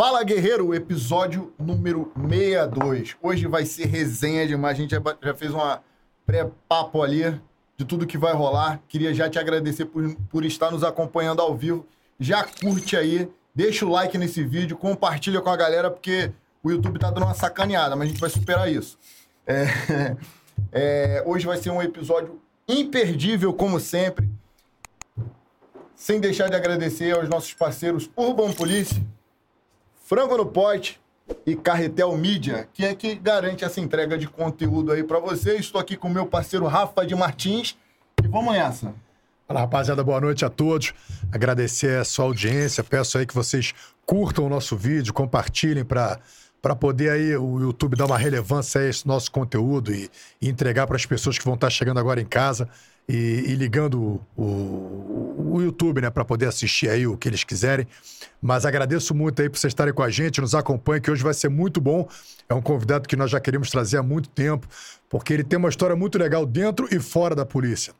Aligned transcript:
Fala 0.00 0.24
Guerreiro, 0.24 0.74
episódio 0.74 1.52
número 1.58 2.10
62. 2.16 3.16
Hoje 3.20 3.46
vai 3.46 3.66
ser 3.66 3.84
resenha 3.84 4.46
demais. 4.46 4.78
A 4.78 4.80
gente 4.80 4.92
já, 4.92 5.34
fez 5.34 5.52
uma 5.52 5.82
pré-papo 6.24 7.02
ali 7.02 7.38
de 7.76 7.84
tudo 7.84 8.06
que 8.06 8.16
vai 8.16 8.32
rolar. 8.32 8.80
Queria 8.88 9.12
já 9.12 9.28
te 9.28 9.38
agradecer 9.38 9.84
por, 9.84 10.16
por 10.30 10.42
estar 10.46 10.70
nos 10.70 10.82
acompanhando 10.82 11.42
ao 11.42 11.54
vivo. 11.54 11.86
Já 12.18 12.42
curte 12.42 12.96
aí, 12.96 13.30
deixa 13.54 13.84
o 13.84 13.90
like 13.90 14.16
nesse 14.16 14.42
vídeo, 14.42 14.74
compartilha 14.74 15.38
com 15.42 15.50
a 15.50 15.56
galera, 15.56 15.90
porque 15.90 16.32
o 16.62 16.70
YouTube 16.70 16.98
tá 16.98 17.10
dando 17.10 17.26
uma 17.26 17.34
sacaneada, 17.34 17.94
mas 17.94 18.06
a 18.06 18.10
gente 18.10 18.20
vai 18.22 18.30
superar 18.30 18.72
isso. 18.72 18.98
É, 19.46 19.66
é, 20.72 21.22
hoje 21.26 21.44
vai 21.44 21.58
ser 21.58 21.68
um 21.68 21.82
episódio 21.82 22.40
imperdível, 22.66 23.52
como 23.52 23.78
sempre. 23.78 24.30
Sem 25.94 26.18
deixar 26.18 26.48
de 26.48 26.56
agradecer 26.56 27.14
aos 27.14 27.28
nossos 27.28 27.52
parceiros 27.52 28.10
Urban 28.16 28.54
Police, 28.54 29.02
Frango 30.10 30.36
no 30.36 30.44
Pote 30.44 31.00
e 31.46 31.54
Carretel 31.54 32.16
Mídia, 32.16 32.68
que 32.72 32.84
é 32.84 32.96
que 32.96 33.14
garante 33.14 33.64
essa 33.64 33.80
entrega 33.80 34.18
de 34.18 34.26
conteúdo 34.26 34.90
aí 34.90 35.04
para 35.04 35.20
você. 35.20 35.54
Estou 35.54 35.80
aqui 35.80 35.96
com 35.96 36.08
o 36.08 36.10
meu 36.10 36.26
parceiro 36.26 36.66
Rafa 36.66 37.06
de 37.06 37.14
Martins 37.14 37.78
e 38.20 38.26
vamos 38.26 38.52
nessa. 38.52 38.92
Fala, 39.46 39.60
rapaziada, 39.60 40.02
boa 40.02 40.20
noite 40.20 40.44
a 40.44 40.50
todos. 40.50 40.92
Agradecer 41.30 41.96
a 41.96 42.04
sua 42.04 42.24
audiência. 42.24 42.82
Peço 42.82 43.18
aí 43.18 43.24
que 43.24 43.32
vocês 43.32 43.72
curtam 44.04 44.46
o 44.46 44.48
nosso 44.48 44.76
vídeo, 44.76 45.14
compartilhem 45.14 45.84
para 45.84 46.18
para 46.60 46.76
poder 46.76 47.10
aí 47.10 47.36
o 47.36 47.58
YouTube 47.58 47.96
dar 47.96 48.04
uma 48.04 48.18
relevância 48.18 48.82
a 48.82 48.86
esse 48.86 49.06
nosso 49.06 49.30
conteúdo 49.30 49.94
e, 49.94 50.10
e 50.42 50.48
entregar 50.48 50.86
para 50.86 50.96
as 50.96 51.06
pessoas 51.06 51.38
que 51.38 51.44
vão 51.44 51.54
estar 51.54 51.70
chegando 51.70 51.98
agora 51.98 52.20
em 52.20 52.26
casa 52.26 52.68
e, 53.10 53.50
e 53.50 53.54
ligando 53.56 54.00
o, 54.00 54.40
o, 54.40 55.54
o, 55.54 55.60
YouTube, 55.60 56.00
né, 56.00 56.10
para 56.10 56.24
poder 56.24 56.46
assistir 56.46 56.88
aí 56.88 57.08
o 57.08 57.16
que 57.16 57.28
eles 57.28 57.42
quiserem. 57.42 57.84
Mas 58.40 58.64
agradeço 58.64 59.12
muito 59.12 59.42
aí 59.42 59.50
por 59.50 59.58
vocês 59.58 59.72
estarem 59.72 59.92
com 59.92 60.02
a 60.02 60.08
gente, 60.08 60.40
nos 60.40 60.54
acompanhem, 60.54 61.02
que 61.02 61.10
hoje 61.10 61.22
vai 61.22 61.34
ser 61.34 61.48
muito 61.48 61.80
bom. 61.80 62.08
É 62.48 62.54
um 62.54 62.62
convidado 62.62 63.08
que 63.08 63.16
nós 63.16 63.28
já 63.28 63.40
queríamos 63.40 63.68
trazer 63.68 63.96
há 63.96 64.02
muito 64.02 64.28
tempo, 64.28 64.68
porque 65.08 65.32
ele 65.32 65.42
tem 65.42 65.58
uma 65.58 65.68
história 65.68 65.96
muito 65.96 66.16
legal 66.18 66.46
dentro 66.46 66.86
e 66.94 67.00
fora 67.00 67.34
da 67.34 67.44
polícia. 67.44 67.92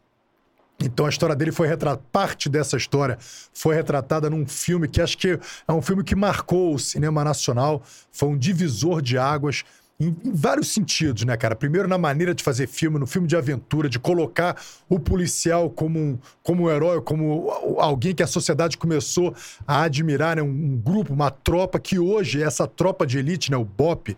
Então 0.82 1.06
a 1.06 1.08
história 1.08 1.34
dele 1.34 1.50
foi 1.50 1.66
retratada, 1.66 2.02
parte 2.12 2.48
dessa 2.48 2.76
história 2.76 3.18
foi 3.52 3.74
retratada 3.74 4.30
num 4.30 4.46
filme 4.46 4.88
que 4.88 5.02
acho 5.02 5.18
que 5.18 5.38
é 5.68 5.72
um 5.72 5.82
filme 5.82 6.02
que 6.02 6.14
marcou 6.14 6.74
o 6.74 6.78
cinema 6.78 7.22
nacional, 7.22 7.82
foi 8.12 8.28
um 8.28 8.38
divisor 8.38 9.02
de 9.02 9.18
águas 9.18 9.64
em, 10.00 10.16
vários 10.32 10.68
sentidos, 10.68 11.24
né, 11.24 11.36
cara? 11.36 11.54
Primeiro 11.54 11.86
na 11.86 11.98
maneira 11.98 12.34
de 12.34 12.42
fazer 12.42 12.66
filme, 12.66 12.98
no 12.98 13.06
filme 13.06 13.28
de 13.28 13.36
aventura, 13.36 13.88
de 13.88 13.98
colocar 13.98 14.56
o 14.88 14.98
policial 14.98 15.68
como 15.68 15.98
um, 15.98 16.18
como 16.42 16.64
um 16.64 16.70
herói, 16.70 17.02
como 17.02 17.50
alguém 17.78 18.14
que 18.14 18.22
a 18.22 18.26
sociedade 18.26 18.78
começou 18.78 19.34
a 19.66 19.82
admirar, 19.82 20.36
né? 20.36 20.42
Um, 20.42 20.46
um 20.46 20.76
grupo, 20.76 21.12
uma 21.12 21.30
tropa 21.30 21.78
que 21.78 21.98
hoje 21.98 22.42
essa 22.42 22.66
tropa 22.66 23.06
de 23.06 23.18
elite, 23.18 23.50
né, 23.50 23.56
o 23.58 23.64
BOP, 23.64 24.16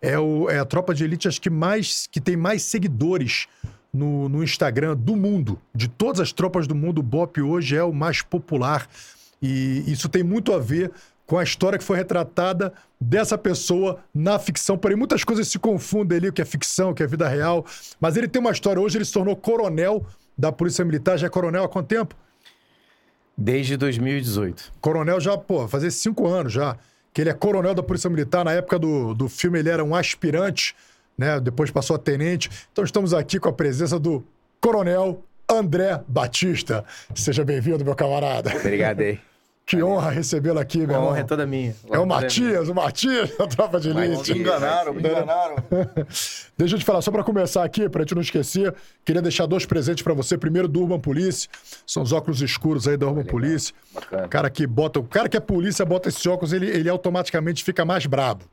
é, 0.00 0.16
o, 0.16 0.48
é 0.48 0.60
a 0.60 0.64
tropa 0.64 0.94
de 0.94 1.02
elite 1.02 1.26
acho 1.26 1.40
que 1.40 1.50
mais 1.50 2.06
que 2.06 2.20
tem 2.20 2.36
mais 2.36 2.62
seguidores 2.62 3.48
no, 3.92 4.28
no 4.28 4.44
Instagram 4.44 4.96
do 4.96 5.16
mundo. 5.16 5.60
De 5.74 5.88
todas 5.88 6.20
as 6.20 6.32
tropas 6.32 6.66
do 6.66 6.74
mundo, 6.74 6.98
o 6.98 7.02
BOP 7.02 7.40
hoje 7.40 7.76
é 7.76 7.82
o 7.82 7.92
mais 7.92 8.22
popular. 8.22 8.88
E 9.42 9.84
isso 9.86 10.08
tem 10.08 10.22
muito 10.22 10.52
a 10.52 10.58
ver 10.58 10.92
com 11.26 11.38
a 11.38 11.42
história 11.42 11.78
que 11.78 11.84
foi 11.84 11.96
retratada 11.96 12.72
dessa 13.00 13.36
pessoa 13.36 13.98
na 14.14 14.38
ficção. 14.38 14.78
Porém, 14.78 14.96
muitas 14.96 15.24
coisas 15.24 15.48
se 15.48 15.58
confundem 15.58 16.18
ali, 16.18 16.28
o 16.28 16.32
que 16.32 16.40
é 16.40 16.44
ficção, 16.44 16.90
o 16.90 16.94
que 16.94 17.02
é 17.02 17.06
vida 17.06 17.28
real. 17.28 17.66
Mas 18.00 18.16
ele 18.16 18.28
tem 18.28 18.40
uma 18.40 18.52
história. 18.52 18.80
Hoje 18.80 18.98
ele 18.98 19.04
se 19.04 19.12
tornou 19.12 19.34
coronel 19.34 20.06
da 20.38 20.52
Polícia 20.52 20.84
Militar. 20.84 21.18
Já 21.18 21.26
é 21.26 21.30
coronel 21.30 21.64
há 21.64 21.68
quanto 21.68 21.88
tempo? 21.88 22.14
Desde 23.36 23.76
2018. 23.76 24.72
Coronel 24.80 25.20
já, 25.20 25.36
pô, 25.36 25.66
fazer 25.66 25.90
cinco 25.90 26.26
anos 26.26 26.52
já. 26.52 26.76
Que 27.12 27.22
ele 27.22 27.30
é 27.30 27.34
coronel 27.34 27.74
da 27.74 27.82
Polícia 27.82 28.08
Militar. 28.08 28.44
Na 28.44 28.52
época 28.52 28.78
do, 28.78 29.12
do 29.14 29.28
filme, 29.28 29.58
ele 29.58 29.68
era 29.68 29.84
um 29.84 29.94
aspirante 29.94 30.74
né? 31.16 31.40
Depois 31.40 31.70
passou 31.70 31.96
a 31.96 31.98
tenente. 31.98 32.50
Então 32.72 32.84
estamos 32.84 33.14
aqui 33.14 33.38
com 33.38 33.48
a 33.48 33.52
presença 33.52 33.98
do 33.98 34.24
Coronel 34.60 35.24
André 35.48 36.00
Batista. 36.06 36.84
Seja 37.14 37.44
bem-vindo, 37.44 37.84
meu 37.84 37.94
camarada. 37.94 38.54
Obrigado 38.56 39.00
aí. 39.00 39.18
Que 39.66 39.82
honra 39.82 40.10
recebê-lo 40.10 40.60
aqui, 40.60 40.78
meu 40.78 40.90
irmão. 40.90 41.08
honra 41.08 41.18
é 41.18 41.24
toda 41.24 41.44
minha. 41.44 41.74
É 41.90 41.98
o 41.98 42.06
Matias, 42.06 42.68
o 42.68 42.74
Matias 42.74 43.34
da 43.36 43.48
Tropa 43.48 43.80
de 43.80 43.90
Elite. 43.90 44.32
Me 44.32 44.38
enganaram, 44.38 44.94
me 44.94 45.00
enganaram. 45.00 45.56
Deixa 46.56 46.76
eu 46.76 46.78
te 46.78 46.84
falar, 46.84 47.02
só 47.02 47.10
para 47.10 47.24
começar 47.24 47.64
aqui, 47.64 47.88
para 47.88 48.02
gente 48.02 48.14
não 48.14 48.22
esquecer, 48.22 48.72
queria 49.04 49.20
deixar 49.20 49.44
dois 49.46 49.66
presentes 49.66 50.04
para 50.04 50.14
você. 50.14 50.38
Primeiro, 50.38 50.68
do 50.68 50.82
Urban 50.82 51.00
Police. 51.00 51.48
São 51.84 52.04
os 52.04 52.12
óculos 52.12 52.40
escuros 52.42 52.86
aí 52.86 52.96
da 52.96 53.08
Urban 53.08 53.24
Police. 53.24 53.72
Bacana. 53.92 54.26
O 54.26 54.28
cara 54.28 54.48
que 54.48 54.64
bota, 54.68 55.00
o 55.00 55.02
cara 55.02 55.28
que 55.28 55.36
é 55.36 55.40
polícia 55.40 55.84
bota 55.84 56.08
esses 56.10 56.24
óculos, 56.24 56.52
ele, 56.52 56.68
ele 56.68 56.88
automaticamente 56.88 57.64
fica 57.64 57.84
mais 57.84 58.06
brabo. 58.06 58.44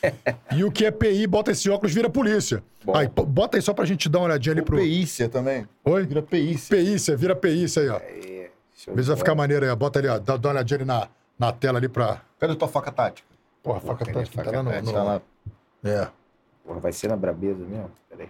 e 0.54 0.62
o 0.62 0.70
que 0.70 0.86
é 0.86 0.92
PI, 0.92 1.26
bota 1.26 1.50
esse 1.50 1.68
óculos, 1.68 1.92
vira 1.92 2.08
polícia. 2.08 2.62
Aí, 2.94 3.08
bota 3.08 3.58
aí 3.58 3.62
só 3.62 3.74
pra 3.74 3.84
gente 3.84 4.08
dar 4.08 4.20
uma 4.20 4.26
olhadinha 4.26 4.52
ali 4.52 4.62
pro. 4.62 4.76
Peícia 4.76 5.28
também. 5.28 5.66
Oi? 5.84 6.06
Vira 6.06 6.22
peícia. 6.22 6.76
Peícia, 6.76 7.16
vira 7.16 7.34
peícia 7.34 7.82
aí, 7.82 7.88
ó. 7.88 7.96
Aí, 7.96 8.50
Vê 8.88 9.02
se 9.02 9.08
vai 9.08 9.16
ficar 9.16 9.34
maneiro 9.34 9.68
aí. 9.68 9.76
Bota 9.76 9.98
ali, 9.98 10.08
ó. 10.08 10.18
Dá, 10.18 10.36
dá 10.36 10.48
uma 10.48 10.54
olhadinha 10.54 10.78
ali 10.78 10.84
na, 10.84 11.08
na 11.38 11.52
tela 11.52 11.78
ali 11.78 11.88
pra. 11.88 12.20
Cadê 12.38 12.54
tua 12.54 12.68
faca 12.68 12.90
tática? 12.90 13.28
Porra, 13.62 13.78
a 13.78 13.80
faca 13.80 14.04
tática 14.06 14.42
tá 14.42 14.50
lá 14.50 14.62
no. 14.62 14.82
no... 14.82 14.92
Tá 14.92 15.02
lá. 15.02 15.22
É. 15.84 16.08
Porra, 16.64 16.80
vai 16.80 16.92
ser 16.92 17.08
na 17.08 17.16
brabeza 17.16 17.64
mesmo? 17.64 17.90
Peraí. 18.08 18.28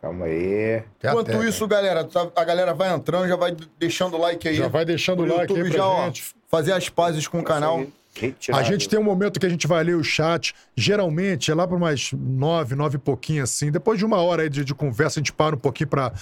Calma 0.00 0.24
aí. 0.24 0.82
Enquanto 1.04 1.44
isso, 1.44 1.66
galera, 1.68 2.08
a 2.34 2.44
galera 2.44 2.72
vai 2.72 2.92
entrando, 2.92 3.28
já 3.28 3.36
vai 3.36 3.54
deixando 3.78 4.16
o 4.16 4.20
like 4.20 4.48
aí. 4.48 4.54
Já 4.54 4.68
vai 4.68 4.84
deixando 4.84 5.22
o 5.22 5.26
like 5.26 5.52
aí 5.52 5.70
pra 5.70 5.70
já, 5.70 6.04
gente. 6.06 6.34
Ó, 6.34 6.40
fazer 6.48 6.72
as 6.72 6.88
pazes 6.88 7.28
com 7.28 7.40
o 7.40 7.44
canal. 7.44 7.84
A 8.52 8.62
gente 8.62 8.88
tem 8.88 8.98
um 8.98 9.04
momento 9.04 9.38
que 9.38 9.46
a 9.46 9.48
gente 9.48 9.66
vai 9.66 9.84
ler 9.84 9.94
o 9.94 10.02
chat. 10.02 10.54
Geralmente 10.74 11.50
é 11.50 11.54
lá 11.54 11.66
para 11.66 11.76
umas 11.76 12.12
nove, 12.12 12.74
nove 12.74 12.96
e 12.96 12.98
pouquinho 12.98 13.42
assim. 13.44 13.70
Depois 13.70 13.98
de 13.98 14.04
uma 14.04 14.16
hora 14.20 14.42
aí 14.42 14.48
de, 14.48 14.64
de 14.64 14.74
conversa, 14.74 15.18
a 15.18 15.20
gente 15.20 15.32
para 15.32 15.54
um 15.54 15.58
pouquinho 15.58 15.88
para 15.88 16.12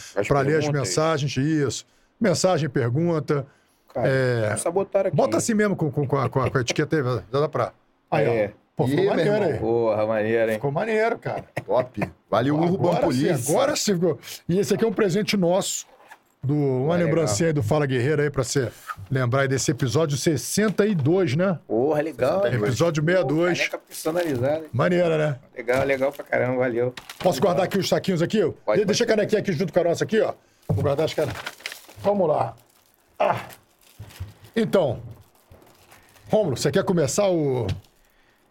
ler 0.45 0.59
as 0.59 0.69
mensagens. 0.69 1.37
Isso. 1.37 1.87
Mensagem, 2.21 2.69
pergunta. 2.69 3.47
Cara, 3.93 4.09
é... 4.09 4.53
aqui. 4.53 5.17
Bota 5.17 5.37
assim 5.37 5.55
mesmo 5.55 5.77
com, 5.77 5.91
com, 5.91 6.07
com, 6.07 6.17
a, 6.17 6.29
com 6.29 6.41
a 6.41 6.61
etiqueta 6.61 6.97
aí. 6.97 7.03
Já 7.33 7.41
dá 7.41 7.49
pra. 7.49 7.73
Aí, 8.11 8.27
é. 8.27 8.53
ó. 8.55 8.69
Pô, 8.79 8.87
ficou 8.87 9.07
maneiro 9.07 9.45
aí. 9.45 9.59
Porra, 9.59 10.07
maneiro, 10.07 10.51
hein? 10.51 10.55
Ficou 10.55 10.71
maneiro, 10.71 11.19
cara. 11.19 11.45
Top. 11.67 12.11
Valeu, 12.31 12.57
Urban 12.57 12.97
Polícia. 12.97 13.53
Agora 13.53 13.75
sim. 13.75 13.99
E 14.49 14.57
esse 14.57 14.73
aqui 14.73 14.85
é 14.85 14.87
um 14.87 14.93
presente 14.93 15.37
nosso 15.37 15.85
do, 16.43 16.55
uma 16.55 16.95
é 16.95 16.99
lembrancinha 17.03 17.49
aí 17.49 17.53
do 17.53 17.63
Fala 17.63 17.87
Guerreiro 17.87 18.23
aí 18.23 18.31
pra 18.31 18.45
você 18.45 18.71
lembrar 19.11 19.43
aí 19.43 19.49
desse 19.49 19.71
episódio 19.71 20.17
62, 20.17 21.35
né? 21.35 21.59
Porra, 21.67 22.01
legal. 22.01 22.47
Episódio 22.47 23.03
62. 23.05 23.59
Caneca 23.59 23.79
personalizada. 23.79 24.65
Maneira, 24.73 25.19
né? 25.19 25.39
Legal, 25.57 25.85
legal 25.85 26.13
pra 26.13 26.25
caramba, 26.25 26.59
valeu. 26.59 26.95
Posso 27.19 27.41
guardar 27.41 27.65
aqui 27.65 27.79
os 27.79 27.89
saquinhos 27.89 28.23
aqui? 28.23 28.41
Pode, 28.65 28.85
Deixa 28.85 29.05
pode. 29.05 29.13
a 29.13 29.17
canequinha 29.17 29.41
aqui 29.41 29.53
junto 29.53 29.73
com 29.73 29.81
a 29.81 29.85
nossa 29.85 30.05
aqui, 30.05 30.21
ó. 30.21 30.35
Vou 30.69 30.83
guardar 30.83 31.07
as 31.07 31.15
caras. 31.15 31.35
Vamos 32.03 32.29
lá. 32.29 32.57
Ah. 33.19 33.47
Então, 34.55 35.01
Rômulo, 36.31 36.57
você 36.57 36.71
quer 36.71 36.85
começar 36.85 37.29
o, 37.29 37.67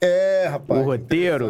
é, 0.02 0.47
rapaz. 0.47 0.80
O 0.80 0.84
roteiro. 0.84 1.50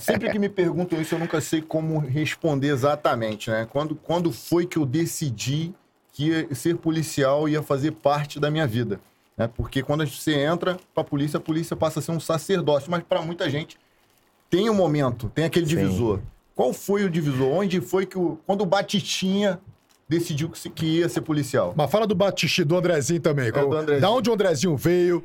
Sempre 0.00 0.30
que 0.30 0.38
me 0.38 0.48
perguntam 0.48 1.00
isso, 1.00 1.14
eu 1.14 1.18
nunca 1.18 1.40
sei 1.40 1.60
como 1.60 1.98
responder 1.98 2.68
exatamente, 2.68 3.50
né? 3.50 3.66
Quando, 3.70 3.94
quando 3.96 4.32
foi 4.32 4.64
que 4.64 4.76
eu 4.76 4.86
decidi 4.86 5.74
que 6.12 6.54
ser 6.54 6.76
policial 6.76 7.48
ia 7.48 7.62
fazer 7.62 7.92
parte 7.92 8.38
da 8.38 8.50
minha 8.50 8.66
vida? 8.66 9.00
Né? 9.36 9.48
Porque 9.48 9.82
quando 9.82 10.06
você 10.06 10.34
entra 10.34 10.76
pra 10.94 11.02
polícia, 11.02 11.38
a 11.38 11.40
polícia 11.40 11.74
passa 11.74 11.98
a 11.98 12.02
ser 12.02 12.12
um 12.12 12.20
sacerdócio, 12.20 12.90
mas 12.90 13.02
para 13.02 13.22
muita 13.22 13.50
gente 13.50 13.76
tem 14.48 14.68
um 14.70 14.74
momento, 14.74 15.30
tem 15.34 15.44
aquele 15.44 15.66
Sim. 15.66 15.76
divisor. 15.76 16.20
Qual 16.54 16.72
foi 16.72 17.04
o 17.04 17.10
divisor? 17.10 17.48
Onde 17.48 17.80
foi 17.80 18.06
que 18.06 18.18
o. 18.18 18.38
Quando 18.46 18.62
o 18.62 18.66
Batistinha 18.66 19.58
decidiu 20.10 20.50
que, 20.50 20.68
que 20.70 20.86
ia 20.98 21.08
ser 21.08 21.20
policial? 21.20 21.72
Mas 21.76 21.88
fala 21.88 22.04
do 22.04 22.16
Batistinha, 22.16 22.64
do 22.64 22.76
Andrezinho 22.76 23.20
também. 23.20 23.48
É, 23.48 23.52
do 23.52 23.72
Andrezinho. 23.72 24.00
Da 24.00 24.10
onde 24.10 24.28
o 24.28 24.32
Andrezinho 24.32 24.76
veio? 24.76 25.24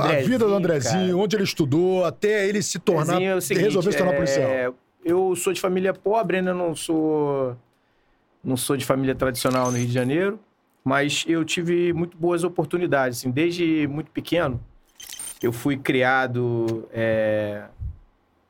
a 0.00 0.20
vida 0.26 0.44
do 0.44 0.54
Andrezinho, 0.54 1.12
cara. 1.12 1.16
onde 1.16 1.36
ele 1.36 1.44
estudou, 1.44 2.04
até 2.04 2.48
ele 2.48 2.60
se 2.60 2.78
tornar. 2.78 3.22
É 3.22 3.40
seguinte, 3.40 3.64
resolver 3.64 3.92
se 3.92 3.98
tornar 3.98 4.12
é... 4.12 4.16
policial. 4.16 4.74
Eu 5.04 5.36
sou 5.36 5.52
de 5.52 5.60
família 5.60 5.94
pobre, 5.94 6.38
ainda 6.38 6.52
não 6.52 6.74
sou. 6.74 7.56
Não 8.42 8.56
sou 8.56 8.76
de 8.76 8.84
família 8.84 9.14
tradicional 9.14 9.70
no 9.70 9.78
Rio 9.78 9.86
de 9.86 9.92
Janeiro, 9.92 10.38
mas 10.82 11.24
eu 11.28 11.44
tive 11.44 11.92
muito 11.92 12.16
boas 12.16 12.42
oportunidades. 12.42 13.18
Assim, 13.18 13.30
desde 13.30 13.86
muito 13.86 14.10
pequeno, 14.10 14.60
eu 15.40 15.52
fui 15.52 15.76
criado 15.76 16.88
é, 16.92 17.62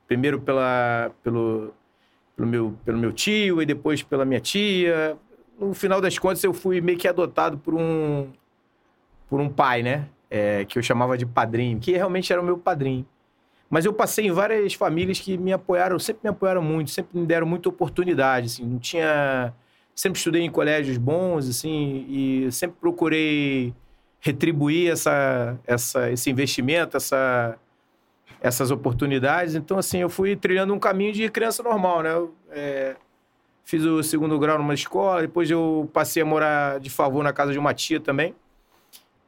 primeiro 0.07 0.41
pela, 0.41 1.11
pelo, 1.23 1.71
pelo, 2.35 2.47
meu, 2.47 2.75
pelo 2.83 2.97
meu 2.97 3.13
tio 3.13 3.61
e 3.61 3.65
depois 3.67 4.01
pela 4.01 4.25
minha 4.25 4.39
tia. 4.39 5.15
No 5.59 5.73
final 5.73 6.01
das 6.01 6.17
contas, 6.17 6.43
eu 6.43 6.53
fui 6.53 6.81
meio 6.81 6.97
que 6.97 7.07
adotado 7.07 7.57
por 7.57 7.73
um, 7.73 8.27
por 9.29 9.39
um 9.39 9.49
pai, 9.49 9.83
né? 9.83 10.07
é, 10.33 10.65
que 10.65 10.79
eu 10.79 10.81
chamava 10.81 11.15
de 11.15 11.27
padrinho, 11.27 11.79
que 11.79 11.91
realmente 11.91 12.33
era 12.33 12.41
o 12.41 12.45
meu 12.45 12.57
padrinho. 12.57 13.05
Mas 13.69 13.85
eu 13.85 13.93
passei 13.93 14.25
em 14.25 14.31
várias 14.31 14.73
famílias 14.73 15.19
que 15.19 15.37
me 15.37 15.53
apoiaram, 15.53 15.99
sempre 15.99 16.21
me 16.23 16.29
apoiaram 16.31 16.61
muito, 16.61 16.89
sempre 16.89 17.19
me 17.19 17.23
deram 17.23 17.45
muita 17.45 17.69
oportunidade, 17.69 18.47
assim, 18.47 18.65
não 18.65 18.79
tinha... 18.79 19.53
Sempre 19.95 20.17
estudei 20.17 20.41
em 20.41 20.49
colégios 20.49 20.97
bons, 20.97 21.47
assim, 21.47 22.03
e 22.09 22.51
sempre 22.51 22.77
procurei 22.81 23.75
retribuir 24.19 24.91
essa, 24.91 25.55
essa, 25.67 26.11
esse 26.11 26.31
investimento, 26.31 26.97
essa, 26.97 27.59
essas 28.41 28.71
oportunidades. 28.71 29.53
Então, 29.53 29.77
assim, 29.77 29.99
eu 29.99 30.09
fui 30.09 30.35
trilhando 30.35 30.73
um 30.73 30.79
caminho 30.79 31.13
de 31.13 31.29
criança 31.29 31.61
normal, 31.61 32.01
né? 32.01 32.11
Eu, 32.11 32.33
é, 32.49 32.95
fiz 33.63 33.83
o 33.83 34.03
segundo 34.03 34.37
grau 34.37 34.57
numa 34.57 34.73
escola, 34.73 35.21
depois 35.21 35.49
eu 35.49 35.89
passei 35.93 36.21
a 36.21 36.25
morar 36.25 36.79
de 36.79 36.89
favor 36.89 37.23
na 37.23 37.33
casa 37.33 37.51
de 37.51 37.59
uma 37.59 37.73
tia 37.73 37.99
também, 37.99 38.35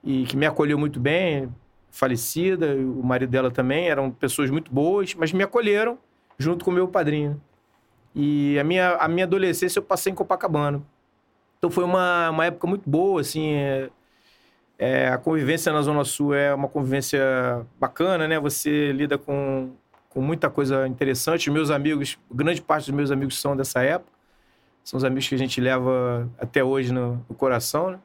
e 0.04 0.24
que 0.26 0.38
me 0.38 0.46
acolheu 0.46 0.78
muito 0.78 1.00
bem, 1.00 1.50
falecida, 1.90 2.76
o 2.76 3.02
marido 3.04 3.30
dela 3.30 3.50
também, 3.50 3.88
eram 3.88 4.12
pessoas 4.12 4.50
muito 4.50 4.72
boas, 4.72 5.14
mas 5.16 5.32
me 5.32 5.44
acolheram 5.44 5.98
junto 6.38 6.66
com 6.66 6.72
meu 6.72 6.88
padrinho. 6.88 7.42
E 8.14 8.58
a 8.60 8.64
minha, 8.64 8.96
a 8.96 9.08
minha 9.08 9.26
adolescência 9.26 9.80
eu 9.80 9.84
passei 9.84 10.12
em 10.12 10.16
Copacabana. 10.16 10.82
Então 11.58 11.70
foi 11.70 11.84
uma, 11.84 12.30
uma 12.30 12.46
época 12.46 12.68
muito 12.68 12.90
boa, 12.90 13.22
assim. 13.22 13.54
É, 13.54 13.90
é, 14.78 15.08
a 15.10 15.18
convivência 15.18 15.72
na 15.72 15.82
Zona 15.82 16.04
Sul 16.04 16.34
é 16.34 16.54
uma 16.54 16.68
convivência 16.68 17.66
bacana, 17.80 18.28
né? 18.28 18.40
Você 18.40 18.92
lida 18.92 19.18
com, 19.18 19.72
com 20.10 20.22
muita 20.22 20.50
coisa 20.50 20.88
interessante. 20.88 21.50
Meus 21.50 21.70
amigos, 21.70 22.18
grande 22.32 22.62
parte 22.62 22.86
dos 22.86 22.96
meus 22.96 23.12
amigos 23.12 23.40
são 23.40 23.56
dessa 23.56 23.82
época. 23.82 24.15
São 24.86 25.00
os 25.00 25.04
amigos 25.04 25.28
que 25.28 25.34
a 25.34 25.38
gente 25.38 25.60
leva 25.60 26.30
até 26.38 26.64
hoje 26.64 26.94
no, 26.94 27.16
no 27.28 27.36
coração, 27.36 27.90
né? 27.90 28.00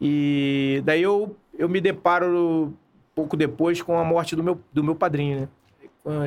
E 0.00 0.80
daí 0.84 1.02
eu, 1.02 1.36
eu 1.58 1.68
me 1.68 1.80
deparo 1.80 2.72
pouco 3.16 3.36
depois 3.36 3.82
com 3.82 3.98
a 3.98 4.04
morte 4.04 4.36
do 4.36 4.44
meu, 4.44 4.60
do 4.72 4.84
meu 4.84 4.94
padrinho, 4.94 5.40
né? 5.40 5.48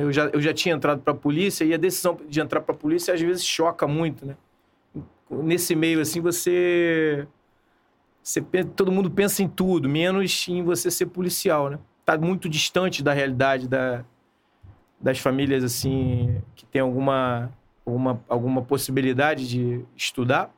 Eu 0.02 0.12
já, 0.12 0.26
eu 0.26 0.40
já 0.40 0.52
tinha 0.52 0.74
entrado 0.74 1.00
para 1.00 1.12
a 1.12 1.16
polícia 1.16 1.64
e 1.64 1.72
a 1.72 1.78
decisão 1.78 2.18
de 2.28 2.38
entrar 2.38 2.60
para 2.60 2.74
a 2.74 2.78
polícia 2.78 3.12
às 3.12 3.20
vezes 3.20 3.44
choca 3.44 3.86
muito, 3.86 4.26
né? 4.26 4.36
Nesse 5.30 5.74
meio, 5.74 6.00
assim, 6.00 6.20
você, 6.20 7.26
você. 8.22 8.44
Todo 8.74 8.92
mundo 8.92 9.10
pensa 9.10 9.42
em 9.42 9.48
tudo, 9.48 9.88
menos 9.88 10.46
em 10.48 10.62
você 10.62 10.90
ser 10.90 11.06
policial, 11.06 11.70
né? 11.70 11.78
Tá 12.04 12.16
muito 12.18 12.48
distante 12.48 13.02
da 13.02 13.12
realidade 13.12 13.68
da, 13.68 14.04
das 15.00 15.18
famílias, 15.18 15.64
assim, 15.64 16.40
que 16.54 16.64
tem 16.66 16.80
alguma, 16.80 17.50
alguma, 17.86 18.24
alguma 18.28 18.62
possibilidade 18.62 19.48
de 19.48 19.84
estudar. 19.96 20.52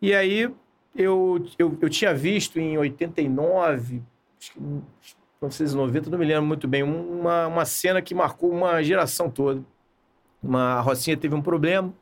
E 0.00 0.14
aí 0.14 0.50
eu, 0.96 1.46
eu, 1.58 1.78
eu 1.80 1.90
tinha 1.90 2.14
visto 2.14 2.58
em 2.58 2.78
89, 2.78 4.02
acho 4.38 4.52
que 4.52 4.60
1990, 4.60 6.10
não 6.10 6.18
me 6.18 6.24
lembro 6.24 6.44
muito 6.44 6.66
bem, 6.66 6.82
uma, 6.82 7.46
uma 7.46 7.64
cena 7.64 8.02
que 8.02 8.14
marcou 8.14 8.50
uma 8.50 8.82
geração 8.82 9.30
toda. 9.30 9.62
Uma 10.42 10.80
Rocinha 10.80 11.16
teve 11.16 11.34
um 11.34 11.42
problema. 11.42 11.92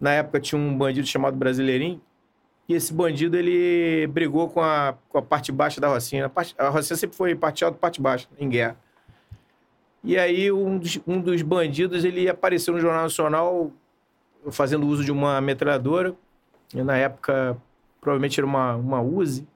Na 0.00 0.12
época 0.12 0.40
tinha 0.40 0.58
um 0.58 0.76
bandido 0.76 1.06
chamado 1.06 1.36
Brasileirinho. 1.36 2.00
E 2.68 2.74
esse 2.74 2.92
bandido, 2.92 3.36
ele 3.36 4.06
brigou 4.06 4.48
com 4.48 4.60
a, 4.60 4.94
com 5.08 5.18
a 5.18 5.22
parte 5.22 5.52
baixa 5.52 5.80
da 5.80 5.88
Rocinha. 5.88 6.26
A, 6.26 6.28
parte, 6.30 6.54
a 6.58 6.68
Rocinha 6.68 6.96
sempre 6.96 7.16
foi 7.16 7.34
parte 7.34 7.64
alta 7.64 7.76
parte 7.78 8.00
baixa, 8.00 8.26
em 8.38 8.48
guerra. 8.48 8.76
E 10.04 10.18
aí 10.18 10.52
um 10.52 10.78
dos, 10.78 11.00
um 11.06 11.20
dos 11.20 11.42
bandidos, 11.42 12.04
ele 12.04 12.28
apareceu 12.28 12.74
no 12.74 12.80
Jornal 12.80 13.02
Nacional 13.02 13.72
fazendo 14.50 14.86
uso 14.86 15.04
de 15.04 15.10
uma 15.10 15.40
metralhadora. 15.40 16.14
E 16.74 16.82
na 16.82 16.96
época, 16.96 17.56
provavelmente 18.00 18.38
era 18.38 18.46
uma, 18.46 18.76
uma 18.76 19.00
Uzi. 19.00 19.46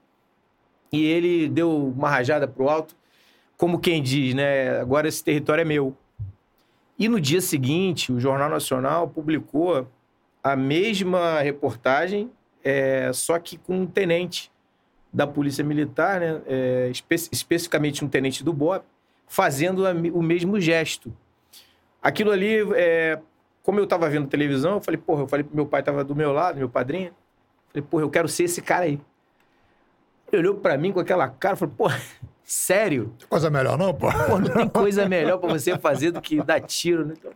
E 0.91 1.05
ele 1.05 1.47
deu 1.47 1.93
uma 1.95 2.09
rajada 2.09 2.47
pro 2.47 2.67
alto 2.67 2.95
como 3.59 3.77
quem 3.77 4.01
diz, 4.01 4.33
né? 4.33 4.79
Agora 4.79 5.09
esse 5.09 5.21
território 5.21 5.63
é 5.63 5.65
meu. 5.65 5.93
E 6.97 7.09
no 7.09 7.19
dia 7.19 7.41
seguinte, 7.41 8.09
o 8.09 8.17
Jornal 8.17 8.49
Nacional 8.49 9.09
publicou 9.09 9.85
a 10.41 10.55
mesma 10.55 11.41
reportagem, 11.41 12.31
é, 12.63 13.11
só 13.11 13.37
que 13.37 13.57
com 13.57 13.81
um 13.81 13.85
tenente 13.85 14.49
da 15.11 15.27
Polícia 15.27 15.61
Militar, 15.61 16.21
né? 16.21 16.41
É, 16.47 16.89
espe 16.89 17.15
especificamente 17.15 18.05
um 18.05 18.07
tenente 18.07 18.45
do 18.45 18.53
BOP, 18.53 18.85
fazendo 19.29 19.85
o 20.13 20.21
mesmo 20.21 20.59
gesto. 20.59 21.13
Aquilo 22.01 22.31
ali, 22.31 22.57
é, 22.75 23.19
como 23.63 23.79
eu 23.79 23.85
estava 23.85 24.09
vendo 24.09 24.27
televisão, 24.27 24.73
eu 24.73 24.81
falei, 24.81 24.99
porra, 24.99 25.21
eu 25.21 25.27
falei 25.27 25.45
pro 25.45 25.55
meu 25.55 25.65
pai, 25.65 25.79
estava 25.79 26.03
do 26.03 26.15
meu 26.15 26.33
lado, 26.33 26.57
meu 26.57 26.67
padrinho. 26.67 27.13
Falei, 27.69 27.87
porra, 27.89 28.03
eu 28.03 28.09
quero 28.09 28.27
ser 28.27 28.43
esse 28.43 28.61
cara 28.61 28.85
aí. 28.85 28.99
Ele 30.31 30.41
olhou 30.41 30.55
para 30.55 30.77
mim 30.77 30.91
com 30.91 30.99
aquela 30.99 31.29
cara, 31.29 31.55
falou, 31.55 31.73
porra, 31.77 32.01
Sério? 32.49 33.13
Tem 33.19 33.27
coisa 33.27 33.47
melhor 33.51 33.77
não, 33.77 33.93
pô? 33.93 34.07
pô 34.11 34.39
não 34.39 34.49
tem 34.51 34.67
coisa 34.73 35.07
melhor 35.07 35.37
para 35.37 35.53
você 35.53 35.77
fazer 35.77 36.09
do 36.09 36.19
que 36.19 36.41
dar 36.41 36.59
tiro, 36.59 37.05
né? 37.05 37.13
Então, 37.15 37.31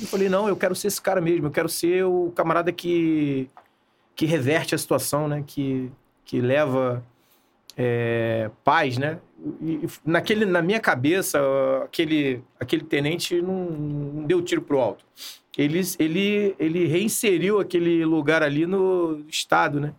eu 0.00 0.06
falei, 0.06 0.28
não, 0.28 0.46
eu 0.46 0.56
quero 0.56 0.72
ser 0.72 0.86
esse 0.86 1.02
cara 1.02 1.20
mesmo. 1.20 1.48
Eu 1.48 1.50
quero 1.50 1.68
ser 1.68 2.04
o 2.04 2.30
camarada 2.30 2.70
que, 2.70 3.50
que 4.14 4.24
reverte 4.24 4.72
a 4.72 4.78
situação, 4.78 5.26
né? 5.26 5.42
Que, 5.44 5.90
que 6.24 6.40
leva 6.40 7.02
é, 7.76 8.48
paz, 8.62 8.98
né? 8.98 9.18
E, 9.60 9.86
naquele, 10.04 10.44
na 10.44 10.60
minha 10.60 10.80
cabeça, 10.80 11.38
aquele, 11.84 12.42
aquele 12.58 12.82
tenente 12.82 13.40
não, 13.40 13.64
não 13.70 14.24
deu 14.24 14.42
tiro 14.42 14.62
pro 14.62 14.80
alto. 14.80 15.04
Ele, 15.56 15.80
ele, 15.98 16.54
ele 16.58 16.86
reinseriu 16.86 17.60
aquele 17.60 18.04
lugar 18.04 18.42
ali 18.42 18.66
no 18.66 19.24
Estado, 19.28 19.80
né? 19.80 19.94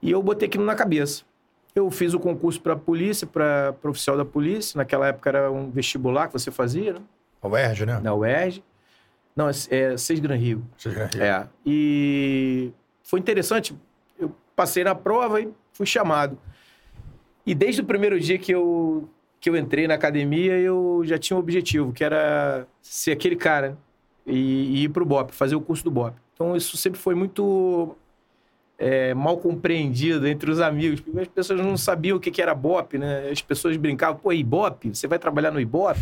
E 0.00 0.10
eu 0.10 0.22
botei 0.22 0.46
aquilo 0.46 0.64
na 0.64 0.74
cabeça. 0.74 1.24
Eu 1.74 1.90
fiz 1.90 2.14
o 2.14 2.20
concurso 2.20 2.60
para 2.60 2.76
polícia, 2.76 3.26
para 3.26 3.74
oficial 3.84 4.16
da 4.16 4.24
polícia. 4.24 4.76
Naquela 4.76 5.08
época 5.08 5.30
era 5.30 5.50
um 5.50 5.70
vestibular 5.70 6.28
que 6.28 6.32
você 6.34 6.50
fazia, 6.50 6.92
né? 6.92 7.00
A 7.42 7.48
UERJ, 7.48 7.86
né? 7.86 8.00
Na 8.00 8.14
UERJ. 8.14 8.62
Não, 9.34 9.48
é, 9.48 9.52
é 9.70 9.96
Seis 9.96 10.20
Gran 10.20 10.36
Rio. 10.36 10.64
Seis 10.76 10.94
Gran 10.94 11.06
Rio. 11.06 11.22
É. 11.22 11.48
E 11.66 12.70
foi 13.02 13.18
interessante. 13.18 13.76
Eu 14.18 14.32
passei 14.54 14.84
na 14.84 14.94
prova 14.94 15.40
e 15.40 15.48
fui 15.72 15.86
chamado. 15.86 16.38
E 17.46 17.54
desde 17.54 17.80
o 17.80 17.84
primeiro 17.84 18.18
dia 18.18 18.38
que 18.38 18.52
eu, 18.52 19.08
que 19.40 19.50
eu 19.50 19.56
entrei 19.56 19.86
na 19.86 19.94
academia, 19.94 20.58
eu 20.58 21.02
já 21.04 21.18
tinha 21.18 21.36
um 21.36 21.40
objetivo, 21.40 21.92
que 21.92 22.02
era 22.02 22.66
ser 22.80 23.12
aquele 23.12 23.36
cara 23.36 23.76
e, 24.26 24.32
e 24.32 24.84
ir 24.84 24.88
para 24.88 25.02
o 25.02 25.06
BOP, 25.06 25.32
fazer 25.32 25.54
o 25.54 25.60
curso 25.60 25.84
do 25.84 25.90
BOP. 25.90 26.14
Então, 26.34 26.56
isso 26.56 26.76
sempre 26.76 26.98
foi 26.98 27.14
muito 27.14 27.96
é, 28.78 29.14
mal 29.14 29.36
compreendido 29.38 30.26
entre 30.26 30.50
os 30.50 30.60
amigos, 30.60 31.00
porque 31.00 31.20
as 31.20 31.28
pessoas 31.28 31.60
não 31.60 31.76
sabiam 31.76 32.16
o 32.16 32.20
que, 32.20 32.30
que 32.30 32.42
era 32.42 32.54
BOP, 32.54 32.98
né? 32.98 33.28
As 33.30 33.40
pessoas 33.40 33.76
brincavam, 33.76 34.16
pô, 34.16 34.32
IBOP? 34.32 34.94
Você 34.94 35.06
vai 35.06 35.18
trabalhar 35.18 35.50
no 35.50 35.60
IBOP? 35.60 35.98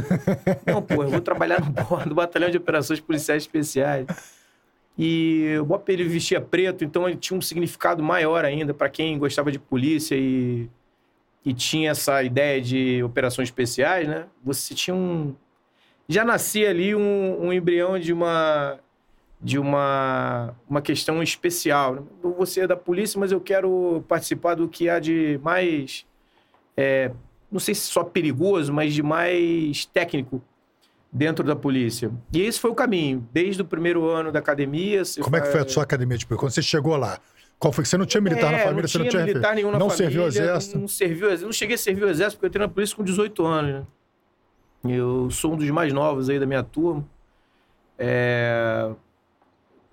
não, 0.66 0.82
pô, 0.82 1.02
eu 1.02 1.08
vou 1.08 1.20
trabalhar 1.20 1.60
no, 1.60 1.72
no 2.06 2.14
Batalhão 2.14 2.50
de 2.50 2.58
Operações 2.58 3.00
Policiais 3.00 3.44
Especiais. 3.44 4.06
E 4.96 5.56
o 5.60 5.64
BOP 5.64 5.88
ele 5.88 6.04
vestia 6.04 6.40
preto, 6.40 6.84
então 6.84 7.08
ele 7.08 7.18
tinha 7.18 7.36
um 7.36 7.42
significado 7.42 8.02
maior 8.02 8.44
ainda 8.44 8.72
para 8.72 8.88
quem 8.88 9.18
gostava 9.18 9.50
de 9.50 9.58
polícia 9.58 10.14
e, 10.14 10.68
e 11.44 11.52
tinha 11.52 11.90
essa 11.90 12.22
ideia 12.22 12.60
de 12.60 13.02
operações 13.02 13.48
especiais, 13.48 14.06
né? 14.06 14.26
Você 14.44 14.74
tinha 14.74 14.94
um. 14.94 15.34
Já 16.08 16.24
nascia 16.24 16.70
ali 16.70 16.94
um, 16.94 17.46
um 17.46 17.52
embrião 17.52 17.98
de 17.98 18.12
uma 18.12 18.78
de 19.44 19.58
uma, 19.58 20.54
uma 20.68 20.80
questão 20.80 21.22
especial. 21.22 22.06
Você 22.38 22.62
é 22.62 22.66
da 22.66 22.76
polícia, 22.76 23.20
mas 23.20 23.30
eu 23.30 23.40
quero 23.40 24.02
participar 24.08 24.54
do 24.54 24.66
que 24.66 24.88
há 24.88 24.98
de 24.98 25.38
mais, 25.42 26.06
é, 26.74 27.10
não 27.52 27.60
sei 27.60 27.74
se 27.74 27.82
só 27.82 28.02
perigoso, 28.02 28.72
mas 28.72 28.94
de 28.94 29.02
mais 29.02 29.84
técnico 29.84 30.42
dentro 31.14 31.44
da 31.44 31.54
polícia. 31.54 32.10
E 32.32 32.42
esse 32.42 32.58
foi 32.58 32.72
o 32.72 32.74
caminho, 32.74 33.26
desde 33.32 33.62
o 33.62 33.64
primeiro 33.64 34.08
ano 34.10 34.32
da 34.32 34.40
academia. 34.40 35.02
Como 35.22 35.36
é 35.36 35.40
que 35.40 35.46
foi 35.46 35.60
a 35.60 35.68
sua 35.68 35.84
academia? 35.84 36.18
Tipo, 36.18 36.36
quando 36.36 36.50
você 36.50 36.60
chegou 36.60 36.96
lá, 36.96 37.20
qual 37.58 37.72
foi 37.72 37.84
você 37.84 37.96
não 37.96 38.04
tinha 38.04 38.20
militar 38.20 38.52
é, 38.52 38.56
na 38.56 38.58
família? 38.58 38.82
Não 38.82 38.88
você 38.88 38.98
não 38.98 39.08
tinha 39.08 39.24
militar 39.24 39.54
nenhum 39.54 39.70
na 39.70 39.78
não 39.78 39.88
família. 39.88 40.10
serviu 40.10 40.26
exército? 40.26 40.78
Não 40.78 40.88
serviu 40.88 41.38
Não 41.38 41.52
cheguei 41.52 41.76
a 41.76 41.78
servir 41.78 42.04
o 42.04 42.10
exército 42.10 42.36
porque 42.36 42.46
eu 42.46 42.48
entrei 42.48 42.66
na 42.66 42.72
polícia 42.72 42.96
com 42.96 43.04
18 43.04 43.46
anos, 43.46 43.72
né? 43.72 43.86
Eu 44.96 45.30
sou 45.30 45.54
um 45.54 45.56
dos 45.56 45.70
mais 45.70 45.92
novos 45.92 46.28
aí 46.28 46.38
da 46.38 46.46
minha 46.46 46.62
turma. 46.62 47.06
É, 47.96 48.90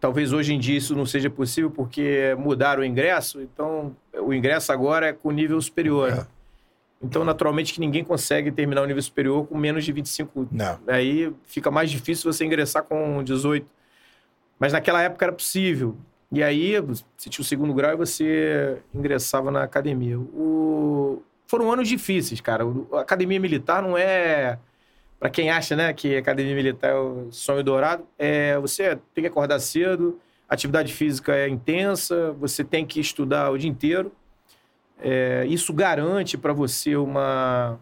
Talvez 0.01 0.33
hoje 0.33 0.51
em 0.51 0.57
dia 0.57 0.75
isso 0.79 0.95
não 0.95 1.05
seja 1.05 1.29
possível 1.29 1.69
porque 1.69 2.35
mudaram 2.39 2.81
o 2.81 2.85
ingresso, 2.85 3.39
então 3.39 3.95
o 4.19 4.33
ingresso 4.33 4.71
agora 4.71 5.09
é 5.09 5.13
com 5.13 5.29
nível 5.29 5.61
superior. 5.61 6.09
É. 6.09 6.27
Então, 7.03 7.23
naturalmente, 7.23 7.73
que 7.73 7.79
ninguém 7.79 8.03
consegue 8.03 8.51
terminar 8.51 8.81
o 8.81 8.85
nível 8.85 9.01
superior 9.01 9.47
com 9.47 9.57
menos 9.57 9.83
de 9.83 9.91
25. 9.91 10.47
Não. 10.51 10.79
Aí 10.87 11.33
fica 11.45 11.71
mais 11.71 11.89
difícil 11.89 12.31
você 12.31 12.45
ingressar 12.45 12.83
com 12.83 13.23
18. 13.23 13.65
Mas 14.59 14.73
naquela 14.73 15.01
época 15.01 15.25
era 15.25 15.33
possível. 15.33 15.97
E 16.31 16.43
aí, 16.43 16.79
você 16.79 17.29
tinha 17.29 17.41
o 17.41 17.45
segundo 17.45 17.73
grau 17.73 17.93
e 17.93 17.95
você 17.95 18.77
ingressava 18.93 19.49
na 19.51 19.63
academia. 19.63 20.19
O... 20.19 21.21
Foram 21.47 21.71
anos 21.71 21.89
difíceis, 21.89 22.39
cara. 22.39 22.63
A 22.93 23.01
academia 23.01 23.39
militar 23.39 23.81
não 23.81 23.97
é 23.97 24.57
para 25.21 25.29
quem 25.29 25.51
acha 25.51 25.75
né, 25.75 25.93
que 25.93 26.17
academia 26.17 26.55
militar 26.55 26.89
é 26.89 26.95
o 26.95 27.27
sonho 27.31 27.63
dourado, 27.63 28.03
é, 28.17 28.57
você 28.57 28.97
tem 29.13 29.21
que 29.21 29.27
acordar 29.27 29.59
cedo, 29.59 30.19
atividade 30.49 30.91
física 30.91 31.35
é 31.35 31.47
intensa, 31.47 32.31
você 32.39 32.63
tem 32.63 32.83
que 32.83 32.99
estudar 32.99 33.51
o 33.51 33.57
dia 33.57 33.69
inteiro. 33.69 34.11
É, 35.01 35.45
isso 35.47 35.73
garante 35.73 36.37
para 36.37 36.53
você 36.53 36.95
uma, 36.95 37.79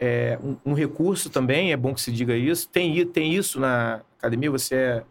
é, 0.00 0.38
um, 0.42 0.56
um, 0.70 0.72
recurso 0.72 1.28
também, 1.28 1.72
é 1.72 1.76
bom 1.76 1.92
que 1.92 2.00
se 2.00 2.10
diga 2.10 2.34
isso. 2.34 2.68
Tem, 2.68 3.04
tem 3.06 3.34
isso 3.34 3.60
na 3.60 4.00
academia, 4.18 4.50
você, 4.50 4.74
é, 4.74 5.04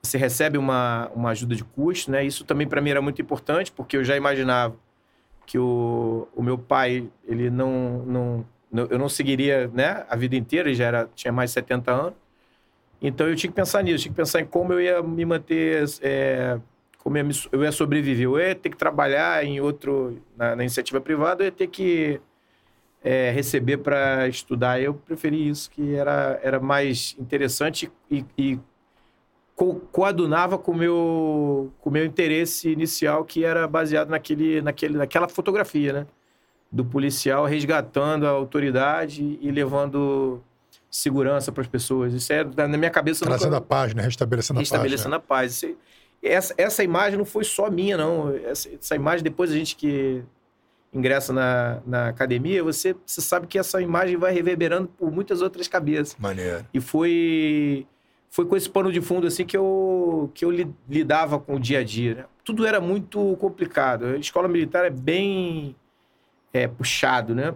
você 0.00 0.16
recebe 0.16 0.56
uma, 0.56 1.10
uma 1.14 1.30
ajuda 1.30 1.56
de 1.56 1.64
custo, 1.64 2.10
né? 2.10 2.24
Isso 2.24 2.44
também 2.44 2.68
para 2.68 2.80
mim 2.80 2.90
era 2.90 3.02
muito 3.02 3.20
importante, 3.20 3.72
porque 3.72 3.96
eu 3.96 4.04
já 4.04 4.16
imaginava 4.16 4.76
que 5.44 5.58
o, 5.58 6.28
o 6.36 6.42
meu 6.42 6.56
pai, 6.56 7.08
ele 7.26 7.50
não, 7.50 8.04
não, 8.06 8.46
não, 8.70 8.86
eu 8.86 8.98
não 8.98 9.08
seguiria, 9.08 9.68
né, 9.74 10.06
a 10.08 10.14
vida 10.14 10.36
inteira, 10.36 10.68
ele 10.68 10.76
já 10.76 10.84
era, 10.84 11.10
tinha 11.12 11.32
mais 11.32 11.50
de 11.50 11.54
70 11.54 11.90
anos. 11.90 12.14
Então 13.02 13.28
eu 13.28 13.34
tinha 13.34 13.50
que 13.50 13.56
pensar 13.56 13.82
nisso, 13.82 14.04
tinha 14.04 14.12
que 14.12 14.16
pensar 14.16 14.40
em 14.40 14.46
como 14.46 14.72
eu 14.72 14.80
ia 14.80 15.02
me 15.02 15.24
manter, 15.24 15.84
é, 16.02 16.56
como 17.02 17.16
eu 17.16 17.64
ia, 17.64 17.72
sobreviver. 17.72 18.24
Eu 18.24 18.38
ia 18.38 18.54
ter 18.54 18.70
que 18.70 18.76
trabalhar 18.76 19.44
em 19.44 19.60
outro, 19.60 20.20
na, 20.36 20.54
na 20.54 20.62
iniciativa 20.62 21.00
privada, 21.00 21.42
eu 21.42 21.46
ia 21.46 21.52
ter 21.52 21.66
que 21.66 22.20
é, 23.02 23.30
receber 23.30 23.78
para 23.78 24.28
estudar. 24.28 24.80
Eu 24.80 24.94
preferi 24.94 25.48
isso, 25.48 25.70
que 25.70 25.94
era, 25.94 26.38
era 26.42 26.60
mais 26.60 27.16
interessante 27.18 27.90
e, 28.10 28.24
e 28.36 28.58
co 29.56 29.76
coadunava 29.90 30.58
com 30.58 30.74
meu, 30.74 31.72
o 31.82 31.90
meu 31.90 32.04
interesse 32.04 32.70
inicial, 32.70 33.24
que 33.24 33.44
era 33.44 33.66
baseado 33.66 34.10
naquele, 34.10 34.60
naquele, 34.60 34.98
naquela 34.98 35.28
fotografia, 35.28 35.92
né? 35.92 36.06
Do 36.70 36.84
policial 36.84 37.46
resgatando 37.46 38.26
a 38.26 38.30
autoridade 38.30 39.38
e 39.40 39.50
levando 39.50 40.40
segurança 40.90 41.50
para 41.50 41.62
as 41.62 41.68
pessoas. 41.68 42.12
Isso 42.12 42.32
é 42.32 42.44
na 42.44 42.76
minha 42.76 42.90
cabeça. 42.90 43.24
Trazendo 43.24 43.52
nunca... 43.52 43.58
a 43.58 43.66
paz, 43.66 43.94
né? 43.94 44.02
Restabelecendo, 44.02 44.60
Restabelecendo 44.60 45.16
a 45.16 45.20
paz. 45.20 45.52
Restabelecendo 45.52 45.74
a 45.74 45.74
paz. 45.74 45.89
Essa, 46.22 46.54
essa 46.56 46.84
imagem 46.84 47.18
não 47.18 47.24
foi 47.24 47.44
só 47.44 47.70
minha, 47.70 47.96
não. 47.96 48.34
Essa, 48.36 48.68
essa 48.74 48.94
imagem, 48.94 49.24
depois 49.24 49.50
a 49.50 49.54
gente 49.54 49.76
que 49.76 50.22
ingressa 50.92 51.32
na, 51.32 51.80
na 51.86 52.08
academia, 52.08 52.62
você, 52.62 52.94
você 53.06 53.20
sabe 53.20 53.46
que 53.46 53.58
essa 53.58 53.80
imagem 53.80 54.16
vai 54.16 54.32
reverberando 54.32 54.88
por 54.88 55.10
muitas 55.10 55.40
outras 55.40 55.68
cabeças. 55.68 56.16
Maneiro. 56.18 56.66
E 56.74 56.80
foi, 56.80 57.86
foi 58.28 58.44
com 58.44 58.56
esse 58.56 58.68
pano 58.68 58.92
de 58.92 59.00
fundo 59.00 59.26
assim 59.26 59.46
que 59.46 59.56
eu, 59.56 60.30
que 60.34 60.44
eu 60.44 60.50
lidava 60.88 61.38
com 61.38 61.54
o 61.54 61.60
dia 61.60 61.78
a 61.78 61.84
dia. 61.84 62.14
Né? 62.16 62.24
Tudo 62.44 62.66
era 62.66 62.80
muito 62.80 63.36
complicado. 63.36 64.06
A 64.06 64.16
escola 64.16 64.48
militar 64.48 64.84
é 64.84 64.90
bem 64.90 65.76
é, 66.52 66.66
puxado, 66.66 67.34
né? 67.34 67.54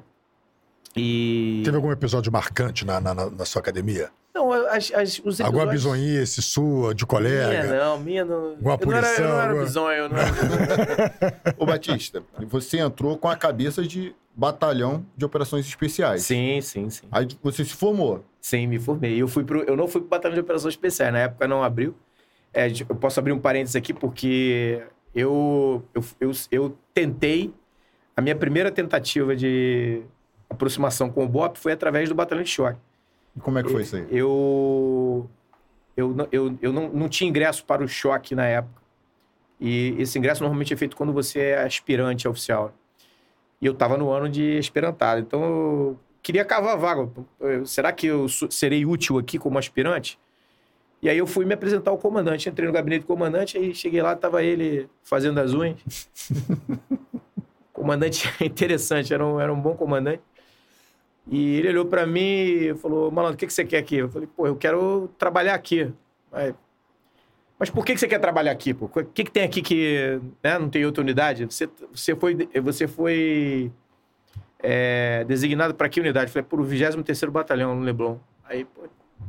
E... 0.96 1.62
Teve 1.64 1.76
algum 1.76 1.90
episódio 1.90 2.30
marcante 2.30 2.84
na, 2.84 3.00
na, 3.00 3.14
na 3.14 3.44
sua 3.44 3.60
academia? 3.60 4.10
Não, 4.34 4.52
as, 4.52 4.66
as, 4.66 4.92
os 4.92 5.16
episódios... 5.18 5.40
Alguma 5.40 5.66
bisonhice 5.66 6.42
sua, 6.42 6.92
de 6.92 7.06
colega? 7.06 7.62
Minha 7.62 7.84
não, 7.84 8.00
minha 8.00 8.24
não. 8.24 8.48
Alguma 8.50 8.78
punição? 8.78 9.24
Eu 9.24 9.28
não 9.28 9.28
era, 9.28 9.28
eu 9.28 9.28
não 9.28 9.38
era 9.38 9.48
alguma... 9.48 9.64
bisonho, 9.64 10.08
não 10.08 10.18
era... 10.18 11.54
Ô, 11.56 11.64
Batista, 11.64 12.22
você 12.48 12.78
entrou 12.78 13.16
com 13.16 13.28
a 13.28 13.36
cabeça 13.36 13.82
de 13.82 14.12
batalhão 14.34 15.06
de 15.16 15.24
operações 15.24 15.64
especiais. 15.66 16.22
Sim, 16.22 16.60
sim, 16.60 16.90
sim. 16.90 17.06
Aí 17.12 17.28
você 17.40 17.64
se 17.64 17.74
formou. 17.74 18.24
Sim, 18.40 18.66
me 18.66 18.80
formei. 18.80 19.22
Eu, 19.22 19.28
fui 19.28 19.44
pro, 19.44 19.62
eu 19.62 19.76
não 19.76 19.86
fui 19.86 20.00
pro 20.00 20.10
batalhão 20.10 20.34
de 20.34 20.40
operações 20.40 20.74
especiais, 20.74 21.12
na 21.12 21.20
época 21.20 21.46
não 21.46 21.62
abriu. 21.62 21.94
É, 22.52 22.68
eu 22.68 22.96
posso 22.96 23.20
abrir 23.20 23.32
um 23.32 23.38
parênteses 23.38 23.76
aqui 23.76 23.94
porque 23.94 24.82
eu, 25.14 25.84
eu, 25.94 26.04
eu, 26.20 26.32
eu 26.50 26.78
tentei, 26.92 27.54
a 28.16 28.20
minha 28.20 28.34
primeira 28.34 28.70
tentativa 28.72 29.36
de 29.36 30.02
aproximação 30.50 31.08
com 31.08 31.24
o 31.24 31.28
BOP 31.28 31.56
foi 31.56 31.72
através 31.72 32.08
do 32.08 32.14
batalhão 32.16 32.42
de 32.42 32.50
choque. 32.50 32.78
E 33.36 33.40
como 33.40 33.58
é 33.58 33.62
que 33.62 33.70
foi 33.70 33.82
isso 33.82 33.96
aí? 33.96 34.06
Eu, 34.10 35.28
eu, 35.96 36.14
eu, 36.30 36.58
eu 36.60 36.72
não, 36.72 36.88
não 36.88 37.08
tinha 37.08 37.28
ingresso 37.28 37.64
para 37.64 37.82
o 37.82 37.88
choque 37.88 38.34
na 38.34 38.46
época. 38.46 38.82
E 39.60 39.94
esse 39.98 40.18
ingresso 40.18 40.42
normalmente 40.42 40.74
é 40.74 40.76
feito 40.76 40.96
quando 40.96 41.12
você 41.12 41.40
é 41.40 41.62
aspirante 41.62 42.28
oficial. 42.28 42.74
E 43.60 43.66
eu 43.66 43.72
estava 43.72 43.96
no 43.96 44.10
ano 44.10 44.28
de 44.28 44.58
esperantado. 44.58 45.20
Então 45.20 45.42
eu 45.42 46.00
queria 46.22 46.44
cavar 46.44 46.74
a 46.74 46.76
vaga. 46.76 47.08
Será 47.64 47.92
que 47.92 48.06
eu 48.06 48.26
serei 48.28 48.84
útil 48.84 49.18
aqui 49.18 49.38
como 49.38 49.58
aspirante? 49.58 50.18
E 51.00 51.08
aí 51.08 51.18
eu 51.18 51.26
fui 51.26 51.44
me 51.44 51.54
apresentar 51.54 51.90
ao 51.90 51.98
comandante. 51.98 52.48
Entrei 52.48 52.66
no 52.66 52.72
gabinete 52.72 53.02
do 53.02 53.06
comandante, 53.06 53.58
aí 53.58 53.74
cheguei 53.74 54.00
lá, 54.00 54.14
estava 54.14 54.42
ele 54.42 54.88
fazendo 55.02 55.38
as 55.38 55.52
unhas. 55.52 55.78
comandante 57.72 58.26
interessante, 58.40 59.12
era 59.12 59.24
um, 59.24 59.38
era 59.38 59.52
um 59.52 59.60
bom 59.60 59.74
comandante. 59.74 60.22
E 61.26 61.58
ele 61.58 61.70
olhou 61.70 61.86
para 61.86 62.06
mim 62.06 62.20
e 62.20 62.74
falou: 62.74 63.10
Malandro, 63.10 63.36
o 63.36 63.38
que, 63.38 63.46
que 63.46 63.52
você 63.52 63.64
quer 63.64 63.78
aqui? 63.78 63.96
Eu 63.96 64.08
falei: 64.08 64.28
Pô, 64.36 64.46
eu 64.46 64.56
quero 64.56 65.08
trabalhar 65.18 65.54
aqui. 65.54 65.92
Aí, 66.30 66.54
mas 67.58 67.70
por 67.70 67.84
que, 67.84 67.94
que 67.94 68.00
você 68.00 68.08
quer 68.08 68.18
trabalhar 68.18 68.52
aqui? 68.52 68.74
Pô? 68.74 68.86
O 68.86 69.04
que, 69.04 69.24
que 69.24 69.30
tem 69.30 69.44
aqui 69.44 69.62
que 69.62 70.20
né, 70.42 70.58
não 70.58 70.68
tem 70.68 70.84
outra 70.84 71.02
unidade? 71.02 71.46
Você, 71.46 71.68
você 71.92 72.14
foi, 72.14 72.48
você 72.62 72.86
foi 72.86 73.72
é, 74.58 75.24
designado 75.24 75.74
para 75.74 75.88
que 75.88 76.00
unidade? 76.00 76.26
Eu 76.26 76.32
falei: 76.32 76.46
Por 76.48 76.60
o 76.60 76.64
23 76.64 77.24
Batalhão 77.24 77.74
no 77.74 77.82
Leblon. 77.82 78.18
Aí, 78.44 78.64
pô, 78.64 78.82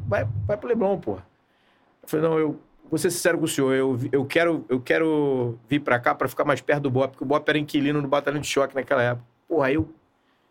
vai, 0.08 0.28
vai 0.46 0.58
pro 0.58 0.68
Leblon, 0.68 1.00
pô. 1.00 1.14
Eu 1.14 2.10
falei: 2.10 2.28
Não, 2.28 2.38
eu 2.38 2.60
vou 2.90 2.98
ser 2.98 3.10
sincero 3.10 3.38
com 3.38 3.46
o 3.46 3.48
senhor, 3.48 3.74
eu, 3.74 3.98
eu, 4.12 4.26
quero, 4.26 4.66
eu 4.70 4.80
quero 4.80 5.58
vir 5.68 5.80
para 5.80 6.00
cá 6.00 6.14
para 6.14 6.28
ficar 6.28 6.46
mais 6.46 6.62
perto 6.62 6.84
do 6.84 6.92
BOP, 6.92 7.12
porque 7.12 7.24
o 7.24 7.28
BOP 7.28 7.48
era 7.48 7.58
inquilino 7.58 8.02
no 8.02 8.08
batalhão 8.08 8.40
de 8.40 8.48
choque 8.48 8.76
naquela 8.76 9.02
época. 9.02 9.26
Porra, 9.48 9.68
aí 9.68 9.76
eu 9.76 9.90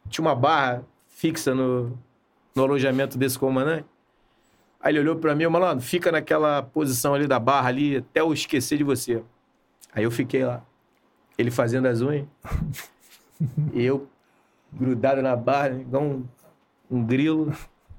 tinha 0.09 0.25
uma 0.25 0.35
barra 0.35 0.85
fixa 1.15 1.55
no, 1.55 1.97
no 2.55 2.63
alojamento 2.63 3.17
desse 3.17 3.39
comandante. 3.39 3.87
Aí 4.81 4.93
ele 4.93 5.01
olhou 5.01 5.17
para 5.17 5.35
mim, 5.35 5.47
malandro, 5.47 5.83
fica 5.83 6.13
naquela 6.13 6.63
posição 6.63 7.15
ali 7.15 7.27
da 7.27 7.39
barra 7.39 7.69
ali, 7.69 7.97
até 7.97 8.21
eu 8.21 8.33
esquecer 8.33 8.77
de 8.77 8.85
você. 8.85 9.23
Aí 9.95 10.05
eu 10.05 10.11
fiquei 10.11 10.45
lá. 10.45 10.63
Ele 11.39 11.51
fazendo 11.51 11.87
as 11.87 12.03
unhas. 12.03 12.27
e 13.73 13.83
eu 13.87 14.07
grudado 14.71 15.23
na 15.23 15.35
barra, 15.35 15.71
igual 15.71 16.03
um, 16.03 16.25
um 16.91 17.03
grilo. 17.03 17.55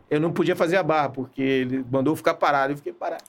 Eu 0.09 0.19
não 0.19 0.31
podia 0.31 0.55
fazer 0.55 0.77
a 0.77 0.83
barra, 0.83 1.09
porque 1.09 1.41
ele 1.41 1.83
mandou 1.89 2.15
ficar 2.15 2.35
parado. 2.35 2.73
Eu 2.73 2.77
fiquei 2.77 2.93
parado. 2.93 3.23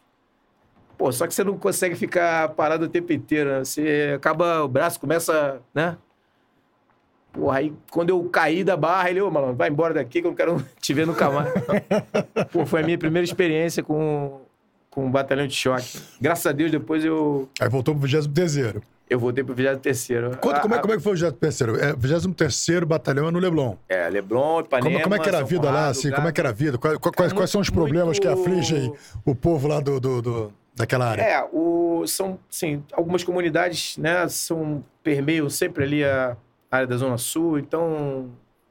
Pô, 0.98 1.10
só 1.12 1.26
que 1.26 1.34
você 1.34 1.44
não 1.44 1.56
consegue 1.56 1.94
ficar 1.94 2.50
parado 2.50 2.86
o 2.86 2.88
tempo 2.88 3.12
inteiro, 3.12 3.50
né? 3.50 3.64
Você 3.64 4.12
acaba, 4.16 4.62
o 4.62 4.68
braço 4.68 4.98
começa, 5.00 5.60
né? 5.72 5.96
Porra, 7.36 7.58
aí 7.58 7.72
quando 7.90 8.10
eu 8.10 8.24
caí 8.24 8.64
da 8.64 8.76
barra, 8.76 9.10
ele, 9.10 9.20
ô, 9.20 9.30
malandro, 9.30 9.56
vai 9.56 9.68
embora 9.68 9.92
daqui 9.92 10.20
que 10.20 10.26
eu 10.26 10.30
não 10.30 10.36
quero 10.36 10.64
te 10.80 10.94
ver 10.94 11.06
nunca 11.06 11.30
mais. 11.30 11.52
Pô, 12.50 12.64
foi 12.64 12.80
a 12.80 12.84
minha 12.84 12.98
primeira 12.98 13.24
experiência 13.24 13.82
com, 13.82 14.40
com 14.90 15.04
um 15.04 15.10
batalhão 15.10 15.46
de 15.46 15.54
choque. 15.54 15.98
Graças 16.20 16.46
a 16.46 16.52
Deus, 16.52 16.70
depois 16.70 17.04
eu. 17.04 17.48
Aí 17.60 17.68
voltou 17.68 17.94
pro 17.94 18.08
23 18.08 18.76
eu 19.08 19.20
voltei 19.20 19.44
pro 19.44 19.54
23 19.54 20.08
Conta 20.40 20.58
como, 20.58 20.74
é, 20.74 20.78
como 20.80 20.92
é 20.92 20.96
que 20.96 21.02
foi 21.02 21.12
o 21.12 21.16
23 21.16 21.60
É, 21.80 21.94
23 21.96 22.80
Batalhão 22.84 23.28
é 23.28 23.30
no 23.30 23.38
Leblon. 23.38 23.76
É, 23.88 24.08
Leblon, 24.08 24.62
Ipanema, 24.62 24.90
como, 24.90 25.02
como 25.04 25.14
é 25.14 25.18
que 25.20 25.28
era 25.28 25.38
a 25.38 25.42
vida 25.44 25.70
lá, 25.70 25.88
assim? 25.88 26.10
Como 26.10 26.26
é 26.26 26.32
que 26.32 26.40
era 26.40 26.48
a 26.48 26.52
vida? 26.52 26.76
Quais, 26.76 26.98
quais, 26.98 27.32
quais 27.32 27.50
são 27.50 27.60
os 27.60 27.70
problemas 27.70 28.18
muito... 28.18 28.22
que 28.22 28.26
afligem 28.26 28.92
o 29.24 29.32
povo 29.32 29.68
lá 29.68 29.78
do, 29.78 30.00
do, 30.00 30.20
do, 30.20 30.52
daquela 30.74 31.08
área? 31.08 31.22
É, 31.22 31.48
o, 31.52 32.04
são, 32.08 32.36
sim, 32.50 32.82
algumas 32.92 33.22
comunidades, 33.22 33.96
né, 33.96 34.26
são, 34.28 34.84
permeiam 35.04 35.48
sempre 35.48 35.84
ali 35.84 36.04
a, 36.04 36.36
área 36.76 36.86
da 36.86 36.96
Zona 36.96 37.18
Sul. 37.18 37.58
Então, 37.58 38.30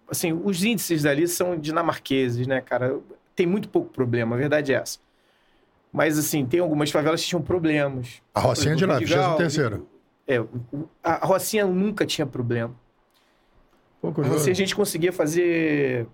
assim, 0.10 0.34
os 0.34 0.64
índices 0.64 1.04
dali 1.04 1.28
são 1.28 1.58
dinamarqueses, 1.58 2.48
né, 2.48 2.62
cara? 2.62 3.00
Tem 3.36 3.46
muito 3.46 3.70
pouco 3.70 3.90
problema, 3.92 4.36
a 4.36 4.40
verdade 4.40 4.74
é 4.74 4.78
essa. 4.78 5.00
Mas, 5.92 6.18
assim, 6.18 6.46
tem 6.46 6.60
algumas 6.60 6.92
favelas 6.92 7.22
que 7.22 7.28
tinham 7.28 7.42
problemas. 7.42 8.22
A 8.34 8.40
Rocinha 8.40 8.74
é 8.74 8.76
de 8.76 8.86
lá, 8.86 8.98
23 8.98 9.26
É, 10.28 10.44
a 11.04 11.26
Rocinha 11.26 11.66
nunca 11.66 12.06
tinha 12.06 12.26
problema. 12.26 12.74
Pouco 14.02 14.22
a 14.22 14.26
Rocinha 14.26 14.52
a 14.52 14.56
gente 14.56 14.76
conseguia 14.76 15.14
fazer 15.14 16.08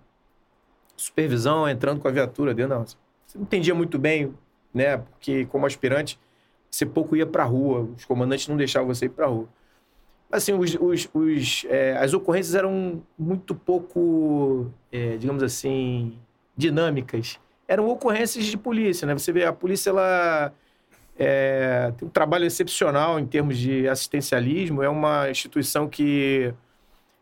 supervisão 0.96 1.68
entrando 1.68 2.00
com 2.00 2.06
a 2.06 2.10
viatura 2.10 2.54
dentro 2.54 2.70
da 2.70 2.76
Rocinha. 2.76 3.00
Você 3.26 3.38
não 3.38 3.44
entendia 3.44 3.74
muito 3.74 3.98
bem, 3.98 4.32
né? 4.72 4.98
Porque, 4.98 5.46
como 5.46 5.66
aspirante, 5.66 6.18
você 6.70 6.86
pouco 6.86 7.16
ia 7.16 7.26
pra 7.26 7.44
rua. 7.44 7.88
Os 7.96 8.04
comandantes 8.04 8.46
não 8.46 8.56
deixavam 8.56 8.92
você 8.94 9.06
ir 9.06 9.10
pra 9.10 9.26
rua 9.26 9.48
assim, 10.32 10.54
os, 10.54 10.74
os, 10.80 11.08
os 11.12 11.66
é, 11.68 11.94
as 11.98 12.14
ocorrências 12.14 12.54
eram 12.54 13.02
muito 13.18 13.54
pouco, 13.54 14.72
é, 14.90 15.18
digamos 15.18 15.42
assim, 15.42 16.18
dinâmicas. 16.56 17.38
Eram 17.68 17.86
ocorrências 17.88 18.46
de 18.46 18.56
polícia, 18.56 19.06
né? 19.06 19.12
Você 19.12 19.30
vê, 19.30 19.44
a 19.44 19.52
polícia, 19.52 19.90
ela 19.90 20.52
é, 21.18 21.92
tem 21.96 22.08
um 22.08 22.10
trabalho 22.10 22.46
excepcional 22.46 23.20
em 23.20 23.26
termos 23.26 23.58
de 23.58 23.86
assistencialismo. 23.86 24.82
É 24.82 24.88
uma 24.88 25.30
instituição 25.30 25.86
que 25.86 26.52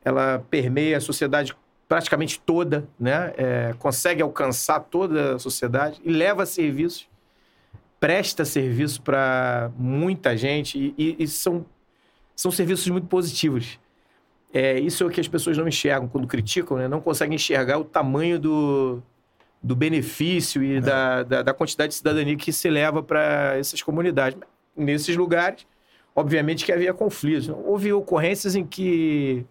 ela 0.05 0.45
permeia 0.49 0.97
a 0.97 1.01
sociedade 1.01 1.55
praticamente 1.89 2.41
toda, 2.41 2.89
né? 2.99 3.33
É, 3.37 3.75
consegue 3.79 4.23
alcançar 4.23 4.79
toda 4.81 5.35
a 5.35 5.39
sociedade 5.41 6.01
e 6.05 6.11
leva 6.11 6.47
serviços, 6.47 7.09
presta 7.99 8.45
serviço 8.45 9.03
para 9.03 9.73
muita 9.77 10.37
gente 10.37 10.79
e, 10.79 10.95
e, 10.97 11.25
e 11.25 11.29
são 11.29 11.67
são 12.41 12.51
serviços 12.51 12.89
muito 12.89 13.07
positivos. 13.07 13.79
É, 14.51 14.81
isso 14.81 15.05
é 15.05 15.07
o 15.07 15.11
que 15.11 15.21
as 15.21 15.29
pessoas 15.29 15.59
não 15.59 15.69
enxergam 15.69 16.09
quando 16.09 16.27
criticam, 16.27 16.79
né? 16.79 16.89
não 16.89 16.99
conseguem 16.99 17.35
enxergar 17.35 17.79
o 17.79 17.85
tamanho 17.85 18.39
do, 18.39 19.03
do 19.63 19.77
benefício 19.77 20.63
e 20.63 20.77
é. 20.77 20.81
da, 20.81 21.23
da, 21.23 21.43
da, 21.43 21.53
quantidade 21.53 21.91
de 21.91 21.97
cidadania 21.97 22.35
que 22.37 22.51
se 22.51 22.71
leva 22.71 23.03
para 23.03 23.59
essas 23.59 23.83
comunidades. 23.83 24.41
Nesses 24.75 25.19
lugares, 25.19 25.67
obviamente 26.17 26.65
que 26.65 26.73
havia 26.73 26.95
conflitos. 26.95 27.51
Houve 27.51 27.93
ocorrências 27.93 28.57
em 28.57 28.65
que 28.65 29.45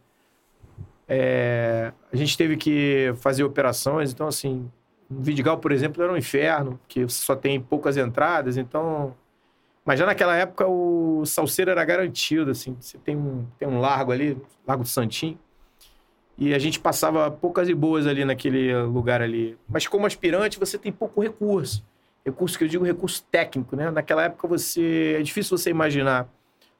é, 1.07 1.93
a 2.11 2.15
gente 2.15 2.35
teve 2.35 2.57
que 2.57 3.13
fazer 3.17 3.43
operações, 3.43 4.11
então, 4.11 4.27
assim, 4.27 4.67
Vidigal, 5.07 5.59
por 5.59 5.71
exemplo, 5.71 6.01
era 6.01 6.11
um 6.11 6.17
inferno, 6.17 6.79
que 6.87 7.07
só 7.07 7.35
tem 7.35 7.61
poucas 7.61 7.97
entradas, 7.97 8.57
então 8.57 9.15
Mas 9.89 9.97
já 9.97 10.05
naquela 10.05 10.37
época 10.37 10.67
o 10.67 11.25
salseiro 11.25 11.71
era 11.71 11.83
garantido, 11.83 12.51
assim. 12.51 12.77
Você 12.79 12.95
tem 12.99 13.17
um, 13.17 13.47
tem 13.57 13.67
um 13.67 13.79
largo 13.79 14.11
ali, 14.11 14.37
Largo 14.67 14.83
do 14.83 14.87
Santinho. 14.87 15.35
E 16.37 16.53
a 16.53 16.59
gente 16.59 16.79
passava 16.79 17.31
poucas 17.31 17.67
e 17.67 17.73
boas 17.73 18.05
ali 18.05 18.23
naquele 18.23 18.71
lugar 18.83 19.19
ali. 19.19 19.57
Mas 19.67 19.87
como 19.87 20.05
aspirante, 20.05 20.59
você 20.59 20.77
tem 20.77 20.91
pouco 20.91 21.23
recurso. 21.23 21.83
Recurso 22.23 22.55
que 22.55 22.65
eu 22.65 22.67
digo 22.67 22.85
recurso 22.85 23.23
técnico, 23.31 23.75
né? 23.75 23.89
Naquela 23.89 24.25
época 24.25 24.47
você... 24.47 25.15
É 25.17 25.23
difícil 25.23 25.57
você 25.57 25.71
imaginar 25.71 26.29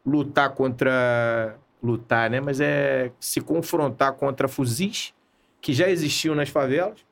lutar 0.05 0.51
contra... 0.51 1.57
Lutar, 1.81 2.29
né? 2.29 2.39
Mas 2.39 2.61
é 2.61 3.11
se 3.19 3.41
confrontar 3.41 4.13
contra 4.13 4.47
fuzis 4.47 5.15
que 5.59 5.73
já 5.73 5.89
existiam 5.89 6.35
nas 6.35 6.49
favelas 6.49 7.03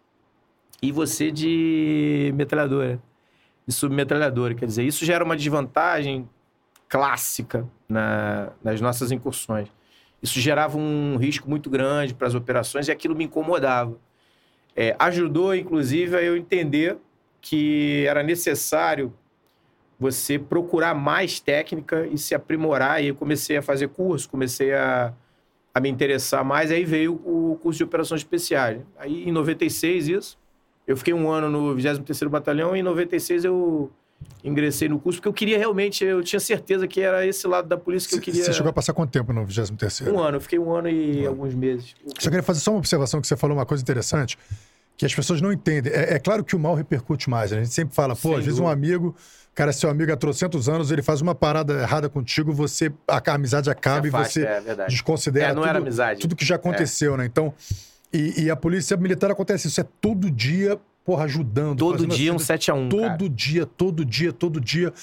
e 0.80 0.92
você 0.92 1.32
de 1.32 2.32
metralhadora 2.36 3.02
de 3.68 3.74
submetralhadora. 3.74 4.56
Quer 4.56 4.66
dizer, 4.66 4.84
isso 4.84 5.06
gera 5.06 5.24
uma 5.24 5.36
desvantagem 5.36 6.28
clássica 6.88 7.68
na, 7.88 8.52
nas 8.64 8.80
nossas 8.80 9.12
incursões. 9.12 9.68
Isso 10.22 10.40
gerava 10.40 10.78
um 10.78 11.18
risco 11.18 11.50
muito 11.50 11.70
grande 11.70 12.14
para 12.14 12.28
as 12.28 12.34
operações 12.34 12.88
e 12.88 12.92
aquilo 12.92 13.16
me 13.16 13.26
incomodava. 13.26 13.98
É, 14.76 14.96
ajudou, 15.00 15.54
inclusive, 15.56 16.16
a 16.16 16.22
eu 16.22 16.38
entender 16.38 16.98
que 17.42 18.06
era 18.08 18.24
necessário 18.24 19.14
você 20.00 20.38
procurar 20.38 20.94
mais 20.94 21.40
técnica 21.40 22.08
e 22.08 22.18
se 22.18 22.36
aprimorar. 22.36 23.04
E 23.04 23.08
eu 23.08 23.16
comecei 23.16 23.58
a 23.58 23.62
fazer 23.62 23.90
curso, 23.90 24.30
comecei 24.30 24.74
a, 24.74 25.14
a 25.74 25.80
me 25.80 25.90
interessar 25.90 26.44
mais. 26.44 26.72
Aí 26.72 26.86
veio 26.86 27.14
o 27.14 27.58
curso 27.62 27.78
de 27.78 27.84
operações 27.84 28.22
especiais. 28.22 28.82
Aí, 28.98 29.28
em 29.28 29.32
96, 29.32 30.08
isso. 30.10 30.40
Eu 30.88 30.96
fiquei 30.96 31.14
um 31.14 31.30
ano 31.30 31.50
no 31.50 31.76
23º 31.76 32.30
Batalhão 32.30 32.76
e 32.76 32.80
em 32.80 32.84
96 32.84 33.44
eu 33.44 33.92
ingressei 34.44 34.88
no 34.88 35.00
curso, 35.00 35.20
porque 35.20 35.28
eu 35.28 35.34
queria 35.34 35.58
realmente, 35.58 36.04
eu 36.04 36.24
tinha 36.24 36.40
certeza 36.40 36.88
que 36.88 37.02
era 37.02 37.26
esse 37.26 37.46
lado 37.46 37.68
da 37.68 37.78
polícia 37.78 38.10
que 38.10 38.16
eu 38.16 38.22
queria... 38.22 38.44
Você 38.44 38.54
chegou 38.54 38.70
a 38.70 38.74
passar 38.74 38.94
quanto 38.94 39.12
tempo 39.12 39.34
no 39.34 39.46
23º? 39.46 40.12
Um 40.12 40.20
ano, 40.20 40.38
eu 40.38 40.42
fiquei 40.42 40.58
um 40.58 40.74
ano 40.74 40.90
e 40.90 41.26
um 41.26 41.30
alguns 41.30 41.54
meses. 41.54 41.94
Só 42.18 42.30
queria 42.30 42.42
fazer 42.42 42.62
só 42.62 42.72
uma 42.72 42.78
observação, 42.78 43.20
que 43.20 43.28
você 43.28 43.36
falou 43.36 43.58
uma 43.58 43.66
coisa 43.66 43.84
interessante, 43.84 44.38
que 44.96 45.06
as 45.06 45.14
pessoas 45.14 45.42
não 45.42 45.52
entendem. 45.52 45.92
É, 45.92 46.16
é 46.16 46.20
claro 46.20 46.44
que 46.44 46.56
o 46.56 46.60
mal 46.60 46.74
repercute 46.74 47.30
mais, 47.30 47.52
né? 47.52 47.60
a 47.60 47.64
gente 47.64 47.74
sempre 47.74 47.94
fala, 47.94 48.16
pô, 48.16 48.30
Sem 48.30 48.38
às 48.38 48.46
vezes 48.46 48.60
um 48.60 48.68
amigo, 48.68 49.16
cara, 49.54 49.74
seu 49.74 49.90
amigo 49.90 50.12
há 50.12 50.16
trocentos 50.16 50.70
anos, 50.70 50.90
ele 50.90 51.02
faz 51.02 51.20
uma 51.20 51.36
parada 51.36 51.74
errada 51.82 52.08
contigo, 52.08 52.54
você, 52.54 52.92
a, 53.08 53.22
a 53.24 53.34
amizade 53.34 53.70
acaba 53.70 54.08
e 54.08 54.10
você 54.10 54.46
é, 54.46 54.88
desconsidera 54.88 55.52
é, 55.52 55.74
tudo, 55.74 56.22
tudo 56.22 56.36
que 56.36 56.46
já 56.46 56.56
aconteceu, 56.56 57.16
é. 57.16 57.18
né? 57.18 57.26
Então, 57.26 57.54
e, 58.14 58.44
e, 58.44 58.50
a 58.50 58.56
polícia 58.56 58.96
militar 58.96 59.32
acontece 59.32 59.68
isso, 59.68 59.82
é 59.82 59.86
todo 60.00 60.32
dia, 60.32 60.80
porra, 61.06 61.26
ajudando. 61.26 61.78
Todo 61.78 62.08
dia 62.08 62.34
um 62.34 62.40
7 62.40 62.72
a 62.72 62.74
1 62.74 62.90
Todo 62.90 63.02
cara. 63.02 63.30
dia, 63.30 63.66
todo 63.66 64.06
dia, 64.06 64.32
todo 64.34 64.62
dia. 64.62 64.94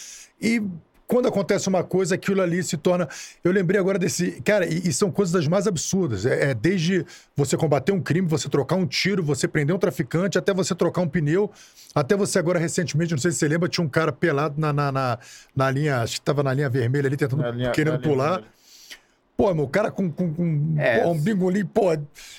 E 0.41 0.63
quando 1.07 1.29
acontece 1.29 1.69
uma 1.69 1.85
coisa, 1.85 2.15
aquilo 2.15 2.41
ali 2.41 2.63
se 2.63 2.77
torna. 2.77 3.09
Eu 3.43 3.53
lembrei 3.53 3.79
agora 3.79 3.99
desse. 3.99 4.41
Cara, 4.43 4.67
e, 4.67 4.89
e 4.89 4.93
são 4.93 5.11
coisas 5.11 5.33
das 5.33 5.47
mais 5.47 5.67
absurdas. 5.67 6.25
É, 6.25 6.51
é, 6.51 6.55
desde 6.55 7.05
você 7.37 7.57
combater 7.57 7.93
um 7.93 8.01
crime, 8.01 8.27
você 8.27 8.49
trocar 8.49 8.77
um 8.77 8.87
tiro, 8.87 9.23
você 9.23 9.47
prender 9.47 9.77
um 9.77 9.79
traficante, 9.79 10.39
até 10.39 10.53
você 10.55 10.75
trocar 10.75 11.03
um 11.03 11.09
pneu. 11.09 11.51
Até 11.95 12.17
você 12.17 12.39
agora, 12.39 12.59
recentemente, 12.59 13.13
não 13.13 13.19
sei 13.19 13.31
se 13.31 13.39
você 13.39 13.49
lembra, 13.49 13.69
tinha 13.69 13.85
um 13.85 13.89
cara 13.89 14.13
pelado 14.13 14.59
na, 14.59 14.73
na, 14.73 14.91
na, 14.91 15.19
na 15.55 15.71
linha. 15.71 16.01
Acho 16.01 16.15
que 16.15 16.21
estava 16.21 16.43
na 16.43 16.55
linha 16.55 16.71
vermelha 16.71 17.07
ali, 17.07 17.17
tentando, 17.17 17.51
linha, 17.51 17.71
querendo 17.71 18.01
pular. 18.01 18.39
Linha 18.39 18.55
Pô, 19.37 19.53
meu, 19.53 19.67
cara 19.67 19.91
com, 19.91 20.09
com, 20.11 20.33
com 20.33 20.75
é. 20.79 21.05
um 21.05 21.21
bingolim, 21.21 21.67
pô, 21.67 21.87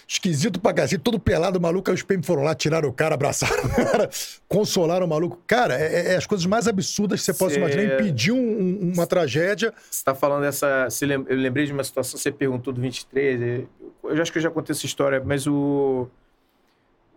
esquisito 0.08 0.62
pra 0.62 0.74
cacete, 0.74 1.04
todo 1.04 1.20
pelado, 1.20 1.60
maluco. 1.60 1.90
Aí 1.90 1.96
os 1.96 2.04
PM 2.04 2.24
foram 2.24 2.42
lá, 2.42 2.56
tiraram 2.56 2.88
o 2.88 2.94
cara, 2.94 3.16
abraçaram 3.16 3.66
o 3.66 3.70
cara, 3.70 4.10
consolaram 4.48 5.06
o 5.06 5.10
maluco. 5.10 5.38
Cara, 5.46 5.78
é, 5.78 5.94
é, 5.94 6.14
é 6.14 6.16
as 6.16 6.26
coisas 6.26 6.46
mais 6.46 6.70
absurdas 6.70 7.20
que 7.20 7.26
você 7.26 7.34
possa 7.34 7.58
imaginar. 7.58 7.96
Impedir 7.96 8.32
um, 8.32 8.38
um, 8.38 8.92
uma 8.94 9.06
tragédia. 9.06 9.74
Você 9.92 10.06
tá 10.06 10.16
falando 10.16 10.44
dessa. 10.44 10.88
Eu 11.28 11.36
lembrei 11.36 11.66
de 11.66 11.74
uma 11.74 11.84
situação, 11.84 12.18
você 12.18 12.32
perguntou 12.32 12.72
do 12.72 12.80
23. 12.80 13.66
Eu 14.06 14.22
acho 14.22 14.32
que 14.32 14.38
eu 14.38 14.44
já 14.44 14.50
contei 14.50 14.74
essa 14.74 14.86
história, 14.86 15.22
mas 15.24 15.46
o. 15.48 16.08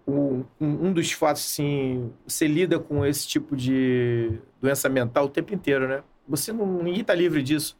o 0.04 0.44
um, 0.60 0.88
um 0.88 0.92
dos 0.92 1.12
fatos, 1.12 1.44
assim, 1.44 2.10
você 2.26 2.48
lida 2.48 2.80
com 2.80 3.06
esse 3.06 3.28
tipo 3.28 3.54
de 3.54 4.32
doença 4.60 4.88
mental 4.88 5.26
o 5.26 5.28
tempo 5.28 5.54
inteiro, 5.54 5.86
né? 5.86 6.02
Você 6.28 6.52
não. 6.52 6.82
Ninguém 6.82 7.04
tá 7.04 7.14
livre 7.14 7.44
disso. 7.44 7.76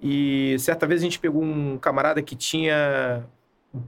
E 0.00 0.56
certa 0.58 0.86
vez 0.86 1.00
a 1.00 1.04
gente 1.04 1.18
pegou 1.18 1.42
um 1.42 1.76
camarada 1.76 2.22
que 2.22 2.36
tinha 2.36 3.24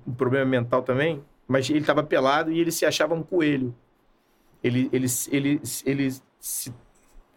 um 0.07 0.13
problema 0.13 0.45
mental 0.45 0.83
também, 0.83 1.23
mas 1.47 1.69
ele 1.71 1.81
estava 1.81 2.03
pelado 2.03 2.53
e 2.53 2.61
ele 2.61 2.73
se 2.73 2.85
achava 2.85 3.15
um 3.15 3.23
coelho. 3.23 3.75
Ele, 4.63 4.89
ele, 4.93 5.07
ele, 5.31 5.63
ele 5.87 6.13
se 6.39 6.73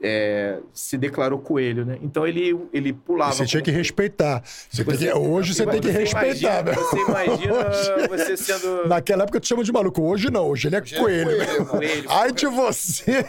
é, 0.05 0.59
se 0.73 0.97
declarou 0.97 1.39
coelho, 1.39 1.85
né? 1.85 1.97
Então 2.01 2.27
ele, 2.27 2.59
ele 2.73 2.91
pulava. 2.91 3.31
Você 3.31 3.45
tinha 3.45 3.63
que 3.63 3.71
respeitar. 3.71 4.43
Você 4.43 4.83
você, 4.83 5.07
que, 5.07 5.13
hoje 5.13 5.53
você 5.53 5.65
tem 5.65 5.79
que 5.79 5.89
respeitar, 5.89 6.59
imagina, 6.59 6.73
Você 6.73 6.97
imagina 6.97 8.07
você 8.09 8.37
sendo. 8.37 8.87
Naquela 8.89 9.23
época 9.23 9.37
eu 9.37 9.41
te 9.41 9.47
chamo 9.47 9.63
de 9.63 9.71
maluco. 9.71 10.01
Hoje 10.01 10.29
não, 10.29 10.49
hoje 10.49 10.67
ele 10.67 10.75
é 10.75 10.81
hoje 10.81 10.95
coelho. 10.97 11.41
É 11.41 11.45
coelho, 11.45 11.65
coelho. 11.65 12.09
Ai 12.09 12.33
de 12.33 12.45
você! 12.47 13.25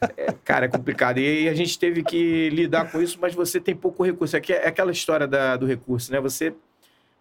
É, 0.00 0.28
é, 0.28 0.34
cara, 0.42 0.64
é 0.64 0.68
complicado. 0.68 1.18
E 1.18 1.48
a 1.50 1.54
gente 1.54 1.78
teve 1.78 2.02
que 2.02 2.48
lidar 2.48 2.90
com 2.90 3.02
isso, 3.02 3.18
mas 3.20 3.34
você 3.34 3.60
tem 3.60 3.76
pouco 3.76 4.02
recurso. 4.02 4.34
Aqui 4.38 4.54
é 4.54 4.66
aquela 4.66 4.90
história 4.90 5.26
da, 5.26 5.56
do 5.58 5.66
recurso, 5.66 6.10
né? 6.10 6.18
Você, 6.18 6.54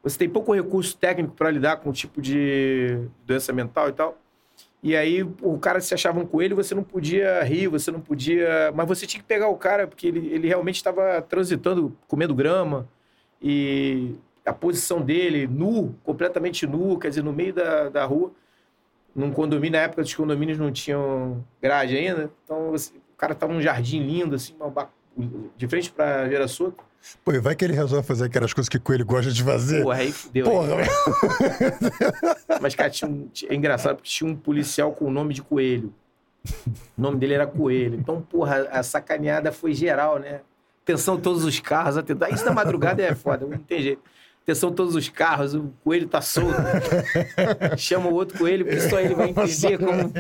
você 0.02 0.18
tem 0.18 0.30
pouco 0.30 0.54
recurso 0.54 0.96
técnico 0.96 1.36
para 1.36 1.52
lidar 1.52 1.78
com 1.78 1.90
o 1.90 1.94
tipo 1.94 2.22
de 2.22 2.98
doença 3.26 3.52
mental 3.52 3.90
e 3.90 3.92
tal. 3.92 4.18
E 4.86 4.96
aí 4.96 5.24
o 5.24 5.58
cara 5.58 5.82
se 5.82 5.96
achava 5.96 6.20
um 6.20 6.28
coelho, 6.28 6.56
você 6.56 6.76
não 6.76 6.84
podia 6.84 7.42
rir, 7.42 7.68
você 7.68 7.90
não 7.90 8.00
podia. 8.00 8.72
Mas 8.76 8.88
você 8.88 9.08
tinha 9.08 9.20
que 9.20 9.28
pegar 9.28 9.48
o 9.48 9.58
cara, 9.58 9.88
porque 9.88 10.06
ele, 10.06 10.28
ele 10.32 10.48
realmente 10.48 10.76
estava 10.76 11.24
transitando, 11.24 11.98
comendo 12.08 12.36
grama. 12.36 12.88
E 13.42 14.14
a 14.46 14.54
posição 14.54 15.02
dele, 15.02 15.48
nu, 15.48 15.96
completamente 16.04 16.68
nu, 16.68 17.00
quer 17.00 17.10
dizer, 17.10 17.24
no 17.24 17.34
meio 17.34 17.52
da, 17.52 17.90
da 17.90 18.06
rua, 18.06 18.32
num 19.16 19.32
condomínio, 19.32 19.72
na 19.72 19.86
época 19.86 20.04
os 20.04 20.14
condomínios 20.14 20.60
não 20.60 20.72
tinham 20.72 21.44
grade 21.60 21.98
ainda. 21.98 22.30
Então 22.44 22.70
você, 22.70 22.92
o 22.92 23.18
cara 23.18 23.34
estava 23.34 23.52
num 23.52 23.64
jardim 23.64 24.04
lindo, 24.04 24.36
assim, 24.36 24.54
uma, 24.60 24.88
de 25.58 25.68
frente 25.68 25.92
para 25.92 26.30
Geraçoto. 26.30 26.84
Pô, 27.24 27.32
e 27.32 27.40
vai 27.40 27.56
que 27.56 27.66
ele 27.66 27.74
resolve 27.74 28.06
fazer 28.06 28.26
aquelas 28.26 28.54
coisas 28.54 28.70
que 28.70 28.78
o 28.78 28.82
coelho 28.82 29.06
gosta 29.06 29.32
de 29.32 29.44
fazer. 29.44 29.82
Porra, 29.82 29.98
aí 29.98 30.12
fudeu. 30.12 30.46
Porra, 30.46 30.76
aí. 30.76 30.88
Mas, 32.62 32.76
cara, 32.76 32.90
tinha 32.90 33.10
um, 33.10 33.30
é 33.50 33.56
engraçado 33.56 33.96
porque 33.96 34.10
tinha 34.10 34.30
um 34.30 34.36
policial 34.36 34.92
com 34.92 35.06
o 35.06 35.12
nome 35.12 35.34
de 35.34 35.42
coelho. 35.42 35.94
O 36.98 37.02
nome 37.02 37.18
dele 37.18 37.34
era 37.34 37.48
Coelho. 37.48 37.96
Então, 37.96 38.22
porra, 38.22 38.68
a 38.72 38.84
sacaneada 38.84 39.52
foi 39.52 39.74
geral, 39.74 40.20
né? 40.20 40.42
Atenção 40.84 41.20
todos 41.20 41.44
os 41.44 41.60
carros, 41.60 41.98
atenção. 41.98 42.30
Isso 42.30 42.46
na 42.46 42.52
madrugada 42.52 43.02
é 43.02 43.16
foda, 43.16 43.46
não 43.46 43.58
tem 43.58 43.82
jeito. 43.82 44.02
Atenção 44.44 44.72
todos 44.72 44.96
os 44.96 45.10
carros, 45.10 45.56
o 45.56 45.74
coelho 45.84 46.08
tá 46.08 46.22
solto. 46.22 46.54
Chama 47.78 48.10
o 48.10 48.14
outro 48.14 48.38
coelho, 48.38 48.64
porque 48.64 48.80
só 48.82 49.00
ele 49.00 49.16
vai 49.16 49.30
entender 49.30 49.80
como 49.80 50.14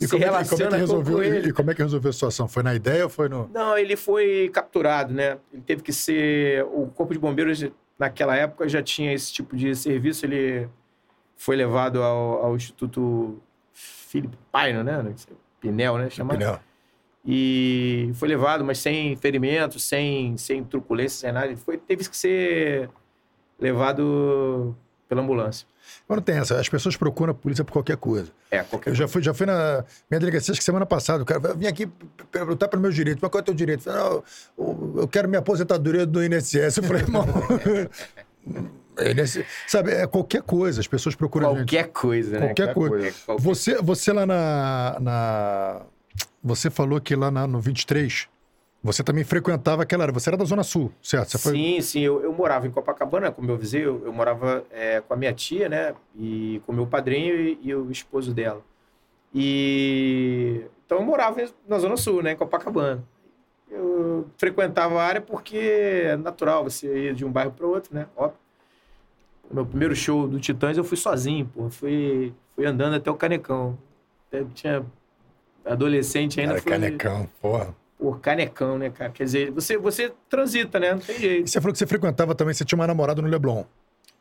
e 0.00 0.06
se 0.06 0.08
como 0.08 0.24
relaciona 0.24 0.34
é 0.38 0.46
que, 0.46 0.46
como 0.48 0.62
é 0.64 0.70
que 0.70 0.76
resolveu, 0.78 1.16
com 1.16 1.22
ele. 1.22 1.48
E 1.48 1.52
como 1.52 1.70
é 1.70 1.74
que 1.74 1.82
resolveu 1.82 2.08
a 2.08 2.12
situação? 2.14 2.48
Foi 2.48 2.62
na 2.62 2.74
ideia 2.74 3.04
ou 3.04 3.10
foi 3.10 3.28
no... 3.28 3.50
Não, 3.52 3.76
ele 3.76 3.94
foi 3.94 4.50
capturado, 4.54 5.12
né? 5.12 5.36
Ele 5.52 5.60
teve 5.60 5.82
que 5.82 5.92
ser... 5.92 6.64
O 6.72 6.86
Corpo 6.86 7.12
de 7.12 7.18
Bombeiros, 7.18 7.62
naquela 7.98 8.34
época, 8.34 8.66
já 8.66 8.82
tinha 8.82 9.12
esse 9.12 9.30
tipo 9.30 9.54
de 9.54 9.74
serviço. 9.74 10.24
Ele 10.24 10.66
foi 11.38 11.54
levado 11.54 12.02
ao, 12.02 12.46
ao 12.46 12.56
Instituto 12.56 13.40
Felipe 13.72 14.36
Paino, 14.50 14.82
né? 14.82 15.14
Pinel, 15.60 15.96
né? 15.96 16.10
Chama. 16.10 16.34
Pinel. 16.34 16.58
E 17.24 18.10
foi 18.14 18.28
levado, 18.28 18.64
mas 18.64 18.78
sem 18.78 19.16
ferimentos, 19.16 19.84
sem, 19.84 20.36
sem 20.36 20.64
truculência, 20.64 21.20
sem 21.20 21.32
nada. 21.32 21.56
Foi, 21.56 21.78
teve 21.78 22.08
que 22.08 22.16
ser 22.16 22.90
levado 23.58 24.74
pela 25.08 25.22
ambulância. 25.22 25.66
Mas 26.08 26.16
não 26.16 26.22
tem 26.22 26.36
essa. 26.36 26.58
As 26.58 26.68
pessoas 26.68 26.96
procuram 26.96 27.30
a 27.30 27.34
polícia 27.34 27.64
por 27.64 27.72
qualquer 27.72 27.96
coisa. 27.96 28.30
É, 28.50 28.62
qualquer 28.62 28.90
Eu 28.90 28.94
já 28.94 29.06
fui, 29.06 29.22
já 29.22 29.32
fui 29.32 29.46
na 29.46 29.84
minha 30.10 30.18
delegacia, 30.18 30.52
acho 30.52 30.60
que 30.60 30.64
semana 30.64 30.86
passada, 30.86 31.22
o 31.22 31.26
cara 31.26 31.54
vim 31.54 31.66
aqui 31.66 31.86
perguntar 32.32 32.68
para 32.68 32.78
o 32.78 32.82
meu 32.82 32.90
direito. 32.90 33.20
Mas 33.22 33.30
qual 33.30 33.38
é 33.38 33.42
o 33.42 33.44
teu 33.44 33.54
direito? 33.54 33.88
Eu, 33.88 34.24
falei, 34.56 35.02
eu 35.02 35.08
quero 35.08 35.28
minha 35.28 35.38
aposentadoria 35.38 36.04
do 36.04 36.22
INSS. 36.24 36.78
Eu 36.78 36.82
falei, 36.82 37.02
irmão... 37.02 37.24
sabe, 39.66 39.92
é 39.92 40.06
qualquer 40.06 40.42
coisa, 40.42 40.80
as 40.80 40.86
pessoas 40.86 41.14
procuram 41.14 41.54
Qualquer 41.54 41.84
gente. 41.84 41.92
coisa, 41.92 42.38
né? 42.38 42.46
Qualquer, 42.48 42.74
qualquer 42.74 42.90
coisa. 42.90 43.26
coisa. 43.26 43.42
Você, 43.42 43.82
você 43.82 44.12
lá 44.12 44.26
na, 44.26 44.98
na... 45.00 45.82
Você 46.42 46.70
falou 46.70 47.00
que 47.00 47.14
lá 47.14 47.30
na, 47.30 47.46
no 47.46 47.60
23 47.60 48.28
você 48.82 49.02
também 49.02 49.24
frequentava 49.24 49.82
aquela 49.82 50.04
área. 50.04 50.14
Você 50.14 50.30
era 50.30 50.36
da 50.36 50.44
Zona 50.44 50.62
Sul, 50.62 50.92
certo? 51.02 51.30
Você 51.30 51.38
sim, 51.38 51.72
foi... 51.74 51.82
sim. 51.82 52.00
Eu, 52.00 52.22
eu, 52.22 52.32
morava 52.32 52.66
em 52.66 52.70
Copacabana, 52.70 53.32
como 53.32 53.50
eu 53.50 53.54
avisei. 53.54 53.84
Eu, 53.84 54.04
eu 54.04 54.12
morava 54.12 54.64
é, 54.70 55.00
com 55.00 55.14
a 55.14 55.16
minha 55.16 55.32
tia, 55.32 55.68
né? 55.68 55.94
E 56.16 56.62
com 56.64 56.72
meu 56.72 56.86
padrinho 56.86 57.34
e, 57.34 57.58
e, 57.62 57.74
o 57.74 57.90
esposo 57.90 58.32
dela. 58.32 58.62
E... 59.34 60.62
Então 60.86 60.98
eu 60.98 61.04
morava 61.04 61.44
na 61.66 61.78
Zona 61.78 61.96
Sul, 61.96 62.22
né? 62.22 62.32
Em 62.32 62.36
Copacabana. 62.36 63.04
Eu 63.70 64.26
frequentava 64.38 65.00
a 65.02 65.04
área 65.04 65.20
porque 65.20 65.58
é 65.58 66.16
natural 66.16 66.64
você 66.64 67.08
ir 67.08 67.14
de 67.14 67.24
um 67.24 67.32
bairro 67.32 67.52
para 67.52 67.66
outro, 67.66 67.94
né? 67.94 68.06
Óbvio. 68.16 68.38
Meu 69.50 69.64
primeiro 69.64 69.96
show 69.96 70.28
do 70.28 70.38
Titãs 70.38 70.76
eu 70.76 70.84
fui 70.84 70.96
sozinho, 70.96 71.46
pô. 71.46 71.70
Fui, 71.70 72.32
fui 72.54 72.66
andando 72.66 72.94
até 72.94 73.10
o 73.10 73.14
Canecão. 73.14 73.78
Eu 74.30 74.48
tinha 74.54 74.84
adolescente 75.64 76.40
ainda. 76.40 76.54
Era 76.54 76.62
fui... 76.62 76.70
Canecão, 76.70 77.28
porra 77.40 77.74
Pô, 77.98 78.14
canecão, 78.14 78.78
né, 78.78 78.90
cara? 78.90 79.10
Quer 79.10 79.24
dizer, 79.24 79.50
você, 79.50 79.76
você 79.76 80.12
transita, 80.30 80.78
né? 80.78 80.92
Não 80.92 81.00
tem 81.00 81.18
jeito. 81.18 81.46
E 81.46 81.50
você 81.50 81.60
falou 81.60 81.72
que 81.72 81.78
você 81.78 81.86
frequentava 81.86 82.32
também, 82.32 82.54
você 82.54 82.64
tinha 82.64 82.78
uma 82.78 82.86
namorada 82.86 83.20
no 83.20 83.26
Leblon. 83.26 83.64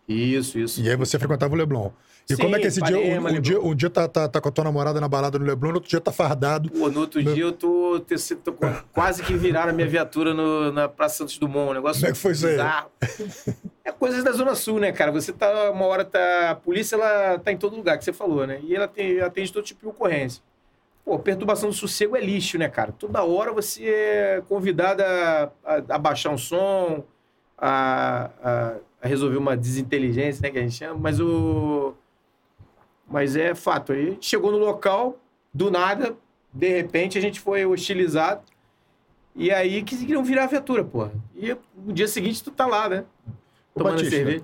Isso, 0.10 0.58
isso. 0.58 0.82
E 0.82 0.90
aí 0.90 0.96
você 0.96 1.20
frequentava 1.20 1.54
o 1.54 1.58
Leblon. 1.58 1.92
E 2.28 2.36
Sim, 2.36 2.42
como 2.42 2.56
é 2.56 2.60
que 2.60 2.68
esse 2.68 2.82
dia, 2.82 2.98
um, 2.98 3.28
um 3.28 3.40
dia, 3.40 3.62
um 3.62 3.76
dia 3.76 3.90
tá, 3.90 4.08
tá, 4.08 4.28
tá 4.28 4.42
com 4.42 4.50
a 4.50 4.52
tua 4.52 4.64
namorada 4.64 5.00
na 5.00 5.08
balada 5.08 5.38
no 5.38 5.46
Leblon, 5.46 5.70
no 5.70 5.76
outro 5.76 5.90
dia 5.90 6.02
tá 6.02 6.12
fardado. 6.12 6.72
Pô, 6.72 6.90
no 6.90 7.02
outro 7.02 7.24
dia 7.24 7.44
eu 7.44 7.52
tô, 7.52 8.02
tô 8.44 8.54
com- 8.54 8.74
quase 8.92 9.22
que 9.22 9.34
viraram 9.34 9.70
a 9.70 9.74
minha 9.74 9.88
viatura 9.88 10.34
no- 10.34 10.72
na 10.72 10.90
Praça 10.90 11.20
Santos 11.20 11.38
Dumont. 11.38 11.70
Um 11.70 11.74
negócio 11.76 12.02
Como 12.02 12.10
é 12.10 12.14
que 12.14 12.20
foi 12.20 12.32
isso 12.32 12.48
aí? 12.48 12.58
É 13.88 13.92
coisas 13.94 14.22
da 14.22 14.34
Zona 14.34 14.54
Sul, 14.54 14.80
né, 14.82 14.92
cara? 14.92 15.14
Você 15.14 15.32
tá, 15.32 15.72
uma 15.72 15.86
hora 15.86 16.04
tá. 16.04 16.52
A 16.52 16.56
polícia, 16.56 16.96
ela 16.98 17.40
tá 17.40 17.54
em 17.54 17.58
todo 17.58 17.78
lugar, 17.78 17.98
que 17.98 18.04
você 18.04 18.12
falou, 18.12 18.46
né? 18.46 18.60
E 18.62 18.76
ela 18.76 18.86
tem, 18.86 19.22
atende 19.22 19.54
todo 19.54 19.64
tipo 19.64 19.80
de 19.80 19.88
ocorrência. 19.88 20.44
Pô, 21.06 21.18
perturbação 21.18 21.70
do 21.70 21.76
sossego 21.76 22.18
é 22.18 22.20
lixo, 22.20 22.58
né, 22.58 22.68
cara? 22.68 22.92
Toda 22.92 23.24
hora 23.24 23.54
você 23.54 23.86
é 23.86 24.44
convidado 24.50 25.02
a, 25.02 25.52
a, 25.64 25.76
a 25.96 25.98
baixar 25.98 26.32
um 26.32 26.38
som, 26.38 27.06
a, 27.58 28.30
a, 28.44 28.76
a 29.02 29.08
resolver 29.08 29.38
uma 29.38 29.56
desinteligência, 29.56 30.42
né, 30.42 30.52
que 30.52 30.58
a 30.58 30.62
gente 30.62 30.76
chama. 30.76 31.00
Mas 31.00 31.22
o. 31.22 31.94
Mas 33.08 33.38
é 33.38 33.56
fato. 33.56 33.94
Aí 33.94 34.18
chegou 34.20 34.52
no 34.52 34.58
local, 34.58 35.18
do 35.54 35.72
nada, 35.72 36.14
de 36.52 36.68
repente 36.68 37.18
a 37.18 37.22
gente 37.22 37.40
foi 37.40 37.66
hostilizado. 37.66 38.42
E 39.34 39.50
aí 39.50 39.82
que 39.82 39.98
queriam 39.98 40.26
virar 40.26 40.44
a 40.44 40.48
viatura, 40.48 40.84
porra. 40.84 41.14
E 41.34 41.56
no 41.74 41.94
dia 41.94 42.10
seguinte 42.10 42.44
tu 42.44 42.52
tá 42.52 42.66
lá, 42.66 42.90
né? 42.90 43.06
Ô, 43.78 43.84
Tomando 43.84 43.94
Batista, 43.96 44.16
cerveja. 44.16 44.44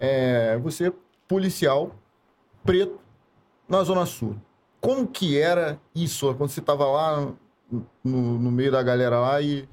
É, 0.00 0.58
você, 0.58 0.92
policial, 1.28 1.94
preto, 2.64 2.98
na 3.68 3.82
Zona 3.84 4.04
Sul. 4.04 4.36
Como 4.80 5.06
que 5.06 5.38
era 5.38 5.78
isso, 5.94 6.34
quando 6.34 6.50
você 6.50 6.60
estava 6.60 6.84
lá 6.84 7.32
no, 8.02 8.38
no 8.38 8.50
meio 8.50 8.70
da 8.72 8.82
galera 8.82 9.18
lá 9.18 9.40
e 9.40 9.66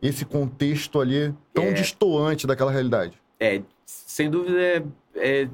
esse 0.00 0.24
contexto 0.24 1.00
ali 1.00 1.34
tão 1.52 1.64
É. 1.64 1.72
distoante 1.72 2.46
daquela 2.46 2.70
realidade? 2.70 3.20
É, 3.38 3.60
sem 3.84 4.30
dúvida 4.30 4.58
é, 4.58 4.82
é- 5.16 5.48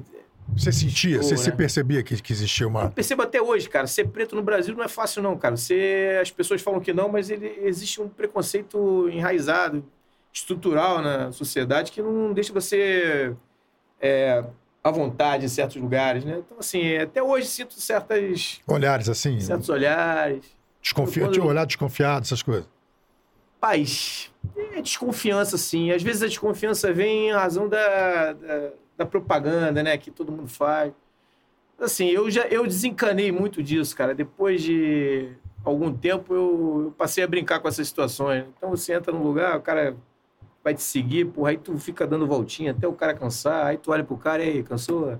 Você 0.55 0.71
sentia, 0.71 1.17
Pô, 1.17 1.23
você, 1.23 1.31
né? 1.31 1.37
você 1.37 1.51
percebia 1.51 2.03
que, 2.03 2.21
que 2.21 2.31
existia 2.31 2.67
uma. 2.67 2.89
Perceba 2.91 3.23
até 3.23 3.41
hoje, 3.41 3.67
cara, 3.69 3.87
ser 3.87 4.07
preto 4.07 4.35
no 4.35 4.41
Brasil 4.43 4.75
não 4.75 4.83
é 4.83 4.87
fácil, 4.87 5.21
não, 5.21 5.37
cara. 5.37 5.57
Você, 5.57 6.17
as 6.21 6.29
pessoas 6.31 6.61
falam 6.61 6.79
que 6.79 6.93
não, 6.93 7.09
mas 7.09 7.29
ele, 7.29 7.47
existe 7.63 8.01
um 8.01 8.07
preconceito 8.07 9.09
enraizado, 9.09 9.83
estrutural 10.33 11.01
na 11.01 11.31
sociedade 11.31 11.91
que 11.91 12.01
não 12.01 12.33
deixa 12.33 12.51
você 12.53 13.35
é, 13.99 14.43
à 14.83 14.89
vontade 14.91 15.45
em 15.45 15.49
certos 15.49 15.75
lugares, 15.77 16.23
né? 16.23 16.37
Então, 16.45 16.57
assim, 16.59 16.97
até 16.97 17.21
hoje 17.21 17.47
sinto 17.47 17.73
certas, 17.73 18.61
Olhares 18.67 19.09
assim, 19.09 19.39
certos 19.39 19.69
olhares. 19.69 20.45
desconfia... 20.81 21.23
quando- 21.23 21.33
tinha 21.33 21.45
um 21.45 21.49
olhar 21.49 21.65
desconfiado, 21.65 22.23
essas 22.23 22.41
coisas. 22.41 22.67
Paz, 23.59 24.31
é 24.73 24.81
desconfiança, 24.81 25.55
sim. 25.57 25.91
Às 25.91 26.01
vezes 26.01 26.23
a 26.23 26.27
desconfiança 26.27 26.91
vem 26.91 27.29
em 27.29 27.31
razão 27.31 27.67
da, 27.69 28.33
da, 28.33 28.69
da 28.97 29.05
propaganda, 29.05 29.83
né? 29.83 29.95
Que 29.99 30.09
todo 30.09 30.31
mundo 30.31 30.47
faz. 30.47 30.91
Assim, 31.79 32.07
eu 32.07 32.29
já 32.31 32.41
eu 32.47 32.65
desencanei 32.65 33.31
muito 33.31 33.61
disso, 33.61 33.95
cara. 33.95 34.15
Depois 34.15 34.63
de 34.63 35.29
algum 35.63 35.93
tempo 35.93 36.33
eu, 36.33 36.83
eu 36.85 36.91
passei 36.97 37.23
a 37.23 37.27
brincar 37.27 37.59
com 37.59 37.67
essas 37.67 37.87
situações. 37.87 38.45
Então 38.57 38.71
você 38.71 38.93
entra 38.93 39.11
num 39.13 39.21
lugar, 39.21 39.57
o 39.57 39.61
cara 39.61 39.95
vai 40.63 40.73
te 40.73 40.81
seguir, 40.81 41.25
porra, 41.25 41.51
aí 41.51 41.57
tu 41.57 41.77
fica 41.77 42.05
dando 42.05 42.27
voltinha 42.27 42.71
até 42.71 42.87
o 42.87 42.93
cara 42.93 43.13
cansar, 43.13 43.67
aí 43.67 43.77
tu 43.77 43.91
olha 43.91 44.03
pro 44.03 44.17
cara, 44.17 44.43
e 44.43 44.49
aí, 44.49 44.63
cansou? 44.63 45.19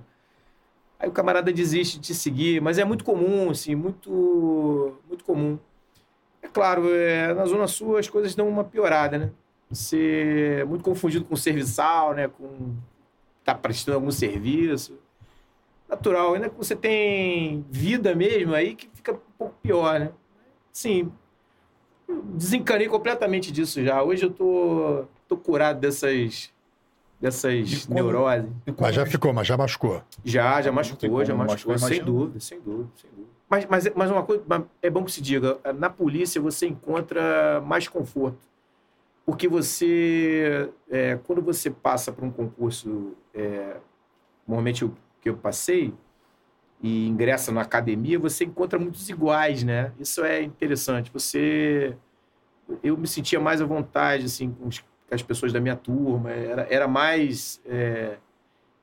Aí 0.98 1.08
o 1.08 1.12
camarada 1.12 1.52
desiste 1.52 1.98
de 1.98 2.06
te 2.06 2.14
seguir, 2.14 2.60
mas 2.60 2.78
é 2.78 2.84
muito 2.84 3.04
comum, 3.04 3.50
assim, 3.50 3.74
muito, 3.74 4.96
muito 5.08 5.24
comum. 5.24 5.58
É 6.40 6.48
claro, 6.48 6.88
é, 6.94 7.34
na 7.34 7.44
Zona 7.44 7.66
Sul 7.66 7.96
as 7.96 8.08
coisas 8.08 8.34
dão 8.34 8.48
uma 8.48 8.64
piorada, 8.64 9.18
né? 9.18 9.30
Você 9.68 10.58
é 10.60 10.64
muito 10.64 10.84
confundido 10.84 11.24
com 11.24 11.34
serviçal, 11.34 12.14
né? 12.14 12.28
Com 12.28 12.76
tá 13.44 13.54
prestando 13.54 13.96
algum 13.96 14.10
serviço. 14.10 14.98
Natural, 15.88 16.34
ainda 16.34 16.48
que 16.48 16.56
você 16.56 16.76
tem 16.76 17.64
vida 17.68 18.14
mesmo, 18.14 18.54
aí 18.54 18.74
que 18.74 18.88
fica 18.94 19.12
um 19.12 19.18
pouco 19.36 19.54
pior, 19.62 19.98
né? 19.98 20.12
Sim, 20.72 21.12
desencanei 22.34 22.88
completamente 22.88 23.50
disso 23.50 23.82
já. 23.82 24.02
Hoje 24.02 24.24
eu 24.24 24.30
tô, 24.30 25.04
tô 25.36 25.36
curado 25.36 25.80
dessas, 25.80 26.52
dessas 27.20 27.86
como- 27.86 27.94
neuroses. 27.94 28.50
Como 28.64 28.76
Mas 28.80 28.94
já 28.94 29.02
é 29.02 29.06
ficou, 29.06 29.32
mas 29.32 29.46
já 29.46 29.56
machucou. 29.56 30.02
Já, 30.24 30.60
já 30.62 30.70
machucou, 30.72 31.24
já 31.24 31.32
como 31.32 31.44
machucou. 31.46 31.72
machucar, 31.74 31.94
Sem 31.94 32.04
dúvida, 32.04 32.40
sem 32.40 32.60
dúvida, 32.60 32.90
sem 32.96 33.10
dúvida. 33.10 33.28
Mas, 33.48 33.66
mas, 33.66 33.90
mas 33.94 34.10
uma 34.10 34.22
coisa 34.22 34.42
é 34.80 34.88
bom 34.90 35.04
que 35.04 35.12
se 35.12 35.20
diga: 35.20 35.58
na 35.78 35.90
polícia 35.90 36.40
você 36.40 36.66
encontra 36.66 37.60
mais 37.60 37.88
conforto. 37.88 38.50
Porque 39.24 39.46
você, 39.46 40.68
é, 40.90 41.16
quando 41.24 41.40
você 41.42 41.70
passa 41.70 42.10
por 42.10 42.24
um 42.24 42.30
concurso, 42.30 43.12
é, 43.32 43.76
normalmente 44.48 44.84
o 44.84 44.96
que 45.20 45.28
eu 45.30 45.36
passei, 45.36 45.94
e 46.82 47.06
ingressa 47.06 47.52
na 47.52 47.60
academia, 47.60 48.18
você 48.18 48.44
encontra 48.44 48.76
muitos 48.80 49.08
iguais, 49.08 49.62
né? 49.62 49.92
Isso 50.00 50.24
é 50.24 50.42
interessante. 50.42 51.12
Você. 51.12 51.96
Eu 52.82 52.96
me 52.96 53.06
sentia 53.06 53.38
mais 53.38 53.60
à 53.60 53.66
vontade, 53.66 54.24
assim, 54.24 54.50
com, 54.50 54.66
os- 54.66 54.82
com 55.12 55.16
as 55.16 55.22
pessoas 55.22 55.52
da 55.52 55.60
minha 55.60 55.76
turma. 55.76 56.30
Era, 56.30 56.66
era 56.70 56.88
mais. 56.88 57.60
é, 57.66 58.16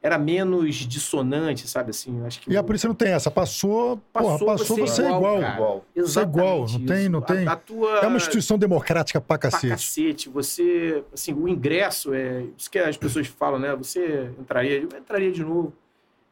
era 0.02 0.18
menos 0.18 0.76
dissonante, 0.76 1.68
sabe 1.68 1.90
assim? 1.90 2.24
Acho 2.26 2.40
que 2.40 2.50
E 2.52 2.56
a 2.56 2.64
polícia 2.64 2.88
não 2.88 2.96
tem 2.96 3.12
essa. 3.12 3.30
Passou, 3.30 3.98
porra, 4.14 4.40
passou 4.46 4.78
você, 4.78 5.02
é 5.04 5.12
igual. 5.12 5.40
cara. 5.42 5.56
Igual. 5.56 5.86
Você 5.96 6.20
é 6.20 6.22
igual, 6.24 6.60
não 6.70 6.86
tem- 6.86 7.10
não 7.10 7.22
tem- 7.22 7.48
A, 7.48 7.52
a 7.52 7.56
tua... 7.58 7.98
É 8.00 8.08
uma 8.08 8.16
instituição 8.16 8.58
democrática 8.58 9.20
pra 9.20 9.38
pra 9.38 9.50
cacete. 9.52 9.68
cacete. 9.74 10.30
Você, 10.30 11.04
assim, 11.14 11.34
o 11.34 11.50
ingresso 11.50 12.14
é 12.14 12.46
isso 12.58 12.72
que 12.72 12.80
as 12.80 12.96
pessoas 12.96 13.28
falam, 13.28 13.60
né? 13.60 13.76
Você 13.76 14.30
entraria, 14.40 14.78
eu 14.80 14.84
entraria 14.98 15.32
de 15.34 15.44
novo, 15.44 15.74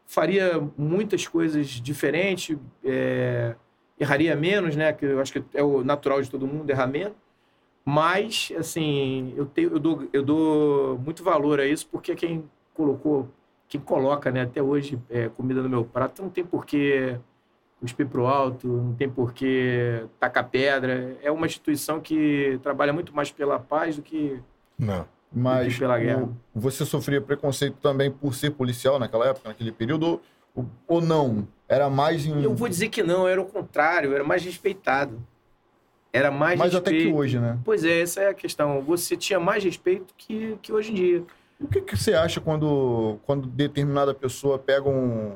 faria 0.05 0.63
muitas 0.77 1.27
coisas 1.27 1.67
diferentes, 1.67 2.57
é, 2.85 3.53
erraria 3.99 4.33
menos, 4.33 4.77
né? 4.77 4.93
Que 4.93 5.05
eu 5.05 5.19
acho 5.19 5.33
que 5.33 5.43
é 5.53 5.61
o 5.61 5.83
natural 5.83 6.21
de 6.21 6.29
todo 6.29 6.47
mundo 6.47 6.69
errar 6.69 6.87
menos. 6.87 7.17
Mas, 7.89 8.51
assim, 8.59 9.33
eu, 9.37 9.45
tenho, 9.45 9.71
eu, 9.71 9.79
dou, 9.79 10.07
eu 10.11 10.21
dou 10.21 10.97
muito 10.99 11.23
valor 11.23 11.57
a 11.61 11.65
isso, 11.65 11.87
porque 11.89 12.13
quem 12.15 12.43
colocou, 12.73 13.29
quem 13.69 13.79
coloca, 13.79 14.29
né, 14.29 14.41
até 14.41 14.61
hoje, 14.61 14.99
é, 15.09 15.29
comida 15.29 15.63
no 15.63 15.69
meu 15.69 15.85
prato, 15.85 16.21
não 16.21 16.29
tem 16.29 16.43
porquê 16.43 17.17
cuspir 17.79 18.05
pro 18.05 18.27
alto, 18.27 18.67
não 18.67 18.93
tem 18.93 19.09
porquê 19.09 20.03
tacar 20.19 20.49
pedra. 20.49 21.15
É 21.23 21.31
uma 21.31 21.45
instituição 21.45 22.01
que 22.01 22.59
trabalha 22.61 22.91
muito 22.91 23.15
mais 23.15 23.31
pela 23.31 23.57
paz 23.57 23.95
do 23.95 24.01
que 24.01 24.37
Não. 24.77 25.05
Mas 25.31 25.73
E 25.75 25.79
pela 25.79 25.97
guerra. 25.97 26.23
o- 26.23 26.35
você 26.53 26.85
sofria 26.85 27.21
preconceito 27.21 27.77
também 27.81 28.11
por 28.11 28.33
ser 28.35 28.51
policial 28.51 28.99
naquela 28.99 29.27
época, 29.27 29.47
naquele 29.47 29.71
período? 29.71 30.19
Ou, 30.53 30.65
ou 30.87 31.01
não? 31.01 31.47
Era 31.69 31.89
mais 31.89 32.25
em. 32.25 32.43
Eu 32.43 32.53
vou 32.53 32.67
dizer 32.67 32.89
que 32.89 33.01
não, 33.01 33.25
era 33.27 33.41
o 33.41 33.45
contrário, 33.45 34.13
era 34.13 34.23
mais 34.25 34.43
respeitado. 34.43 35.21
Era 36.17 36.31
mais 36.31 36.59
até 36.59 36.91
respeito. 36.91 37.11
que 37.13 37.13
hoje, 37.19 37.39
né? 37.39 37.57
Pois 37.63 37.83
é, 37.83 38.01
essa 38.01 38.21
é 38.21 38.29
a 38.29 38.33
questão. 38.33 38.81
Você 38.81 39.15
tinha 39.15 39.39
mais 39.39 39.63
respeito 39.63 40.13
que, 40.17 40.57
que 40.61 40.71
hoje 40.73 40.91
em 40.91 40.95
dia. 40.95 41.23
O 41.59 41.67
que, 41.67 41.81
que 41.81 41.95
você 41.97 42.13
acha 42.13 42.39
quando, 42.39 43.17
quando 43.25 43.47
determinada 43.47 44.13
pessoa 44.13 44.59
pega 44.59 44.87
um. 44.89 45.35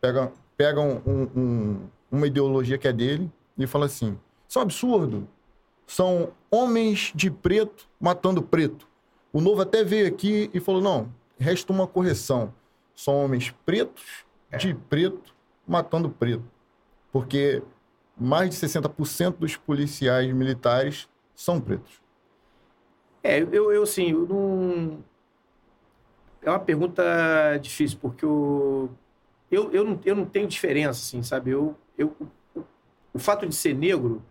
Pega, 0.00 0.32
pega 0.56 0.80
um, 0.80 1.00
um- 1.06 1.28
um- 1.36 1.80
uma 2.10 2.26
ideologia 2.26 2.78
que 2.78 2.88
é 2.88 2.92
dele 2.92 3.30
e 3.58 3.66
fala 3.66 3.86
assim: 3.86 4.18
Isso 4.48 4.58
é 4.58 4.60
um 4.60 4.64
absurdo. 4.64 5.28
São 5.86 6.30
homens 6.50 7.12
de 7.14 7.30
preto 7.30 7.88
matando 8.00 8.40
preto. 8.42 8.86
O 9.32 9.40
novo 9.40 9.60
até 9.62 9.82
veio 9.84 10.06
aqui 10.06 10.48
e 10.54 10.60
falou: 10.60 10.80
não, 10.80 11.08
resta 11.38 11.72
uma 11.72 11.86
correção. 11.86 12.52
São 12.94 13.24
homens 13.24 13.52
pretos 13.66 14.24
de 14.58 14.72
preto 14.74 15.34
matando 15.66 16.08
preto. 16.10 16.44
Porque 17.12 17.62
mais 18.20 18.50
de 18.50 18.56
60% 18.56 19.38
dos 19.38 19.56
policiais 19.56 20.32
militares 20.32 21.08
são 21.34 21.60
pretos. 21.60 22.00
É, 23.22 23.40
eu, 23.40 23.72
eu 23.72 23.82
assim, 23.82 24.10
eu 24.10 24.26
não. 24.26 25.04
É 26.42 26.50
uma 26.50 26.58
pergunta 26.60 27.02
difícil, 27.60 27.98
porque 28.00 28.24
eu, 28.24 28.90
eu, 29.50 29.70
eu, 29.72 29.84
não, 29.84 30.00
eu 30.04 30.16
não 30.16 30.24
tenho 30.24 30.48
diferença, 30.48 31.00
assim, 31.00 31.22
sabe? 31.22 31.50
Eu, 31.50 31.76
eu, 31.98 32.14
o, 32.54 32.62
o 33.14 33.18
fato 33.18 33.46
de 33.46 33.54
ser 33.54 33.74
negro 33.74 34.22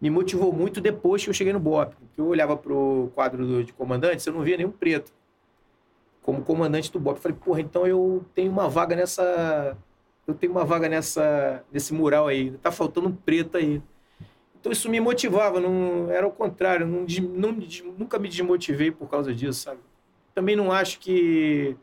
me 0.00 0.10
motivou 0.10 0.52
muito 0.52 0.80
depois 0.80 1.24
que 1.24 1.30
eu 1.30 1.34
cheguei 1.34 1.52
no 1.52 1.60
BOP. 1.60 1.94
Porque 1.96 2.20
eu 2.20 2.26
olhava 2.26 2.56
pro 2.56 3.10
quadro 3.14 3.46
do- 3.46 3.64
de 3.64 3.72
comandantes, 3.72 4.26
eu 4.26 4.32
não 4.32 4.42
via 4.42 4.56
nenhum 4.56 4.72
preto 4.72 5.12
como 6.22 6.42
comandante 6.42 6.90
do 6.90 6.98
BOP. 7.00 7.16
Eu 7.16 7.22
falei, 7.22 7.38
porra, 7.38 7.60
então 7.60 7.86
eu 7.86 8.24
tenho 8.34 8.50
uma 8.50 8.68
vaga 8.68 8.96
nessa. 8.96 9.76
Eu 10.26 10.34
tenho 10.34 10.52
uma 10.52 10.64
vaga 10.64 10.88
nessa, 10.88 11.64
nesse 11.72 11.92
mural 11.92 12.28
aí. 12.28 12.52
Tá 12.62 12.72
faltando 12.72 13.08
um 13.08 13.14
preto 13.14 13.56
aí. 13.56 13.82
Então 14.58 14.72
isso 14.72 14.88
me 14.88 14.98
motivava, 14.98 15.60
não 15.60 16.10
era 16.10 16.26
o 16.26 16.30
contrário, 16.30 16.86
não, 16.86 17.04
não 17.34 17.52
nunca 17.98 18.18
me 18.18 18.30
desmotivei 18.30 18.90
por 18.90 19.10
causa 19.10 19.34
disso, 19.34 19.60
sabe? 19.60 19.80
Também 20.34 20.56
não 20.56 20.72
acho 20.72 20.98
que 20.98 21.76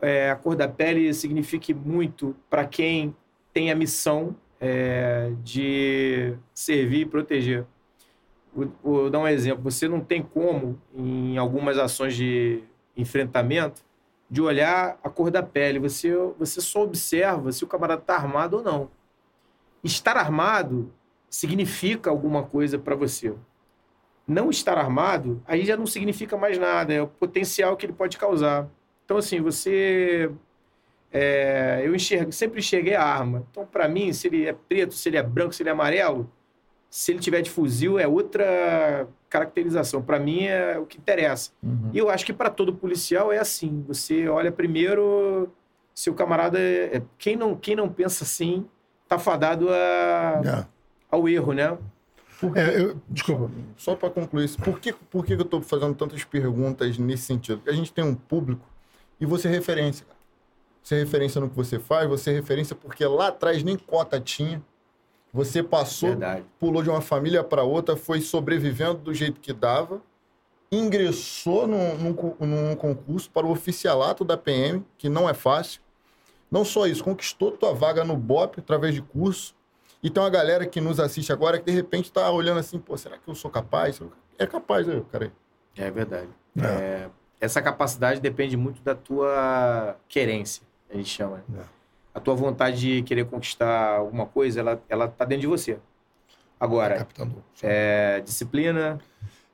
é, 0.00 0.28
a 0.28 0.34
cor 0.34 0.56
da 0.56 0.66
pele 0.66 1.14
signifique 1.14 1.72
muito 1.72 2.34
para 2.50 2.66
quem 2.66 3.14
tem 3.52 3.70
a 3.70 3.74
missão 3.76 4.34
é, 4.60 5.32
de 5.44 6.34
servir 6.52 7.02
e 7.02 7.06
proteger. 7.06 7.64
vou, 8.52 8.72
vou 8.82 9.10
dar 9.10 9.20
um 9.20 9.28
exemplo. 9.28 9.62
Você 9.62 9.86
não 9.86 10.00
tem 10.00 10.22
como, 10.22 10.76
em 10.92 11.38
algumas 11.38 11.78
ações 11.78 12.16
de 12.16 12.64
enfrentamento, 12.96 13.84
de 14.32 14.40
olhar 14.40 14.98
a 15.04 15.10
cor 15.10 15.30
da 15.30 15.42
pele. 15.42 15.78
Você, 15.78 16.10
você 16.38 16.58
só 16.62 16.84
observa 16.84 17.52
se 17.52 17.64
o 17.64 17.66
camarada 17.66 18.00
está 18.00 18.14
armado 18.14 18.56
ou 18.56 18.62
não. 18.62 18.90
Estar 19.84 20.16
armado 20.16 20.90
significa 21.28 22.08
alguma 22.08 22.42
coisa 22.42 22.78
para 22.78 22.94
você. 22.94 23.34
Não 24.26 24.48
estar 24.48 24.78
armado, 24.78 25.42
aí 25.46 25.66
já 25.66 25.76
não 25.76 25.84
significa 25.84 26.34
mais 26.34 26.56
nada. 26.56 26.94
É 26.94 27.02
o 27.02 27.06
potencial 27.06 27.76
que 27.76 27.84
ele 27.84 27.92
pode 27.92 28.16
causar. 28.16 28.66
Então, 29.04 29.18
assim, 29.18 29.38
você 29.38 30.32
é, 31.12 31.82
eu 31.84 31.94
enxergo, 31.94 32.32
sempre 32.32 32.60
enxerguei 32.60 32.94
a 32.94 33.04
arma. 33.04 33.46
Então, 33.50 33.66
para 33.66 33.86
mim, 33.86 34.14
se 34.14 34.28
ele 34.28 34.46
é 34.46 34.54
preto, 34.54 34.94
se 34.94 35.10
ele 35.10 35.18
é 35.18 35.22
branco, 35.22 35.52
se 35.52 35.62
ele 35.62 35.68
é 35.68 35.72
amarelo, 35.72 36.32
se 36.92 37.10
ele 37.10 37.20
tiver 37.20 37.40
de 37.40 37.48
fuzil, 37.48 37.98
é 37.98 38.06
outra 38.06 39.08
caracterização. 39.30 40.02
Para 40.02 40.18
mim, 40.18 40.44
é 40.44 40.78
o 40.78 40.84
que 40.84 40.98
interessa. 40.98 41.50
Uhum. 41.62 41.88
E 41.90 41.96
eu 41.96 42.10
acho 42.10 42.26
que 42.26 42.34
para 42.34 42.50
todo 42.50 42.74
policial 42.74 43.32
é 43.32 43.38
assim. 43.38 43.82
Você 43.88 44.28
olha 44.28 44.52
primeiro 44.52 45.48
se 45.94 46.10
o 46.10 46.14
camarada. 46.14 46.58
É... 46.58 47.00
quem, 47.16 47.34
não, 47.34 47.56
quem 47.56 47.74
não 47.74 47.88
pensa 47.88 48.24
assim, 48.24 48.66
tá 49.08 49.18
fadado 49.18 49.70
a... 49.70 50.42
É. 50.44 50.66
ao 51.10 51.26
erro, 51.26 51.54
né? 51.54 51.78
É, 52.54 52.78
eu, 52.78 53.00
desculpa, 53.08 53.50
só 53.74 53.96
para 53.96 54.10
concluir 54.10 54.44
isso, 54.44 54.58
por 54.58 54.78
que, 54.78 54.92
por 54.92 55.24
que 55.24 55.32
eu 55.32 55.40
estou 55.40 55.62
fazendo 55.62 55.94
tantas 55.94 56.24
perguntas 56.24 56.98
nesse 56.98 57.22
sentido? 57.22 57.58
Porque 57.58 57.70
a 57.70 57.74
gente 57.74 57.90
tem 57.90 58.04
um 58.04 58.14
público 58.14 58.68
e 59.18 59.24
você 59.24 59.48
é 59.48 59.50
referência. 59.50 60.04
Você 60.82 60.96
é 60.96 60.98
referência 60.98 61.40
no 61.40 61.48
que 61.48 61.56
você 61.56 61.78
faz, 61.78 62.06
você 62.06 62.32
é 62.32 62.34
referência 62.34 62.76
porque 62.76 63.02
lá 63.06 63.28
atrás 63.28 63.62
nem 63.62 63.78
cota 63.78 64.20
tinha. 64.20 64.60
Você 65.32 65.62
passou, 65.62 66.10
Verdade. 66.10 66.44
pulou 66.58 66.82
de 66.82 66.90
uma 66.90 67.00
família 67.00 67.42
para 67.42 67.62
outra, 67.62 67.96
foi 67.96 68.20
sobrevivendo 68.20 68.94
do 68.98 69.14
jeito 69.14 69.40
que 69.40 69.52
dava, 69.52 70.02
ingressou 70.70 71.66
num, 71.66 71.96
num, 71.96 72.36
num, 72.40 72.76
concurso 72.76 73.30
para 73.30 73.46
o 73.46 73.50
oficialato 73.50 74.24
da 74.24 74.36
PM, 74.36 74.84
que 74.98 75.08
não 75.08 75.28
é 75.28 75.34
fácil. 75.34 75.80
Não 76.50 76.64
só 76.64 76.86
isso, 76.86 77.02
conquistou 77.02 77.52
tua 77.52 77.72
vaga 77.72 78.04
no 78.04 78.16
BOP 78.16 78.58
através 78.58 78.94
de 78.94 79.00
curso. 79.00 79.54
E 80.02 80.10
tem 80.10 80.22
uma 80.22 80.28
galera 80.28 80.66
que 80.66 80.80
nos 80.80 81.00
assiste 81.00 81.32
agora 81.32 81.58
que 81.58 81.64
de 81.64 81.72
repente 81.72 82.06
está 82.06 82.30
olhando 82.30 82.58
assim, 82.58 82.78
pô, 82.78 82.96
será 82.96 83.16
que 83.16 83.28
eu 83.28 83.34
sou 83.34 83.50
capaz? 83.50 84.00
É 84.38 84.46
capaz, 84.46 84.86
né, 84.86 85.02
cara? 85.10 85.32
É 85.76 85.90
verdade. 85.90 86.28
É. 86.58 86.64
É, 86.64 87.10
essa 87.40 87.62
capacidade 87.62 88.20
depende 88.20 88.56
muito 88.56 88.82
da 88.82 88.94
tua 88.94 89.96
querência 90.08 90.62
a 90.92 90.96
gente 90.96 91.08
chama. 91.08 91.42
É. 91.58 91.62
A 92.14 92.20
tua 92.20 92.34
vontade 92.34 92.78
de 92.78 93.02
querer 93.02 93.24
conquistar 93.24 93.96
alguma 93.96 94.26
coisa, 94.26 94.60
ela, 94.60 94.82
ela 94.88 95.08
tá 95.08 95.24
dentro 95.24 95.42
de 95.42 95.46
você. 95.46 95.78
Agora, 96.60 97.06
é, 97.62 98.20
disciplina... 98.20 99.00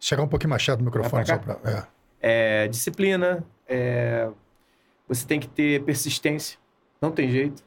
Chegar 0.00 0.22
um 0.22 0.28
pouquinho 0.28 0.50
mais 0.50 0.62
chato 0.62 0.80
no 0.80 0.86
microfone 0.86 1.24
só 1.24 1.38
pra... 1.38 1.86
É. 2.20 2.64
é 2.64 2.68
disciplina, 2.68 3.44
é, 3.66 4.28
você 5.06 5.26
tem 5.26 5.40
que 5.40 5.48
ter 5.48 5.82
persistência, 5.84 6.58
não 7.00 7.10
tem 7.10 7.30
jeito. 7.30 7.62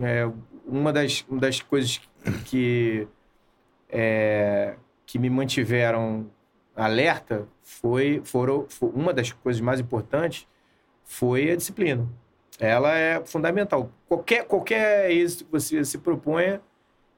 É 0.00 0.28
uma, 0.66 0.92
das, 0.92 1.24
uma 1.28 1.40
das 1.40 1.60
coisas 1.60 2.00
que, 2.46 3.06
é, 3.88 4.74
que 5.06 5.18
me 5.18 5.30
mantiveram 5.30 6.26
alerta 6.74 7.46
foi, 7.62 8.22
foram, 8.24 8.66
foi, 8.68 8.90
uma 8.90 9.12
das 9.12 9.32
coisas 9.32 9.60
mais 9.60 9.80
importantes 9.80 10.48
foi 11.04 11.50
a 11.50 11.56
disciplina 11.56 12.08
ela 12.60 12.96
é 12.96 13.24
fundamental. 13.24 13.90
Qualquer, 14.06 14.44
qualquer 14.44 15.10
êxito 15.10 15.44
que 15.44 15.52
você 15.52 15.84
se 15.84 15.98
proponha 15.98 16.60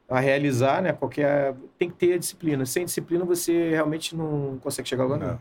a 0.09 0.21
realizar, 0.21 0.83
né? 0.83 0.93
Qualquer 0.93 1.55
tem 1.79 1.91
que 1.91 1.97
ter 1.97 2.19
disciplina. 2.19 2.65
Sem 2.67 2.85
disciplina 2.85 3.25
você 3.25 3.71
realmente 3.71 4.15
não 4.15 4.59
consegue 4.63 4.89
chegar 4.89 5.05
lá 5.05 5.17
não. 5.17 5.39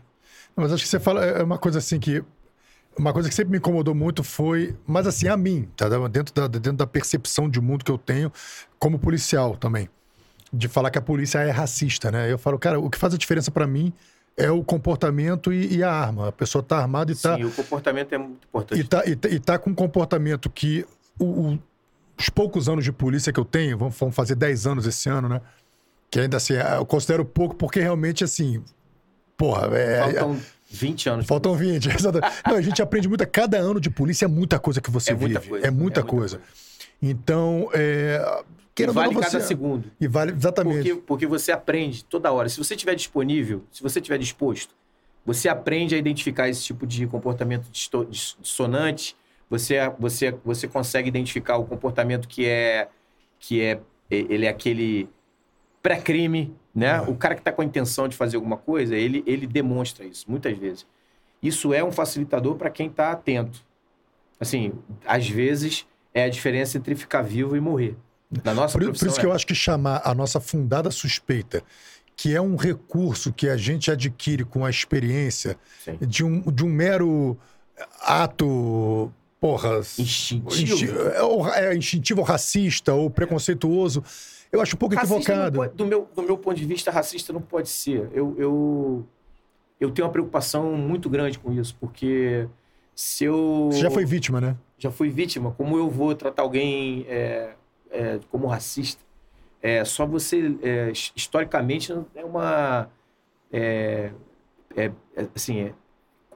Mas 0.56 0.72
acho 0.72 0.82
que 0.82 0.88
você 0.88 1.00
fala 1.00 1.24
é 1.24 1.42
uma 1.42 1.58
coisa 1.58 1.78
assim 1.78 1.98
que 2.00 2.24
uma 2.96 3.12
coisa 3.12 3.28
que 3.28 3.34
sempre 3.34 3.52
me 3.52 3.58
incomodou 3.58 3.94
muito 3.94 4.22
foi, 4.22 4.76
mas 4.86 5.06
assim 5.06 5.28
a 5.28 5.36
mim, 5.36 5.68
tá? 5.76 5.88
Dentro 6.08 6.34
da 6.34 6.46
dentro 6.46 6.72
da 6.72 6.86
percepção 6.86 7.48
de 7.48 7.60
mundo 7.60 7.84
que 7.84 7.90
eu 7.90 7.98
tenho 7.98 8.30
como 8.78 8.98
policial 8.98 9.56
também, 9.56 9.88
de 10.52 10.68
falar 10.68 10.90
que 10.90 10.98
a 10.98 11.02
polícia 11.02 11.38
é 11.38 11.50
racista, 11.50 12.10
né? 12.10 12.30
Eu 12.30 12.38
falo, 12.38 12.58
cara, 12.58 12.78
o 12.78 12.90
que 12.90 12.98
faz 12.98 13.14
a 13.14 13.18
diferença 13.18 13.50
para 13.50 13.66
mim 13.66 13.92
é 14.36 14.50
o 14.50 14.62
comportamento 14.64 15.52
e, 15.52 15.76
e, 15.76 15.82
a 15.82 15.90
arma. 15.90 16.28
A 16.28 16.32
pessoa 16.32 16.60
está 16.60 16.78
armada 16.78 17.10
e 17.10 17.14
está. 17.14 17.36
Sim, 17.36 17.44
o 17.44 17.50
comportamento 17.50 18.12
é 18.12 18.18
muito 18.18 18.44
importante. 18.46 18.78
E 18.78 18.82
está 18.82 19.02
e, 19.06 19.38
tá 19.38 19.58
com 19.58 19.70
um 19.70 19.74
comportamento 19.74 20.48
que 20.48 20.86
o, 21.18 21.24
o, 21.24 21.58
os 22.18 22.28
poucos 22.28 22.68
anos 22.68 22.84
de 22.84 22.92
polícia 22.92 23.32
que 23.32 23.40
eu 23.40 23.44
tenho, 23.44 23.76
vamos, 23.76 23.96
vamos 23.98 24.14
fazer 24.14 24.34
10 24.34 24.66
anos 24.66 24.86
esse 24.86 25.08
ano, 25.08 25.28
né? 25.28 25.40
Que 26.10 26.20
ainda 26.20 26.36
assim, 26.36 26.54
eu 26.54 26.84
considero 26.84 27.24
pouco, 27.24 27.54
porque 27.54 27.80
realmente, 27.80 28.24
assim. 28.24 28.62
Porra, 29.36 29.66
é. 29.76 30.00
Faltam 30.00 30.38
20 30.70 31.08
anos. 31.08 31.26
Faltam 31.26 31.54
20, 31.54 31.88
Não, 32.46 32.56
a 32.56 32.60
gente 32.60 32.80
aprende 32.82 33.08
muito. 33.08 33.26
Cada 33.26 33.58
ano 33.58 33.80
de 33.80 33.90
polícia 33.90 34.24
é 34.24 34.28
muita 34.28 34.58
coisa 34.58 34.80
que 34.80 34.90
você 34.90 35.12
é 35.12 35.14
vive. 35.14 35.34
Muita 35.34 35.48
coisa, 35.48 35.66
é 35.66 35.70
muita 35.70 36.00
é 36.00 36.02
coisa. 36.02 36.36
Muita 36.36 36.48
coisa. 36.48 36.62
Então, 37.02 37.68
é, 37.74 38.44
Queira 38.74 38.92
vale 38.92 39.14
cada 39.14 39.40
segundo. 39.40 39.90
E 40.00 40.08
vale, 40.08 40.32
exatamente. 40.32 40.88
Porque, 40.88 41.02
porque 41.06 41.26
você 41.26 41.52
aprende 41.52 42.04
toda 42.04 42.32
hora. 42.32 42.48
Se 42.48 42.58
você 42.58 42.74
estiver 42.74 42.94
disponível, 42.94 43.64
se 43.70 43.82
você 43.82 43.98
estiver 43.98 44.18
disposto, 44.18 44.74
você 45.24 45.48
aprende 45.48 45.94
a 45.94 45.98
identificar 45.98 46.48
esse 46.48 46.64
tipo 46.64 46.86
de 46.86 47.06
comportamento 47.06 47.68
dissonante, 47.70 49.14
você, 49.48 49.76
você, 49.98 50.34
você 50.44 50.66
consegue 50.66 51.08
identificar 51.08 51.58
o 51.58 51.64
comportamento 51.64 52.26
que 52.26 52.46
é, 52.46 52.88
que 53.38 53.60
é 53.60 53.80
ele 54.10 54.46
é 54.46 54.48
aquele 54.48 55.08
pré-crime, 55.82 56.54
né? 56.74 57.00
Uhum. 57.00 57.10
O 57.10 57.16
cara 57.16 57.34
que 57.34 57.40
está 57.40 57.52
com 57.52 57.62
a 57.62 57.64
intenção 57.64 58.08
de 58.08 58.16
fazer 58.16 58.36
alguma 58.36 58.56
coisa, 58.56 58.94
ele, 58.96 59.22
ele 59.26 59.46
demonstra 59.46 60.04
isso, 60.04 60.30
muitas 60.30 60.56
vezes. 60.56 60.86
Isso 61.42 61.74
é 61.74 61.82
um 61.82 61.90
facilitador 61.90 62.56
para 62.56 62.70
quem 62.70 62.86
está 62.86 63.10
atento. 63.10 63.64
Assim, 64.38 64.72
às 65.06 65.28
vezes 65.28 65.86
é 66.14 66.24
a 66.24 66.28
diferença 66.28 66.78
entre 66.78 66.94
ficar 66.94 67.22
vivo 67.22 67.56
e 67.56 67.60
morrer. 67.60 67.96
Na 68.44 68.54
nossa 68.54 68.78
por, 68.78 68.86
por 68.86 69.06
isso 69.06 69.20
que 69.20 69.26
eu 69.26 69.32
é. 69.32 69.34
acho 69.34 69.46
que 69.46 69.54
chamar 69.54 70.00
a 70.04 70.14
nossa 70.14 70.40
fundada 70.40 70.90
suspeita, 70.90 71.62
que 72.16 72.34
é 72.34 72.40
um 72.40 72.56
recurso 72.56 73.32
que 73.32 73.48
a 73.48 73.56
gente 73.56 73.90
adquire 73.90 74.44
com 74.44 74.64
a 74.64 74.70
experiência 74.70 75.56
de 76.00 76.24
um, 76.24 76.40
de 76.40 76.64
um 76.64 76.68
mero 76.68 77.36
ato 78.00 79.12
porra. 79.42 79.80
Instintivo. 79.98 80.96
É, 81.52 81.66
é, 81.66 81.76
instintivo 81.76 82.20
ou 82.20 82.26
racista 82.26 82.94
ou 82.94 83.10
preconceituoso. 83.10 84.04
Eu 84.52 84.60
acho 84.60 84.76
um 84.76 84.78
pouco 84.78 84.94
racista 84.94 85.16
equivocado. 85.16 85.56
Pode, 85.56 85.74
do, 85.74 85.84
meu, 85.84 86.08
do 86.14 86.22
meu 86.22 86.38
ponto 86.38 86.56
de 86.56 86.64
vista, 86.64 86.92
racista 86.92 87.32
não 87.32 87.40
pode 87.42 87.68
ser. 87.68 88.08
Eu, 88.12 88.36
eu, 88.38 89.06
eu 89.80 89.90
tenho 89.90 90.06
uma 90.06 90.12
preocupação 90.12 90.74
muito 90.76 91.10
grande 91.10 91.38
com 91.38 91.52
isso, 91.52 91.76
porque 91.80 92.46
se 92.94 93.24
eu. 93.24 93.70
Você 93.72 93.80
já 93.80 93.90
foi 93.90 94.04
vítima, 94.04 94.40
né? 94.40 94.56
Já 94.78 94.90
fui 94.90 95.10
vítima. 95.10 95.52
Como 95.52 95.76
eu 95.76 95.90
vou 95.90 96.14
tratar 96.14 96.42
alguém. 96.42 97.04
É, 97.08 97.54
é, 97.92 98.18
como 98.30 98.46
racista. 98.46 99.02
É, 99.62 99.84
só 99.84 100.04
você, 100.04 100.56
é, 100.62 100.92
historicamente, 101.14 101.92
é 102.14 102.24
uma. 102.24 102.88
É, 103.52 104.10
é, 104.76 104.90
é 105.16 105.28
assim, 105.34 105.60
é, 105.60 105.74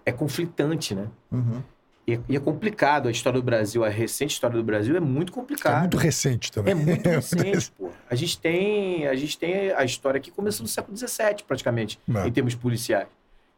é, 0.04 0.12
conflitante, 0.12 0.94
né? 0.94 1.08
Uhum. 1.32 1.62
E, 2.06 2.20
e, 2.28 2.36
é 2.36 2.38
complicado 2.38 3.08
a 3.08 3.10
história 3.10 3.40
do 3.40 3.44
Brasil, 3.44 3.84
a 3.84 3.88
recente 3.88 4.34
história 4.34 4.56
do 4.56 4.62
Brasil 4.62 4.96
é 4.96 5.00
muito 5.00 5.32
complicada. 5.32 5.78
É 5.78 5.80
muito 5.80 5.96
recente 5.96 6.52
também. 6.52 6.70
É 6.70 6.74
muito 6.76 7.02
recente, 7.08 7.72
pô. 7.76 7.90
A 8.08 8.14
gente, 8.14 8.38
tem, 8.38 9.08
a 9.08 9.14
gente 9.16 9.36
tem 9.36 9.72
a 9.72 9.84
história 9.84 10.20
que 10.20 10.30
começou 10.30 10.62
no 10.62 10.68
século 10.68 10.96
XVII, 10.96 11.42
praticamente, 11.44 11.98
Não. 12.06 12.28
em 12.28 12.30
termos 12.30 12.54
policiais. 12.54 13.08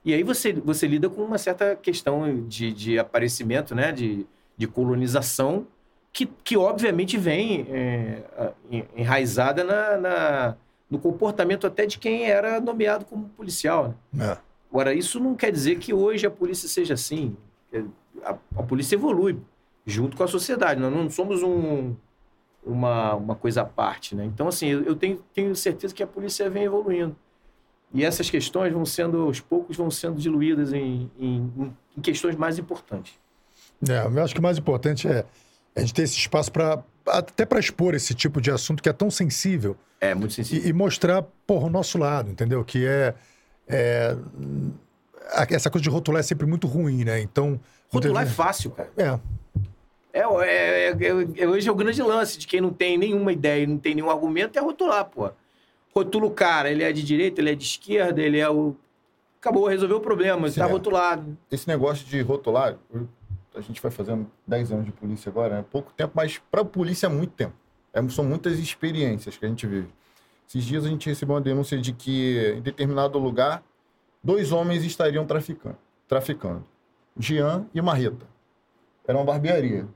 E 0.02 0.14
aí 0.14 0.22
você, 0.22 0.54
você 0.54 0.86
lida 0.86 1.10
com 1.10 1.22
uma 1.22 1.36
certa 1.36 1.76
questão 1.76 2.46
de, 2.46 2.72
de 2.72 2.98
aparecimento, 2.98 3.74
né? 3.74 3.92
De, 3.92 4.24
de 4.56 4.66
colonização 4.66 5.66
que, 6.18 6.26
que 6.42 6.56
obviamente 6.56 7.16
vem 7.16 7.64
é, 7.70 8.24
enraizada 8.96 9.62
na, 9.62 9.96
na, 9.96 10.56
no 10.90 10.98
comportamento 10.98 11.64
até 11.64 11.86
de 11.86 11.96
quem 11.96 12.24
era 12.24 12.60
nomeado 12.60 13.04
como 13.04 13.28
policial. 13.28 13.94
Né? 14.12 14.32
É. 14.32 14.38
Agora, 14.68 14.92
isso 14.92 15.20
não 15.20 15.36
quer 15.36 15.52
dizer 15.52 15.78
que 15.78 15.94
hoje 15.94 16.26
a 16.26 16.30
polícia 16.30 16.68
seja 16.68 16.94
assim. 16.94 17.36
A, 18.24 18.30
a 18.56 18.62
polícia 18.64 18.96
evolui 18.96 19.38
junto 19.86 20.16
com 20.16 20.24
a 20.24 20.26
sociedade. 20.26 20.80
Nós 20.80 20.92
não 20.92 21.08
somos 21.08 21.40
um, 21.40 21.94
uma, 22.66 23.14
uma 23.14 23.36
coisa 23.36 23.62
à 23.62 23.64
parte. 23.64 24.16
Né? 24.16 24.24
Então, 24.24 24.48
assim, 24.48 24.66
eu, 24.66 24.82
eu 24.82 24.96
tenho, 24.96 25.22
tenho 25.32 25.54
certeza 25.54 25.94
que 25.94 26.02
a 26.02 26.06
polícia 26.06 26.50
vem 26.50 26.64
evoluindo. 26.64 27.14
E 27.94 28.04
essas 28.04 28.28
questões 28.28 28.72
vão 28.72 28.84
sendo, 28.84 29.20
aos 29.22 29.38
poucos, 29.38 29.76
vão 29.76 29.88
sendo 29.88 30.20
diluídas 30.20 30.72
em, 30.72 31.08
em, 31.16 31.72
em 31.96 32.00
questões 32.00 32.34
mais 32.34 32.58
importantes. 32.58 33.14
É, 33.88 34.04
eu 34.04 34.24
acho 34.24 34.34
que 34.34 34.40
o 34.40 34.42
mais 34.42 34.58
importante 34.58 35.06
é 35.06 35.24
a 35.78 35.80
gente 35.80 35.94
ter 35.94 36.02
esse 36.02 36.16
espaço 36.16 36.50
para 36.50 36.82
até 37.06 37.46
para 37.46 37.58
expor 37.58 37.94
esse 37.94 38.14
tipo 38.14 38.40
de 38.40 38.50
assunto 38.50 38.82
que 38.82 38.88
é 38.88 38.92
tão 38.92 39.10
sensível. 39.10 39.76
É, 40.00 40.14
muito 40.14 40.34
sensível. 40.34 40.66
E, 40.66 40.68
e 40.68 40.72
mostrar, 40.72 41.22
porra, 41.46 41.66
o 41.66 41.70
nosso 41.70 41.98
lado, 41.98 42.30
entendeu? 42.30 42.64
Que 42.64 42.86
é, 42.86 43.14
é, 43.66 44.16
Essa 45.50 45.70
coisa 45.70 45.82
de 45.82 45.88
rotular 45.88 46.20
é 46.20 46.22
sempre 46.22 46.46
muito 46.46 46.66
ruim, 46.66 47.04
né? 47.04 47.20
Então. 47.20 47.58
Rotular 47.90 48.24
é 48.24 48.26
fácil, 48.26 48.70
cara. 48.72 48.90
É. 48.96 49.18
É, 50.12 50.20
é, 50.20 50.90
é, 50.90 51.42
é, 51.42 51.48
hoje 51.48 51.68
é 51.68 51.72
o 51.72 51.74
grande 51.74 52.02
lance 52.02 52.38
de 52.38 52.46
quem 52.46 52.60
não 52.60 52.70
tem 52.70 52.98
nenhuma 52.98 53.32
ideia, 53.32 53.66
não 53.66 53.78
tem 53.78 53.94
nenhum 53.94 54.10
argumento, 54.10 54.58
é 54.58 54.62
rotular, 54.62 55.04
pô. 55.04 55.30
rotula 55.94 56.26
o 56.26 56.30
cara, 56.30 56.70
ele 56.70 56.82
é 56.82 56.92
de 56.92 57.02
direita, 57.02 57.40
ele 57.40 57.50
é 57.50 57.54
de 57.54 57.64
esquerda, 57.64 58.20
ele 58.20 58.38
é 58.38 58.50
o. 58.50 58.74
Acabou, 59.40 59.68
resolveu 59.68 59.98
o 59.98 60.00
problema, 60.00 60.46
ele 60.46 60.52
Sim, 60.52 60.60
tá 60.60 60.68
é. 60.68 60.70
rotulado. 60.70 61.38
Esse 61.50 61.68
negócio 61.68 62.04
de 62.06 62.20
rotular, 62.20 62.76
a 63.54 63.60
gente 63.60 63.80
vai 63.80 63.90
fazendo 63.90 64.30
10 64.46 64.72
anos 64.72 64.84
de 64.84 64.92
polícia 64.92 65.30
agora, 65.30 65.58
é 65.58 65.62
pouco 65.62 65.92
tempo, 65.92 66.12
mas 66.14 66.38
para 66.50 66.62
a 66.62 66.64
polícia 66.64 67.06
é 67.06 67.10
muito 67.10 67.32
tempo. 67.32 67.54
É, 67.92 68.06
são 68.08 68.24
muitas 68.24 68.58
experiências 68.58 69.36
que 69.36 69.44
a 69.44 69.48
gente 69.48 69.66
vive. 69.66 69.88
Esses 70.48 70.64
dias 70.64 70.84
a 70.84 70.88
gente 70.88 71.08
recebeu 71.08 71.34
uma 71.34 71.40
denúncia 71.40 71.78
de 71.78 71.92
que 71.92 72.54
em 72.56 72.60
determinado 72.60 73.18
lugar, 73.18 73.62
dois 74.22 74.52
homens 74.52 74.84
estariam 74.84 75.26
traficando. 75.26 75.76
traficando. 76.06 76.64
Jean 77.18 77.66
e 77.74 77.82
Marreta. 77.82 78.26
Era 79.06 79.18
uma 79.18 79.24
barbearia. 79.24 79.86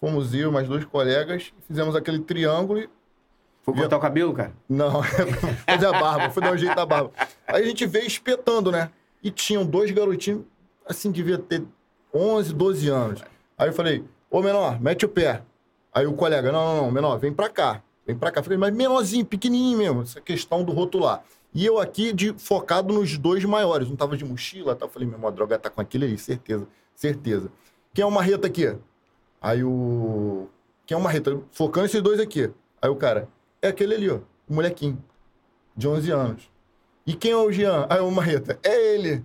Fomos 0.00 0.34
eu, 0.34 0.52
mais 0.52 0.68
dois 0.68 0.84
colegas, 0.84 1.52
fizemos 1.66 1.96
aquele 1.96 2.18
triângulo 2.20 2.80
e 2.80 2.90
Foi 3.62 3.74
cortar 3.74 3.96
o 3.96 4.00
cabelo, 4.00 4.32
cara? 4.34 4.52
não, 4.68 5.02
fazer 5.66 5.86
a 5.86 5.92
barba, 5.92 6.30
foi 6.30 6.42
dar 6.42 6.52
um 6.52 6.58
jeito 6.58 6.76
na 6.76 6.84
barba. 6.84 7.10
Aí 7.46 7.64
a 7.64 7.66
gente 7.66 7.86
veio 7.86 8.06
espetando, 8.06 8.70
né? 8.70 8.90
E 9.22 9.30
tinham 9.30 9.64
dois 9.64 9.90
garotinhos, 9.90 10.44
assim, 10.86 11.10
devia 11.10 11.38
ter 11.38 11.64
11, 12.16 12.52
12 12.54 12.88
anos. 12.88 13.22
Aí 13.58 13.68
eu 13.68 13.72
falei, 13.72 14.04
ô 14.30 14.40
menor, 14.40 14.80
mete 14.80 15.04
o 15.04 15.08
pé. 15.08 15.42
Aí 15.92 16.06
o 16.06 16.14
colega, 16.14 16.50
não, 16.52 16.76
não, 16.76 16.82
não, 16.82 16.90
menor, 16.90 17.18
vem 17.18 17.32
pra 17.32 17.48
cá. 17.48 17.82
Vem 18.06 18.16
pra 18.16 18.30
cá. 18.30 18.42
Falei, 18.42 18.58
mas 18.58 18.74
menorzinho, 18.74 19.24
pequenininho 19.24 19.78
mesmo, 19.78 20.02
essa 20.02 20.20
questão 20.20 20.64
do 20.64 20.72
rotular. 20.72 21.22
E 21.54 21.64
eu 21.64 21.78
aqui 21.78 22.12
de, 22.12 22.32
focado 22.34 22.92
nos 22.92 23.16
dois 23.16 23.44
maiores. 23.44 23.88
Um 23.88 23.96
tava 23.96 24.16
de 24.16 24.24
mochila, 24.24 24.74
tá? 24.74 24.86
Eu 24.86 24.90
falei, 24.90 25.08
meu 25.08 25.26
a 25.26 25.30
droga 25.30 25.58
tá 25.58 25.70
com 25.70 25.80
aquele 25.80 26.04
ali, 26.04 26.18
certeza, 26.18 26.66
certeza. 26.94 27.50
Quem 27.94 28.02
é 28.02 28.06
o 28.06 28.10
marreta 28.10 28.46
aqui? 28.46 28.76
Aí 29.40 29.64
o... 29.64 30.48
Quem 30.84 30.94
é 30.94 30.98
o 30.98 31.02
marreta? 31.02 31.40
Focando 31.50 31.86
esses 31.86 32.02
dois 32.02 32.20
aqui. 32.20 32.50
Aí 32.80 32.90
o 32.90 32.96
cara, 32.96 33.28
é 33.60 33.68
aquele 33.68 33.94
ali, 33.94 34.10
ó, 34.10 34.18
o 34.48 34.54
molequinho, 34.54 35.02
de 35.74 35.88
11 35.88 36.10
anos. 36.10 36.50
E 37.06 37.14
quem 37.14 37.30
é 37.30 37.36
o 37.36 37.52
Jean? 37.52 37.86
Aí 37.88 38.00
o 38.00 38.10
Marreta, 38.10 38.58
é 38.62 38.94
ele. 38.94 39.24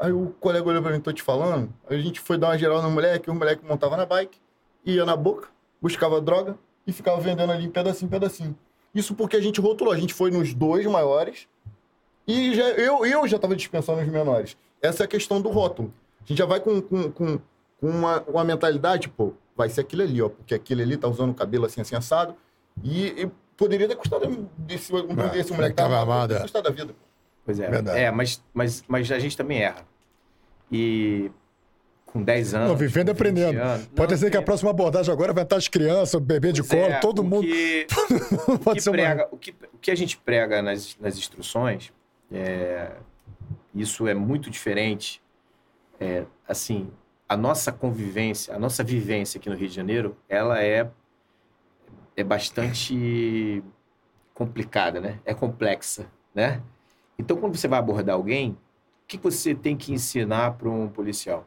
Aí 0.00 0.12
o 0.12 0.34
colega 0.40 0.68
olhou 0.68 0.82
pra 0.82 0.92
mim, 0.92 1.00
tô 1.00 1.12
te 1.12 1.22
falando. 1.22 1.72
Aí 1.88 1.98
a 1.98 2.02
gente 2.02 2.20
foi 2.20 2.38
dar 2.38 2.48
uma 2.48 2.58
geral 2.58 2.80
no 2.80 2.90
moleque, 2.90 3.30
o 3.30 3.34
moleque 3.34 3.64
montava 3.64 3.96
na 3.96 4.06
bike, 4.06 4.38
ia 4.84 5.04
na 5.04 5.16
boca, 5.16 5.48
buscava 5.82 6.20
droga 6.20 6.56
e 6.86 6.92
ficava 6.92 7.20
vendendo 7.20 7.50
ali 7.50 7.68
pedacinho, 7.68 8.10
pedacinho. 8.10 8.56
Isso 8.94 9.14
porque 9.14 9.36
a 9.36 9.40
gente 9.40 9.60
rotulou, 9.60 9.92
a 9.92 9.98
gente 9.98 10.14
foi 10.14 10.30
nos 10.30 10.54
dois 10.54 10.86
maiores 10.86 11.48
e 12.26 12.54
já, 12.54 12.68
eu, 12.70 13.04
eu 13.04 13.26
já 13.26 13.38
tava 13.38 13.56
dispensando 13.56 14.00
os 14.00 14.06
menores. 14.06 14.56
Essa 14.80 15.02
é 15.02 15.06
a 15.06 15.08
questão 15.08 15.40
do 15.40 15.48
rótulo. 15.48 15.92
A 16.24 16.26
gente 16.26 16.38
já 16.38 16.46
vai 16.46 16.60
com, 16.60 16.80
com, 16.80 17.10
com, 17.10 17.38
com 17.80 17.86
uma, 17.86 18.22
uma 18.22 18.44
mentalidade, 18.44 19.08
pô, 19.08 19.32
vai 19.56 19.68
ser 19.68 19.80
aquele 19.80 20.02
ali, 20.02 20.22
ó, 20.22 20.28
porque 20.28 20.54
aquele 20.54 20.82
ali 20.82 20.96
tá 20.96 21.08
usando 21.08 21.30
o 21.30 21.34
cabelo 21.34 21.66
assim, 21.66 21.80
assim, 21.80 21.96
assado. 21.96 22.34
E, 22.84 23.06
e 23.06 23.30
poderia 23.56 23.88
ter 23.88 23.96
custado 23.96 24.48
desse, 24.56 24.94
um 24.94 25.20
Ah, 25.20 25.26
desse 25.26 25.52
moleque 25.52 25.74
tava 25.74 25.94
tá 25.94 26.00
armado, 26.00 26.34
é. 26.34 26.40
custado 26.40 26.68
a 26.68 26.70
vida. 26.70 26.94
Pois 27.48 27.58
é. 27.60 27.70
Verdade. 27.70 27.98
É, 27.98 28.10
mas, 28.10 28.44
mas, 28.52 28.84
mas 28.86 29.10
a 29.10 29.18
gente 29.18 29.34
também 29.34 29.62
erra. 29.62 29.82
E 30.70 31.30
com 32.04 32.22
10 32.22 32.52
anos. 32.52 32.68
Não, 32.68 32.76
vivendo 32.76 33.08
e 33.08 33.14
com 33.14 33.16
20 33.24 33.30
aprendendo. 33.30 33.58
anos- 33.62 33.86
Pode 33.86 34.12
Não, 34.12 34.18
ser 34.18 34.30
que 34.30 34.36
a 34.36 34.40
é- 34.40 34.44
próxima 34.44 34.68
abordagem 34.70 35.10
agora 35.10 35.32
vai 35.32 35.44
estar 35.44 35.56
as 35.56 35.66
crianças, 35.66 36.12
o 36.12 36.20
bebê 36.20 36.52
de 36.52 36.62
colo, 36.62 36.82
é, 36.82 37.00
todo 37.00 37.20
o 37.20 37.24
mundo. 37.24 37.46
Que, 37.46 37.86
o, 38.52 38.58
Pode 38.58 38.76
que 38.76 38.82
ser 38.82 38.90
uma- 38.90 38.96
prega, 38.98 39.28
o, 39.30 39.38
que, 39.38 39.54
o 39.72 39.78
que 39.78 39.90
a 39.90 39.94
gente 39.94 40.18
prega 40.18 40.60
nas, 40.60 40.94
nas 41.00 41.16
instruções, 41.16 41.90
é, 42.30 42.90
isso 43.74 44.06
é 44.06 44.12
muito 44.12 44.50
diferente. 44.50 45.22
É, 45.98 46.24
assim, 46.46 46.90
a 47.26 47.34
nossa 47.34 47.72
convivência, 47.72 48.54
a 48.54 48.58
nossa 48.58 48.84
vivência 48.84 49.38
aqui 49.38 49.48
no 49.48 49.56
Rio 49.56 49.68
de 49.70 49.74
Janeiro, 49.74 50.14
ela 50.28 50.62
é, 50.62 50.86
é 52.14 52.22
bastante 52.22 53.62
complicada, 54.34 55.00
né? 55.00 55.18
É 55.24 55.32
complexa, 55.32 56.04
né? 56.34 56.60
Então, 57.18 57.36
quando 57.36 57.56
você 57.56 57.66
vai 57.66 57.78
abordar 57.78 58.14
alguém, 58.14 58.52
o 58.52 58.56
que 59.08 59.18
você 59.18 59.54
tem 59.54 59.76
que 59.76 59.92
ensinar 59.92 60.52
para 60.52 60.68
um 60.68 60.88
policial? 60.88 61.46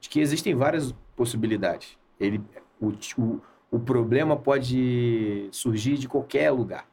De 0.00 0.08
que 0.08 0.20
existem 0.20 0.54
várias 0.54 0.94
possibilidades. 1.16 1.98
Ele, 2.20 2.40
o, 2.80 2.92
o, 3.16 3.40
o 3.70 3.80
problema 3.80 4.36
pode 4.36 5.48
surgir 5.50 5.98
de 5.98 6.08
qualquer 6.08 6.50
lugar. 6.50 6.88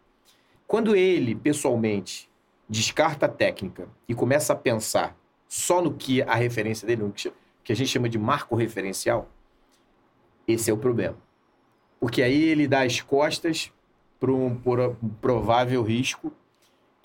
Quando 0.65 0.95
ele, 0.95 1.35
pessoalmente, 1.35 2.29
descarta 2.67 3.27
a 3.27 3.29
técnica 3.29 3.88
e 4.07 4.15
começa 4.15 4.53
a 4.53 4.55
pensar 4.55 5.15
só 5.47 5.81
no 5.81 5.93
que 5.93 6.23
a 6.23 6.33
referência 6.33 6.88
dele, 6.88 7.13
que 7.63 7.71
a 7.71 7.75
gente 7.75 7.89
chama 7.89 8.09
de 8.09 8.17
marco 8.17 8.55
referencial, 8.55 9.29
esse 10.47 10.71
é 10.71 10.73
o 10.73 10.77
problema. 10.77 11.17
Porque 11.99 12.21
aí 12.21 12.43
ele 12.43 12.67
dá 12.67 12.81
as 12.81 13.01
costas 13.01 13.71
para 14.19 14.31
um, 14.31 14.59
um 15.01 15.09
provável 15.21 15.83
risco 15.83 16.31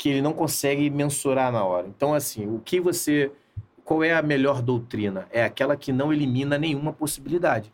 que 0.00 0.08
ele 0.08 0.22
não 0.22 0.32
consegue 0.32 0.88
mensurar 0.88 1.52
na 1.52 1.62
hora. 1.62 1.86
Então, 1.86 2.14
assim, 2.14 2.46
o 2.46 2.58
que 2.58 2.80
você. 2.80 3.30
Qual 3.84 4.02
é 4.02 4.14
a 4.14 4.22
melhor 4.22 4.62
doutrina? 4.62 5.28
É 5.30 5.44
aquela 5.44 5.76
que 5.76 5.92
não 5.92 6.10
elimina 6.10 6.56
nenhuma 6.56 6.90
possibilidade. 6.90 7.70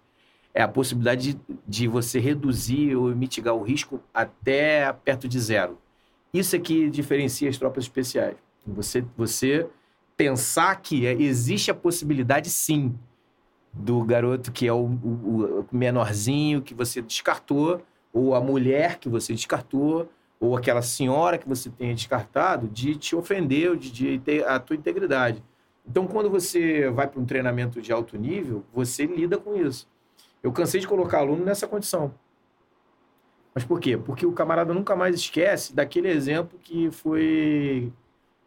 É 0.53 0.61
a 0.61 0.67
possibilidade 0.67 1.35
de, 1.35 1.41
de 1.69 1.87
você 1.87 2.19
reduzir 2.19 2.97
ou 2.97 3.15
mitigar 3.15 3.55
o 3.55 3.63
risco 3.63 4.01
até 4.13 4.93
perto 4.93 5.29
de 5.29 5.39
zero. 5.39 5.79
Isso 6.35 6.57
é 6.57 6.59
que 6.59 6.91
diferencia 6.91 7.49
as 7.49 7.59
tropas 7.59 7.85
especiais. 7.85 8.35
Você, 8.67 9.05
você 9.17 9.69
pensar 10.17 10.75
que 10.83 11.07
é- 11.07 11.13
existe 11.13 11.71
a 11.71 11.75
possibilidade, 11.75 12.51
sim, 12.51 12.93
do 13.73 14.03
garoto 14.03 14.51
que 14.51 14.67
é 14.67 14.73
o, 14.73 14.79
o- 14.85 15.61
o 15.61 15.77
menorzinho 15.77 16.61
que 16.61 16.75
você 16.75 17.01
descartou, 17.01 17.83
ou 18.13 18.35
a 18.35 18.41
mulher 18.41 18.99
que 18.99 19.09
você 19.09 19.33
descartou, 19.33 20.09
ou 20.39 20.57
aquela 20.57 20.83
senhora 20.83 21.39
que 21.39 21.49
você 21.49 21.71
tenha 21.71 21.95
descartado, 21.95 22.69
de 22.69 22.95
te 22.97 23.17
ofender, 23.17 23.77
de, 23.77 23.91
de 23.91 24.19
ter 24.19 24.47
a 24.47 24.59
tua 24.59 24.77
integridade. 24.77 25.43
Então, 25.89 26.07
quando 26.07 26.29
você 26.29 26.91
vai 26.91 27.07
para 27.07 27.21
um 27.21 27.25
treinamento 27.25 27.81
de 27.81 27.93
alto 27.93 28.19
nível, 28.19 28.65
você 28.73 29.07
lida 29.07 29.39
com 29.39 29.55
isso. 29.55 29.89
Eu 30.43 30.53
cansei 30.53 30.81
de 30.81 30.87
colocar 30.87 31.19
aluno 31.19 31.45
nessa 31.45 31.67
condição. 31.67 32.13
Mas 33.55 33.65
por 33.65 33.81
quê? 33.81 33.97
Porque 33.97 34.27
o 34.27 34.33
camarada 34.33 34.75
nunca 34.75 34.95
mais 34.95 35.15
esquece 35.15 35.75
daquele 35.75 36.09
exemplo 36.09 36.59
que 36.59 36.91
foi. 36.91 37.93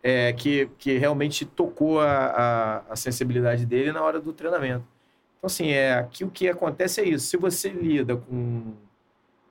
é, 0.03 0.31
que, 0.33 0.69
que 0.77 0.97
realmente 0.97 1.45
tocou 1.45 1.99
a, 1.99 2.05
a, 2.07 2.77
a 2.91 2.95
sensibilidade 2.95 3.65
dele 3.65 3.91
na 3.91 4.01
hora 4.03 4.19
do 4.19 4.31
treinamento. 4.33 4.85
Então, 5.37 5.47
assim, 5.47 5.69
é, 5.69 5.93
aqui 5.93 6.23
o 6.23 6.29
que 6.29 6.47
acontece 6.47 7.01
é 7.01 7.07
isso. 7.07 7.27
Se 7.27 7.37
você 7.37 7.69
lida 7.69 8.17
com 8.17 8.73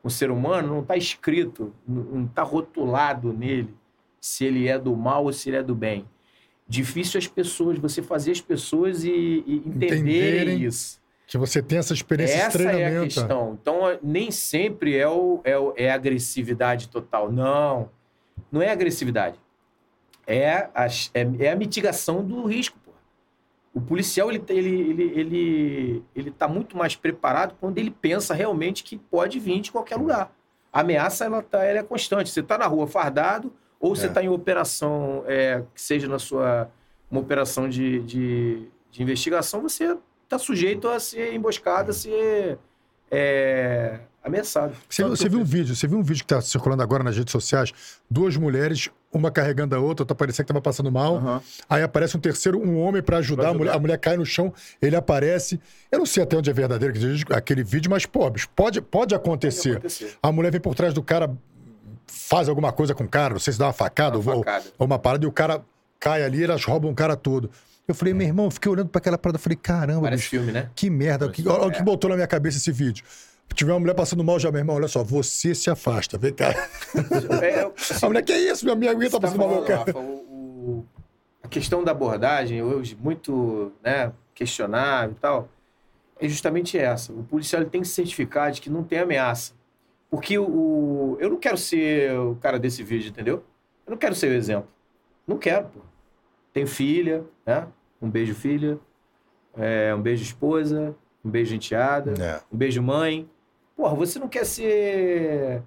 um 0.05 0.09
ser 0.11 0.31
humano, 0.31 0.69
não 0.69 0.81
está 0.81 0.97
escrito, 0.97 1.73
não 1.87 2.25
está 2.25 2.43
rotulado 2.43 3.33
nele 3.33 3.75
se 4.21 4.45
ele 4.45 4.69
é 4.69 4.79
do 4.79 4.95
mal 4.97 5.25
ou 5.25 5.33
se 5.33 5.49
ele 5.51 5.57
é 5.57 5.63
do 5.63 5.75
bem. 5.75 6.05
Difícil 6.69 7.19
as 7.19 7.27
pessoas, 7.27 7.79
você 7.79 8.03
fazer 8.03 8.33
as 8.33 8.41
pessoas 8.41 9.03
e, 9.05 9.11
e 9.11 9.57
entenderem 9.67 9.99
Entenderem. 10.01 10.63
isso. 10.65 11.01
Que 11.27 11.37
você 11.39 11.61
tem 11.63 11.79
essa 11.79 11.93
experiência 11.93 12.37
de 12.37 12.43
Essa 12.43 12.63
é 12.63 12.67
a 12.67 12.69
treinamento. 12.71 13.15
questão. 13.15 13.59
Então, 13.61 13.99
nem 14.03 14.31
sempre 14.31 14.97
é, 14.97 15.07
o, 15.09 15.41
é, 15.45 15.59
o- 15.59 15.73
é 15.77 15.91
agressividade 15.91 16.89
total. 16.89 17.31
Não. 17.31 17.91
Não 18.51 18.63
é 18.63 18.71
agressividade. 18.71 19.39
É 20.27 20.69
a, 20.75 20.87
é, 21.15 21.29
é 21.47 21.53
a 21.53 21.57
mitigação 21.57 22.25
do 22.25 22.45
risco. 22.47 22.79
O 23.79 23.81
policial 23.81 24.31
ele, 24.31 24.43
ele, 24.49 24.91
ele, 24.91 25.21
ele, 25.21 26.03
ele 26.15 26.31
tá 26.31 26.47
muito 26.49 26.77
mais 26.77 26.97
preparado 26.97 27.55
quando 27.61 27.79
ele 27.79 27.91
pensa 27.91 28.35
realmente 28.35 28.83
que 28.85 28.99
pode 28.99 29.39
vir 29.39 29.61
de 29.61 29.71
qualquer 29.73 29.97
lugar. 29.97 30.33
A 30.73 30.81
ameaça 30.81 31.25
ela, 31.25 31.43
tá, 31.43 31.65
ela 31.65 31.79
é 31.79 31.83
constante. 31.83 32.31
Você 32.31 32.41
está 32.41 32.59
na 32.59 32.67
rua 32.67 32.87
fardado 32.87 33.53
ou 33.81 33.95
você 33.95 34.07
É. 34.07 34.09
está 34.09 34.23
em 34.23 34.29
operação, 34.29 35.23
é, 35.27 35.63
que 35.75 35.81
seja 35.81 36.09
na 36.09 36.19
sua 36.19 36.71
uma 37.11 37.21
operação 37.21 37.69
de, 37.69 38.01
de, 38.01 38.69
de 38.91 39.03
investigação, 39.03 39.63
você 39.63 39.97
está 40.25 40.39
sujeito 40.39 40.87
a 40.89 41.01
ser 41.01 41.33
emboscado, 41.33 41.91
a 41.91 41.95
ser 41.95 42.59
é, 43.11 44.01
ameaçado. 44.23 44.75
Você, 44.89 45.03
você 45.05 45.29
viu 45.29 45.41
um 45.41 45.45
vídeo, 45.45 45.75
você 45.75 45.87
viu 45.87 45.99
um 45.99 46.03
vídeo 46.03 46.25
que 46.27 46.35
está 46.35 46.41
circulando 46.43 46.83
agora 46.83 47.03
nas 47.03 47.17
redes 47.17 47.33
sociais? 47.33 47.73
Duas 48.11 48.37
mulheres, 48.37 48.91
uma 49.13 49.31
carregando 49.31 49.75
a 49.75 49.79
outra, 49.79 50.03
outra 50.03 50.15
parecia 50.15 50.45
que 50.45 50.51
estava 50.51 50.61
passando 50.63 50.93
mal. 50.93 51.17
Aham. 51.17 51.41
Aí 51.69 51.83
aparece 51.83 52.17
um 52.17 52.21
terceiro, 52.21 52.59
um 52.59 52.79
homem 52.79 53.03
para 53.03 53.19
ajudar, 53.19 53.43
Pra 53.45 53.51
A, 53.51 53.55
mulher, 53.55 53.63
ajudar. 53.71 53.77
a 53.79 53.81
mulher 53.81 53.99
cai 53.99 54.17
no 54.17 54.27
chão, 54.27 54.53
ele 54.83 54.95
aparece. 54.97 55.59
Eu 55.91 55.99
não 56.01 56.07
sei 56.07 56.23
até 56.23 56.37
onde 56.37 56.51
é 56.51 56.53
verdadeiro 56.53 56.95
aquele 57.31 57.65
vídeo, 57.65 57.91
mas, 57.91 58.05
pô, 58.05 58.31
pode, 58.55 58.81
pode 58.83 59.15
acontecer. 59.15 59.73
acontecer. 59.79 60.15
A 60.23 60.31
mulher 60.31 60.53
vem 60.53 60.61
por 60.61 60.75
trás 60.75 60.93
do 60.93 61.03
cara, 61.03 61.31
faz 62.07 62.49
alguma 62.49 62.73
coisa 62.73 62.95
com 62.95 63.05
o 63.05 63.09
cara, 63.09 63.35
não 63.35 63.41
sei 63.41 63.53
se 63.53 63.59
dá 63.59 63.67
uma 63.67 63.73
facada, 63.73 64.19
Uma 64.19 64.35
ou, 64.35 64.45
facada. 64.45 64.65
ou 64.79 64.87
uma 64.87 64.99
parada, 64.99 65.25
e 65.25 65.29
o 65.29 65.33
cara 65.33 65.63
cai 65.99 66.23
ali, 66.23 66.45
elas 66.45 66.65
roubam 66.65 66.91
o 66.91 66.95
cara 66.95 67.17
todo. 67.17 67.51
Eu 67.87 67.95
falei, 67.95 68.13
meu 68.13 68.27
irmão, 68.27 68.45
eu 68.47 68.51
fiquei 68.51 68.71
olhando 68.71 68.89
para 68.91 68.99
aquela 68.99 69.17
parada, 69.17 69.39
eu 69.39 69.43
falei, 69.43 69.57
caramba, 69.57 70.03
Parece 70.03 70.19
bicho, 70.25 70.31
filme, 70.31 70.53
né? 70.53 70.69
que 70.77 70.91
merda. 70.91 71.27
Que, 71.31 71.49
olha 71.49 71.67
o 71.69 71.71
que 71.71 71.79
É. 71.81 71.83
botou 71.83 72.11
na 72.11 72.17
minha 72.17 72.27
cabeça 72.29 72.59
esse 72.59 72.71
vídeo. 72.71 73.03
Se 73.51 73.55
tiver 73.55 73.73
uma 73.73 73.81
mulher 73.81 73.95
passando 73.95 74.23
mal 74.23 74.39
já, 74.39 74.51
meu 74.51 74.61
irmão, 74.61 74.77
olha 74.77 74.89
só, 74.89 75.03
você 75.03 75.55
se 75.55 75.69
afasta. 75.71 76.17
Vem 76.19 76.33
cá. 76.33 76.51
É, 77.43 77.63
A 78.03 78.07
mulher, 78.07 78.23
que 78.23 78.33
isso, 78.33 78.65
minha 78.77 78.93
amiga 78.93 79.11
tá 79.11 79.19
tá 79.19 79.21
passando 79.21 79.39
mal, 79.41 79.63
cara. 79.65 79.79
Rafa, 79.85 79.99
o- 79.99 80.03
o- 80.03 80.87
a 81.43 81.49
questão 81.49 81.83
da 81.83 81.91
abordagem, 81.93 82.63
hoje 82.63 82.97
muito 83.01 83.73
né, 83.83 84.13
questionável 84.35 85.13
e 85.17 85.21
tal, 85.21 85.49
é 86.21 86.29
justamente 86.29 86.79
essa. 86.79 87.13
O 87.13 87.25
policial 87.25 87.63
ele 87.63 87.71
tem 87.71 87.81
que 87.81 87.89
certificar 87.89 88.51
de 88.53 88.61
que 88.61 88.71
não 88.71 88.85
tem 88.85 88.99
ameaça. 89.01 89.53
Porque 90.11 90.39
o, 90.39 90.45
o- 90.45 91.17
eu 91.21 91.31
não 91.31 91.37
quero 91.37 91.57
ser 91.57 92.17
o 92.19 92.37
cara 92.37 92.59
desse 92.59 92.83
vídeo, 92.83 93.09
entendeu? 93.09 93.43
Eu 93.87 93.91
não 93.93 93.97
quero 93.99 94.15
ser 94.15 94.29
o 94.31 94.35
exemplo. 94.35 94.69
Não 95.27 95.37
quero, 95.39 95.67
pô. 95.67 95.81
Tenho 96.53 96.67
filha, 96.67 97.25
né? 97.45 97.67
Um 98.01 98.09
beijo, 98.09 98.35
filha. 98.35 98.79
É, 99.57 99.93
um 99.95 100.01
beijo, 100.01 100.23
esposa. 100.23 100.95
Um 101.25 101.31
beijo, 101.31 101.55
enteada. 101.55 102.15
É. 102.23 102.41
Um 102.53 102.57
beijo, 102.57 102.81
mãe. 102.83 103.29
Porra, 103.79 103.95
você 103.95 104.19
não 104.19 104.27
quer 104.29 104.45
ser 104.45 105.63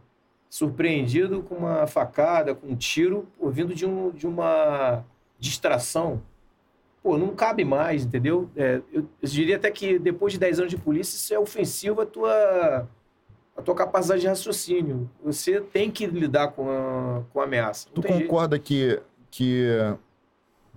surpreendido 0.49 1.41
com 1.43 1.55
uma 1.55 1.87
facada, 1.87 2.53
com 2.53 2.67
um 2.67 2.75
tiro, 2.75 3.25
pô, 3.39 3.49
vindo 3.49 3.73
de, 3.73 3.85
um, 3.85 4.11
de 4.11 4.27
uma 4.27 5.01
distração. 5.39 6.21
Pô, 7.01 7.17
não 7.17 7.33
cabe 7.33 7.63
mais, 7.63 8.03
entendeu? 8.03 8.49
É, 8.53 8.81
eu, 8.91 9.07
eu 9.21 9.29
diria 9.29 9.55
até 9.55 9.71
que 9.71 9.97
depois 9.97 10.33
de 10.33 10.39
10 10.39 10.59
anos 10.59 10.71
de 10.71 10.77
polícia, 10.77 11.15
isso 11.15 11.33
é 11.33 11.39
ofensivo 11.39 12.01
à 12.01 12.05
tua, 12.05 12.85
à 13.55 13.61
tua 13.61 13.75
capacidade 13.75 14.19
de 14.19 14.27
raciocínio. 14.27 15.09
Você 15.23 15.61
tem 15.61 15.89
que 15.89 16.05
lidar 16.05 16.49
com 16.49 16.69
a, 16.69 17.23
com 17.31 17.39
a 17.39 17.45
ameaça. 17.45 17.87
Não 17.95 18.03
Tu 18.03 18.09
jeito. 18.09 18.23
concorda 18.23 18.59
que, 18.59 19.01
que, 19.31 19.65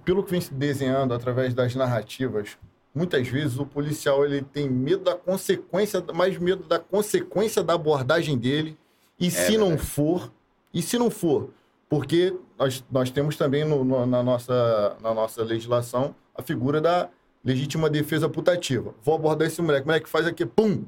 pelo 0.05 0.23
que 0.23 0.31
vem 0.31 0.41
se 0.41 0.55
desenhando 0.55 1.13
através 1.13 1.53
das 1.53 1.75
narrativas, 1.75 2.57
muitas 2.95 3.27
vezes 3.29 3.59
o 3.59 3.67
policial 3.67 4.25
ele 4.25 4.43
tem 4.43 4.69
medo 4.71 5.05
da 5.05 5.15
consequência, 5.17 6.03
mais 6.15 6.39
medo 6.39 6.63
da 6.65 6.79
consequência 6.79 7.63
da 7.63 7.75
abordagem 7.75 8.39
dele. 8.39 8.79
E 9.19 9.31
se 9.31 9.57
não 9.59 9.69
verdade. 9.69 9.87
for, 9.89 10.33
e 10.73 10.81
se 10.83 10.99
não 10.99 11.11
for, 11.11 11.51
porque 11.89 12.37
nós, 12.59 12.85
nós 12.91 13.11
temos 13.11 13.37
também 13.37 13.65
no- 13.65 13.85
no- 13.85 14.07
na, 14.07 14.23
nossa, 14.23 14.97
na 15.01 15.13
nossa 15.15 15.43
legislação 15.43 16.15
a 16.35 16.43
figura 16.43 16.81
da 16.81 17.09
legítima 17.45 17.91
defesa 17.91 18.29
putativa. 18.29 18.95
Vou 19.03 19.15
abordar 19.15 19.47
esse 19.49 19.61
moleque, 19.61 19.85
o 19.85 19.87
moleque 19.87 20.09
faz 20.09 20.27
aqui, 20.27 20.45
pum! 20.47 20.85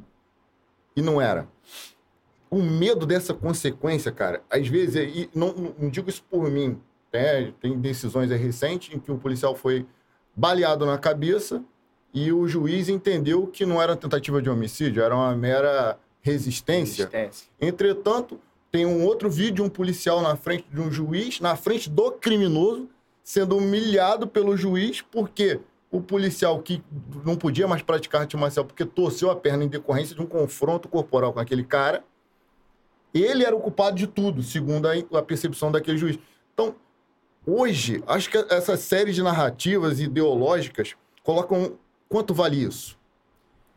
E 0.97 1.03
não 1.03 1.21
era 1.21 1.47
o 2.51 2.63
medo 2.63 3.05
dessa 3.05 3.35
consequência, 3.35 4.11
cara, 4.13 4.43
às 4.49 4.67
vezes, 4.69 4.95
e 4.97 5.29
não, 5.35 5.53
não 5.79 5.91
digo 5.91 6.09
isso 6.09 6.23
por 6.31 6.49
mim, 6.51 6.81
né? 7.13 7.53
tem 7.61 7.79
decisões 7.79 8.31
recentes 8.31 8.95
em 8.95 8.99
que 9.01 9.11
o 9.11 9.19
policial 9.19 9.55
foi 9.55 9.85
baleado 10.35 10.87
na 10.87 10.97
cabeça 10.97 11.63
e 12.17 12.33
o 12.33 12.49
juiz 12.49 12.89
entendeu 12.89 13.47
que 13.47 13.67
não 13.67 13.81
era 13.81 13.95
tentativa 13.95 14.41
de 14.41 14.49
homicídio, 14.49 15.03
era 15.03 15.15
uma 15.15 15.37
mera 15.37 15.99
resistência. 16.23 17.05
Resistência. 17.05 17.49
Entretanto, 17.61 18.41
tem 18.73 18.87
um 18.87 19.05
outro 19.05 19.29
vídeo, 19.29 19.63
um 19.63 19.69
policial 19.69 20.23
na 20.23 20.35
frente 20.35 20.65
de 20.73 20.81
um 20.81 20.91
juiz, 20.91 21.41
na 21.41 21.57
frente 21.57 21.91
do 21.91 22.11
criminoso, 22.13 22.89
sendo 23.23 23.59
humilhado 23.59 24.27
pelo 24.27 24.57
juiz, 24.57 25.03
porque 25.03 25.61
o 25.91 26.01
policial 26.01 26.59
que 26.63 26.83
não 27.23 27.37
podia 27.37 27.69
mais 27.69 27.83
praticar 27.83 28.23
arte 28.23 28.35
marcial 28.35 28.65
porque 28.65 28.87
torceu 28.87 29.31
a 29.31 29.37
perna 29.37 29.65
em 29.65 29.69
decorrência 29.69 30.17
de 30.17 30.23
um 30.23 30.27
confronto 30.27 30.89
corporal 30.89 31.35
com 31.35 31.41
aquele 31.41 31.65
cara, 31.65 32.03
ele 33.13 33.45
era 33.45 33.55
o 33.55 33.61
culpado 33.61 33.95
de 33.95 34.07
tudo, 34.07 34.43
segundo 34.43 34.89
a, 34.89 35.23
percepção 35.23 35.71
daquele 35.71 35.99
juiz. 35.99 36.19
Então, 36.55 36.77
hoje, 37.47 38.03
acho 38.07 38.31
que 38.31 38.39
essa 38.49 38.75
série 38.75 39.13
de 39.13 39.23
narrativas 39.23 40.01
ideológicas 40.01 40.97
colocam 41.23 41.79
quanto 42.09 42.33
vale 42.35 42.63
isso? 42.63 42.99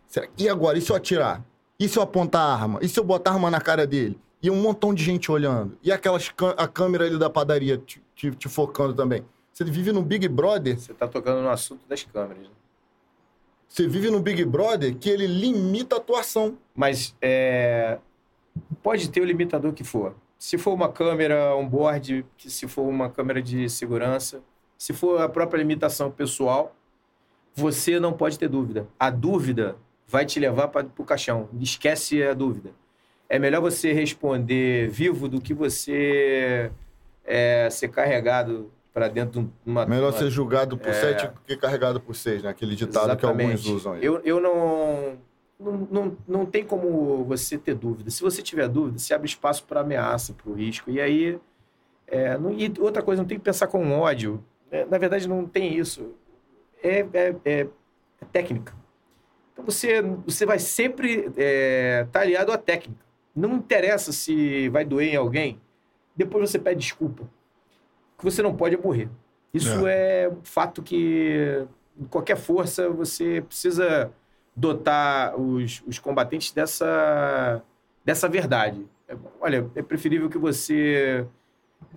Será- 0.07 0.27
E 0.37 0.47
agora, 0.49 0.77
e 0.77 0.81
se 0.81 0.91
eu 0.91 0.95
atirar? 0.95 1.43
E 1.79 1.87
se 1.87 1.97
eu 1.97 2.03
apontar 2.03 2.41
a 2.41 2.53
arma? 2.53 2.79
E 2.81 2.89
se 2.89 2.99
eu 2.99 3.03
botar 3.03 3.31
a 3.31 3.33
arma 3.33 3.49
na 3.51 3.61
cara 3.61 3.85
dele? 3.87 4.19
E 4.41 4.49
um 4.49 4.55
montão 4.61 4.93
de 4.93 5.03
gente 5.03 5.31
olhando? 5.31 5.77
E 5.83 5.91
aquelas 5.91 6.31
a 6.57 6.67
câmera 6.67 7.05
ali 7.05 7.17
da 7.17 7.29
padaria 7.29 7.77
te, 7.77 8.01
te- 8.15 8.31
te 8.31 8.49
focando 8.49 8.93
também? 8.93 9.23
Você 9.53 9.63
vive 9.65 9.91
no 9.91 10.01
Big 10.01 10.27
Brother, 10.27 10.79
Você 10.79 10.93
tá 10.93 11.07
tocando 11.07 11.41
no 11.41 11.49
assunto 11.49 11.81
das 11.87 12.03
câmeras. 12.03 12.43
né? 12.43 12.49
você 13.67 13.87
vive 13.87 14.09
no 14.09 14.19
Big 14.19 14.43
Brother 14.45 14.95
que 14.97 15.09
ele 15.09 15.27
limita 15.27 15.95
a 15.95 15.99
atuação. 15.99 16.57
Mas 16.75 17.15
é, 17.21 17.99
pode 18.81 19.09
ter 19.09 19.21
o 19.21 19.25
limitador 19.25 19.73
que 19.73 19.83
for. 19.83 20.15
Se 20.39 20.57
for 20.57 20.73
uma 20.73 20.89
câmera 20.91 21.53
on-board, 21.55 22.25
se 22.37 22.67
for 22.67 22.83
uma 22.83 23.09
câmera 23.09 23.41
de 23.41 23.69
segurança, 23.69 24.41
se 24.77 24.91
for 24.93 25.21
a 25.21 25.27
própria 25.29 25.59
limitação 25.59 26.09
pessoal, 26.09 26.73
você 27.55 27.99
não 27.99 28.13
pode 28.13 28.37
ter 28.39 28.47
dúvida. 28.47 28.87
A 28.99 29.09
dúvida 29.09 29.75
vai 30.07 30.25
te 30.25 30.39
levar 30.39 30.67
para 30.69 30.87
o 30.97 31.03
caixão. 31.03 31.49
Esquece 31.59 32.23
a 32.23 32.33
dúvida. 32.33 32.71
É 33.27 33.37
melhor 33.37 33.61
você 33.61 33.93
responder 33.93 34.89
vivo 34.89 35.27
do 35.27 35.39
que 35.39 35.53
você 35.53 36.71
é, 37.25 37.69
ser 37.69 37.89
carregado 37.89 38.71
para 38.93 39.07
dentro 39.07 39.43
de 39.43 39.49
uma. 39.65 39.85
Melhor 39.85 40.11
uma- 40.11 40.17
ser 40.17 40.29
julgado 40.31 40.77
por 40.77 40.89
É. 40.89 40.93
sete 40.93 41.27
do 41.27 41.39
que 41.45 41.55
carregado 41.55 41.99
por 42.01 42.15
seis, 42.15 42.41
né? 42.41 42.49
Aquele 42.49 42.75
ditado 42.75 43.15
que 43.15 43.25
alguns 43.25 43.41
Exatamente. 43.43 43.71
usam 43.71 43.93
aí. 43.93 44.03
Eu, 44.03 44.19
eu 44.25 44.39
não, 44.41 45.17
não, 45.59 45.87
não. 45.91 46.17
Não 46.27 46.45
tem 46.45 46.63
como 46.65 47.23
você 47.25 47.55
ter 47.57 47.75
dúvida. 47.75 48.09
Se 48.09 48.23
você 48.23 48.41
tiver 48.41 48.67
dúvida, 48.67 48.97
se 48.97 49.13
abre 49.13 49.27
espaço 49.27 49.63
para 49.65 49.81
ameaça, 49.81 50.33
para 50.33 50.49
o 50.51 50.55
risco. 50.55 50.89
E 50.89 50.99
aí. 50.99 51.39
é, 52.11 52.35
não- 52.39 52.51
e 52.51 52.73
outra 52.79 53.03
coisa, 53.03 53.21
não 53.21 53.27
tem 53.29 53.37
que 53.37 53.43
pensar 53.43 53.67
com 53.67 53.91
ódio. 53.99 54.43
É, 54.71 54.83
na 54.85 54.97
verdade, 54.97 55.27
não 55.29 55.45
tem 55.45 55.77
isso. 55.77 56.13
É, 56.81 56.99
é, 56.99 57.35
é- 57.45 57.67
é 58.21 58.25
técnica. 58.31 58.73
Então 59.53 59.65
você, 59.65 60.01
você 60.01 60.45
vai 60.45 60.59
sempre 60.59 61.31
estar 61.37 62.21
aliado 62.21 62.51
à 62.51 62.57
técnica. 62.57 63.03
Não 63.35 63.53
interessa 63.55 64.11
se 64.11 64.69
vai 64.69 64.83
doer 64.85 65.13
em 65.13 65.15
alguém, 65.15 65.59
depois 66.15 66.49
você 66.49 66.59
pede 66.59 66.81
desculpa. 66.81 67.23
Que 68.17 68.25
você 68.25 68.41
não 68.41 68.55
pode 68.55 68.75
é 68.75 68.77
morrer. 68.77 69.09
Isso 69.53 69.87
é 69.87 70.29
um 70.29 70.43
fato 70.43 70.83
que 70.83 71.65
em 71.97 72.05
qualquer 72.05 72.37
força 72.37 72.89
você 72.89 73.41
precisa 73.41 74.11
dotar 74.55 75.39
os, 75.39 75.81
os 75.87 75.97
combatentes 75.99 76.51
dessa, 76.51 77.61
dessa 78.03 78.27
verdade. 78.27 78.85
É, 79.07 79.15
olha, 79.39 79.69
é 79.75 79.81
preferível 79.81 80.29
que 80.29 80.37
você 80.37 81.25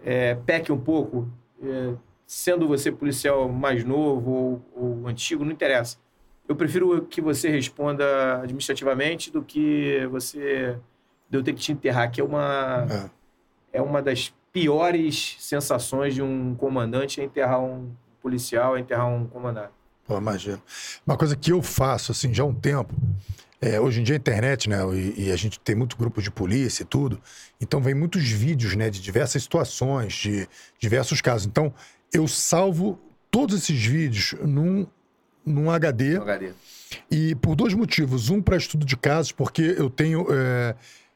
é, 0.04 0.34
peque 0.46 0.72
um 0.72 0.78
pouco, 0.78 1.28
é, 1.62 1.92
sendo 2.26 2.66
você 2.66 2.90
policial 2.90 3.48
mais 3.48 3.84
novo 3.84 4.30
ou, 4.74 5.00
ou 5.02 5.08
antigo, 5.08 5.44
não 5.44 5.52
interessa. 5.52 5.98
Eu 6.48 6.56
prefiro 6.56 7.02
que 7.06 7.20
você 7.20 7.48
responda 7.48 8.40
administrativamente 8.42 9.30
do 9.30 9.42
que 9.42 10.06
você 10.10 10.78
de 11.30 11.38
eu 11.38 11.42
ter 11.42 11.54
que 11.54 11.60
te 11.60 11.72
enterrar, 11.72 12.10
que 12.10 12.20
é 12.20 12.24
uma 12.24 12.86
É. 13.72 13.78
é 13.78 13.82
uma 13.82 14.02
das 14.02 14.34
piores 14.52 15.36
sensações 15.38 16.14
de 16.14 16.20
um 16.22 16.54
comandante 16.54 17.20
é 17.20 17.24
enterrar 17.24 17.60
um 17.60 17.90
policial, 18.20 18.76
é 18.76 18.80
enterrar 18.80 19.08
um 19.08 19.26
comandante. 19.26 19.72
Pô, 20.06 20.18
imagino. 20.18 20.60
Uma 21.06 21.16
coisa 21.16 21.34
que 21.34 21.52
eu 21.52 21.62
faço, 21.62 22.12
assim, 22.12 22.34
já 22.34 22.42
há 22.42 22.46
um 22.46 22.54
tempo, 22.54 22.92
é, 23.60 23.80
hoje 23.80 24.00
em 24.00 24.04
dia 24.04 24.14
a 24.14 24.18
internet, 24.18 24.68
né, 24.68 24.78
e, 24.94 25.28
e 25.28 25.32
a 25.32 25.36
gente 25.36 25.58
tem 25.58 25.74
muito 25.74 25.96
grupo 25.96 26.20
de 26.20 26.30
polícia 26.30 26.82
e 26.82 26.86
tudo, 26.86 27.20
então 27.60 27.80
vem 27.80 27.94
muitos 27.94 28.28
vídeos, 28.28 28.76
né, 28.76 28.90
de 28.90 29.00
diversas 29.00 29.42
situações, 29.42 30.12
de 30.12 30.48
diversos 30.78 31.20
casos. 31.20 31.46
Então, 31.46 31.72
eu 32.12 32.26
salvo 32.28 32.98
todos 33.30 33.56
esses 33.62 33.84
vídeos 33.84 34.34
num, 34.42 34.86
num 35.44 35.70
HD, 35.70 36.16
HD. 36.18 36.50
e 37.10 37.34
por 37.36 37.54
dois 37.56 37.74
motivos. 37.74 38.28
Um, 38.30 38.40
para 38.42 38.56
estudo 38.56 38.84
de 38.84 38.96
casos, 38.96 39.32
porque 39.32 39.74
eu 39.78 39.88
tenho. 39.90 40.26
é, 40.30 40.74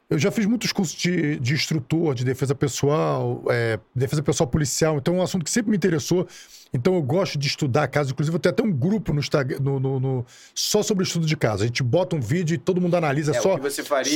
eu 0.09 0.17
já 0.17 0.31
fiz 0.31 0.45
muitos 0.45 0.71
cursos 0.71 0.95
de, 0.97 1.37
de 1.37 1.53
instrutor, 1.53 2.15
de 2.15 2.23
defesa 2.23 2.55
pessoal, 2.55 3.43
é, 3.49 3.77
defesa 3.93 4.23
pessoal 4.23 4.47
policial, 4.47 4.97
então 4.97 5.15
é 5.15 5.17
um 5.19 5.21
assunto 5.21 5.43
que 5.43 5.51
sempre 5.51 5.69
me 5.71 5.75
interessou. 5.77 6.25
Então 6.73 6.95
eu 6.95 7.01
gosto 7.01 7.37
de 7.37 7.47
estudar 7.47 7.87
casos. 7.89 8.11
Inclusive, 8.13 8.35
eu 8.35 8.39
tenho 8.39 8.53
até 8.53 8.63
um 8.63 8.71
grupo 8.71 9.13
no 9.13 9.19
Instagram 9.19 9.59
no, 9.59 9.79
no- 9.79 9.99
no- 9.99 10.25
só 10.55 10.81
sobre 10.81 11.03
estudo 11.03 11.25
de 11.25 11.35
casos. 11.37 11.61
A 11.63 11.65
gente 11.65 11.81
bota 11.83 12.15
um 12.15 12.19
vídeo 12.21 12.55
e 12.55 12.57
todo 12.57 12.79
mundo 12.81 12.95
analisa 12.95 13.31
É, 13.35 13.39
só. 13.41 13.57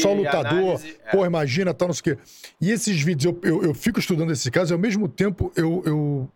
só 0.01 0.13
lutador, 0.13 0.51
análise, 0.59 0.97
é. 1.05 1.11
Pô, 1.11 1.25
imagina, 1.25 1.73
tal, 1.73 1.89
não 1.89 1.93
sei 1.95 2.13
o 2.13 2.15
quê. 2.17 2.21
E 2.59 2.71
esses 2.71 3.01
vídeos, 3.01 3.33
eu, 3.43 3.49
eu, 3.49 3.63
eu 3.63 3.73
fico 3.73 3.99
estudando 3.99 4.31
esses 4.31 4.49
casos 4.49 4.71
e 4.71 4.73
ao 4.73 4.79
mesmo 4.79 5.07
tempo 5.07 5.51
eu, 5.55 5.81
eu 5.85 6.29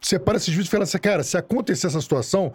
separo 0.00 0.36
esses 0.36 0.48
vídeos 0.48 0.68
e 0.68 0.70
falo 0.70 0.82
assim, 0.84 0.98
cara, 0.98 1.22
se 1.24 1.36
acontecer 1.36 1.86
essa 1.88 2.00
situação, 2.00 2.52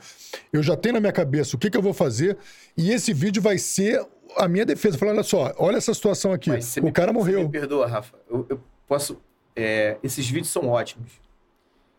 eu 0.52 0.64
já 0.64 0.76
tenho 0.78 0.94
na 0.94 1.00
minha 1.00 1.12
cabeça 1.12 1.56
o 1.56 1.60
que, 1.60 1.70
que 1.70 1.78
eu 1.78 1.82
vou 1.82 1.94
fazer 1.94 2.38
e 2.78 2.92
esse 2.92 3.14
vídeo 3.14 3.42
vai 3.42 3.58
ser 3.58 4.06
a 4.38 4.48
minha 4.48 4.66
defesa. 4.66 4.98
Falar, 4.98 5.12
olha 5.12 5.24
só, 5.24 5.54
olha 5.58 5.78
essa 5.78 5.94
situação 5.94 6.32
aqui. 6.34 6.50
Mas 6.50 6.78
O 6.78 6.84
me- 6.84 6.92
cara 6.92 7.12
morreu. 7.14 7.44
Me 7.44 7.50
perdoa, 7.50 7.86
Rafa. 7.88 8.18
Eu, 8.30 8.46
eu 8.50 8.60
posso. 8.88 9.22
é, 9.56 9.98
esses 10.02 10.28
vídeos 10.28 10.50
são 10.50 10.68
ótimos. 10.70 11.12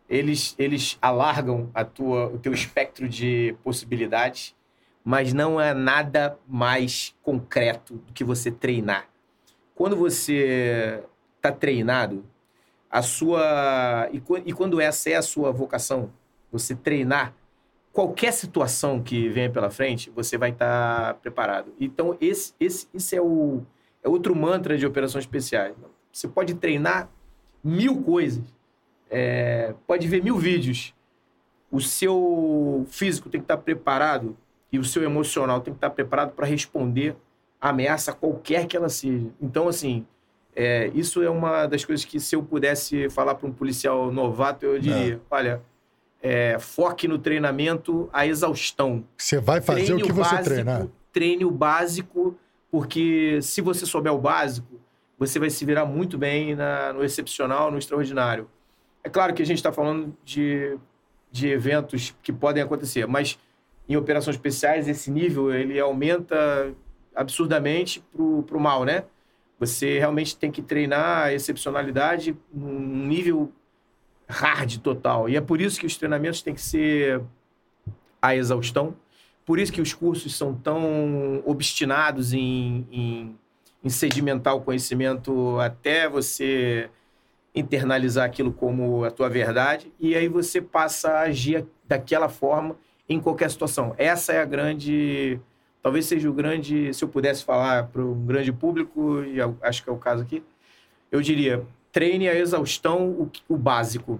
Eles, 0.08 0.54
eles 0.58 0.98
alargam 1.00 1.70
a 1.72 1.84
tua, 1.84 2.26
o 2.26 2.38
teu 2.38 2.52
espectro 2.52 3.08
de 3.08 3.56
possibilidades, 3.64 4.54
mas 5.02 5.32
não 5.32 5.60
é 5.60 5.72
nada 5.72 6.36
mais 6.46 7.14
concreto 7.22 7.94
do 7.94 8.12
que 8.12 8.22
você 8.24 8.50
treinar. 8.50 9.08
Quando 9.74 9.96
você 9.96 11.02
está 11.36 11.50
treinado, 11.50 12.24
a 12.94 13.02
sua. 13.02 14.08
E, 14.12 14.20
quan- 14.20 14.44
quando 14.54 14.80
essa 14.80 15.10
é 15.10 15.16
a 15.16 15.22
sua 15.22 15.50
vocação, 15.50 16.10
você 16.52 16.76
treinar, 16.76 17.34
qualquer 17.92 18.32
situação 18.32 19.02
que 19.02 19.28
venha 19.28 19.50
pela 19.50 19.68
frente, 19.68 20.10
você 20.10 20.38
vai 20.38 20.50
estar 20.50 21.14
preparado. 21.14 21.72
Então, 21.80 22.16
esse, 22.20 22.54
esse, 22.60 22.86
esse 22.94 23.16
é, 23.16 23.20
o, 23.20 23.62
é 24.00 24.08
outro 24.08 24.36
mantra 24.36 24.78
de 24.78 24.86
operações 24.86 25.24
especiais. 25.24 25.74
Você 26.12 26.28
pode 26.28 26.54
treinar 26.54 27.10
mil 27.64 28.00
coisas, 28.00 28.44
é, 29.10 29.74
pode 29.88 30.06
ver 30.06 30.22
mil 30.22 30.38
vídeos. 30.38 30.94
O 31.72 31.80
seu 31.80 32.86
físico 32.88 33.28
tem 33.28 33.40
que 33.40 33.44
estar 33.44 33.56
preparado 33.56 34.36
e 34.70 34.78
o 34.78 34.84
seu 34.84 35.02
emocional 35.02 35.60
tem 35.60 35.74
que 35.74 35.78
estar 35.78 35.90
preparado 35.90 36.30
para 36.30 36.46
responder 36.46 37.16
ameaça 37.60 38.12
qualquer 38.12 38.68
que 38.68 38.76
ela 38.76 38.88
seja. 38.88 39.26
Então, 39.40 39.66
assim, 39.66 40.06
é, 40.56 40.90
isso 40.94 41.22
é 41.22 41.28
uma 41.28 41.66
das 41.66 41.84
coisas 41.84 42.04
que 42.04 42.20
se 42.20 42.36
eu 42.36 42.42
pudesse 42.42 43.08
falar 43.10 43.34
para 43.34 43.48
um 43.48 43.52
policial 43.52 44.12
novato, 44.12 44.64
eu 44.64 44.78
diria, 44.78 45.20
olha, 45.30 45.60
é, 46.22 46.58
foque 46.58 47.08
no 47.08 47.18
treinamento 47.18 48.08
à 48.12 48.26
exaustão. 48.26 49.04
Você 49.16 49.38
vai 49.38 49.60
fazer 49.60 49.86
treine 49.86 50.02
o 50.02 50.06
que 50.06 50.12
o 50.12 50.14
você 50.14 50.38
treinar. 50.42 50.86
Treine 51.12 51.44
o 51.44 51.50
básico, 51.50 52.36
porque 52.70 53.40
se 53.42 53.60
você 53.60 53.84
souber 53.84 54.12
o 54.12 54.18
básico, 54.18 54.80
você 55.18 55.38
vai 55.38 55.50
se 55.50 55.64
virar 55.64 55.84
muito 55.84 56.16
bem 56.16 56.54
na, 56.54 56.92
no 56.92 57.04
excepcional, 57.04 57.70
no 57.70 57.78
extraordinário. 57.78 58.48
É 59.02 59.08
claro 59.08 59.34
que 59.34 59.42
a 59.42 59.46
gente 59.46 59.58
está 59.58 59.72
falando 59.72 60.16
de, 60.24 60.78
de 61.30 61.48
eventos 61.48 62.14
que 62.22 62.32
podem 62.32 62.62
acontecer, 62.62 63.06
mas 63.06 63.38
em 63.88 63.96
operações 63.96 64.36
especiais 64.36 64.88
esse 64.88 65.10
nível 65.10 65.52
ele 65.52 65.78
aumenta 65.78 66.72
absurdamente 67.14 68.02
para 68.46 68.56
o 68.56 68.60
mal, 68.60 68.84
né? 68.84 69.04
Você 69.58 69.98
realmente 69.98 70.36
tem 70.36 70.50
que 70.50 70.62
treinar 70.62 71.24
a 71.24 71.32
excepcionalidade 71.32 72.36
num 72.52 73.06
nível 73.06 73.52
hard 74.28 74.78
total. 74.78 75.28
E 75.28 75.36
é 75.36 75.40
por 75.40 75.60
isso 75.60 75.78
que 75.78 75.86
os 75.86 75.96
treinamentos 75.96 76.42
têm 76.42 76.54
que 76.54 76.60
ser 76.60 77.22
a 78.20 78.34
exaustão. 78.34 78.94
Por 79.44 79.58
isso 79.58 79.72
que 79.72 79.80
os 79.80 79.92
cursos 79.92 80.34
são 80.36 80.54
tão 80.54 81.42
obstinados 81.44 82.32
em, 82.32 82.86
em, 82.90 83.38
em 83.82 83.88
sedimentar 83.88 84.54
o 84.54 84.62
conhecimento 84.62 85.58
até 85.60 86.08
você 86.08 86.90
internalizar 87.54 88.24
aquilo 88.24 88.52
como 88.52 89.04
a 89.04 89.10
tua 89.10 89.28
verdade. 89.28 89.92
E 90.00 90.14
aí 90.14 90.26
você 90.26 90.60
passa 90.60 91.10
a 91.10 91.20
agir 91.20 91.66
daquela 91.86 92.28
forma 92.28 92.76
em 93.08 93.20
qualquer 93.20 93.50
situação. 93.50 93.94
Essa 93.96 94.32
é 94.32 94.40
a 94.40 94.44
grande. 94.44 95.38
Talvez 95.84 96.06
seja 96.06 96.30
o 96.30 96.32
grande. 96.32 96.94
Se 96.94 97.04
eu 97.04 97.08
pudesse 97.10 97.44
falar 97.44 97.88
para 97.88 98.00
um 98.00 98.24
grande 98.24 98.50
público, 98.50 99.22
e 99.22 99.36
acho 99.60 99.84
que 99.84 99.90
é 99.90 99.92
o 99.92 99.98
caso 99.98 100.22
aqui, 100.22 100.42
eu 101.12 101.20
diria: 101.20 101.62
treine 101.92 102.26
a 102.26 102.34
exaustão 102.34 103.10
o, 103.10 103.30
o 103.46 103.54
básico. 103.58 104.18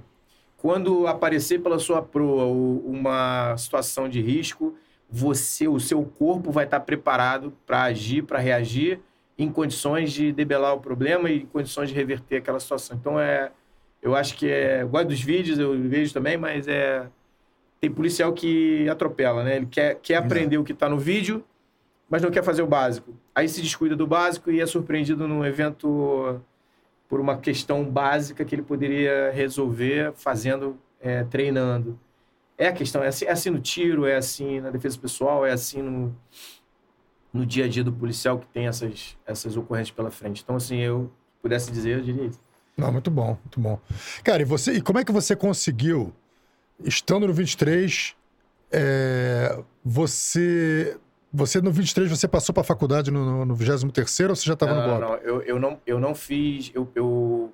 Quando 0.59 1.07
aparecer 1.07 1.63
pela 1.63 1.79
sua 1.79 2.03
proa 2.03 2.45
uma 2.45 3.57
situação 3.57 4.11
de 4.11 4.21
risco, 4.21 4.77
você, 5.09 5.67
o 5.67 5.81
seu 5.81 6.05
corpo 6.05 6.53
vai 6.53 6.67
estar 6.67 6.81
preparado 6.81 7.51
para 7.65 7.85
agir, 7.85 8.25
para 8.25 8.39
reagir 8.39 9.01
em 9.39 9.51
condições 9.51 10.13
de 10.13 10.33
debelar 10.33 10.75
o 10.75 10.81
problema 10.81 11.31
e 11.31 11.45
em 11.45 11.47
condições 11.47 11.89
de 11.89 11.95
reverter 11.95 12.37
aquela 12.37 12.61
situação. 12.61 12.95
Então 13.01 13.19
é, 13.19 13.51
eu 14.03 14.15
acho 14.15 14.37
que 14.37 14.51
é, 14.51 14.83
eu 14.83 14.89
gosto 14.91 15.09
dos 15.09 15.23
vídeos, 15.23 15.59
eu 15.59 15.81
vejo 15.81 16.13
também, 16.13 16.37
mas 16.37 16.69
é 16.69 17.07
tem 17.81 17.91
policial 17.91 18.35
que 18.35 18.87
atropela, 18.89 19.43
né? 19.43 19.57
Ele 19.57 19.67
quer, 19.67 19.99
quer 20.03 20.17
aprender 20.17 20.59
o 20.59 20.65
que 20.65 20.73
está 20.73 20.89
no 20.89 20.99
vídeo, 20.99 21.45
mas 22.09 22.23
não 22.23 22.31
quer 22.31 22.43
fazer 22.43 22.63
o 22.63 22.67
básico. 22.67 23.15
Aí 23.35 23.49
se 23.49 23.61
descuida 23.61 23.97
do 23.97 24.07
básico 24.07 24.51
e 24.51 24.61
é 24.61 24.67
surpreendido 24.67 25.27
num 25.27 25.45
evento 25.45 26.41
por 27.09 27.21
uma 27.21 27.37
questão 27.37 27.85
básica 27.85 28.45
que 28.45 28.55
ele 28.55 28.63
poderia 28.63 29.31
resolver 29.33 30.13
fazendo, 30.15 30.79
é, 31.01 31.25
treinando. 31.25 31.99
É 32.57 32.69
a 32.69 32.73
questão, 32.73 33.03
é 33.03 33.09
assim, 33.09 33.25
é 33.25 33.31
assim 33.31 33.51
no 33.51 33.61
tiro, 33.61 34.07
é 34.07 34.17
assim 34.17 34.61
na 34.61 34.71
defesa 34.71 34.99
pessoal, 34.99 35.45
é 35.45 35.53
assim 35.53 35.83
no, 35.83 36.17
no 37.33 37.45
dia 37.45 37.65
a 37.65 37.69
dia 37.69 37.83
do 37.83 37.93
policial 37.93 38.39
que 38.39 38.47
tem 38.47 38.69
essas, 38.69 39.17
essas 39.27 39.57
ocorrências 39.57 39.95
pela 39.95 40.11
frente. 40.11 40.43
Então, 40.43 40.57
assim, 40.57 40.79
eu 40.79 41.11
pudesse 41.43 41.71
dizer, 41.71 41.99
eu 41.99 42.01
diria 42.01 42.27
isso. 42.27 42.41
Não, 42.77 42.91
muito 42.93 43.11
bom, 43.11 43.39
muito 43.43 43.61
bom. 43.61 43.79
Cara, 44.23 44.43
e 44.43 44.45
você, 44.45 44.75
e 44.75 44.81
como 44.81 44.99
é 44.99 45.05
que 45.05 45.13
você 45.13 45.37
conseguiu, 45.37 46.13
estando 46.85 47.27
no 47.27 47.35
23, 47.35 48.17
é, 48.73 49.63
você 49.85 50.97
você 51.35 51.61
no 51.61 51.73
23 51.73 52.09
você 52.09 52.29
passou 52.29 52.53
para 52.53 52.61
a 52.61 52.65
faculdade 52.65 53.11
no, 53.11 53.45
no 53.45 53.55
23 53.55 54.21
ou 54.21 54.37
você 54.37 54.47
já 54.47 54.55
estava 54.55 54.73
no 54.75 54.89
BOP? 54.89 55.01
Não, 55.01 55.15
eu, 55.17 55.43
eu, 55.43 55.59
não, 55.59 55.81
eu 55.85 55.99
não 55.99 56.15
fiz. 56.15 56.71
Eu, 56.73 56.89
eu, 56.95 57.53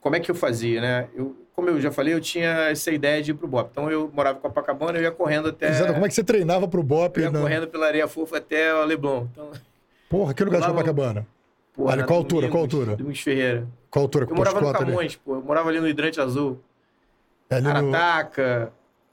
como 0.00 0.16
é 0.16 0.20
que 0.20 0.30
eu 0.30 0.34
fazia, 0.34 0.80
né? 0.80 1.08
Eu, 1.14 1.36
como 1.54 1.68
eu 1.68 1.80
já 1.80 1.92
falei, 1.92 2.12
eu 2.12 2.20
tinha 2.20 2.68
essa 2.70 2.90
ideia 2.90 3.22
de 3.22 3.30
ir 3.30 3.34
pro 3.34 3.46
BOP. 3.46 3.68
Então 3.70 3.88
eu 3.88 4.10
morava 4.12 4.38
em 4.38 4.40
Copacabana, 4.40 4.98
eu 4.98 5.02
ia 5.02 5.12
correndo 5.12 5.48
até. 5.48 5.68
Exato, 5.68 5.92
como 5.92 6.04
é 6.04 6.08
que 6.08 6.14
você 6.14 6.24
treinava 6.24 6.66
pro 6.66 6.82
BOP? 6.82 7.18
Eu 7.18 7.24
ia 7.24 7.30
não? 7.30 7.42
correndo 7.42 7.68
pela 7.68 7.86
areia 7.86 8.08
fofa 8.08 8.38
até 8.38 8.74
o 8.74 8.84
Leblon. 8.84 9.28
Então... 9.30 9.50
Porra, 10.08 10.34
que 10.34 10.42
lugar 10.42 10.60
de 10.60 10.66
Copacabana? 10.66 11.26
Porra, 11.72 11.92
Olha, 11.92 12.04
qual 12.04 12.18
altura? 12.18 12.48
Domingos, 12.48 12.52
qual 12.52 12.62
altura? 12.64 12.96
Domingos 12.96 13.20
Ferreira. 13.20 13.68
Qual 13.88 14.02
altura? 14.02 14.26
Eu 14.28 14.34
morava 14.34 14.60
no 14.60 14.72
Camões, 14.72 15.14
pô. 15.14 15.36
Eu 15.36 15.42
morava 15.42 15.68
ali 15.68 15.78
no 15.78 15.86
Hidrante 15.86 16.20
Azul. 16.20 16.58
É 17.48 17.56
ali 17.56 17.68
Arataca. 17.68 18.72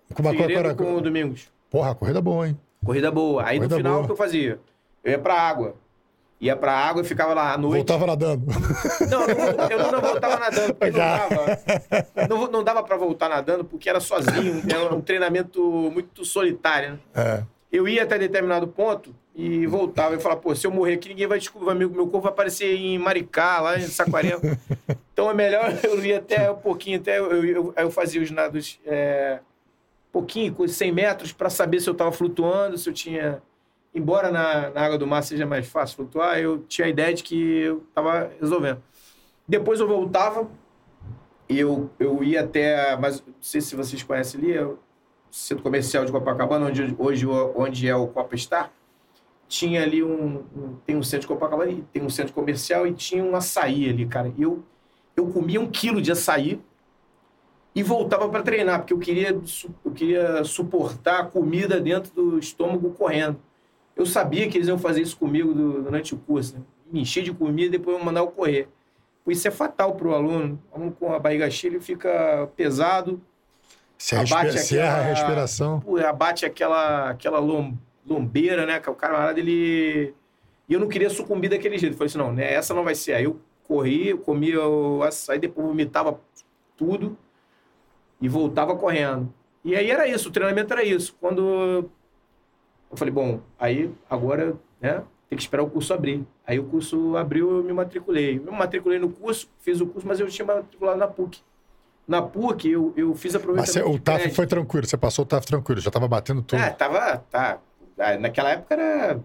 No... 0.10 0.16
Com, 0.16 0.24
uma, 0.24 0.76
com 0.76 0.96
o 0.96 1.02
Domingos. 1.02 1.52
Porra, 1.70 1.94
corrida 1.94 2.20
boa, 2.20 2.48
hein? 2.48 2.58
Corrida 2.88 3.12
boa. 3.12 3.44
Aí 3.44 3.58
corrida 3.58 3.76
no 3.76 3.78
final, 3.78 3.94
boa. 3.94 4.04
o 4.04 4.06
que 4.06 4.12
eu 4.14 4.16
fazia? 4.16 4.60
Eu 5.04 5.12
ia 5.12 5.20
pra 5.20 5.36
água. 5.36 5.76
Ia 6.40 6.56
pra 6.56 6.72
água 6.72 7.02
e 7.02 7.06
ficava 7.06 7.34
lá 7.34 7.54
à 7.54 7.58
noite. 7.58 7.78
Voltava 7.78 8.06
nadando. 8.06 8.46
Não, 9.10 9.28
não 9.28 9.70
eu 9.70 9.92
não 9.92 10.02
voltava 10.02 10.40
nadando, 10.40 10.74
porque 10.74 10.92
não 10.92 11.00
dava. 11.00 11.60
Não, 12.30 12.52
não 12.52 12.64
dava 12.64 12.84
pra 12.84 12.96
voltar 12.96 13.28
nadando, 13.28 13.66
porque 13.66 13.90
era 13.90 14.00
sozinho. 14.00 14.64
Era 14.70 14.94
um 14.94 15.02
treinamento 15.02 15.62
muito 15.92 16.24
solitário, 16.24 16.92
né? 16.92 17.00
É. 17.16 17.44
Eu 17.72 17.88
ia 17.88 18.04
até 18.04 18.18
determinado 18.18 18.68
ponto 18.68 19.14
e 19.36 19.66
voltava. 19.68 20.14
Eu 20.14 20.20
falava, 20.20 20.40
pô, 20.40 20.56
se 20.56 20.66
eu 20.66 20.72
morrer 20.72 20.94
aqui, 20.94 21.10
ninguém 21.10 21.28
vai 21.28 21.40
descobrir. 21.40 21.74
Meu, 21.76 21.90
meu 21.90 22.08
corpo 22.08 22.22
vai 22.22 22.32
aparecer 22.32 22.76
em 22.76 22.98
Maricá, 22.98 23.60
lá 23.60 23.78
em 23.78 23.82
Saquarema. 23.82 24.40
então 25.12 25.30
é 25.30 25.34
melhor 25.34 25.74
eu 25.84 26.04
ir 26.06 26.14
até 26.14 26.50
um 26.50 26.56
pouquinho, 26.56 27.00
até 27.00 27.20
eu, 27.20 27.44
eu, 27.44 27.74
eu 27.76 27.92
fazia 27.92 28.22
os 28.22 28.32
nados. 28.32 28.80
É, 28.86 29.40
pouquinho, 30.18 30.68
100 30.68 30.92
metros, 30.92 31.32
para 31.32 31.50
saber 31.50 31.80
se 31.80 31.88
eu 31.88 31.92
estava 31.92 32.12
flutuando, 32.12 32.78
se 32.78 32.90
eu 32.90 32.94
tinha. 32.94 33.42
Embora 33.94 34.32
na, 34.32 34.70
na, 34.72 34.82
água 34.82 34.98
do 34.98 35.08
mar 35.08 35.22
seja 35.24 35.46
mais 35.46 35.68
fácil 35.68 35.98
flutuar, 35.98 36.40
eu 36.40 36.60
tinha 36.68 36.88
a 36.88 36.90
ideia 36.90 37.14
de 37.14 37.24
que 37.24 37.36
eu 37.36 37.84
estava 37.90 38.32
resolvendo. 38.40 38.82
Depois 39.48 39.80
eu 39.80 39.88
voltava, 39.88 40.50
eu, 41.48 41.90
eu 42.00 42.24
ia 42.24 42.42
até. 42.42 42.98
Mas 42.98 43.24
não 43.26 43.34
sei 43.40 43.62
se 43.62 43.76
vocês 43.76 44.02
conhecem 44.04 44.40
ali, 44.40 44.60
o 44.60 44.80
centro 45.32 45.64
comercial 45.64 46.04
de 46.04 46.12
Copacabana, 46.12 46.66
onde 46.68 46.96
hoje 46.98 47.26
onde 47.28 47.88
é 47.88 47.96
o 47.96 48.08
Copa 48.08 48.36
Star. 48.36 48.72
Tinha 49.48 49.82
ali 49.82 50.04
um, 50.04 50.44
um, 50.56 50.76
Tem 50.86 50.96
um 50.96 51.04
centro 51.04 51.22
de 51.22 51.28
Copacabana, 51.28 51.72
tem 51.94 52.04
um 52.04 52.10
centro 52.10 52.34
comercial 52.34 52.86
e 52.86 52.94
tinha 52.94 53.24
um 53.24 53.36
açaí 53.36 53.90
ali, 53.90 54.06
cara. 54.06 54.34
Eu, 54.38 54.64
eu 55.16 55.28
comia 55.28 55.62
um 55.62 55.70
quilo 55.70 56.02
de 56.02 56.12
açaí 56.12 56.60
e 57.78 57.84
voltava 57.84 58.28
para 58.28 58.42
treinar, 58.42 58.80
porque 58.80 58.92
eu 58.92 58.98
queria, 58.98 59.40
eu 59.86 59.92
queria 59.92 60.44
suportar 60.44 61.20
a 61.20 61.24
comida 61.24 61.80
dentro 61.80 62.12
do 62.12 62.40
estômago 62.40 62.90
correndo. 62.90 63.40
Eu 63.96 64.04
sabia 64.04 64.50
que 64.50 64.58
eles 64.58 64.68
iam 64.68 64.80
fazer 64.80 65.04
isso 65.04 65.16
comigo 65.16 65.54
durante 65.54 66.16
o 66.16 66.18
curso, 66.18 66.56
né? 66.56 66.62
me 66.92 67.02
encher 67.02 67.24
de 67.24 67.32
comida 67.32 67.68
e 67.68 67.78
depois 67.78 67.96
eu 67.96 68.04
mandar 68.04 68.22
eu 68.22 68.30
correr. 68.30 68.68
Isso 69.28 69.48
é 69.48 69.52
fatal 69.52 69.94
para 69.94 70.08
o 70.08 70.16
aluno. 70.16 70.60
O 70.72 70.76
aluno 70.76 70.92
com 70.92 71.14
a 71.14 71.20
barriga 71.20 71.52
cheia 71.52 71.70
ele 71.70 71.80
fica 71.80 72.50
pesado. 72.56 73.22
Se 73.96 74.16
abate 74.16 74.58
aquela, 74.58 74.90
a 74.90 75.02
respiração. 75.04 75.84
abate 76.04 76.46
aquela, 76.48 77.12
aquela 77.12 77.38
lombeira, 78.08 78.66
né? 78.66 78.82
O 78.88 78.96
camarada, 78.96 79.40
ele... 79.40 80.16
E 80.68 80.74
eu 80.74 80.80
não 80.80 80.88
queria 80.88 81.12
sucumbir 81.12 81.52
daquele 81.52 81.78
jeito. 81.78 81.94
Eu 81.94 81.98
falei 81.98 82.10
assim, 82.10 82.18
não, 82.18 82.34
né? 82.34 82.52
essa 82.52 82.74
não 82.74 82.84
vai 82.84 82.96
ser. 82.96 83.14
Aí 83.14 83.26
eu 83.26 83.40
corri, 83.68 84.10
eu 84.10 84.18
comia 84.18 84.66
o 84.66 85.04
açaí, 85.04 85.38
depois 85.38 85.68
vomitava 85.68 86.20
tudo 86.76 87.16
e 88.22 88.28
voltava 88.28 88.76
correndo. 88.76 89.34
E 89.64 89.76
aí 89.76 89.92
era 89.92 90.08
isso, 90.08 90.30
o 90.30 90.32
treinamento 90.32 90.72
era 90.74 90.84
isso. 90.84 91.16
Quando 91.20 91.90
eu 92.90 92.98
falei, 92.98 93.14
bom, 93.14 93.42
aí 93.60 93.92
agora, 94.10 94.56
né, 94.80 95.04
tem 95.30 95.38
que 95.38 95.44
esperar 95.44 95.64
o 95.64 95.70
curso 95.70 95.94
abrir. 95.94 96.26
Aí 96.46 96.58
o 96.58 96.64
curso 96.64 97.18
abriu, 97.18 97.58
eu 97.58 97.64
me 97.64 97.74
matriculei. 97.74 98.38
Eu 98.38 98.52
me 98.52 98.58
matriculei 98.58 98.98
no 98.98 99.10
curso, 99.10 99.50
fiz 99.60 99.82
o 99.82 99.88
curso, 99.88 100.08
mas 100.08 100.20
eu 100.20 100.28
tinha 100.28 100.46
matriculado 100.46 100.98
na 100.98 101.08
PUC. 101.08 101.42
Na 102.08 102.22
PUC, 102.22 102.70
eu, 102.70 102.94
eu 102.96 103.14
fiz 103.14 103.36
aproveitamento. 103.36 103.86
Mas 103.86 103.96
o 103.96 104.00
TAF 104.00 104.30
foi 104.32 104.48
tranquilo, 104.48 104.88
você 104.88 104.96
passou 104.96 105.26
o 105.26 105.28
TAF 105.28 105.46
tranquilo, 105.46 105.82
já 105.82 105.90
estava 105.90 106.08
batendo 106.08 106.42
tudo. 106.42 106.62
É, 106.62 106.70
tava. 106.70 107.18
Tá. 107.30 107.60
Ah, 108.00 108.18
naquela 108.18 108.52
época 108.52 108.76
era, 108.76 109.20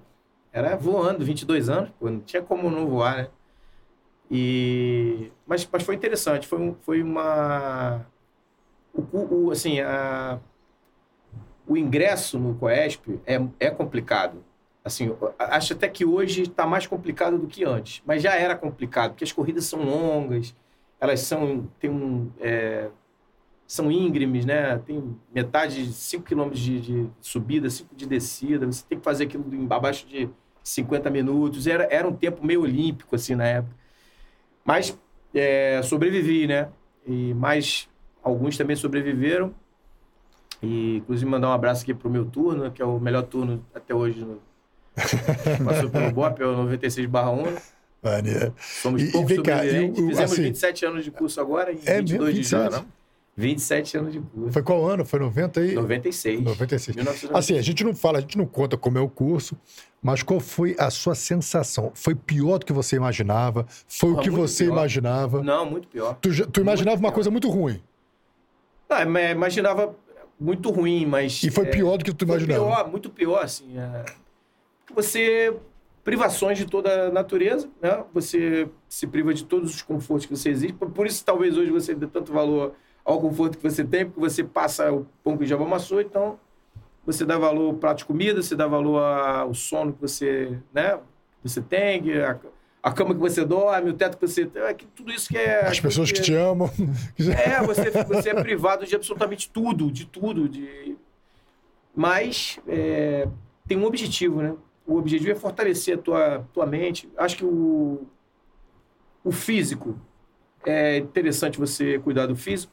era 0.53 0.77
voando, 0.77 1.25
22 1.25 1.69
anos, 1.69 1.91
pô, 2.01 2.11
não 2.11 2.21
tinha 2.21 2.43
como 2.43 2.71
não 2.71 2.87
voar, 2.89 3.17
né? 3.17 3.29
E, 4.31 5.31
mas, 5.47 5.69
mas 5.71 5.83
foi 5.83 5.95
interessante, 5.95 6.49
foi, 6.49 6.75
foi 6.81 7.03
uma, 7.03 8.01
o, 8.95 9.47
o, 9.47 9.51
assim, 9.51 9.81
a, 9.81 10.39
o 11.67 11.77
ingresso 11.77 12.39
no 12.39 12.55
COESP 12.55 13.21
é, 13.27 13.41
é 13.59 13.71
complicado. 13.71 14.45
Assim, 14.85 15.15
acho 15.39 15.75
até 15.75 15.89
que 15.89 16.05
hoje 16.05 16.43
está 16.43 16.67
mais 16.67 16.87
complicado 16.87 17.39
do 17.39 17.47
que 17.47 17.65
antes, 17.65 18.03
mas 18.05 18.21
já 18.21 18.35
era 18.35 18.57
complicado, 18.57 19.13
porque 19.13 19.23
as 19.23 19.31
corridas 19.31 19.65
são 19.65 19.83
longas, 19.83 20.57
elas 21.01 21.21
são, 21.21 21.69
tem 21.79 21.89
um, 21.89 22.31
é, 22.41 22.89
são 23.73 23.91
íngremes, 23.91 24.45
né? 24.45 24.77
Tem 24.79 25.17
metade 25.33 25.87
de 25.87 25.93
5 25.93 26.25
km 26.25 26.51
de, 26.51 26.81
de, 26.81 27.11
subida, 27.21 27.71
5 27.71 27.95
de 27.95 28.07
descida, 28.07 28.67
você 28.67 28.85
tem 28.89 28.99
que 28.99 29.05
fazer 29.05 29.25
aquilo 29.25 29.45
abaixo 29.71 30.07
de 30.07 30.29
50 30.63 31.09
minutos. 31.11 31.67
Era, 31.67 31.89
era 31.91 32.07
um 32.07 32.15
tempo 32.15 32.45
meio 32.45 32.63
olímpico, 32.63 33.15
assim, 33.15 33.35
na 33.35 33.47
época. 33.47 33.75
Mas 34.65 34.99
é, 35.35 35.81
sobrevivi, 35.83 36.47
né? 36.47 36.69
E 37.07 37.33
mais 37.35 37.89
Alguns 38.23 38.57
também 38.57 38.77
sobreviveram. 38.77 39.55
E, 40.63 40.99
inclusive, 40.99 41.29
mandar 41.29 41.49
um 41.49 41.53
abraço 41.53 41.83
aqui 41.83 41.93
para 41.93 42.07
o 42.07 42.11
meu 42.11 42.25
turno, 42.25 42.71
que 42.71 42.81
é 42.81 42.85
o 42.85 42.99
melhor 43.01 43.23
turno 43.23 43.65
até 43.75 43.95
hoje 43.95 44.21
no, 44.25 44.39
Passou 45.65 45.91
pelo 45.91 46.13
BOP, 46.13 46.41
é 46.41 46.47
o 46.47 46.57
96 46.57 47.07
barra 47.09 47.31
1. 47.33 47.45
Maneiro. 48.03 48.55
Somos 48.61 49.03
E- 49.03 49.07
e 49.09 49.13
poucos 49.13 49.31
vem 49.31 49.43
cá, 49.43 49.57
sobreviventes. 49.57 49.99
e 49.99 50.03
o- 50.03 50.09
Fizemos 50.09 50.33
assim- 50.33 50.43
27 50.43 50.85
anos 50.87 51.05
de 51.05 51.11
curso 51.11 51.41
agora, 51.41 51.73
em 51.73 51.79
É 51.85 51.99
22 51.99 52.35
mesmo, 52.37 52.43
de 52.43 52.49
junho. 52.49 52.63
27? 52.63 52.87
27 53.35 53.97
anos 53.97 54.13
de 54.13 54.21
curso. 54.21 54.53
Foi 54.53 54.63
qual 54.63 54.87
ano? 54.87 55.05
Foi 55.07 55.19
90 55.19 55.61
e... 55.65 55.75
96. 55.75 56.43
96. 56.43 56.97
1996. 56.97 57.33
Assim, 57.39 57.59
a 57.59 57.63
gente 57.63 57.83
não 57.83 57.95
fala, 57.95 58.19
a 58.19 58.21
gente 58.21 58.37
não 58.37 58.45
conta 58.47 58.77
como 58.77 58.99
é 58.99 59.01
o 59.01 59.09
curso, 59.09 59.57
mas 60.03 60.23
qual 60.23 60.39
foi 60.39 60.77
a 60.79 60.91
sua 60.91 61.15
sensação? 61.15 61.91
Foi 61.95 62.15
pior 62.15 62.59
do 62.59 62.67
que 62.67 62.73
você 62.73 62.95
imaginava? 62.97 63.67
Foi 63.89 64.11
o 64.13 64.19
que 64.19 64.29
você 64.31 64.65
pior. 64.65 64.75
imaginava? 64.75 65.43
Não, 65.43 65.65
muito 65.65 65.89
pior. 65.89 66.15
Tu, 66.21 66.29
tu 66.49 66.61
imaginava 66.61 66.97
Muito 66.97 67.05
uma 67.05 67.09
pior. 67.11 67.15
coisa 67.15 67.31
muito 67.31 67.49
ruim. 67.49 67.81
Não, 69.05 69.11
mas 69.11 69.31
imaginava 69.33 69.95
muito 70.39 70.71
ruim, 70.71 71.07
mas. 71.07 71.43
E 71.43 71.51
foi 71.51 71.67
é, 71.67 71.71
pior 71.71 71.97
do 71.99 72.05
que 72.05 72.13
tu 72.15 72.25
imaginava. 72.25 72.61
pior, 72.65 72.91
muito 72.91 73.11
pior, 73.11 73.43
assim. 73.45 73.79
é. 73.79 74.05
Você. 74.95 75.55
Privações 76.05 76.59
de 76.59 76.67
toda 76.67 77.07
a 77.07 77.11
natureza, 77.13 77.71
né? 77.81 78.03
Você 78.13 78.69
se 78.89 79.07
priva 79.07 79.33
de 79.33 79.45
todos 79.45 79.73
os 79.73 79.83
confortos 79.83 80.27
que 80.27 80.37
você 80.37 80.49
existe. 80.51 80.73
Por- 80.73 80.91
Por 80.91 81.07
isso, 81.07 81.25
talvez 81.25 81.57
hoje 81.57 81.71
você 81.71 81.95
dê 81.95 82.09
tanto 82.09 82.33
valor 82.33 82.75
ao 83.05 83.21
conforto 83.21 83.57
que 83.57 83.63
você 83.63 83.85
tem, 83.85 84.05
porque 84.07 84.19
você 84.19 84.43
passa 84.43 84.91
o 84.93 85.07
pão 85.23 85.37
que 85.39 85.47
já 85.47 85.55
amassou, 85.55 86.01
então 86.01 86.41
você 87.07 87.25
dá 87.25 87.39
valor 87.39 87.67
ao 87.69 87.75
prato 87.75 87.99
de 87.99 88.05
comida, 88.05 88.43
você 88.43 88.57
dá 88.57 88.67
valor 88.67 88.99
ao 89.01 89.55
sono 89.55 89.93
que 89.93 90.01
você, 90.01 90.59
né? 90.75 90.99
Você 91.45 91.61
tem, 91.63 92.13
a, 92.21 92.37
a 92.83 92.91
cama 92.91 93.15
que 93.15 93.21
você 93.21 93.45
dorme, 93.45 93.91
o 93.91 93.95
teto 93.95 94.19
que 94.19 94.27
você 94.27 94.51
é 94.55 94.75
que 94.75 94.87
tudo 94.87 95.13
isso 95.13 95.29
que 95.29 95.39
é. 95.39 95.67
As 95.67 95.79
pessoas 95.79 96.11
que 96.11 96.19
que 96.19 96.25
te 96.25 96.35
amam. 96.35 96.69
é, 97.39 97.63
você, 97.63 97.91
você 97.91 98.31
é 98.31 98.35
privado 98.35 98.85
de 98.85 98.97
absolutamente 98.97 99.49
tudo, 99.49 99.91
de 99.91 100.05
tudo. 100.05 100.49
De... 100.49 100.97
Mas 101.95 102.59
é, 102.67 103.29
tem 103.69 103.79
um 103.79 103.85
objetivo, 103.85 104.43
né? 104.43 104.55
O 104.85 104.97
objetivo 104.97 105.31
é 105.31 105.35
fortalecer 105.37 105.97
a 105.97 106.03
tua, 106.03 106.49
tua 106.53 106.67
mente. 106.67 107.09
Acho 107.17 107.37
que 107.37 107.45
o, 107.45 108.05
o 109.23 109.31
físico, 109.31 109.97
é 110.65 110.99
interessante 110.99 111.59
você 111.59 111.99
cuidar 111.99 112.27
do 112.27 112.37
físico. 112.37 112.73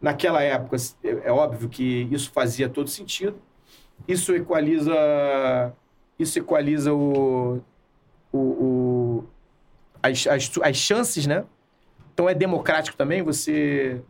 Naquela 0.00 0.42
época, 0.42 0.76
é, 1.02 1.28
é 1.28 1.32
óbvio 1.32 1.68
que 1.68 2.08
isso 2.10 2.30
fazia 2.32 2.68
todo 2.68 2.90
sentido. 2.90 3.36
Isso 4.08 4.34
equaliza, 4.34 4.92
isso 6.18 6.38
equaliza 6.38 6.92
o, 6.92 7.60
o, 8.36 8.38
o- 8.38 9.24
as, 10.02 10.26
as, 10.26 10.50
as 10.62 10.76
chances, 10.76 11.26
né? 11.26 11.44
Então 12.12 12.28
é 12.28 12.34
democrático 12.34 12.96
também, 12.96 13.22
você 13.22 14.00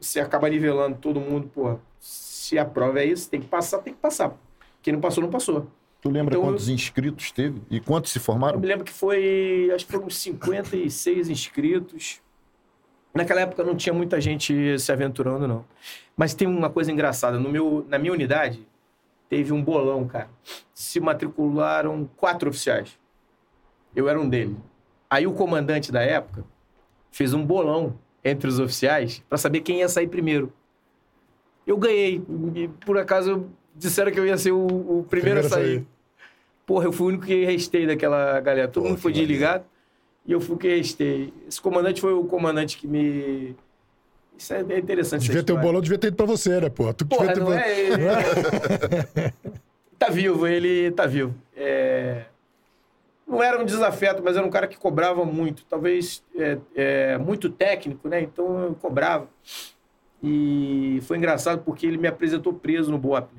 você 0.00 0.18
acaba 0.18 0.48
nivelando 0.48 0.96
todo 0.96 1.20
mundo, 1.20 1.48
pô, 1.54 1.78
se 1.98 2.58
a 2.58 2.64
prova 2.64 3.00
é 3.00 3.04
isso, 3.04 3.28
tem 3.28 3.40
que 3.40 3.46
passar, 3.46 3.78
tem 3.80 3.92
que 3.92 4.00
passar. 4.00 4.34
Quem 4.80 4.94
não 4.94 5.00
passou, 5.00 5.22
não 5.22 5.30
passou. 5.30 5.66
Tu 6.00 6.08
lembra 6.10 6.34
Então, 6.34 6.48
quantos 6.48 6.70
inscritos 6.70 7.30
teve? 7.30 7.60
E 7.70 7.78
quantos 7.80 8.10
se 8.10 8.18
Eu 8.18 8.22
formaram? 8.22 8.58
me 8.58 8.66
lembro 8.66 8.84
que 8.86 8.92
foi, 8.92 9.70
acho 9.74 9.84
que 9.84 9.92
foram 9.92 10.06
uns 10.06 10.16
56 10.16 11.28
inscritos. 11.28 12.22
Naquela 13.12 13.42
época 13.42 13.62
não 13.62 13.76
tinha 13.76 13.92
muita 13.92 14.18
gente 14.20 14.78
se 14.78 14.90
aventurando, 14.90 15.46
não. 15.46 15.64
Mas 16.16 16.32
tem 16.32 16.48
uma 16.48 16.70
coisa 16.70 16.90
engraçada, 16.90 17.38
no 17.38 17.50
meu, 17.50 17.84
na 17.88 17.98
minha 17.98 18.12
unidade 18.12 18.66
teve 19.28 19.52
um 19.52 19.62
bolão, 19.62 20.06
cara. 20.08 20.30
Se 20.72 20.98
matricularam 20.98 22.08
quatro 22.16 22.48
oficiais. 22.48 22.98
Eu 23.94 24.08
era 24.08 24.20
um 24.20 24.28
deles. 24.28 24.56
Aí 25.08 25.26
o 25.26 25.32
comandante 25.32 25.90
da 25.90 26.00
época 26.02 26.44
fez 27.10 27.34
um 27.34 27.44
bolão 27.44 27.98
entre 28.24 28.48
os 28.48 28.58
oficiais 28.58 29.22
para 29.28 29.38
saber 29.38 29.60
quem 29.60 29.80
ia 29.80 29.88
sair 29.88 30.06
primeiro. 30.06 30.52
Eu 31.66 31.76
ganhei. 31.76 32.22
Por 32.84 32.98
acaso 32.98 33.46
disseram 33.74 34.10
que 34.12 34.18
eu 34.20 34.26
ia 34.26 34.36
ser 34.38 34.52
o, 34.52 34.58
o 34.66 35.04
primeiro, 35.08 35.40
Primeiro 35.40 35.46
a 35.46 35.48
sair. 35.48 35.64
sair. 35.78 35.86
Porra, 36.66 36.84
eu 36.84 36.92
fui 36.92 37.06
o 37.06 37.08
único 37.08 37.24
que 37.26 37.44
restei 37.44 37.86
daquela 37.86 38.38
galera. 38.40 38.68
Todo 38.68 38.84
mundo 38.86 38.98
foi 38.98 39.12
desligado 39.12 39.64
e 40.24 40.32
eu 40.32 40.40
fui 40.40 40.54
o 40.54 40.58
que 40.58 40.68
restei. 40.76 41.32
Esse 41.48 41.60
comandante 41.60 42.00
foi 42.00 42.12
o 42.12 42.24
comandante 42.24 42.76
que 42.78 42.86
me. 42.86 43.56
Isso 44.38 44.54
é 44.54 44.60
interessante. 44.78 45.22
essa 45.22 45.26
Devia 45.26 45.42
ter 45.42 45.52
um 45.52 45.56
história. 45.56 45.62
bolão, 45.62 45.80
devia 45.82 45.98
ter 45.98 46.06
ido 46.08 46.16
pra 46.16 46.26
você, 46.26 46.60
né, 46.60 46.70
pô? 46.70 46.92
Tu 46.94 47.04
que 47.04 47.16
Porra, 47.16 47.34
devia 47.34 47.44
ter... 47.44 47.50
não 47.50 47.52
é 47.58 47.80
ele. 47.80 49.32
tá 49.98 50.08
vivo, 50.08 50.46
ele 50.46 50.90
tá 50.92 51.06
vivo. 51.06 51.34
É, 51.56 52.24
Não 53.30 53.40
era 53.40 53.62
um 53.62 53.64
desafeto, 53.64 54.20
mas 54.24 54.36
era 54.36 54.44
um 54.44 54.50
cara 54.50 54.66
que 54.66 54.76
cobrava 54.76 55.24
muito. 55.24 55.64
Talvez 55.66 56.24
é, 56.36 56.58
é, 56.74 57.16
muito 57.16 57.48
técnico, 57.48 58.08
né? 58.08 58.20
Então 58.20 58.60
eu 58.64 58.74
cobrava. 58.74 59.28
E 60.20 60.98
foi 61.02 61.16
engraçado 61.16 61.62
porque 61.62 61.86
ele 61.86 61.96
me 61.96 62.08
apresentou 62.08 62.52
preso 62.52 62.90
no 62.90 62.98
BOP. 62.98 63.30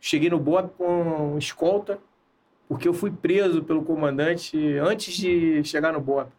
Cheguei 0.00 0.28
no 0.28 0.40
BOP 0.40 0.72
com 0.76 1.38
escolta, 1.38 2.00
porque 2.68 2.88
eu 2.88 2.92
fui 2.92 3.12
preso 3.12 3.62
pelo 3.62 3.84
comandante 3.84 4.58
antes 4.78 5.14
de 5.14 5.62
chegar 5.62 5.92
no 5.92 6.00
BOP. 6.00 6.32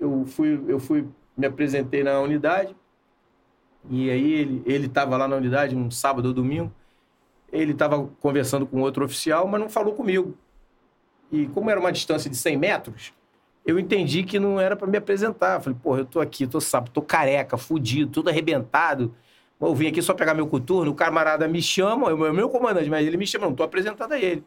Eu 0.00 0.24
fui, 0.26 0.64
eu 0.66 0.80
fui, 0.80 1.06
me 1.36 1.46
apresentei 1.46 2.02
na 2.02 2.20
unidade, 2.20 2.74
e 3.88 4.10
aí 4.10 4.32
ele 4.32 4.62
ele 4.66 4.86
estava 4.86 5.16
lá 5.16 5.28
na 5.28 5.36
unidade 5.36 5.76
um 5.76 5.92
sábado 5.92 6.26
ou 6.26 6.34
domingo. 6.34 6.72
Ele 7.52 7.70
estava 7.70 8.04
conversando 8.20 8.66
com 8.66 8.80
outro 8.80 9.04
oficial, 9.04 9.46
mas 9.46 9.60
não 9.60 9.68
falou 9.68 9.94
comigo. 9.94 10.36
E 11.34 11.48
como 11.48 11.68
era 11.68 11.80
uma 11.80 11.90
distância 11.90 12.30
de 12.30 12.36
100 12.36 12.56
metros, 12.56 13.12
eu 13.66 13.76
entendi 13.76 14.22
que 14.22 14.38
não 14.38 14.60
era 14.60 14.76
para 14.76 14.86
me 14.86 14.96
apresentar. 14.96 15.60
Falei, 15.60 15.76
porra, 15.82 15.98
eu 15.98 16.04
tô 16.04 16.20
aqui, 16.20 16.46
tô 16.46 16.60
sábado, 16.60 16.92
tô 16.92 17.02
careca, 17.02 17.56
fudido, 17.56 18.12
tudo 18.12 18.30
arrebentado. 18.30 19.12
Eu 19.60 19.74
vim 19.74 19.88
aqui 19.88 20.00
só 20.00 20.14
pegar 20.14 20.32
meu 20.32 20.46
coturno, 20.46 20.92
o 20.92 20.94
camarada 20.94 21.48
me 21.48 21.60
chama, 21.60 22.08
é 22.08 22.14
o 22.14 22.32
meu 22.32 22.48
comandante, 22.48 22.88
mas 22.88 23.04
ele 23.04 23.16
me 23.16 23.26
chama, 23.26 23.46
não 23.46 23.54
tô 23.54 23.64
apresentado 23.64 24.12
a 24.12 24.18
ele. 24.18 24.44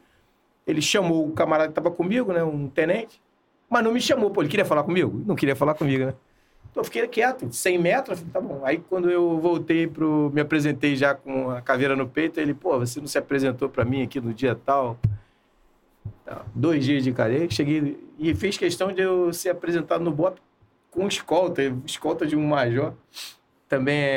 Ele 0.65 0.81
chamou 0.81 1.27
o 1.27 1.31
camarada 1.33 1.67
que 1.67 1.71
estava 1.71 1.93
comigo, 1.93 2.31
né, 2.31 2.41
um 2.43 2.69
tenente, 2.69 3.21
mas 3.69 3.83
não 3.83 3.91
me 3.91 3.99
chamou, 3.99 4.29
pô, 4.29 4.41
ele 4.41 4.49
queria 4.49 4.65
falar 4.65 4.83
comigo? 4.83 5.21
Não 5.25 5.35
queria 5.35 5.55
falar 5.55 5.73
comigo, 5.73 6.05
né? 6.05 6.13
Então 6.71 6.81
eu 6.81 6.85
fiquei 6.85 7.05
quieto, 7.07 7.51
100 7.51 7.77
metros, 7.79 8.19
falei, 8.19 8.33
tá 8.33 8.39
bom. 8.39 8.61
Aí 8.63 8.77
quando 8.77 9.09
eu 9.09 9.39
voltei 9.39 9.88
pro. 9.88 10.29
Me 10.33 10.41
apresentei 10.41 10.95
já 10.95 11.15
com 11.15 11.49
a 11.49 11.61
caveira 11.61 11.95
no 11.95 12.07
peito, 12.07 12.39
ele, 12.39 12.53
pô, 12.53 12.77
você 12.77 12.99
não 12.99 13.07
se 13.07 13.17
apresentou 13.17 13.67
pra 13.67 13.83
mim 13.83 14.03
aqui 14.03 14.21
no 14.21 14.33
dia 14.33 14.53
tal. 14.53 14.97
Dois 16.53 16.84
dias 16.84 17.03
de 17.03 17.11
cadeia, 17.13 17.49
cheguei 17.49 17.97
e 18.19 18.34
fez 18.36 18.57
questão 18.57 18.91
de 18.91 19.01
eu 19.01 19.32
ser 19.32 19.49
apresentado 19.49 20.03
no 20.03 20.11
BOP 20.11 20.38
com 20.91 21.07
escolta, 21.07 21.61
escolta 21.86 22.25
de 22.25 22.36
um 22.36 22.45
major. 22.45 22.93
Também 23.69 23.97
é, 23.97 24.07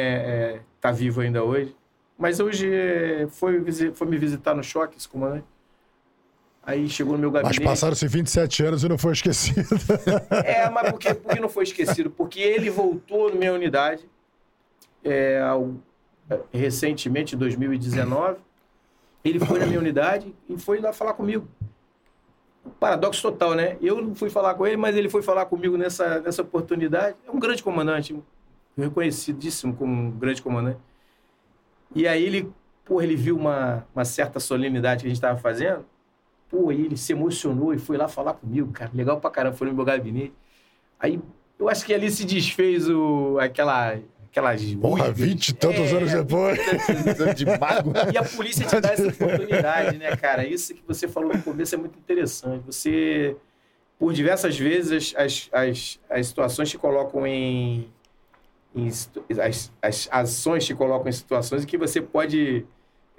é, 0.57 0.61
tá 0.81 0.91
vivo 0.91 1.21
ainda 1.21 1.43
hoje. 1.45 1.75
Mas 2.19 2.41
hoje 2.41 2.69
é, 2.73 3.27
foi, 3.31 3.65
foi 3.95 4.07
me 4.07 4.17
visitar 4.19 4.55
no 4.55 4.63
choque, 4.63 4.97
esse 4.99 5.09
comandante. 5.09 5.45
Aí 6.63 6.89
chegou 6.89 7.15
no 7.15 7.19
meu 7.21 7.31
Mas 7.31 7.43
gabinete. 7.43 7.65
passaram-se 7.65 8.07
27 8.07 8.63
anos 8.65 8.85
e 8.85 8.89
não 8.89 8.99
foi 8.99 9.13
esquecido. 9.13 9.67
É, 10.45 10.69
mas 10.69 10.91
por 10.91 10.99
que, 10.99 11.15
por 11.15 11.33
que 11.35 11.41
não 11.41 11.49
foi 11.49 11.65
esquecido? 11.65 12.11
Porque 12.11 12.39
ele 12.41 12.69
voltou 12.71 13.31
na 13.31 13.37
minha 13.37 13.53
unidade 13.53 14.09
é, 15.03 15.41
ao- 15.41 15.75
recentemente, 16.53 17.35
em 17.35 17.39
2019. 17.39 18.39
Ele 19.25 19.39
foi 19.41 19.59
na 19.59 19.67
minha 19.67 19.79
unidade 19.79 20.35
e 20.49 20.57
foi 20.59 20.81
lá 20.81 20.93
falar 20.93 21.15
comigo. 21.15 21.49
Paradoxo 22.79 23.23
total, 23.23 23.55
né? 23.55 23.77
Eu 23.81 24.01
não 24.01 24.15
fui 24.15 24.31
falar 24.31 24.55
com 24.55 24.67
ele, 24.67 24.77
mas 24.77 24.97
ele 24.97 25.09
foi 25.09 25.23
falar 25.23 25.47
comigo 25.47 25.77
nessa, 25.77 26.21
nessa 26.21 26.43
oportunidade. 26.43 27.17
É 27.27 27.31
um 27.31 27.39
grande 27.39 27.63
comandante, 27.63 28.17
reconhecidíssimo 28.77 29.75
como 29.75 29.93
um 29.93 30.11
grande 30.11 30.43
comandante. 30.43 30.79
E 31.95 32.07
aí 32.07 32.23
ele, 32.25 32.53
porra, 32.85 33.05
ele 33.05 33.17
viu 33.17 33.37
uma, 33.37 33.87
uma 33.95 34.05
certa 34.05 34.39
solenidade 34.39 35.03
que 35.03 35.07
a 35.07 35.11
gente 35.11 35.17
estava 35.17 35.39
fazendo. 35.39 35.85
Pô, 36.49 36.71
ele 36.73 36.97
se 36.97 37.13
emocionou 37.13 37.75
e 37.75 37.79
foi 37.79 37.97
lá 37.97 38.09
falar 38.09 38.35
comigo, 38.35 38.73
cara. 38.73 38.91
Legal 38.95 39.21
pra 39.21 39.31
caramba, 39.31 39.57
foi 39.57 39.69
no 39.69 39.75
meu 39.75 39.85
gabinete. 39.85 40.33
Aí 40.99 41.21
eu 41.59 41.69
acho 41.69 41.85
que 41.85 41.95
ali 41.95 42.11
se 42.11 42.25
desfez 42.25 42.89
o, 42.89 43.39
aquela, 43.39 43.99
aquelas. 44.31 44.63
Porra. 44.75 45.11
20 45.11 45.49
e 45.49 45.53
tantos 45.55 45.93
É, 45.93 45.97
anos 45.97 46.13
depois. 46.13 46.59
de 47.37 47.45
mago. 47.45 47.93
E 48.13 48.17
a 48.17 48.23
polícia 48.25 48.67
te 48.67 48.81
dá 48.81 48.93
essa 48.93 49.09
oportunidade, 49.09 49.99
né, 49.99 50.17
cara? 50.17 50.47
Isso 50.47 50.75
que 50.75 50.83
você 50.87 51.07
falou 51.09 51.33
no 51.35 51.43
começo 51.43 51.75
é 51.75 51.79
muito 51.79 51.99
interessante. 51.99 52.65
Você, 52.67 53.37
por 53.99 54.13
diversas 54.13 54.59
vezes, 54.59 55.15
as, 55.17 55.49
as, 55.53 56.01
as 56.09 56.27
situações 56.27 56.71
te 56.71 56.79
colocam 56.79 57.27
em. 57.27 57.89
em 58.75 58.89
as, 58.89 59.73
as 59.83 60.09
ações 60.11 60.65
te 60.65 60.75
colocam 60.75 61.09
em 61.09 61.13
situações 61.13 61.65
em 61.65 61.67
que 61.67 61.77
você 61.77 62.01
pode 62.01 62.65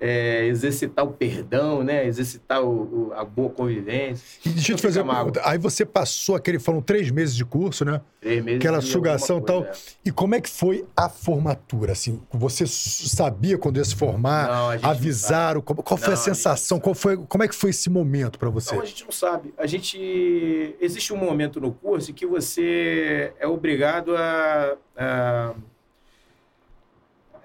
é, 0.04 0.46
exercitar 0.48 1.06
o 1.06 1.12
perdão, 1.14 1.84
né? 1.84 2.08
Exercitar 2.08 2.64
o, 2.64 3.10
o- 3.10 3.14
a 3.14 3.24
boa 3.24 3.52
convivência. 3.52 4.26
E 4.44 4.50
deixa 4.50 4.72
eu 4.72 4.74
Não 4.74 4.78
te 4.78 4.82
fazer 4.82 5.02
uma 5.02 5.14
pergunta. 5.16 5.42
Aí 5.46 5.60
você 5.60 5.86
passou 5.86 6.36
aquele, 6.36 6.58
foram 6.58 6.82
três 6.82 7.12
meses 7.12 7.36
de 7.36 7.46
curso, 7.46 7.86
né? 7.86 8.02
Três 8.20 8.44
meses 8.44 8.58
Aquela 8.60 8.82
sugação 8.82 9.38
e 9.38 9.42
tal. 9.44 9.64
é. 9.64 9.72
E 10.04 10.12
como 10.12 10.34
é 10.34 10.42
que 10.42 10.50
foi 10.50 10.84
a 10.98 11.08
formatura? 11.08 11.92
Assim, 11.92 12.20
você 12.32 12.66
sabia 12.66 13.60
quando 13.60 13.78
ia 13.78 13.86
se 13.86 13.96
formar? 13.96 14.48
Não, 14.48 14.70
a 14.70 14.74
gente 14.74 14.84
não 14.84 14.90
avisaram? 14.90 15.62
Qual, 15.62 15.76
qual 15.84 15.98
foi 16.00 16.08
Não, 16.08 16.14
a 16.14 16.16
a 16.16 16.18
não 16.18 16.24
sensação? 16.36 16.78
sabe. 16.78 16.84
Qual 16.84 16.96
foi, 16.96 17.18
como 17.18 17.44
é 17.44 17.48
que 17.48 17.54
foi 17.56 17.70
esse 17.70 17.88
momento 17.88 18.40
pra 18.40 18.50
você? 18.50 18.72
Então 18.74 18.82
a 18.82 18.86
gente 18.88 19.04
não 19.04 19.12
sabe. 19.12 19.54
A 19.56 19.68
gente 19.68 20.76
existe 20.82 21.14
um 21.14 21.18
momento 21.18 21.62
no 21.62 21.72
curso 21.72 22.10
em 22.10 22.14
que 22.16 22.26
você 22.26 23.34
é 23.40 23.46
obrigado 23.46 24.16
a, 24.18 24.76
a- 24.98 25.54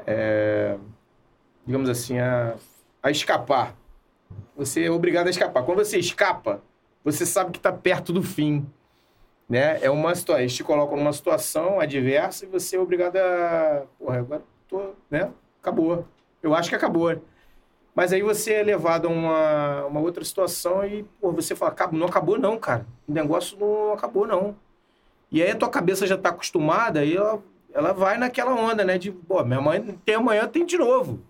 é, 0.06 0.76
digamos 1.66 1.88
assim, 1.88 2.18
a, 2.18 2.54
a 3.02 3.10
escapar 3.10 3.74
Você 4.56 4.84
é 4.84 4.90
obrigado 4.90 5.26
a 5.26 5.30
escapar. 5.30 5.64
Quando 5.64 5.78
você 5.78 5.98
escapa, 5.98 6.62
você 7.04 7.26
sabe 7.26 7.50
que 7.50 7.58
está 7.58 7.72
perto 7.72 8.12
do 8.12 8.22
fim. 8.22 8.66
Né? 9.48 9.78
É 9.82 9.90
uma 9.90 10.14
situação. 10.14 10.40
Eles 10.40 10.54
te 10.54 10.64
colocam 10.64 10.96
numa 10.96 11.12
situação 11.12 11.78
adversa 11.78 12.44
e 12.44 12.48
você 12.48 12.76
é 12.76 12.80
obrigado 12.80 13.16
a. 13.16 13.84
Porra, 13.98 14.18
agora 14.18 14.42
tô. 14.68 14.92
Né? 15.10 15.30
Acabou. 15.60 16.06
Eu 16.42 16.54
acho 16.54 16.68
que 16.68 16.74
acabou. 16.74 17.20
Mas 17.94 18.12
aí 18.12 18.22
você 18.22 18.54
é 18.54 18.62
levado 18.62 19.06
a 19.06 19.10
uma, 19.10 19.86
uma 19.86 20.00
outra 20.00 20.22
situação 20.22 20.84
e 20.84 21.02
pô, 21.20 21.32
você 21.32 21.56
fala, 21.56 21.74
não 21.92 22.06
acabou 22.06 22.38
não, 22.38 22.58
cara. 22.58 22.86
O 23.08 23.12
negócio 23.12 23.56
não 23.58 23.92
acabou 23.92 24.26
não. 24.26 24.54
E 25.30 25.42
aí 25.42 25.50
a 25.50 25.56
tua 25.56 25.70
cabeça 25.70 26.06
já 26.06 26.14
está 26.14 26.28
acostumada 26.28 27.04
e 27.04 27.16
ela, 27.16 27.42
ela 27.72 27.92
vai 27.92 28.18
naquela 28.18 28.54
onda, 28.54 28.84
né? 28.84 28.98
De, 28.98 29.10
pô, 29.10 29.42
minha 29.44 29.60
mãe 29.60 29.80
tem 30.04 30.14
amanhã, 30.14 30.46
tem 30.46 30.66
de 30.66 30.76
novo. 30.76 31.20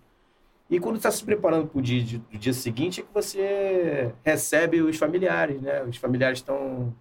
E 0.69 0.79
quando 0.79 0.97
está 0.97 1.09
se 1.09 1.23
preparando 1.23 1.67
para 1.67 1.79
o 1.79 1.81
dia, 1.81 2.19
do 2.31 2.37
dia 2.37 2.53
seguinte, 2.53 2.99
é 2.99 3.03
que 3.03 3.13
você 3.13 4.11
recebe 4.23 4.81
os 4.81 4.97
familiares, 4.97 5.61
né? 5.61 5.81
Os 5.83 5.97
familiares 5.97 6.39
estão 6.39 6.93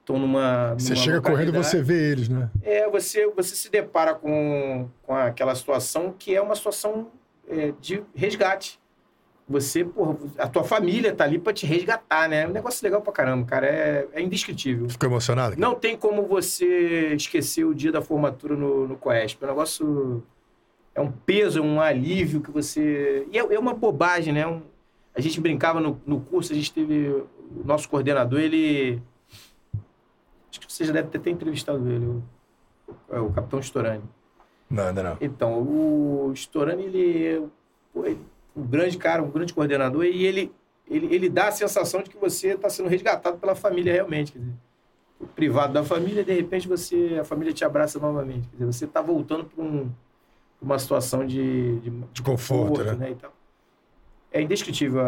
estão 0.00 0.18
numa, 0.18 0.74
Você 0.74 0.96
chega 0.96 1.20
correndo 1.20 1.48
e 1.48 1.52
você 1.52 1.80
vê 1.82 2.10
eles, 2.10 2.28
né? 2.28 2.50
É, 2.62 2.88
você, 2.90 3.26
você 3.28 3.54
se 3.54 3.70
depara 3.70 4.14
com, 4.14 4.88
com 5.02 5.14
aquela 5.14 5.54
situação 5.54 6.14
que 6.18 6.34
é 6.34 6.42
uma 6.42 6.56
situação 6.56 7.08
é, 7.48 7.72
de 7.80 8.02
resgate. 8.14 8.80
Você, 9.48 9.84
porra, 9.84 10.16
a 10.38 10.46
tua 10.46 10.62
família 10.62 11.12
tá 11.12 11.24
ali 11.24 11.38
para 11.38 11.52
te 11.52 11.66
resgatar, 11.66 12.28
né? 12.28 12.42
É 12.42 12.46
um 12.46 12.52
negócio 12.52 12.84
legal 12.84 13.02
pra 13.02 13.12
caramba, 13.12 13.44
cara. 13.46 13.66
É, 13.66 14.06
é 14.12 14.22
indescritível. 14.22 14.88
Ficou 14.88 15.08
emocionado? 15.08 15.56
Não 15.58 15.74
tem 15.74 15.96
como 15.96 16.24
você 16.26 17.14
esquecer 17.14 17.64
o 17.64 17.74
dia 17.74 17.90
da 17.90 18.00
formatura 18.00 18.54
no, 18.54 18.86
no 18.86 18.96
Coesp. 18.96 19.42
É 19.42 19.46
um 19.46 19.48
negócio 19.48 20.22
é 21.00 21.02
um 21.02 21.10
peso, 21.10 21.58
é 21.58 21.62
um 21.62 21.80
alívio 21.80 22.40
que 22.40 22.50
você. 22.50 23.26
E 23.32 23.38
é, 23.38 23.54
é 23.54 23.58
uma 23.58 23.74
bobagem, 23.74 24.32
né? 24.32 24.46
Um... 24.46 24.62
A 25.14 25.20
gente 25.20 25.40
brincava 25.40 25.80
no, 25.80 26.00
no 26.06 26.20
curso, 26.20 26.52
a 26.52 26.54
gente 26.54 26.72
teve. 26.72 27.08
O 27.08 27.64
nosso 27.64 27.88
coordenador, 27.88 28.38
ele. 28.38 29.02
Acho 30.50 30.60
que 30.60 30.72
você 30.72 30.84
já 30.84 30.92
deve 30.92 31.08
ter, 31.08 31.18
ter 31.18 31.30
entrevistado 31.30 31.88
ele, 31.88 32.06
o, 32.06 32.22
é 33.08 33.18
o 33.18 33.30
Capitão 33.30 33.60
Storani. 33.60 34.04
Não, 34.68 34.88
ainda 34.88 35.02
não. 35.02 35.16
Então, 35.20 35.60
o 35.60 36.32
Storani, 36.34 36.84
ele, 36.84 37.48
ele 38.04 38.20
um 38.54 38.62
grande 38.64 38.98
cara, 38.98 39.22
um 39.22 39.30
grande 39.30 39.52
coordenador, 39.52 40.04
e 40.04 40.24
ele, 40.24 40.52
ele, 40.88 41.12
ele 41.12 41.28
dá 41.28 41.48
a 41.48 41.52
sensação 41.52 42.02
de 42.02 42.10
que 42.10 42.16
você 42.16 42.48
está 42.48 42.68
sendo 42.68 42.88
resgatado 42.88 43.38
pela 43.38 43.54
família 43.54 43.92
realmente. 43.92 44.32
Quer 44.32 44.38
dizer, 44.38 44.54
privado 45.34 45.72
da 45.72 45.84
família, 45.84 46.24
de 46.24 46.32
repente 46.32 46.68
você 46.68 47.18
a 47.20 47.24
família 47.24 47.52
te 47.52 47.64
abraça 47.64 47.98
novamente. 47.98 48.48
Quer 48.48 48.56
dizer, 48.56 48.66
você 48.66 48.84
está 48.84 49.00
voltando 49.00 49.44
para 49.44 49.64
um 49.64 49.90
uma 50.60 50.78
situação 50.78 51.26
de, 51.26 51.78
de, 51.80 51.90
de 52.12 52.22
conforto, 52.22 52.78
conforto, 52.78 52.98
né? 52.98 53.10
né 53.10 53.16
é 54.32 54.40
indescritível. 54.40 55.02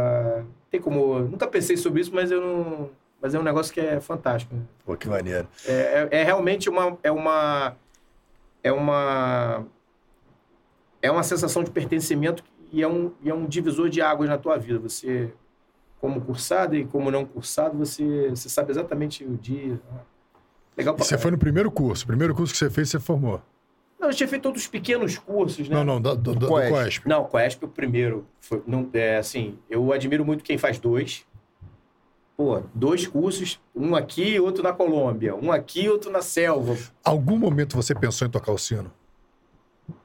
Tem 0.70 0.80
como. 0.80 1.20
Nunca 1.20 1.46
pensei 1.46 1.76
sobre 1.76 2.00
isso, 2.00 2.12
mas 2.14 2.30
eu 2.30 2.40
não. 2.40 2.90
Mas 3.20 3.34
é 3.34 3.38
um 3.38 3.42
negócio 3.42 3.72
que 3.72 3.80
é 3.80 4.00
fantástico. 4.00 4.55
Né? 4.55 4.62
Pô, 4.84 4.96
que 4.96 5.09
maneiro. 5.09 5.46
É, 5.64 6.09
é, 6.11 6.20
é, 6.20 6.24
realmente 6.24 6.68
uma. 6.68 6.98
É 7.03 7.11
uma. 7.11 7.76
É 8.62 8.72
uma. 8.72 9.64
É 11.00 11.11
uma 11.11 11.22
sensação 11.22 11.64
de 11.64 11.70
pertencimento 11.70 12.44
e 12.70 12.82
é 12.82 12.88
um, 12.88 13.12
e 13.20 13.28
é 13.28 13.34
um 13.34 13.46
divisor 13.46 13.88
de 13.88 14.00
águas 14.00 14.28
na 14.28 14.38
tua 14.38 14.57
vida. 14.57 14.78
Você, 14.78 15.32
como 16.00 16.20
cursado 16.20 16.76
e 16.76 16.84
como 16.84 17.11
não 17.11 17.24
cursado, 17.24 17.76
você, 17.76 18.30
você 18.30 18.48
sabe 18.48 18.70
exatamente 18.70 19.24
o 19.24 19.36
dia. 19.36 19.80
Legal 20.76 20.94
pra 20.94 21.05
você 21.05 21.18
foi 21.18 21.30
no 21.30 21.38
primeiro 21.38 21.70
curso. 21.70 22.05
O 22.05 22.07
primeiro 22.07 22.34
curso 22.34 22.53
que 22.53 22.59
você 22.59 22.70
fez, 22.70 22.88
você 22.88 23.00
formou. 23.00 23.42
Não, 24.03 24.11
eu 24.11 24.14
tinha 24.16 24.28
feito 24.28 24.42
todos 24.42 24.62
os 24.62 24.66
pequenos 24.66 25.16
cursos, 25.16 25.68
né? 25.68 25.76
Não, 25.76 25.84
não, 25.84 26.00
do, 26.00 26.16
do, 26.16 26.34
do, 26.34 26.48
Coesp. 26.48 26.68
do 26.68 26.74
Coesp. 26.74 27.09
Não, 27.09 27.24
Coesp 27.24 27.64
o 27.64 27.68
primeiro. 27.68 28.26
Foi, 28.40 28.61
não, 28.66 28.90
é, 28.92 29.18
assim, 29.18 29.57
eu 29.70 29.92
admiro 29.92 30.24
muito 30.24 30.42
quem 30.42 30.59
faz 30.59 30.76
dois. 30.76 31.24
Pô, 32.36 32.61
dois 32.74 33.07
cursos, 33.07 33.61
um 33.72 33.94
aqui, 33.94 34.40
outro 34.40 34.61
na 34.61 34.72
Colômbia. 34.72 35.36
Um 35.36 35.53
aqui, 35.53 35.88
outro 35.88 36.11
na 36.11 36.20
selva. 36.20 36.76
Algum 37.05 37.38
momento 37.38 37.76
você 37.76 37.94
pensou 37.94 38.26
em 38.26 38.30
tocar 38.30 38.50
o 38.50 38.59
sino? 38.59 38.90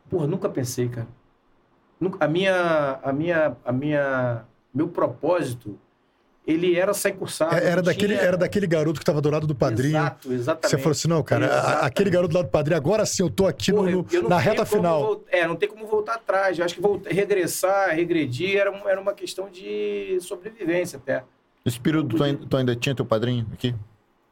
Porra, 0.08 0.28
nunca 0.28 0.48
pensei, 0.48 0.88
cara. 0.90 1.08
A 2.20 2.28
minha, 2.28 3.00
a 3.02 3.12
minha, 3.12 3.58
a 3.66 3.72
minha, 3.72 4.46
meu 4.72 4.90
propósito 4.90 5.80
ele 6.48 6.78
era 6.78 6.94
sair 6.94 7.12
cursado. 7.12 7.54
É, 7.54 7.66
era, 7.70 7.82
daquele, 7.82 8.16
tinha... 8.16 8.26
era 8.26 8.38
daquele 8.38 8.66
garoto 8.66 9.00
que 9.00 9.04
estava 9.04 9.20
do 9.20 9.30
lado 9.30 9.46
do 9.46 9.54
padrinho. 9.54 9.98
Exato, 9.98 10.32
exatamente. 10.32 10.70
Você 10.70 10.78
falou 10.78 10.92
assim: 10.92 11.08
não, 11.10 11.22
cara, 11.22 11.48
a, 11.48 11.86
aquele 11.86 12.10
garoto 12.10 12.30
do 12.30 12.38
lado 12.38 12.46
do 12.46 12.52
padrinho, 12.52 12.78
agora 12.78 13.06
sim 13.06 13.22
eu 13.22 13.30
tô 13.30 13.46
aqui 13.46 13.74
Porra, 13.74 13.92
no, 13.92 14.08
no, 14.10 14.30
na 14.30 14.38
reta 14.38 14.66
final. 14.66 15.02
Voltar, 15.04 15.38
é, 15.38 15.46
não 15.46 15.58
tem 15.58 15.68
como 15.68 15.86
voltar 15.86 16.16
atrás. 16.16 16.58
Eu 16.58 16.64
acho 16.64 16.74
que 16.74 16.82
voltar, 16.82 17.12
regressar, 17.12 17.94
regredir 17.94 18.58
era, 18.58 18.72
era 18.86 19.02
uma 19.02 19.14
questão 19.14 19.50
de 19.50 20.18
sobrevivência 20.22 20.96
até. 20.96 21.24
Nesse 21.66 21.82
período, 21.82 22.16
tu 22.16 22.24
ainda, 22.24 22.46
tu 22.48 22.56
ainda 22.56 22.76
tinha 22.78 22.96
teu 22.96 23.06
padrinho 23.06 23.46
aqui? 23.52 23.76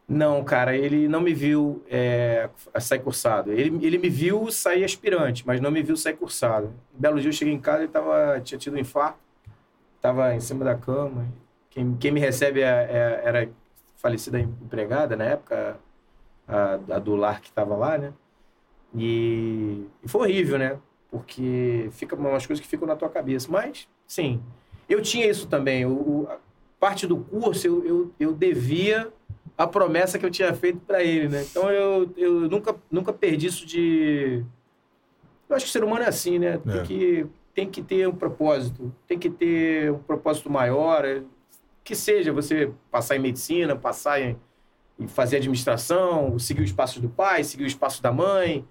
Não, 0.07 0.41
cara, 0.43 0.77
ele 0.77 1.09
não 1.09 1.19
me 1.19 1.33
viu 1.33 1.83
é, 1.89 2.49
sair 2.79 2.99
cursado. 2.99 3.51
Ele, 3.51 3.85
ele 3.85 3.97
me 3.97 4.07
viu 4.07 4.49
sair 4.51 4.85
aspirante, 4.85 5.45
mas 5.45 5.59
não 5.59 5.69
me 5.69 5.83
viu 5.83 5.97
sair 5.97 6.13
cursado. 6.13 6.67
Um 6.95 7.01
belo 7.01 7.19
dia 7.19 7.27
eu 7.27 7.33
cheguei 7.33 7.53
em 7.53 7.59
casa 7.59 7.83
e 7.83 7.87
tava, 7.89 8.39
tinha 8.39 8.57
tido 8.57 8.75
um 8.75 8.79
infarto, 8.79 9.17
estava 9.97 10.33
em 10.33 10.39
cima 10.39 10.63
da 10.63 10.75
cama. 10.75 11.25
Quem, 11.75 11.95
quem 11.97 12.11
me 12.11 12.21
recebe 12.21 12.61
é, 12.61 12.65
é, 12.65 13.21
era 13.25 13.49
falecida 13.97 14.39
empregada 14.39 15.17
na 15.17 15.25
época, 15.25 15.77
a, 16.47 16.79
a 16.95 16.99
do 16.99 17.15
lar 17.15 17.41
que 17.41 17.49
estava 17.49 17.75
lá, 17.75 17.97
né? 17.97 18.13
E, 18.95 19.85
e, 20.01 20.07
foi 20.07 20.21
horrível, 20.21 20.57
né? 20.57 20.79
Porque 21.11 21.89
fica 21.91 22.15
umas 22.15 22.47
coisas 22.47 22.63
que 22.63 22.69
ficam 22.69 22.87
na 22.87 22.95
tua 22.95 23.09
cabeça. 23.09 23.51
Mas, 23.51 23.89
sim, 24.07 24.41
eu 24.87 25.01
tinha 25.01 25.29
isso 25.29 25.47
também. 25.47 25.85
O, 25.85 25.91
o 25.91 26.27
parte 26.79 27.05
do 27.05 27.17
curso 27.17 27.67
eu, 27.67 27.85
eu, 27.85 28.11
eu 28.17 28.33
devia 28.33 29.11
a 29.57 29.67
promessa 29.67 30.17
que 30.17 30.25
eu 30.25 30.31
tinha 30.31 30.53
feito 30.53 30.79
para 30.79 31.03
ele, 31.03 31.27
né? 31.27 31.43
Então 31.43 31.69
eu, 31.69 32.09
eu 32.15 32.49
nunca, 32.49 32.73
nunca 32.89 33.11
perdi 33.11 33.47
isso 33.47 33.65
de. 33.65 34.45
Eu 35.49 35.55
acho 35.57 35.65
que 35.65 35.69
o 35.69 35.73
ser 35.73 35.83
humano 35.83 36.05
é 36.05 36.07
assim, 36.07 36.39
né? 36.39 36.57
Tem, 36.57 36.79
é. 36.79 36.83
Que, 36.83 37.27
tem 37.53 37.69
que 37.69 37.81
ter 37.81 38.07
um 38.07 38.15
propósito, 38.15 38.93
tem 39.05 39.19
que 39.19 39.29
ter 39.29 39.91
um 39.91 39.99
propósito 39.99 40.49
maior 40.49 41.05
que 41.85 41.95
seja 41.95 42.33
você 42.33 42.71
passar 42.89 43.15
em 43.15 43.19
medicina, 43.19 43.75
passar 43.75 44.19
em, 44.19 44.35
em 44.99 45.07
fazer 45.07 45.37
administração, 45.37 46.37
seguir 46.39 46.63
os 46.63 46.71
passos 46.71 46.99
do 46.99 47.07
pai, 47.07 47.43
seguir 47.43 47.63
os 47.63 47.75
passos 47.75 47.99
da 47.99 48.11
mãe, 48.11 48.65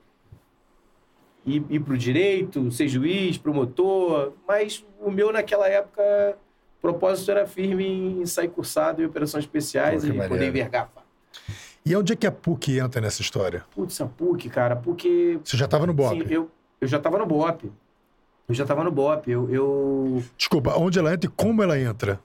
ir, 1.47 1.65
ir 1.71 1.79
para 1.79 1.95
o 1.95 1.97
direito, 1.97 2.73
ser 2.73 2.89
juiz, 2.89 3.39
promotor. 3.39 4.33
Mas 4.47 4.85
o 5.01 5.13
meu, 5.13 5.33
naquela 5.33 5.69
época, 5.69 6.03
o 6.79 6.81
propósito 6.83 7.31
era 7.31 7.47
firme 7.47 7.87
em 7.87 8.27
sair 8.27 8.49
cursado 8.49 9.01
em 9.01 9.07
operações 9.07 9.45
especiais 9.45 10.03
Pô, 10.03 10.09
e 10.09 10.11
maneiro. 10.11 10.35
poder 10.35 10.49
envergar. 10.49 10.91
E 11.87 11.95
onde 11.95 12.15
é 12.15 12.17
que 12.17 12.27
a 12.27 12.33
PUC 12.33 12.79
entra 12.81 13.01
nessa 13.01 13.23
história? 13.23 13.65
Putz, 13.71 14.01
a 14.01 14.07
PUC, 14.07 14.49
cara, 14.49 14.75
porque... 14.75 15.39
Você 15.45 15.57
já 15.57 15.67
estava 15.67 15.87
no 15.87 15.95
BOP? 15.95 16.19
Sim, 16.19 16.35
eu, 16.35 16.51
eu 16.81 16.89
já 16.89 16.97
estava 16.97 17.17
no 17.19 17.27
BOP. 17.27 17.71
Eu 18.49 18.55
já 18.55 18.65
estava 18.65 18.83
no 18.83 18.91
BOP. 18.91 19.31
Eu, 19.31 19.49
eu... 19.51 20.25
Desculpa, 20.37 20.75
onde 20.77 20.99
ela 20.99 21.15
entra 21.15 21.31
e 21.31 21.33
como 21.33 21.63
ela 21.63 21.79
entra? 21.79 22.19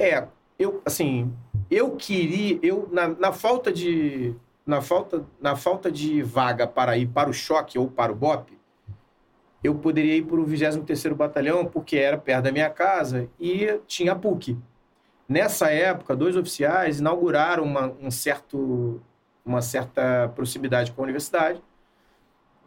É, 0.00 0.26
eu, 0.58 0.80
assim, 0.86 1.30
eu 1.70 1.94
queria, 1.94 2.58
eu, 2.62 2.88
na, 2.90 3.08
na 3.08 3.32
falta 3.32 3.70
de, 3.70 4.34
na 4.64 4.80
falta, 4.80 5.26
na 5.38 5.56
falta 5.56 5.92
de 5.92 6.22
vaga 6.22 6.66
para 6.66 6.96
ir 6.96 7.06
para 7.06 7.28
o 7.28 7.34
choque 7.34 7.78
ou 7.78 7.86
para 7.86 8.10
o 8.10 8.14
BOP, 8.14 8.58
eu 9.62 9.74
poderia 9.74 10.16
ir 10.16 10.24
para 10.24 10.40
o 10.40 10.46
23º 10.46 11.12
Batalhão, 11.14 11.66
porque 11.66 11.98
era 11.98 12.16
perto 12.16 12.44
da 12.44 12.50
minha 12.50 12.70
casa 12.70 13.28
e 13.38 13.78
tinha 13.86 14.16
PUC. 14.16 14.56
Nessa 15.28 15.70
época, 15.70 16.16
dois 16.16 16.34
oficiais 16.34 16.98
inauguraram 16.98 17.62
uma, 17.62 17.94
um 18.00 18.10
certo, 18.10 19.02
uma 19.44 19.60
certa 19.60 20.32
proximidade 20.34 20.92
com 20.92 21.02
a 21.02 21.04
universidade 21.04 21.62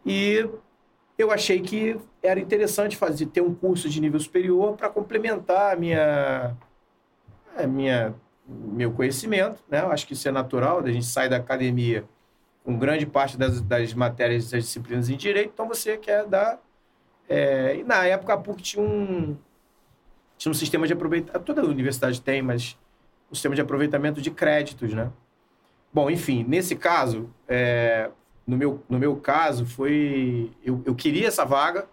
e 0.05 0.47
eu 1.17 1.31
achei 1.31 1.61
que 1.61 1.99
era 2.21 2.39
interessante 2.39 2.95
fazer 2.95 3.25
ter 3.25 3.41
um 3.41 3.55
curso 3.55 3.89
de 3.89 3.99
nível 3.99 4.19
superior 4.19 4.77
para 4.77 4.87
complementar 4.87 5.73
a 5.73 5.75
minha 5.75 6.55
é 7.57 7.67
minha, 7.67 8.13
meu 8.47 8.91
conhecimento, 8.91 9.63
né? 9.69 9.81
Eu 9.81 9.91
acho 9.91 10.05
que 10.07 10.13
isso 10.13 10.27
é 10.27 10.31
natural, 10.31 10.79
a 10.79 10.91
gente 10.91 11.05
sai 11.05 11.29
da 11.29 11.37
academia 11.37 12.05
com 12.63 12.77
grande 12.77 13.05
parte 13.05 13.37
das, 13.37 13.61
das 13.61 13.93
matérias 13.93 14.49
das 14.49 14.63
disciplinas 14.63 15.09
em 15.09 15.17
direito, 15.17 15.51
então 15.53 15.67
você 15.67 15.97
quer 15.97 16.25
dar. 16.25 16.59
É, 17.27 17.77
e 17.77 17.83
na 17.83 18.05
época 18.05 18.33
a 18.33 18.37
PUC 18.37 18.61
tinha 18.61 18.83
um, 18.83 19.37
tinha 20.37 20.51
um 20.51 20.53
sistema 20.53 20.87
de 20.87 20.93
aproveitamento, 20.93 21.45
toda 21.45 21.65
universidade 21.65 22.21
tem, 22.21 22.41
mas 22.41 22.77
um 23.31 23.35
sistema 23.35 23.55
de 23.55 23.61
aproveitamento 23.61 24.21
de 24.21 24.31
créditos, 24.31 24.93
né? 24.93 25.11
Bom, 25.91 26.09
enfim, 26.09 26.43
nesse 26.47 26.75
caso, 26.75 27.29
é, 27.47 28.09
no, 28.47 28.57
meu, 28.57 28.83
no 28.89 28.97
meu 28.97 29.15
caso, 29.17 29.65
foi. 29.65 30.51
Eu, 30.63 30.81
eu 30.85 30.95
queria 30.95 31.27
essa 31.27 31.45
vaga, 31.45 31.87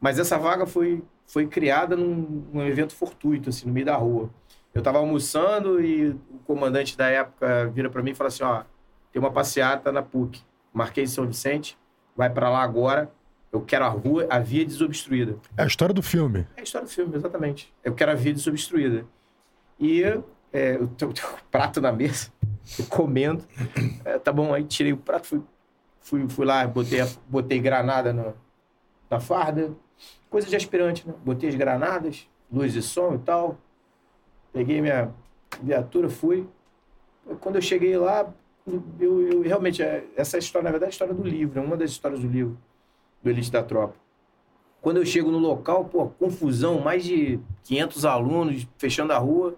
mas 0.00 0.18
essa 0.18 0.36
vaga 0.38 0.66
foi, 0.66 1.02
foi 1.26 1.46
criada 1.46 1.96
num, 1.96 2.44
num 2.52 2.66
evento 2.66 2.94
fortuito, 2.94 3.50
assim, 3.50 3.66
no 3.66 3.72
meio 3.72 3.86
da 3.86 3.96
rua. 3.96 4.28
Eu 4.74 4.80
estava 4.80 4.98
almoçando 4.98 5.80
e 5.80 6.08
o 6.08 6.38
comandante 6.44 6.98
da 6.98 7.08
época 7.08 7.68
vira 7.68 7.88
para 7.88 8.02
mim 8.02 8.10
e 8.10 8.14
fala 8.14 8.28
assim: 8.28 8.42
ó, 8.42 8.64
tem 9.12 9.20
uma 9.20 9.30
passeata 9.30 9.92
na 9.92 10.02
PUC. 10.02 10.42
Marquês 10.72 11.10
de 11.10 11.14
São 11.14 11.24
Vicente, 11.24 11.78
vai 12.16 12.28
para 12.28 12.50
lá 12.50 12.60
agora. 12.60 13.08
Eu 13.52 13.60
quero 13.60 13.84
a 13.84 13.88
rua, 13.88 14.26
a 14.28 14.40
via 14.40 14.64
desobstruída. 14.64 15.36
É 15.56 15.62
a 15.62 15.66
história 15.66 15.94
do 15.94 16.02
filme. 16.02 16.44
É 16.56 16.60
a 16.60 16.64
história 16.64 16.88
do 16.88 16.92
filme, 16.92 17.14
exatamente. 17.14 17.72
Eu 17.84 17.94
quero 17.94 18.10
a 18.10 18.14
via 18.16 18.34
desobstruída. 18.34 19.06
E 19.78 20.02
é, 20.52 20.74
eu 20.74 20.88
tenho 20.88 21.12
o 21.12 21.14
prato 21.52 21.80
na 21.80 21.92
mesa, 21.92 22.32
eu 22.76 22.84
comendo. 22.86 23.44
É, 24.04 24.18
tá 24.18 24.32
bom, 24.32 24.52
aí 24.52 24.64
tirei 24.64 24.92
o 24.92 24.96
prato, 24.96 25.28
fui, 25.28 25.42
fui, 26.00 26.28
fui 26.28 26.44
lá, 26.44 26.66
botei, 26.66 26.98
botei 27.28 27.60
granada 27.60 28.12
na, 28.12 28.32
na 29.08 29.20
farda. 29.20 29.72
Coisa 30.28 30.48
de 30.48 30.56
aspirante, 30.56 31.06
né? 31.06 31.14
Botei 31.24 31.48
as 31.48 31.54
granadas, 31.54 32.28
luz 32.52 32.74
e 32.74 32.82
som 32.82 33.14
e 33.14 33.18
tal. 33.18 33.56
Peguei 34.54 34.80
minha 34.80 35.12
viatura, 35.60 36.08
fui. 36.08 36.46
Quando 37.40 37.56
eu 37.56 37.62
cheguei 37.62 37.98
lá, 37.98 38.32
eu, 39.00 39.28
eu 39.28 39.42
realmente, 39.42 39.82
é, 39.82 40.04
essa 40.16 40.38
história, 40.38 40.64
na 40.64 40.70
verdade, 40.70 40.90
é 40.90 40.92
a 40.92 40.94
história 40.94 41.12
do 41.12 41.24
livro, 41.24 41.58
é 41.58 41.62
uma 41.62 41.76
das 41.76 41.90
histórias 41.90 42.20
do 42.20 42.28
livro, 42.28 42.56
do 43.20 43.28
Elite 43.28 43.50
da 43.50 43.64
Tropa. 43.64 43.96
Quando 44.80 44.98
eu 44.98 45.04
chego 45.06 45.30
no 45.30 45.38
local, 45.38 45.86
pô, 45.86 46.06
confusão, 46.06 46.78
mais 46.78 47.04
de 47.04 47.40
500 47.64 48.04
alunos 48.04 48.68
fechando 48.78 49.12
a 49.12 49.18
rua. 49.18 49.56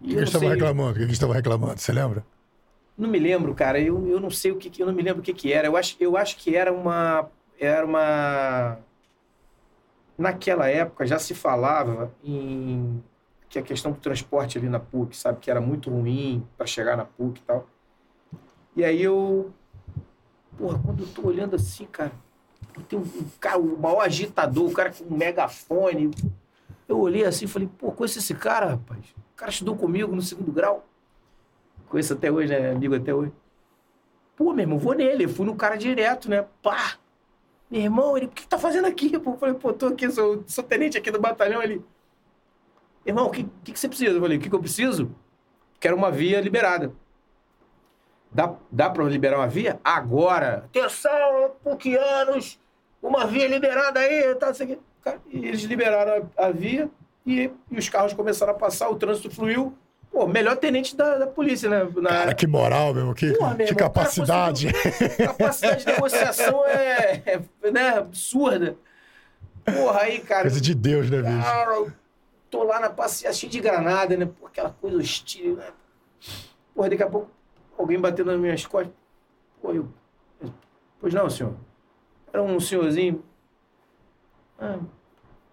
O 0.00 0.04
que 0.04 0.14
eles 0.14 0.28
estavam 0.28 0.48
reclamando? 0.50 0.90
O 0.90 0.94
que 0.94 1.00
eles 1.00 1.12
estavam 1.12 1.34
reclamando? 1.34 1.80
Você 1.80 1.92
lembra? 1.92 2.24
Não 2.96 3.08
me 3.08 3.18
lembro, 3.18 3.54
cara. 3.54 3.80
Eu, 3.80 4.06
eu 4.06 4.20
não 4.20 4.30
sei 4.30 4.52
o 4.52 4.56
que, 4.56 4.80
eu 4.80 4.86
não 4.86 4.94
me 4.94 5.02
lembro 5.02 5.20
o 5.20 5.24
que, 5.24 5.32
que 5.32 5.52
era. 5.52 5.66
Eu 5.66 5.76
acho, 5.76 5.96
eu 5.98 6.16
acho 6.16 6.36
que 6.36 6.54
era 6.54 6.72
uma 6.72 7.28
era 7.58 7.86
uma 7.86 8.78
naquela 10.18 10.68
época 10.68 11.06
já 11.06 11.18
se 11.18 11.34
falava 11.34 12.12
em 12.22 13.02
que 13.52 13.58
a 13.58 13.62
questão 13.62 13.92
do 13.92 13.98
transporte 13.98 14.56
ali 14.56 14.66
na 14.66 14.80
PUC, 14.80 15.14
sabe, 15.14 15.38
que 15.38 15.50
era 15.50 15.60
muito 15.60 15.90
ruim 15.90 16.42
para 16.56 16.66
chegar 16.66 16.96
na 16.96 17.04
PUC 17.04 17.38
e 17.38 17.42
tal. 17.42 17.66
E 18.74 18.82
aí 18.82 19.02
eu, 19.02 19.52
porra, 20.56 20.80
quando 20.82 21.02
eu 21.02 21.08
tô 21.08 21.26
olhando 21.26 21.54
assim, 21.54 21.84
cara, 21.84 22.12
tem 22.88 22.98
um, 22.98 23.02
um 23.02 23.26
cara, 23.38 23.58
o 23.58 23.78
maior 23.78 24.00
agitador, 24.00 24.70
o 24.70 24.72
cara 24.72 24.90
com 24.90 25.04
um 25.04 25.18
megafone. 25.18 26.10
Eu 26.88 26.98
olhei 26.98 27.26
assim 27.26 27.44
e 27.44 27.48
falei, 27.48 27.68
pô, 27.76 27.92
conheço 27.92 28.20
esse 28.20 28.34
cara, 28.34 28.70
rapaz. 28.70 29.10
O 29.10 29.36
cara 29.36 29.50
estudou 29.50 29.76
comigo 29.76 30.16
no 30.16 30.22
segundo 30.22 30.50
grau. 30.50 30.88
Conheço 31.90 32.14
até 32.14 32.32
hoje, 32.32 32.48
né? 32.48 32.70
Amigo 32.70 32.94
até 32.94 33.14
hoje. 33.14 33.32
Pô, 34.34 34.54
meu 34.54 34.62
irmão, 34.62 34.78
vou 34.78 34.94
nele. 34.94 35.24
Eu 35.24 35.28
fui 35.28 35.44
no 35.44 35.54
cara 35.54 35.76
direto, 35.76 36.30
né? 36.30 36.46
Pá! 36.62 36.94
Meu 37.70 37.82
irmão, 37.82 38.16
ele, 38.16 38.26
o 38.26 38.30
que 38.30 38.46
tá 38.46 38.58
fazendo 38.58 38.86
aqui? 38.86 39.18
Pô, 39.18 39.32
eu 39.32 39.36
falei, 39.36 39.54
pô, 39.54 39.74
tô 39.74 39.88
aqui, 39.88 40.10
sou, 40.10 40.42
sou 40.46 40.64
tenente 40.64 40.96
aqui 40.96 41.10
do 41.10 41.20
batalhão. 41.20 41.62
Ele, 41.62 41.84
irmão, 43.04 43.26
o 43.26 43.30
que, 43.30 43.44
que, 43.64 43.72
que, 43.72 43.78
você 43.78 43.88
precisa? 43.88 44.10
Eu 44.10 44.20
falei, 44.20 44.38
o 44.38 44.40
que, 44.40 44.48
que 44.48 44.54
eu 44.54 44.60
preciso? 44.60 45.14
Quero 45.80 45.96
uma 45.96 46.10
via 46.10 46.40
liberada. 46.40 46.92
Dá, 48.30 48.54
dá 48.70 48.88
para 48.88 49.04
liberar 49.04 49.38
uma 49.38 49.48
via? 49.48 49.78
Agora! 49.84 50.64
Atenção, 50.66 51.52
anos, 52.20 52.58
uma 53.02 53.26
via 53.26 53.46
liberada 53.46 54.00
aí, 54.00 54.34
tá, 54.36 54.48
assim, 54.48 54.78
e 55.28 55.46
eles 55.48 55.62
liberaram 55.62 56.28
a, 56.36 56.46
a 56.46 56.50
via 56.50 56.88
e, 57.26 57.50
e, 57.70 57.78
os 57.78 57.88
carros 57.88 58.12
começaram 58.12 58.52
a 58.52 58.56
passar, 58.56 58.88
o 58.88 58.96
trânsito 58.96 59.30
fluiu. 59.30 59.76
Pô, 60.10 60.26
melhor 60.26 60.56
tenente 60.56 60.94
da, 60.94 61.18
da 61.18 61.26
polícia, 61.26 61.70
né? 61.70 61.88
Na... 61.96 62.10
Cara, 62.10 62.34
que 62.34 62.46
moral, 62.46 62.92
meu. 62.92 63.14
Que, 63.14 63.32
Porra, 63.32 63.54
meu 63.54 63.66
que 63.66 63.74
capacidade. 63.74 64.68
capacidade 65.16 65.84
de 65.84 65.92
negociação 65.92 66.66
é, 66.66 67.22
é 67.24 67.70
né, 67.70 67.88
absurda. 67.96 68.76
Porra, 69.64 70.02
aí, 70.02 70.20
cara. 70.20 70.42
Coisa 70.42 70.60
de 70.60 70.74
Deus, 70.74 71.08
né, 71.08 71.22
bicho? 71.22 71.42
Cara, 71.42 71.94
tô 72.52 72.62
lá 72.64 72.78
na 72.78 72.90
passeada 72.90 73.34
cheio 73.34 73.50
de 73.50 73.60
granada, 73.60 74.14
né? 74.14 74.26
Pô, 74.26 74.46
aquela 74.46 74.70
coisa 74.70 74.98
hostil, 74.98 75.56
né? 75.56 75.72
Porra, 76.74 76.90
daqui 76.90 77.02
a 77.02 77.08
pouco 77.08 77.30
alguém 77.78 77.98
batendo 77.98 78.30
nas 78.30 78.38
minhas 78.38 78.66
costas. 78.66 78.94
Pô, 79.60 79.72
eu. 79.72 79.88
Pois 81.00 81.14
não, 81.14 81.30
senhor. 81.30 81.56
Era 82.30 82.42
um 82.42 82.60
senhorzinho. 82.60 83.24
Ah, 84.58 84.78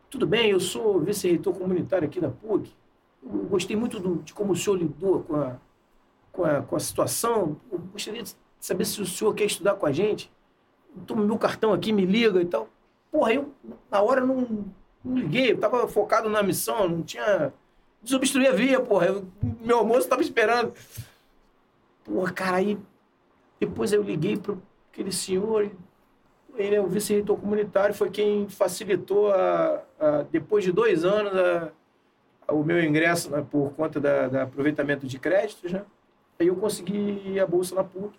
tudo 0.09 0.27
bem, 0.27 0.51
eu 0.51 0.59
sou 0.59 0.99
vice-reitor 0.99 1.53
comunitário 1.55 2.05
aqui 2.05 2.19
da 2.19 2.29
PUC. 2.29 2.69
Eu 3.23 3.45
gostei 3.45 3.77
muito 3.77 3.97
do, 3.97 4.17
de 4.17 4.33
como 4.33 4.51
o 4.51 4.55
senhor 4.55 4.75
lidou 4.75 5.23
com 5.23 5.37
a, 5.37 5.55
com 6.33 6.43
a, 6.43 6.61
com 6.61 6.75
a 6.75 6.79
situação. 6.79 7.61
Eu 7.71 7.79
gostaria 7.79 8.23
de 8.23 8.35
saber 8.59 8.83
se 8.83 9.01
o 9.01 9.05
senhor 9.05 9.33
quer 9.33 9.45
estudar 9.45 9.75
com 9.75 9.85
a 9.85 9.91
gente. 9.93 10.29
Toma 11.07 11.23
meu 11.23 11.37
cartão 11.37 11.71
aqui, 11.71 11.93
me 11.93 12.05
liga 12.05 12.41
e 12.41 12.45
tal. 12.45 12.67
Porra, 13.09 13.33
eu 13.33 13.53
na 13.89 14.01
hora 14.01 14.19
não, 14.21 14.65
não 15.03 15.17
liguei, 15.17 15.51
eu 15.51 15.57
tava 15.57 15.87
focado 15.87 16.29
na 16.29 16.43
missão, 16.43 16.87
não 16.87 17.03
tinha. 17.03 17.53
Desobstruir 18.01 18.49
a 18.49 18.53
via, 18.53 18.79
porra. 18.79 19.07
Eu, 19.07 19.25
meu 19.61 19.79
almoço 19.79 20.07
tava 20.07 20.21
esperando. 20.21 20.73
Porra, 22.03 22.31
cara, 22.31 22.57
aí. 22.57 22.77
Depois 23.59 23.91
eu 23.91 24.01
liguei 24.01 24.37
para 24.37 24.55
aquele 24.91 25.11
senhor. 25.11 25.69
Ele 26.55 26.75
é 26.75 26.81
o 26.81 26.87
vice-reitor 26.87 27.37
comunitário, 27.37 27.95
foi 27.95 28.09
quem 28.09 28.49
facilitou, 28.49 29.31
a, 29.31 29.81
a, 29.99 30.23
depois 30.23 30.63
de 30.63 30.71
dois 30.71 31.05
anos, 31.05 31.31
a, 31.33 31.71
o 32.53 32.63
meu 32.63 32.83
ingresso 32.83 33.29
né, 33.29 33.45
por 33.49 33.71
conta 33.73 33.99
da, 33.99 34.27
da, 34.27 34.43
aproveitamento 34.43 35.05
de 35.05 35.19
créditos, 35.19 35.71
né? 35.71 35.85
Aí 36.39 36.47
eu 36.47 36.55
consegui 36.55 37.39
a 37.39 37.45
bolsa 37.45 37.75
na 37.75 37.83
PUC 37.83 38.17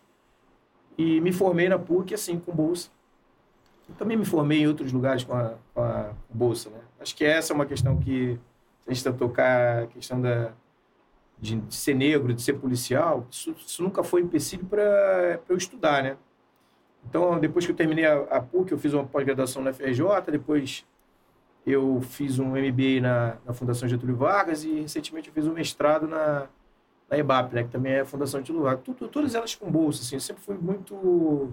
e 0.97 1.21
me 1.21 1.33
formei 1.33 1.69
na 1.69 1.79
PUC 1.79 2.15
assim 2.15 2.39
com 2.39 2.53
bolsa. 2.53 2.91
Eu 3.91 3.97
também 3.97 4.17
me 4.17 4.25
formei 4.25 4.63
em 4.63 4.67
outros 4.67 4.93
lugares 4.93 5.25
com 5.25 5.35
a, 5.35 5.55
com 5.75 5.83
a 5.83 6.13
bolsa, 6.33 6.71
né? 6.71 6.79
Acho 6.99 7.15
que 7.15 7.25
essa 7.25 7.53
é 7.53 7.55
uma 7.55 7.67
questão 7.67 7.99
que 7.99 8.39
a 8.87 8.95
gente 8.95 9.13
tocar 9.13 9.83
a 9.83 9.87
questão 9.89 10.21
da 10.21 10.53
de, 11.39 11.57
de, 11.57 11.75
ser 11.75 11.95
negro, 11.95 12.35
de 12.35 12.43
ser 12.43 12.55
policial. 12.55 13.27
Isso, 13.31 13.55
isso 13.67 13.83
nunca 13.83 14.03
foi 14.03 14.21
empecilho 14.21 14.65
para 14.67 15.41
eu 15.49 15.57
estudar, 15.57 16.03
né? 16.03 16.17
Então, 17.09 17.41
depois 17.41 17.65
que 17.65 17.73
eu 17.73 17.77
terminei 17.77 18.05
a, 18.05 18.21
a 18.31 18.41
PUC, 18.41 18.73
eu 18.73 18.79
fiz 18.79 18.93
uma 18.93 19.05
pós-graduação 19.05 19.63
na 19.63 19.73
FRJ, 19.73 20.05
depois 20.31 20.85
eu 21.67 22.01
fiz 22.03 22.39
um 22.39 22.51
MBA 22.51 23.01
na, 23.01 23.37
na, 23.45 23.53
Fundação 23.53 23.89
Getúlio 23.89 24.17
Vargas 24.17 24.65
e 24.65 24.81
recentemente 24.81 25.29
eu 25.29 25.35
fiz 25.35 25.47
um 25.47 25.53
mestrado 25.53 26.07
na, 26.07 26.47
na 27.09 27.19
EBAP, 27.19 27.55
né, 27.55 27.65
que 27.65 27.71
também 27.71 27.93
é 27.93 28.01
a 28.01 28.07
Fundação 28.07 28.41
Getúlio 28.41 28.63
Vargas. 28.63 28.85
Tudo, 28.85 29.09
todas 29.09 29.35
elas 29.35 29.55
com 29.55 29.71
bolsa, 29.71 30.03
assim, 30.03 30.17
eu 30.17 30.21
sempre 30.21 30.43
fui 30.43 30.57
muito 30.57 31.53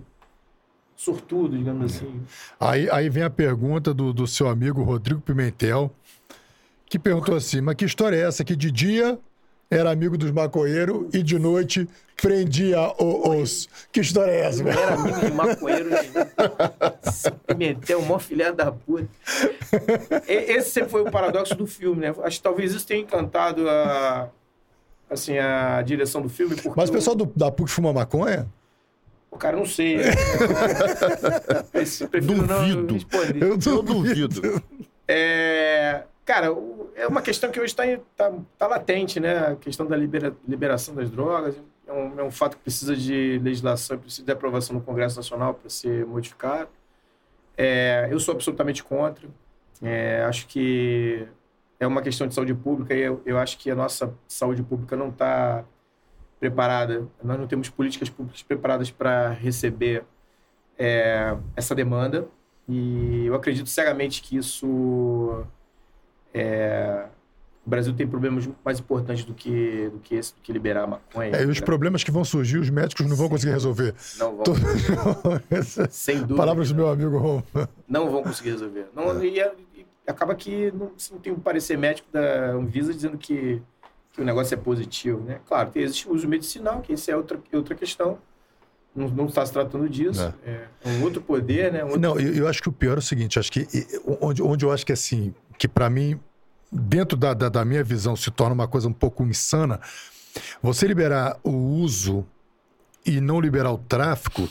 sortudo, 0.97 1.55
digamos 1.55 1.93
é. 1.93 1.95
assim. 1.95 2.21
Aí, 2.59 2.89
aí 2.89 3.09
vem 3.09 3.23
a 3.23 3.29
pergunta 3.29 3.93
do, 3.93 4.11
do 4.11 4.27
seu 4.27 4.49
amigo 4.49 4.83
Rodrigo 4.83 5.21
Pimentel, 5.21 5.93
que 6.89 6.97
perguntou 6.97 7.35
assim, 7.35 7.61
mas 7.61 7.75
que 7.75 7.85
história 7.85 8.17
é 8.17 8.21
essa 8.21 8.43
que 8.43 8.55
de 8.55 8.71
dia 8.71 9.17
era 9.69 9.91
amigo 9.91 10.17
dos 10.17 10.31
maconheiros 10.31 11.13
e 11.13 11.21
de 11.21 11.37
noite 11.37 11.87
prendia 12.21 12.79
os. 12.97 13.67
Que 13.91 13.99
história 13.99 14.31
é 14.31 14.45
essa? 14.45 14.63
Eu 14.63 14.69
era 14.69 14.93
amigo 14.93 15.19
de 15.19 15.31
maconheiro 15.31 15.89
Se 17.03 17.31
meteu 17.55 17.99
uma 17.99 18.19
filha 18.19 18.51
da 18.53 18.71
puta. 18.71 19.07
Esse 20.27 20.71
sempre 20.71 20.89
foi 20.89 21.01
o 21.01 21.11
paradoxo 21.11 21.53
do 21.55 21.67
filme, 21.67 22.01
né? 22.01 22.15
Acho 22.23 22.37
que 22.37 22.43
talvez 22.43 22.73
isso 22.73 22.87
tenha 22.87 23.01
encantado 23.01 23.69
a, 23.69 24.29
assim, 25.09 25.37
a 25.37 25.81
direção 25.81 26.21
do 26.21 26.29
filme. 26.29 26.55
Mas 26.75 26.89
o 26.89 26.93
pessoal 26.93 27.15
do, 27.15 27.25
da 27.35 27.51
PUC 27.51 27.69
fuma 27.69 27.91
maconha? 27.91 28.47
Cara 29.37 29.55
não 29.57 29.65
sei. 29.65 29.97
Duvido. 32.21 32.45
não. 32.45 32.67
Eu, 33.39 33.57
eu 33.65 33.81
duvido. 33.83 34.63
É, 35.07 36.03
cara, 36.25 36.47
é 36.95 37.07
uma 37.07 37.21
questão 37.21 37.49
que 37.49 37.59
hoje 37.59 37.71
está 37.71 37.83
tá, 38.15 38.33
tá 38.57 38.67
latente, 38.67 39.19
né? 39.19 39.37
A 39.51 39.55
questão 39.55 39.85
da 39.85 39.95
libera, 39.95 40.35
liberação 40.47 40.93
das 40.93 41.09
drogas 41.09 41.55
é 41.87 41.93
um, 41.93 42.19
é 42.19 42.23
um 42.23 42.31
fato 42.31 42.57
que 42.57 42.63
precisa 42.63 42.95
de 42.95 43.39
legislação, 43.41 43.97
precisa 43.97 44.25
de 44.25 44.31
aprovação 44.31 44.75
no 44.75 44.81
Congresso 44.81 45.15
Nacional 45.15 45.53
para 45.53 45.69
ser 45.69 46.05
modificado. 46.05 46.69
É, 47.57 48.07
eu 48.11 48.19
sou 48.19 48.33
absolutamente 48.33 48.83
contra. 48.83 49.27
É, 49.81 50.23
acho 50.23 50.47
que 50.47 51.25
é 51.79 51.87
uma 51.87 52.01
questão 52.01 52.27
de 52.27 52.33
saúde 52.33 52.53
pública 52.53 52.93
e 52.93 53.01
eu, 53.01 53.21
eu 53.25 53.37
acho 53.37 53.57
que 53.57 53.71
a 53.71 53.75
nossa 53.75 54.13
saúde 54.27 54.61
pública 54.63 54.95
não 54.95 55.09
está 55.09 55.63
preparada. 56.39 57.07
Nós 57.23 57.39
não 57.39 57.47
temos 57.47 57.69
políticas 57.69 58.09
públicas 58.09 58.43
preparadas 58.43 58.91
para 58.91 59.29
receber 59.29 60.03
é, 60.77 61.35
essa 61.55 61.73
demanda 61.73 62.27
e 62.67 63.25
eu 63.25 63.33
acredito 63.33 63.69
cegamente 63.69 64.21
que 64.21 64.37
isso 64.37 65.43
é, 66.33 67.05
o 67.67 67.69
Brasil 67.69 67.93
tem 67.93 68.07
problemas 68.07 68.45
muito 68.45 68.59
mais 68.63 68.79
importantes 68.79 69.25
do 69.25 69.33
que, 69.33 69.89
do 69.89 69.99
que 69.99 70.15
esse, 70.15 70.33
do 70.33 70.41
que 70.41 70.53
liberar 70.53 70.83
a 70.83 70.87
maconha. 70.87 71.35
É, 71.35 71.43
e 71.43 71.47
os 71.47 71.59
problemas 71.59 72.01
que 72.01 72.09
vão 72.09 72.23
surgir, 72.23 72.57
os 72.57 72.69
médicos 72.69 73.05
não 73.05 73.15
vão 73.15 73.27
conseguir 73.27 73.51
resolver. 73.51 73.93
Não 74.17 74.37
vão. 74.37 74.45
Sem 75.91 76.19
dúvida. 76.19 76.35
Palavras 76.35 76.69
do 76.69 76.75
meu 76.75 76.89
amigo 76.89 77.17
Rom. 77.17 77.43
Não 77.85 78.09
vão 78.09 78.23
conseguir 78.23 78.51
resolver. 78.51 78.87
Não, 78.95 79.11
é. 79.19 79.25
e, 79.25 79.39
e, 79.41 79.85
acaba 80.07 80.33
que 80.33 80.71
não, 80.71 80.91
não 81.11 81.19
tem 81.19 81.33
um 81.33 81.39
parecer 81.39 81.77
médico 81.77 82.07
da 82.09 82.51
Anvisa 82.51 82.93
dizendo 82.93 83.17
que, 83.17 83.61
que 84.17 84.21
o 84.23 84.25
negócio 84.25 84.55
é 84.55 84.57
positivo. 84.57 85.21
Né? 85.21 85.39
Claro, 85.47 85.69
tem, 85.69 85.83
existe 85.83 86.09
o 86.09 86.13
uso 86.15 86.27
medicinal, 86.27 86.81
que 86.81 86.91
isso 86.91 87.09
é 87.11 87.15
outra, 87.15 87.39
outra 87.53 87.75
questão. 87.75 88.17
Não, 88.95 89.07
não 89.09 89.25
está 89.27 89.45
se 89.45 89.53
tratando 89.53 89.87
disso. 89.87 90.33
É. 90.43 90.65
é 90.83 90.89
um 90.89 91.03
outro 91.03 91.21
poder, 91.21 91.71
né? 91.71 91.83
Um 91.83 91.89
outro... 91.89 92.01
Não, 92.01 92.19
eu, 92.19 92.33
eu, 92.33 92.47
acho 92.47 92.63
que 92.63 92.67
o 92.67 92.71
pior 92.71 92.95
é 92.95 92.97
o 92.97 93.01
seguinte: 93.01 93.37
acho 93.37 93.51
que 93.51 93.67
onde, 94.19 94.41
onde 94.41 94.65
eu 94.65 94.71
acho 94.71 94.83
que 94.83 94.91
assim, 94.91 95.35
que 95.55 95.67
para 95.67 95.87
mim 95.87 96.19
dentro 96.71 97.15
da, 97.15 97.35
da, 97.35 97.47
da, 97.47 97.63
minha 97.63 97.83
visão, 97.83 98.15
se 98.15 98.31
torna 98.31 98.55
uma 98.55 98.67
coisa 98.67 98.87
um 98.87 98.93
pouco 98.93 99.23
insana. 99.23 99.79
Você 100.63 100.87
liberar 100.87 101.37
o 101.43 101.51
uso 101.51 102.25
e 103.05 103.21
não 103.21 103.39
liberar 103.39 103.71
o 103.71 103.77
tráfico, 103.77 104.49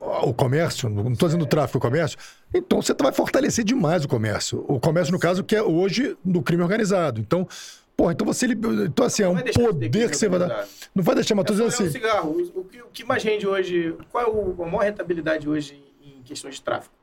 o 0.00 0.34
comércio, 0.34 0.88
não 0.90 1.12
estou 1.12 1.28
dizendo 1.28 1.46
tráfico, 1.46 1.78
o 1.78 1.80
comércio, 1.80 2.18
Então 2.52 2.82
você 2.82 2.92
vai 2.92 3.12
fortalecer 3.12 3.64
demais 3.64 4.04
o 4.04 4.08
comércio. 4.08 4.64
O 4.68 4.78
comércio, 4.80 5.12
no 5.12 5.18
caso, 5.18 5.44
que 5.44 5.56
é 5.56 5.62
hoje 5.62 6.16
do 6.24 6.42
crime 6.42 6.62
organizado. 6.62 7.20
Então, 7.20 7.48
porra, 7.96 8.12
então 8.12 8.26
você. 8.26 8.46
Então, 8.46 9.06
assim, 9.06 9.22
é 9.22 9.28
um 9.28 9.36
poder 9.36 10.10
que 10.10 10.16
você 10.16 10.28
vai 10.28 10.38
dar. 10.38 10.66
Não 10.94 11.02
vai 11.02 11.14
deixar, 11.14 11.34
mas 11.34 11.44
tô 11.44 11.52
dizendo 11.52 11.68
assim. 11.68 11.84
O 11.86 11.90
cigarro, 11.90 12.30
o 12.54 12.64
que, 12.64 12.82
o 12.82 12.86
que 12.92 13.04
mais 13.04 13.22
rende 13.22 13.46
hoje? 13.46 13.94
Qual 14.10 14.24
é 14.24 14.28
o, 14.28 14.62
a 14.62 14.66
maior 14.66 14.84
rentabilidade 14.84 15.48
hoje 15.48 15.82
em 16.02 16.22
questões 16.22 16.56
de 16.56 16.62
tráfico? 16.62 16.94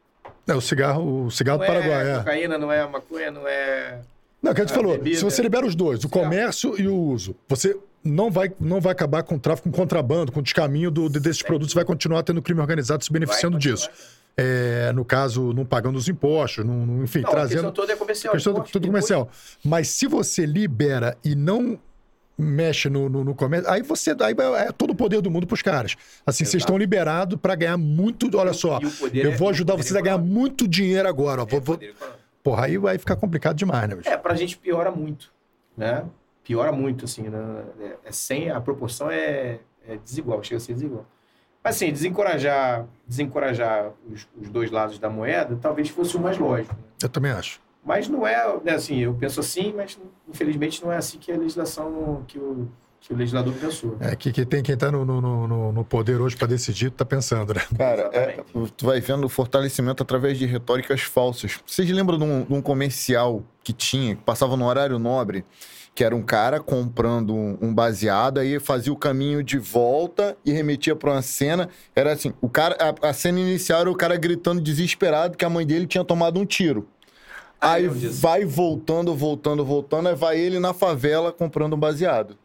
É 0.48 0.54
o 0.54 0.62
cigarro, 0.62 1.26
o 1.26 1.32
cigarro 1.32 1.60
não 1.60 1.66
do 1.66 1.74
Paraguai. 1.74 2.08
É 2.08 2.14
é. 2.14 2.18
cocaína, 2.18 2.58
não 2.58 2.72
é 2.72 2.88
maconha, 2.88 3.32
não 3.32 3.48
é. 3.48 4.00
Não, 4.42 4.52
o 4.52 4.56
que 4.56 4.62
a 4.62 4.66
gente 4.66 4.74
falou, 4.76 4.94
bebida. 4.94 5.18
se 5.18 5.24
você 5.24 5.42
libera 5.42 5.66
os 5.66 5.76
dois, 5.76 6.04
o 6.04 6.10
comércio 6.10 6.80
e 6.82 6.88
o 6.88 6.96
uso, 6.96 7.36
você 7.48 7.78
não 8.04 8.32
vai, 8.32 8.52
não 8.60 8.82
vai 8.82 8.92
acabar 8.92 9.22
com 9.22 9.36
o 9.36 9.40
tráfico, 9.40 9.70
com 9.70 9.78
contrabando, 9.78 10.32
com 10.32 10.40
o 10.40 10.44
descaminho 10.44 10.90
do, 10.90 11.08
de- 11.08 11.20
desses 11.20 11.44
produtos, 11.44 11.76
vai 11.76 11.86
continuar 11.86 12.24
tendo 12.24 12.42
crime 12.42 12.60
organizado 12.60 13.04
se 13.04 13.12
beneficiando 13.12 13.60
disso. 13.60 13.88
É, 14.38 14.92
no 14.94 15.04
caso, 15.04 15.52
não 15.54 15.66
pagando 15.66 15.98
os 15.98 16.08
impostos, 16.08 16.66
não, 16.66 16.86
não- 16.86 17.04
enfim, 17.04 17.20
Não, 17.22 17.30
a 17.30 17.32
trazendo. 17.32 17.54
questão 17.58 17.72
toda 17.72 17.94
é 17.94 17.96
comercial. 17.96 18.34
questão 18.34 18.54
imposto, 18.54 18.82
comercial. 18.82 19.30
Mas 19.64 19.90
se 19.90 20.08
você 20.08 20.46
libera 20.46 21.18
e 21.24 21.36
não 21.36 21.78
mexe 22.38 22.90
no, 22.90 23.08
no, 23.10 23.24
no 23.24 23.36
comércio, 23.36 23.70
aí 23.70 23.84
você 23.84 24.16
aí 24.22 24.34
vai- 24.34 24.68
é 24.68 24.72
todo 24.72 24.92
o 24.92 24.96
poder 24.96 25.22
do 25.22 25.30
mundo 25.30 25.46
pros 25.46 25.62
caras. 25.62 25.96
Assim, 26.26 26.38
vocês 26.46 26.56
Exato. 26.56 26.58
estão 26.64 26.78
liberados 26.78 27.38
para 27.40 27.54
ganhar 27.56 27.78
muito. 27.78 28.36
Olha 28.36 28.54
só, 28.54 28.80
eu 29.14 29.32
é- 29.32 29.36
vou 29.36 29.50
ajudar 29.50 29.74
poder 29.74 29.84
vocês 29.84 29.96
a 29.96 30.02
ganhar 30.02 30.16
econômico. 30.16 30.40
muito 30.40 30.68
dinheiro 30.68 31.08
agora. 31.08 31.44
Ó, 31.44 31.46
vou, 31.46 31.60
É, 31.60 31.62
vou- 31.62 31.76
econômico. 31.76 32.20
Porra, 32.44 32.66
aí 32.66 32.78
vai 32.78 32.98
ficar 32.98 33.16
complicado 33.18 33.56
demais, 33.58 33.88
né, 33.88 33.96
bicho? 33.96 34.10
É, 34.10 34.18
pra 34.18 34.34
gente 34.34 34.58
piora 34.58 34.90
muito, 34.90 35.32
né? 35.78 36.04
Piora 36.44 36.72
muito, 36.72 37.06
assim, 37.06 37.24
né? 37.30 37.64
É, 37.80 37.96
é 38.06 38.12
sem, 38.12 38.50
a 38.50 38.60
proporção 38.60 39.12
é, 39.12 39.60
é 39.88 39.98
desigual, 40.04 40.42
chega 40.42 40.58
a 40.58 40.60
ser 40.60 40.74
desigual. 40.74 41.06
Mas, 41.64 41.76
assim, 41.76 41.92
desencorajar, 41.92 42.86
desencorajar 43.08 43.92
os, 44.12 44.28
os 44.40 44.50
dois 44.50 44.72
lados 44.72 44.98
da 44.98 45.10
moeda 45.10 45.58
talvez 45.62 45.90
fosse 45.90 46.18
o 46.18 46.20
mais 46.20 46.38
lógico. 46.38 46.74
né? 46.74 46.82
Eu 47.04 47.10
também 47.10 47.32
acho. 47.32 47.60
Mas 47.84 48.08
não 48.08 48.26
é, 48.28 48.60
né, 48.64 48.74
assim, 48.74 49.00
eu 49.00 49.14
penso 49.14 49.40
assim, 49.40 49.74
mas 49.76 50.00
infelizmente 50.30 50.84
não 50.84 50.92
é 50.92 50.98
assim 50.98 51.18
que 51.18 51.32
a 51.32 51.38
legislação, 51.38 52.24
que 52.28 52.38
o, 52.38 52.68
que 53.00 53.12
o 53.12 53.18
legislador 53.18 53.54
pensou. 53.56 53.98
É 54.00 54.16
que, 54.16 54.32
que 54.32 54.46
tem 54.46 54.62
quem 54.62 54.78
tá 54.78 54.92
no, 54.92 55.04
no, 55.04 55.20
no, 55.20 55.72
no 55.72 55.84
poder 55.84 56.22
hoje 56.22 56.36
para 56.36 56.48
decidir, 56.48 56.92
tá 56.92 57.04
pensando, 57.04 57.56
né? 57.56 57.62
Cara, 57.76 58.10
é, 58.14 58.44
tu 58.78 58.86
vai 58.86 59.02
vendo 59.02 59.26
o 59.26 59.30
fortalecimento 59.30 60.04
através 60.04 60.38
de 60.38 60.46
retóricas 60.46 61.02
falsas. 61.02 61.60
Vocês 61.66 61.90
lembram 61.90 62.20
de 62.20 62.24
um, 62.24 62.44
de 62.44 62.54
um 62.54 62.62
comercial 62.62 63.44
que 63.64 63.74
tinha, 63.74 64.16
que 64.16 64.22
passava 64.22 64.56
no 64.56 64.66
horário 64.66 65.00
nobre, 65.00 65.44
que 65.94 66.04
era 66.04 66.16
um 66.16 66.22
cara 66.22 66.60
comprando 66.60 67.36
um, 67.36 67.58
um 67.62 67.74
baseado, 67.74 68.40
aí 68.40 68.60
fazia 68.60 68.92
o 68.94 68.96
caminho 68.96 69.44
de 69.44 69.58
volta 69.58 70.38
e 70.46 70.52
remetia 70.52 70.96
para 70.96 71.12
uma 71.12 71.22
cena. 71.22 71.70
Era 71.96 72.14
assim, 72.14 72.34
o 72.42 72.50
cara, 72.50 72.78
a, 72.80 73.10
a 73.10 73.14
cena 73.14 73.40
inicial 73.40 73.82
era 73.82 73.92
o 73.92 73.96
cara 73.96 74.16
gritando 74.16 74.62
desesperado 74.62 75.38
que 75.38 75.46
a 75.46 75.50
mãe 75.50 75.66
dele 75.66 75.86
tinha 75.86 76.04
tomado 76.04 76.40
um 76.40 76.46
tiro. 76.46 76.88
Ah, 77.60 77.74
Aí 77.74 77.88
vai 77.88 78.44
voltando, 78.44 79.14
voltando, 79.14 79.64
voltando, 79.64 80.10
aí 80.10 80.16
vai 80.16 80.40
ele 80.40 80.60
na 80.60 80.74
favela 80.74 81.32
comprando 81.32 81.76
um 81.76 81.80
baseado 81.80 82.38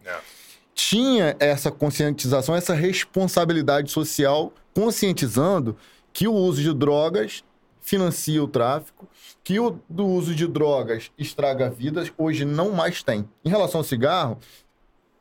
tinha 0.77 1.35
essa 1.41 1.71
conscientização, 1.73 2.55
essa 2.55 2.75
responsabilidade 2.75 3.91
social, 3.91 4.53
conscientizando 4.75 5.75
que 6.13 6.29
o 6.29 6.35
uso 6.35 6.63
de 6.63 6.73
drogas 6.75 7.43
financia 7.81 8.45
o 8.45 8.47
tráfico, 8.47 9.09
que 9.47 9.61
o 9.61 9.79
do 9.89 10.05
uso 10.05 10.35
de 10.35 10.45
drogas 10.45 11.13
estraga 11.17 11.71
vidas, 11.71 12.13
hoje 12.19 12.45
não 12.45 12.73
mais 12.73 13.01
tem. 13.05 13.29
Em 13.45 13.49
relação 13.49 13.79
ao 13.79 13.85
cigarro, 13.85 14.39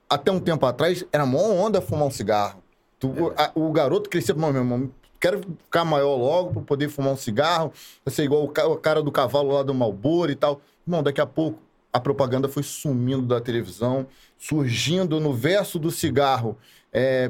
até 0.09 0.31
um 0.31 0.39
tempo 0.39 0.65
atrás 0.65 1.05
era 1.13 1.27
mó 1.27 1.37
onda 1.43 1.79
fumar 1.79 2.07
um 2.07 2.09
cigarro. 2.09 2.63
Tu- 2.99 3.13
a- 3.37 3.51
o 3.53 3.71
garoto 3.71 4.09
crescia, 4.09 4.33
"Não, 4.33 4.51
meu 4.51 4.63
irmão, 4.63 4.89
quero 5.19 5.41
ficar 5.65 5.85
maior 5.85 6.15
logo 6.15 6.53
para 6.53 6.61
poder 6.63 6.89
fumar 6.89 7.13
um 7.13 7.15
cigarro, 7.17 7.71
ser 8.07 8.23
igual 8.23 8.43
o 8.45 8.47
ca- 8.49 8.65
o 8.67 8.75
cara 8.77 9.03
do 9.03 9.11
cavalo 9.11 9.53
lá 9.53 9.61
do 9.61 9.75
Malboro 9.75 10.31
e 10.31 10.35
tal. 10.35 10.59
Irmão, 10.87 11.03
daqui 11.03 11.21
a 11.21 11.27
pouco 11.27 11.59
a 11.93 11.99
propaganda 11.99 12.49
foi 12.49 12.63
sumindo 12.63 13.27
da 13.27 13.39
televisão, 13.39 14.07
surgindo 14.39 15.19
no 15.19 15.33
verso 15.35 15.77
do 15.77 15.91
cigarro 15.91 16.57
é, 16.91 17.29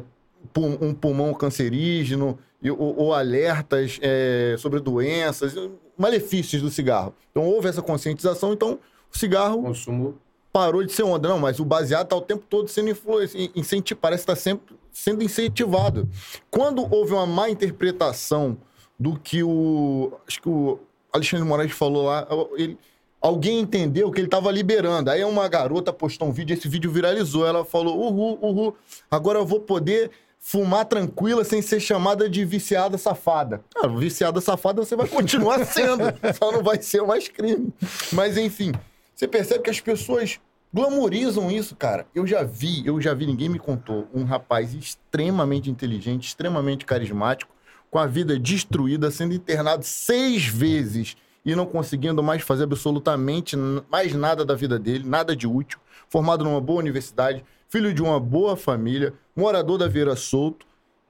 um 0.58 0.93
pulmão 0.93 1.34
cancerígeno 1.34 2.39
ou, 2.78 2.98
ou 2.98 3.14
alertas 3.14 4.00
é, 4.02 4.56
sobre 4.58 4.80
doenças, 4.80 5.56
malefícios 5.98 6.62
do 6.62 6.70
cigarro. 6.70 7.14
Então 7.32 7.43
houve 7.43 7.68
essa 7.68 7.82
conscientização, 7.82 8.54
então 8.54 8.80
o 9.14 9.18
cigarro 9.18 9.62
Consumo 9.62 10.18
parou 10.52 10.84
de 10.86 10.91
ser 10.93 11.04
onda. 11.04 11.28
Não, 11.28 11.39
mas 11.39 11.60
o 11.60 11.66
baseado 11.66 12.06
está 12.06 12.16
o 12.16 12.22
tempo 12.22 12.46
todo 12.50 12.68
sendo 12.70 12.89
influenciado, 12.89 13.96
parece 14.00 14.24
estar 14.24 14.36
sempre 14.36 14.76
sendo 14.91 15.24
incentivado. 15.24 16.08
Quando 16.50 16.88
houve 16.89 17.14
uma 17.14 17.26
má 17.26 17.50
interpretação 17.50 18.58
do 18.98 19.20
que 19.20 19.43
o. 19.43 20.14
Acho 20.26 20.41
que 20.41 20.50
o 20.50 20.80
Alexandre 21.12 21.46
Moraes 21.46 21.72
falou 21.72 22.06
lá, 22.06 22.26
ele, 22.56 22.78
alguém 23.22 23.60
entendeu 23.60 24.10
que 24.12 24.20
ele 24.20 24.28
estava 24.28 24.52
liberando. 24.52 25.10
Aí 25.10 25.24
uma 25.24 25.48
garota 25.48 25.91
postou 25.91 26.30
um 26.30 26.32
vídeo, 26.32 26.54
esse 26.54 26.68
vídeo 26.70 26.89
viralizou. 26.91 27.46
Ela 27.46 27.66
falou: 27.66 28.00
uhul, 28.00 28.39
uhul, 28.41 28.76
agora 29.12 29.39
eu 29.39 29.46
vou 29.46 29.60
poder. 29.60 30.12
Fumar 30.48 30.86
tranquila 30.86 31.43
sem 31.43 31.60
ser 31.60 31.80
chamada 31.80 32.30
de 32.30 32.46
viciada 32.46 33.00
safada. 33.00 33.64
Ah, 33.76 33.88
viciada 33.88 34.39
safada 34.39 34.86
você 34.86 34.96
vai 34.96 35.08
continuar 35.08 35.58
sendo, 35.66 36.04
só 36.38 36.52
não 36.52 36.62
vai 36.62 36.80
ser 36.80 37.02
mais 37.02 37.28
crime. 37.28 37.74
Mas 38.12 38.38
enfim, 38.38 38.72
você 39.16 39.28
percebe 39.28 39.64
que 39.64 39.72
as 39.72 39.80
pessoas 39.80 40.39
glamorizam 40.72 41.50
isso, 41.50 41.76
cara. 41.76 42.06
Eu 42.14 42.28
já 42.28 42.43
vi, 42.43 42.86
eu 42.86 43.02
já 43.02 43.12
vi, 43.16 43.26
ninguém 43.26 43.50
me 43.50 43.58
contou, 43.58 44.08
um 44.14 44.24
rapaz 44.24 44.76
extremamente 44.76 45.72
inteligente, 45.72 46.28
extremamente 46.28 46.86
carismático, 46.86 47.52
com 47.89 47.98
a 47.98 48.06
vida 48.06 48.38
destruída, 48.38 49.10
sendo 49.10 49.34
internado 49.34 49.84
seis 49.84 50.46
vezes 50.46 51.18
e 51.43 51.56
não 51.56 51.66
conseguindo 51.66 52.22
mais 52.22 52.43
fazer 52.43 52.66
absolutamente 52.66 53.58
mais 53.89 54.14
nada 54.14 54.46
da 54.46 54.54
vida 54.54 54.78
dele, 54.78 55.10
nada 55.10 55.36
de 55.36 55.48
útil, 55.48 55.80
formado 56.08 56.43
numa 56.43 56.62
boa 56.62 56.78
universidade, 56.78 57.43
filho 57.68 57.91
de 57.91 58.04
uma 58.04 58.20
boa 58.20 58.56
família, 58.56 59.12
morador 59.36 59.78
da 59.78 59.88
Vieira 59.88 60.16
Solto, 60.16 60.66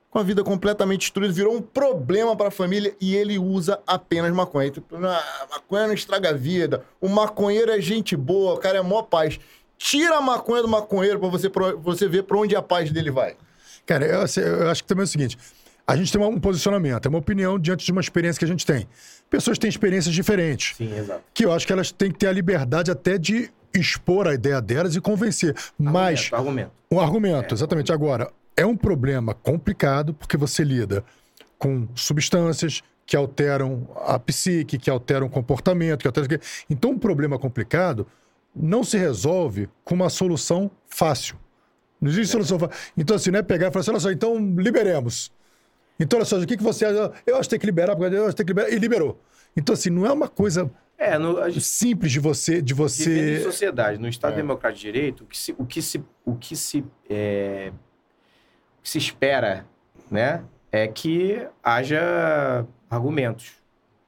com 0.09 0.19
a 0.19 0.23
vida 0.23 0.43
completamente 0.43 1.01
destruída, 1.01 1.33
virou 1.33 1.53
um 1.53 1.61
problema 1.61 2.35
para 2.35 2.47
a 2.47 2.51
família 2.51 2.95
e 3.01 3.15
ele 3.15 3.37
usa 3.37 3.79
apenas 3.85 4.31
maconha. 4.33 4.71
Tipo, 4.71 4.95
"Ah, 4.95 5.47
maconha 5.51 5.87
não 5.87 5.93
estraga 5.93 6.29
a 6.29 6.33
vida, 6.33 6.85
o 7.01 7.09
maconheiro 7.09 7.71
é 7.71 7.81
gente 7.81 8.15
boa, 8.15 8.53
o 8.53 8.57
cara 8.57 8.77
é 8.77 8.81
mó 8.81 9.01
paz. 9.01 9.37
Tira 9.77 10.17
a 10.17 10.21
maconha 10.21 10.61
do 10.61 10.69
maconheiro 10.69 11.19
para 11.19 11.27
você, 11.27 11.51
você 11.81 12.07
ver 12.07 12.23
para 12.23 12.37
onde 12.37 12.55
a 12.55 12.61
paz 12.61 12.91
dele 12.91 13.11
vai. 13.11 13.35
Cara, 13.85 14.05
eu, 14.05 14.21
assim, 14.21 14.39
eu 14.39 14.69
acho 14.69 14.83
que 14.83 14.87
também 14.87 15.01
é 15.01 15.03
o 15.03 15.07
seguinte: 15.07 15.37
a 15.85 15.95
gente 15.95 16.11
tem 16.11 16.21
um 16.21 16.39
posicionamento, 16.39 17.05
é 17.05 17.09
uma 17.09 17.19
opinião 17.19 17.59
diante 17.59 17.85
de 17.85 17.91
uma 17.91 18.01
experiência 18.01 18.39
que 18.39 18.45
a 18.45 18.47
gente 18.47 18.65
tem. 18.65 18.87
Pessoas 19.29 19.57
têm 19.57 19.69
experiências 19.69 20.13
diferentes. 20.13 20.75
Sim, 20.77 20.95
exato. 20.97 21.21
Que 21.33 21.45
eu 21.45 21.51
acho 21.51 21.65
que 21.65 21.73
elas 21.73 21.91
têm 21.91 22.11
que 22.11 22.19
ter 22.19 22.27
a 22.27 22.31
liberdade 22.31 22.91
até 22.91 23.17
de 23.17 23.49
expor 23.73 24.27
a 24.27 24.33
ideia 24.33 24.61
delas 24.61 24.95
e 24.95 25.01
convencer. 25.01 25.55
Mas 25.77 26.29
Argumento, 26.31 26.35
argumento. 26.35 26.71
um 26.91 26.99
argumento, 26.99 27.55
exatamente. 27.55 27.91
Agora, 27.91 28.31
é 28.55 28.65
um 28.65 28.77
problema 28.77 29.33
complicado 29.33 30.13
porque 30.13 30.37
você 30.37 30.63
lida 30.63 31.03
com 31.57 31.87
substâncias 31.95 32.81
que 33.05 33.15
alteram 33.15 33.87
a 34.05 34.17
psique, 34.17 34.77
que 34.77 34.89
alteram 34.89 35.27
o 35.27 35.29
comportamento, 35.29 36.01
que 36.01 36.07
alteram... 36.07 36.39
Então, 36.69 36.91
um 36.91 36.97
problema 36.97 37.37
complicado 37.37 38.07
não 38.55 38.83
se 38.83 38.97
resolve 38.97 39.67
com 39.83 39.95
uma 39.95 40.09
solução 40.09 40.71
fácil. 40.87 41.35
Não 41.99 42.09
existe 42.09 42.31
solução 42.31 42.57
fácil. 42.57 42.75
Então, 42.97 43.15
assim, 43.15 43.31
não 43.31 43.39
é 43.39 43.43
pegar 43.43 43.67
e 43.67 43.71
falar 43.71 43.81
assim, 43.81 43.91
olha 43.91 43.99
só, 43.99 44.11
então 44.11 44.37
liberemos. 44.57 45.31
Então, 45.99 46.19
olha 46.19 46.25
só, 46.25 46.37
o 46.37 46.45
que, 46.45 46.57
que 46.57 46.63
você 46.63 46.85
acha? 46.85 47.11
Eu 47.25 47.35
acho 47.35 47.43
que 47.43 47.51
tem 47.51 47.59
que 47.59 47.65
liberar, 47.65 47.95
porque 47.95 48.15
eu 48.15 48.23
acho 48.23 48.31
que 48.31 48.43
tem 48.43 48.45
que 48.45 48.51
liberar. 48.51 48.71
E 48.71 48.79
liberou. 48.79 49.19
Então, 49.55 49.73
assim, 49.73 49.89
não 49.89 50.05
é 50.05 50.11
uma 50.11 50.27
coisa 50.27 50.69
É, 50.97 51.17
no, 51.17 51.49
gente 51.49 51.63
simples 51.63 52.11
de 52.11 52.19
você... 52.19 52.61
De 52.61 52.73
vivendo 52.73 52.89
em 52.89 53.35
você... 53.37 53.43
sociedade, 53.43 53.97
no 53.99 54.07
Estado 54.07 54.33
É. 54.33 54.35
Democrático 54.37 54.81
de 54.85 54.91
Direito, 54.91 55.23
o 55.23 55.27
que 55.27 55.37
se, 55.37 55.55
o 55.57 55.65
que 55.65 55.81
se, 55.81 56.03
o 56.25 56.35
que 56.35 56.55
se, 56.55 56.83
é, 57.09 57.71
que 58.83 58.89
se 58.89 58.97
espera, 58.97 59.65
né, 60.11 60.43
é 60.71 60.87
que 60.87 61.47
haja 61.63 62.65
argumentos. 62.89 63.53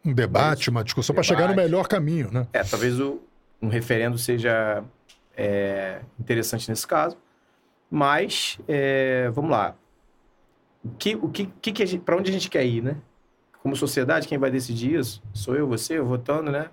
Um 0.03 0.13
debate, 0.13 0.69
uma 0.69 0.83
discussão 0.83 1.13
para 1.13 1.23
chegar 1.23 1.47
no 1.49 1.55
melhor 1.55 1.87
caminho, 1.87 2.29
né? 2.31 2.47
É, 2.53 2.63
talvez 2.63 2.99
o, 2.99 3.21
um 3.61 3.67
referendo 3.67 4.17
seja 4.17 4.83
é, 5.35 5.99
interessante 6.19 6.69
nesse 6.69 6.85
caso, 6.85 7.17
mas 7.89 8.59
é, 8.67 9.29
vamos 9.33 9.51
lá. 9.51 9.75
Que, 10.97 11.15
o 11.15 11.29
que, 11.29 11.45
que, 11.61 11.71
que 11.71 11.99
para 11.99 12.17
onde 12.17 12.29
a 12.29 12.33
gente 12.33 12.49
quer 12.49 12.65
ir, 12.65 12.83
né? 12.83 12.97
Como 13.61 13.75
sociedade, 13.75 14.27
quem 14.27 14.37
vai 14.37 14.51
decidir 14.51 14.99
isso? 14.99 15.21
Sou 15.33 15.55
eu, 15.55 15.67
você, 15.67 15.97
eu 15.97 16.05
votando, 16.05 16.51
né? 16.51 16.69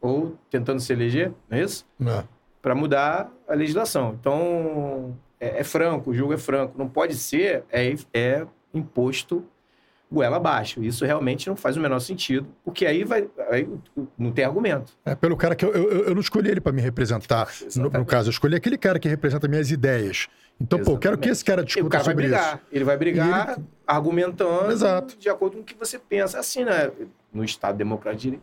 Ou 0.00 0.38
tentando 0.50 0.80
se 0.80 0.92
eleger, 0.92 1.32
não 1.48 1.58
é 1.58 1.62
isso? 1.62 1.86
É. 2.00 2.24
para 2.62 2.74
mudar 2.74 3.30
a 3.48 3.54
legislação. 3.54 4.16
Então, 4.18 5.16
é, 5.38 5.60
é 5.60 5.64
franco, 5.64 6.10
o 6.10 6.14
jogo 6.14 6.32
é 6.32 6.38
franco. 6.38 6.74
Não 6.78 6.88
pode 6.88 7.14
ser 7.14 7.64
é, 7.70 7.94
é 8.12 8.46
imposto 8.72 9.44
goela 10.10 10.36
abaixo. 10.36 10.82
Isso 10.82 11.04
realmente 11.04 11.48
não 11.48 11.54
faz 11.54 11.76
o 11.76 11.80
menor 11.80 12.00
sentido, 12.00 12.48
porque 12.64 12.84
aí 12.84 13.04
vai. 13.04 13.28
Aí 13.50 13.68
não 14.18 14.32
tem 14.32 14.44
argumento. 14.44 14.92
É, 15.04 15.14
pelo 15.14 15.36
cara 15.36 15.54
que 15.54 15.64
eu, 15.64 15.72
eu, 15.72 16.04
eu 16.06 16.14
não 16.14 16.20
escolhi 16.20 16.50
ele 16.50 16.60
para 16.60 16.72
me 16.72 16.82
representar. 16.82 17.48
No, 17.76 17.88
no, 17.88 18.04
caso, 18.04 18.28
eu 18.28 18.32
escolhi 18.32 18.56
aquele 18.56 18.76
cara 18.76 18.98
que 18.98 19.08
representa 19.08 19.46
minhas 19.46 19.70
ideias. 19.70 20.28
Então, 20.60 20.78
Exatamente. 20.78 20.84
pô, 20.84 20.98
quero 20.98 21.18
que 21.18 21.28
esse 21.30 21.44
cara 21.44 21.64
discuta 21.64 21.86
o 21.86 21.90
cara 21.90 22.04
sobre 22.04 22.28
vai 22.28 22.38
brigar. 22.38 22.54
isso. 22.56 22.66
Ele 22.70 22.84
vai 22.84 22.96
brigar 22.96 23.52
ele... 23.56 23.66
argumentando 23.86 24.70
Exato. 24.70 25.16
de 25.18 25.28
acordo 25.28 25.56
com 25.56 25.62
o 25.62 25.64
que 25.64 25.74
você 25.74 25.98
pensa. 25.98 26.38
Assim, 26.38 26.64
né? 26.64 26.90
No 27.32 27.42
Estado 27.42 27.78
democrático. 27.78 28.38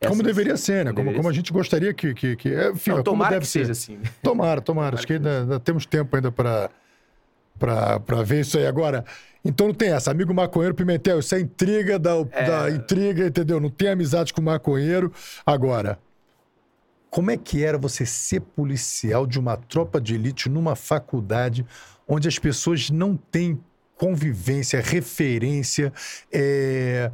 É 0.00 0.06
como 0.06 0.22
assim, 0.22 0.26
deveria 0.26 0.56
ser, 0.56 0.86
né? 0.86 0.92
Como, 0.94 1.12
como 1.12 1.28
a 1.28 1.32
gente 1.32 1.52
gostaria 1.52 1.92
que. 1.92 2.14
que, 2.14 2.34
que 2.34 2.54
é, 2.54 2.70
enfim, 2.70 2.92
não, 2.92 3.02
tomara 3.02 3.32
deve 3.32 3.42
que 3.42 3.50
ser. 3.50 3.60
seja 3.60 3.72
assim. 3.72 3.98
Tomara, 4.22 4.60
tomara. 4.60 4.62
tomara 4.62 4.96
Acho 4.96 5.06
que 5.06 5.12
ainda, 5.12 5.40
ainda, 5.40 5.60
temos 5.60 5.84
tempo 5.84 6.16
ainda 6.16 6.32
para 6.32 8.22
ver 8.24 8.40
isso 8.40 8.56
aí. 8.56 8.66
Agora, 8.66 9.04
então 9.44 9.66
não 9.66 9.74
tem 9.74 9.92
essa. 9.92 10.10
Amigo 10.10 10.32
maconheiro, 10.32 10.74
Pimentel, 10.74 11.18
isso 11.18 11.34
é 11.34 11.40
intriga 11.40 11.98
da, 11.98 12.12
é... 12.32 12.44
da 12.46 12.70
intriga, 12.70 13.26
entendeu? 13.26 13.60
Não 13.60 13.68
tem 13.68 13.90
amizade 13.90 14.32
com 14.32 14.40
maconheiro. 14.40 15.12
Agora, 15.44 15.98
como 17.10 17.30
é 17.30 17.36
que 17.36 17.62
era 17.64 17.76
você 17.76 18.06
ser 18.06 18.40
policial 18.40 19.26
de 19.26 19.38
uma 19.38 19.56
tropa 19.56 20.00
de 20.00 20.14
elite 20.14 20.48
numa 20.48 20.76
faculdade 20.76 21.66
onde 22.06 22.28
as 22.28 22.38
pessoas 22.38 22.88
não 22.88 23.16
têm 23.16 23.60
convivência, 23.96 24.80
referência, 24.80 25.92
é... 26.32 27.10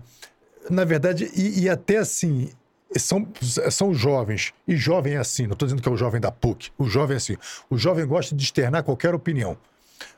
na 0.70 0.84
verdade, 0.84 1.30
e, 1.34 1.64
e, 1.64 1.68
até 1.68 1.96
assim, 1.96 2.50
são, 2.96 3.26
são 3.70 3.92
jovens, 3.92 4.54
e 4.68 4.76
jovem 4.76 5.14
é 5.14 5.16
assim, 5.16 5.46
não 5.46 5.54
estou 5.54 5.66
dizendo 5.66 5.82
que 5.82 5.88
é 5.88 5.92
o 5.92 5.96
jovem 5.96 6.20
da 6.20 6.30
PUC, 6.30 6.70
o 6.78 6.88
jovem 6.88 7.14
é 7.14 7.16
assim, 7.16 7.36
o 7.68 7.76
jovem 7.76 8.06
gosta 8.06 8.36
de 8.36 8.44
externar 8.44 8.84
qualquer 8.84 9.14
opinião, 9.14 9.56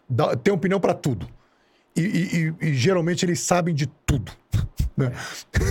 Dá, 0.09 0.35
tem 0.35 0.53
opinião 0.53 0.81
para 0.81 0.95
tudo. 0.95 1.29
E, 1.95 2.01
e, 2.01 2.55
e, 2.69 2.75
geralmente 2.75 3.25
eles 3.25 3.41
sabem 3.41 3.75
de 3.75 3.87
tudo. 3.87 4.33
Né? 4.99 5.13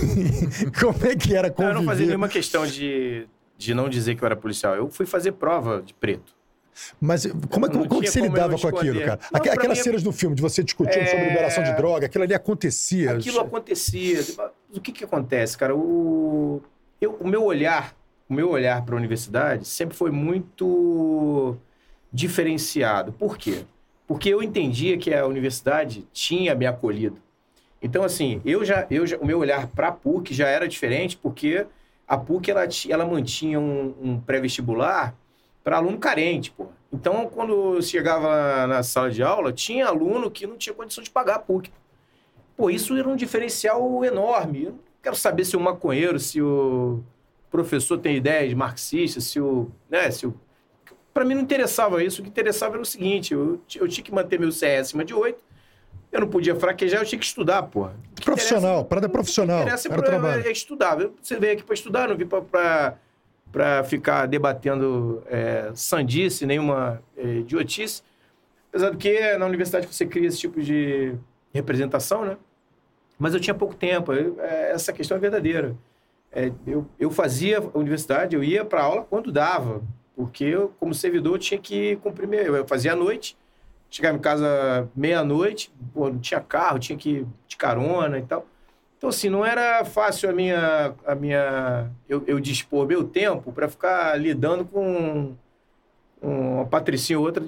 Como 0.80 1.04
é 1.04 1.14
que 1.14 1.36
era 1.36 1.50
conviver? 1.50 1.74
Não, 1.74 1.80
eu 1.80 1.82
não 1.82 1.84
fazia 1.84 2.06
nenhuma 2.06 2.30
questão 2.30 2.66
de, 2.66 3.28
de 3.58 3.74
não 3.74 3.88
dizer 3.88 4.14
que 4.14 4.22
eu 4.22 4.26
era 4.26 4.36
policial. 4.36 4.74
Eu 4.74 4.88
fui 4.88 5.04
fazer 5.04 5.32
prova 5.32 5.82
de 5.82 5.92
preto. 5.92 6.34
Mas 7.00 7.26
como, 7.50 7.66
é, 7.66 7.68
como, 7.68 7.88
como 7.88 8.00
que 8.00 8.08
você 8.08 8.20
lidava 8.20 8.56
com 8.56 8.68
aquilo, 8.68 9.00
cara? 9.00 9.20
Não, 9.32 9.40
Aquelas 9.40 9.78
mim... 9.78 9.84
cenas 9.84 10.02
do 10.02 10.12
filme 10.12 10.34
de 10.34 10.40
você 10.40 10.62
discutindo 10.62 11.02
é... 11.02 11.06
sobre 11.06 11.28
liberação 11.28 11.64
de 11.64 11.74
droga, 11.74 12.06
aquilo 12.06 12.24
ali 12.24 12.32
acontecia. 12.32 13.14
Aquilo 13.14 13.40
acontecia. 13.40 14.20
O 14.72 14.80
que 14.80 14.92
que 14.92 15.04
acontece, 15.04 15.58
cara? 15.58 15.74
O, 15.74 16.62
eu, 17.00 17.16
o 17.20 17.26
meu 17.26 17.44
olhar, 17.44 17.96
o 18.28 18.32
meu 18.32 18.48
olhar 18.48 18.84
para 18.84 18.94
a 18.94 18.98
universidade 18.98 19.66
sempre 19.66 19.96
foi 19.96 20.12
muito 20.12 21.56
diferenciado. 22.12 23.12
Por 23.12 23.36
quê? 23.36 23.64
porque 24.08 24.30
eu 24.30 24.42
entendia 24.42 24.96
que 24.96 25.12
a 25.12 25.26
universidade 25.26 26.08
tinha 26.14 26.54
me 26.54 26.64
acolhido. 26.64 27.20
Então, 27.80 28.02
assim, 28.02 28.40
eu 28.44 28.64
já, 28.64 28.86
eu 28.90 29.06
já, 29.06 29.18
o 29.18 29.26
meu 29.26 29.38
olhar 29.38 29.68
para 29.68 29.88
a 29.88 29.92
PUC 29.92 30.32
já 30.32 30.48
era 30.48 30.66
diferente, 30.66 31.16
porque 31.16 31.66
a 32.08 32.16
PUC 32.16 32.50
ela, 32.50 32.66
ela 32.88 33.06
mantinha 33.06 33.60
um, 33.60 33.94
um 34.00 34.20
pré-vestibular 34.20 35.14
para 35.62 35.76
aluno 35.76 35.98
carente, 35.98 36.50
pô. 36.50 36.68
Então, 36.90 37.28
quando 37.28 37.82
chegava 37.82 38.66
na 38.66 38.82
sala 38.82 39.10
de 39.10 39.22
aula, 39.22 39.52
tinha 39.52 39.86
aluno 39.86 40.30
que 40.30 40.46
não 40.46 40.56
tinha 40.56 40.74
condição 40.74 41.04
de 41.04 41.10
pagar 41.10 41.36
a 41.36 41.38
PUC. 41.38 41.70
Pô, 42.56 42.70
isso 42.70 42.96
era 42.96 43.06
um 43.06 43.14
diferencial 43.14 44.02
enorme. 44.04 44.64
Eu 44.64 44.72
não 44.72 44.78
quero 45.02 45.14
saber 45.14 45.44
se 45.44 45.56
o 45.56 45.60
maconheiro, 45.60 46.18
se 46.18 46.40
o 46.40 47.04
professor 47.50 47.98
tem 47.98 48.16
ideias 48.16 48.54
marxistas, 48.54 49.24
se 49.24 49.38
o, 49.38 49.70
né, 49.90 50.10
se 50.10 50.26
o 50.26 50.34
para 51.12 51.24
mim 51.24 51.34
não 51.34 51.42
interessava 51.42 52.02
isso. 52.02 52.20
O 52.20 52.24
que 52.24 52.30
interessava 52.30 52.74
era 52.76 52.82
o 52.82 52.86
seguinte: 52.86 53.34
eu, 53.34 53.60
eu 53.74 53.88
tinha 53.88 54.04
que 54.04 54.14
manter 54.14 54.38
meu 54.38 54.52
CS 54.52 54.88
acima 54.88 55.04
de 55.04 55.12
8. 55.12 55.42
Eu 56.10 56.20
não 56.20 56.28
podia 56.28 56.56
fraquejar, 56.56 57.00
eu 57.00 57.04
tinha 57.06 57.18
que 57.18 57.24
estudar, 57.24 57.62
porra. 57.64 57.94
Profissional, 58.24 58.84
parada 58.84 59.08
profissional. 59.08 59.60
era 59.60 59.76
pra, 59.76 60.02
trabalho. 60.02 60.46
É 60.46 60.50
estudar. 60.50 60.96
Você 61.20 61.38
veio 61.38 61.52
aqui 61.52 61.62
para 61.62 61.74
estudar, 61.74 62.08
não 62.08 62.16
vim 62.16 62.26
para 62.26 63.84
ficar 63.84 64.26
debatendo 64.26 65.22
é, 65.26 65.70
sandice, 65.74 66.46
nenhuma 66.46 67.02
é, 67.16 67.26
idiotice. 67.36 68.02
Apesar 68.70 68.90
do 68.90 68.96
que 68.96 69.36
na 69.36 69.46
universidade 69.46 69.86
você 69.86 70.06
cria 70.06 70.28
esse 70.28 70.38
tipo 70.38 70.62
de 70.62 71.14
representação, 71.52 72.24
né? 72.24 72.36
Mas 73.18 73.34
eu 73.34 73.40
tinha 73.40 73.54
pouco 73.54 73.74
tempo. 73.74 74.12
Eu, 74.12 74.40
é, 74.40 74.72
essa 74.72 74.92
questão 74.92 75.16
é 75.16 75.20
verdadeira. 75.20 75.76
É, 76.30 76.52
eu, 76.66 76.86
eu 76.98 77.10
fazia 77.10 77.58
a 77.58 77.78
universidade, 77.78 78.36
eu 78.36 78.44
ia 78.44 78.64
para 78.64 78.82
aula 78.82 79.04
quando 79.04 79.32
dava. 79.32 79.82
Porque 80.14 80.44
eu, 80.44 80.72
como 80.78 80.94
servidor, 80.94 81.38
tinha 81.38 81.60
que 81.60 81.96
cumprir 81.96 82.26
meu. 82.26 82.56
Eu 82.56 82.66
fazia 82.66 82.92
à 82.92 82.96
noite, 82.96 83.36
chegava 83.90 84.16
em 84.16 84.20
casa 84.20 84.88
meia-noite, 84.94 85.72
não 85.94 86.18
tinha 86.18 86.40
carro, 86.40 86.78
tinha 86.78 86.98
que 86.98 87.10
ir 87.10 87.26
de 87.46 87.56
carona 87.56 88.18
e 88.18 88.22
tal. 88.22 88.46
Então, 88.96 89.10
assim, 89.10 89.28
não 89.28 89.46
era 89.46 89.84
fácil 89.84 90.28
a 90.28 90.32
minha. 90.32 90.94
A 91.06 91.14
minha 91.14 91.90
eu, 92.08 92.24
eu 92.26 92.40
dispor 92.40 92.86
meu 92.86 93.04
tempo 93.04 93.52
para 93.52 93.68
ficar 93.68 94.18
lidando 94.20 94.64
com 94.64 95.34
uma 96.20 96.66
patricinha 96.66 97.18
ou 97.18 97.24
outra 97.24 97.44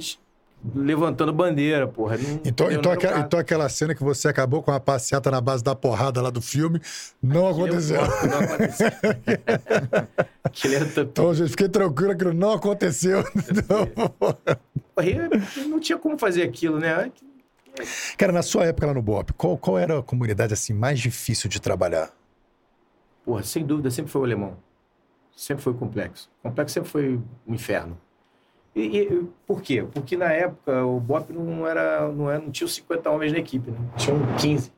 levantando 0.75 1.33
bandeira, 1.33 1.87
porra. 1.89 2.19
Não, 2.19 2.41
então, 2.45 2.71
então, 2.71 2.93
aquela, 2.93 3.21
então 3.21 3.41
aquela 3.41 3.69
cena 3.69 3.95
que 3.95 4.03
você 4.03 4.29
acabou 4.29 4.63
com 4.63 4.71
a 4.71 4.79
passeata 4.79 5.31
na 5.31 5.41
base 5.41 5.65
da 5.65 5.75
porrada 5.75 6.21
lá 6.21 6.31
do 6.31 6.43
filme, 6.43 6.81
não 7.23 7.49
aconteceu. 7.49 8.01
não 8.01 8.41
aconteceu. 8.41 8.91
É 10.65 11.01
então, 11.01 11.33
gente, 11.33 11.51
fiquei 11.51 11.69
tranquilo 11.69 12.17
que 12.17 12.25
não 12.25 12.53
aconteceu. 12.53 13.23
Não, 14.99 15.69
não 15.69 15.81
tinha 15.81 15.97
como 15.97 16.19
fazer 16.19 16.43
aquilo, 16.43 16.79
né? 16.79 17.11
Cara, 18.19 18.33
na 18.33 18.43
sua 18.43 18.65
época 18.65 18.87
lá 18.87 18.95
no 18.95 19.01
BOP, 19.01 19.33
qual, 19.35 19.57
qual 19.57 19.79
era 19.79 20.01
a 20.01 20.03
comunidade 20.03 20.53
assim 20.53 20.73
mais 20.73 20.99
difícil 20.99 21.49
de 21.49 21.61
trabalhar? 21.61 22.11
Porra, 23.25 23.43
sem 23.43 23.65
dúvida, 23.65 23.91
sempre 23.91 24.11
foi 24.11 24.21
o 24.21 24.25
alemão. 24.25 24.57
Sempre 25.37 25.63
foi 25.63 25.73
o 25.73 25.77
complexo. 25.77 26.29
O 26.41 26.49
complexo 26.49 26.75
sempre 26.75 26.91
foi 26.91 27.21
um 27.47 27.55
inferno. 27.55 27.97
E, 28.75 28.99
e, 28.99 29.29
por 29.47 29.61
quê? 29.63 29.83
Porque 29.83 30.17
na 30.17 30.33
época 30.33 30.85
o 30.85 31.01
BOP 31.01 31.31
não 31.33 31.67
era, 31.67 32.09
não 32.09 32.31
era, 32.31 32.41
não 32.41 32.51
tinha 32.51 32.69
50 32.69 33.11
homens 33.11 33.33
na 33.33 33.39
equipe, 33.39 33.71
né? 33.71 33.79
tinham 33.97 34.19
15. 34.37 34.73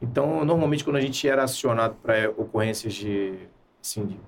Então, 0.00 0.44
normalmente 0.44 0.82
quando 0.82 0.96
a 0.96 1.00
gente 1.00 1.28
era 1.28 1.44
acionado 1.44 1.96
para 2.02 2.30
ocorrências 2.30 2.94
de, 2.94 3.38
assim, 3.82 4.06
de 4.06 4.20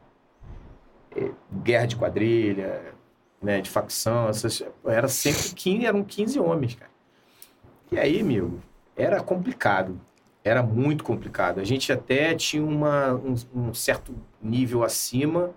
eh, 1.17 1.31
guerra 1.63 1.87
de 1.87 1.97
quadrilha, 1.97 2.95
né, 3.41 3.61
de 3.61 3.71
facção, 3.71 4.29
essas, 4.29 4.63
era 4.85 5.09
sempre 5.09 5.55
15, 5.55 5.87
eram 5.87 6.05
15 6.05 6.39
homens, 6.39 6.75
cara. 6.75 6.91
E 7.91 7.99
aí, 7.99 8.23
meu, 8.23 8.61
era 8.97 9.21
complicado. 9.23 9.99
Era 10.45 10.63
muito 10.63 11.05
complicado. 11.05 11.61
A 11.61 11.65
gente 11.65 11.93
até 11.93 12.35
tinha 12.35 12.65
uma, 12.65 13.15
um, 13.15 13.35
um 13.55 13.75
certo 13.75 14.15
nível 14.43 14.83
acima 14.83 15.51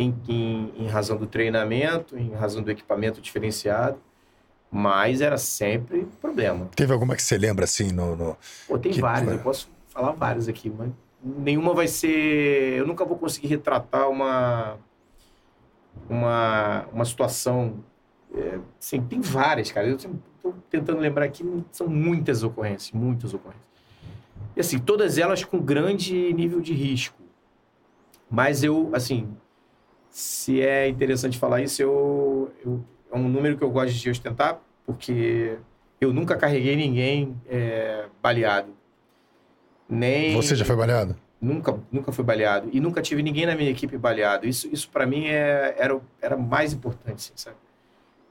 em, 0.00 0.14
em, 0.28 0.72
em, 0.78 0.86
razão 0.86 1.16
do 1.16 1.26
treinamento, 1.26 2.16
em 2.16 2.32
razão 2.32 2.62
do 2.62 2.70
equipamento 2.70 3.20
diferenciado, 3.20 3.98
mas 4.70 5.20
era 5.20 5.36
sempre 5.36 6.06
problema. 6.20 6.68
Teve 6.74 6.92
alguma 6.92 7.14
que 7.16 7.22
você 7.22 7.36
lembra 7.36 7.64
assim 7.64 7.92
no. 7.92 8.16
no... 8.16 8.36
Pô, 8.66 8.78
tem 8.78 8.92
que... 8.92 9.00
várias, 9.00 9.30
eu 9.30 9.38
posso 9.40 9.68
falar 9.88 10.12
várias 10.12 10.48
aqui, 10.48 10.70
mas 10.70 10.90
nenhuma 11.22 11.74
vai 11.74 11.86
ser. 11.86 12.78
Eu 12.78 12.86
nunca 12.86 13.04
vou 13.04 13.18
conseguir 13.18 13.48
retratar 13.48 14.08
uma. 14.08 14.76
Uma, 16.08 16.86
uma 16.92 17.04
situação. 17.04 17.84
É, 18.34 18.58
assim, 18.78 19.02
tem 19.02 19.20
várias, 19.20 19.70
cara. 19.70 19.88
Eu 19.88 19.96
estou 19.96 20.54
tentando 20.70 21.00
lembrar 21.00 21.24
aqui, 21.24 21.44
são 21.70 21.88
muitas 21.88 22.42
ocorrências, 22.42 22.92
muitas 22.92 23.34
ocorrências. 23.34 23.68
E 24.56 24.60
assim, 24.60 24.78
todas 24.78 25.18
elas 25.18 25.44
com 25.44 25.58
grande 25.58 26.32
nível 26.32 26.60
de 26.60 26.72
risco. 26.72 27.20
Mas 28.30 28.62
eu, 28.62 28.90
assim, 28.92 29.28
se 30.10 30.60
é 30.60 30.88
interessante 30.88 31.38
falar 31.38 31.62
isso, 31.62 31.80
eu, 31.80 32.52
eu, 32.64 32.84
é 33.12 33.16
um 33.16 33.28
número 33.28 33.56
que 33.56 33.62
eu 33.62 33.70
gosto 33.70 33.94
de 33.94 34.10
ostentar, 34.10 34.60
porque 34.84 35.56
eu 36.00 36.12
nunca 36.12 36.36
carreguei 36.36 36.74
ninguém 36.76 37.40
é, 37.48 38.06
baleado. 38.20 38.74
Nem... 39.88 40.34
Você 40.34 40.56
já 40.56 40.64
foi 40.64 40.76
baleado? 40.76 41.16
Nunca, 41.40 41.78
nunca 41.90 42.12
fui 42.12 42.24
baleado. 42.24 42.68
E 42.72 42.80
nunca 42.80 43.00
tive 43.00 43.22
ninguém 43.22 43.46
na 43.46 43.54
minha 43.54 43.70
equipe 43.70 43.96
baleado. 43.96 44.46
Isso, 44.46 44.68
isso 44.72 44.90
para 44.90 45.06
mim 45.06 45.26
é, 45.26 45.74
era, 45.78 45.98
era 46.20 46.36
mais 46.36 46.72
importante, 46.72 47.16
assim, 47.16 47.32
sabe? 47.36 47.56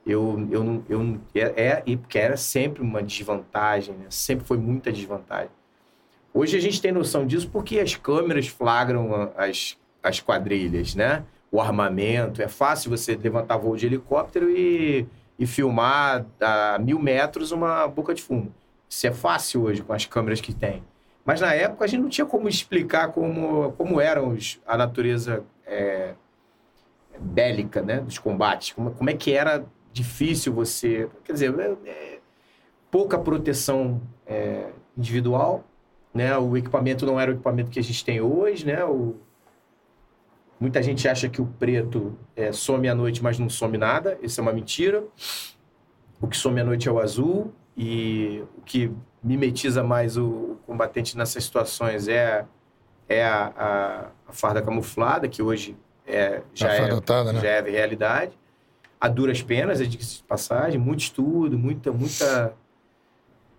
Eu, 0.05 0.47
eu, 0.51 0.83
eu, 0.89 1.19
é, 1.35 1.83
é, 1.85 1.97
porque 1.97 2.17
era 2.17 2.37
sempre 2.37 2.81
uma 2.81 3.01
desvantagem, 3.01 3.95
né? 3.95 4.05
sempre 4.09 4.45
foi 4.45 4.57
muita 4.57 4.91
desvantagem. 4.91 5.51
Hoje 6.33 6.57
a 6.57 6.61
gente 6.61 6.81
tem 6.81 6.91
noção 6.91 7.25
disso 7.25 7.49
porque 7.49 7.79
as 7.79 7.95
câmeras 7.95 8.47
flagram 8.47 9.31
as, 9.35 9.77
as 10.01 10.19
quadrilhas, 10.19 10.95
né? 10.95 11.23
O 11.51 11.59
armamento. 11.59 12.41
É 12.41 12.47
fácil 12.47 12.89
você 12.89 13.15
levantar 13.15 13.57
voo 13.57 13.75
de 13.75 13.85
helicóptero 13.85 14.49
e, 14.49 15.07
e 15.37 15.45
filmar 15.45 16.25
a 16.39 16.77
mil 16.79 16.99
metros 16.99 17.51
uma 17.51 17.87
boca 17.87 18.13
de 18.13 18.21
fumo. 18.21 18.53
Isso 18.87 19.07
é 19.07 19.11
fácil 19.11 19.63
hoje 19.63 19.83
com 19.83 19.93
as 19.93 20.05
câmeras 20.05 20.41
que 20.41 20.53
tem. 20.53 20.83
Mas 21.25 21.41
na 21.41 21.53
época 21.53 21.85
a 21.85 21.87
gente 21.87 22.01
não 22.01 22.09
tinha 22.09 22.25
como 22.25 22.47
explicar 22.47 23.11
como, 23.11 23.71
como 23.73 24.01
eram 24.01 24.29
os, 24.29 24.59
a 24.65 24.77
natureza 24.77 25.43
é, 25.65 26.13
bélica 27.19 27.81
né, 27.81 27.99
dos 27.99 28.17
combates. 28.17 28.71
Como, 28.71 28.91
como 28.91 29.09
é 29.09 29.13
que 29.13 29.33
era 29.33 29.65
difícil 29.91 30.53
você... 30.53 31.07
Quer 31.23 31.33
dizer, 31.33 31.59
é, 31.59 31.89
é, 31.89 32.19
pouca 32.89 33.17
proteção 33.17 34.01
é, 34.25 34.69
individual 34.97 35.63
né? 36.13 36.37
O 36.37 36.57
equipamento 36.57 37.05
não 37.05 37.19
era 37.19 37.31
o 37.31 37.33
equipamento 37.35 37.71
que 37.71 37.79
a 37.79 37.83
gente 37.83 38.03
tem 38.03 38.21
hoje, 38.21 38.65
né? 38.65 38.83
O... 38.83 39.15
Muita 40.59 40.83
gente 40.83 41.07
acha 41.07 41.29
que 41.29 41.41
o 41.41 41.45
preto 41.45 42.17
é, 42.35 42.51
some 42.51 42.87
à 42.89 42.93
noite, 42.93 43.23
mas 43.23 43.39
não 43.39 43.49
some 43.49 43.77
nada. 43.77 44.17
Isso 44.21 44.39
é 44.39 44.43
uma 44.43 44.51
mentira. 44.51 45.03
O 46.19 46.27
que 46.27 46.35
some 46.35 46.59
à 46.59 46.63
noite 46.63 46.89
é 46.89 46.91
o 46.91 46.99
azul. 46.99 47.53
E 47.77 48.43
o 48.57 48.61
que 48.61 48.91
mimetiza 49.23 49.81
mais 49.81 50.17
o 50.17 50.57
combatente 50.65 51.17
nessas 51.17 51.45
situações 51.45 52.09
é, 52.09 52.45
é 53.07 53.23
a, 53.23 53.53
a, 53.55 53.99
a 54.27 54.33
farda 54.33 54.61
camuflada, 54.61 55.29
que 55.29 55.41
hoje 55.41 55.77
é, 56.05 56.41
já, 56.53 56.73
é, 56.73 56.83
adotada, 56.83 57.31
né? 57.31 57.39
já 57.39 57.47
é 57.47 57.61
realidade. 57.61 58.37
A 58.99 59.07
duras 59.07 59.41
penas, 59.41 59.79
é 59.79 59.85
de 59.85 60.23
passagem, 60.23 60.77
muito 60.77 60.99
estudo, 60.99 61.57
muita, 61.57 61.89
muita, 61.89 62.53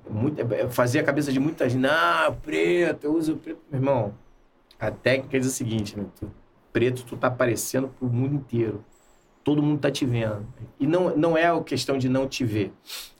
muita. 0.08 0.68
Fazia 0.68 1.00
a 1.00 1.04
cabeça 1.04 1.32
de 1.32 1.40
muita 1.40 1.66
gente. 1.66 1.80
Não, 1.80 2.34
preto, 2.42 3.04
eu 3.04 3.14
uso 3.14 3.36
preto. 3.36 3.60
Meu 3.70 3.80
irmão, 3.80 4.14
a 4.78 4.90
técnica 4.90 5.40
diz 5.40 5.48
o 5.48 5.50
seguinte, 5.50 5.98
né? 5.98 6.04
Tu, 6.18 6.30
preto, 6.72 7.04
tu 7.04 7.16
tá 7.16 7.28
aparecendo 7.28 7.88
pro 7.88 8.08
mundo 8.08 8.34
inteiro. 8.34 8.84
Todo 9.42 9.62
mundo 9.62 9.80
tá 9.80 9.90
te 9.90 10.04
vendo. 10.04 10.46
E 10.78 10.86
não, 10.86 11.16
não 11.16 11.36
é 11.36 11.46
a 11.46 11.60
questão 11.62 11.96
de 11.96 12.08
não 12.08 12.28
te 12.28 12.44
ver. 12.44 12.72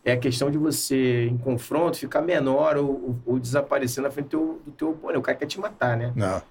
É 0.04 0.12
a 0.12 0.16
questão 0.16 0.50
de 0.50 0.58
você, 0.58 1.26
em 1.26 1.38
confronto, 1.38 1.98
ficar 1.98 2.20
menor 2.20 2.76
ou, 2.76 2.86
ou, 2.86 3.18
ou 3.26 3.38
desaparecer 3.38 4.02
na 4.02 4.10
frente 4.10 4.26
do 4.26 4.30
teu, 4.30 4.62
do 4.66 4.72
teu 4.72 4.90
oponente. 4.90 5.18
O 5.18 5.22
cara 5.22 5.38
quer 5.38 5.46
te 5.46 5.58
matar, 5.58 5.96
né? 5.96 6.12
Não. 6.14 6.42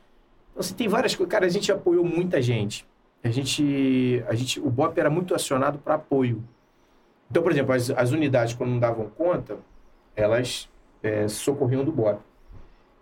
Então, 0.51 0.59
assim, 0.59 0.73
tem 0.73 0.87
várias 0.87 1.15
coisas. 1.15 1.31
Cara, 1.31 1.45
a 1.45 1.49
gente 1.49 1.71
apoiou 1.71 2.03
muita 2.03 2.41
gente. 2.41 2.85
A 3.23 3.29
gente, 3.29 4.23
a 4.27 4.33
gente 4.33 4.59
o 4.59 4.69
BOP 4.69 4.97
era 4.97 5.09
muito 5.09 5.35
acionado 5.35 5.77
para 5.77 5.95
apoio. 5.95 6.43
Então, 7.29 7.43
por 7.43 7.51
exemplo, 7.51 7.73
as, 7.73 7.89
as, 7.91 8.11
unidades, 8.11 8.53
quando 8.53 8.71
não 8.71 8.79
davam 8.79 9.09
conta, 9.09 9.57
elas 10.15 10.69
é, 11.03 11.27
socorriam 11.27 11.83
do 11.83 11.91
BOP. 11.91 12.19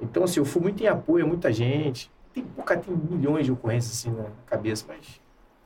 Então, 0.01 0.23
assim, 0.23 0.39
eu 0.39 0.45
fui 0.45 0.61
muito 0.61 0.83
em 0.83 0.87
apoio 0.87 1.25
a 1.25 1.27
muita 1.27 1.51
gente. 1.51 2.11
Tem, 2.41 2.64
cara, 2.64 2.80
tem 2.80 2.95
milhões 2.95 3.45
de 3.45 3.51
ocorrências 3.51 3.93
assim 3.93 4.11
na 4.11 4.26
cabeça, 4.45 4.85
mas 4.88 5.19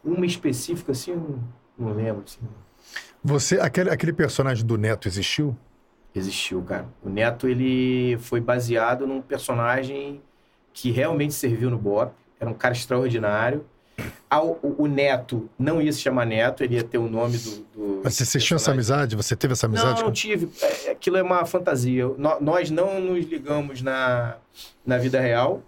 uma 0.04 0.26
específica, 0.26 0.92
assim, 0.94 1.12
eu 1.12 1.18
não, 1.18 1.88
não 1.88 1.96
lembro. 1.96 2.24
Assim. 2.26 2.40
Você, 3.24 3.60
aquele, 3.60 3.90
aquele 3.90 4.14
personagem 4.14 4.66
do 4.66 4.78
Neto 4.78 5.08
existiu? 5.08 5.56
Existiu, 6.16 6.62
cara. 6.64 6.88
O 7.04 7.10
Neto, 7.10 7.48
ele 7.48 8.18
foi 8.20 8.40
baseado 8.40 9.06
num 9.06 9.22
personagem 9.22 10.22
que 10.74 10.92
realmente 10.92 11.34
serviu 11.34 11.70
no 11.70 11.78
BOP. 11.78 12.14
Era 12.40 12.50
um 12.50 12.54
cara 12.54 12.74
extraordinário. 12.74 13.66
o, 14.32 14.84
o, 14.84 14.88
Neto 14.88 15.50
não 15.60 15.82
ia 15.82 15.92
se 15.92 16.00
chamar 16.00 16.26
Neto, 16.26 16.64
ele 16.64 16.76
ia 16.76 16.84
ter 16.84 16.98
o 16.98 17.08
nome 17.08 17.38
do. 17.38 17.52
do 17.74 18.02
Mas 18.04 18.16
você 18.16 18.40
tinha 18.40 18.56
essa 18.56 18.72
amizade? 18.72 19.16
Você 19.16 19.36
teve 19.36 19.54
essa 19.54 19.68
amizade? 19.68 19.90
Não, 19.90 19.98
com... 19.98 20.06
não 20.06 20.12
tive. 20.12 20.50
É, 20.62 20.92
aquilo 20.92 21.18
é 21.18 21.24
uma 21.24 21.46
fantasia. 21.46 22.06
Nós 22.40 22.72
não 22.72 23.00
nos 23.00 23.26
ligamos 23.26 23.82
na, 23.82 24.38
na 24.86 24.98
vida 24.98 25.20
real, 25.20 25.62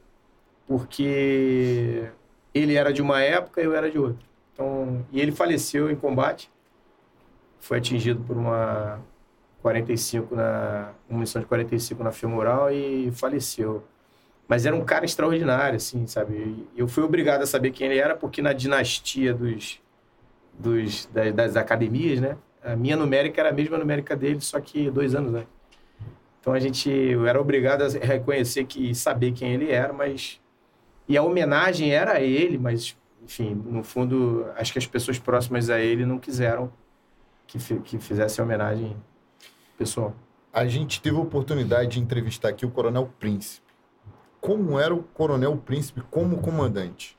porque 0.67 2.09
ele 2.53 2.75
era 2.75 2.93
de 2.93 3.01
uma 3.01 3.21
época 3.21 3.61
e 3.61 3.65
eu 3.65 3.75
era 3.75 3.89
de 3.89 3.97
outra. 3.97 4.23
Então, 4.53 5.05
e 5.11 5.19
ele 5.19 5.31
faleceu 5.31 5.89
em 5.89 5.95
combate. 5.95 6.49
Foi 7.59 7.77
atingido 7.77 8.21
por 8.23 8.37
uma 8.37 8.99
45 9.61 10.35
na 10.35 10.91
uma 11.09 11.17
munição 11.17 11.41
de 11.41 11.47
45 11.47 12.03
na 12.03 12.11
femoral 12.11 12.71
e 12.71 13.11
faleceu. 13.11 13.83
Mas 14.47 14.65
era 14.65 14.75
um 14.75 14.83
cara 14.83 15.05
extraordinário, 15.05 15.77
assim, 15.77 16.05
sabe? 16.05 16.67
Eu 16.75 16.87
fui 16.87 17.03
obrigado 17.03 17.41
a 17.41 17.45
saber 17.45 17.71
quem 17.71 17.87
ele 17.87 17.97
era 17.97 18.15
porque 18.15 18.41
na 18.41 18.53
dinastia 18.53 19.33
dos, 19.33 19.79
dos 20.53 21.05
das, 21.07 21.33
das 21.33 21.55
academias, 21.55 22.19
né? 22.19 22.37
A 22.61 22.75
minha 22.75 22.95
numérica 22.95 23.41
era 23.41 23.49
a 23.49 23.53
mesma 23.53 23.77
numérica 23.77 24.15
dele, 24.15 24.39
só 24.41 24.59
que 24.59 24.91
dois 24.91 25.15
anos 25.15 25.33
antes. 25.33 25.53
Então 26.39 26.53
a 26.53 26.59
gente 26.59 26.89
eu 26.89 27.25
era 27.25 27.39
obrigado 27.39 27.83
a 27.83 27.87
reconhecer 27.87 28.65
que 28.65 28.93
saber 28.93 29.31
quem 29.31 29.53
ele 29.53 29.71
era, 29.71 29.93
mas 29.93 30.41
e 31.07 31.17
a 31.17 31.23
homenagem 31.23 31.91
era 31.91 32.13
a 32.13 32.21
ele, 32.21 32.57
mas, 32.57 32.97
enfim, 33.23 33.53
no 33.53 33.83
fundo, 33.83 34.45
acho 34.55 34.71
que 34.71 34.79
as 34.79 34.87
pessoas 34.87 35.19
próximas 35.19 35.69
a 35.69 35.79
ele 35.79 36.05
não 36.05 36.17
quiseram 36.17 36.71
que, 37.47 37.57
que 37.81 37.99
fizesse 37.99 38.39
a 38.39 38.43
homenagem 38.43 38.95
pessoal. 39.77 40.15
A 40.51 40.65
gente 40.65 41.01
teve 41.01 41.17
a 41.17 41.19
oportunidade 41.21 41.91
de 41.91 41.99
entrevistar 41.99 42.49
aqui 42.49 42.65
o 42.65 42.71
Coronel 42.71 43.11
Príncipe. 43.19 43.65
Como 44.39 44.79
era 44.79 44.93
o 44.93 45.03
Coronel 45.03 45.57
Príncipe 45.57 46.01
como 46.11 46.37
comandante? 46.37 47.17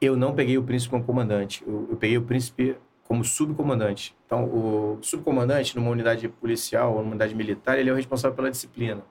Eu 0.00 0.16
não 0.16 0.34
peguei 0.34 0.58
o 0.58 0.62
Príncipe 0.62 0.90
como 0.90 1.04
comandante. 1.04 1.64
Eu, 1.66 1.88
eu 1.90 1.96
peguei 1.96 2.18
o 2.18 2.22
Príncipe 2.22 2.76
como 3.04 3.24
subcomandante. 3.24 4.16
Então, 4.24 4.44
o 4.44 4.98
subcomandante, 5.02 5.74
numa 5.74 5.90
unidade 5.90 6.28
policial 6.28 6.92
ou 6.92 6.98
numa 6.98 7.10
unidade 7.10 7.34
militar, 7.34 7.78
ele 7.78 7.90
é 7.90 7.92
o 7.92 7.96
responsável 7.96 8.36
pela 8.36 8.50
disciplina. 8.50 9.02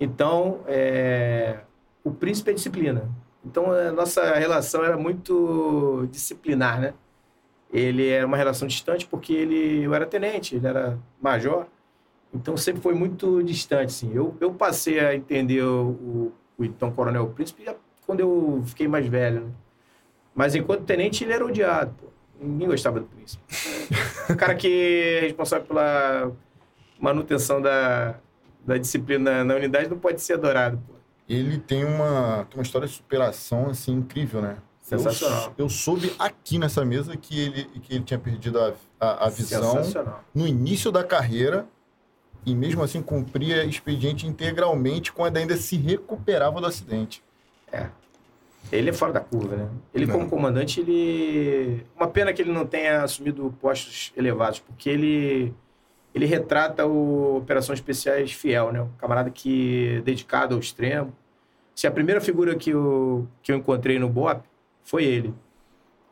Então, 0.00 0.60
é, 0.66 1.60
o 2.04 2.10
príncipe 2.10 2.50
é 2.50 2.54
disciplina. 2.54 3.08
Então, 3.44 3.70
a 3.70 3.92
nossa 3.92 4.34
relação 4.34 4.84
era 4.84 4.96
muito 4.96 6.06
disciplinar, 6.10 6.80
né? 6.80 6.94
Ele 7.72 8.08
era 8.08 8.26
uma 8.26 8.36
relação 8.36 8.66
distante 8.66 9.06
porque 9.06 9.32
ele, 9.32 9.84
eu 9.84 9.94
era 9.94 10.06
tenente, 10.06 10.56
ele 10.56 10.66
era 10.66 10.98
major. 11.20 11.66
Então, 12.32 12.56
sempre 12.56 12.82
foi 12.82 12.94
muito 12.94 13.42
distante, 13.42 13.86
assim. 13.86 14.12
Eu, 14.14 14.36
eu 14.40 14.52
passei 14.52 15.00
a 15.00 15.14
entender 15.14 15.62
o, 15.62 16.32
o 16.58 16.64
então 16.64 16.90
coronel 16.90 17.28
príncipe 17.28 17.64
quando 18.06 18.20
eu 18.20 18.62
fiquei 18.66 18.88
mais 18.88 19.06
velho, 19.06 19.40
né? 19.40 19.50
Mas 20.34 20.54
enquanto 20.54 20.84
tenente, 20.84 21.24
ele 21.24 21.32
era 21.32 21.44
odiado, 21.44 21.94
pô. 22.00 22.06
Ninguém 22.40 22.68
gostava 22.68 23.00
do 23.00 23.06
príncipe. 23.06 23.42
o 24.30 24.36
cara 24.36 24.54
que 24.54 25.18
é 25.18 25.20
responsável 25.22 25.66
pela 25.66 26.32
manutenção 27.00 27.60
da, 27.60 28.14
da 28.64 28.78
disciplina 28.78 29.42
na 29.42 29.56
unidade 29.56 29.88
não 29.88 29.98
pode 29.98 30.20
ser 30.20 30.34
adorado, 30.34 30.78
pô 30.86 30.97
ele 31.28 31.58
tem 31.58 31.84
uma, 31.84 32.46
tem 32.48 32.58
uma 32.58 32.62
história 32.62 32.88
de 32.88 32.94
superação 32.94 33.68
assim 33.68 33.92
incrível, 33.92 34.40
né? 34.40 34.56
Sensacional. 34.80 35.54
Eu, 35.58 35.66
eu 35.66 35.68
soube 35.68 36.14
aqui 36.18 36.58
nessa 36.58 36.84
mesa 36.84 37.14
que 37.16 37.38
ele, 37.38 37.64
que 37.82 37.94
ele 37.94 38.04
tinha 38.04 38.18
perdido 38.18 38.58
a, 38.58 38.72
a, 38.98 39.26
a 39.26 39.28
visão 39.28 39.82
no 40.34 40.46
início 40.46 40.90
da 40.90 41.04
carreira 41.04 41.66
e 42.46 42.54
mesmo 42.54 42.82
assim 42.82 43.02
cumpria 43.02 43.64
expediente 43.64 44.26
integralmente 44.26 45.12
quando 45.12 45.36
ainda 45.36 45.56
se 45.56 45.76
recuperava 45.76 46.60
do 46.60 46.66
acidente. 46.66 47.22
É. 47.70 47.88
Ele 48.72 48.90
é 48.90 48.92
fora 48.92 49.12
da 49.12 49.20
curva, 49.20 49.56
né? 49.56 49.68
Ele, 49.94 50.06
não. 50.06 50.14
como 50.14 50.28
comandante, 50.28 50.80
ele. 50.80 51.86
Uma 51.96 52.08
pena 52.08 52.32
que 52.32 52.42
ele 52.42 52.52
não 52.52 52.66
tenha 52.66 53.02
assumido 53.02 53.54
postos 53.60 54.12
elevados, 54.16 54.60
porque 54.60 54.90
ele 54.90 55.54
ele 56.14 56.26
retrata 56.26 56.86
o 56.86 57.38
Operações 57.38 57.78
Especiais 57.78 58.32
fiel, 58.32 58.72
né? 58.72 58.82
Um 58.82 58.90
camarada 58.98 59.30
que 59.30 60.00
dedicado 60.04 60.54
ao 60.54 60.60
extremo. 60.60 61.12
Se 61.74 61.86
a 61.86 61.90
primeira 61.90 62.20
figura 62.20 62.54
que 62.56 62.70
eu, 62.70 63.28
que 63.42 63.52
eu 63.52 63.56
encontrei 63.56 63.98
no 63.98 64.08
BOP 64.08 64.42
foi 64.82 65.04
ele. 65.04 65.34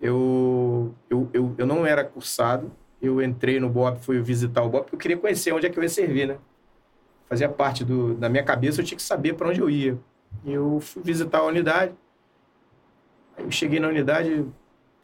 Eu, 0.01 0.95
eu, 1.09 1.29
eu, 1.33 1.55
eu 1.57 1.67
não 1.67 1.87
era 1.87 2.05
cursado, 2.05 2.71
eu 3.01 3.23
entrei 3.23 3.59
no 3.59 3.69
BOP, 3.69 3.99
fui 4.01 4.21
visitar 4.21 4.63
o 4.63 4.69
BOP, 4.69 4.83
porque 4.83 4.95
eu 4.97 5.01
queria 5.01 5.17
conhecer 5.17 5.53
onde 5.53 5.67
é 5.67 5.71
que 5.71 5.79
eu 5.79 5.83
ia 5.83 5.89
servir, 5.89 6.29
né? 6.29 6.39
Fazia 7.29 7.49
parte 7.49 7.85
do, 7.85 8.15
da 8.15 8.29
minha 8.29 8.45
cabeça, 8.45 8.81
eu 8.81 8.85
tinha 8.85 8.97
que 8.97 9.03
saber 9.03 9.35
para 9.35 9.49
onde 9.49 9.61
eu 9.61 9.69
ia. 9.69 9.99
Eu 10.45 10.79
fui 10.81 11.03
visitar 11.03 11.39
a 11.39 11.45
unidade. 11.45 11.93
Eu 13.39 13.51
cheguei 13.51 13.81
na 13.81 13.89
unidade, 13.89 14.47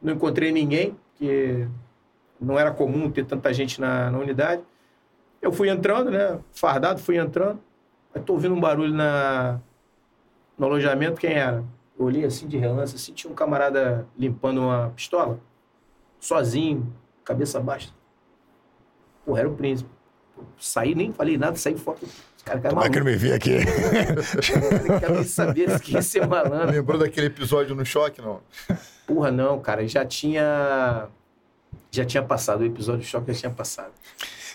não 0.01 0.15
encontrei 0.15 0.53
ninguém, 0.53 0.97
porque 1.11 1.67
não 2.41 2.59
era 2.59 2.71
comum 2.71 3.11
ter 3.11 3.25
tanta 3.25 3.53
gente 3.53 3.81
na, 3.81 4.11
na 4.11 4.19
unidade. 4.19 4.63
Eu 5.43 5.53
fui 5.53 5.69
entrando, 5.69 6.11
né? 6.11 6.39
Fardado, 6.53 7.01
fui 7.01 7.19
entrando. 7.19 7.61
Aí 8.15 8.23
tô 8.23 8.35
ouvindo 8.35 8.55
um 8.55 8.61
barulho 8.61 8.95
na, 8.95 9.61
no 10.57 10.67
alojamento. 10.67 11.21
Quem 11.21 11.33
era? 11.33 11.65
Eu 11.99 12.07
olhei 12.07 12.25
assim 12.25 12.47
de 12.47 12.57
relance, 12.57 12.95
assim, 12.95 13.13
tinha 13.13 13.31
um 13.31 13.35
camarada 13.35 14.07
limpando 14.17 14.61
uma 14.61 14.91
pistola. 14.95 15.41
Sozinho, 16.21 16.95
cabeça 17.25 17.59
baixa. 17.59 17.91
Porra, 19.27 19.41
era 19.41 19.49
o 19.49 19.55
príncipe. 19.57 19.91
saí, 20.59 20.95
nem 20.95 21.13
falei 21.13 21.37
nada, 21.37 21.57
saí 21.57 21.77
fora. 21.77 21.99
Cara, 22.45 22.61
cara 22.61 22.75
Como 22.75 22.87
é 22.87 22.91
que 22.91 22.99
ele 22.99 23.05
me 23.05 23.17
vi 23.17 23.33
aqui? 23.33 23.55
eu 23.55 25.01
quero 25.01 25.15
nem 25.15 25.25
saber 25.25 25.79
se 25.79 25.93
ia 25.93 26.03
ser 26.03 26.27
malandro. 26.27 26.73
Lembrou 26.73 26.99
daquele 26.99 27.27
episódio 27.27 27.75
no 27.75 27.85
choque, 27.85 28.21
não? 28.21 28.41
Porra, 29.07 29.31
não, 29.31 29.61
cara. 29.61 29.87
Já 29.87 30.05
tinha. 30.05 31.09
Já 31.91 32.05
tinha 32.05 32.23
passado. 32.23 32.63
O 32.63 32.65
episódio 32.65 33.01
do 33.01 33.07
choque 33.07 33.33
já 33.33 33.41
tinha 33.41 33.53
passado. 33.53 33.93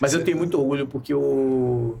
Mas 0.00 0.14
eu 0.14 0.24
tenho 0.24 0.36
muito 0.36 0.58
orgulho 0.58 0.86
porque 0.86 1.12
eu, 1.12 1.98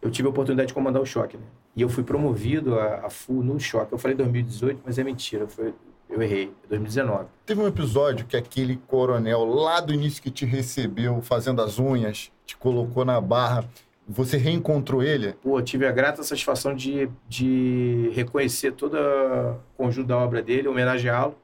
eu 0.00 0.10
tive 0.10 0.26
a 0.26 0.30
oportunidade 0.30 0.68
de 0.68 0.74
comandar 0.74 1.02
o 1.02 1.06
choque, 1.06 1.36
né? 1.36 1.44
E 1.76 1.82
eu 1.82 1.88
fui 1.88 2.02
promovido 2.02 2.78
a, 2.78 3.06
a 3.06 3.10
full 3.10 3.42
no 3.42 3.58
choque. 3.58 3.92
Eu 3.92 3.98
falei 3.98 4.16
2018, 4.16 4.80
mas 4.84 4.98
é 4.98 5.04
mentira. 5.04 5.46
Foi, 5.46 5.72
eu 6.08 6.20
errei. 6.20 6.52
2019. 6.68 7.26
Teve 7.46 7.60
um 7.60 7.66
episódio 7.66 8.26
que 8.26 8.36
aquele 8.36 8.76
coronel 8.86 9.44
lá 9.44 9.80
do 9.80 9.92
início 9.92 10.22
que 10.22 10.30
te 10.30 10.44
recebeu 10.44 11.20
fazendo 11.22 11.62
as 11.62 11.78
unhas, 11.78 12.32
te 12.44 12.56
colocou 12.56 13.04
na 13.04 13.20
barra. 13.20 13.64
Você 14.08 14.36
reencontrou 14.36 15.02
ele? 15.02 15.34
Pô, 15.34 15.62
tive 15.62 15.86
a 15.86 15.92
grata 15.92 16.22
satisfação 16.24 16.74
de, 16.74 17.08
de 17.28 18.10
reconhecer 18.12 18.72
todo 18.72 18.96
o 18.96 19.56
conjunto 19.76 20.08
da 20.08 20.18
obra 20.18 20.42
dele, 20.42 20.66
homenageá-lo. 20.66 21.36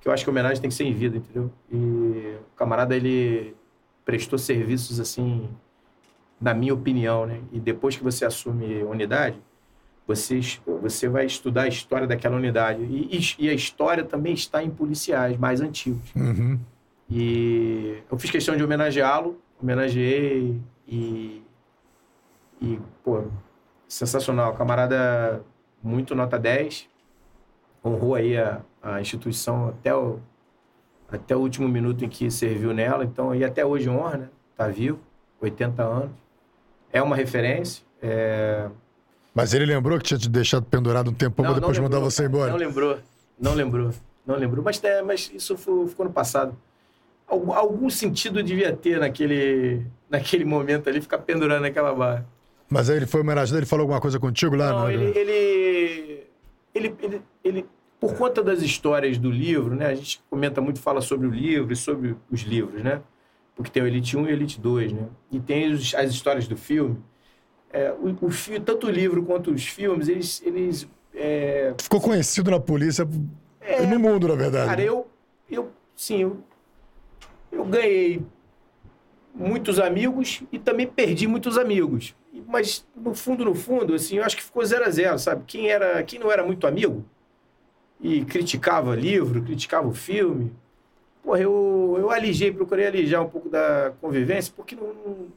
Que 0.00 0.06
eu 0.06 0.12
acho 0.12 0.22
que 0.22 0.30
a 0.30 0.32
homenagem 0.32 0.60
tem 0.60 0.70
que 0.70 0.76
ser 0.76 0.84
em 0.84 0.94
vida, 0.94 1.16
entendeu? 1.16 1.50
E 1.72 1.76
o 1.76 2.56
camarada, 2.56 2.94
ele 2.94 3.56
prestou 4.08 4.38
serviços 4.38 4.98
assim, 4.98 5.50
na 6.40 6.54
minha 6.54 6.72
opinião, 6.72 7.26
né? 7.26 7.42
E 7.52 7.60
depois 7.60 7.94
que 7.94 8.02
você 8.02 8.24
assume 8.24 8.82
unidade, 8.84 9.38
você, 10.06 10.40
você 10.80 11.10
vai 11.10 11.26
estudar 11.26 11.64
a 11.64 11.68
história 11.68 12.06
daquela 12.06 12.34
unidade. 12.34 12.84
E, 12.84 13.20
e, 13.38 13.50
a 13.50 13.52
história 13.52 14.02
também 14.02 14.32
está 14.32 14.62
em 14.62 14.70
policiais 14.70 15.36
mais 15.36 15.60
antigos. 15.60 16.10
Uhum. 16.16 16.58
E 17.10 17.98
eu 18.10 18.18
fiz 18.18 18.30
questão 18.30 18.56
de 18.56 18.64
homenageá-lo, 18.64 19.38
homenageei 19.62 20.58
e, 20.86 21.42
e, 22.62 22.80
pô, 23.04 23.24
sensacional. 23.86 24.54
Camarada 24.54 25.44
muito 25.82 26.14
nota 26.14 26.38
10, 26.38 26.88
honrou 27.84 28.14
aí 28.14 28.38
a, 28.38 28.62
a 28.82 29.02
instituição 29.02 29.68
até 29.68 29.94
o, 29.94 30.18
até 31.10 31.34
o 31.34 31.40
último 31.40 31.68
minuto 31.68 32.04
em 32.04 32.08
que 32.08 32.30
serviu 32.30 32.72
nela, 32.74 33.04
então, 33.04 33.34
e 33.34 33.44
até 33.44 33.64
hoje 33.64 33.88
honra, 33.88 34.18
né? 34.18 34.28
Tá 34.56 34.68
vivo, 34.68 34.98
80 35.40 35.82
anos. 35.82 36.10
É 36.92 37.02
uma 37.02 37.16
referência. 37.16 37.82
É... 38.02 38.68
Mas 39.34 39.54
ele 39.54 39.66
lembrou 39.66 39.98
que 39.98 40.04
tinha 40.04 40.18
te 40.18 40.28
deixado 40.28 40.64
pendurado 40.64 41.10
um 41.10 41.14
tempão 41.14 41.44
pra 41.44 41.54
depois 41.54 41.78
lembrou, 41.78 42.00
mandar 42.00 42.10
você 42.10 42.24
embora? 42.24 42.50
Não 42.50 42.58
lembrou, 42.58 42.98
não 43.38 43.54
lembrou, 43.54 43.90
não 44.26 44.36
lembrou. 44.36 44.64
Mas, 44.64 44.82
é, 44.82 45.00
mas 45.02 45.30
isso 45.32 45.56
ficou 45.56 46.06
no 46.06 46.12
passado. 46.12 46.56
Algum, 47.26 47.52
algum 47.52 47.90
sentido 47.90 48.42
devia 48.42 48.74
ter 48.74 48.98
naquele, 48.98 49.86
naquele 50.08 50.44
momento 50.44 50.88
ali, 50.88 51.00
ficar 51.00 51.18
pendurando 51.18 51.62
naquela 51.62 51.94
barra. 51.94 52.26
Mas 52.68 52.90
aí 52.90 52.96
ele 52.96 53.06
foi 53.06 53.20
homenageado, 53.20 53.58
ele 53.58 53.66
falou 53.66 53.84
alguma 53.84 54.00
coisa 54.00 54.18
contigo 54.18 54.54
lá? 54.54 54.70
Não, 54.70 54.90
ele, 54.90 55.18
ele, 55.18 56.24
ele, 56.74 57.22
ele, 57.44 57.66
por 58.00 58.16
conta 58.16 58.42
das 58.42 58.62
histórias 58.62 59.18
do 59.18 59.30
livro, 59.30 59.74
né? 59.74 59.86
A 59.86 59.94
gente 59.94 60.22
comenta 60.30 60.60
muito, 60.60 60.80
fala 60.80 61.00
sobre 61.00 61.26
o 61.26 61.30
livro 61.30 61.72
e 61.72 61.76
sobre 61.76 62.16
os 62.30 62.42
livros, 62.42 62.82
né? 62.82 63.02
Porque 63.56 63.70
tem 63.70 63.82
o 63.82 63.86
Elite 63.86 64.16
1 64.16 64.20
e 64.20 64.24
o 64.24 64.30
Elite 64.30 64.60
2, 64.60 64.92
né? 64.92 65.08
E 65.32 65.40
tem 65.40 65.72
os, 65.72 65.94
as 65.94 66.10
histórias 66.10 66.46
do 66.46 66.56
filme. 66.56 66.96
É, 67.72 67.92
o, 67.92 68.10
o, 68.10 68.60
tanto 68.64 68.86
o 68.86 68.90
livro 68.90 69.22
quanto 69.24 69.50
os 69.50 69.66
filmes, 69.66 70.08
eles... 70.08 70.40
eles 70.44 70.88
é... 71.12 71.74
Ficou 71.80 72.00
conhecido 72.00 72.50
na 72.50 72.60
polícia, 72.60 73.06
é, 73.60 73.84
no 73.84 73.98
mundo, 73.98 74.28
na 74.28 74.36
verdade. 74.36 74.68
Cara, 74.68 74.82
eu, 74.82 75.08
eu 75.50 75.68
sim, 75.96 76.22
eu, 76.22 76.38
eu 77.50 77.64
ganhei 77.64 78.22
muitos 79.34 79.80
amigos 79.80 80.42
e 80.52 80.58
também 80.58 80.86
perdi 80.86 81.26
muitos 81.26 81.58
amigos. 81.58 82.14
Mas, 82.46 82.86
no 82.94 83.12
fundo, 83.14 83.44
no 83.44 83.54
fundo, 83.54 83.94
assim, 83.94 84.18
eu 84.18 84.24
acho 84.24 84.36
que 84.36 84.42
ficou 84.44 84.64
zero 84.64 84.84
a 84.84 84.90
zero, 84.90 85.18
sabe? 85.18 85.42
Quem, 85.46 85.68
era, 85.68 86.00
quem 86.04 86.20
não 86.20 86.30
era 86.30 86.44
muito 86.44 86.64
amigo 86.64 87.04
e 88.00 88.24
criticava 88.24 88.94
livro, 88.94 89.42
criticava 89.42 89.88
o 89.88 89.94
filme, 89.94 90.52
porra, 91.22 91.40
eu, 91.40 91.96
eu 91.98 92.10
alijei, 92.10 92.52
procurei 92.52 92.86
alijar 92.86 93.22
um 93.22 93.28
pouco 93.28 93.48
da 93.48 93.92
convivência, 94.00 94.52
porque 94.54 94.74
não, 94.74 95.28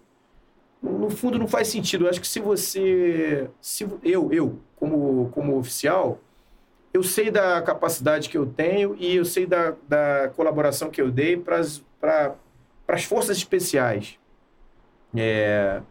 no, 0.82 1.10
fundo 1.10 1.38
não 1.38 1.48
faz 1.48 1.68
sentido. 1.68 2.06
Eu 2.06 2.10
acho 2.10 2.22
que 2.22 2.28
se 2.28 2.40
você. 2.40 3.50
Se, 3.60 3.88
eu, 4.04 4.32
eu 4.32 4.60
como, 4.78 5.30
como 5.32 5.58
oficial, 5.58 6.20
eu 6.94 7.04
sei 7.04 7.30
da 7.30 7.62
capacidade 7.62 8.30
que 8.30 8.38
eu 8.38 8.46
tenho 8.46 8.96
e 9.00 9.16
eu 9.16 9.26
sei 9.26 9.46
da, 9.46 9.76
da 9.88 10.32
colaboração 10.36 10.90
que 10.90 11.02
eu 11.02 11.12
dei 11.12 11.38
para 11.38 11.60
as 11.60 13.04
forças 13.04 13.38
especiais. 13.38 14.18
É, 15.16 15.82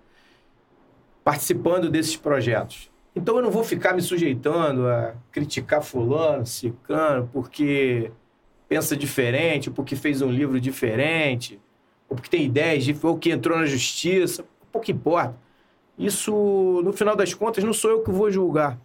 participando 1.22 1.90
desses 1.90 2.16
projetos. 2.16 2.89
Então 3.14 3.36
eu 3.36 3.42
não 3.42 3.50
vou 3.50 3.64
ficar 3.64 3.92
me 3.92 4.02
sujeitando 4.02 4.86
a 4.86 5.14
criticar 5.32 5.82
fulano, 5.82 6.46
cicano, 6.46 7.28
porque 7.32 8.10
pensa 8.68 8.96
diferente, 8.96 9.70
porque 9.70 9.96
fez 9.96 10.22
um 10.22 10.30
livro 10.30 10.60
diferente, 10.60 11.60
ou 12.08 12.16
porque 12.16 12.30
tem 12.30 12.44
ideias, 12.44 12.86
ou 13.02 13.18
que 13.18 13.30
entrou 13.30 13.58
na 13.58 13.66
justiça, 13.66 14.44
pouco 14.70 14.90
importa. 14.90 15.36
Isso, 15.98 16.80
no 16.84 16.92
final 16.92 17.16
das 17.16 17.34
contas, 17.34 17.64
não 17.64 17.72
sou 17.72 17.90
eu 17.90 18.02
que 18.02 18.10
vou 18.10 18.30
julgar. 18.30 18.78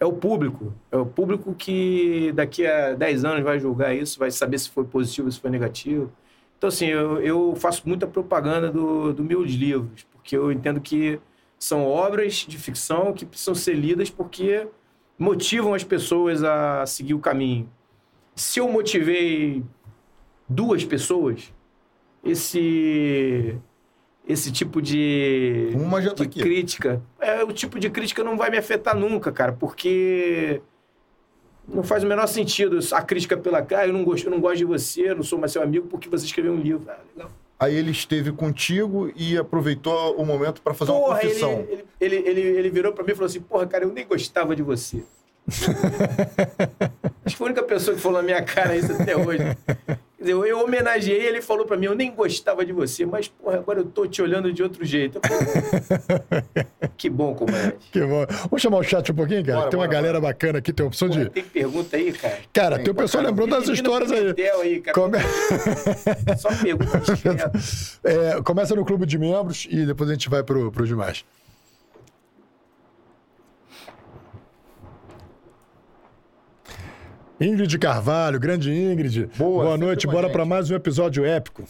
É 0.00 0.04
o 0.04 0.12
público. 0.12 0.72
É 0.90 0.96
o 0.96 1.06
público 1.06 1.54
que 1.54 2.32
daqui 2.32 2.66
a 2.66 2.94
10 2.94 3.24
anos 3.24 3.44
vai 3.44 3.60
julgar 3.60 3.94
isso, 3.94 4.18
vai 4.18 4.30
saber 4.30 4.58
se 4.58 4.70
foi 4.70 4.84
positivo, 4.84 5.30
se 5.30 5.40
foi 5.40 5.50
negativo. 5.50 6.10
Então, 6.56 6.68
assim, 6.68 6.86
eu, 6.86 7.20
eu 7.22 7.54
faço 7.56 7.82
muita 7.86 8.06
propaganda 8.06 8.70
do, 8.70 9.12
do 9.12 9.22
meus 9.22 9.52
livros, 9.52 10.04
porque 10.12 10.36
eu 10.36 10.50
entendo 10.50 10.80
que 10.80 11.20
são 11.58 11.84
obras 11.86 12.46
de 12.46 12.56
ficção 12.56 13.12
que 13.12 13.26
precisam 13.26 13.54
ser 13.54 13.74
lidas 13.74 14.08
porque 14.10 14.68
motivam 15.18 15.74
as 15.74 15.82
pessoas 15.82 16.44
a 16.44 16.86
seguir 16.86 17.14
o 17.14 17.18
caminho. 17.18 17.68
Se 18.36 18.60
eu 18.60 18.70
motivei 18.70 19.64
duas 20.48 20.84
pessoas, 20.84 21.52
esse 22.24 23.58
esse 24.26 24.52
tipo 24.52 24.82
de, 24.82 25.70
Uma 25.74 26.02
já 26.02 26.10
tá 26.10 26.16
de 26.16 26.24
aqui. 26.24 26.40
crítica, 26.40 27.02
é, 27.18 27.42
o 27.42 27.50
tipo 27.50 27.80
de 27.80 27.88
crítica 27.88 28.22
não 28.22 28.36
vai 28.36 28.50
me 28.50 28.58
afetar 28.58 28.94
nunca, 28.94 29.32
cara, 29.32 29.54
porque 29.54 30.60
não 31.66 31.82
faz 31.82 32.04
o 32.04 32.06
menor 32.06 32.26
sentido 32.26 32.78
a 32.92 33.02
crítica 33.02 33.38
pela 33.38 33.62
cara, 33.62 33.84
ah, 33.84 33.86
eu 33.86 33.92
não 33.94 34.04
gosto, 34.04 34.26
eu 34.26 34.30
não 34.30 34.38
gosto 34.38 34.58
de 34.58 34.66
você, 34.66 35.10
eu 35.10 35.16
não 35.16 35.22
sou 35.22 35.38
mais 35.38 35.50
seu 35.52 35.62
amigo 35.62 35.86
porque 35.88 36.10
você 36.10 36.26
escreveu 36.26 36.52
um 36.52 36.60
livro. 36.60 36.84
Ah, 36.90 36.98
legal. 37.16 37.30
Aí 37.60 37.74
ele 37.74 37.90
esteve 37.90 38.30
contigo 38.30 39.10
e 39.16 39.36
aproveitou 39.36 40.14
o 40.16 40.24
momento 40.24 40.62
para 40.62 40.74
fazer 40.74 40.92
porra, 40.92 41.14
uma 41.14 41.20
confissão. 41.20 41.66
Ele, 41.68 41.84
ele, 42.00 42.16
ele, 42.16 42.28
ele, 42.28 42.40
ele 42.58 42.70
virou 42.70 42.92
para 42.92 43.02
mim 43.04 43.10
e 43.10 43.14
falou 43.14 43.26
assim: 43.26 43.40
Porra, 43.40 43.66
cara, 43.66 43.84
eu 43.84 43.92
nem 43.92 44.06
gostava 44.06 44.54
de 44.54 44.62
você. 44.62 45.02
Acho 45.48 47.34
que 47.34 47.36
foi 47.36 47.48
a 47.48 47.50
única 47.50 47.62
pessoa 47.64 47.96
que 47.96 48.02
falou 48.02 48.18
na 48.18 48.24
minha 48.24 48.42
cara 48.42 48.76
isso 48.76 48.92
até 48.92 49.16
hoje. 49.16 49.56
Eu, 50.20 50.44
eu 50.44 50.58
homenageei, 50.64 51.26
ele 51.26 51.40
falou 51.40 51.64
para 51.64 51.76
mim: 51.76 51.86
Eu 51.86 51.94
nem 51.94 52.10
gostava 52.12 52.64
de 52.64 52.72
você, 52.72 53.06
mas, 53.06 53.28
porra, 53.28 53.58
agora 53.58 53.78
eu 53.80 53.84
tô 53.84 54.04
te 54.06 54.20
olhando 54.20 54.52
de 54.52 54.62
outro 54.62 54.84
jeito. 54.84 55.20
Falei, 55.24 56.42
que 56.98 57.08
bom, 57.08 57.34
comandante. 57.34 57.88
Que 57.92 58.00
bom. 58.00 58.26
Vamos 58.50 58.60
chamar 58.60 58.78
o 58.78 58.82
chat 58.82 59.12
um 59.12 59.14
pouquinho, 59.14 59.44
cara? 59.44 59.58
Bora, 59.58 59.70
tem 59.70 59.78
uma 59.78 59.86
bora, 59.86 59.96
galera 59.96 60.20
bacana 60.20 60.58
aqui, 60.58 60.72
tem 60.72 60.82
a 60.84 60.88
opção 60.88 61.08
Porra, 61.08 61.24
de. 61.26 61.30
tem 61.30 61.44
pergunta 61.44 61.96
aí, 61.96 62.12
cara? 62.12 62.38
Cara, 62.52 62.74
Tem, 62.76 62.84
tem 62.86 62.92
o 62.92 62.96
pessoal 62.96 63.22
bacana. 63.22 63.42
lembrando 63.42 63.60
das 63.64 63.68
histórias 63.72 64.10
aí. 64.10 64.34
Aí, 64.60 64.80
cara. 64.80 64.94
Come- 64.94 65.18
Só 66.36 66.48
pergunta 66.62 66.98
discreta. 66.98 67.52
É, 68.04 68.40
começa 68.42 68.74
no 68.74 68.84
clube 68.84 69.04
de 69.06 69.18
membros 69.18 69.66
e 69.70 69.84
depois 69.84 70.08
a 70.10 70.12
gente 70.14 70.28
vai 70.28 70.42
pro, 70.42 70.70
pro 70.72 70.86
demais. 70.86 71.24
Ingrid 77.40 77.78
Carvalho, 77.78 78.38
grande 78.40 78.72
Ingrid. 78.72 79.28
Boa, 79.36 79.64
Boa 79.64 79.76
noite, 79.78 80.06
bora 80.06 80.28
para 80.28 80.44
mais 80.44 80.70
um 80.70 80.74
episódio 80.74 81.24
épico. 81.24 81.64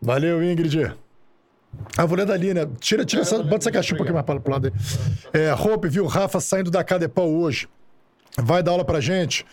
Valeu, 0.00 0.42
Ingrid. 0.42 0.92
Ah, 1.96 2.04
vou 2.06 2.16
ler 2.16 2.26
dali, 2.26 2.52
né? 2.54 2.66
Tira, 2.80 3.04
tira 3.04 3.20
É, 3.20 3.24
essa, 3.24 3.38
bota 3.42 3.56
essa 3.56 3.70
caixinha 3.70 3.94
um 3.94 3.98
pouquinho 3.98 4.14
mais 4.14 4.26
para 4.26 4.40
pro 4.40 4.52
lado 4.52 4.66
aí. 4.68 5.40
É, 5.40 5.52
Hope 5.54 5.88
viu 5.88 6.04
o 6.04 6.06
Rafa 6.08 6.40
saindo 6.40 6.70
da 6.70 6.82
Cadepau 6.82 7.28
hoje. 7.30 7.68
Vai 8.38 8.62
dar 8.62 8.72
aula 8.72 8.84
pra 8.84 9.00
gente? 9.00 9.44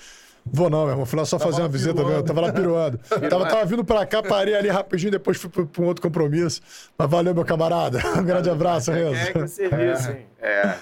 Vou 0.45 0.69
não, 0.69 0.83
meu 0.83 0.91
irmão. 0.91 1.05
Fui 1.05 1.19
lá 1.19 1.25
só 1.25 1.37
fazer 1.37 1.57
lá 1.57 1.63
uma 1.63 1.69
visita 1.69 1.93
piruando. 1.95 2.11
mesmo. 2.13 2.27
Tava 2.27 2.41
lá 2.41 2.53
piruando. 2.53 2.97
tava, 3.29 3.45
tava 3.47 3.65
vindo 3.65 3.83
pra 3.83 4.05
cá, 4.05 4.23
parei 4.23 4.55
ali 4.55 4.69
rapidinho, 4.69 5.11
depois 5.11 5.37
fui 5.37 5.49
pra 5.49 5.83
um 5.83 5.85
outro 5.87 6.01
compromisso. 6.01 6.61
Mas 6.97 7.09
valeu, 7.09 7.35
meu 7.35 7.43
camarada. 7.45 7.99
Um 8.17 8.23
grande 8.23 8.49
abraço, 8.49 8.91
É 8.91 8.95
Renzo. 8.95 9.33
que 9.33 9.47
serviço, 9.49 10.11
hein? 10.11 10.25
É. 10.41 10.75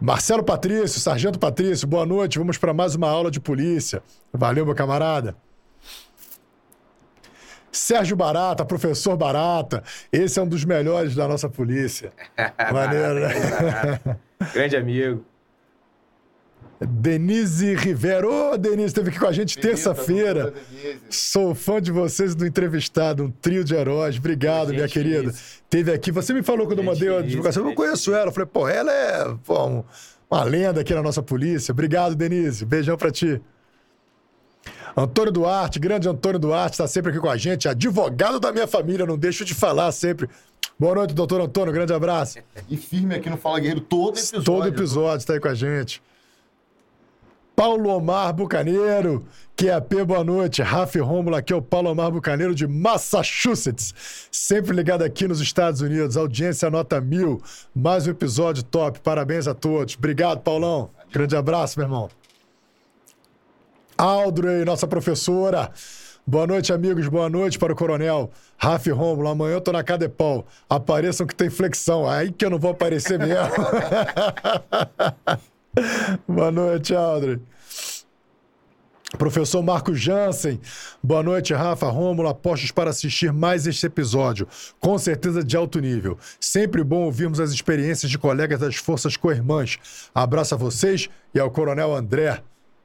Marcelo 0.00 0.42
Patrício, 0.42 1.00
Sargento 1.00 1.38
Patrício, 1.38 1.86
boa 1.86 2.04
noite. 2.04 2.38
Vamos 2.38 2.58
para 2.58 2.74
mais 2.74 2.94
uma 2.94 3.08
aula 3.08 3.30
de 3.30 3.40
polícia. 3.40 4.02
Valeu, 4.32 4.66
meu 4.66 4.74
camarada. 4.74 5.36
Sérgio 7.72 8.16
Barata, 8.16 8.64
professor 8.64 9.16
Barata. 9.16 9.82
Esse 10.12 10.38
é 10.38 10.42
um 10.42 10.46
dos 10.46 10.64
melhores 10.64 11.14
da 11.14 11.26
nossa 11.26 11.48
polícia. 11.48 12.12
Maneiro, 12.72 13.20
né? 13.20 14.18
Grande 14.52 14.76
amigo. 14.76 15.24
Denise 16.86 17.74
Rivera. 17.74 18.28
Ô, 18.28 18.56
Denise, 18.56 18.86
esteve 18.86 19.10
aqui 19.10 19.18
com 19.18 19.26
a 19.26 19.32
gente 19.32 19.58
terça-feira. 19.58 20.52
Sou 21.10 21.54
fã 21.54 21.80
de 21.80 21.90
vocês 21.92 22.32
e 22.32 22.36
do 22.36 22.46
entrevistado, 22.46 23.24
um 23.24 23.30
trio 23.30 23.64
de 23.64 23.74
heróis. 23.74 24.16
Obrigado, 24.18 24.68
minha 24.72 24.88
querida. 24.88 25.32
Teve 25.70 25.92
aqui. 25.92 26.10
Você 26.12 26.32
me 26.32 26.42
falou 26.42 26.66
quando 26.66 26.78
eu 26.80 26.84
mandei 26.84 27.14
a 27.14 27.22
divulgação. 27.22 27.62
Eu 27.62 27.68
não 27.68 27.74
conheço 27.74 28.14
ela. 28.14 28.28
Eu 28.28 28.32
falei, 28.32 28.48
pô, 28.52 28.68
ela 28.68 28.92
é 28.92 29.34
pô, 29.44 29.66
um- 29.66 29.84
uma 30.30 30.42
lenda 30.44 30.80
aqui 30.80 30.92
na 30.94 31.02
nossa 31.02 31.22
polícia. 31.22 31.72
Obrigado, 31.72 32.14
Denise. 32.14 32.64
Beijão 32.64 32.96
pra 32.96 33.10
ti. 33.10 33.40
Antônio 34.96 35.32
Duarte, 35.32 35.78
grande 35.80 36.08
Antônio 36.08 36.38
Duarte, 36.38 36.74
está 36.74 36.86
sempre 36.86 37.10
aqui 37.10 37.18
com 37.20 37.28
a 37.28 37.36
gente, 37.36 37.68
advogado 37.68 38.38
da 38.38 38.52
minha 38.52 38.66
família, 38.66 39.04
não 39.04 39.18
deixo 39.18 39.44
de 39.44 39.52
falar 39.52 39.90
sempre. 39.90 40.28
Boa 40.78 40.94
noite, 40.94 41.12
doutor 41.14 41.40
Antônio, 41.40 41.72
grande 41.72 41.92
abraço. 41.92 42.38
E 42.70 42.76
firme 42.76 43.14
aqui 43.14 43.28
no 43.28 43.36
Fala 43.36 43.58
Guerreiro 43.58 43.80
todo 43.80 44.16
episódio. 44.16 44.44
Todo 44.44 44.68
episódio 44.68 45.18
está 45.18 45.32
aí 45.34 45.40
com 45.40 45.48
a 45.48 45.54
gente. 45.54 46.00
Paulo 47.56 47.88
Omar 47.90 48.32
Bucaneiro, 48.32 49.24
QAP, 49.56 50.02
boa 50.04 50.24
noite. 50.24 50.60
Rafa 50.60 51.00
Rômulo, 51.00 51.36
aqui 51.36 51.52
é 51.52 51.56
o 51.56 51.62
Paulo 51.62 51.88
Omar 51.88 52.10
Bucaneiro 52.10 52.52
de 52.52 52.66
Massachusetts. 52.66 53.94
Sempre 54.30 54.74
ligado 54.74 55.02
aqui 55.02 55.28
nos 55.28 55.40
Estados 55.40 55.80
Unidos. 55.80 56.16
Audiência 56.16 56.68
nota 56.68 57.00
mil. 57.00 57.40
Mais 57.72 58.08
um 58.08 58.10
episódio 58.10 58.64
top. 58.64 58.98
Parabéns 58.98 59.46
a 59.46 59.54
todos. 59.54 59.94
Obrigado, 59.96 60.40
Paulão. 60.40 60.90
Grande 61.12 61.36
abraço, 61.36 61.78
meu 61.78 61.86
irmão. 61.86 62.10
Audrey, 63.96 64.64
nossa 64.64 64.88
professora. 64.88 65.70
Boa 66.26 66.48
noite, 66.48 66.72
amigos. 66.72 67.06
Boa 67.06 67.30
noite 67.30 67.56
para 67.56 67.72
o 67.72 67.76
Coronel. 67.76 68.32
Rafa 68.58 68.92
Rômulo, 68.92 69.28
amanhã 69.28 69.54
eu 69.54 69.60
tô 69.60 69.70
na 69.70 69.84
Cadepol. 69.84 70.44
Apareçam 70.68 71.24
que 71.24 71.36
tem 71.36 71.48
flexão. 71.48 72.08
Aí 72.08 72.32
que 72.32 72.44
eu 72.44 72.50
não 72.50 72.58
vou 72.58 72.72
aparecer 72.72 73.16
mesmo. 73.16 73.38
Boa 76.28 76.50
noite, 76.50 76.94
Aldrin. 76.94 77.40
Professor 79.18 79.62
Marco 79.62 79.94
Jansen, 79.94 80.60
boa 81.00 81.22
noite, 81.22 81.54
Rafa, 81.54 81.86
Rômulo, 81.86 82.28
apostos 82.28 82.72
para 82.72 82.90
assistir 82.90 83.32
mais 83.32 83.64
este 83.64 83.86
episódio, 83.86 84.48
com 84.80 84.98
certeza 84.98 85.44
de 85.44 85.56
alto 85.56 85.78
nível. 85.78 86.18
Sempre 86.40 86.82
bom 86.82 87.04
ouvirmos 87.04 87.38
as 87.38 87.52
experiências 87.52 88.10
de 88.10 88.18
colegas 88.18 88.58
das 88.58 88.74
forças 88.74 89.16
co-irmãs. 89.16 89.78
Abraço 90.12 90.56
a 90.56 90.58
vocês 90.58 91.08
e 91.32 91.38
ao 91.38 91.48
Coronel 91.48 91.94
André. 91.94 92.42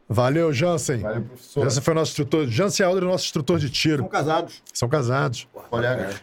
Valeu, 0.07 0.53
Jansen. 0.53 0.99
Valeu, 0.99 1.23
professor. 1.23 1.63
Jansen 1.63 1.83
foi 1.83 1.93
nosso 1.95 2.11
instrutor. 2.11 2.47
Jansen 2.47 2.85
Alder 2.85 3.03
é 3.03 3.07
nosso 3.07 3.25
instrutor 3.25 3.57
de 3.57 3.69
tiro. 3.71 4.03
São 4.03 4.09
casados, 4.09 4.63
São 4.71 4.87
casados. 4.89 5.47
colegas. 5.69 6.15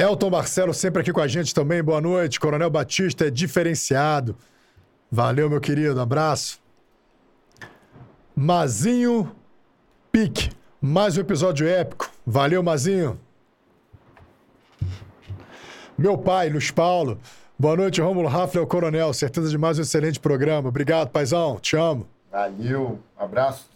Elton 0.00 0.30
Marcelo 0.30 0.72
sempre 0.72 1.02
aqui 1.02 1.12
com 1.12 1.20
a 1.20 1.26
gente 1.26 1.52
também. 1.52 1.82
Boa 1.82 2.00
noite. 2.00 2.38
Coronel 2.38 2.70
Batista 2.70 3.26
é 3.26 3.30
diferenciado. 3.30 4.36
Valeu, 5.10 5.50
meu 5.50 5.60
querido. 5.60 6.00
Abraço. 6.00 6.60
Mazinho 8.36 9.34
Pique. 10.12 10.50
Mais 10.80 11.16
um 11.16 11.20
episódio 11.20 11.66
épico. 11.66 12.08
Valeu, 12.24 12.62
Mazinho. 12.62 13.18
Meu 15.98 16.16
pai, 16.16 16.48
Luiz 16.48 16.70
Paulo. 16.70 17.18
Boa 17.58 17.76
noite, 17.76 18.00
Rômulo 18.00 18.28
Rafa, 18.28 18.56
é 18.56 18.60
o 18.60 18.66
Coronel. 18.68 19.12
Certeza 19.12 19.50
de 19.50 19.58
mais 19.58 19.80
um 19.80 19.82
excelente 19.82 20.20
programa. 20.20 20.68
Obrigado, 20.68 21.10
paizão. 21.10 21.58
Te 21.58 21.76
amo. 21.76 22.06
Valeu, 22.30 23.00
abraço. 23.18 23.68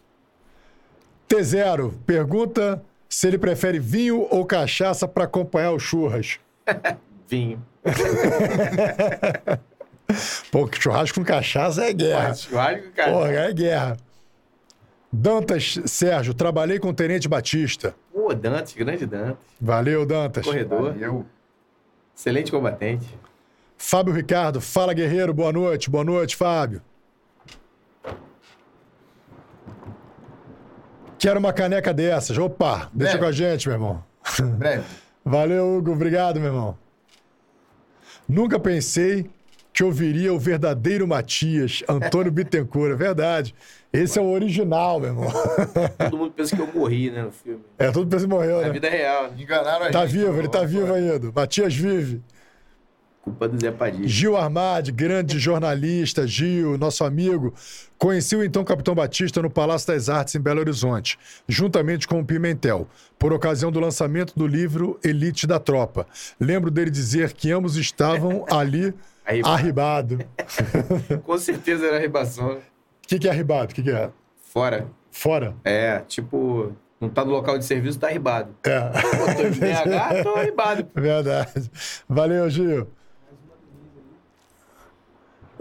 T0. 1.28 1.92
Pergunta 2.06 2.80
se 3.12 3.26
ele 3.28 3.36
prefere 3.36 3.78
vinho 3.78 4.26
ou 4.30 4.46
cachaça 4.46 5.06
para 5.06 5.24
acompanhar 5.24 5.72
os 5.72 5.82
churras. 5.82 6.40
Vinho. 7.28 7.62
Pô, 10.50 10.66
que 10.66 10.80
churrasco 10.82 11.20
com 11.20 11.24
cachaça 11.24 11.84
é 11.84 11.92
guerra. 11.92 12.34
Churrasco, 12.34 12.90
cara. 12.92 13.12
Porra, 13.12 13.32
é 13.32 13.52
guerra. 13.52 13.96
Dantas 15.12 15.78
Sérgio, 15.84 16.32
trabalhei 16.32 16.78
com 16.78 16.88
o 16.88 16.94
Tenente 16.94 17.28
Batista. 17.28 17.94
Pô, 18.12 18.32
Dantas, 18.34 18.72
grande 18.72 19.04
Dantas. 19.04 19.36
Valeu, 19.60 20.06
Dantas. 20.06 20.46
Corredor. 20.46 20.94
Valeu. 20.94 21.26
Excelente 22.16 22.50
combatente. 22.50 23.06
Fábio 23.76 24.14
Ricardo, 24.14 24.58
fala 24.58 24.94
guerreiro, 24.94 25.34
boa 25.34 25.52
noite. 25.52 25.90
Boa 25.90 26.04
noite, 26.04 26.34
Fábio. 26.34 26.80
Quero 31.22 31.38
uma 31.38 31.52
caneca 31.52 31.94
dessas. 31.94 32.36
Opa, 32.36 32.90
deixa 32.92 33.16
com 33.16 33.24
a 33.24 33.30
gente, 33.30 33.68
meu 33.68 33.76
irmão. 33.76 34.04
Breve. 34.58 34.82
Valeu, 35.24 35.76
Hugo. 35.76 35.92
Obrigado, 35.92 36.40
meu 36.40 36.48
irmão. 36.48 36.76
Nunca 38.28 38.58
pensei 38.58 39.30
que 39.72 39.84
ouviria 39.84 40.34
o 40.34 40.38
verdadeiro 40.40 41.06
Matias, 41.06 41.84
Antônio 41.88 42.32
Bittencourt. 42.32 42.90
É 42.90 42.96
verdade. 42.96 43.54
Esse 43.92 44.18
é 44.18 44.22
o 44.22 44.32
original, 44.32 44.98
meu 44.98 45.10
irmão. 45.10 45.30
Todo 45.96 46.18
mundo 46.18 46.32
pensa 46.32 46.56
que 46.56 46.60
eu 46.60 46.68
morri, 46.74 47.08
né, 47.12 47.22
no 47.22 47.30
filme. 47.30 47.60
É, 47.78 47.92
tudo 47.92 48.10
pensa 48.10 48.24
que 48.26 48.30
morreu, 48.34 48.56
Na 48.60 48.66
né? 48.66 48.72
vida 48.72 48.90
real, 48.90 49.30
né? 49.30 49.34
Enganaram 49.38 49.86
a 49.86 49.90
Tá 49.90 50.04
gente. 50.04 50.18
vivo, 50.18 50.36
ele 50.40 50.48
tá 50.48 50.64
vivo 50.64 50.92
ainda. 50.92 51.30
Matias 51.30 51.72
vive. 51.72 52.20
Culpa 53.22 53.48
do 53.48 53.58
Zé 53.60 53.70
Padilha. 53.70 54.08
Gil 54.08 54.36
Armad, 54.36 54.90
grande 54.90 55.38
jornalista, 55.38 56.26
Gil, 56.26 56.76
nosso 56.76 57.04
amigo, 57.04 57.54
conheci 57.96 58.34
o 58.34 58.42
então 58.42 58.64
Capitão 58.64 58.96
Batista 58.96 59.40
no 59.40 59.48
Palácio 59.48 59.86
das 59.94 60.08
Artes 60.08 60.34
em 60.34 60.40
Belo 60.40 60.58
Horizonte, 60.58 61.16
juntamente 61.48 62.08
com 62.08 62.18
o 62.18 62.24
Pimentel, 62.24 62.88
por 63.20 63.32
ocasião 63.32 63.70
do 63.70 63.78
lançamento 63.78 64.34
do 64.36 64.44
livro 64.44 64.98
Elite 65.04 65.46
da 65.46 65.60
Tropa. 65.60 66.04
Lembro 66.40 66.68
dele 66.68 66.90
dizer 66.90 67.32
que 67.32 67.52
ambos 67.52 67.76
estavam 67.76 68.44
ali 68.50 68.92
Arribado. 69.24 69.54
arribado. 69.54 70.18
Com 71.24 71.38
certeza 71.38 71.86
era 71.86 72.00
ribação. 72.00 72.54
O 72.54 72.60
que, 73.06 73.20
que 73.20 73.28
é 73.28 73.30
arribado? 73.30 73.70
O 73.70 73.74
que, 73.76 73.82
que 73.84 73.90
é? 73.92 74.10
Fora. 74.52 74.88
Fora? 75.12 75.54
É, 75.62 76.00
tipo, 76.08 76.72
não 77.00 77.08
tá 77.08 77.24
no 77.24 77.30
local 77.30 77.56
de 77.56 77.64
serviço, 77.64 78.00
tá 78.00 78.08
arribado. 78.08 78.52
É. 78.64 78.80
Tô 78.80 79.42
em 79.42 79.50
BH, 79.60 80.22
tô 80.24 80.34
arribado. 80.34 80.88
Verdade. 80.92 81.70
Valeu, 82.08 82.50
Gil. 82.50 82.88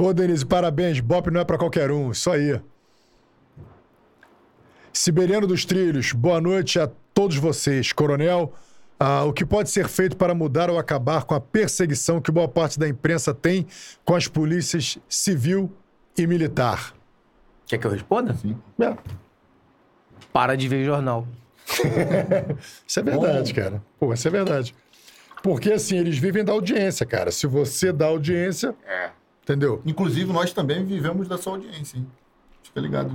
Ô, 0.02 0.12
Denise, 0.14 0.44
parabéns. 0.44 1.00
Bop 1.00 1.30
não 1.30 1.42
é 1.42 1.46
pra 1.46 1.60
qualquer 1.60 1.92
um. 1.92 2.10
Isso 2.10 2.32
aí. 2.32 2.60
Siberiano 4.92 5.46
dos 5.46 5.64
Trilhos, 5.64 6.12
boa 6.12 6.42
noite 6.42 6.80
a 6.80 6.90
todos 7.14 7.38
vocês. 7.38 7.94
Coronel, 7.94 8.52
ah, 9.00 9.24
o 9.26 9.32
que 9.32 9.46
pode 9.46 9.70
ser 9.70 9.88
feito 9.88 10.18
para 10.18 10.34
mudar 10.34 10.72
ou 10.72 10.80
acabar 10.80 11.24
com 11.24 11.36
a 11.36 11.40
perseguição 11.40 12.20
que 12.20 12.32
boa 12.32 12.48
parte 12.48 12.80
da 12.80 12.90
imprensa 12.90 13.32
tem 13.32 13.68
com 14.04 14.16
as 14.16 14.28
polícias 14.28 14.98
civil 15.08 15.72
e 16.18 16.26
militar? 16.26 16.96
Quer 17.68 17.78
que 17.78 17.86
eu 17.86 17.92
responda? 17.92 18.34
Sim. 18.34 18.58
É, 18.82 18.98
Para 20.34 20.56
de 20.58 20.68
ver 20.68 20.84
jornal. 20.84 21.28
isso 22.88 23.00
é 23.00 23.04
verdade, 23.04 23.54
cara. 23.54 23.84
Pô, 24.00 24.12
isso 24.12 24.28
é 24.28 24.32
verdade. 24.32 24.74
Porque, 25.44 25.72
assim, 25.72 26.00
eles 26.00 26.18
vivem 26.18 26.44
da 26.44 26.54
audiência, 26.54 27.06
cara. 27.06 27.30
Se 27.32 27.46
você 27.46 27.94
dá 27.94 28.08
audiência, 28.08 28.74
É. 28.84 29.21
entendeu? 29.44 29.82
Inclusive, 29.86 30.32
nós 30.32 30.54
também 30.54 30.84
vivemos 30.84 31.28
da 31.28 31.38
sua 31.38 31.54
audiência, 31.54 31.98
hein? 31.98 32.08
Fica 32.64 32.80
ligado. 32.80 33.12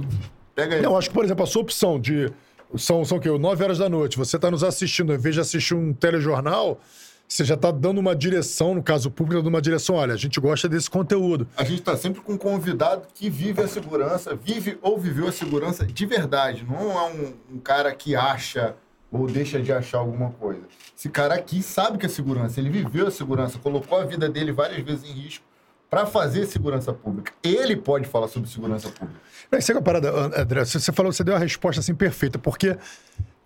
Pega 0.54 0.76
aí. 0.76 0.82
Não, 0.82 0.96
acho 0.96 1.08
que, 1.08 1.14
por 1.14 1.24
exemplo, 1.24 1.44
a 1.44 1.46
sua 1.46 1.62
opção 1.62 2.00
de. 2.00 2.30
São, 2.76 3.04
são 3.04 3.18
o 3.18 3.20
quê? 3.20 3.30
9 3.30 3.64
horas 3.64 3.78
da 3.78 3.88
noite. 3.88 4.18
Você 4.18 4.36
está 4.36 4.50
nos 4.50 4.64
assistindo, 4.64 5.12
em 5.14 5.18
vez 5.18 5.34
de 5.34 5.40
assistir 5.40 5.74
um 5.74 5.92
telejornal, 5.92 6.80
você 7.28 7.44
já 7.44 7.54
está 7.54 7.70
dando 7.70 7.98
uma 7.98 8.14
direção, 8.14 8.74
no 8.74 8.82
caso 8.82 9.10
público, 9.10 9.40
dando 9.40 9.48
uma 9.48 9.62
direção. 9.62 9.96
Olha, 9.96 10.14
a 10.14 10.16
gente 10.16 10.40
gosta 10.40 10.68
desse 10.68 10.90
conteúdo. 10.90 11.46
A 11.56 11.64
gente 11.64 11.82
tá 11.82 11.96
sempre 11.96 12.20
com 12.20 12.32
um 12.32 12.38
convidado 12.38 13.06
que 13.14 13.30
vive 13.30 13.62
a 13.62 13.68
segurança, 13.68 14.34
vive 14.34 14.78
ou 14.82 14.98
viveu 14.98 15.28
a 15.28 15.32
segurança 15.32 15.86
de 15.86 16.06
verdade. 16.06 16.66
Não 16.68 16.92
é 16.92 17.10
um, 17.10 17.56
um 17.56 17.58
cara 17.58 17.94
que 17.94 18.16
acha 18.16 18.74
ou 19.10 19.26
deixa 19.26 19.60
de 19.60 19.72
achar 19.72 19.98
alguma 19.98 20.30
coisa. 20.30 20.62
Esse 20.96 21.08
cara 21.08 21.34
aqui 21.34 21.62
sabe 21.62 21.98
que 21.98 22.06
é 22.06 22.08
segurança, 22.08 22.58
ele 22.58 22.68
viveu 22.68 23.06
a 23.06 23.10
segurança, 23.10 23.58
colocou 23.58 23.98
a 23.98 24.04
vida 24.04 24.28
dele 24.28 24.50
várias 24.50 24.84
vezes 24.84 25.04
em 25.04 25.12
risco 25.12 25.44
para 25.88 26.04
fazer 26.06 26.46
segurança 26.46 26.92
pública. 26.92 27.32
Ele 27.42 27.76
pode 27.76 28.06
falar 28.08 28.28
sobre 28.28 28.48
segurança 28.48 28.88
pública. 28.88 29.20
Não, 29.50 29.58
Isso 29.58 29.70
é 29.70 29.74
uma 29.74 29.82
parada, 29.82 30.10
André. 30.40 30.64
Você 30.64 30.92
falou, 30.92 31.12
você 31.12 31.22
deu 31.22 31.34
a 31.34 31.38
resposta 31.38 31.80
assim 31.80 31.94
perfeita, 31.94 32.38
porque, 32.38 32.76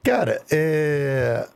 cara, 0.02 0.40
é... 0.50 1.46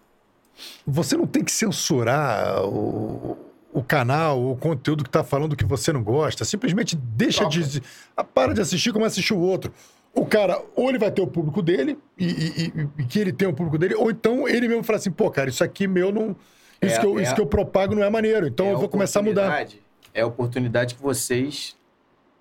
você 0.86 1.16
não 1.16 1.26
tem 1.26 1.42
que 1.42 1.50
censurar 1.52 2.64
o, 2.64 3.36
o 3.72 3.82
canal, 3.82 4.42
o 4.50 4.56
conteúdo 4.56 5.02
que 5.02 5.08
está 5.08 5.24
falando 5.24 5.56
que 5.56 5.64
você 5.64 5.92
não 5.92 6.02
gosta. 6.02 6.44
Simplesmente 6.44 6.96
deixa 6.96 7.44
de. 7.48 7.82
ah, 8.16 8.22
Para 8.22 8.52
de 8.52 8.60
assistir, 8.60 8.92
a 8.96 9.06
assistir 9.06 9.32
o 9.34 9.38
outro. 9.40 9.72
O 10.12 10.24
cara, 10.24 10.62
ou 10.76 10.88
ele 10.90 10.98
vai 10.98 11.10
ter 11.10 11.22
o 11.22 11.26
público 11.26 11.60
dele, 11.60 11.98
e, 12.16 12.24
e- 12.26 12.88
e- 13.00 13.04
que 13.04 13.18
ele 13.18 13.32
tem 13.32 13.48
o 13.48 13.52
público 13.52 13.76
dele, 13.76 13.96
ou 13.96 14.10
então 14.12 14.46
ele 14.46 14.68
mesmo 14.68 14.84
fala 14.84 14.96
assim, 14.98 15.10
pô, 15.10 15.28
cara, 15.28 15.48
isso 15.50 15.64
aqui 15.64 15.88
meu 15.88 16.12
não. 16.12 16.36
Isso, 16.80 16.96
É- 16.96 17.00
que, 17.00 17.06
eu, 17.06 17.18
é 17.18 17.22
isso 17.22 17.34
que 17.34 17.40
eu 17.40 17.46
propago 17.46 17.96
não 17.96 18.04
é 18.04 18.08
maneiro, 18.10 18.46
então 18.46 18.66
É 18.66 18.72
eu 18.74 18.78
vou 18.78 18.88
começar 18.88 19.18
a 19.18 19.22
mudar. 19.24 19.66
É 20.14 20.20
a 20.20 20.26
oportunidade 20.26 20.94
que 20.94 21.02
vocês 21.02 21.76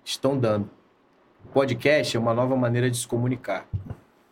estão 0.04 0.38
dando. 0.38 0.70
Podcast 1.52 2.16
é 2.16 2.20
uma 2.20 2.32
nova 2.32 2.56
maneira 2.56 2.88
de 2.90 2.96
se 2.96 3.06
comunicar. 3.06 3.66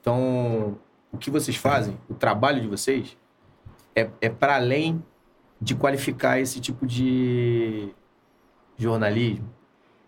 Então, 0.00 0.78
o 1.12 1.18
que 1.18 1.30
vocês 1.30 1.56
fazem, 1.56 1.98
o 2.08 2.14
trabalho 2.14 2.60
de 2.60 2.68
vocês, 2.68 3.16
é, 3.94 4.08
é 4.20 4.28
para 4.28 4.54
além 4.56 5.02
de 5.60 5.74
qualificar 5.74 6.38
esse 6.40 6.60
tipo 6.60 6.86
de 6.86 7.90
jornalismo. 8.78 9.48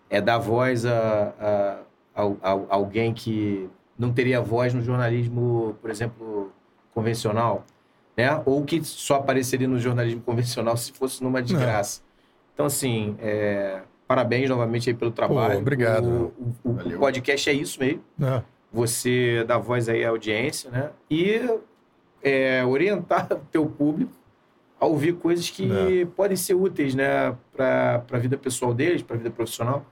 É 0.08 0.20
dar 0.20 0.38
voz 0.38 0.86
a, 0.86 1.34
a, 2.14 2.22
a- 2.22 2.22
a 2.42 2.74
alguém 2.74 3.12
que 3.12 3.68
não 3.98 4.12
teria 4.12 4.40
voz 4.40 4.72
no 4.74 4.82
jornalismo, 4.82 5.76
por 5.80 5.90
exemplo, 5.90 6.52
convencional, 6.92 7.64
né? 8.16 8.40
Ou 8.46 8.64
que 8.64 8.82
só 8.84 9.16
apareceria 9.16 9.66
no 9.68 9.78
jornalismo 9.78 10.20
convencional 10.22 10.76
se 10.76 10.92
fosse 10.92 11.22
numa 11.22 11.42
desgraça. 11.42 12.00
Então, 12.54 12.66
assim, 12.66 13.16
é, 13.20 13.80
parabéns 14.06 14.48
novamente 14.48 14.88
aí 14.88 14.94
pelo 14.94 15.10
trabalho. 15.10 15.58
obrigado. 15.58 16.06
O, 16.38 16.44
o- 16.68 16.70
o 16.70 16.72
Valeu. 16.74 16.98
podcast 16.98 17.50
é 17.50 17.52
isso 17.52 17.78
mesmo 17.80 18.02
né? 18.18 18.42
você 18.72 19.44
dá 19.46 19.58
voz 19.58 19.88
aí 19.88 20.04
à 20.04 20.08
audiência, 20.08 20.70
né? 20.70 20.90
E 21.10 21.40
é, 22.22 22.64
orientar 22.64 23.28
o 23.32 23.36
teu 23.50 23.66
público 23.66 24.12
a 24.80 24.86
ouvir 24.86 25.14
coisas 25.14 25.48
que 25.50 26.02
É. 26.02 26.06
podem 26.06 26.36
ser 26.36 26.54
úteis, 26.54 26.94
né? 26.94 27.36
Para 27.56 28.04
a 28.12 28.18
vida 28.18 28.36
pessoal 28.36 28.72
deles, 28.74 29.02
para 29.02 29.14
a 29.16 29.18
vida 29.18 29.30
profissional. 29.30 29.84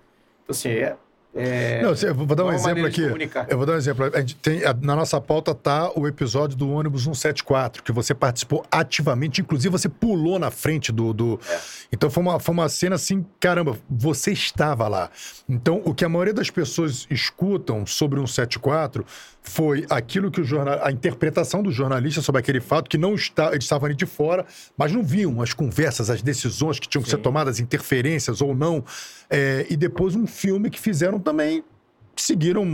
Então, 0.42 0.52
assim, 0.52 0.68
é, 0.70 0.96
É, 1.34 1.80
Não, 1.82 1.92
eu 1.94 2.14
vou 2.14 2.36
dar 2.36 2.44
um 2.44 2.52
exemplo 2.52 2.84
aqui. 2.84 3.00
Eu 3.48 3.56
vou 3.56 3.64
dar 3.64 3.72
um 3.72 3.76
exemplo. 3.76 4.10
A 4.12 4.20
gente 4.20 4.36
tem, 4.36 4.62
a- 4.64 4.74
na 4.78 4.94
nossa 4.94 5.18
pauta 5.20 5.54
tá 5.54 5.90
o 5.96 6.06
episódio 6.06 6.56
do 6.56 6.70
ônibus 6.70 7.04
174, 7.04 7.82
que 7.82 7.90
você 7.90 8.12
participou 8.14 8.64
ativamente, 8.70 9.40
inclusive 9.40 9.70
você 9.70 9.88
pulou 9.88 10.38
na 10.38 10.50
frente 10.50 10.92
do. 10.92 11.12
do... 11.14 11.40
É. 11.48 11.58
Então 11.90 12.10
foi 12.10 12.22
uma, 12.22 12.38
foi 12.38 12.52
uma 12.52 12.68
cena 12.68 12.96
assim, 12.96 13.24
caramba, 13.40 13.78
você 13.88 14.32
estava 14.32 14.88
lá. 14.88 15.10
Então, 15.48 15.80
o 15.84 15.94
que 15.94 16.04
a 16.04 16.08
maioria 16.08 16.34
das 16.34 16.50
pessoas 16.50 17.06
escutam 17.10 17.86
sobre 17.86 18.18
o 18.20 18.26
174 18.26 19.04
foi 19.44 19.84
aquilo 19.90 20.30
que 20.30 20.40
o 20.40 20.44
jornal. 20.44 20.78
a 20.84 20.92
interpretação 20.92 21.62
do 21.62 21.72
jornalista 21.72 22.22
sobre 22.22 22.38
aquele 22.40 22.60
fato, 22.60 22.88
que 22.88 22.96
não 22.96 23.14
está, 23.14 23.48
eles 23.52 23.64
estavam 23.64 23.86
ali 23.86 23.94
de 23.94 24.06
fora, 24.06 24.46
mas 24.76 24.92
não 24.92 25.02
viam 25.02 25.40
as 25.42 25.52
conversas, 25.52 26.08
as 26.10 26.22
decisões 26.22 26.78
que 26.78 26.86
tinham 26.88 27.02
que 27.02 27.10
ser 27.10 27.16
Sim. 27.16 27.22
tomadas, 27.22 27.58
interferências 27.58 28.40
ou 28.40 28.54
não. 28.54 28.84
É, 29.28 29.66
e 29.68 29.76
depois 29.76 30.14
um 30.14 30.26
filme 30.26 30.70
que 30.70 30.78
fizeram 30.78 31.18
também 31.22 31.64
seguiram. 32.16 32.66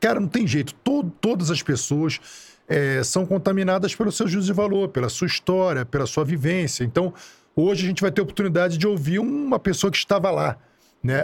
Cara, 0.00 0.20
não 0.20 0.28
tem 0.28 0.46
jeito. 0.46 0.74
To- 0.74 1.10
todas 1.20 1.50
as 1.50 1.62
pessoas 1.62 2.20
é, 2.68 3.02
são 3.02 3.24
contaminadas 3.24 3.94
pelo 3.94 4.12
seu 4.12 4.28
juízo 4.28 4.46
de 4.48 4.52
valor, 4.52 4.88
pela 4.88 5.08
sua 5.08 5.26
história, 5.26 5.84
pela 5.84 6.06
sua 6.06 6.24
vivência. 6.24 6.84
Então, 6.84 7.14
hoje 7.54 7.84
a 7.84 7.88
gente 7.88 8.02
vai 8.02 8.10
ter 8.10 8.20
a 8.20 8.24
oportunidade 8.24 8.76
de 8.76 8.86
ouvir 8.86 9.18
uma 9.18 9.58
pessoa 9.58 9.90
que 9.90 9.96
estava 9.96 10.30
lá. 10.30 10.58
Né? 11.02 11.14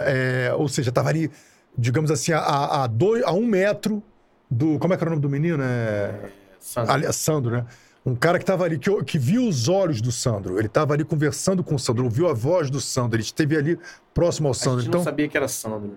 É, 0.47 0.53
ou 0.57 0.67
seja, 0.67 0.89
estava 0.89 1.09
ali, 1.09 1.29
digamos 1.77 2.09
assim, 2.09 2.31
a, 2.31 2.39
a, 2.39 2.83
a 2.83 2.87
dois, 2.87 3.23
a 3.23 3.31
um 3.33 3.45
metro 3.45 4.01
do. 4.49 4.79
Como 4.79 4.93
é 4.93 4.97
que 4.97 5.03
era 5.03 5.09
o 5.09 5.13
nome 5.13 5.21
do 5.21 5.29
menino? 5.29 5.61
É... 5.61 6.29
Sandro. 6.59 6.91
Ali- 6.93 7.13
Sandro, 7.13 7.51
né? 7.51 7.65
Um 8.05 8.15
cara 8.15 8.37
que 8.37 8.43
estava 8.43 8.65
ali, 8.65 8.77
que, 8.77 9.03
que 9.03 9.17
viu 9.17 9.47
os 9.47 9.69
olhos 9.69 10.01
do 10.01 10.11
Sandro. 10.11 10.57
Ele 10.57 10.67
estava 10.67 10.93
ali 10.93 11.05
conversando 11.05 11.63
com 11.63 11.75
o 11.75 11.79
Sandro, 11.79 12.03
ouviu 12.03 12.27
a 12.27 12.33
voz 12.33 12.69
do 12.69 12.81
Sandro. 12.81 13.15
Ele 13.15 13.23
esteve 13.23 13.55
ali 13.55 13.79
próximo 14.13 14.47
ao 14.49 14.51
A 14.51 14.55
Sandro. 14.55 14.79
gente 14.79 14.89
Então, 14.89 14.99
não 14.99 15.05
sabia 15.05 15.27
que 15.29 15.37
era 15.37 15.47
Sandro, 15.47 15.87
né? 15.89 15.95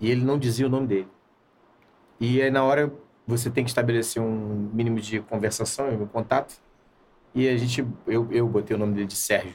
E 0.00 0.10
ele 0.10 0.24
não 0.24 0.38
dizia 0.38 0.66
o 0.66 0.70
nome 0.70 0.86
dele. 0.86 1.08
E 2.18 2.40
aí, 2.42 2.50
na 2.50 2.64
hora, 2.64 2.92
você 3.26 3.50
tem 3.50 3.64
que 3.64 3.70
estabelecer 3.70 4.20
um 4.22 4.70
mínimo 4.72 5.00
de 5.00 5.20
conversação, 5.20 5.88
um 5.90 6.06
contato. 6.06 6.54
E 7.34 7.48
a 7.48 7.56
gente, 7.56 7.86
eu, 8.06 8.26
eu 8.30 8.46
botei 8.48 8.74
o 8.76 8.78
nome 8.78 8.94
dele 8.94 9.06
de 9.06 9.16
Sérgio. 9.16 9.54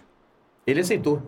Ele 0.65 0.79
aceitou. 0.79 1.21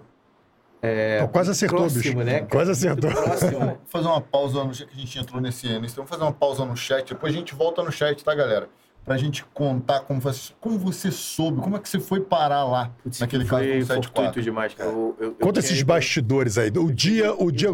Pô, 1.22 1.28
quase 1.30 1.52
acertou, 1.52 1.80
próximo, 1.80 2.02
bicho. 2.02 2.18
né? 2.24 2.42
Quase 2.42 2.72
acertou. 2.72 3.12
Próximo, 3.12 3.60
né? 3.60 3.66
Vamos 3.66 3.80
fazer 3.90 4.08
uma 4.08 4.22
pausa 4.22 4.64
no 4.64 4.74
já 4.74 4.86
que 4.86 4.96
a 4.96 5.00
gente 5.00 5.20
entrou 5.20 5.42
nesse 5.42 5.80
nesse- 5.80 5.96
Vamos 5.96 6.10
fazer 6.10 6.24
uma 6.24 6.32
pausa 6.32 6.64
no 6.66 6.78
chat. 6.78 7.10
Depois 7.14 7.34
a 7.34 7.38
gente 7.38 7.54
volta 7.54 7.84
no 7.84 7.92
chat, 7.92 8.24
tá, 8.24 8.34
galera? 8.34 8.70
Pra 9.08 9.16
gente 9.16 9.46
contar 9.54 10.02
como 10.02 10.20
você, 10.20 10.52
como 10.60 10.78
você 10.78 11.10
soube, 11.12 11.62
como 11.62 11.78
é 11.78 11.80
que 11.80 11.88
você 11.88 11.98
foi 11.98 12.20
parar 12.20 12.66
lá, 12.66 12.92
Putz, 13.02 13.22
naquele 13.22 13.46
caso 13.46 13.64
foi 13.64 13.80
do 13.80 13.86
fortuito 13.86 14.04
74. 14.12 14.42
demais, 14.42 14.74
cara. 14.74 14.90
Eu, 14.90 15.16
eu, 15.18 15.26
eu 15.28 15.32
Conta 15.36 15.62
tinha 15.62 15.70
esses 15.72 15.80
ido- 15.80 15.88
bastidores 15.88 16.58
aí. 16.58 16.70
O 16.76 16.92
dia, 16.92 17.34
o 17.34 17.46
eu 17.46 17.52
dia. 17.52 17.72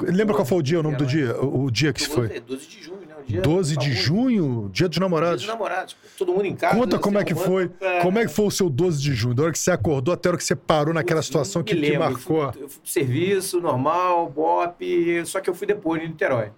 Lembra 0.00 0.34
qual 0.34 0.46
foi 0.46 0.56
o 0.56 0.62
dia, 0.62 0.80
o 0.80 0.82
nome 0.82 0.96
do 0.96 1.04
dia? 1.04 1.36
O, 1.42 1.64
o 1.64 1.70
dia 1.70 1.92
que 1.92 2.00
se 2.00 2.08
foi? 2.08 2.36
É 2.36 2.40
12 2.40 2.66
de 2.66 2.82
junho, 2.82 3.00
né? 3.06 3.14
O 3.20 3.22
dia 3.22 3.42
12 3.42 3.76
de 3.76 3.92
junho, 3.92 4.70
dia 4.72 4.88
dos 4.88 4.94
Dia 4.96 5.00
namorados. 5.04 5.42
dos 5.42 5.46
namorados. 5.52 5.94
Todo 6.16 6.32
mundo 6.32 6.46
em 6.46 6.56
casa. 6.56 6.74
Conta 6.74 6.96
né, 6.96 7.02
como 7.02 7.18
é 7.18 7.24
que 7.24 7.34
foi. 7.34 7.68
pra- 7.68 8.00
Como 8.00 8.18
é 8.18 8.22
que 8.24 8.32
foi 8.32 8.46
o 8.46 8.50
seu 8.50 8.70
12 8.70 8.98
de 9.02 9.12
junho? 9.12 9.34
Da 9.34 9.42
hora 9.42 9.52
que 9.52 9.58
você 9.58 9.70
acordou 9.72 10.14
até 10.14 10.28
a 10.28 10.30
hora 10.30 10.38
que 10.38 10.44
você 10.44 10.56
parou 10.56 10.94
naquela 10.94 11.18
Putz, 11.20 11.26
situação 11.26 11.62
que, 11.62 11.76
que 11.76 11.98
marcou. 11.98 12.44
Eu 12.44 12.52
fui, 12.54 12.62
eu 12.62 12.68
fui 12.70 12.80
pro 12.80 12.90
serviço, 12.90 13.60
normal, 13.60 14.26
BOP, 14.30 14.80
só 15.26 15.38
que 15.38 15.50
eu 15.50 15.54
fui 15.54 15.66
depois 15.66 16.02
em 16.02 16.08
Niterói. 16.08 16.50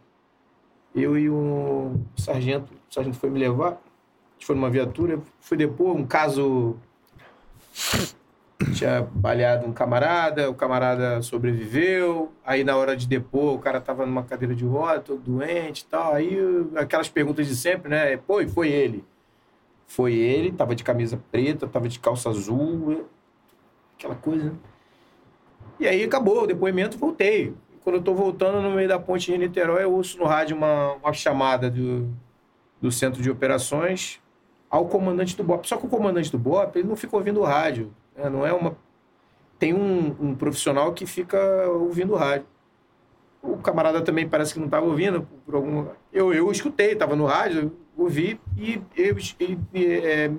Eu 0.94 1.18
e 1.18 1.28
um 1.28 2.00
sargento, 2.16 2.72
o 2.88 2.94
sargento 2.94 3.16
foi 3.16 3.28
me 3.28 3.40
levar, 3.40 3.70
a 3.72 3.76
foi 4.44 4.54
numa 4.54 4.68
viatura, 4.68 5.14
eu 5.14 5.22
fui 5.40 5.56
depois, 5.56 5.96
um 5.96 6.06
caso. 6.06 6.76
Tinha 8.74 9.02
baleado 9.12 9.66
um 9.66 9.72
camarada, 9.72 10.48
o 10.48 10.54
camarada 10.54 11.20
sobreviveu, 11.22 12.30
aí 12.44 12.62
na 12.62 12.76
hora 12.76 12.96
de 12.96 13.06
depor 13.06 13.54
o 13.54 13.58
cara 13.58 13.80
tava 13.80 14.06
numa 14.06 14.22
cadeira 14.22 14.54
de 14.54 14.64
roda, 14.64 15.00
todo 15.00 15.20
doente 15.20 15.80
e 15.80 15.86
tal, 15.86 16.14
aí 16.14 16.38
aquelas 16.76 17.08
perguntas 17.08 17.46
de 17.46 17.56
sempre, 17.56 17.88
né? 17.88 18.16
Pô, 18.16 18.40
e 18.40 18.48
foi 18.48 18.68
ele? 18.68 19.04
Foi 19.86 20.14
ele, 20.14 20.52
tava 20.52 20.74
de 20.74 20.84
camisa 20.84 21.20
preta, 21.32 21.66
tava 21.66 21.88
de 21.88 21.98
calça 21.98 22.30
azul, 22.30 23.06
aquela 23.98 24.14
coisa, 24.14 24.44
né? 24.44 24.52
E 25.80 25.88
aí 25.88 26.04
acabou 26.04 26.44
o 26.44 26.46
depoimento, 26.46 26.96
voltei. 26.96 27.54
Quando 27.82 27.96
eu 27.96 28.02
tô 28.02 28.14
voltando 28.14 28.62
no 28.62 28.70
meio 28.70 28.88
da 28.88 28.98
ponte 28.98 29.32
de 29.32 29.36
Niterói, 29.36 29.84
eu 29.84 29.92
ouço 29.92 30.18
no 30.18 30.24
rádio 30.24 30.56
uma, 30.56 30.92
uma 30.94 31.12
chamada 31.12 31.68
do, 31.70 32.08
do 32.80 32.92
centro 32.92 33.20
de 33.20 33.30
operações 33.30 34.22
ao 34.74 34.86
comandante 34.86 35.36
do 35.36 35.44
BOP. 35.44 35.68
Só 35.68 35.76
que 35.76 35.86
o 35.86 35.88
comandante 35.88 36.32
do 36.32 36.38
BOP, 36.38 36.76
ele 36.76 36.88
não 36.88 36.96
fica 36.96 37.16
ouvindo 37.16 37.40
rádio. 37.42 37.94
né? 38.16 38.28
Não 38.28 38.44
é 38.44 38.52
uma... 38.52 38.76
Tem 39.56 39.72
um, 39.72 40.16
um 40.18 40.34
profissional 40.34 40.92
que 40.92 41.06
fica 41.06 41.38
ouvindo 41.68 42.16
rádio. 42.16 42.46
O 43.40 43.56
camarada 43.58 44.02
também 44.02 44.28
parece 44.28 44.52
que 44.52 44.58
não 44.58 44.66
estava 44.66 44.84
ouvindo 44.84 45.28
por, 45.46 45.54
algum... 45.54 45.86
Eu, 46.12 46.34
eu 46.34 46.50
escutei, 46.50 46.92
estava 46.92 47.14
no 47.14 47.24
rádio, 47.24 47.72
ouvi 47.96 48.40
e, 48.56 48.82
eu, 48.96 49.16
é, 49.74 50.32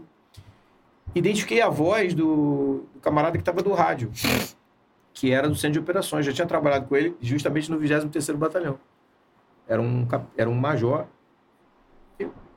identifiquei 1.13 1.61
a 1.61 1.69
voz 1.69 2.13
do, 2.13 2.83
do 2.93 2.99
camarada 2.99 3.37
que 3.37 3.41
estava 3.41 3.61
do 3.61 3.71
rádio 3.71 4.11
que 5.13 5.31
era 5.31 5.47
do 5.47 5.55
centro 5.55 5.73
de 5.73 5.79
operações. 5.79 6.25
Já 6.25 6.33
tinha 6.33 6.45
trabalhado 6.45 6.87
com 6.87 6.95
ele 6.97 7.15
justamente 7.21 7.71
no 7.71 7.79
23º 7.79 8.35
Batalhão. 8.35 8.77
Era 9.65 9.81
um, 9.81 10.05
era 10.35 10.49
um 10.49 10.53
major. 10.53 11.07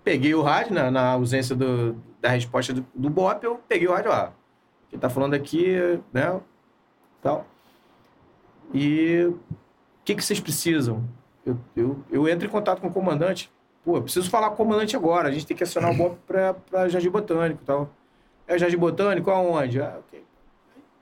Peguei 0.04 0.34
o 0.34 0.42
rádio, 0.42 0.74
na, 0.74 0.90
na 0.90 1.12
ausência 1.12 1.54
do- 1.54 1.94
da 2.20 2.30
resposta 2.30 2.72
do, 2.72 2.84
do 2.94 3.10
BOP, 3.10 3.44
eu 3.44 3.60
peguei 3.68 3.86
o 3.88 3.92
rádio 3.92 4.10
lá. 4.10 4.32
Quem 4.88 4.98
tá 4.98 5.10
falando 5.10 5.34
aqui, 5.34 5.76
né, 6.12 6.40
tal. 7.22 7.46
E 8.72 9.24
o 9.28 9.38
que, 10.04 10.14
que 10.14 10.24
vocês 10.24 10.40
precisam? 10.40 11.04
Eu, 11.44 11.58
eu, 11.76 12.04
eu 12.10 12.28
entro 12.28 12.46
em 12.46 12.50
contato 12.50 12.80
com 12.80 12.88
o 12.88 12.92
comandante. 12.92 13.50
Pô, 13.84 13.96
eu 13.96 14.02
preciso 14.02 14.28
falar 14.30 14.48
com 14.48 14.54
o 14.54 14.56
comandante 14.56 14.96
agora. 14.96 15.28
A 15.28 15.30
gente 15.30 15.46
tem 15.46 15.56
que 15.56 15.62
acionar 15.62 15.90
o 15.90 15.94
BOP 15.94 16.18
para 16.26 16.88
Jardim 16.88 17.10
Botânico 17.10 17.62
e 17.62 17.66
tal. 17.66 17.90
É 18.46 18.58
Jardim 18.58 18.76
Botânico? 18.76 19.30
Aonde? 19.30 19.80
Ah, 19.80 19.96
ok. 19.98 20.24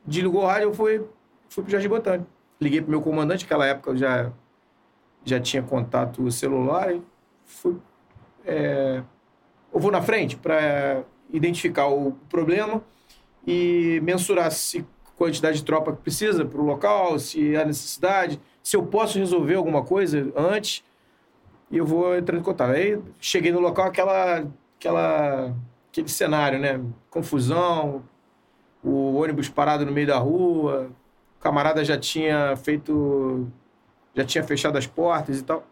Desligou 0.04 0.42
o 0.42 0.46
rádio, 0.46 0.68
eu 0.68 0.74
fui, 0.74 1.04
fui 1.48 1.62
pro 1.64 1.72
Jardim 1.72 1.88
Botânico. 1.88 2.28
Liguei 2.60 2.80
pro 2.80 2.90
meu 2.90 3.00
comandante, 3.02 3.44
naquela 3.44 3.66
época 3.66 3.90
eu 3.90 3.96
já, 3.96 4.32
já 5.24 5.40
tinha 5.40 5.62
contato 5.62 6.28
celular. 6.30 6.94
E 6.94 7.02
fui, 7.44 7.76
é, 8.46 9.02
eu 9.74 9.80
vou 9.80 9.90
na 9.90 10.00
frente 10.00 10.36
para 10.36 11.02
identificar 11.30 11.88
o 11.88 12.12
problema 12.30 12.82
e 13.46 14.00
mensurar 14.02 14.50
se 14.50 14.86
quantidade 15.16 15.58
de 15.58 15.64
tropa 15.64 15.92
que 15.92 16.02
precisa 16.02 16.44
para 16.44 16.60
o 16.60 16.64
local, 16.64 17.18
se 17.18 17.56
há 17.56 17.64
necessidade, 17.64 18.40
se 18.62 18.76
eu 18.76 18.84
posso 18.84 19.18
resolver 19.18 19.54
alguma 19.54 19.82
coisa 19.82 20.30
antes. 20.36 20.84
E 21.70 21.78
eu 21.78 21.86
vou 21.86 22.16
entrando 22.16 22.40
em 22.40 22.44
contato. 22.44 22.70
Aí 22.70 22.98
cheguei 23.18 23.50
no 23.50 23.60
local, 23.60 23.86
aquela, 23.86 24.46
aquela, 24.78 25.54
aquele 25.90 26.08
cenário, 26.08 26.58
né? 26.60 26.80
Confusão, 27.10 28.04
o 28.84 29.14
ônibus 29.14 29.48
parado 29.48 29.84
no 29.84 29.90
meio 29.90 30.06
da 30.06 30.18
rua, 30.18 30.90
o 31.38 31.42
camarada 31.42 31.84
já 31.84 31.98
tinha 31.98 32.54
feito, 32.56 33.48
já 34.14 34.24
tinha 34.24 34.44
fechado 34.44 34.78
as 34.78 34.86
portas 34.86 35.40
e 35.40 35.44
tal. 35.44 35.66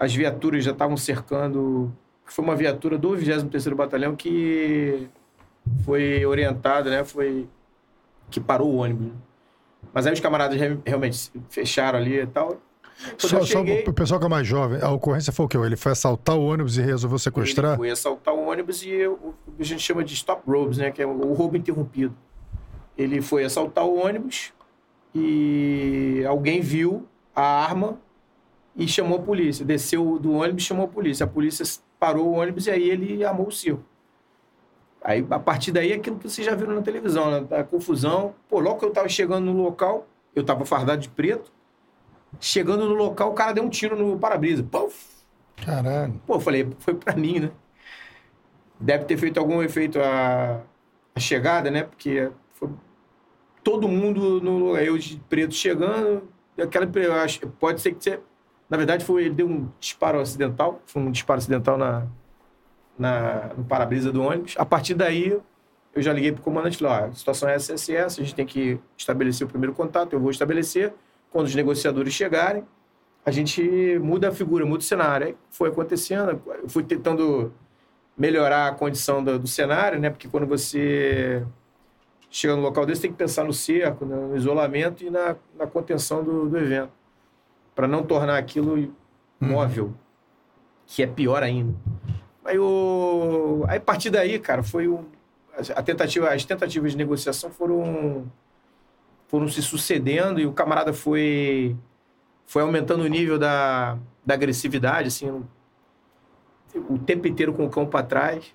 As 0.00 0.12
viaturas 0.14 0.64
já 0.64 0.72
estavam 0.72 0.96
cercando. 0.96 1.92
Foi 2.24 2.42
uma 2.44 2.56
viatura 2.56 2.96
do 2.98 3.10
23º 3.10 3.74
Batalhão 3.74 4.16
que 4.16 5.06
foi 5.84 6.24
orientada, 6.24 6.88
né? 6.90 7.04
Foi 7.04 7.46
que 8.30 8.40
parou 8.40 8.68
o 8.72 8.76
ônibus. 8.76 9.08
né? 9.08 9.12
Mas 9.92 10.06
aí 10.06 10.12
os 10.14 10.20
camaradas 10.20 10.58
re- 10.58 10.78
realmente 10.86 11.30
fecharam 11.50 11.98
ali 11.98 12.18
e 12.20 12.26
tal. 12.26 12.56
Quando 13.18 13.20
Só, 13.20 13.38
eu 13.38 13.46
só 13.46 13.58
cheguei, 13.58 13.84
o 13.86 13.92
pessoal 13.92 14.20
que 14.20 14.26
é 14.26 14.28
mais 14.28 14.46
jovem, 14.46 14.78
a 14.82 14.90
ocorrência 14.90 15.32
foi 15.32 15.46
o 15.46 15.48
quê? 15.48 15.56
Ele 15.58 15.76
foi 15.76 15.92
assaltar 15.92 16.36
o 16.36 16.44
ônibus 16.44 16.76
e 16.78 16.82
resolveu 16.82 17.18
sequestrar? 17.18 17.72
Ele 17.72 17.78
foi 17.78 17.90
assaltar 17.90 18.34
o 18.34 18.46
ônibus 18.48 18.82
e 18.82 19.06
o, 19.06 19.34
que 19.56 19.62
a 19.62 19.64
gente 19.64 19.82
chama 19.82 20.02
de 20.04 20.14
stop 20.14 20.42
robes, 20.46 20.78
né? 20.78 20.90
Que 20.90 21.02
é 21.02 21.06
o 21.06 21.32
roubo 21.34 21.56
interrompido. 21.56 22.14
Ele 22.96 23.20
foi 23.22 23.44
assaltar 23.44 23.84
o 23.84 23.98
ônibus 24.04 24.52
e 25.14 26.22
alguém 26.28 26.60
viu 26.60 27.06
a 27.34 27.42
arma 27.42 27.98
e 28.76 28.86
chamou 28.86 29.18
a 29.18 29.22
polícia. 29.22 29.64
Desceu 29.64 30.18
do 30.18 30.32
ônibus 30.32 30.62
e 30.62 30.66
chamou 30.66 30.86
a 30.86 30.88
polícia. 30.88 31.24
A 31.24 31.28
polícia 31.28 31.64
parou 31.98 32.28
o 32.28 32.32
ônibus 32.32 32.66
e 32.66 32.70
aí 32.70 32.88
ele 32.88 33.24
armou 33.24 33.48
o 33.48 33.52
circo. 33.52 33.84
Aí, 35.02 35.26
a 35.30 35.38
partir 35.38 35.72
daí, 35.72 35.92
aquilo 35.92 36.18
que 36.18 36.28
vocês 36.28 36.46
já 36.46 36.54
viram 36.54 36.74
na 36.74 36.82
televisão, 36.82 37.30
né? 37.30 37.58
A 37.58 37.64
confusão. 37.64 38.34
Pô, 38.48 38.60
logo 38.60 38.78
que 38.78 38.84
eu 38.84 38.90
tava 38.90 39.08
chegando 39.08 39.46
no 39.46 39.62
local, 39.62 40.06
eu 40.34 40.44
tava 40.44 40.64
fardado 40.66 41.00
de 41.00 41.08
preto. 41.08 41.50
Chegando 42.38 42.86
no 42.86 42.94
local, 42.94 43.30
o 43.30 43.34
cara 43.34 43.52
deu 43.52 43.64
um 43.64 43.70
tiro 43.70 43.96
no 43.96 44.18
para-brisa. 44.18 44.64
Caralho. 45.64 46.20
Pô, 46.26 46.34
eu 46.34 46.40
falei, 46.40 46.68
foi 46.78 46.94
pra 46.94 47.16
mim, 47.16 47.40
né? 47.40 47.50
Deve 48.78 49.04
ter 49.04 49.16
feito 49.16 49.38
algum 49.38 49.62
efeito 49.62 49.98
a, 50.00 50.62
a 51.14 51.20
chegada, 51.20 51.70
né? 51.70 51.84
Porque 51.84 52.30
foi 52.52 52.68
todo 53.64 53.88
mundo 53.88 54.40
no 54.40 54.76
eu 54.76 54.96
de 54.96 55.16
preto 55.28 55.54
chegando, 55.54 56.28
aquela 56.58 56.86
pode 57.58 57.80
ser 57.80 57.94
que 57.94 58.02
você, 58.02 58.20
na 58.70 58.76
verdade 58.76 59.04
foi 59.04 59.24
ele 59.24 59.34
deu 59.34 59.48
um 59.48 59.68
disparo 59.80 60.20
acidental, 60.20 60.80
foi 60.86 61.02
um 61.02 61.10
disparo 61.10 61.38
acidental 61.38 61.76
na, 61.76 62.06
na 62.98 63.50
no 63.56 63.64
para-brisa 63.64 64.12
do 64.12 64.22
ônibus. 64.22 64.54
A 64.56 64.64
partir 64.64 64.94
daí 64.94 65.38
eu 65.92 66.00
já 66.00 66.12
liguei 66.12 66.30
pro 66.30 66.42
comandante 66.42 66.76
e 66.76 66.78
falei, 66.78 67.02
ó, 67.02 67.06
a 67.06 67.12
situação 67.12 67.48
é 67.48 67.54
essa, 67.54 67.74
essa, 67.74 67.92
essa, 67.92 68.20
a 68.20 68.24
gente 68.24 68.34
tem 68.34 68.46
que 68.46 68.78
estabelecer 68.96 69.46
o 69.46 69.50
primeiro 69.50 69.74
contato, 69.74 70.12
eu 70.12 70.20
vou 70.20 70.30
estabelecer 70.30 70.94
quando 71.30 71.46
os 71.46 71.54
negociadores 71.54 72.14
chegarem, 72.14 72.64
a 73.24 73.30
gente 73.30 73.98
muda 73.98 74.28
a 74.28 74.32
figura, 74.32 74.64
muda 74.64 74.78
o 74.78 74.84
cenário. 74.84 75.26
Aí 75.28 75.36
foi 75.50 75.68
acontecendo, 75.68 76.40
eu 76.62 76.68
fui 76.68 76.82
tentando 76.82 77.52
melhorar 78.16 78.68
a 78.68 78.72
condição 78.72 79.22
do, 79.22 79.38
do 79.38 79.46
cenário, 79.46 79.98
né? 79.98 80.10
Porque 80.10 80.28
quando 80.28 80.46
você 80.46 81.44
chega 82.30 82.56
no 82.56 82.62
local 82.62 82.86
desse, 82.86 83.02
tem 83.02 83.10
que 83.10 83.16
pensar 83.16 83.44
no 83.44 83.52
cerco, 83.52 84.04
né? 84.04 84.16
no 84.16 84.36
isolamento 84.36 85.04
e 85.04 85.10
na, 85.10 85.36
na 85.56 85.66
contenção 85.66 86.22
do, 86.22 86.48
do 86.48 86.56
evento. 86.56 86.92
Para 87.80 87.88
não 87.88 88.02
tornar 88.02 88.36
aquilo 88.36 88.94
móvel, 89.40 89.94
que 90.86 91.02
é 91.02 91.06
pior 91.06 91.42
ainda. 91.42 91.74
Aí, 92.44 92.58
o... 92.58 93.64
Aí 93.66 93.78
a 93.78 93.80
partir 93.80 94.10
daí, 94.10 94.38
cara, 94.38 94.62
foi 94.62 94.86
um... 94.86 95.06
a 95.74 95.82
tentativa, 95.82 96.28
as 96.28 96.44
tentativas 96.44 96.92
de 96.92 96.98
negociação 96.98 97.50
foram 97.50 98.30
foram 99.28 99.48
se 99.48 99.62
sucedendo 99.62 100.38
e 100.38 100.44
o 100.44 100.52
camarada 100.52 100.92
foi 100.92 101.74
foi 102.44 102.60
aumentando 102.60 103.02
o 103.02 103.06
nível 103.06 103.38
da, 103.38 103.96
da 104.26 104.34
agressividade, 104.34 105.08
assim, 105.08 105.42
o 106.74 106.98
tempo 106.98 107.26
inteiro 107.26 107.54
com 107.54 107.64
o 107.64 107.70
cão 107.70 107.86
para 107.86 108.04
trás. 108.04 108.54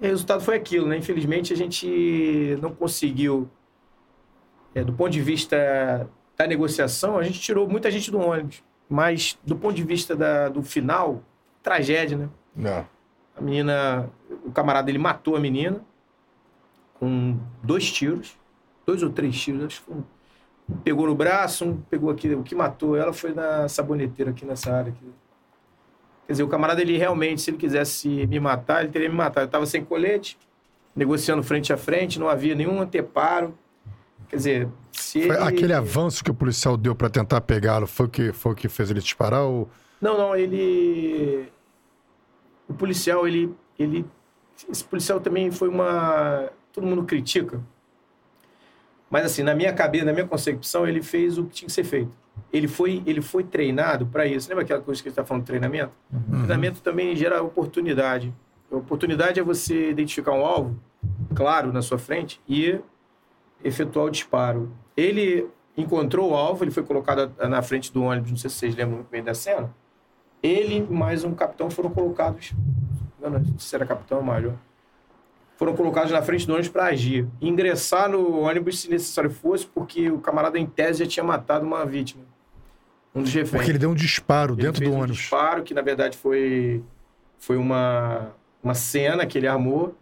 E 0.00 0.06
o 0.06 0.08
resultado 0.08 0.40
foi 0.40 0.54
aquilo, 0.54 0.86
né? 0.86 0.96
Infelizmente 0.96 1.52
a 1.52 1.56
gente 1.56 2.56
não 2.62 2.72
conseguiu, 2.72 3.50
é, 4.72 4.84
do 4.84 4.92
ponto 4.92 5.10
de 5.10 5.20
vista 5.20 6.08
da 6.36 6.46
negociação, 6.46 7.18
a 7.18 7.22
gente 7.22 7.40
tirou 7.40 7.68
muita 7.68 7.90
gente 7.90 8.10
do 8.10 8.18
ônibus, 8.18 8.62
mas 8.88 9.38
do 9.44 9.56
ponto 9.56 9.74
de 9.74 9.82
vista 9.82 10.14
da, 10.14 10.48
do 10.48 10.62
final, 10.62 11.22
tragédia, 11.62 12.16
né? 12.16 12.28
Não. 12.54 12.86
A 13.36 13.40
menina, 13.40 14.10
o 14.44 14.50
camarada 14.50 14.90
ele 14.90 14.98
matou 14.98 15.36
a 15.36 15.40
menina 15.40 15.80
com 16.94 17.38
dois 17.62 17.90
tiros, 17.90 18.36
dois 18.86 19.02
ou 19.02 19.10
três 19.10 19.38
tiros, 19.38 19.64
acho 19.64 19.80
que 19.80 19.86
foi 19.86 19.96
um 19.96 20.02
pegou 20.82 21.06
no 21.06 21.14
braço, 21.14 21.64
um 21.64 21.76
pegou 21.76 22.10
aqui. 22.10 22.34
O 22.34 22.42
que 22.42 22.54
matou 22.54 22.96
ela 22.96 23.12
foi 23.12 23.32
na 23.32 23.68
saboneteira 23.68 24.30
aqui 24.30 24.44
nessa 24.44 24.72
área. 24.72 24.92
Aqui. 24.92 25.04
Quer 26.26 26.32
dizer, 26.32 26.42
o 26.42 26.48
camarada, 26.48 26.80
ele 26.80 26.98
realmente, 26.98 27.40
se 27.40 27.50
ele 27.50 27.56
quisesse 27.56 28.26
me 28.26 28.40
matar, 28.40 28.82
ele 28.82 28.92
teria 28.92 29.08
me 29.08 29.14
matado. 29.14 29.44
Eu 29.44 29.46
estava 29.46 29.66
sem 29.66 29.84
colete, 29.84 30.36
negociando 30.94 31.42
frente 31.42 31.72
a 31.72 31.76
frente, 31.76 32.18
não 32.18 32.28
havia 32.28 32.54
nenhum 32.54 32.80
anteparo. 32.80 33.56
Quer 34.28 34.36
dizer, 34.36 34.68
se 34.92 35.20
ele... 35.20 35.32
Aquele 35.32 35.72
avanço 35.72 36.22
que 36.22 36.30
o 36.30 36.34
policial 36.34 36.76
deu 36.76 36.94
para 36.94 37.08
tentar 37.08 37.40
pegá-lo 37.40 37.86
foi 37.86 38.06
o 38.06 38.08
que, 38.08 38.32
foi 38.32 38.52
o 38.52 38.54
que 38.54 38.68
fez 38.68 38.90
ele 38.90 39.00
disparar 39.00 39.42
ou... 39.42 39.68
Não, 40.00 40.16
não, 40.18 40.36
ele... 40.36 41.48
O 42.68 42.74
policial, 42.74 43.26
ele, 43.26 43.54
ele... 43.78 44.04
Esse 44.68 44.84
policial 44.84 45.20
também 45.20 45.50
foi 45.50 45.68
uma... 45.68 46.50
Todo 46.72 46.86
mundo 46.86 47.04
critica. 47.04 47.60
Mas 49.08 49.24
assim, 49.24 49.42
na 49.42 49.54
minha 49.54 49.72
cabeça, 49.72 50.04
na 50.04 50.12
minha 50.12 50.26
concepção, 50.26 50.86
ele 50.86 51.02
fez 51.02 51.38
o 51.38 51.44
que 51.44 51.54
tinha 51.54 51.66
que 51.66 51.72
ser 51.72 51.84
feito. 51.84 52.10
Ele 52.52 52.68
foi, 52.68 53.02
ele 53.06 53.22
foi 53.22 53.44
treinado 53.44 54.06
para 54.06 54.26
isso. 54.26 54.48
Lembra 54.48 54.64
aquela 54.64 54.80
coisa 54.80 55.02
que 55.02 55.08
a 55.08 55.10
gente 55.10 55.18
está 55.18 55.24
falando 55.24 55.44
treinamento? 55.44 55.92
Uhum. 56.12 56.38
Treinamento 56.38 56.80
também 56.82 57.14
gera 57.16 57.42
oportunidade. 57.42 58.34
A 58.70 58.76
oportunidade 58.76 59.38
é 59.38 59.42
você 59.42 59.90
identificar 59.90 60.32
um 60.32 60.44
alvo, 60.44 60.76
claro, 61.34 61.72
na 61.72 61.80
sua 61.80 61.98
frente 61.98 62.40
e 62.48 62.78
efetuar 63.62 64.06
o 64.06 64.10
disparo. 64.10 64.72
Ele 64.96 65.46
encontrou 65.76 66.30
o 66.30 66.34
alvo, 66.34 66.64
ele 66.64 66.70
foi 66.70 66.82
colocado 66.82 67.32
na 67.48 67.62
frente 67.62 67.92
do 67.92 68.02
ônibus, 68.02 68.30
não 68.30 68.38
sei 68.38 68.50
se 68.50 68.56
vocês 68.56 68.74
lembram 68.74 68.96
muito 68.96 69.10
bem 69.10 69.22
da 69.22 69.34
cena. 69.34 69.74
Ele 70.42 70.80
mais 70.88 71.24
um 71.24 71.34
capitão 71.34 71.70
foram 71.70 71.90
colocados. 71.90 72.52
Não, 73.20 73.30
não, 73.30 73.58
se 73.58 73.74
era 73.74 73.84
capitão 73.84 74.18
ou 74.18 74.24
major 74.24 74.54
foram 75.56 75.74
colocados 75.74 76.12
na 76.12 76.22
frente 76.22 76.46
do 76.46 76.52
ônibus 76.52 76.68
para 76.68 76.84
agir. 76.84 77.26
Ingressar 77.40 78.08
no 78.10 78.40
ônibus 78.40 78.78
se 78.80 78.90
necessário 78.90 79.30
fosse, 79.30 79.66
porque 79.66 80.10
o 80.10 80.18
camarada 80.18 80.58
em 80.58 80.66
tese 80.66 81.02
já 81.04 81.10
tinha 81.10 81.24
matado 81.24 81.66
uma 81.66 81.84
vítima. 81.84 82.24
Um 83.14 83.22
dos 83.22 83.32
reféns. 83.32 83.52
Porque 83.52 83.70
ele 83.70 83.78
deu 83.78 83.90
um 83.90 83.94
disparo 83.94 84.54
ele 84.54 84.62
dentro 84.62 84.84
do 84.84 84.90
um 84.90 84.98
ônibus. 84.98 85.16
disparo, 85.16 85.62
que 85.62 85.72
na 85.72 85.80
verdade 85.80 86.16
foi, 86.16 86.84
foi 87.38 87.56
uma, 87.56 88.32
uma 88.62 88.74
cena 88.74 89.24
que 89.24 89.38
ele 89.38 89.48
armou 89.48 89.96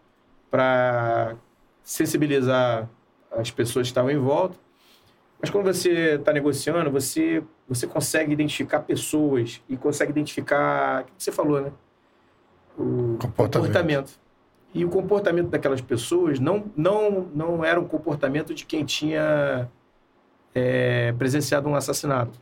para 0.50 1.36
sensibilizar 1.82 2.88
as 3.36 3.50
pessoas 3.50 3.86
que 3.86 3.90
estavam 3.90 4.10
em 4.10 4.18
volta. 4.18 4.56
Mas 5.40 5.50
quando 5.50 5.66
você 5.66 6.14
está 6.14 6.32
negociando, 6.32 6.90
você, 6.90 7.42
você 7.68 7.86
consegue 7.86 8.32
identificar 8.32 8.80
pessoas 8.80 9.62
e 9.68 9.76
consegue 9.76 10.10
identificar. 10.10 11.02
O 11.02 11.04
que 11.04 11.12
você 11.18 11.32
falou, 11.32 11.60
né? 11.60 11.72
O 12.78 13.18
comportamento. 13.20 13.52
comportamento. 13.52 14.24
E 14.72 14.84
o 14.84 14.88
comportamento 14.88 15.48
daquelas 15.48 15.80
pessoas 15.80 16.40
não, 16.40 16.64
não, 16.76 17.28
não 17.34 17.64
era 17.64 17.78
o 17.78 17.84
comportamento 17.86 18.52
de 18.52 18.64
quem 18.66 18.84
tinha 18.84 19.70
é, 20.54 21.12
presenciado 21.12 21.68
um 21.68 21.76
assassinato. 21.76 22.40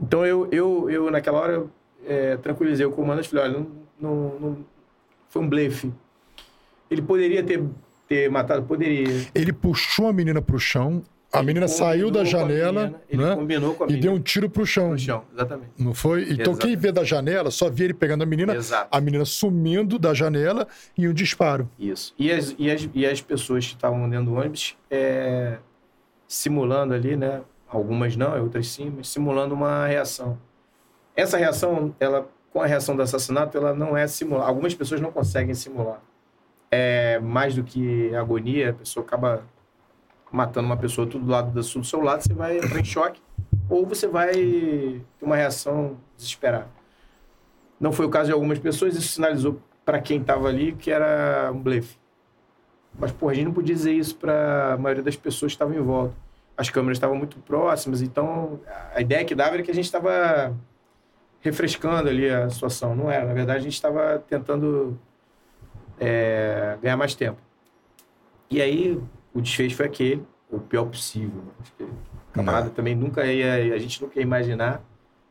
Então 0.00 0.26
eu, 0.26 0.48
eu, 0.52 0.90
eu 0.90 1.10
naquela 1.10 1.40
hora, 1.40 1.66
é, 2.04 2.36
tranquilizei 2.36 2.84
o 2.84 2.92
comandante 2.92 3.26
e 3.26 3.30
falei: 3.30 3.44
olha, 3.44 3.58
não, 3.58 3.70
não, 3.98 4.40
não, 4.40 4.66
foi 5.28 5.42
um 5.42 5.48
blefe. 5.48 5.92
Ele 6.90 7.02
poderia 7.02 7.42
ter, 7.42 7.64
ter 8.08 8.30
matado? 8.30 8.62
Poderia. 8.64 9.26
Ele 9.34 9.52
puxou 9.52 10.08
a 10.08 10.12
menina 10.12 10.40
para 10.40 10.56
o 10.56 10.58
chão, 10.58 11.02
a 11.32 11.38
ele 11.38 11.46
menina 11.48 11.68
saiu 11.68 12.10
da 12.10 12.24
janela, 12.24 12.84
menina, 12.84 13.02
ele 13.08 13.24
né? 13.24 13.34
combinou 13.34 13.74
com 13.74 13.84
a 13.84 13.86
menina. 13.86 13.98
E 13.98 14.02
deu 14.02 14.12
um 14.16 14.20
tiro 14.20 14.48
pro 14.48 14.64
chão. 14.64 14.90
Pro 14.90 14.98
chão, 14.98 15.24
exatamente. 15.34 15.70
Não 15.78 15.92
foi? 15.92 16.22
Então 16.22 16.32
exatamente. 16.34 16.60
quem 16.60 16.76
vê 16.76 16.92
da 16.92 17.04
janela 17.04 17.50
só 17.50 17.68
via 17.68 17.86
ele 17.86 17.94
pegando 17.94 18.22
a 18.22 18.26
menina, 18.26 18.54
Exato. 18.54 18.88
a 18.90 19.00
menina 19.00 19.24
sumindo 19.24 19.98
da 19.98 20.14
janela 20.14 20.66
e 20.96 21.08
um 21.08 21.12
disparo. 21.12 21.68
Isso. 21.78 22.14
E 22.18 22.30
as, 22.30 22.54
e 22.58 22.70
as, 22.70 22.88
e 22.94 23.06
as 23.06 23.20
pessoas 23.20 23.66
que 23.66 23.74
estavam 23.74 24.08
dentro 24.08 24.26
do 24.26 24.34
ônibus 24.34 24.76
é, 24.90 25.58
simulando 26.26 26.94
ali, 26.94 27.16
né? 27.16 27.42
Algumas 27.68 28.16
não, 28.16 28.40
outras 28.40 28.68
sim, 28.68 28.92
mas 28.96 29.08
simulando 29.08 29.54
uma 29.54 29.86
reação. 29.86 30.38
Essa 31.16 31.36
reação, 31.36 31.94
ela, 31.98 32.28
com 32.52 32.60
a 32.60 32.66
reação 32.66 32.94
do 32.94 33.02
assassinato, 33.02 33.58
ela 33.58 33.74
não 33.74 33.96
é 33.96 34.06
simulada. 34.06 34.48
Algumas 34.48 34.74
pessoas 34.74 35.00
não 35.00 35.10
conseguem 35.10 35.54
simular. 35.54 36.00
É 36.70 37.18
mais 37.20 37.54
do 37.54 37.62
que 37.62 38.14
agonia, 38.14 38.70
a 38.70 38.74
pessoa 38.74 39.04
acaba 39.04 39.44
matando 40.30 40.66
uma 40.66 40.76
pessoa 40.76 41.06
tudo 41.06 41.24
do 41.24 41.30
lado 41.30 41.50
do 41.52 41.62
seu 41.62 42.00
lado, 42.00 42.22
você 42.22 42.34
vai 42.34 42.58
entrar 42.58 42.80
em 42.80 42.84
choque 42.84 43.20
ou 43.70 43.86
você 43.86 44.06
vai 44.06 44.32
ter 44.32 45.22
uma 45.22 45.36
reação 45.36 45.96
desesperada. 46.16 46.68
Não 47.78 47.92
foi 47.92 48.06
o 48.06 48.10
caso 48.10 48.26
de 48.26 48.32
algumas 48.32 48.58
pessoas, 48.58 48.96
isso 48.96 49.08
sinalizou 49.08 49.60
para 49.84 50.00
quem 50.00 50.20
estava 50.20 50.48
ali 50.48 50.72
que 50.72 50.90
era 50.90 51.50
um 51.52 51.60
blefe. 51.60 51.96
Mas, 52.98 53.12
pô, 53.12 53.28
a 53.28 53.34
gente 53.34 53.44
não 53.44 53.52
podia 53.52 53.74
dizer 53.74 53.92
isso 53.92 54.16
para 54.16 54.74
a 54.74 54.78
maioria 54.78 55.02
das 55.02 55.16
pessoas 55.16 55.52
que 55.52 55.56
estavam 55.56 55.74
em 55.74 55.82
volta. 55.82 56.14
As 56.56 56.70
câmeras 56.70 56.96
estavam 56.96 57.16
muito 57.16 57.38
próximas, 57.40 58.00
então 58.00 58.58
a 58.94 59.00
ideia 59.00 59.24
que 59.24 59.34
dava 59.34 59.54
era 59.54 59.62
que 59.62 59.70
a 59.70 59.74
gente 59.74 59.84
estava 59.84 60.56
refrescando 61.40 62.08
ali 62.08 62.28
a 62.30 62.48
situação. 62.48 62.96
Não 62.96 63.10
era, 63.10 63.26
na 63.26 63.34
verdade, 63.34 63.58
a 63.58 63.62
gente 63.62 63.74
estava 63.74 64.24
tentando 64.26 64.98
é, 65.98 66.76
ganhar 66.82 66.96
mais 66.96 67.14
tempo. 67.14 67.38
E 68.50 68.60
aí, 68.60 69.00
o 69.34 69.40
desfecho 69.40 69.76
foi 69.76 69.86
aquele, 69.86 70.24
o 70.50 70.58
pior 70.60 70.86
possível. 70.86 71.42
Acho 71.60 71.72
que 71.72 71.82
o 71.82 71.90
camarada 72.32 72.66
Não. 72.66 72.72
também 72.72 72.94
nunca 72.94 73.24
ia, 73.26 73.74
a 73.74 73.78
gente 73.78 74.00
nunca 74.00 74.18
ia 74.18 74.22
imaginar, 74.22 74.82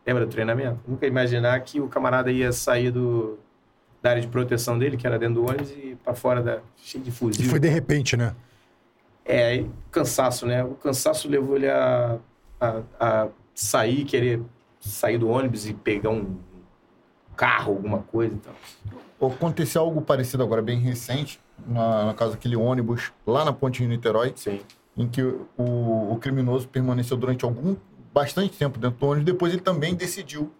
lembra 0.05 0.25
do 0.25 0.31
treinamento? 0.31 0.79
Nunca 0.87 1.05
ia 1.05 1.09
imaginar 1.09 1.59
que 1.61 1.79
o 1.79 1.87
camarada 1.87 2.31
ia 2.31 2.51
sair 2.51 2.91
do, 2.91 3.39
da 4.01 4.11
área 4.11 4.21
de 4.21 4.27
proteção 4.27 4.77
dele, 4.77 4.97
que 4.97 5.07
era 5.07 5.17
dentro 5.17 5.35
do 5.35 5.49
ônibus, 5.49 5.71
e 5.71 5.97
para 6.03 6.13
fora 6.13 6.41
da 6.41 6.59
cheio 6.77 7.03
de 7.03 7.11
fuzil. 7.11 7.45
E 7.45 7.49
foi 7.49 7.59
de 7.59 7.69
repente, 7.69 8.15
né? 8.15 8.35
É, 9.25 9.65
cansaço, 9.89 10.45
né? 10.45 10.63
O 10.63 10.75
cansaço 10.75 11.27
levou 11.27 11.55
ele 11.55 11.67
a, 11.69 12.19
a, 12.59 12.81
a 12.99 13.27
sair, 13.55 14.05
querer 14.05 14.41
sair 14.79 15.17
do 15.17 15.27
ônibus 15.27 15.67
e 15.67 15.73
pegar 15.73 16.11
um 16.11 16.37
carro, 17.35 17.73
alguma 17.73 17.99
coisa. 18.03 18.35
Então. 18.35 18.53
Aconteceu 19.21 19.81
algo 19.81 20.01
parecido 20.01 20.43
agora, 20.43 20.61
bem 20.61 20.79
recente, 20.79 21.39
na, 21.65 22.05
na 22.05 22.13
casa 22.13 22.31
daquele 22.31 22.55
ônibus 22.55 23.13
lá 23.25 23.45
na 23.45 23.53
Ponte 23.53 23.79
Rio 23.79 23.89
Niterói, 23.89 24.33
Sim. 24.35 24.59
em 24.97 25.07
que 25.07 25.21
o, 25.21 26.11
o 26.11 26.17
criminoso 26.19 26.67
permaneceu 26.67 27.15
durante 27.15 27.45
algum 27.45 27.75
bastante 28.13 28.57
tempo 28.57 28.77
dentro 28.77 28.99
do 28.99 29.05
ônibus. 29.05 29.25
Depois 29.25 29.53
ele 29.53 29.61
também 29.61 29.95
decidiu 29.95 30.51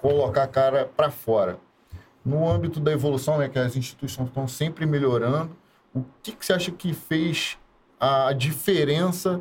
colocar 0.00 0.44
a 0.44 0.48
cara 0.48 0.90
para 0.96 1.10
fora. 1.10 1.58
No 2.24 2.48
âmbito 2.48 2.80
da 2.80 2.92
evolução, 2.92 3.38
né, 3.38 3.48
que 3.48 3.58
as 3.58 3.76
instituições 3.76 4.28
estão 4.28 4.48
sempre 4.48 4.86
melhorando, 4.86 5.56
o 5.94 6.04
que, 6.22 6.32
que 6.32 6.44
você 6.44 6.52
acha 6.52 6.70
que 6.70 6.92
fez 6.92 7.58
a 7.98 8.32
diferença 8.32 9.40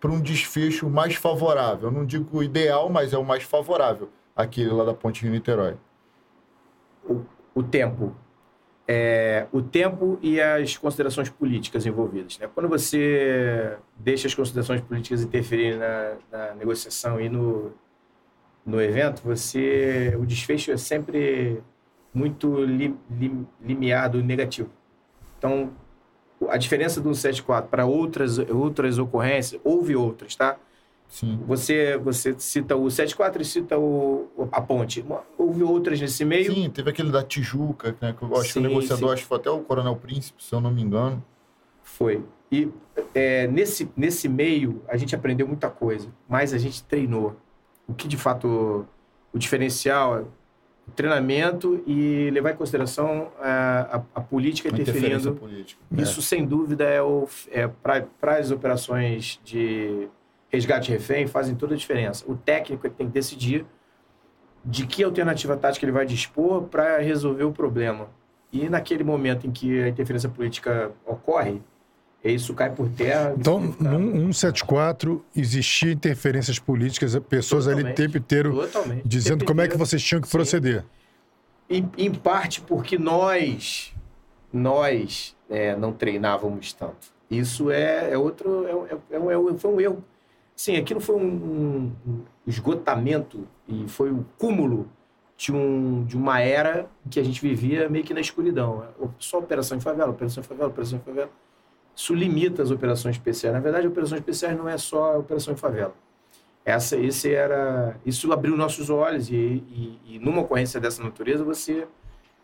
para 0.00 0.10
um 0.10 0.20
desfecho 0.20 0.88
mais 0.90 1.14
favorável? 1.14 1.88
Eu 1.88 1.92
não 1.92 2.04
digo 2.04 2.42
ideal, 2.42 2.88
mas 2.88 3.12
é 3.12 3.18
o 3.18 3.24
mais 3.24 3.42
favorável, 3.42 4.10
aquele 4.34 4.70
lá 4.70 4.84
da 4.84 4.94
Ponte 4.94 5.22
Rio 5.22 5.30
Niterói. 5.30 5.76
O, 7.08 7.24
o 7.56 7.62
tempo 7.64 8.14
é, 8.88 9.46
o 9.50 9.60
tempo 9.60 10.18
e 10.22 10.40
as 10.40 10.76
considerações 10.76 11.28
políticas 11.28 11.84
envolvidas. 11.84 12.38
Né? 12.38 12.48
Quando 12.54 12.68
você 12.68 13.76
deixa 13.96 14.28
as 14.28 14.34
considerações 14.34 14.80
políticas 14.80 15.22
interferirem 15.22 15.78
na, 15.78 16.14
na 16.30 16.54
negociação 16.54 17.20
e 17.20 17.28
no, 17.28 17.72
no 18.64 18.80
evento, 18.80 19.22
você 19.24 20.16
o 20.20 20.24
desfecho 20.24 20.70
é 20.70 20.76
sempre 20.76 21.60
muito 22.14 22.64
li, 22.64 22.96
li, 23.10 23.46
limiado 23.60 24.22
negativo. 24.22 24.70
Então, 25.36 25.72
a 26.48 26.56
diferença 26.56 27.00
do 27.00 27.14
74 27.14 27.68
para 27.68 27.86
outras, 27.86 28.38
outras 28.38 28.98
ocorrências, 28.98 29.60
houve 29.64 29.96
outras, 29.96 30.36
tá? 30.36 30.56
Sim. 31.08 31.38
Você, 31.46 31.96
você 31.98 32.34
cita 32.38 32.76
o 32.76 32.90
74 32.90 33.40
e 33.40 33.44
cita 33.44 33.78
o, 33.78 34.28
a 34.52 34.60
ponte. 34.60 35.04
Houve 35.38 35.62
outras 35.62 36.00
nesse 36.00 36.24
meio? 36.24 36.52
Sim, 36.52 36.68
teve 36.68 36.90
aquele 36.90 37.10
da 37.10 37.22
Tijuca, 37.22 37.96
né, 38.00 38.14
que 38.16 38.22
eu 38.22 38.36
acho 38.36 38.52
que 38.52 38.58
o 38.58 38.62
Sim, 38.62 38.68
negociador 38.68 39.08
sim. 39.08 39.14
acho 39.14 39.22
que 39.22 39.28
foi 39.28 39.38
até 39.38 39.50
o 39.50 39.60
Coronel 39.60 39.96
Príncipe, 39.96 40.42
se 40.42 40.52
eu 40.54 40.60
não 40.60 40.70
me 40.70 40.82
engano. 40.82 41.22
Foi. 41.82 42.22
E 42.50 42.68
é, 43.14 43.46
nesse, 43.46 43.88
nesse 43.96 44.28
meio, 44.28 44.82
a 44.88 44.96
gente 44.96 45.14
aprendeu 45.14 45.46
muita 45.46 45.70
coisa, 45.70 46.08
mas 46.28 46.52
a 46.52 46.58
gente 46.58 46.82
treinou. 46.84 47.36
O 47.88 47.94
que, 47.94 48.08
de 48.08 48.16
fato, 48.16 48.86
o 49.32 49.38
diferencial 49.38 50.18
é 50.18 50.20
o 50.20 50.90
treinamento 50.94 51.82
e 51.86 52.30
levar 52.30 52.52
em 52.52 52.56
consideração 52.56 53.32
a, 53.40 53.96
a, 53.96 54.02
a 54.16 54.20
política 54.20 54.68
A 54.68 54.72
interferindo. 54.72 55.34
política. 55.34 55.80
Isso, 55.92 56.22
sem 56.22 56.44
dúvida, 56.44 56.84
é, 56.84 57.02
o, 57.02 57.28
é 57.50 57.66
para 57.68 58.06
as 58.38 58.50
operações 58.50 59.40
de 59.44 60.08
resgate 60.50 60.90
refém, 60.90 61.26
fazem 61.26 61.54
toda 61.54 61.74
a 61.74 61.76
diferença. 61.76 62.24
O 62.26 62.36
técnico 62.36 62.88
tem 62.90 63.06
que 63.06 63.12
decidir 63.12 63.64
de 64.64 64.86
que 64.86 65.02
alternativa 65.04 65.56
tática 65.56 65.84
ele 65.84 65.92
vai 65.92 66.06
dispor 66.06 66.62
para 66.64 66.98
resolver 66.98 67.44
o 67.44 67.52
problema. 67.52 68.08
E 68.52 68.68
naquele 68.68 69.04
momento 69.04 69.46
em 69.46 69.50
que 69.52 69.82
a 69.82 69.88
interferência 69.88 70.28
política 70.28 70.90
ocorre, 71.04 71.60
isso 72.24 72.54
cai 72.54 72.70
por 72.70 72.88
terra. 72.88 73.34
Então, 73.38 73.60
num 73.78 74.32
174, 74.32 75.24
existia 75.34 75.92
interferências 75.92 76.58
políticas, 76.58 77.16
pessoas 77.28 77.66
ali 77.68 77.76
o 77.76 77.78
Totalmente. 77.78 77.96
tempo 77.96 78.18
inteiro 78.18 78.52
Totalmente. 78.54 79.02
dizendo 79.06 79.38
Tempo 79.40 79.48
como 79.48 79.60
é 79.60 79.64
que 79.64 79.74
inteiro. 79.74 79.86
vocês 79.86 80.02
tinham 80.02 80.20
que 80.20 80.28
proceder. 80.28 80.84
Em, 81.70 81.88
em 81.96 82.12
parte 82.12 82.60
porque 82.60 82.98
nós, 82.98 83.94
nós 84.52 85.36
é, 85.48 85.76
não 85.76 85.92
treinávamos 85.92 86.72
tanto. 86.72 87.14
Isso 87.30 87.70
é, 87.70 88.12
é 88.12 88.18
outro, 88.18 88.66
é, 88.66 88.94
é- 88.94 89.16
é 89.16 89.16
é 89.16 89.58
foi 89.58 89.70
um 89.70 89.80
erro. 89.80 90.04
Sim, 90.56 90.76
aquilo 90.76 91.00
foi 91.00 91.16
um, 91.16 91.92
um 92.06 92.24
esgotamento 92.46 93.46
e 93.68 93.86
foi 93.88 94.10
o 94.10 94.24
cúmulo 94.38 94.88
de, 95.36 95.52
um, 95.52 96.02
de 96.06 96.16
uma 96.16 96.40
era 96.40 96.88
que 97.10 97.20
a 97.20 97.22
gente 97.22 97.42
vivia 97.42 97.90
meio 97.90 98.02
que 98.02 98.14
na 98.14 98.20
escuridão. 98.20 98.88
Só 99.18 99.38
operação 99.38 99.76
em 99.76 99.80
favela, 99.80 100.10
operação 100.10 100.42
em 100.42 100.46
favela, 100.46 100.70
operação 100.70 100.98
em 100.98 101.02
favela. 101.02 101.30
Isso 101.94 102.14
limita 102.14 102.62
as 102.62 102.70
operações 102.70 103.16
especiais. 103.16 103.54
Na 103.54 103.60
verdade, 103.60 103.86
operações 103.86 104.20
especiais 104.20 104.56
não 104.56 104.66
é 104.66 104.78
só 104.78 105.18
operação 105.18 105.52
em 105.52 105.56
favela. 105.58 105.94
Essa, 106.64 106.96
esse 106.96 107.32
era, 107.32 108.00
isso 108.04 108.32
abriu 108.32 108.56
nossos 108.56 108.88
olhos 108.88 109.28
e, 109.30 109.34
e, 109.34 110.00
e 110.06 110.18
numa 110.18 110.40
ocorrência 110.40 110.80
dessa 110.80 111.02
natureza 111.02 111.44
você 111.44 111.86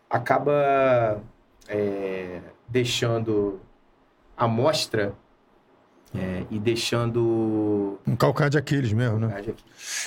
acaba 0.09 1.19
é, 1.67 2.41
deixando 2.67 3.59
a 4.37 4.47
mostra 4.47 5.13
é, 6.15 6.43
e 6.51 6.59
deixando 6.59 7.97
Um 8.05 8.15
calcanhar 8.15 8.49
de 8.49 8.57
Aquiles 8.57 8.93
mesmo, 8.93 9.19
né? 9.19 9.43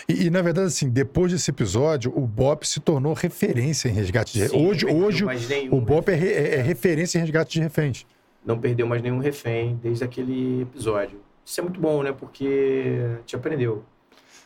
E, 0.08 0.26
e, 0.26 0.30
na 0.30 0.40
verdade, 0.42 0.68
assim, 0.68 0.88
depois 0.88 1.32
desse 1.32 1.50
episódio, 1.50 2.12
o 2.16 2.26
BOP 2.26 2.64
se 2.64 2.78
tornou 2.80 3.12
referência 3.12 3.88
em 3.88 3.92
resgate 3.92 4.32
de 4.32 4.40
reféns. 4.40 4.62
Hoje, 4.62 4.86
hoje 4.86 5.24
o 5.70 5.80
BOP 5.80 6.08
é, 6.10 6.14
é- 6.16 6.54
é 6.56 6.62
referência 6.62 7.18
em 7.18 7.22
resgate 7.22 7.52
de 7.54 7.60
reféns. 7.60 8.06
não 8.44 8.58
perdeu 8.58 8.86
mais 8.86 9.02
nenhum 9.02 9.18
refém 9.18 9.78
desde 9.82 10.04
aquele 10.04 10.62
episódio. 10.62 11.18
Isso 11.44 11.60
é 11.60 11.62
muito 11.64 11.80
bom, 11.80 12.02
né? 12.04 12.12
Porque 12.12 13.00
te 13.26 13.34
aprendeu. 13.34 13.84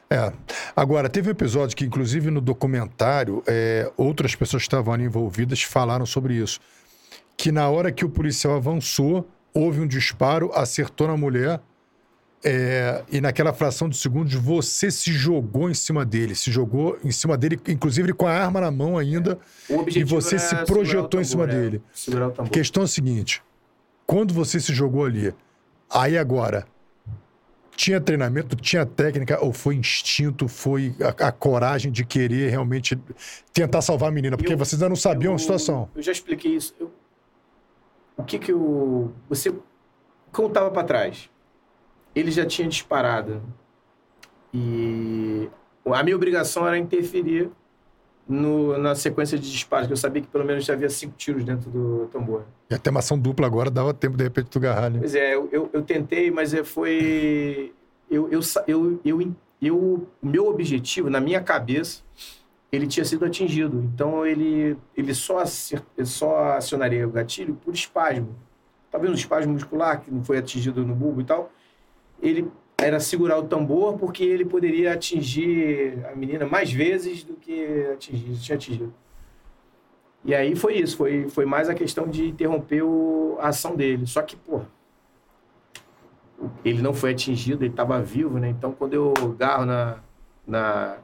É. 0.09 0.33
Agora, 0.75 1.09
teve 1.09 1.29
um 1.29 1.33
episódio 1.33 1.77
que, 1.77 1.85
inclusive, 1.85 2.31
no 2.31 2.41
documentário, 2.41 3.43
é, 3.47 3.91
outras 3.99 4.35
pessoas 4.35 4.63
que 4.63 4.67
estavam 4.69 4.93
ali 4.95 5.05
envolvidas 5.05 5.63
falaram 5.63 6.05
sobre 6.07 6.35
isso. 6.35 6.59
Que 7.37 7.53
na 7.53 7.69
hora 7.69 7.93
que 7.93 8.05
o 8.05 8.09
policial 8.09 8.55
avançou, 8.57 9.29
houve 9.55 9.81
um 9.81 9.87
disparo, 9.87 10.51
acertou 10.55 11.07
na 11.09 11.17
mulher, 11.17 11.61
é, 12.43 13.05
e 13.13 13.21
naquela 13.21 13.53
fração 13.53 13.87
de 13.89 13.97
segundos 13.99 14.33
você 14.35 14.91
se 14.91 15.13
jogou 15.13 15.69
em 15.69 15.75
cima 15.75 16.07
dele. 16.07 16.35
Se 16.35 16.51
jogou 16.51 16.99
em 17.05 17.11
cima 17.11 17.37
dele, 17.37 17.61
inclusive 17.69 18.15
com 18.15 18.27
a 18.27 18.33
arma 18.33 18.61
na 18.63 18.71
mão 18.71 18.97
ainda. 18.97 19.39
O 19.69 19.79
objetivo 19.81 20.19
você 20.21 20.39
se 20.39 20.57
projetou 20.65 21.09
tambor, 21.09 21.21
em 21.21 21.25
cima 21.25 21.47
né? 21.47 21.53
dele. 21.55 21.83
A 22.39 22.49
questão 22.49 22.83
é 22.83 22.85
a 22.85 22.89
seguinte: 22.89 23.43
quando 24.07 24.33
você 24.33 24.59
se 24.59 24.73
jogou 24.73 25.05
ali, 25.05 25.35
aí 25.91 26.17
agora, 26.17 26.65
tinha 27.77 28.01
treinamento, 28.01 28.57
tinha 28.57 28.85
técnica, 28.87 29.43
ou 29.45 29.53
foi 29.53 29.75
instinto, 29.75 30.49
foi 30.49 30.95
a, 31.01 31.29
a 31.29 31.33
coragem 31.33 31.93
de 31.93 32.05
querer 32.05 32.49
realmente 32.51 32.99
tentar 33.53 33.83
salvar 33.83 34.09
a 34.09 34.13
menina? 34.13 34.37
Porque 34.39 34.53
Eu- 34.55 34.59
vocês 34.59 34.81
ainda 34.81 34.89
não 34.89 34.97
sabiam 34.97 35.33
eu, 35.33 35.37
a 35.37 35.39
situação. 35.39 35.89
Eu 35.95 36.03
já 36.03 36.13
expliquei 36.13 36.55
isso. 36.57 36.75
Eu- 36.81 36.91
o 38.21 38.25
que 38.25 38.39
que 38.39 38.53
eu... 38.53 39.13
Você... 39.29 39.53
Como 40.33 40.49
estava 40.49 40.71
para 40.71 40.85
trás? 40.85 41.29
Ele 42.15 42.31
já 42.31 42.47
tinha 42.47 42.69
disparado. 42.69 43.43
E 44.53 45.49
a 45.87 46.03
minha 46.03 46.17
obrigação 46.17 46.67
era 46.67 46.79
interferir 46.79 47.51
no, 48.29 48.79
na 48.79 48.95
sequência 48.95 49.39
de 49.39 49.51
disparos, 49.51 49.89
que 49.89 49.93
eu 49.93 49.97
sabia 49.97 50.23
que 50.23 50.29
pelo 50.29 50.45
menos 50.45 50.65
já 50.65 50.75
havia 50.75 50.89
cinco 50.89 51.15
tiros 51.17 51.45
dentro 51.45 51.69
do 51.69 52.07
tambor. 52.13 52.45
E 52.71 52.75
até 52.75 52.91
uma 52.91 53.01
ação 53.01 53.19
dupla 53.19 53.47
agora 53.47 53.71
dava 53.71 53.93
tempo, 53.93 54.17
de 54.17 54.23
repente, 54.23 54.49
tu 54.49 54.59
agarrar, 54.59 54.89
né? 54.91 54.99
Pois 55.01 55.15
é, 55.15 55.35
eu, 55.35 55.49
eu, 55.51 55.71
eu 55.73 55.83
tentei, 55.83 56.31
mas 56.31 56.55
é, 56.55 56.63
foi. 56.63 57.73
Eu, 58.09 58.31
eu, 58.31 58.41
eu, 58.67 59.01
eu, 59.05 59.35
eu, 59.61 59.77
o 60.23 60.27
meu 60.27 60.47
objetivo, 60.47 61.11
na 61.11 61.21
minha 61.21 61.41
cabeça, 61.41 62.03
ele 62.73 62.87
tinha 62.87 63.05
sido 63.05 63.25
atingido. 63.25 63.83
Então 63.93 64.27
ele, 64.27 64.77
ele 64.97 65.15
só, 65.15 65.43
ele 65.97 66.07
só 66.07 66.53
acionaria 66.57 67.07
o 67.07 67.11
gatilho 67.11 67.55
por 67.55 67.75
espasmo. 67.75 68.35
Talvez 68.91 69.11
um 69.13 69.15
espasmo 69.17 69.53
muscular 69.53 70.01
que 70.01 70.11
não 70.11 70.23
foi 70.25 70.39
atingido 70.39 70.85
no 70.85 70.95
bulbo 70.95 71.21
e 71.21 71.25
tal. 71.25 71.51
Ele 72.21 72.51
era 72.79 72.99
segurar 72.99 73.39
o 73.39 73.45
tambor 73.45 73.99
porque 73.99 74.25
ele 74.25 74.45
poderia 74.45 74.95
atingir 74.95 76.05
a 76.11 76.15
menina 76.17 76.47
mais 76.47 76.73
vezes 76.73 77.23
do 77.23 77.35
que 77.35 77.87
atingir, 77.93 78.39
tinha 78.41 78.57
atingido. 78.57 78.95
E 80.25 80.35
aí 80.35 80.55
foi 80.55 80.75
isso, 80.79 80.97
foi, 80.97 81.29
foi 81.29 81.47
mais 81.47 81.69
a 81.69 81.75
questão 81.75 82.07
de 82.09 82.27
interromper 82.29 82.83
o- 82.83 83.37
a 83.41 83.49
ação 83.49 83.75
dele. 83.75 84.07
Só 84.07 84.21
que, 84.23 84.37
pô, 84.37 84.61
ele 86.65 86.83
não 86.83 86.93
foi 86.93 87.13
atingido, 87.13 87.63
ele 87.65 87.71
estava 87.73 88.01
vivo, 88.03 88.39
né? 88.39 88.49
Então, 88.49 88.73
quando 88.73 88.95
eu 88.95 89.13
garro 89.39 89.65
na. 89.65 89.99
na 90.47 90.99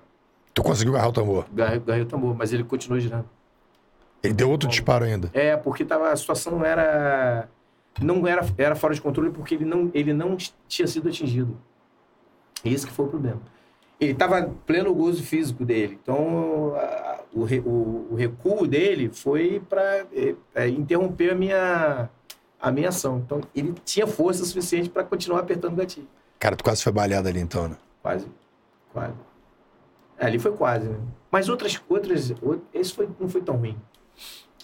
Tu 0.57 0.62
conseguiu 0.62 0.95
agarrar 0.95 1.09
o 1.11 1.12
tambor. 1.12 1.45
garrei, 1.53 1.78
garrei 1.81 2.03
o 2.03 2.07
tambor, 2.07 2.35
mas 2.35 2.51
ele 2.51 2.65
continuou 2.65 2.99
girando. 2.99 3.28
Ele 4.23 4.33
deu 4.33 4.49
outro 4.51 4.66
disparo 4.66 5.05
ainda. 5.05 5.31
É, 5.35 5.55
porque 5.55 5.85
tava, 5.85 6.11
a 6.11 6.16
situação 6.16 6.51
não 6.59 6.65
era. 6.65 7.47
Não 8.01 8.27
era, 8.27 8.43
era 8.57 8.74
fora 8.74 8.95
de 8.95 9.01
controle 9.03 9.31
porque 9.31 9.55
ele 9.55 9.66
não, 9.66 9.91
ele 9.93 10.15
não 10.15 10.35
tinha 10.66 10.89
sido 10.89 11.09
atingido. 11.11 11.59
Esse 12.65 12.87
que 12.87 12.93
foi 12.93 13.05
o 13.05 13.09
problema. 13.09 13.41
Ele 14.01 14.12
estava 14.12 14.51
pleno 14.66 14.95
gozo 14.95 15.23
físico 15.23 15.62
dele. 15.62 15.99
Então, 16.03 16.74
a- 16.74 17.20
o, 17.35 17.45
re- 17.45 17.61
o- 17.61 18.09
o 18.12 18.15
recuo 18.15 18.66
dele 18.66 19.11
foi 19.12 19.61
para 19.69 20.07
interromper 20.69 21.33
a 21.33 21.35
minha, 21.35 22.09
a 22.59 22.73
minha 22.73 22.89
ação. 22.89 23.19
Então, 23.19 23.43
ele 23.55 23.74
tinha 23.85 24.07
força 24.07 24.43
suficiente 24.45 24.89
para 24.89 25.05
continuar 25.05 25.41
apertando 25.41 25.74
o 25.74 25.77
gatilho. 25.77 26.09
Cara, 26.39 26.57
tu 26.57 26.65
quase 26.65 26.83
foi 26.83 26.93
baleado 26.93 27.28
ali 27.28 27.41
então, 27.41 27.69
né? 27.69 27.77
Quase. 28.03 28.27
Quase. 28.93 29.12
É, 30.18 30.26
ali 30.26 30.38
foi 30.38 30.52
quase, 30.52 30.86
né? 30.88 30.97
Mas 31.30 31.48
outras. 31.48 31.80
outras 31.88 32.30
out- 32.43 32.62
esse 32.72 32.93
foi, 32.93 33.09
não 33.20 33.28
foi 33.28 33.43
tão 33.43 33.56
ruim. 33.56 33.76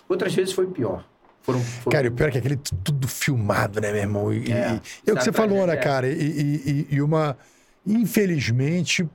Outras 0.09 0.35
vezes 0.35 0.53
foi 0.53 0.67
pior. 0.67 1.05
Foram, 1.43 1.61
foram 1.61 1.93
Cara, 1.97 2.09
o 2.09 2.13
pior 2.13 2.29
é 2.29 2.33
que 2.33 2.39
aquele 2.39 2.57
t- 2.57 2.75
tudo 2.85 3.09
filmado, 3.09 3.81
né, 3.81 3.91
meu 3.93 4.01
irmão? 4.01 4.33
E, 4.33 4.51
É, 4.53 4.81
e- 5.07 5.11
é 5.11 5.13
o 5.13 5.15
que 5.17 5.21
é 5.21 5.21
você 5.25 5.33
falou, 5.33 5.67
né, 5.67 5.75
é. 5.75 5.77
cara? 5.77 6.09
E, 6.09 6.13
e- 6.15 6.87
e- 6.93 7.03
uma. 7.03 7.37
Infelizmente, 7.85 9.09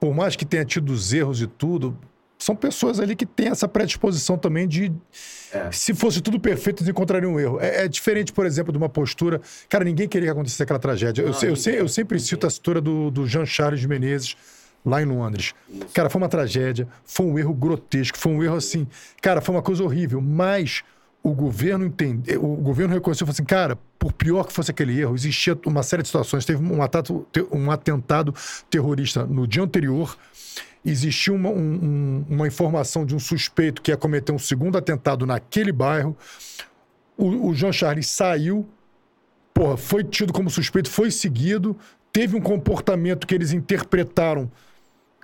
por 0.00 0.14
mais 0.14 0.36
que 0.36 0.44
tenha 0.44 0.64
tido 0.64 0.90
os 0.90 1.12
erros 1.12 1.40
e 1.40 1.46
tudo, 1.46 1.96
são 2.38 2.54
pessoas 2.54 3.00
ali 3.00 3.14
que 3.16 3.24
têm 3.24 3.48
essa 3.48 3.66
predisposição 3.68 4.36
também 4.36 4.66
de. 4.68 4.92
É. 5.52 5.70
Se 5.72 5.94
fosse 5.94 6.20
tudo 6.20 6.38
perfeito, 6.40 6.82
eles 6.82 6.90
encontrariam 6.90 7.32
um 7.34 7.40
erro. 7.40 7.58
É, 7.60 7.84
é 7.84 7.88
diferente, 7.88 8.32
por 8.32 8.44
exemplo, 8.44 8.72
de 8.72 8.76
uma 8.78 8.88
postura. 8.88 9.40
Cara, 9.68 9.84
ninguém 9.84 10.08
queria 10.08 10.26
que 10.28 10.32
acontecesse 10.32 10.62
aquela 10.62 10.78
tragédia. 10.78 11.22
Eu, 11.22 11.30
Não, 11.30 11.40
eu, 11.42 11.56
sei- 11.56 11.80
eu 11.80 11.88
sempre 11.88 12.18
cito 12.20 12.44
a 12.46 12.48
história 12.48 12.80
do, 12.80 13.10
do 13.10 13.26
Jean 13.26 13.46
Charles 13.46 13.84
Menezes, 13.86 14.36
lá 14.84 15.00
em 15.02 15.06
Londres. 15.06 15.54
Cara, 15.92 16.10
foi 16.10 16.20
uma 16.20 16.28
tragédia, 16.28 16.86
foi 17.04 17.26
um 17.26 17.38
erro 17.38 17.54
grotesco, 17.54 18.18
foi 18.18 18.32
um 18.32 18.42
erro 18.42 18.56
assim. 18.56 18.86
Cara, 19.22 19.40
foi 19.40 19.54
uma 19.54 19.62
coisa 19.62 19.82
horrível, 19.82 20.20
mas 20.20 20.82
o 21.22 21.32
governo 21.32 21.86
entende, 21.86 22.36
o 22.36 22.56
governo 22.56 22.92
reconheceu 22.92 23.26
falou 23.26 23.32
assim, 23.32 23.44
cara, 23.44 23.78
por 23.98 24.12
pior 24.12 24.44
que 24.44 24.52
fosse 24.52 24.70
aquele 24.70 25.00
erro, 25.00 25.14
existia 25.14 25.58
uma 25.64 25.82
série 25.82 26.02
de 26.02 26.08
situações. 26.08 26.44
Teve 26.44 26.62
um, 26.62 26.82
atato, 26.82 27.26
um 27.50 27.70
atentado 27.70 28.34
terrorista 28.68 29.24
no 29.24 29.46
dia 29.46 29.62
anterior. 29.62 30.18
Existia 30.84 31.32
uma, 31.32 31.48
um- 31.48 31.54
um- 31.82 32.24
uma 32.28 32.46
informação 32.46 33.06
de 33.06 33.14
um 33.14 33.18
suspeito 33.18 33.80
que 33.80 33.90
ia 33.90 33.96
cometer 33.96 34.32
um 34.32 34.38
segundo 34.38 34.76
atentado 34.76 35.24
naquele 35.24 35.72
bairro. 35.72 36.14
O, 37.16 37.48
o 37.48 37.54
Jean 37.54 37.72
Charles 37.72 38.06
saiu, 38.08 38.68
porra, 39.54 39.78
foi 39.78 40.04
tido 40.04 40.30
como 40.30 40.50
suspeito, 40.50 40.90
foi 40.90 41.10
seguido, 41.10 41.74
teve 42.12 42.36
um 42.36 42.40
comportamento 42.40 43.26
que 43.26 43.34
eles 43.34 43.50
interpretaram, 43.52 44.52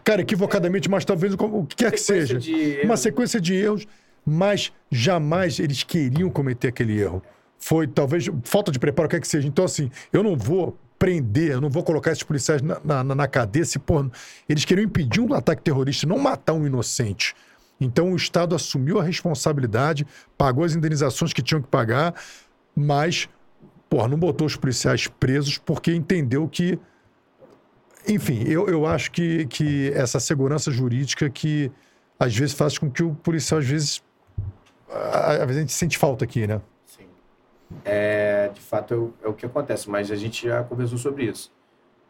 cara, 0.04 0.22
equivocadamente, 0.22 0.88
mas 0.88 1.04
talvez 1.04 1.34
o, 1.34 1.64
que 1.64 1.76
quer 1.76 1.92
que 1.92 2.00
seja. 2.00 2.38
Uma 2.84 2.96
sequência 2.96 3.40
de 3.40 3.54
erros, 3.54 3.86
mas 4.24 4.72
jamais 4.90 5.58
eles 5.58 5.82
queriam 5.82 6.30
cometer 6.30 6.68
aquele 6.68 7.00
erro. 7.00 7.22
Foi 7.58 7.86
talvez 7.86 8.26
falta 8.44 8.72
de 8.72 8.78
preparo, 8.78 9.06
o 9.06 9.08
que 9.08 9.16
quer 9.16 9.20
que 9.20 9.28
seja. 9.28 9.46
Então, 9.46 9.64
assim, 9.64 9.90
eu 10.12 10.22
não 10.22 10.36
vou 10.36 10.78
prender, 10.98 11.52
eu 11.52 11.60
não 11.60 11.70
vou 11.70 11.82
colocar 11.82 12.12
esses 12.12 12.22
policiais 12.22 12.60
na, 12.60 12.78
na, 12.84 13.14
na 13.14 13.26
cadeia 13.26 13.64
se, 13.64 13.78
pô, 13.78 14.04
eles 14.46 14.66
queriam 14.66 14.84
impedir 14.84 15.20
um 15.20 15.32
ataque 15.32 15.62
terrorista, 15.62 16.06
não 16.06 16.18
matar 16.18 16.52
um 16.52 16.66
inocente. 16.66 17.34
Então 17.80 18.12
o 18.12 18.16
Estado 18.16 18.54
assumiu 18.54 19.00
a 19.00 19.02
responsabilidade, 19.02 20.06
pagou 20.36 20.62
as 20.62 20.74
indenizações 20.74 21.32
que 21.32 21.40
tinham 21.40 21.62
que 21.62 21.68
pagar, 21.68 22.14
mas, 22.76 23.28
porra, 23.88 24.08
não 24.08 24.18
botou 24.18 24.46
os 24.46 24.56
policiais 24.56 25.06
presos 25.08 25.56
porque 25.56 25.92
entendeu 25.92 26.46
que. 26.46 26.78
Enfim, 28.08 28.44
eu, 28.46 28.68
eu 28.68 28.86
acho 28.86 29.10
que, 29.10 29.46
que 29.46 29.92
essa 29.94 30.18
segurança 30.18 30.70
jurídica 30.70 31.28
que 31.28 31.70
às 32.18 32.36
vezes 32.36 32.54
faz 32.54 32.78
com 32.78 32.90
que 32.90 33.02
o 33.02 33.14
policial, 33.14 33.60
às 33.60 33.66
vezes. 33.66 34.02
Às 34.88 35.38
vezes 35.38 35.56
a 35.56 35.60
gente 35.60 35.72
sente 35.72 35.96
falta 35.96 36.24
aqui, 36.24 36.46
né? 36.46 36.60
Sim. 36.84 37.06
É, 37.84 38.50
de 38.52 38.60
fato 38.60 39.14
é 39.22 39.28
o, 39.28 39.32
que 39.32 39.46
acontece, 39.46 39.88
mas 39.88 40.10
a 40.10 40.16
gente 40.16 40.48
já 40.48 40.64
conversou 40.64 40.98
sobre 40.98 41.24
isso. 41.24 41.52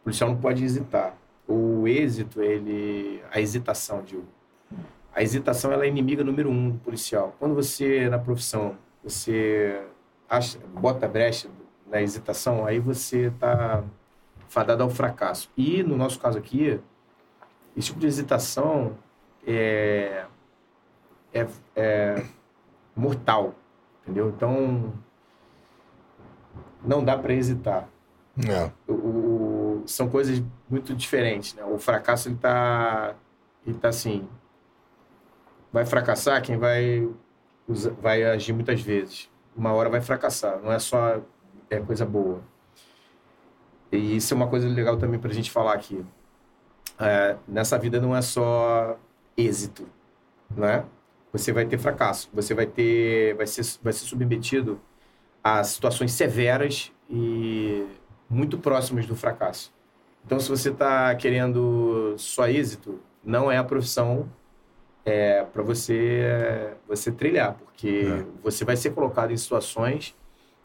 O 0.01 0.03
policial 0.05 0.29
não 0.29 0.37
pode 0.37 0.63
hesitar. 0.63 1.15
O 1.47 1.87
êxito, 1.87 2.41
ele. 2.41 3.21
A 3.31 3.39
hesitação, 3.39 4.01
digo 4.03 4.25
a 5.13 5.21
hesitação 5.21 5.71
ela 5.71 5.85
é 5.85 5.87
inimiga 5.87 6.23
número 6.23 6.49
um 6.49 6.71
do 6.71 6.77
policial. 6.79 7.35
Quando 7.37 7.53
você, 7.53 8.09
na 8.09 8.17
profissão, 8.17 8.77
você 9.03 9.83
acha, 10.29 10.57
bota 10.73 11.07
brecha 11.07 11.49
na 11.85 12.01
hesitação, 12.01 12.65
aí 12.65 12.79
você 12.79 13.27
está 13.27 13.83
fadado 14.51 14.83
ao 14.83 14.89
fracasso. 14.89 15.49
E, 15.55 15.81
no 15.81 15.95
nosso 15.95 16.19
caso 16.19 16.37
aqui, 16.37 16.79
esse 17.75 17.87
tipo 17.87 17.99
de 17.99 18.07
hesitação 18.07 18.97
é, 19.47 20.25
é, 21.33 21.47
é 21.75 22.25
mortal, 22.95 23.55
entendeu? 24.03 24.29
Então, 24.29 24.93
não 26.83 27.03
dá 27.03 27.17
para 27.17 27.33
hesitar. 27.33 27.87
É. 28.47 28.71
O, 28.87 28.93
o, 28.93 29.83
são 29.85 30.09
coisas 30.09 30.43
muito 30.69 30.93
diferentes, 30.93 31.53
né? 31.53 31.63
O 31.63 31.77
fracasso, 31.77 32.27
ele 32.27 32.35
está 32.35 33.15
ele 33.65 33.77
tá 33.77 33.89
assim 33.89 34.27
vai 35.71 35.85
fracassar 35.85 36.41
quem 36.41 36.57
vai, 36.57 37.07
vai 38.01 38.23
agir 38.23 38.53
muitas 38.53 38.81
vezes. 38.81 39.29
Uma 39.55 39.73
hora 39.73 39.89
vai 39.89 40.01
fracassar, 40.01 40.59
não 40.61 40.71
é 40.71 40.79
só 40.79 41.21
é 41.69 41.79
coisa 41.79 42.05
boa. 42.05 42.41
E 43.91 44.15
isso 44.15 44.33
é 44.33 44.37
uma 44.37 44.47
coisa 44.47 44.67
legal 44.67 44.97
também 44.97 45.19
para 45.19 45.31
a 45.31 45.33
gente 45.33 45.51
falar 45.51 45.73
aqui. 45.73 46.03
É, 46.99 47.35
nessa 47.47 47.77
vida 47.77 47.99
não 47.99 48.15
é 48.15 48.21
só 48.21 48.97
êxito, 49.35 49.87
né? 50.55 50.85
Você 51.33 51.51
vai 51.51 51.65
ter 51.65 51.77
fracasso, 51.77 52.29
você 52.33 52.53
vai 52.53 52.65
ter, 52.65 53.35
vai 53.35 53.47
ser, 53.47 53.65
vai 53.81 53.93
ser 53.93 54.05
submetido 54.05 54.79
a 55.43 55.63
situações 55.63 56.11
severas 56.11 56.91
e 57.09 57.85
muito 58.29 58.57
próximas 58.57 59.05
do 59.05 59.15
fracasso. 59.15 59.73
Então, 60.25 60.39
se 60.39 60.49
você 60.49 60.69
está 60.69 61.13
querendo 61.15 62.13
só 62.17 62.47
êxito, 62.47 62.99
não 63.23 63.51
é 63.51 63.57
a 63.57 63.63
profissão 63.63 64.29
é, 65.03 65.43
para 65.43 65.63
você 65.63 66.75
você 66.87 67.11
trilhar, 67.11 67.55
porque 67.55 68.05
é. 68.05 68.25
você 68.43 68.63
vai 68.63 68.75
ser 68.75 68.91
colocado 68.91 69.31
em 69.31 69.37
situações 69.37 70.15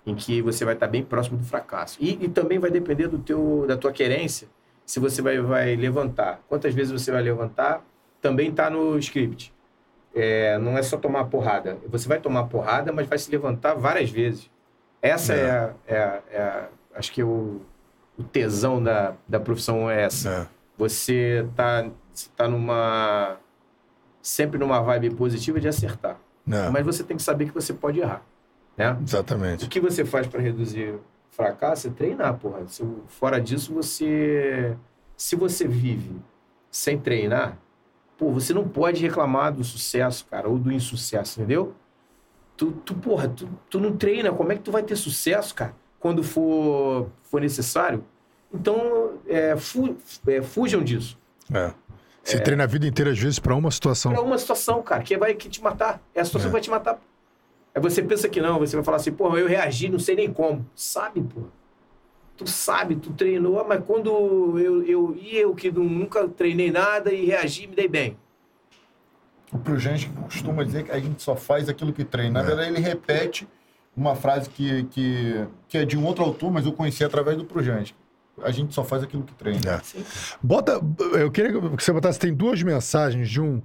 em 0.06 0.14
que 0.14 0.40
você 0.40 0.64
vai 0.64 0.74
estar 0.74 0.86
bem 0.86 1.02
próximo 1.02 1.36
do 1.36 1.44
fracasso. 1.44 1.98
E, 2.00 2.24
e, 2.24 2.28
também 2.28 2.58
vai 2.58 2.70
depender 2.70 3.08
do 3.08 3.18
teu, 3.18 3.64
da 3.66 3.76
tua 3.76 3.92
querência, 3.92 4.48
se 4.84 5.00
você 5.00 5.20
vai, 5.20 5.40
vai 5.40 5.74
levantar. 5.74 6.40
Quantas 6.48 6.72
vezes 6.72 6.92
você 6.92 7.10
vai 7.10 7.20
levantar, 7.20 7.84
também 8.22 8.50
está 8.50 8.70
no 8.70 8.96
script. 8.98 9.52
É, 10.14 10.56
não 10.58 10.78
é 10.78 10.82
só 10.82 10.96
tomar 10.96 11.24
porrada. 11.24 11.76
Você 11.88 12.08
vai 12.08 12.20
tomar 12.20 12.44
porrada, 12.44 12.92
mas 12.92 13.08
vai 13.08 13.18
se 13.18 13.30
levantar 13.30 13.74
várias 13.74 14.08
vezes. 14.08 14.48
Essa 15.02 15.34
é, 15.34 15.38
é, 15.38 15.50
a, 15.50 15.74
é, 15.86 15.98
a, 15.98 16.22
é 16.30 16.40
a, 16.40 16.68
acho 16.94 17.12
que 17.12 17.22
o, 17.22 17.60
o 18.16 18.22
tesão 18.22 18.82
da, 18.82 19.14
da 19.28 19.40
profissão 19.40 19.90
é 19.90 20.04
essa. 20.04 20.30
É. 20.30 20.46
Você 20.78 21.44
está 21.50 21.90
tá 22.36 22.48
numa 22.48 23.36
sempre 24.22 24.58
numa 24.58 24.80
vibe 24.80 25.10
positiva 25.10 25.60
de 25.60 25.68
acertar. 25.68 26.18
Não. 26.44 26.72
Mas 26.72 26.84
você 26.84 27.04
tem 27.04 27.16
que 27.16 27.22
saber 27.22 27.46
que 27.46 27.54
você 27.54 27.72
pode 27.72 28.00
errar. 28.00 28.22
Né? 28.76 28.96
Exatamente. 29.02 29.64
O 29.64 29.68
que 29.68 29.80
você 29.80 30.04
faz 30.04 30.26
para 30.26 30.40
reduzir 30.40 30.98
fracasso 31.30 31.88
é 31.88 31.90
treinar, 31.90 32.34
porra. 32.34 32.66
Se, 32.66 32.84
fora 33.08 33.40
disso, 33.40 33.72
você. 33.72 34.76
Se 35.16 35.34
você 35.34 35.66
vive 35.66 36.14
sem 36.70 36.98
treinar, 36.98 37.56
pô, 38.18 38.30
você 38.30 38.52
não 38.52 38.68
pode 38.68 39.00
reclamar 39.02 39.52
do 39.52 39.64
sucesso, 39.64 40.26
cara, 40.30 40.48
ou 40.48 40.58
do 40.58 40.70
insucesso, 40.70 41.40
entendeu? 41.40 41.74
Tu, 42.56 42.70
tu 42.84 42.94
porra, 42.94 43.28
tu, 43.28 43.48
tu 43.70 43.80
não 43.80 43.96
treina, 43.96 44.32
como 44.32 44.52
é 44.52 44.56
que 44.56 44.62
tu 44.62 44.70
vai 44.70 44.82
ter 44.82 44.96
sucesso, 44.96 45.54
cara, 45.54 45.74
quando 45.98 46.22
for, 46.22 47.08
for 47.22 47.40
necessário? 47.40 48.04
Então, 48.52 49.14
é, 49.26 49.56
fu, 49.56 49.96
é, 50.26 50.42
fujam 50.42 50.82
disso. 50.82 51.18
É. 51.52 51.72
Você 52.22 52.36
é... 52.36 52.40
treina 52.40 52.64
a 52.64 52.66
vida 52.66 52.86
inteira, 52.86 53.10
às 53.10 53.18
vezes, 53.18 53.38
para 53.38 53.54
uma 53.54 53.70
situação. 53.70 54.12
Para 54.12 54.22
uma 54.22 54.38
situação, 54.38 54.82
cara, 54.82 55.02
que 55.02 55.16
vai 55.16 55.34
que 55.34 55.48
te 55.48 55.62
matar. 55.62 56.00
É 56.14 56.20
a 56.20 56.24
situação 56.24 56.50
que 56.50 56.52
vai 56.52 56.60
te 56.60 56.70
matar. 56.70 56.98
Aí 57.76 57.82
você 57.82 58.02
pensa 58.02 58.26
que 58.26 58.40
não, 58.40 58.58
você 58.58 58.74
vai 58.74 58.82
falar 58.82 58.96
assim, 58.96 59.12
porra, 59.12 59.38
eu 59.38 59.46
reagi, 59.46 59.90
não 59.90 59.98
sei 59.98 60.16
nem 60.16 60.32
como. 60.32 60.66
Sabe, 60.74 61.20
pô. 61.20 61.42
Tu 62.34 62.48
sabe, 62.48 62.96
tu 62.96 63.12
treinou, 63.12 63.62
mas 63.68 63.84
quando 63.84 64.08
eu, 64.58 64.82
eu 64.82 65.14
ia, 65.14 65.42
eu 65.42 65.54
que 65.54 65.70
nunca 65.70 66.26
treinei 66.26 66.70
nada 66.70 67.12
e 67.12 67.26
reagi, 67.26 67.66
me 67.66 67.76
dei 67.76 67.86
bem. 67.86 68.16
O 69.52 69.58
Prugente 69.58 70.08
costuma 70.08 70.64
dizer 70.64 70.84
que 70.84 70.90
a 70.90 70.98
gente 70.98 71.22
só 71.22 71.36
faz 71.36 71.68
aquilo 71.68 71.92
que 71.92 72.02
treina. 72.02 72.40
Na 72.40 72.40
é. 72.40 72.46
verdade, 72.46 72.70
ele 72.70 72.80
repete 72.80 73.46
uma 73.94 74.16
frase 74.16 74.48
que, 74.48 74.84
que, 74.84 75.46
que 75.68 75.76
é 75.76 75.84
de 75.84 75.98
um 75.98 76.04
outro 76.06 76.24
autor, 76.24 76.50
mas 76.50 76.64
eu 76.64 76.72
conheci 76.72 77.04
através 77.04 77.36
do 77.36 77.44
Prugente 77.44 77.94
a 78.42 78.50
gente 78.50 78.74
só 78.74 78.84
faz 78.84 79.02
aquilo 79.02 79.22
que 79.22 79.34
treina. 79.34 79.76
É. 79.76 79.80
Bota, 80.42 80.78
eu 81.18 81.30
queria 81.30 81.52
que 81.52 81.58
você 81.58 81.90
botasse, 81.90 82.18
tem 82.18 82.34
duas 82.34 82.62
mensagens 82.62 83.30
de 83.30 83.40
um, 83.40 83.62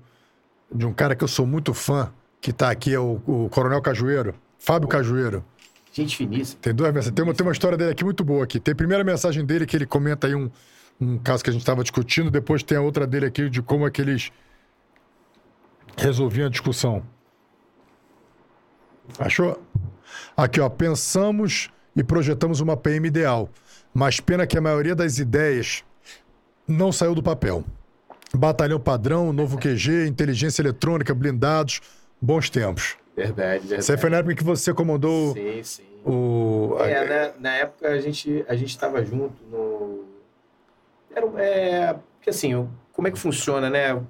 de 0.74 0.86
um 0.86 0.94
cara 0.94 1.14
que 1.14 1.26
eu 1.26 1.28
sou 1.28 1.46
muito 1.46 1.74
fã, 1.74 2.10
que 2.42 2.52
está 2.52 2.72
aqui, 2.72 2.94
é 2.94 3.00
o, 3.00 3.22
o 3.26 3.50
Coronel 3.50 3.82
Cajueiro, 3.82 4.34
Fábio 4.60 4.88
Cajueiro. 4.88 5.46
Gente 5.94 6.18
finíssima. 6.18 6.60
Tem 6.62 6.74
duas 6.74 6.92
mensagens. 6.92 7.14
Tem 7.14 7.24
uma, 7.24 7.34
tem 7.34 7.46
uma 7.46 7.54
história 7.54 7.78
dele 7.78 7.92
aqui 7.92 8.04
muito 8.04 8.24
boa 8.24 8.44
aqui. 8.44 8.60
Tem 8.60 8.72
a 8.72 8.76
primeira 8.76 9.04
mensagem 9.04 9.46
dele 9.46 9.66
que 9.66 9.76
ele 9.76 9.86
comenta 9.86 10.28
aí 10.28 10.36
um, 10.36 10.50
um 11.00 11.18
caso 11.18 11.44
que 11.44 11.50
a 11.50 11.54
gente 11.54 11.62
estava 11.62 11.84
discutindo, 11.84 12.32
depois 12.32 12.64
tem 12.64 12.78
a 12.78 12.82
outra 12.82 13.06
dele 13.06 13.26
aqui 13.28 13.50
de 13.50 13.62
como 13.62 13.86
é 13.86 13.92
que 13.92 14.02
eles 14.02 14.32
resolviam 15.98 16.48
a 16.48 16.50
discussão. 16.50 17.04
Achou? 19.20 19.62
Aqui, 20.36 20.60
ó. 20.60 20.70
Pensamos 20.70 21.70
e 21.96 22.04
projetamos 22.04 22.62
uma 22.62 22.76
PM 22.76 23.08
ideal 23.08 23.50
mas 23.94 24.20
pena 24.20 24.48
que 24.48 24.58
a 24.58 24.62
maioria 24.62 24.96
das 24.96 25.18
ideias 25.20 25.84
não 26.68 26.92
saiu 26.92 27.14
do 27.14 27.22
papel. 27.22 27.64
Batalhão 28.34 28.80
padrão, 28.80 29.34
novo 29.34 29.58
QG, 29.58 30.08
inteligência 30.08 30.62
eletrônica, 30.62 31.14
blindados, 31.14 31.82
bons 32.22 32.50
tempos. 32.50 32.98
Verdade, 33.16 33.68
verdade. 33.68 33.84
Você 33.84 33.98
foi 33.98 34.10
na 34.10 34.18
época 34.18 34.36
que 34.36 34.44
você 34.44 34.74
comandou 34.74 35.34
sim, 35.34 35.64
sim. 35.64 35.84
o... 36.06 36.78
É, 36.80 37.06
na, 37.06 37.40
na 37.40 37.56
época 37.56 37.90
a 37.90 38.00
gente 38.00 38.46
a 38.48 38.56
gente 38.56 38.70
estava 38.70 39.04
junto 39.04 39.44
no... 39.46 40.06
Era, 41.14 41.26
é, 41.42 41.96
porque 42.16 42.30
assim, 42.30 42.70
como 42.94 43.08
é 43.08 43.12
que 43.12 43.20
funciona, 43.20 43.70
né? 43.70 44.02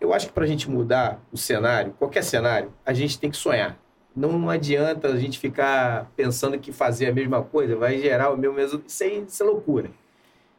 Eu 0.00 0.14
acho 0.14 0.28
que 0.28 0.32
para 0.32 0.44
a 0.44 0.46
gente 0.46 0.70
mudar 0.70 1.20
o 1.32 1.36
cenário, 1.36 1.92
qualquer 1.98 2.22
cenário, 2.22 2.72
a 2.84 2.92
gente 2.92 3.18
tem 3.18 3.30
que 3.30 3.36
sonhar 3.36 3.78
não 4.16 4.48
adianta 4.48 5.08
a 5.08 5.18
gente 5.18 5.38
ficar 5.38 6.10
pensando 6.16 6.58
que 6.58 6.72
fazer 6.72 7.08
a 7.08 7.12
mesma 7.12 7.42
coisa 7.42 7.76
vai 7.76 7.98
gerar 7.98 8.30
o 8.30 8.36
mesmo 8.36 8.56
resultado. 8.56 8.88
Isso, 8.88 9.04
isso 9.04 9.42
é 9.42 9.46
loucura. 9.46 9.90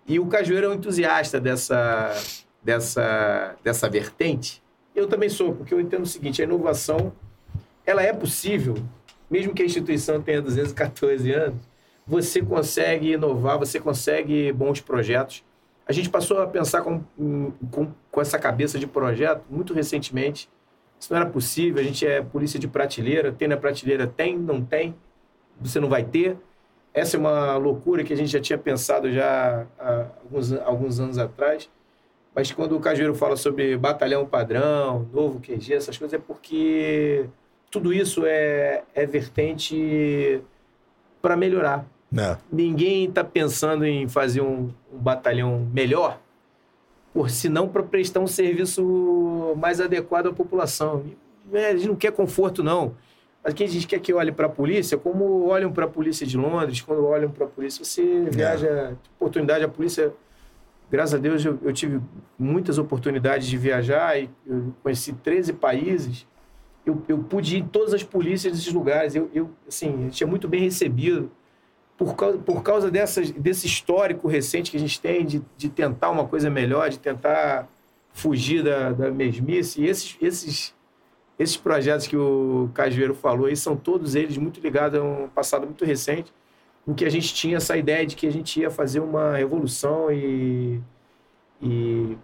E 0.06 0.20
o 0.20 0.28
Cajueiro 0.28 0.68
é 0.68 0.70
um 0.70 0.74
entusiasta 0.76 1.40
dessa, 1.40 2.14
dessa, 2.64 3.56
dessa 3.64 3.90
vertente. 3.90 4.62
Eu 4.98 5.06
também 5.08 5.30
sou, 5.30 5.54
porque 5.54 5.72
eu 5.72 5.80
entendo 5.80 6.02
o 6.02 6.08
seguinte, 6.08 6.42
a 6.42 6.46
inovação, 6.46 7.14
ela 7.86 8.02
é 8.02 8.12
possível, 8.12 8.74
mesmo 9.30 9.54
que 9.54 9.62
a 9.62 9.66
instituição 9.66 10.20
tenha 10.20 10.42
214 10.42 11.32
anos, 11.32 11.62
você 12.08 12.42
consegue 12.42 13.12
inovar, 13.12 13.60
você 13.60 13.80
consegue 13.80 14.52
bons 14.52 14.82
projetos. 14.82 15.44
A 15.86 15.94
gente 15.94 16.10
passou 16.10 16.42
a 16.42 16.48
pensar 16.48 16.82
com, 16.82 17.04
com, 17.72 17.94
com 18.10 18.22
essa 18.22 18.40
cabeça 18.40 18.80
de 18.80 18.88
projeto 18.88 19.44
muito 19.52 19.72
recentemente, 19.72 20.50
isso 21.00 21.14
não 21.14 21.22
era 21.22 21.30
possível, 21.30 21.80
a 21.80 21.84
gente 21.84 22.04
é 22.04 22.24
polícia 22.24 22.60
de 22.60 22.68
prateleira, 22.68 23.32
tem 23.32 23.48
na 23.48 23.56
prateleira, 23.56 24.08
tem, 24.08 24.36
não 24.36 24.66
tem, 24.66 24.96
você 25.62 25.80
não 25.80 25.90
vai 25.90 26.04
ter. 26.04 26.36
Essa 26.92 27.18
é 27.18 27.20
uma 27.20 27.56
loucura 27.56 28.04
que 28.04 28.14
a 28.14 28.18
gente 28.18 28.32
já 28.32 28.40
tinha 28.40 28.58
pensado 28.58 29.12
já 29.12 29.68
há 29.78 30.08
alguns, 30.24 30.54
alguns 30.54 31.00
anos 31.00 31.20
atrás. 31.20 31.70
Mas 32.38 32.52
quando 32.52 32.78
o 32.78 32.80
Cajueiro 32.80 33.16
fala 33.16 33.36
sobre 33.36 33.76
batalhão 33.76 34.24
padrão, 34.24 35.10
novo 35.12 35.40
QG, 35.40 35.74
essas 35.74 35.98
coisas, 35.98 36.14
é 36.14 36.22
porque 36.24 37.26
tudo 37.72 37.92
isso 37.92 38.28
é, 38.28 38.84
é 38.94 39.08
vertente 39.08 40.40
para 41.20 41.36
melhorar. 41.36 41.84
É. 42.16 42.38
Ninguém 42.52 43.06
está 43.06 43.24
pensando 43.24 43.84
em 43.88 44.08
fazer 44.08 44.42
um, 44.42 44.70
um 44.94 45.00
batalhão 45.00 45.68
melhor 45.74 46.20
por 47.12 47.32
senão 47.32 47.68
para 47.68 47.82
prestar 47.82 48.20
um 48.20 48.28
serviço 48.28 49.56
mais 49.58 49.82
adequado 49.82 50.28
à 50.28 50.32
população. 50.32 51.06
É, 51.52 51.70
a 51.70 51.76
gente 51.76 51.88
não 51.88 51.96
quer 51.96 52.12
conforto, 52.12 52.62
não. 52.62 52.94
Mas 53.44 53.56
quem 53.56 53.68
diz 53.68 53.84
que 53.84 53.96
quer 53.96 54.00
que 54.00 54.14
olhe 54.14 54.32
para 54.32 54.46
a 54.46 54.50
polícia, 54.50 54.96
como 54.96 55.48
olham 55.48 55.72
para 55.72 55.86
a 55.86 55.88
polícia 55.88 56.28
de 56.28 56.38
Londres, 56.38 56.82
quando 56.82 57.04
olham 57.04 57.32
para 57.32 57.46
a 57.46 57.50
polícia, 57.50 57.84
você 57.84 58.30
viaja, 58.30 58.96
oportunidade, 59.16 59.64
a 59.64 59.68
polícia, 59.68 60.14
graças 60.90 61.16
a 61.16 61.18
Deus, 61.18 61.44
eu, 61.44 61.60
eu, 61.62 61.74
tive 61.74 62.02
muitas 62.38 62.78
oportunidades 62.78 63.48
de 63.48 63.58
viajar 63.58 64.20
e 64.20 64.30
conheci 64.82 65.14
13 65.14 65.54
países. 65.54 66.28
Eu, 66.86 67.02
eu 67.08 67.18
pude 67.20 67.58
ir 67.58 67.60
em 67.60 67.68
todas 67.68 67.94
as 67.94 68.04
polícias 68.04 68.54
desses 68.54 68.72
lugares. 68.72 69.16
Eu, 69.16 69.30
eu 69.34 69.50
assim, 69.68 70.06
eu 70.06 70.10
tinha 70.10 70.28
muito 70.28 70.48
bem 70.48 70.62
recebido 70.62 71.32
por 71.98 72.16
causa, 72.16 72.38
por 72.38 72.64
causa 72.64 72.92
dessas, 72.92 73.32
desse 73.32 73.68
histórico 73.68 74.28
recente 74.28 74.72
que 74.72 74.78
a 74.78 74.80
gente 74.80 75.02
tem 75.02 75.26
de, 75.26 75.42
de 75.58 75.70
tentar 75.70 76.10
uma 76.10 76.28
coisa 76.28 76.50
melhor, 76.50 76.90
de 76.90 77.00
tentar 77.00 77.68
fugir 78.14 78.64
da, 78.64 78.92
da 78.92 79.12
mesmice. 79.12 79.82
E 79.82 79.88
esses, 79.88 80.18
esses 80.22 80.78
esses 81.40 81.56
projetos 81.56 82.08
que 82.08 82.18
o 82.18 82.70
Cajueiro 82.74 83.14
falou 83.14 83.46
aí 83.46 83.56
são 83.56 83.76
todos 83.76 84.16
eles 84.16 84.38
muito 84.38 84.60
ligados 84.60 85.00
a 85.00 85.04
um 85.04 85.28
passado 85.30 85.66
muito 85.66 85.86
recente, 85.86 86.34
em 86.88 86.94
que 86.94 87.04
a 87.04 87.10
gente 87.10 87.34
tinha 87.34 87.58
essa 87.58 87.76
ideia 87.76 88.06
de 88.06 88.16
que 88.16 88.26
a 88.26 88.32
gente 88.32 88.62
ia 88.62 88.72
fazer 88.72 89.02
uma 89.02 89.36
revolução 89.36 90.10
e, 90.10 90.82
e, 91.62 92.18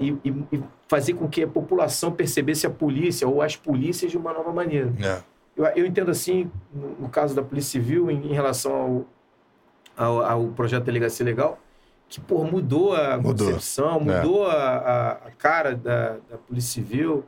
e, 0.00 0.34
e 0.52 0.62
fazer 0.86 1.14
com 1.14 1.28
que 1.28 1.42
a 1.42 1.48
população 1.48 2.12
percebesse 2.12 2.66
a 2.66 2.70
polícia 2.70 3.26
ou 3.26 3.42
as 3.42 3.56
polícias 3.56 4.10
de 4.10 4.16
uma 4.16 4.32
nova 4.32 4.52
maneira. 4.52 4.92
É. 5.02 5.20
Eu, 5.56 5.66
eu, 5.66 5.86
entendo 5.86 6.12
assim, 6.12 6.48
no, 6.72 7.08
caso 7.08 7.34
da 7.34 7.42
Polícia 7.42 7.72
Civil, 7.72 8.08
em, 8.08 8.30
em 8.30 8.32
relação 8.32 9.06
ao, 9.96 10.06
ao, 10.06 10.22
ao, 10.22 10.46
projeto 10.48 10.84
Delegacia 10.84 11.26
Legal, 11.26 11.58
que 12.08 12.20
pô, 12.20 12.44
mudou 12.44 12.94
a 12.94 13.16
mudou. 13.16 13.48
concepção, 13.48 13.98
mudou 13.98 14.46
é. 14.46 14.54
a, 14.54 15.10
a, 15.26 15.30
cara 15.32 15.74
da, 15.74 16.10
da 16.30 16.38
Polícia 16.46 16.74
Civil. 16.74 17.24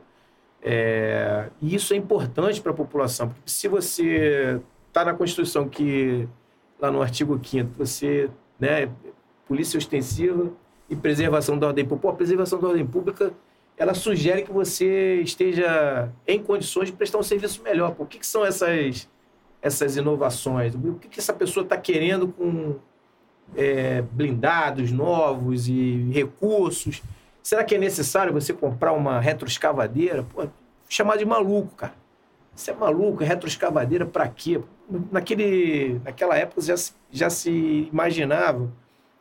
É, 0.63 1.49
e 1.61 1.75
isso 1.75 1.93
é 1.93 1.97
importante 1.97 2.61
para 2.61 2.71
a 2.71 2.75
população, 2.75 3.27
porque 3.27 3.49
se 3.49 3.67
você 3.67 4.61
está 4.87 5.03
na 5.03 5.13
Constituição 5.13 5.67
que, 5.67 6.27
lá 6.81 6.91
no 6.91 7.01
artigo 7.01 7.39
5 7.41 7.69
você, 7.77 8.29
né, 8.59 8.89
polícia 9.47 9.77
ostensiva 9.77 10.51
e 10.89 10.95
preservação 10.95 11.57
da 11.57 11.67
ordem 11.67 11.85
pública. 11.85 12.01
Pô, 12.01 12.09
a 12.09 12.15
preservação 12.15 12.59
da 12.59 12.67
ordem 12.67 12.85
pública, 12.85 13.31
ela 13.77 13.93
sugere 13.93 14.41
que 14.41 14.51
você 14.51 15.21
esteja 15.21 16.11
em 16.27 16.41
condições 16.41 16.87
de 16.87 16.93
prestar 16.93 17.19
um 17.19 17.23
serviço 17.23 17.61
melhor. 17.61 17.91
Pô, 17.91 18.03
o 18.03 18.07
que, 18.07 18.17
que 18.17 18.25
são 18.25 18.43
essas, 18.43 19.07
essas 19.61 19.95
inovações? 19.95 20.73
O 20.73 20.95
que, 20.95 21.07
que 21.07 21.19
essa 21.19 21.33
pessoa 21.33 21.63
está 21.63 21.77
querendo 21.77 22.27
com 22.27 22.75
é, 23.55 24.01
blindados 24.01 24.91
novos 24.91 25.67
e 25.67 26.09
recursos? 26.11 27.03
Será 27.43 27.63
que 27.63 27.75
é 27.75 27.77
necessário 27.77 28.33
você 28.33 28.53
comprar 28.53 28.91
uma 28.91 29.19
retroescavadeira? 29.19 30.23
Pô, 30.23 30.47
chamar 30.89 31.17
de 31.17 31.25
maluco, 31.25 31.75
cara. 31.75 32.00
Você 32.55 32.71
é 32.71 32.75
maluco, 32.75 33.23
retroescavadeira 33.23 34.05
para 34.05 34.27
quê? 34.27 34.59
Naquele, 35.11 35.99
naquela 36.03 36.37
época 36.37 36.61
já, 36.61 36.75
já 37.09 37.29
se 37.29 37.89
imaginava 37.91 38.69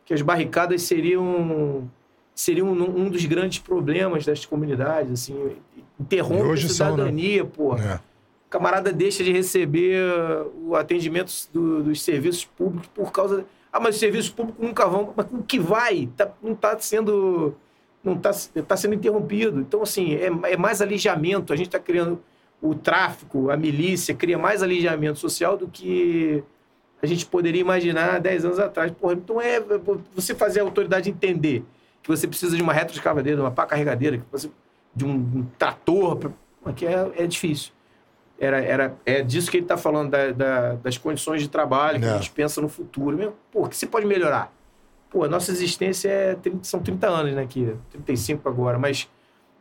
que 0.05 0.13
as 0.13 0.21
barricadas 0.23 0.83
seriam 0.83 1.89
seriam 2.35 2.69
um, 2.69 3.03
um 3.03 3.09
dos 3.09 3.25
grandes 3.27 3.59
problemas 3.59 4.25
das 4.25 4.47
comunidades, 4.47 5.13
assim, 5.13 5.57
interrompe 5.99 6.53
a 6.53 6.69
cidadania, 6.69 7.39
são, 7.39 7.47
né? 7.47 7.53
pô. 7.55 7.77
É. 7.77 7.97
O 8.47 8.51
camarada 8.51 8.93
deixa 8.93 9.23
de 9.23 9.31
receber 9.31 10.03
o 10.65 10.75
atendimento 10.75 11.33
do, 11.53 11.83
dos 11.85 12.03
serviços 12.03 12.45
públicos 12.45 12.89
por 12.95 13.13
causa... 13.13 13.45
Ah, 13.73 13.79
mas 13.79 13.95
os 13.95 14.01
serviços 14.01 14.31
públicos 14.31 14.61
nunca 14.65 14.87
vão... 14.87 15.13
Mas 15.15 15.27
o 15.31 15.43
que 15.43 15.59
vai? 15.59 16.09
Tá, 16.17 16.33
não 16.43 16.53
está 16.53 16.77
sendo 16.79 17.55
não 18.03 18.15
está 18.15 18.31
tá 18.67 18.77
sendo 18.77 18.95
interrompido. 18.95 19.61
Então, 19.61 19.83
assim, 19.83 20.15
é, 20.15 20.53
é 20.53 20.57
mais 20.57 20.81
alijamento. 20.81 21.53
A 21.53 21.57
gente 21.57 21.67
está 21.67 21.79
criando 21.79 22.21
o 22.63 22.75
tráfico, 22.75 23.51
a 23.51 23.57
milícia, 23.57 24.15
cria 24.15 24.39
mais 24.39 24.63
alijamento 24.63 25.19
social 25.19 25.57
do 25.57 25.67
que 25.67 26.43
a 27.03 27.07
gente 27.07 27.25
poderia 27.25 27.61
imaginar 27.61 28.21
10 28.21 28.45
anos 28.45 28.59
atrás. 28.59 28.93
Porra, 28.93 29.15
então 29.15 29.41
é 29.41 29.63
você 30.15 30.35
fazer 30.35 30.61
a 30.61 30.63
autoridade 30.63 31.09
entender 31.09 31.65
que 32.03 32.09
você 32.09 32.27
precisa 32.27 32.57
de 32.57 32.63
uma 32.63 32.73
retroescavadeira, 32.73 33.37
de 33.37 33.43
uma 33.43 33.51
pá 33.51 33.67
carregadeira, 33.67 34.19
que 34.19 34.25
você, 34.31 34.51
de 34.95 35.05
um, 35.05 35.15
um 35.15 35.47
trator, 35.59 36.33
que 36.77 36.87
é, 36.87 37.11
é 37.17 37.27
difícil. 37.27 37.73
Era, 38.39 38.61
era, 38.61 38.97
é 39.05 39.23
disso 39.23 39.51
que 39.51 39.59
ele 39.59 39.65
está 39.65 39.77
falando, 39.77 40.11
da, 40.11 40.33
da, 40.33 40.75
das 40.75 40.97
condições 40.97 41.43
de 41.43 41.49
trabalho, 41.49 42.01
que 42.01 42.07
a 42.07 42.11
é. 42.11 42.17
gente 42.17 42.31
pensa 42.31 42.61
no 42.61 42.69
futuro. 42.69 43.35
Pô, 43.53 43.69
que 43.69 43.77
você 43.77 43.87
pode 43.87 44.07
melhorar? 44.07 44.53
Pô, 45.11 45.25
a 45.25 45.29
nossa 45.29 45.51
existência 45.51 46.09
é 46.09 46.35
30, 46.35 46.65
são 46.65 46.81
30 46.81 47.07
anos, 47.07 47.35
né? 47.35 47.43
Aqui, 47.43 47.75
35 47.91 48.49
agora, 48.49 48.79
mas 48.79 49.09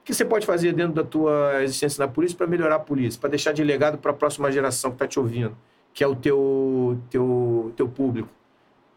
que 0.10 0.15
você 0.15 0.26
pode 0.26 0.45
fazer 0.45 0.73
dentro 0.73 0.94
da 0.94 1.03
tua 1.03 1.64
existência 1.64 2.03
na 2.03 2.11
polícia 2.11 2.36
para 2.36 2.48
melhorar 2.48 2.76
a 2.76 2.80
polícia, 2.80 3.22
para 3.22 3.30
deixar 3.30 3.52
de 3.52 3.64
legado 3.64 3.99
para 3.99 4.10
a 4.10 4.14
próxima 4.14 4.52
geração 4.52 4.90
que 4.90 4.95
está 4.95 5.07
te 5.07 5.19
ouvindo, 5.19 5.56
que 5.94 6.03
é 6.03 6.07
o 6.07 6.15
teu, 6.15 6.99
teu, 7.11 7.72
teu 7.77 7.88
público? 7.88 8.27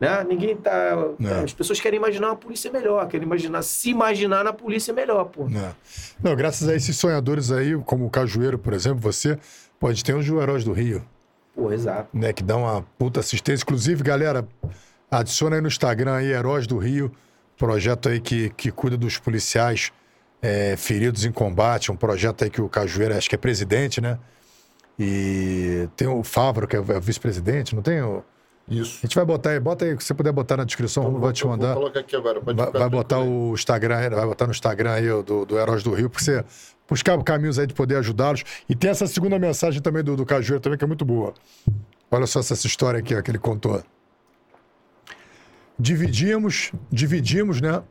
Né? 0.01 0.25
Ninguém 0.25 0.57
tá. 0.57 0.97
Não. 1.19 1.45
As 1.45 1.53
pessoas 1.53 1.79
querem 1.81 1.99
imaginar 1.99 2.29
uma 2.29 2.37
polícia 2.37 2.73
melhor, 2.73 3.07
querem 3.09 3.27
imaginar, 3.27 3.61
se 3.61 3.91
imaginar 3.91 4.43
na 4.43 4.55
polícia 4.55 4.95
melhor, 4.95 5.27
pô. 5.27 5.49
Não. 5.49 5.77
Não, 6.23 6.35
graças 6.35 6.67
a 6.67 6.75
esses 6.75 6.97
sonhadores 6.97 7.53
aí, 7.53 7.77
como 7.85 8.07
o 8.07 8.11
Cajueiro, 8.11 8.59
por 8.59 8.73
exemplo, 8.73 9.01
você 9.01 9.39
pode 9.79 10.03
ter 10.03 10.15
os 10.15 10.27
Heróis 10.27 10.65
do 10.65 10.73
Rio. 10.73 11.05
Pô, 11.55 11.71
exato. 11.71 12.09
Né, 12.17 12.33
que 12.33 12.43
dá 12.43 12.57
uma 12.57 12.83
puta 12.99 13.21
assistência. 13.21 13.63
Inclusive, 13.63 14.03
galera, 14.03 14.49
Adiciona 15.13 15.57
aí 15.57 15.61
no 15.61 15.69
Instagram 15.69 16.15
aí, 16.15 16.33
Heróis 16.33 16.67
do 16.67 16.79
Rio, 16.79 17.13
projeto 17.59 18.09
aí 18.09 18.19
que, 18.19 18.49
que 18.57 18.71
cuida 18.71 18.97
dos 18.97 19.19
policiais 19.19 19.93
é, 20.43 20.77
feridos 20.77 21.25
em 21.25 21.31
combate, 21.33 21.93
um 21.93 21.97
projeto 21.97 22.43
aí 22.43 22.51
que 22.51 22.61
o 22.61 22.69
Cajueira, 22.69 23.17
acho 23.17 23.29
que 23.29 23.35
é 23.37 23.39
presidente, 23.39 24.01
né? 24.01 24.19
E 24.99 25.89
tem 25.97 26.09
o 26.09 26.23
Fávaro, 26.23 26.67
que 26.67 26.77
é 26.77 26.81
o 26.81 27.01
vice-presidente, 27.01 27.75
não 27.75 27.83
tem 27.83 28.03
o... 28.03 28.23
Isso. 28.69 28.99
A 29.03 29.07
gente 29.07 29.15
vai 29.17 29.25
botar 29.25 29.51
aí, 29.51 29.61
bota 29.61 29.85
aí, 29.85 29.97
se 29.99 30.07
você 30.07 30.15
puder 30.15 30.33
botar 30.33 30.57
na 30.57 30.65
descrição, 30.65 31.05
então, 31.09 31.21
vai 31.21 31.33
te 31.33 31.47
mandar. 31.47 31.75
Vou 31.75 31.87
aqui 31.87 32.15
agora, 32.15 32.41
pode 32.41 32.57
Vai, 32.57 32.71
vai 32.71 32.89
botar 32.89 33.19
o 33.19 33.55
Instagram, 33.55 34.11
vai 34.11 34.27
botar 34.27 34.47
no 34.47 34.53
Instagram 34.53 34.93
aí 34.93 35.09
do, 35.23 35.45
do 35.45 35.59
Heróis 35.59 35.83
do 35.83 35.93
Rio, 35.93 36.09
porque 36.09 36.25
você 36.25 36.45
buscar 36.89 37.21
caminhos 37.25 37.59
aí 37.59 37.67
de 37.67 37.75
poder 37.75 37.97
ajudá-los. 37.97 38.45
E 38.69 38.77
tem 38.77 38.91
essa 38.91 39.07
segunda 39.07 39.39
mensagem 39.39 39.83
também 39.83 40.05
do, 40.05 40.17
do 40.17 40.25
Cajueiro 40.25 40.61
também, 40.61 40.79
que 40.79 40.85
é 40.85 40.87
muito 40.87 41.05
boa. 41.05 41.35
Olha 42.11 42.27
só 42.27 42.41
essa 42.41 42.55
história 42.67 43.01
aqui 43.01 43.15
ó, 43.15 43.23
que 43.23 43.31
ele 43.31 43.39
contou 43.39 43.83
dividimos, 45.79 46.73
dividimos, 46.91 47.61
né, 47.61 47.83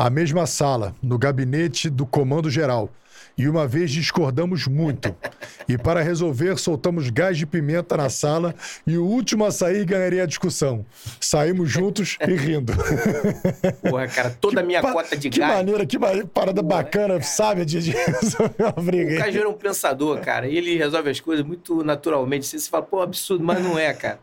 a 0.00 0.08
mesma 0.08 0.46
sala 0.46 0.94
no 1.02 1.18
gabinete 1.18 1.90
do 1.90 2.06
comando 2.06 2.48
geral. 2.48 2.88
E 3.36 3.46
uma 3.46 3.66
vez 3.66 3.90
discordamos 3.90 4.66
muito. 4.66 5.14
E 5.68 5.76
para 5.76 6.00
resolver, 6.00 6.58
soltamos 6.58 7.10
gás 7.10 7.36
de 7.36 7.46
pimenta 7.46 7.98
na 7.98 8.08
sala 8.08 8.54
e 8.86 8.96
o 8.96 9.04
último 9.04 9.44
a 9.44 9.50
sair 9.50 9.84
ganharia 9.84 10.22
a 10.22 10.26
discussão. 10.26 10.86
Saímos 11.20 11.70
juntos 11.70 12.16
e 12.26 12.32
rindo. 12.32 12.72
Porra, 13.82 14.08
cara, 14.08 14.30
toda 14.30 14.62
a 14.62 14.64
minha 14.64 14.80
cota 14.80 15.14
de 15.18 15.28
que 15.28 15.38
gás. 15.38 15.50
Que 15.50 15.56
maneira, 15.58 15.86
que 15.86 15.98
parada 15.98 16.62
Porra, 16.62 16.82
bacana, 16.82 17.08
cara. 17.14 17.22
sabe, 17.22 17.64
de, 17.66 17.82
de 17.82 17.90
resolver 17.90 18.62
uma 18.62 18.82
briga. 18.82 19.16
O 19.16 19.18
Caju 19.18 19.38
é 19.38 19.48
um 19.48 19.52
pensador, 19.52 20.18
cara. 20.20 20.48
Ele 20.48 20.78
resolve 20.78 21.10
as 21.10 21.20
coisas 21.20 21.44
muito 21.44 21.84
naturalmente. 21.84 22.46
Você 22.46 22.70
fala, 22.70 22.84
pô, 22.84 23.02
absurdo, 23.02 23.44
mas 23.44 23.62
não 23.62 23.78
é, 23.78 23.92
cara. 23.92 24.18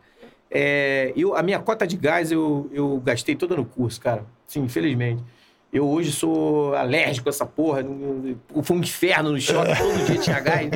É, 0.50 1.12
eu, 1.16 1.36
a 1.36 1.42
minha 1.42 1.60
cota 1.60 1.86
de 1.86 1.96
gás 1.96 2.32
eu, 2.32 2.68
eu 2.72 3.00
gastei 3.04 3.36
toda 3.36 3.54
no 3.54 3.64
curso, 3.64 4.00
cara. 4.00 4.24
Sim, 4.46 4.64
infelizmente. 4.64 5.22
Eu 5.72 5.86
hoje 5.86 6.12
sou 6.12 6.74
alérgico 6.74 7.28
a 7.28 7.30
essa 7.30 7.44
porra. 7.44 7.84
Foi 8.62 8.76
um 8.76 8.80
inferno 8.80 9.32
no 9.32 9.40
choque, 9.40 9.76
todo 9.76 10.06
dia 10.06 10.18
tinha 10.18 10.40
gás. 10.40 10.70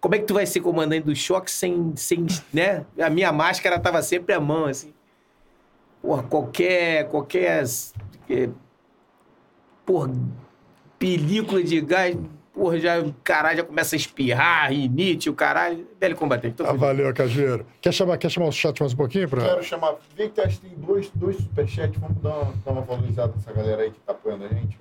Como 0.00 0.14
é 0.14 0.18
que 0.18 0.26
tu 0.26 0.34
vai 0.34 0.46
ser 0.46 0.60
comandante 0.60 1.04
do 1.04 1.16
choque 1.16 1.50
sem, 1.50 1.92
sem 1.96 2.26
né? 2.52 2.84
A 3.00 3.10
minha 3.10 3.32
máscara 3.32 3.78
tava 3.78 4.02
sempre 4.02 4.34
à 4.34 4.40
mão, 4.40 4.66
assim. 4.66 4.92
Porra, 6.00 6.22
qualquer, 6.22 7.08
qualquer, 7.08 7.64
é, 8.30 8.48
porra, 9.84 10.12
película 10.98 11.62
de 11.62 11.80
gás 11.80 12.16
porra, 12.58 12.80
já, 12.80 12.98
o 12.98 13.14
caralho 13.22 13.58
já 13.58 13.64
começa 13.64 13.94
a 13.94 13.96
espirrar, 13.96 14.70
rinite, 14.70 15.30
o 15.30 15.34
caralho. 15.34 15.86
Velho 16.00 16.16
combatente. 16.16 16.60
Ah, 16.64 16.72
valeu, 16.72 17.14
Cajueiro. 17.14 17.64
Quer 17.80 17.92
chamar, 17.92 18.18
quer 18.18 18.28
chamar 18.28 18.48
o 18.48 18.52
chat 18.52 18.80
mais 18.80 18.92
um 18.92 18.96
pouquinho? 18.96 19.28
Pra... 19.28 19.40
Quero 19.40 19.62
chamar. 19.62 19.94
Vem 20.16 20.28
que 20.28 20.34
tem 20.34 20.74
dois, 20.76 21.08
dois 21.14 21.36
superchats. 21.36 22.00
Vamos 22.00 22.20
dar 22.20 22.30
uma, 22.30 22.54
dar 22.64 22.72
uma 22.72 22.82
valorizada 22.82 23.32
nessa 23.36 23.52
galera 23.52 23.82
aí 23.82 23.92
que 23.92 24.00
tá 24.00 24.10
apoiando 24.10 24.44
a 24.44 24.48
gente. 24.48 24.76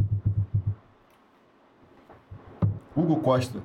Hugo 2.96 3.18
Costa. 3.18 3.62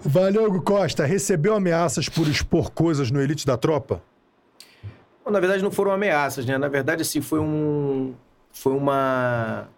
Valeu, 0.00 0.46
Hugo 0.46 0.62
Costa. 0.62 1.06
Recebeu 1.06 1.54
ameaças 1.54 2.08
por 2.08 2.26
expor 2.26 2.72
coisas 2.72 3.12
no 3.12 3.22
Elite 3.22 3.46
da 3.46 3.56
Tropa? 3.56 4.02
Bom, 5.24 5.30
na 5.30 5.38
verdade, 5.38 5.62
não 5.62 5.70
foram 5.70 5.92
ameaças, 5.92 6.44
né? 6.44 6.58
Na 6.58 6.68
verdade, 6.68 7.02
assim, 7.02 7.20
foi 7.20 7.38
um. 7.38 8.14
Foi 8.50 8.72
uma 8.72 9.68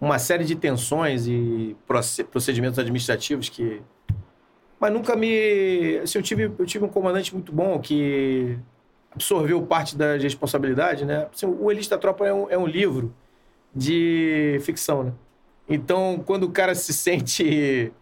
uma 0.00 0.18
série 0.18 0.44
de 0.44 0.56
tensões 0.56 1.26
e 1.26 1.76
procedimentos 2.30 2.78
administrativos 2.78 3.48
que. 3.48 3.82
Mas 4.78 4.92
nunca 4.92 5.14
me. 5.14 5.98
Assim, 6.02 6.18
eu, 6.18 6.22
tive, 6.22 6.50
eu 6.58 6.66
tive 6.66 6.84
um 6.84 6.88
comandante 6.88 7.34
muito 7.34 7.52
bom 7.52 7.78
que 7.78 8.58
absorveu 9.12 9.60
parte 9.62 9.96
da 9.96 10.16
responsabilidade, 10.16 11.04
né? 11.04 11.28
Assim, 11.32 11.46
o 11.46 11.70
Elite 11.70 11.90
da 11.90 11.98
Tropa 11.98 12.26
é 12.26 12.32
um, 12.32 12.50
é 12.50 12.56
um 12.56 12.66
livro 12.66 13.14
de 13.74 14.58
ficção, 14.62 15.04
né? 15.04 15.12
Então, 15.68 16.22
quando 16.26 16.44
o 16.44 16.50
cara 16.50 16.74
se 16.74 16.92
sente 16.92 17.92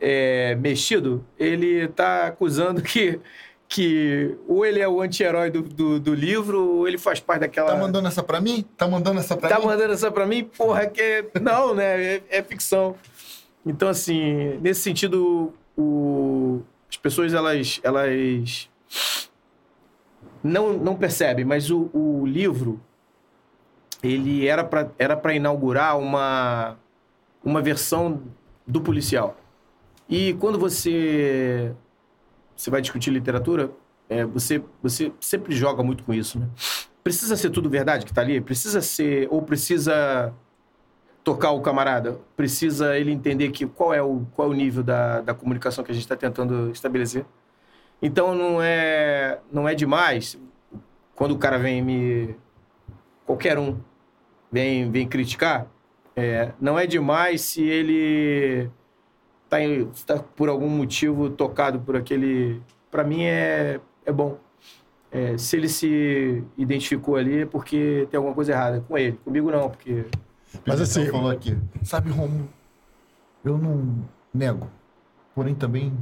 é, 0.00 0.54
mexido, 0.56 1.24
ele 1.38 1.88
tá 1.88 2.26
acusando 2.26 2.82
que, 2.82 3.20
que 3.68 4.36
ou 4.46 4.64
ele 4.64 4.80
é 4.80 4.88
o 4.88 5.00
anti-herói 5.00 5.50
do, 5.50 5.62
do, 5.62 5.98
do 6.00 6.14
livro, 6.14 6.76
ou 6.78 6.88
ele 6.88 6.98
faz 6.98 7.18
parte 7.20 7.40
daquela. 7.40 7.72
Tá 7.72 7.76
mandando 7.76 8.08
essa 8.08 8.22
pra 8.22 8.40
mim? 8.40 8.64
Tá 8.76 8.86
mandando 8.86 9.18
essa 9.20 9.36
pra 9.36 9.48
Tá 9.48 9.58
mim? 9.58 9.66
mandando 9.66 9.92
essa 9.92 10.10
pra 10.10 10.24
mim? 10.26 10.44
Porra, 10.44 10.86
que 10.86 11.00
é... 11.00 11.24
Não, 11.40 11.74
né? 11.74 12.14
É, 12.16 12.22
é 12.30 12.42
ficção. 12.42 12.94
Então, 13.64 13.88
assim, 13.88 14.58
nesse 14.62 14.80
sentido, 14.82 15.52
o... 15.76 16.62
as 16.88 16.96
pessoas, 16.96 17.34
elas, 17.34 17.80
elas 17.82 18.68
não, 20.42 20.72
não 20.74 20.94
percebem, 20.94 21.44
mas 21.44 21.70
o, 21.70 21.90
o 21.92 22.24
livro, 22.24 22.80
ele 24.02 24.46
era 24.46 24.62
para 24.62 24.88
era 24.98 25.16
pra 25.16 25.34
inaugurar 25.34 25.98
uma, 25.98 26.76
uma 27.44 27.60
versão 27.60 28.22
do 28.64 28.80
policial. 28.80 29.36
E 30.08 30.34
quando 30.34 30.56
você, 30.58 31.74
você 32.56 32.70
vai 32.70 32.80
discutir 32.80 33.10
literatura, 33.10 33.70
é, 34.08 34.24
você, 34.24 34.62
você 34.82 35.12
sempre 35.20 35.54
joga 35.54 35.82
muito 35.82 36.02
com 36.04 36.14
isso, 36.14 36.38
né? 36.38 36.48
Precisa 37.04 37.36
ser 37.36 37.50
tudo 37.50 37.68
verdade 37.70 38.04
que 38.04 38.12
tá 38.12 38.20
ali? 38.22 38.40
Precisa 38.40 38.80
ser... 38.80 39.28
Ou 39.30 39.42
precisa 39.42 40.32
tocar 41.22 41.50
o 41.50 41.60
camarada? 41.60 42.18
Precisa 42.36 42.96
ele 42.96 43.12
entender 43.12 43.50
que 43.50 43.66
qual 43.66 43.92
é 43.92 44.02
o, 44.02 44.26
qual 44.34 44.48
é 44.48 44.50
o 44.50 44.54
nível 44.54 44.82
da, 44.82 45.20
da 45.20 45.34
comunicação 45.34 45.84
que 45.84 45.90
a 45.90 45.94
gente 45.94 46.04
está 46.04 46.16
tentando 46.16 46.70
estabelecer? 46.70 47.24
Então 48.00 48.34
não 48.34 48.62
é, 48.62 49.40
não 49.52 49.68
é 49.68 49.74
demais 49.74 50.38
quando 51.14 51.32
o 51.32 51.38
cara 51.38 51.58
vem 51.58 51.82
me. 51.82 52.36
Qualquer 53.24 53.58
um 53.58 53.80
vem, 54.52 54.90
vem 54.90 55.08
criticar. 55.08 55.66
é, 56.14 56.52
não 56.60 56.78
é 56.78 56.86
demais 56.86 57.42
se 57.42 57.62
ele 57.62 58.70
tá, 59.48 59.60
em- 59.60 59.86
tá 60.06 60.18
por 60.18 60.48
algum 60.48 60.68
motivo 60.68 61.30
tocado 61.30 61.80
por 61.80 61.96
aquele. 61.96 62.60
Para 62.90 63.04
mim 63.04 63.24
é, 63.24 63.80
é 64.04 64.12
bom. 64.12 64.38
É, 65.10 65.38
se 65.38 65.56
ele 65.56 65.68
se 65.68 66.42
identificou 66.58 67.16
ali 67.16 67.42
é 67.42 67.46
porque 67.46 68.06
tem 68.10 68.18
alguma 68.18 68.34
coisa 68.34 68.52
errada 68.52 68.84
com 68.86 68.98
ele. 68.98 69.18
Comigo 69.24 69.50
não, 69.50 69.70
porque. 69.70 70.04
Mas 70.66 70.80
assim, 70.80 71.06
falou 71.06 71.30
aqui. 71.30 71.56
Sabe, 71.82 72.10
Romulo, 72.10 72.48
eu 73.44 73.58
não 73.58 74.04
nego. 74.32 74.70
Porém, 75.34 75.54
também 75.54 75.92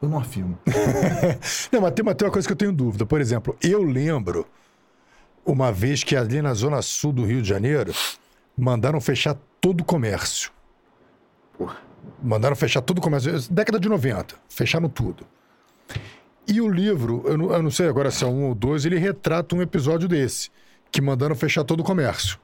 eu 0.00 0.08
não 0.08 0.18
afirmo. 0.18 0.58
Não, 1.70 1.80
mas 1.80 1.92
tem, 1.92 2.04
mas 2.04 2.14
tem 2.16 2.26
uma 2.26 2.32
coisa 2.32 2.48
que 2.48 2.52
eu 2.52 2.56
tenho 2.56 2.72
dúvida. 2.72 3.06
Por 3.06 3.20
exemplo, 3.20 3.56
eu 3.62 3.82
lembro 3.82 4.46
uma 5.44 5.70
vez 5.70 6.02
que 6.02 6.16
ali 6.16 6.42
na 6.42 6.54
zona 6.54 6.82
sul 6.82 7.12
do 7.12 7.24
Rio 7.24 7.40
de 7.42 7.48
Janeiro 7.48 7.92
mandaram 8.56 9.00
fechar 9.00 9.36
todo 9.60 9.82
o 9.82 9.84
comércio. 9.84 10.50
Porra. 11.56 11.76
Mandaram 12.22 12.56
fechar 12.56 12.80
todo 12.80 12.98
o 12.98 13.00
comércio. 13.00 13.32
Década 13.50 13.78
de 13.78 13.88
90. 13.88 14.34
Fecharam 14.48 14.88
tudo. 14.88 15.26
E 16.46 16.60
o 16.60 16.68
livro, 16.68 17.22
eu 17.26 17.38
não, 17.38 17.52
eu 17.52 17.62
não 17.62 17.70
sei 17.70 17.86
agora 17.88 18.10
se 18.10 18.24
é 18.24 18.26
um 18.26 18.48
ou 18.48 18.54
dois, 18.54 18.84
ele 18.84 18.98
retrata 18.98 19.54
um 19.54 19.62
episódio 19.62 20.08
desse, 20.08 20.50
que 20.90 21.00
mandaram 21.00 21.34
fechar 21.34 21.64
todo 21.64 21.80
o 21.80 21.84
comércio. 21.84 22.38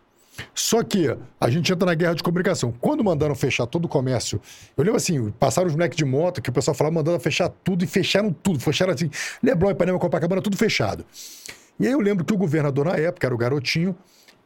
Só 0.55 0.83
que 0.83 1.17
a 1.41 1.51
gente 1.51 1.73
entra 1.73 1.87
na 1.87 1.95
guerra 1.95 2.15
de 2.15 2.23
comunicação. 2.23 2.73
Quando 2.81 3.03
mandaram 3.03 3.35
fechar 3.35 3.67
todo 3.67 3.87
o 3.87 3.89
comércio, 3.89 4.41
eu 4.77 4.85
lembro 4.85 4.97
assim, 4.97 5.31
passaram 5.33 5.67
os 5.67 5.75
moleques 5.75 5.97
de 5.97 6.05
moto, 6.05 6.41
que 6.41 6.51
o 6.51 6.53
pessoal 6.53 6.75
falava, 6.75 6.95
mandando 6.95 7.19
fechar 7.19 7.49
tudo 7.49 7.83
e 7.83 7.87
fecharam 7.87 8.33
tudo. 8.33 8.61
Fecharam 8.61 8.93
assim, 8.93 9.11
Leblon, 9.43 9.71
Ipanema, 9.71 9.99
Copacabana, 9.99 10.41
tudo 10.41 10.57
fechado. 10.57 11.05
E 11.79 11.87
aí 11.87 11.93
eu 11.93 12.01
lembro 12.01 12.25
que 12.25 12.33
o 12.33 12.37
governador 12.37 12.87
na 12.87 12.97
época, 12.97 13.27
era 13.27 13.35
o 13.35 13.39
garotinho, 13.39 13.97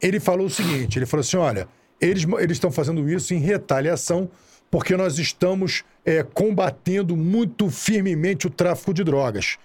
ele 0.01 0.19
falou 0.19 0.47
o 0.47 0.49
seguinte, 0.49 0.97
ele 0.97 1.05
falou 1.05 1.21
assim, 1.21 1.37
olha, 1.37 1.67
eles 2.01 2.25
estão 2.51 2.71
fazendo 2.71 3.07
isso 3.09 3.33
em 3.33 3.37
retaliação 3.37 4.29
porque 4.73 4.97
nós 4.97 5.19
estamos 5.19 5.83
é, 6.03 6.23
combatendo 6.23 7.15
muito 7.15 7.69
firmemente 7.69 8.47
o 8.47 8.49
tráfico 8.49 8.91
de 8.91 9.03
drogas. 9.03 9.59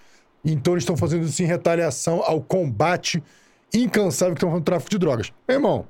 Então 0.45 0.75
eles 0.75 0.83
estão 0.83 0.95
fazendo 0.95 1.25
isso 1.25 1.41
em 1.41 1.47
retaliação 1.47 2.21
ao 2.23 2.39
combate 2.39 3.23
incansável 3.73 4.35
que 4.35 4.37
estão 4.37 4.49
fazendo 4.49 4.61
o 4.61 4.65
tráfico 4.65 4.91
de 4.91 4.99
drogas. 4.99 5.33
Meu 5.47 5.57
irmão, 5.57 5.87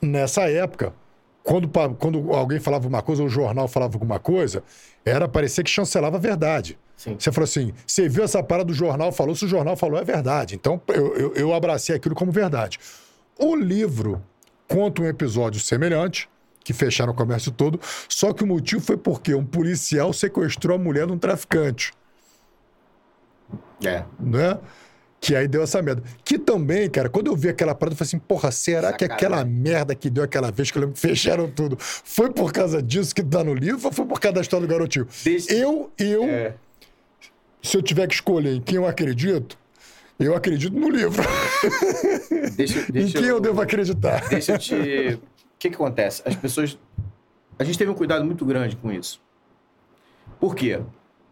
nessa 0.00 0.42
época, 0.48 0.94
quando, 1.42 1.68
quando 1.98 2.32
alguém 2.32 2.60
falava 2.60 2.86
uma 2.86 3.02
coisa, 3.02 3.22
ou 3.22 3.26
o 3.26 3.28
jornal 3.28 3.66
falava 3.66 3.96
alguma 3.96 4.20
coisa, 4.20 4.62
era 5.04 5.26
parecer 5.26 5.64
que 5.64 5.70
chancelava 5.70 6.16
a 6.16 6.20
verdade. 6.20 6.78
Sim. 6.96 7.16
Você 7.18 7.32
falou 7.32 7.46
assim: 7.46 7.72
você 7.84 8.08
viu 8.08 8.22
essa 8.22 8.40
parada 8.40 8.68
do 8.68 8.74
jornal, 8.74 9.10
falou, 9.10 9.34
se 9.34 9.46
o 9.46 9.48
jornal 9.48 9.76
falou, 9.76 9.98
é 9.98 10.04
verdade. 10.04 10.54
Então 10.54 10.80
eu, 10.86 11.16
eu, 11.16 11.34
eu 11.34 11.52
abracei 11.52 11.96
aquilo 11.96 12.14
como 12.14 12.30
verdade. 12.30 12.78
O 13.36 13.56
livro 13.56 14.22
conta 14.68 15.02
um 15.02 15.06
episódio 15.06 15.60
semelhante, 15.60 16.30
que 16.64 16.72
fecharam 16.72 17.12
o 17.12 17.16
comércio 17.16 17.50
todo, 17.50 17.80
só 18.08 18.32
que 18.32 18.44
o 18.44 18.46
motivo 18.46 18.80
foi 18.82 18.96
porque 18.96 19.34
um 19.34 19.44
policial 19.44 20.12
sequestrou 20.12 20.76
a 20.76 20.78
mulher 20.78 21.06
de 21.06 21.12
um 21.12 21.18
traficante 21.18 21.92
É. 23.84 24.04
né? 24.20 24.58
Que 25.20 25.36
aí 25.36 25.46
deu 25.46 25.62
essa 25.62 25.80
merda. 25.80 26.02
Que 26.24 26.36
também, 26.36 26.90
cara, 26.90 27.08
quando 27.08 27.28
eu 27.28 27.36
vi 27.36 27.48
aquela 27.48 27.74
parada, 27.76 27.94
eu 27.94 27.96
falei 27.98 28.08
assim, 28.08 28.18
porra, 28.18 28.50
será 28.50 28.92
que 28.92 29.04
Sacanagem. 29.04 29.14
aquela 29.14 29.44
merda 29.44 29.94
que 29.94 30.10
deu 30.10 30.24
aquela 30.24 30.50
vez 30.50 30.70
que 30.70 30.78
eu 30.78 30.80
lembro 30.80 30.94
que 30.94 31.00
fecharam 31.00 31.48
tudo 31.48 31.76
foi 31.80 32.30
por 32.32 32.52
causa 32.52 32.82
disso 32.82 33.14
que 33.14 33.22
tá 33.22 33.44
no 33.44 33.54
livro 33.54 33.80
ou 33.86 33.92
foi 33.92 34.04
por 34.04 34.18
causa 34.18 34.34
da 34.36 34.40
história 34.40 34.66
do 34.66 34.70
garotinho? 34.70 35.06
Desde- 35.24 35.54
Eu, 35.54 35.92
eu, 35.96 36.24
É. 36.24 36.54
se 37.62 37.76
eu 37.76 37.82
tiver 37.82 38.08
que 38.08 38.14
escolher 38.14 38.54
em 38.56 38.60
quem 38.60 38.76
eu 38.76 38.86
acredito, 38.86 39.56
eu 40.18 40.34
acredito 40.34 40.74
no 40.76 40.88
livro. 40.90 41.22
Deixa, 42.56 42.80
em 42.90 42.92
deixa 42.92 43.18
quem 43.18 43.28
eu 43.28 43.40
devo 43.40 43.60
acreditar? 43.60 44.28
Deixa 44.28 44.52
eu 44.54 44.58
te. 44.58 45.20
Que, 45.62 45.70
que 45.70 45.76
acontece? 45.76 46.24
As 46.26 46.34
pessoas. 46.34 46.76
A 47.56 47.62
gente 47.62 47.78
teve 47.78 47.88
um 47.88 47.94
cuidado 47.94 48.24
muito 48.24 48.44
grande 48.44 48.74
com 48.74 48.90
isso. 48.90 49.22
Por 50.40 50.56
quê? 50.56 50.82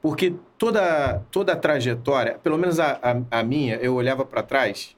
Porque 0.01 0.37
toda, 0.57 1.19
toda 1.33 1.53
a 1.53 1.57
trajetória, 1.57 2.39
pelo 2.39 2.57
menos 2.57 2.79
a, 2.79 2.93
a, 3.03 3.41
a 3.41 3.43
minha, 3.43 3.75
eu 3.79 3.93
olhava 3.93 4.25
para 4.25 4.41
trás 4.41 4.97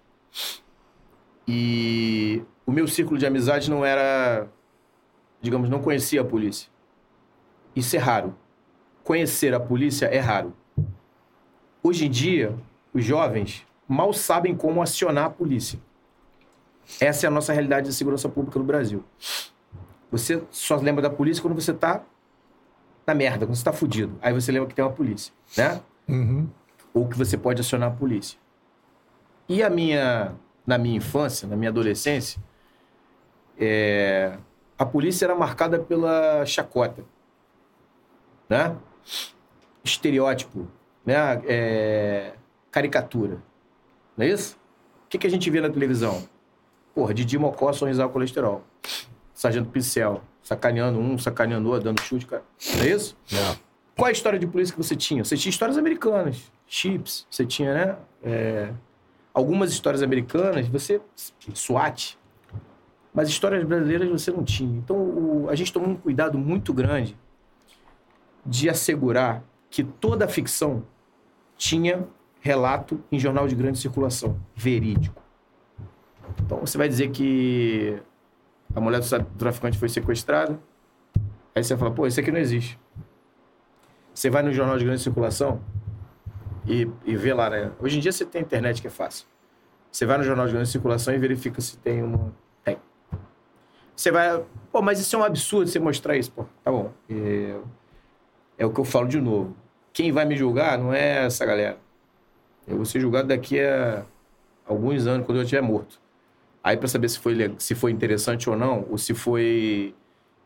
e 1.49 2.43
o 2.67 2.71
meu 2.71 2.87
círculo 2.87 3.17
de 3.17 3.25
amizade 3.25 3.71
não 3.71 3.83
era. 3.83 4.49
Digamos, 5.41 5.71
não 5.71 5.81
conhecia 5.81 6.21
a 6.21 6.25
polícia. 6.25 6.69
Isso 7.75 7.97
é 7.97 7.99
raro. 7.99 8.37
Conhecer 9.03 9.55
a 9.55 9.61
polícia 9.61 10.09
é 10.09 10.19
raro. 10.19 10.53
Hoje 11.83 12.05
em 12.05 12.11
dia, 12.11 12.55
os 12.93 13.03
jovens 13.03 13.67
mal 13.89 14.13
sabem 14.13 14.55
como 14.55 14.83
acionar 14.83 15.25
a 15.25 15.31
polícia. 15.31 15.81
Essa 17.01 17.27
é 17.27 17.29
a 17.29 17.31
nossa 17.31 17.53
realidade 17.53 17.89
de 17.89 17.95
segurança 17.95 18.29
pública 18.29 18.59
no 18.59 18.65
Brasil. 18.65 19.05
Você 20.11 20.43
só 20.51 20.77
lembra 20.77 21.03
da 21.03 21.11
polícia 21.11 21.43
quando 21.43 21.55
você 21.55 21.73
tá 21.73 22.03
na 23.07 23.15
merda, 23.15 23.47
quando 23.47 23.57
você 23.57 23.65
tá 23.65 23.73
fudido. 23.73 24.17
Aí 24.21 24.33
você 24.33 24.53
lembra 24.53 24.69
que 24.69 24.75
tem 24.75 24.85
uma 24.85 24.93
polícia, 24.93 25.33
né? 25.57 25.81
Uhum. 26.09 26.49
Ou 26.93 27.09
que 27.09 27.17
você 27.17 27.37
pode 27.37 27.61
acionar 27.61 27.91
a 27.91 27.95
polícia. 27.95 28.39
E 29.49 29.63
a 29.63 29.71
minha, 29.71 30.35
na 30.67 30.79
minha 30.79 30.97
infância, 30.97 31.49
na 31.49 31.57
minha 31.57 31.71
adolescência, 31.71 32.43
é, 33.59 34.37
a 34.79 34.85
polícia 34.85 35.25
era 35.25 35.35
marcada 35.35 35.79
pela 35.79 36.45
chacota, 36.45 37.05
né? 38.49 38.77
Estereótipo, 39.83 40.69
né? 41.05 41.43
É, 41.47 42.33
caricatura, 42.71 43.43
não 44.17 44.25
é 44.25 44.29
isso? 44.29 44.57
O 45.07 45.09
que, 45.09 45.19
que 45.19 45.27
a 45.27 45.31
gente 45.31 45.49
vê 45.51 45.61
na 45.61 45.71
televisão? 45.71 46.23
Porra, 46.95 47.15
Didi 47.15 47.39
Mocó 47.39 47.73
sorrisar 47.73 48.07
o 48.07 48.11
colesterol. 48.11 48.63
Sargento 49.35 49.71
Pincel, 49.71 50.23
sacaneando 50.43 50.99
um, 50.99 51.19
sacaneando 51.19 51.69
outro, 51.69 51.85
dando 51.85 52.01
chute, 52.01 52.27
cara. 52.27 52.43
Não 52.77 52.83
é 52.85 52.89
isso? 52.91 53.17
Qual 53.97 54.09
a 54.09 54.13
história 54.13 54.39
de 54.39 54.47
polícia 54.47 54.75
que 54.75 54.83
você 54.83 54.95
tinha? 54.97 55.25
Você 55.25 55.37
tinha 55.37 55.51
histórias 55.51 55.77
americanas, 55.79 56.51
chips, 56.67 57.27
você 57.31 57.45
tinha, 57.45 57.75
né? 57.75 57.97
é, 58.23 58.73
algumas 59.35 59.73
histórias 59.73 60.03
americanas, 60.03 60.67
você. 60.69 61.01
SWAT. 61.55 62.17
Mas 63.15 63.29
histórias 63.29 63.63
brasileiras 63.65 64.09
você 64.09 64.31
não 64.31 64.43
tinha. 64.45 64.79
Então 64.79 64.97
o- 64.97 65.47
a 65.51 65.55
gente 65.55 65.73
tomou 65.73 65.91
um 65.91 65.97
cuidado 65.97 66.39
muito 66.39 66.73
grande 66.73 67.17
de 68.45 68.69
assegurar 68.69 69.43
que 69.71 69.85
toda 69.85 70.25
a 70.25 70.29
ficção 70.29 70.85
tinha 71.57 72.07
relato 72.41 73.01
em 73.11 73.19
jornal 73.19 73.47
de 73.47 73.55
grande 73.55 73.79
circulação, 73.79 74.37
verídico. 74.55 75.22
Então 76.45 76.59
você 76.61 76.77
vai 76.79 76.89
dizer 76.89 77.11
que 77.11 78.01
a 78.75 78.81
mulher 78.81 79.01
do 79.01 79.09
tra- 79.09 79.27
traficante 79.39 79.79
foi 79.79 79.89
sequestrada, 79.89 80.59
aí 81.55 81.63
você 81.63 81.77
fala, 81.77 81.91
pô, 81.91 82.07
isso 82.07 82.21
aqui 82.21 82.31
não 82.31 82.39
existe. 82.39 82.79
Você 84.15 84.29
vai 84.29 84.43
no 84.43 84.53
jornal 84.53 84.79
de 84.79 84.85
grande 84.85 85.01
circulação 85.01 85.61
e, 86.67 86.89
e 87.05 87.17
vê 87.17 87.33
lá, 87.33 87.49
né? 87.49 87.73
Hoje 87.81 87.97
em 87.97 88.01
dia 88.01 88.13
você 88.13 88.25
tem 88.25 88.43
internet 88.43 88.81
que 88.81 88.87
é 88.87 88.91
fácil. 88.91 89.27
Você 89.91 90.07
vai 90.07 90.19
no 90.19 90.25
jornal 90.25 90.47
de 90.47 90.53
grande 90.53 90.69
circulação 90.69 91.15
e 91.15 91.19
verifica 91.19 91.61
se 91.61 91.77
tem 91.79 92.03
uma. 92.03 92.33
Tem. 92.65 92.79
Você 93.95 94.11
vai. 94.11 94.43
Pô, 94.71 94.81
mas 94.81 94.99
isso 94.99 95.15
é 95.17 95.19
um 95.19 95.23
absurdo 95.23 95.69
você 95.69 95.79
mostrar 95.79 96.17
isso, 96.17 96.33
pô. 96.33 96.47
Tá 96.65 96.71
bom. 96.71 96.93
É, 97.11 97.61
é 98.59 98.67
o 98.67 98.71
que 98.73 98.81
eu 98.81 98.85
falo 98.85 99.07
de 99.07 99.21
novo. 99.21 99.55
Quem 99.93 100.13
vai 100.13 100.25
me 100.25 100.35
julgar 100.37 100.79
não 100.79 100.93
é 100.95 101.27
essa 101.27 101.45
galera. 101.45 101.79
Eu 102.67 102.77
vou 102.77 102.85
ser 102.87 103.01
julgado 103.01 103.29
daqui 103.29 103.61
a 103.61 104.05
alguns 104.67 105.07
anos, 105.07 105.27
quando 105.27 105.39
eu 105.39 105.43
estiver 105.43 105.61
morto. 105.61 106.01
Aí, 106.63 106.77
para 106.77 106.89
saber 106.89 107.09
se 107.09 107.19
foi, 107.19 107.55
se 107.59 107.75
foi 107.75 107.91
interessante 107.91 108.49
ou 108.49 108.57
não, 108.57 108.87
ou 108.91 108.97
se 108.97 109.15
foi 109.15 109.95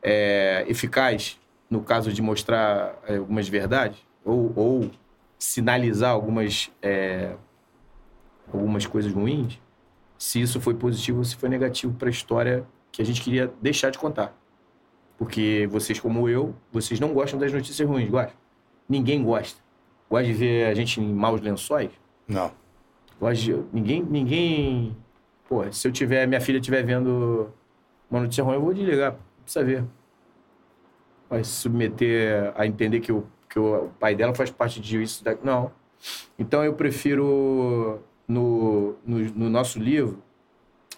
é, 0.03 0.65
eficaz, 0.69 1.39
no 1.69 1.83
caso 1.83 2.13
de 2.13 2.23
mostrar 2.23 2.99
é, 3.07 3.17
algumas 3.17 3.49
verdades, 3.49 3.99
ou, 4.25 4.53
ou 4.57 4.91
sinalizar 5.39 6.11
algumas, 6.11 6.71
é, 6.81 7.35
algumas 8.53 8.87
coisas 8.87 9.13
ruins, 9.13 9.61
se 10.19 10.41
isso 10.41 10.61
foi 10.61 10.75
positivo 10.75 11.19
ou 11.19 11.25
se 11.25 11.37
foi 11.37 11.49
negativo 11.49 11.93
para 11.95 12.09
a 12.09 12.11
história 12.11 12.67
que 12.91 13.03
a 13.03 13.05
gente 13.05 13.21
queria 13.21 13.53
deixar 13.61 13.91
de 13.91 13.99
contar. 13.99 14.35
Porque 15.19 15.69
vocês, 15.71 16.01
como 16.01 16.29
eu, 16.29 16.55
vocês 16.73 17.01
não 17.01 17.13
gostam 17.13 17.39
das 17.39 17.53
notícias 17.53 17.87
ruins, 17.87 18.09
gostam? 18.09 18.35
Ninguém 18.89 19.23
gosta. 19.23 19.61
Gosta 20.09 20.27
de 20.27 20.33
ver 20.33 20.67
a 20.67 20.75
gente 20.75 21.01
em 21.01 21.13
maus 21.13 21.41
lençóis? 21.41 21.91
Não. 22.29 22.53
Gosta 23.19 23.43
de... 23.43 23.55
Ninguém, 23.73 24.03
ninguém... 24.03 24.97
Pô, 25.49 25.71
se 25.73 25.87
eu 25.87 25.93
tiver, 25.93 26.27
minha 26.27 26.41
filha 26.41 26.59
estiver 26.59 26.85
vendo 26.85 27.53
uma 28.11 28.21
notícia 28.21 28.43
ruim, 28.43 28.55
eu 28.55 28.61
vou 28.61 28.75
desligar. 28.75 29.17
Precisa 29.43 29.65
ver. 29.65 29.85
Vai 31.31 31.45
se 31.45 31.51
submeter 31.51 32.53
a 32.57 32.67
entender 32.67 33.01
que 33.01 33.13
o, 33.13 33.27
que 33.49 33.59
o 33.59 33.91
pai 34.01 34.15
dela 34.15 34.35
faz 34.35 34.51
parte 34.51 34.81
disso. 34.81 35.25
Da... 35.25 35.37
Não. 35.43 35.71
Então 36.39 36.65
eu 36.65 36.75
prefiro, 36.75 38.01
no, 38.27 38.97
no, 39.05 39.19
no 39.19 39.51
nosso 39.51 39.79
livro, 39.79 40.23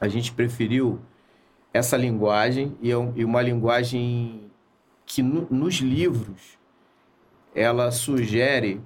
a 0.00 0.08
gente 0.08 0.32
preferiu 0.32 0.98
essa 1.72 1.96
linguagem 1.96 2.76
e, 2.80 2.90
é 2.90 2.96
uma 2.96 3.42
linguagem 3.42 4.50
que 5.04 5.22
no, 5.22 5.46
nos 5.50 5.76
livros 5.76 6.58
ela 7.54 7.90
sugere 7.90 8.80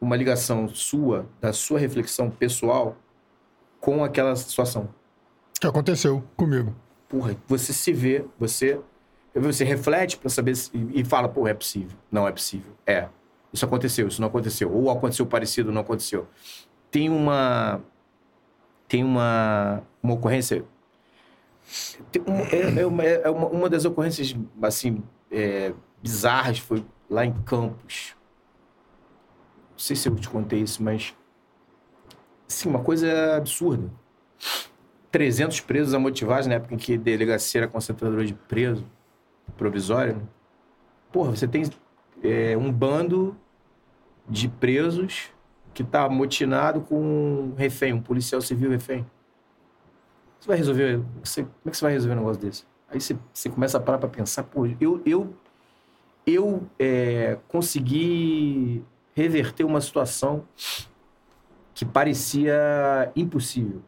uma 0.00 0.16
ligação 0.16 0.68
sua, 0.68 1.26
da 1.40 1.52
sua 1.52 1.78
reflexão 1.78 2.30
pessoal 2.30 2.96
com 3.80 4.04
aquela 4.04 4.34
situação. 4.36 4.88
Que 5.60 5.66
aconteceu 5.66 6.22
comigo. 6.36 6.74
Porra, 7.08 7.36
você 7.46 7.72
se 7.72 7.92
vê, 7.92 8.24
você 8.38 8.80
você 9.34 9.62
reflete 9.64 10.16
para 10.16 10.28
saber 10.30 10.56
se, 10.56 10.70
e 10.92 11.04
fala, 11.04 11.28
pô, 11.28 11.46
é 11.46 11.54
possível. 11.54 11.96
Não 12.10 12.26
é 12.26 12.32
possível. 12.32 12.72
É. 12.86 13.08
Isso 13.52 13.64
aconteceu, 13.64 14.08
isso 14.08 14.20
não 14.20 14.28
aconteceu. 14.28 14.72
Ou 14.72 14.90
aconteceu 14.90 15.24
parecido, 15.26 15.70
não 15.70 15.82
aconteceu. 15.82 16.26
Tem 16.90 17.08
uma 17.08 17.80
tem 18.88 19.04
uma, 19.04 19.82
uma 20.02 20.14
ocorrência 20.14 20.64
é, 22.50 22.80
é, 22.80 22.86
uma, 22.86 23.04
é 23.04 23.28
uma, 23.28 23.46
uma, 23.46 23.68
das 23.68 23.84
ocorrências, 23.84 24.34
assim, 24.62 25.02
é, 25.30 25.74
bizarras 26.02 26.58
foi 26.58 26.84
lá 27.10 27.24
em 27.24 27.32
Campos. 27.42 28.16
Não 29.72 29.78
sei 29.78 29.94
se 29.94 30.08
eu 30.08 30.16
te 30.16 30.28
contei 30.28 30.60
isso, 30.60 30.82
mas... 30.82 31.14
Assim, 32.48 32.68
uma 32.68 32.80
coisa 32.80 33.36
absurda. 33.36 33.90
300 35.10 35.60
presos 35.60 35.94
amotivados 35.94 36.46
na 36.46 36.54
época 36.54 36.74
em 36.74 36.78
que 36.78 36.96
delegacia 36.96 37.62
era 37.62 37.68
concentradora 37.68 38.24
de 38.24 38.34
preso 38.34 38.84
provisório. 39.56 40.16
Né? 40.16 40.22
Porra, 41.12 41.30
você 41.30 41.46
tem 41.46 41.64
é, 42.22 42.56
um 42.56 42.72
bando 42.72 43.36
de 44.28 44.48
presos 44.48 45.30
que 45.72 45.82
está 45.82 46.04
amotinado 46.04 46.80
com 46.80 47.00
um 47.00 47.54
refém, 47.56 47.92
um 47.92 48.00
policial 48.02 48.40
civil 48.40 48.70
refém. 48.70 49.06
Você 50.40 50.48
vai 50.48 50.56
resolver. 50.56 51.00
Você, 51.22 51.42
como 51.42 51.54
é 51.66 51.70
que 51.70 51.76
você 51.76 51.84
vai 51.84 51.92
resolver 51.92 52.14
um 52.14 52.18
negócio 52.18 52.42
desse? 52.42 52.64
Aí 52.90 53.00
você, 53.00 53.16
você 53.32 53.50
começa 53.50 53.76
a 53.76 53.80
parar 53.80 53.98
para 53.98 54.08
pensar, 54.08 54.44
pô, 54.44 54.66
eu, 54.80 55.02
eu, 55.04 55.34
eu 56.26 56.66
é, 56.78 57.38
consegui 57.48 58.82
reverter 59.14 59.64
uma 59.64 59.80
situação 59.80 60.44
que 61.78 61.84
parecia 61.84 63.12
impossível. 63.14 63.80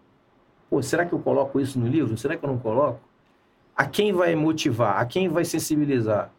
Pô, 0.70 0.80
será 0.80 1.04
que 1.04 1.12
eu 1.12 1.18
coloco 1.18 1.58
isso 1.58 1.76
no 1.76 1.88
livro? 1.88 2.16
Será 2.16 2.36
que 2.36 2.44
eu 2.44 2.48
não 2.48 2.56
coloco? 2.56 3.00
A 3.74 3.84
quem 3.84 4.12
vai 4.12 4.36
motivar? 4.36 5.00
A 5.00 5.04
quem 5.04 5.28
vai 5.28 5.44
sensibilizar? 5.44 6.30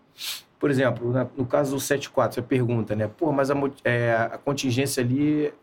Por 0.57 0.71
exemplo, 0.71 1.11
no 1.35 1.45
caso 1.45 1.75
do 1.75 1.79
74, 1.81 2.35
você 2.35 2.41
pergunta, 2.41 2.95
né? 2.95 3.05
Pô, 3.05 3.33
mas 3.33 3.51
a, 3.51 3.55
é, 3.83 4.13
a 4.13 4.37
contingência 4.37 5.03
ali 5.03 5.53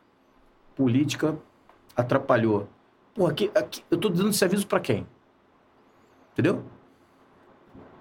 política 0.76 1.34
atrapalhou. 1.96 2.68
Pô, 3.14 3.26
aqui, 3.26 3.50
aqui, 3.54 3.82
eu 3.90 3.96
tô 3.96 4.10
dando 4.10 4.28
esse 4.28 4.44
aviso 4.44 4.66
para 4.66 4.80
quem? 4.80 5.06
Entendeu? 6.34 6.64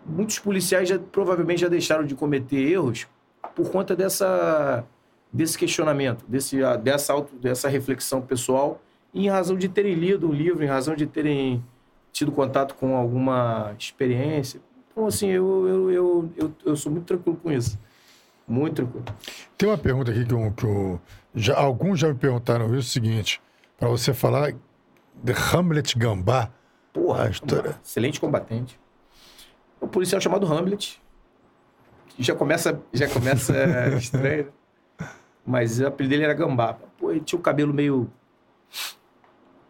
Muitos 0.06 0.40
policiais 0.40 0.90
já, 0.90 1.00
provavelmente 1.00 1.62
já 1.62 1.70
deixaram 1.70 2.04
de 2.04 2.16
cometer 2.16 2.70
erros 2.70 3.08
por 3.56 3.72
conta 3.72 3.96
dessa, 3.96 4.86
desse 5.32 5.58
questionamento, 5.58 6.26
desse, 6.28 6.58
dessa, 6.82 7.14
auto, 7.14 7.36
dessa 7.36 7.68
reflexão 7.70 8.22
pessoal, 8.22 8.82
em 9.14 9.30
razão 9.30 9.58
de 9.58 9.68
terem 9.68 9.94
lido 9.94 10.28
um 10.28 10.34
livro, 10.34 10.64
em 10.64 10.68
razão 10.68 10.96
de 10.96 11.06
terem 11.06 11.64
tido 12.12 12.32
contato 12.32 12.76
com 12.76 12.96
alguma 12.96 13.76
experiência. 13.78 14.60
Então, 14.92 15.06
assim, 15.06 15.28
eu, 15.30 15.68
eu, 15.68 15.92
eu, 15.92 16.32
eu, 16.38 16.54
eu 16.66 16.76
sou 16.76 16.92
muito 16.92 17.06
tranquilo 17.06 17.38
com 17.38 17.52
isso. 17.52 17.80
Muito 18.48 18.76
tranquilo. 18.76 19.06
Tem 19.58 19.70
uma 19.70 19.78
pergunta 19.78 20.12
aqui 20.12 20.26
que, 20.26 20.34
eu, 20.34 20.52
que 20.52 20.66
eu, 20.66 21.02
já, 21.36 21.58
alguns 21.58 22.00
já 22.00 22.08
me 22.08 22.16
perguntaram 22.16 22.68
isso, 22.68 22.76
é 22.76 22.80
o 22.80 22.84
seguinte, 22.84 23.42
para 23.78 23.90
você 23.90 24.14
falar 24.14 24.54
de 25.24 25.34
Hamlet 25.54 25.98
Gambá. 25.98 26.50
Porra, 26.94 27.30
história... 27.30 27.78
excelente 27.84 28.20
combatente. 28.20 28.80
O 29.80 29.88
policial 29.88 30.20
chamado 30.20 30.52
Hamlet. 30.52 31.02
Já 32.18 32.34
começa, 32.34 32.82
já 32.92 33.08
começa 33.08 33.54
estranho. 33.98 34.52
Mas 35.48 35.80
o 35.80 35.88
apelido 35.88 36.12
dele 36.12 36.26
era 36.26 36.34
Gambá. 36.34 36.74
Pô, 36.98 37.10
ele 37.10 37.22
tinha 37.22 37.40
o 37.40 37.42
cabelo 37.42 37.74
meio. 37.74 38.12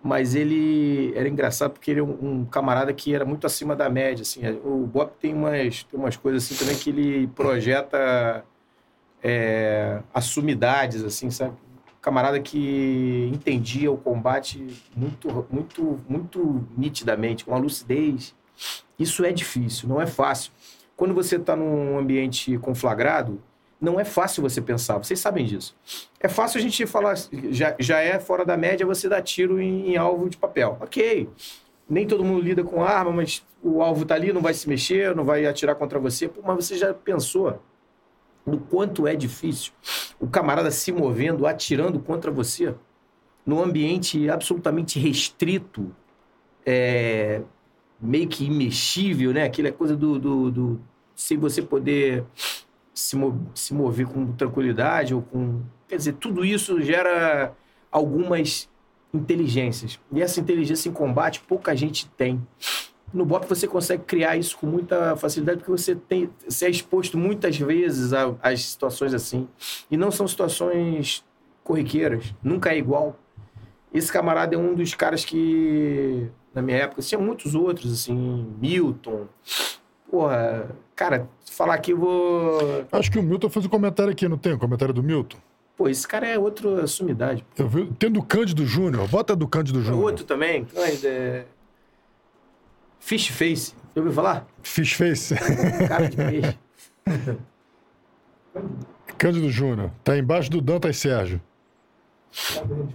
Mas 0.03 0.33
ele 0.33 1.13
era 1.15 1.29
engraçado 1.29 1.71
porque 1.71 1.91
ele 1.91 1.99
é 1.99 2.03
um, 2.03 2.17
um, 2.21 2.45
camarada 2.45 2.91
que 2.93 3.13
era 3.13 3.23
muito 3.23 3.45
acima 3.45 3.75
da 3.75 3.87
média. 3.89 4.23
Assim. 4.23 4.41
O 4.63 4.87
Bop 4.87 5.13
tem 5.19 5.33
umas, 5.33 5.83
tem 5.83 5.99
umas 5.99 6.17
coisas 6.17 6.43
assim 6.43 6.55
também 6.55 6.75
que 6.75 6.89
ele 6.89 7.27
projeta 7.27 8.43
é, 9.23 10.01
assumidades, 10.13 11.03
assim, 11.03 11.29
sabe? 11.29 11.53
camarada 12.07 12.39
que 12.39 13.29
entendia 13.33 13.91
o 13.91 13.97
combate 13.97 14.65
muito, 14.95 15.45
muito, 15.51 15.99
muito 16.07 16.65
nitidamente, 16.77 17.43
com 17.43 17.53
a 17.53 17.57
lucidez. 17.57 18.33
Isso 18.97 19.25
é 19.25 19.31
difícil, 19.33 19.89
não 19.89 19.99
é 19.99 20.07
fácil. 20.07 20.53
Quando 20.95 21.13
você 21.13 21.35
está 21.35 21.53
num 21.53 21.97
ambiente 21.99 22.57
conflagrado, 22.59 23.41
não 23.79 23.99
é 23.99 24.03
fácil 24.03 24.41
você 24.41 24.61
pensar, 24.61 24.97
vocês 24.97 25.19
sabem 25.19 25.45
disso. 25.45 25.75
É 26.19 26.27
fácil 26.27 26.57
a 26.57 26.61
gente 26.61 26.85
falar, 26.85 27.15
já, 27.51 27.75
já 27.79 27.99
é 27.99 28.19
fora 28.19 28.43
da 28.43 28.57
média 28.57 28.85
você 28.85 29.07
dar 29.07 29.21
tiro 29.21 29.61
em, 29.61 29.91
em 29.91 29.97
alvo 29.97 30.29
de 30.29 30.37
papel. 30.37 30.77
Ok, 30.81 31.29
nem 31.89 32.07
todo 32.07 32.23
mundo 32.23 32.41
lida 32.41 32.63
com 32.63 32.83
arma, 32.83 33.11
mas 33.11 33.45
o 33.61 33.81
alvo 33.81 34.03
está 34.03 34.15
ali, 34.15 34.33
não 34.33 34.41
vai 34.41 34.53
se 34.53 34.67
mexer, 34.67 35.15
não 35.15 35.23
vai 35.23 35.45
atirar 35.45 35.75
contra 35.75 35.99
você. 35.99 36.27
Pô, 36.27 36.41
mas 36.43 36.65
você 36.65 36.77
já 36.77 36.93
pensou 36.93 37.61
do 38.45 38.57
quanto 38.57 39.05
é 39.05 39.15
difícil 39.15 39.73
o 40.19 40.27
camarada 40.27 40.71
se 40.71 40.91
movendo, 40.91 41.45
atirando 41.45 41.99
contra 41.99 42.31
você, 42.31 42.73
num 43.45 43.61
ambiente 43.61 44.29
absolutamente 44.29 44.99
restrito, 44.99 45.93
é, 46.65 47.41
meio 47.99 48.27
que 48.27 48.45
imexível, 48.45 49.31
né? 49.31 49.43
Aquela 49.43 49.71
coisa 49.71 49.95
do, 49.95 50.17
do, 50.17 50.51
do 50.51 50.81
sem 51.15 51.37
você 51.37 51.61
poder 51.61 52.25
se, 52.97 53.15
mo 53.15 53.47
se 53.53 53.73
mover 53.73 54.07
com 54.07 54.31
tranquilidade 54.31 55.13
ou 55.13 55.21
com. 55.21 55.61
Quer 55.87 55.97
dizer, 55.97 56.13
tudo 56.13 56.43
isso 56.43 56.81
gera 56.81 57.53
algumas 57.91 58.67
inteligências. 59.13 59.99
E 60.11 60.21
essa 60.21 60.39
inteligência 60.39 60.89
em 60.89 60.93
combate 60.93 61.39
pouca 61.41 61.75
gente 61.75 62.07
tem. 62.17 62.45
No 63.13 63.25
BOP 63.25 63.45
você 63.45 63.67
consegue 63.67 64.03
criar 64.03 64.35
isso 64.35 64.57
com 64.57 64.67
muita 64.67 65.15
facilidade 65.15 65.59
porque 65.59 65.71
você, 65.71 65.95
tem, 65.95 66.29
você 66.45 66.65
é 66.65 66.69
exposto 66.69 67.17
muitas 67.17 67.57
vezes 67.57 68.11
às 68.41 68.65
situações 68.65 69.13
assim. 69.13 69.47
E 69.89 69.95
não 69.95 70.11
são 70.11 70.27
situações 70.27 71.23
corriqueiras, 71.63 72.33
nunca 72.43 72.73
é 72.73 72.77
igual. 72.77 73.17
Esse 73.93 74.11
camarada 74.11 74.55
é 74.55 74.57
um 74.57 74.73
dos 74.75 74.93
caras 74.93 75.23
que, 75.23 76.29
na 76.53 76.61
minha 76.61 76.77
época, 76.77 77.01
tinha 77.01 77.19
muitos 77.19 77.55
outros, 77.55 77.93
assim, 77.93 78.53
Milton. 78.59 79.27
Porra, 80.09 80.69
cara, 80.95 81.29
falar 81.51 81.75
aqui 81.75 81.91
eu 81.91 81.97
vou. 81.97 82.85
Acho 82.91 83.11
que 83.11 83.19
o 83.19 83.23
Milton 83.23 83.49
fez 83.49 83.65
um 83.65 83.69
comentário 83.69 84.11
aqui, 84.11 84.27
não 84.27 84.37
tem? 84.37 84.53
Um 84.53 84.57
comentário 84.57 84.93
do 84.93 85.03
Milton? 85.03 85.37
Pô, 85.75 85.87
esse 85.87 86.07
cara 86.07 86.27
é 86.27 86.39
outro 86.39 86.87
sumidade. 86.87 87.45
Eu 87.57 87.67
vi, 87.67 87.85
tem 87.93 88.09
do 88.09 88.23
Cândido 88.23 88.65
Júnior, 88.65 89.07
bota 89.07 89.35
do 89.35 89.47
Cândido 89.47 89.81
Júnior. 89.81 90.03
Outro 90.03 90.25
também, 90.25 90.65
é... 91.03 91.45
Fish 92.99 93.27
Face. 93.27 93.75
Já 93.95 94.01
ouviu 94.01 94.11
falar? 94.11 94.47
Fish 94.63 94.93
Face. 94.93 95.35
Cara 95.87 96.09
de 96.09 96.17
peixe. 96.17 96.57
Cândido 99.17 99.49
Júnior. 99.49 99.91
Tá 100.03 100.17
embaixo 100.17 100.49
do 100.49 100.61
Dantas 100.61 100.97
Sérgio. 100.97 101.41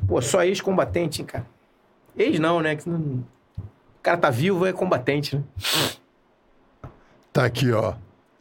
Pô, 0.06 0.20
só 0.20 0.42
ex-combatente, 0.44 1.22
hein, 1.22 1.26
cara? 1.26 1.46
Ex 2.16 2.38
não, 2.38 2.60
né? 2.60 2.76
O 2.86 3.22
cara 4.02 4.18
tá 4.18 4.28
vivo, 4.28 4.66
é 4.66 4.72
combatente, 4.72 5.36
né? 5.36 5.42
Tá 7.32 7.44
aqui, 7.44 7.72
ó. 7.72 7.94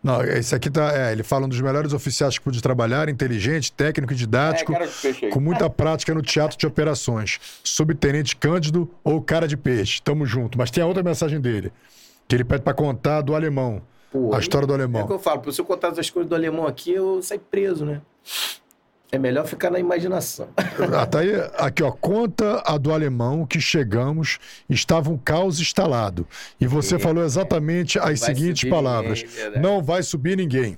Não, 0.03 0.23
esse 0.23 0.55
aqui 0.55 0.69
tá. 0.69 0.91
É, 0.97 1.11
ele 1.11 1.21
fala 1.21 1.45
um 1.45 1.49
dos 1.49 1.61
melhores 1.61 1.93
oficiais 1.93 2.37
que 2.37 2.43
pude 2.43 2.59
trabalhar, 2.61 3.07
inteligente, 3.07 3.71
técnico 3.71 4.13
e 4.13 4.15
didático, 4.15 4.73
é, 4.73 5.29
com 5.29 5.39
muita 5.39 5.69
prática 5.69 6.13
no 6.13 6.23
teatro 6.23 6.57
de 6.57 6.65
operações. 6.65 7.39
Subtenente 7.63 8.35
Cândido 8.35 8.89
ou 9.03 9.21
cara 9.21 9.47
de 9.47 9.55
peixe. 9.55 10.01
Tamo 10.01 10.25
junto. 10.25 10.57
Mas 10.57 10.71
tem 10.71 10.83
a 10.83 10.87
outra 10.87 11.03
mensagem 11.03 11.39
dele, 11.39 11.71
que 12.27 12.35
ele 12.35 12.43
pede 12.43 12.63
para 12.63 12.73
contar 12.73 13.21
do 13.21 13.35
alemão. 13.35 13.81
Pô, 14.11 14.33
A 14.33 14.39
história 14.39 14.65
do 14.67 14.73
É 14.73 14.75
o 14.77 14.79
alemão. 14.79 15.05
que 15.07 15.13
eu 15.13 15.19
falo, 15.19 15.51
se 15.53 15.61
eu 15.61 15.65
contar 15.65 15.89
as 15.89 16.09
coisas 16.09 16.27
do 16.27 16.35
alemão 16.35 16.65
aqui, 16.65 16.91
eu 16.91 17.21
saio 17.21 17.39
preso, 17.39 17.85
né? 17.85 18.01
É 19.11 19.17
melhor 19.17 19.45
ficar 19.45 19.69
na 19.69 19.77
imaginação. 19.79 20.47
Ah, 20.97 21.05
tá 21.05 21.19
aí, 21.19 21.31
aqui, 21.57 21.83
ó. 21.83 21.91
Conta 21.91 22.61
a 22.65 22.77
do 22.77 22.91
alemão 22.93 23.45
que 23.45 23.59
chegamos, 23.59 24.39
estava 24.69 25.09
um 25.09 25.17
caos 25.17 25.59
instalado. 25.59 26.25
E 26.59 26.65
você 26.65 26.95
É, 26.95 26.99
falou 26.99 27.23
exatamente 27.23 27.99
as 27.99 28.19
seguintes 28.21 28.69
palavras: 28.69 29.21
ninguém, 29.21 29.35
verdade. 29.35 29.59
Não 29.59 29.83
vai 29.83 30.01
subir 30.03 30.37
ninguém. 30.37 30.77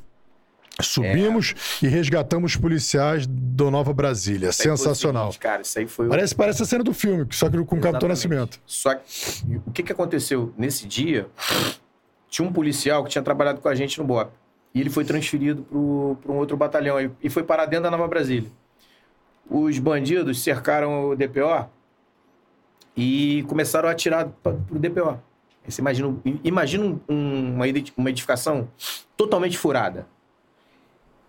Subimos 0.81 1.53
É. 1.81 1.85
e 1.85 1.87
resgatamos 1.89 2.55
policiais 2.55 3.27
do 3.27 3.69
Nova 3.69 3.93
Brasília. 3.93 4.49
Isso 4.49 4.63
Sensacional. 4.63 5.25
seguinte, 5.31 5.39
cara, 5.39 5.61
isso 5.61 5.77
aí 5.77 5.87
foi 5.87 6.07
o- 6.07 6.09
Parece, 6.09 6.33
parece 6.33 6.63
a 6.63 6.65
cena 6.65 6.83
do 6.83 6.93
filme, 6.93 7.27
só 7.31 7.47
que 7.47 7.63
com 7.63 7.75
o 7.75 7.79
Capitão. 7.79 8.09
Nascimento. 8.09 8.59
Só 8.65 8.95
que 8.95 9.03
o 9.67 9.71
que, 9.71 9.83
que 9.83 9.91
aconteceu? 9.91 10.51
Nesse 10.57 10.87
dia, 10.87 11.27
tinha 12.27 12.47
um 12.47 12.51
policial 12.51 13.03
que 13.03 13.11
tinha 13.11 13.21
trabalhado 13.21 13.61
com 13.61 13.69
a 13.69 13.75
gente 13.75 13.99
no 13.99 14.03
BOP. 14.03 14.31
E 14.73 14.79
ele 14.81 14.89
foi 14.89 15.05
transferido 15.05 15.63
para 16.21 16.31
um 16.31 16.37
outro 16.37 16.57
batalhão 16.57 16.99
e- 16.99 17.11
e 17.21 17.29
foi 17.29 17.43
parar 17.43 17.65
dentro 17.65 17.83
da 17.83 17.91
Nova 17.91 18.07
Brasília. 18.07 18.49
Os 19.49 19.77
bandidos 19.77 20.41
cercaram 20.41 21.09
o 21.09 21.15
DPO 21.15 21.69
e 22.95 23.43
começaram 23.47 23.89
a 23.89 23.91
atirar 23.91 24.27
para 24.41 24.53
o 24.71 24.79
DPO. 24.79 25.19
Você 25.67 25.81
imagina, 25.81 26.15
imagina 26.43 26.83
um- 26.85 26.99
um- 27.07 27.55
uma 27.55 27.65
uma 27.97 28.09
edificação 28.09 28.67
totalmente 29.15 29.57
furada. 29.57 30.07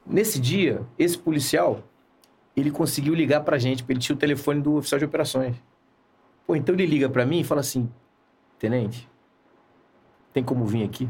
Nesse 0.06 0.40
dia, 0.40 0.82
esse 0.98 1.16
policial, 1.16 1.82
ele 2.56 2.70
conseguiu 2.70 3.14
ligar 3.14 3.42
pra 3.42 3.58
gente, 3.58 3.82
porque 3.82 3.92
ele 3.92 4.00
tinha 4.00 4.14
o 4.16 4.18
telefone 4.18 4.60
do 4.60 4.74
oficial 4.76 4.98
de 4.98 5.04
operações. 5.04 5.56
Pô, 6.46 6.54
então 6.56 6.74
ele 6.74 6.84
liga 6.86 7.08
pra 7.08 7.24
mim 7.24 7.40
e 7.40 7.44
fala 7.44 7.60
assim: 7.60 7.90
Tenente, 8.58 9.08
tem 10.32 10.42
como 10.42 10.64
vir 10.66 10.82
aqui? 10.84 11.08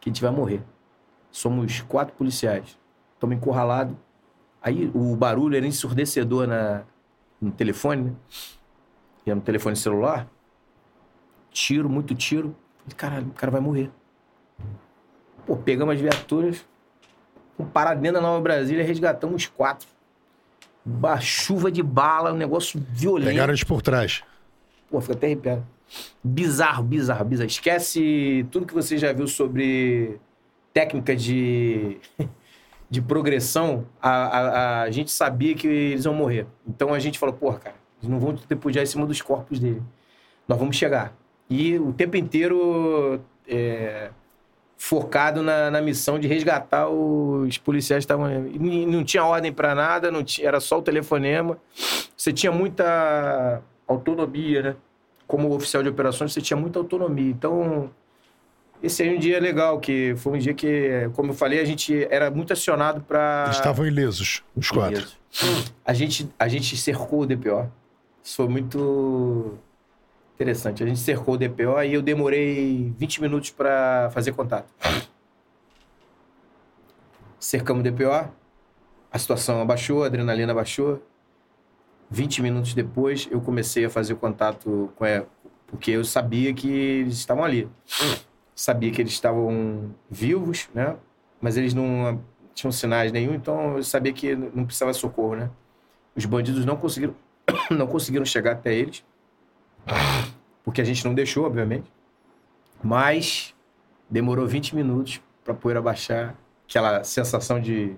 Que 0.00 0.08
a 0.08 0.12
gente 0.12 0.22
vai 0.22 0.30
morrer. 0.32 0.62
Somos 1.34 1.80
quatro 1.80 2.14
policiais. 2.14 2.78
Estamos 3.14 3.36
encurralados. 3.36 3.96
Aí 4.62 4.88
o 4.94 5.16
barulho 5.16 5.56
era 5.56 5.66
ensurdecedor 5.66 6.46
na, 6.46 6.84
no 7.40 7.50
telefone, 7.50 8.04
né? 8.04 8.12
Era 9.26 9.34
no 9.34 9.42
telefone 9.42 9.74
celular. 9.74 10.28
Tiro, 11.50 11.88
muito 11.88 12.14
tiro. 12.14 12.54
Falei, 12.84 12.96
caralho, 12.96 13.26
o 13.26 13.32
cara 13.32 13.50
vai 13.50 13.60
morrer. 13.60 13.90
Pô, 15.44 15.56
pegamos 15.56 15.96
as 15.96 16.00
viaturas, 16.00 16.64
fomos 17.56 17.72
parar 17.72 17.94
dentro 17.94 18.14
da 18.14 18.20
Nova 18.20 18.40
Brasília, 18.40 18.84
resgatamos 18.84 19.42
os 19.42 19.48
quatro. 19.48 19.88
Uma 20.86 21.18
chuva 21.18 21.68
de 21.68 21.82
bala, 21.82 22.32
um 22.32 22.36
negócio 22.36 22.80
violento. 22.90 23.30
Pegaram 23.30 23.50
eles 23.50 23.64
por 23.64 23.82
trás. 23.82 24.22
Pô, 24.88 25.00
fica 25.00 25.14
até 25.14 25.26
arrepiado. 25.26 25.66
Bizarro, 26.22 26.84
bizarro, 26.84 27.24
bizarro. 27.24 27.48
Esquece 27.48 28.46
tudo 28.52 28.66
que 28.66 28.74
você 28.74 28.96
já 28.96 29.12
viu 29.12 29.26
sobre 29.26 30.20
técnica 30.74 31.16
de, 31.16 31.98
de 32.90 33.00
progressão. 33.00 33.86
A, 34.02 34.10
a, 34.10 34.82
a 34.82 34.90
gente 34.90 35.10
sabia 35.10 35.54
que 35.54 35.66
eles 35.66 36.04
iam 36.04 36.12
morrer. 36.12 36.46
Então 36.66 36.92
a 36.92 36.98
gente 36.98 37.18
falou, 37.18 37.34
porra, 37.34 37.58
cara, 37.60 37.76
eles 38.00 38.10
não 38.10 38.18
vão 38.18 38.36
depois 38.48 38.76
em 38.76 38.84
cima 38.84 39.06
dos 39.06 39.22
corpos 39.22 39.58
dele. 39.58 39.82
Nós 40.46 40.58
vamos 40.58 40.76
chegar. 40.76 41.14
E 41.48 41.78
o 41.78 41.92
tempo 41.92 42.16
inteiro 42.16 43.20
é, 43.48 44.10
focado 44.76 45.42
na, 45.42 45.70
na 45.70 45.80
missão 45.80 46.18
de 46.18 46.26
resgatar 46.26 46.88
os 46.88 47.56
policiais 47.58 48.04
que 48.04 48.12
estavam. 48.12 48.28
Não 48.28 49.04
tinha 49.04 49.24
ordem 49.24 49.52
para 49.52 49.74
nada, 49.74 50.10
não 50.10 50.24
tinha, 50.24 50.48
era 50.48 50.60
só 50.60 50.78
o 50.78 50.82
telefonema. 50.82 51.56
Você 52.16 52.32
tinha 52.32 52.52
muita 52.52 53.62
autonomia, 53.86 54.62
né? 54.62 54.76
Como 55.26 55.54
oficial 55.54 55.82
de 55.82 55.88
operações, 55.88 56.32
você 56.32 56.40
tinha 56.40 56.56
muita 56.56 56.78
autonomia. 56.78 57.30
Então, 57.30 57.90
esse 58.84 59.02
aí 59.02 59.08
é 59.08 59.12
um 59.12 59.18
dia 59.18 59.40
legal, 59.40 59.80
que 59.80 60.14
foi 60.16 60.34
um 60.34 60.38
dia 60.38 60.52
que, 60.52 61.08
como 61.14 61.30
eu 61.30 61.34
falei, 61.34 61.58
a 61.60 61.64
gente 61.64 62.06
era 62.10 62.30
muito 62.30 62.52
acionado 62.52 63.00
para. 63.00 63.48
Estavam 63.50 63.86
ilesos, 63.86 64.44
os 64.54 64.70
quatro. 64.70 65.06
A 65.84 65.94
gente, 65.94 66.28
a 66.38 66.46
gente 66.46 66.76
cercou 66.76 67.20
o 67.20 67.26
DPO. 67.26 67.70
Isso 68.22 68.36
foi 68.36 68.48
muito 68.48 69.54
interessante. 70.34 70.84
A 70.84 70.86
gente 70.86 71.00
cercou 71.00 71.34
o 71.34 71.38
DPO 71.38 71.82
e 71.82 71.94
eu 71.94 72.02
demorei 72.02 72.92
20 72.98 73.22
minutos 73.22 73.50
para 73.50 74.10
fazer 74.12 74.32
contato. 74.32 74.70
Cercamos 77.38 77.80
o 77.86 77.90
DPO, 77.90 78.30
a 79.10 79.18
situação 79.18 79.62
abaixou, 79.62 80.04
a 80.04 80.06
adrenalina 80.06 80.52
abaixou. 80.52 81.02
20 82.10 82.42
minutos 82.42 82.74
depois, 82.74 83.26
eu 83.30 83.40
comecei 83.40 83.86
a 83.86 83.90
fazer 83.90 84.14
contato 84.16 84.92
com 84.94 85.04
ela, 85.06 85.26
porque 85.66 85.90
eu 85.90 86.04
sabia 86.04 86.52
que 86.52 86.68
eles 86.68 87.14
estavam 87.14 87.42
ali. 87.42 87.68
Sabia 88.54 88.90
que 88.90 89.02
eles 89.02 89.12
estavam 89.12 89.94
vivos, 90.10 90.68
né? 90.74 90.96
Mas 91.40 91.56
eles 91.56 91.74
não 91.74 92.22
tinham 92.54 92.70
sinais 92.70 93.10
nenhum, 93.10 93.34
então 93.34 93.76
eu 93.76 93.82
sabia 93.82 94.12
que 94.12 94.34
não 94.34 94.64
precisava 94.64 94.92
de 94.92 94.98
socorro, 94.98 95.34
né? 95.34 95.50
Os 96.14 96.24
bandidos 96.24 96.64
não 96.64 96.76
conseguiram, 96.76 97.14
não 97.70 97.86
conseguiram 97.86 98.24
chegar 98.24 98.52
até 98.52 98.72
eles, 98.72 99.04
porque 100.62 100.80
a 100.80 100.84
gente 100.84 101.04
não 101.04 101.12
deixou, 101.12 101.44
obviamente. 101.44 101.90
Mas 102.82 103.54
demorou 104.08 104.46
20 104.46 104.76
minutos 104.76 105.20
para 105.42 105.54
poder 105.54 105.78
abaixar 105.78 106.36
aquela 106.68 107.02
sensação 107.02 107.60
de, 107.60 107.96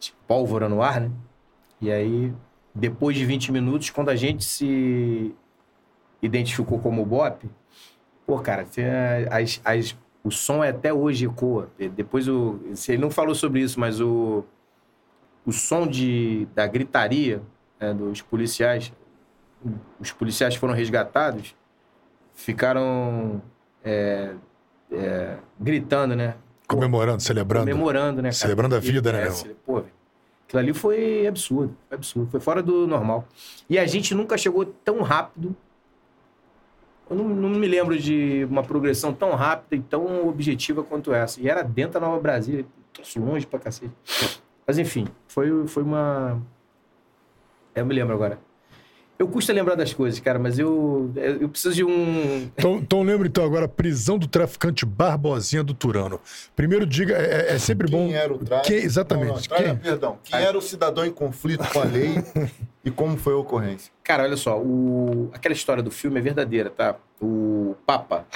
de 0.00 0.12
pólvora 0.26 0.68
no 0.68 0.82
ar, 0.82 1.00
né? 1.00 1.10
E 1.80 1.90
aí, 1.90 2.32
depois 2.74 3.16
de 3.16 3.24
20 3.24 3.52
minutos, 3.52 3.90
quando 3.90 4.08
a 4.08 4.16
gente 4.16 4.44
se 4.44 5.34
identificou 6.20 6.78
como 6.78 7.04
BOP, 7.04 7.44
pô, 8.26 8.38
cara, 8.38 8.66
as, 9.30 9.60
as, 9.64 9.96
o 10.24 10.30
som 10.30 10.62
é 10.62 10.70
até 10.70 10.92
hoje 10.92 11.26
ecoa. 11.26 11.68
De- 11.78 11.88
Depois 11.88 12.28
o. 12.28 12.60
Ele 12.88 12.98
não 12.98 13.10
falou 13.10 13.34
sobre 13.34 13.60
isso, 13.60 13.78
mas 13.78 14.00
o, 14.00 14.44
o 15.44 15.52
som 15.52 15.86
de, 15.86 16.46
da 16.54 16.66
gritaria 16.66 17.42
né, 17.80 17.92
dos 17.92 18.20
policiais, 18.22 18.92
os 20.00 20.12
policiais 20.12 20.54
foram 20.54 20.74
resgatados, 20.74 21.54
ficaram 22.34 23.42
é, 23.84 24.34
é, 24.90 25.36
gritando, 25.58 26.14
né? 26.16 26.34
Comemorando, 26.66 27.20
celebrando. 27.22 27.66
comemorando, 27.68 28.16
né, 28.22 28.28
cara? 28.30 28.34
Celebrando 28.34 28.74
a 28.76 28.78
vida, 28.78 29.12
né, 29.12 29.22
É, 29.26 29.30
meu? 29.46 29.56
Pô. 29.66 29.82
Aquilo 30.46 30.60
ali 30.60 30.74
foi 30.74 31.26
absurdo, 31.26 31.74
foi 31.88 31.96
absurdo. 31.96 32.30
Foi 32.30 32.40
fora 32.40 32.62
do 32.62 32.86
normal. 32.86 33.26
E 33.70 33.78
a 33.78 33.86
gente 33.86 34.14
nunca 34.14 34.36
chegou 34.36 34.64
tão 34.66 35.00
rápido. 35.02 35.56
Eu 37.12 37.16
não, 37.16 37.28
não 37.28 37.50
me 37.50 37.68
lembro 37.68 37.98
de 37.98 38.46
uma 38.50 38.62
progressão 38.62 39.12
tão 39.12 39.34
rápida 39.34 39.76
e 39.76 39.80
tão 39.80 40.26
objetiva 40.26 40.82
quanto 40.82 41.12
essa. 41.12 41.38
E 41.40 41.48
era 41.48 41.62
dentro 41.62 42.00
da 42.00 42.06
Nova 42.06 42.18
Brasília, 42.18 42.64
longe 43.16 43.46
pra 43.46 43.58
cacete. 43.58 43.92
Mas 44.66 44.78
enfim, 44.78 45.06
foi, 45.28 45.66
foi 45.66 45.82
uma. 45.82 46.40
Eu 47.74 47.84
me 47.84 47.94
lembro 47.94 48.14
agora. 48.14 48.38
Eu 49.22 49.28
custa 49.28 49.52
lembrar 49.52 49.76
das 49.76 49.94
coisas, 49.94 50.18
cara, 50.18 50.36
mas 50.36 50.58
eu, 50.58 51.12
eu 51.14 51.48
preciso 51.48 51.76
de 51.76 51.84
um. 51.84 52.50
Então, 52.58 52.78
então 52.78 53.02
lembra 53.04 53.28
então 53.28 53.44
agora, 53.44 53.68
prisão 53.68 54.18
do 54.18 54.26
traficante 54.26 54.84
Barbosinha 54.84 55.62
do 55.62 55.72
Turano. 55.72 56.18
Primeiro 56.56 56.84
diga, 56.84 57.14
é, 57.14 57.52
é- 57.52 57.54
é 57.54 57.58
sempre 57.60 57.88
bom... 57.88 58.08
Quem 58.08 58.16
era 58.16 58.32
o? 58.34 58.40
Quem- 58.64 58.78
exatamente. 58.78 59.28
Não, 59.28 59.34
não, 59.36 59.42
Traga, 59.42 59.62
Quem? 59.62 59.76
Perdão. 59.76 60.18
Quem 60.24 60.40
era 60.40 60.58
o 60.58 60.60
cidadão 60.60 61.06
em 61.06 61.12
conflito 61.12 61.64
com 61.72 61.78
a 61.80 61.84
lei 61.84 62.14
e 62.84 62.90
como 62.90 63.16
foi 63.16 63.34
a 63.34 63.36
ocorrência? 63.36 63.92
Cara, 64.02 64.24
olha 64.24 64.36
só, 64.36 64.58
o... 64.60 65.30
aquela 65.32 65.52
história 65.54 65.84
do 65.84 65.90
filme 65.92 66.18
é 66.18 66.20
verdadeira, 66.20 66.68
tá? 66.68 66.96
O 67.20 67.76
Papa, 67.86 68.26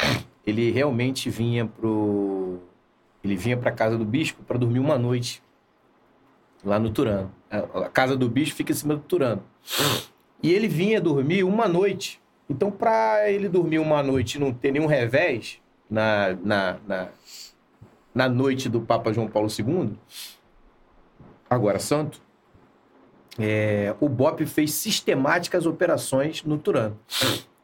ele 0.46 0.70
realmente 0.70 1.28
vinha 1.28 1.66
pro. 1.66 2.60
Ele 3.24 3.34
vinha 3.34 3.56
pra 3.56 3.72
casa 3.72 3.98
do 3.98 4.04
bispo 4.04 4.44
para 4.44 4.56
dormir 4.56 4.78
uma 4.78 4.96
noite 4.96 5.42
lá 6.64 6.78
no 6.78 6.90
Turano. 6.90 7.32
A 7.50 7.86
a 7.86 7.88
casa 7.88 8.16
do 8.16 8.28
bispo 8.28 8.54
fica 8.54 8.70
em 8.70 8.76
cima 8.76 8.94
do 8.94 9.00
Turano. 9.02 9.42
E 10.42 10.52
ele 10.52 10.68
vinha 10.68 11.00
dormir 11.00 11.44
uma 11.44 11.66
noite. 11.66 12.20
Então, 12.48 12.70
pra 12.70 13.30
ele 13.30 13.48
dormir 13.48 13.78
uma 13.78 14.02
noite 14.02 14.36
e 14.36 14.40
não 14.40 14.52
ter 14.52 14.70
nenhum 14.70 14.86
revés 14.86 15.60
na, 15.90 16.36
na, 16.42 16.76
na, 16.86 17.08
na 18.14 18.28
noite 18.28 18.68
do 18.68 18.80
Papa 18.80 19.12
João 19.12 19.28
Paulo 19.28 19.48
II, 19.48 19.96
agora 21.48 21.78
santo, 21.78 22.20
é, 23.38 23.94
o 24.00 24.08
BOP 24.08 24.46
fez 24.46 24.72
sistemáticas 24.72 25.66
operações 25.66 26.42
no 26.44 26.56
Turano. 26.56 26.98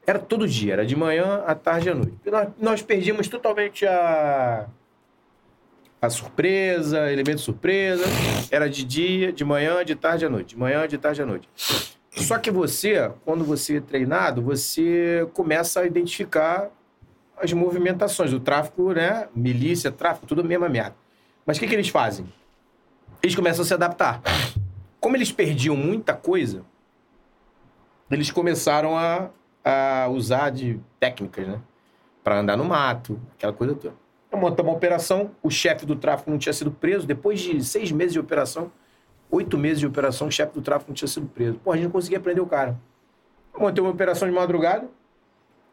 Era 0.06 0.18
todo 0.18 0.48
dia, 0.48 0.72
era 0.74 0.84
de 0.84 0.96
manhã, 0.96 1.42
à 1.46 1.54
tarde 1.54 1.88
e 1.88 1.90
à 1.90 1.94
noite. 1.94 2.18
Nós, 2.26 2.48
nós 2.58 2.82
perdíamos 2.82 3.28
totalmente 3.28 3.86
a, 3.86 4.66
a 6.00 6.10
surpresa, 6.10 7.10
elemento 7.10 7.40
surpresa. 7.40 8.04
Era 8.50 8.68
de 8.68 8.84
dia, 8.84 9.32
de 9.32 9.44
manhã, 9.44 9.84
de 9.84 9.94
tarde 9.94 10.26
à 10.26 10.28
noite. 10.28 10.50
De 10.50 10.58
manhã, 10.58 10.86
de 10.86 10.98
tarde 10.98 11.22
à 11.22 11.26
noite. 11.26 11.48
Só 12.14 12.38
que 12.38 12.50
você, 12.50 13.10
quando 13.24 13.42
você 13.44 13.78
é 13.78 13.80
treinado, 13.80 14.42
você 14.42 15.26
começa 15.32 15.80
a 15.80 15.86
identificar 15.86 16.70
as 17.36 17.52
movimentações 17.52 18.30
do 18.30 18.38
tráfico, 18.38 18.92
né? 18.92 19.28
Milícia, 19.34 19.90
tráfico, 19.90 20.26
tudo 20.26 20.42
a 20.42 20.44
mesma 20.44 20.68
merda. 20.68 20.94
Mas 21.46 21.56
o 21.56 21.60
que, 21.60 21.66
que 21.66 21.74
eles 21.74 21.88
fazem? 21.88 22.26
Eles 23.22 23.34
começam 23.34 23.62
a 23.62 23.66
se 23.66 23.72
adaptar. 23.72 24.20
Como 25.00 25.16
eles 25.16 25.32
perdiam 25.32 25.74
muita 25.74 26.14
coisa, 26.14 26.62
eles 28.10 28.30
começaram 28.30 28.96
a, 28.96 29.30
a 29.64 30.08
usar 30.08 30.50
de 30.50 30.78
técnicas, 31.00 31.48
né? 31.48 31.60
Para 32.22 32.38
andar 32.38 32.56
no 32.56 32.64
mato, 32.64 33.18
aquela 33.34 33.52
coisa 33.52 33.74
toda. 33.74 33.94
Montamos 34.32 34.70
uma 34.70 34.76
operação, 34.76 35.32
o 35.42 35.50
chefe 35.50 35.84
do 35.84 35.96
tráfico 35.96 36.30
não 36.30 36.38
tinha 36.38 36.52
sido 36.52 36.70
preso. 36.70 37.06
Depois 37.06 37.40
de 37.40 37.62
seis 37.64 37.90
meses 37.90 38.12
de 38.12 38.20
operação, 38.20 38.70
oito 39.32 39.56
meses 39.56 39.80
de 39.80 39.86
operação, 39.86 40.28
o 40.28 40.30
chefe 40.30 40.52
do 40.52 40.60
tráfico 40.60 40.90
não 40.90 40.94
tinha 40.94 41.08
sido 41.08 41.26
preso. 41.26 41.58
Pô, 41.64 41.72
a 41.72 41.74
gente 41.74 41.84
não 41.84 41.90
conseguia 41.90 42.20
prender 42.20 42.42
o 42.42 42.46
cara. 42.46 42.78
Montei 43.58 43.82
uma 43.82 43.90
operação 43.90 44.28
de 44.28 44.34
madrugada, 44.34 44.86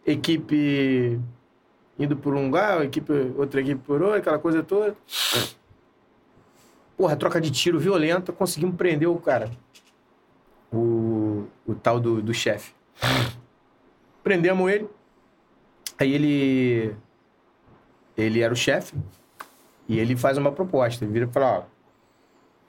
equipe 0.05 1.19
indo 1.97 2.15
por 2.15 2.33
um 2.33 2.45
lugar, 2.45 2.83
equipe, 2.83 3.11
outra 3.37 3.59
equipe 3.59 3.81
por 3.85 4.01
outro, 4.01 4.17
aquela 4.17 4.39
coisa 4.39 4.63
toda. 4.63 4.95
Porra, 6.97 7.15
troca 7.15 7.39
de 7.41 7.51
tiro 7.51 7.77
violenta, 7.77 8.31
conseguimos 8.31 8.75
prender 8.75 9.09
o 9.09 9.17
cara. 9.17 9.51
O, 10.71 11.45
o 11.67 11.75
tal 11.75 11.99
do, 11.99 12.21
do 12.21 12.33
chefe. 12.33 12.73
Prendemos 14.23 14.71
ele. 14.71 14.89
Aí 15.97 16.13
ele. 16.13 16.95
Ele 18.15 18.41
era 18.41 18.53
o 18.53 18.57
chefe. 18.57 18.95
E 19.87 19.97
ele 19.97 20.15
faz 20.15 20.37
uma 20.37 20.51
proposta. 20.51 21.03
Ele 21.03 21.11
vira 21.11 21.25
e 21.25 21.29
fala: 21.33 21.59
Ó, 21.59 21.63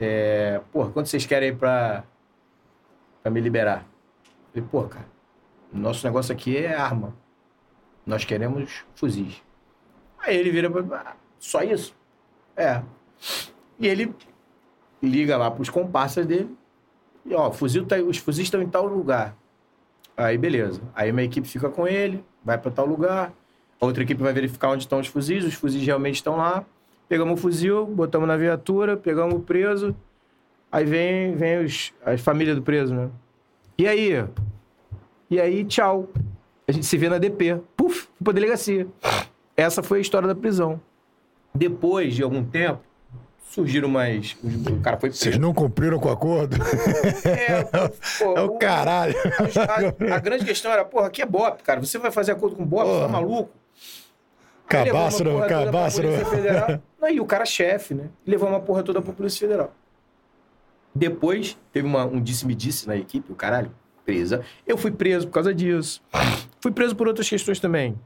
é, 0.01 0.61
porra, 0.73 0.91
quanto 0.91 1.09
vocês 1.09 1.27
querem 1.27 1.55
pra, 1.55 2.05
pra 3.23 3.31
me 3.31 3.41
liberar? 3.41 3.85
Eu 4.55 4.63
falei, 4.63 4.69
pô, 4.71 4.83
cara, 4.85 5.07
nosso 5.73 6.07
negócio 6.07 6.33
aqui 6.33 6.57
é 6.57 6.75
arma. 6.75 7.15
Nós 8.07 8.25
queremos 8.25 8.83
fuzis. 8.95 9.43
Aí 10.19 10.37
ele 10.37 10.51
vira 10.51 10.71
pra 10.71 10.83
ah, 10.97 11.17
só 11.39 11.63
isso? 11.63 11.95
É. 12.57 12.83
E 13.79 13.87
ele 13.87 14.15
liga 15.03 15.37
lá 15.37 15.51
pros 15.51 15.69
comparsas 15.69 16.27
dele. 16.27 16.57
E, 17.25 17.35
ó, 17.35 17.51
fuzil 17.53 17.87
tá, 17.87 17.97
os 17.97 18.17
fuzis 18.17 18.45
estão 18.45 18.63
em 18.63 18.69
tal 18.69 18.87
lugar. 18.87 19.37
Aí, 20.17 20.37
beleza. 20.37 20.83
Aí 20.95 21.11
uma 21.11 21.23
equipe 21.23 21.47
fica 21.47 21.69
com 21.69 21.87
ele, 21.87 22.25
vai 22.45 22.59
para 22.59 22.71
tal 22.71 22.87
lugar. 22.87 23.33
A 23.81 23.87
outra 23.87 24.03
equipe 24.03 24.23
vai 24.23 24.33
verificar 24.33 24.71
onde 24.71 24.85
estão 24.85 24.99
os 24.99 25.07
fuzis. 25.07 25.45
Os 25.45 25.55
fuzis 25.55 25.85
realmente 25.85 26.17
estão 26.17 26.37
lá. 26.37 26.65
Pegamos 27.11 27.41
o 27.41 27.43
fuzil, 27.43 27.87
botamos 27.87 28.29
na 28.29 28.37
viatura, 28.37 28.97
pegamos 28.97 29.35
o 29.35 29.41
preso. 29.41 29.97
Aí 30.71 30.85
vem, 30.85 31.35
vem 31.35 31.59
os, 31.65 31.93
a 32.07 32.17
família 32.17 32.55
do 32.55 32.63
preso, 32.63 32.95
né? 32.95 33.11
E 33.77 33.89
aí? 33.89 34.25
E 35.29 35.41
aí, 35.41 35.65
tchau. 35.65 36.09
A 36.69 36.71
gente 36.71 36.87
se 36.87 36.97
vê 36.97 37.09
na 37.09 37.19
DP. 37.19 37.61
Puf, 37.77 38.03
fui 38.03 38.09
pra 38.23 38.33
delegacia. 38.33 38.87
Essa 39.57 39.83
foi 39.83 39.99
a 39.99 40.01
história 40.01 40.29
da 40.29 40.37
prisão. 40.37 40.81
Depois 41.53 42.15
de 42.15 42.23
algum 42.23 42.45
tempo, 42.45 42.81
surgiram 43.43 43.89
mais. 43.89 44.37
O 44.71 44.81
cara 44.81 44.97
foi 44.97 45.11
Vocês 45.11 45.37
não 45.37 45.53
cumpriram 45.53 45.99
com 45.99 46.11
o 46.11 46.13
acordo? 46.13 46.59
É, 47.25 47.65
pô, 48.23 48.39
É 48.39 48.41
o 48.43 48.57
caralho. 48.57 49.17
A, 50.09 50.15
a 50.15 50.19
grande 50.21 50.45
questão 50.45 50.71
era, 50.71 50.85
porra, 50.85 51.09
aqui 51.09 51.23
é 51.23 51.27
BOP, 51.27 51.65
cara. 51.65 51.81
Você 51.81 51.99
vai 51.99 52.13
fazer 52.13 52.31
acordo 52.31 52.55
com 52.55 52.65
BOP, 52.65 52.87
você 52.87 53.01
tá 53.01 53.09
maluco? 53.09 53.51
Cabaço, 54.71 55.25
não, 55.25 55.47
cabaço. 55.49 56.01
Não. 56.03 56.81
Aí 57.03 57.19
o 57.21 57.27
cara 57.27 57.43
é 57.43 57.47
chefe, 57.47 57.93
né? 57.95 58.09
Levou 58.27 58.49
uma 58.49 58.61
porra 58.61 58.83
toda 58.83 59.03
pra 59.03 59.13
Polícia 59.13 59.41
Federal. 59.41 59.75
Depois, 60.95 61.57
teve 61.73 61.87
uma- 61.87 62.05
um 62.05 62.21
disse-me-disse 62.21 62.87
na 62.89 62.97
equipe, 62.97 63.31
o 63.31 63.35
caralho, 63.35 63.71
presa. 64.05 64.45
Eu 64.67 64.77
fui 64.77 64.91
preso 64.91 65.27
por 65.27 65.35
causa 65.35 65.55
disso. 65.55 66.03
Fui 66.61 66.73
preso 66.73 66.97
por 66.97 67.07
outras 67.09 67.29
questões 67.29 67.61
também. 67.61 67.99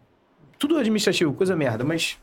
Tudo 0.58 0.76
administrativo, 0.76 1.32
coisa 1.32 1.56
merda, 1.56 1.84
mas. 1.84 2.18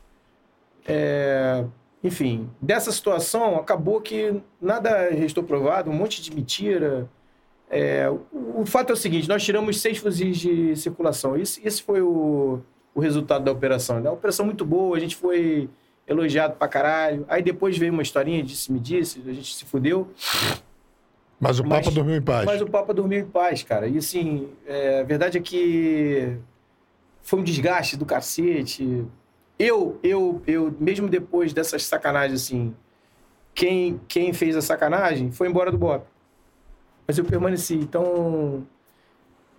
é, 0.86 1.64
enfim, 2.02 2.50
dessa 2.60 2.90
situação, 2.90 3.56
acabou 3.56 4.00
que 4.00 4.40
nada 4.60 5.08
restou 5.10 5.44
provado, 5.44 5.88
um 5.90 5.94
monte 5.94 6.20
de 6.20 6.34
mentira. 6.34 7.08
É, 7.70 8.08
o, 8.10 8.62
o 8.62 8.66
fato 8.66 8.90
é 8.90 8.92
o 8.92 8.96
seguinte: 8.96 9.28
nós 9.28 9.42
tiramos 9.44 9.80
seis 9.80 9.98
fuzis 9.98 10.36
de 10.38 10.74
circulação. 10.76 11.36
Isso, 11.36 11.60
esse 11.64 11.82
foi 11.82 12.02
o, 12.02 12.60
o 12.94 13.00
resultado 13.00 13.44
da 13.44 13.52
operação. 13.52 13.96
né? 14.00 14.08
Uma 14.08 14.14
operação 14.16 14.44
muito 14.44 14.64
boa, 14.64 14.96
a 14.96 15.00
gente 15.00 15.16
foi 15.16 15.68
elogiado 16.06 16.54
pra 16.56 16.68
caralho. 16.68 17.24
Aí 17.28 17.42
depois 17.42 17.76
veio 17.78 17.92
uma 17.92 18.02
historinha, 18.02 18.42
disse-me 18.42 18.78
disse, 18.78 19.22
a 19.26 19.32
gente 19.32 19.54
se 19.54 19.64
fudeu. 19.64 20.08
Mas 21.40 21.58
o 21.58 21.64
Mas- 21.64 21.84
Papa 21.86 21.94
dormiu 21.94 22.16
em 22.16 22.22
paz. 22.22 22.44
Mas 22.46 22.60
o 22.60 22.66
Papa 22.66 22.94
dormiu 22.94 23.18
em 23.20 23.26
paz, 23.26 23.62
cara. 23.62 23.86
E 23.88 23.98
assim, 23.98 24.48
é, 24.66 25.00
a 25.00 25.02
verdade 25.04 25.38
é 25.38 25.40
que 25.40 26.36
foi 27.22 27.40
um 27.40 27.42
desgaste 27.42 27.96
do 27.96 28.04
cacete. 28.06 29.04
Eu, 29.58 29.98
eu, 30.02 30.42
eu, 30.46 30.74
mesmo 30.78 31.08
depois 31.08 31.52
dessas 31.52 31.84
sacanagens, 31.84 32.42
assim, 32.42 32.74
quem, 33.54 34.00
quem 34.08 34.32
fez 34.32 34.56
a 34.56 34.62
sacanagem 34.62 35.30
foi 35.30 35.48
embora 35.48 35.70
do 35.70 35.78
BOP. 35.78 36.04
Mas 37.06 37.18
eu 37.18 37.24
permaneci. 37.24 37.74
Então, 37.74 38.66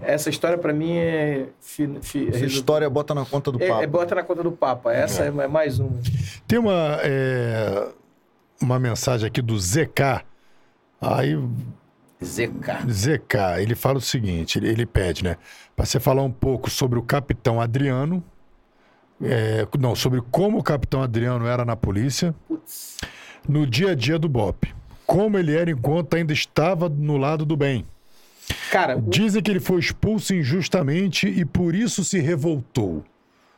essa 0.05 0.29
história 0.29 0.57
pra 0.57 0.73
mim 0.73 0.97
é. 0.97 1.47
Fi, 1.59 1.97
fi, 2.01 2.29
Essa 2.29 2.43
é, 2.43 2.47
história 2.47 2.89
bota 2.89 3.13
na 3.13 3.25
conta 3.25 3.51
do 3.51 3.61
é, 3.61 3.67
papo. 3.67 3.83
é 3.83 3.87
bota 3.87 4.15
na 4.15 4.23
conta 4.23 4.43
do 4.43 4.51
Papa. 4.51 4.93
Essa 4.93 5.23
é, 5.23 5.27
é 5.27 5.47
mais 5.47 5.79
uma. 5.79 5.99
Tem 6.47 6.59
uma, 6.59 6.99
é, 7.01 7.87
uma 8.61 8.79
mensagem 8.79 9.27
aqui 9.27 9.41
do 9.41 9.57
ZK. 9.57 10.23
Aí, 11.01 11.37
ZK. 12.23 12.89
ZK, 12.89 13.37
ele 13.59 13.75
fala 13.75 13.97
o 13.97 14.01
seguinte: 14.01 14.57
ele, 14.57 14.69
ele 14.69 14.85
pede, 14.85 15.23
né? 15.23 15.37
Para 15.75 15.85
você 15.85 15.99
falar 15.99 16.21
um 16.21 16.31
pouco 16.31 16.69
sobre 16.69 16.97
o 16.99 17.03
capitão 17.03 17.59
Adriano. 17.59 18.23
é, 19.21 19.67
não, 19.79 19.95
sobre 19.95 20.21
como 20.31 20.59
o 20.59 20.63
capitão 20.63 21.01
Adriano 21.01 21.45
era 21.45 21.65
na 21.65 21.75
polícia, 21.75 22.33
Putz. 22.47 22.97
no 23.47 23.65
dia 23.65 23.91
a 23.91 23.95
dia 23.95 24.17
do 24.19 24.29
BOP. 24.29 24.73
Como 25.05 25.37
ele 25.37 25.55
era 25.55 25.69
enquanto 25.69 26.15
ainda 26.15 26.33
estava 26.33 26.87
no 26.87 27.17
lado 27.17 27.45
do 27.45 27.57
bem. 27.57 27.85
Cara, 28.73 28.97
o- 28.97 29.01
Dizem 29.01 29.43
que 29.43 29.51
ele 29.51 29.59
foi 29.59 29.79
expulso 29.79 30.33
injustamente 30.33 31.27
e 31.27 31.45
por 31.45 31.75
isso 31.75 32.03
se 32.03 32.17
revoltou. 32.19 33.03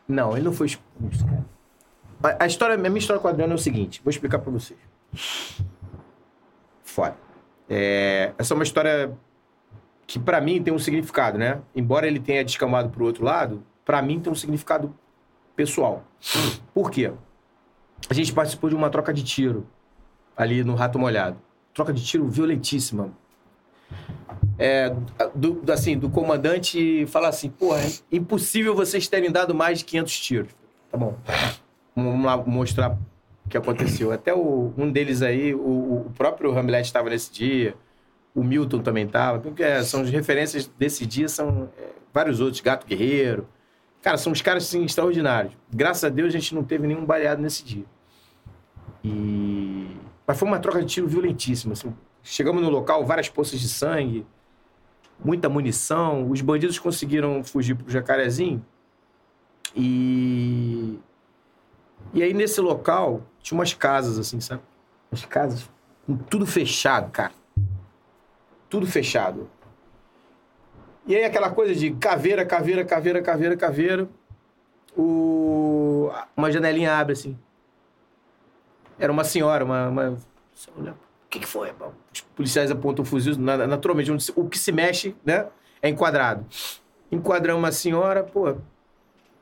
Não, 0.05 0.33
ele 0.33 0.43
não 0.43 0.51
foi 0.51 0.67
expulso, 0.67 1.25
cara. 1.25 2.35
A, 2.37 2.45
história, 2.45 2.75
a 2.75 2.77
minha 2.77 2.97
história 2.97 3.21
com 3.21 3.27
o 3.27 3.31
Adriano 3.31 3.53
é 3.53 3.55
o 3.55 3.59
seguinte, 3.59 4.01
vou 4.03 4.09
explicar 4.11 4.39
pra 4.39 4.51
vocês. 4.51 4.77
Foda. 6.83 7.15
É, 7.69 8.33
essa 8.37 8.53
é 8.53 8.55
uma 8.55 8.63
história 8.65 9.17
que 10.05 10.19
pra 10.19 10.41
mim 10.41 10.61
tem 10.61 10.73
um 10.73 10.77
significado, 10.79 11.37
né? 11.37 11.61
Embora 11.73 12.07
ele 12.07 12.19
tenha 12.19 12.43
descamado 12.43 12.89
pro 12.89 13.05
outro 13.05 13.23
lado, 13.23 13.63
pra 13.85 14.01
mim 14.01 14.19
tem 14.19 14.29
um 14.31 14.35
significado 14.35 14.93
pessoal. 15.55 16.03
Por 16.73 16.91
quê? 16.91 17.13
A 18.09 18.13
gente 18.13 18.33
participou 18.33 18.69
de 18.69 18.75
uma 18.75 18.89
troca 18.89 19.13
de 19.13 19.23
tiro 19.23 19.65
ali 20.35 20.61
no 20.63 20.75
Rato 20.75 20.99
Molhado. 20.99 21.37
Troca 21.73 21.93
de 21.93 22.03
tiro 22.03 22.27
violentíssima. 22.27 23.11
É, 24.57 24.93
do, 25.35 25.61
assim, 25.71 25.97
do 25.97 26.09
comandante 26.09 27.05
falar 27.07 27.27
assim, 27.29 27.49
porra, 27.49 27.79
é 27.81 28.15
impossível 28.15 28.73
vocês 28.73 29.07
terem 29.07 29.29
dado 29.31 29.53
mais 29.53 29.79
de 29.79 29.85
500 29.85 30.19
tiros. 30.19 30.51
Tá 30.91 30.97
bom. 30.97 31.15
Vamos 31.95 32.25
lá 32.25 32.37
mostrar 32.37 32.97
o 33.45 33.49
que 33.49 33.57
aconteceu. 33.57 34.11
Até 34.11 34.33
o- 34.33 34.73
um 34.77 34.89
deles 34.91 35.21
aí, 35.21 35.53
o, 35.53 36.05
o 36.07 36.11
próprio 36.17 36.57
Hamlet 36.57 36.85
estava 36.85 37.09
nesse 37.09 37.31
dia, 37.31 37.75
o 38.33 38.43
Milton 38.43 38.79
também 38.79 39.05
estava, 39.05 39.39
porque 39.39 39.83
são 39.83 40.01
as 40.01 40.09
referências 40.09 40.67
desse 40.77 41.05
dia, 41.05 41.27
são 41.27 41.69
é, 41.77 41.89
vários 42.13 42.39
outros, 42.39 42.61
Gato 42.61 42.87
Guerreiro. 42.87 43.47
Cara, 44.01 44.17
são 44.17 44.31
uns 44.31 44.41
caras 44.41 44.63
assim, 44.63 44.85
extraordinários. 44.85 45.53
Graças 45.73 46.03
a 46.03 46.09
Deus 46.09 46.29
a 46.29 46.37
gente 46.37 46.53
não 46.55 46.63
teve 46.63 46.85
nenhum 46.87 47.03
baleado 47.05 47.41
nesse 47.41 47.63
dia. 47.65 47.83
E... 49.03 49.87
Mas 50.27 50.37
foi 50.39 50.47
uma 50.47 50.59
troca 50.59 50.79
de 50.79 50.85
tiro 50.85 51.07
violentíssima. 51.07 51.73
assim. 51.73 51.93
Chegamos 52.23 52.61
no 52.61 52.69
local, 52.69 53.05
várias 53.05 53.29
poças 53.29 53.59
de 53.59 53.67
sangue, 53.69 54.25
muita 55.23 55.49
munição. 55.49 56.29
Os 56.29 56.41
bandidos 56.41 56.79
conseguiram 56.79 57.43
fugir 57.43 57.75
pro 57.75 57.89
Jacarezinho. 57.89 58.65
E. 59.75 60.99
E 62.13 62.23
aí, 62.23 62.33
nesse 62.33 62.61
local, 62.61 63.21
tinha 63.41 63.57
umas 63.57 63.73
casas, 63.73 64.17
assim, 64.17 64.39
sabe? 64.39 64.61
Umas 65.11 65.25
casas 65.25 65.69
com 66.05 66.15
tudo 66.15 66.45
fechado, 66.45 67.11
cara. 67.11 67.33
Tudo 68.69 68.87
fechado. 68.87 69.49
E 71.05 71.15
aí, 71.15 71.23
aquela 71.23 71.51
coisa 71.51 71.75
de 71.75 71.91
caveira, 71.91 72.45
caveira, 72.45 72.85
caveira, 72.85 73.21
caveira, 73.21 73.57
caveira. 73.57 74.09
O... 74.97 76.09
Uma 76.35 76.51
janelinha 76.51 76.97
abre, 76.97 77.13
assim. 77.13 77.37
Era 78.97 79.11
uma 79.11 79.23
senhora, 79.23 79.65
uma. 79.65 79.89
uma... 79.89 80.17
Que, 81.35 81.39
que 81.41 81.47
foi? 81.47 81.73
Os 82.13 82.21
policiais 82.21 82.71
apontam 82.71 83.03
na- 83.37 83.67
naturalmente, 83.67 84.09
onde 84.09 84.31
o 84.37 84.47
que 84.47 84.57
se 84.57 84.71
mexe, 84.71 85.13
né? 85.25 85.47
É 85.81 85.89
enquadrado. 85.89 86.45
Enquadramos 87.11 87.61
uma 87.61 87.73
senhora, 87.73 88.23
pô, 88.23 88.55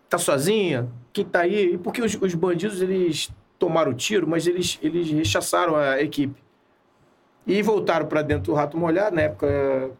tá 0.09 0.17
sozinha? 0.17 0.89
Quem 1.11 1.23
tá 1.23 1.41
aí? 1.41 1.73
E 1.73 1.77
porque 1.77 2.01
os, 2.01 2.15
os 2.19 2.33
bandidos, 2.33 2.81
eles 2.81 3.31
tomaram 3.59 3.91
o 3.91 3.93
tiro, 3.93 4.27
mas 4.27 4.47
eles, 4.47 4.79
eles 4.81 5.07
rechaçaram 5.11 5.75
a 5.75 6.01
equipe. 6.01 6.41
E 7.45 7.61
voltaram 7.61 8.07
para 8.07 8.23
dentro 8.23 8.51
do 8.51 8.53
Rato 8.55 8.75
Molhado. 8.75 9.15
Na 9.15 9.21
época, 9.23 9.91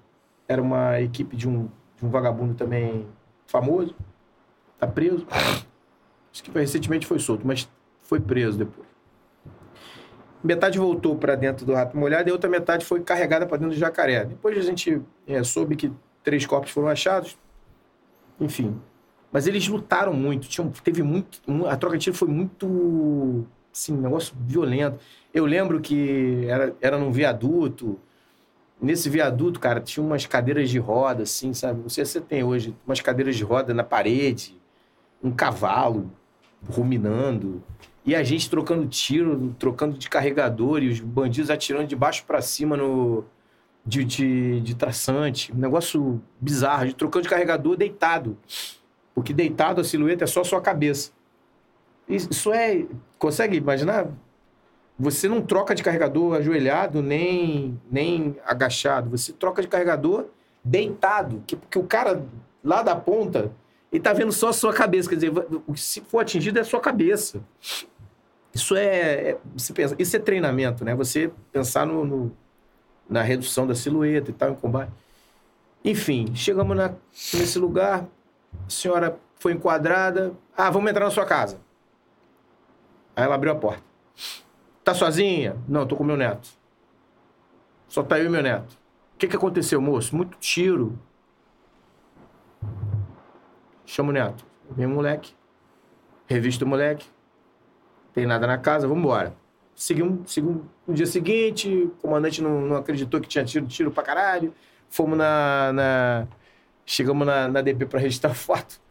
era 0.47 0.61
uma 0.61 0.99
equipe 0.99 1.35
de 1.35 1.47
um, 1.47 1.69
de 1.95 2.05
um 2.05 2.09
vagabundo 2.09 2.55
também 2.55 3.05
famoso. 3.45 3.95
Tá 4.79 4.87
preso. 4.87 5.27
Acho 5.29 6.43
que 6.43 6.49
recentemente 6.51 7.05
foi 7.05 7.19
solto, 7.19 7.45
mas 7.45 7.69
foi 8.01 8.19
preso 8.19 8.57
depois. 8.57 8.87
Metade 10.43 10.77
voltou 10.77 11.15
para 11.15 11.35
dentro 11.35 11.65
do 11.65 11.73
Rato 11.73 11.95
Molhado 11.95 12.27
e 12.27 12.31
a 12.31 12.33
outra 12.33 12.49
metade 12.49 12.85
foi 12.85 12.99
carregada 13.01 13.45
para 13.45 13.57
dentro 13.57 13.73
do 13.73 13.79
Jacaré. 13.79 14.25
Depois 14.25 14.57
a 14.57 14.61
gente 14.61 15.01
é, 15.25 15.41
soube 15.43 15.75
que 15.77 15.91
três 16.21 16.45
corpos 16.45 16.71
foram 16.71 16.89
achados. 16.89 17.37
Enfim. 18.39 18.77
Mas 19.31 19.47
eles 19.47 19.67
lutaram 19.67 20.13
muito. 20.13 20.47
Tinham, 20.47 20.69
teve 20.69 21.01
muito. 21.01 21.41
A 21.67 21.77
troca 21.77 21.97
de 21.97 22.03
tiro 22.03 22.15
foi 22.15 22.27
muito. 22.27 23.47
Assim, 23.73 23.93
negócio 23.95 24.35
violento. 24.39 24.99
Eu 25.33 25.45
lembro 25.45 25.81
que 25.81 26.45
era, 26.47 26.75
era 26.81 26.97
num 26.97 27.11
viaduto. 27.11 27.99
Nesse 28.81 29.09
viaduto, 29.09 29.59
cara, 29.59 29.79
tinha 29.79 30.05
umas 30.05 30.25
cadeiras 30.25 30.69
de 30.69 30.77
roda, 30.77 31.23
assim, 31.23 31.53
sabe? 31.53 31.81
Não 31.81 31.89
sei 31.89 32.05
se 32.05 32.11
você 32.11 32.21
tem 32.21 32.43
hoje. 32.43 32.75
Umas 32.85 32.99
cadeiras 32.99 33.35
de 33.35 33.43
roda 33.43 33.73
na 33.73 33.83
parede. 33.83 34.61
Um 35.23 35.31
cavalo 35.31 36.11
ruminando. 36.69 37.63
E 38.05 38.15
a 38.15 38.23
gente 38.23 38.49
trocando 38.49 38.85
tiro, 38.87 39.55
trocando 39.57 39.97
de 39.97 40.09
carregador. 40.09 40.83
E 40.83 40.89
os 40.89 40.99
bandidos 40.99 41.49
atirando 41.49 41.87
de 41.87 41.95
baixo 41.95 42.25
para 42.25 42.41
cima 42.41 42.75
no... 42.75 43.23
De, 43.85 44.05
de, 44.05 44.61
de 44.61 44.75
traçante. 44.75 45.51
Um 45.51 45.57
negócio 45.57 46.21
bizarro. 46.39 46.87
De 46.87 46.95
trocando 46.95 47.23
de 47.23 47.29
carregador 47.29 47.75
deitado. 47.75 48.37
Porque 49.13 49.33
deitado 49.33 49.81
a 49.81 49.83
silhueta 49.83 50.23
é 50.23 50.27
só 50.27 50.41
a 50.41 50.45
sua 50.45 50.61
cabeça. 50.61 51.11
Isso 52.07 52.51
é. 52.53 52.85
Consegue 53.17 53.57
imaginar? 53.57 54.07
Você 54.97 55.27
não 55.27 55.41
troca 55.41 55.73
de 55.73 55.83
carregador 55.83 56.35
ajoelhado 56.35 57.01
nem, 57.01 57.79
nem 57.91 58.37
agachado. 58.45 59.09
Você 59.09 59.33
troca 59.33 59.61
de 59.61 59.67
carregador 59.67 60.27
deitado. 60.63 61.43
Que, 61.47 61.55
porque 61.55 61.79
o 61.79 61.83
cara 61.83 62.23
lá 62.63 62.81
da 62.81 62.95
ponta, 62.95 63.51
ele 63.91 64.01
tá 64.01 64.13
vendo 64.13 64.31
só 64.31 64.49
a 64.49 64.53
sua 64.53 64.73
cabeça. 64.73 65.09
Quer 65.09 65.15
dizer, 65.15 65.31
se 65.75 66.01
for 66.01 66.19
atingido 66.19 66.57
é 66.57 66.61
a 66.61 66.65
sua 66.65 66.79
cabeça. 66.79 67.41
Isso 68.53 68.75
é. 68.75 69.31
é 69.31 69.37
pensa, 69.73 69.95
isso 69.97 70.15
é 70.15 70.19
treinamento, 70.19 70.85
né? 70.85 70.93
Você 70.95 71.31
pensar 71.51 71.85
no, 71.85 72.05
no, 72.05 72.37
na 73.09 73.21
redução 73.21 73.65
da 73.65 73.73
silhueta 73.73 74.29
e 74.29 74.33
tal, 74.33 74.51
em 74.51 74.55
combate. 74.55 74.91
Enfim, 75.83 76.33
chegamos 76.35 76.77
na, 76.77 76.93
nesse 77.33 77.59
lugar, 77.59 78.07
a 78.65 78.69
senhora 78.69 79.19
foi 79.35 79.53
enquadrada. 79.53 80.33
Ah, 80.55 80.69
vamos 80.69 80.89
entrar 80.89 81.05
na 81.05 81.11
sua 81.11 81.25
casa. 81.25 81.59
Aí 83.15 83.23
ela 83.23 83.35
abriu 83.35 83.51
a 83.51 83.55
porta. 83.55 83.83
Tá 84.83 84.93
sozinha? 84.93 85.57
Não, 85.67 85.85
tô 85.85 85.95
com 85.95 86.03
meu 86.03 86.17
neto. 86.17 86.49
Só 87.87 88.03
tá 88.03 88.19
eu 88.19 88.25
e 88.25 88.29
meu 88.29 88.41
neto. 88.41 88.73
O 89.15 89.17
que 89.17 89.27
que 89.27 89.35
aconteceu, 89.35 89.81
moço? 89.81 90.15
Muito 90.15 90.37
tiro. 90.37 90.97
Chama 93.85 94.09
o 94.09 94.13
neto. 94.13 94.45
Vem 94.71 94.85
o 94.85 94.89
moleque. 94.89 95.33
Revista 96.27 96.65
o 96.65 96.67
moleque. 96.67 97.05
Tem 98.13 98.25
nada 98.25 98.45
na 98.45 98.57
casa, 98.57 98.87
vamos 98.87 99.03
embora. 99.03 99.33
Seguimos, 99.75 100.31
seguimos 100.31 100.61
no 100.87 100.93
dia 100.93 101.05
seguinte, 101.05 101.67
o 101.69 101.89
comandante 102.01 102.41
não, 102.41 102.61
não 102.61 102.75
acreditou 102.75 103.19
que 103.19 103.27
tinha 103.27 103.43
tiro, 103.43 103.65
tiro 103.65 103.91
pra 103.91 104.03
caralho. 104.03 104.53
Fomos 104.89 105.17
na, 105.17 105.73
na 105.73 106.27
Chegamos 106.85 107.25
na, 107.25 107.47
na 107.47 107.61
DP 107.61 107.85
para 107.85 107.99
registrar 107.99 108.33
foto. 108.35 108.81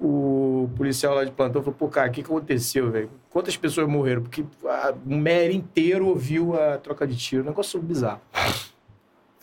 O 0.00 0.70
policial 0.76 1.14
lá 1.14 1.24
de 1.24 1.30
plantão 1.30 1.62
falou: 1.62 1.76
pô, 1.78 1.88
cara, 1.88 2.08
o 2.08 2.12
que, 2.12 2.22
aconteceu, 2.22 2.90
velho? 2.90 3.10
Quantas 3.30 3.56
pessoas 3.56 3.86
morreram? 3.86 4.22
Porque 4.22 4.42
o 4.42 5.14
MER 5.14 5.54
inteiro 5.54 6.06
ouviu 6.06 6.58
a 6.58 6.78
troca 6.78 7.06
de 7.06 7.16
tiro. 7.16 7.42
Um 7.42 7.46
negócio 7.46 7.80
bizarro. 7.80 8.20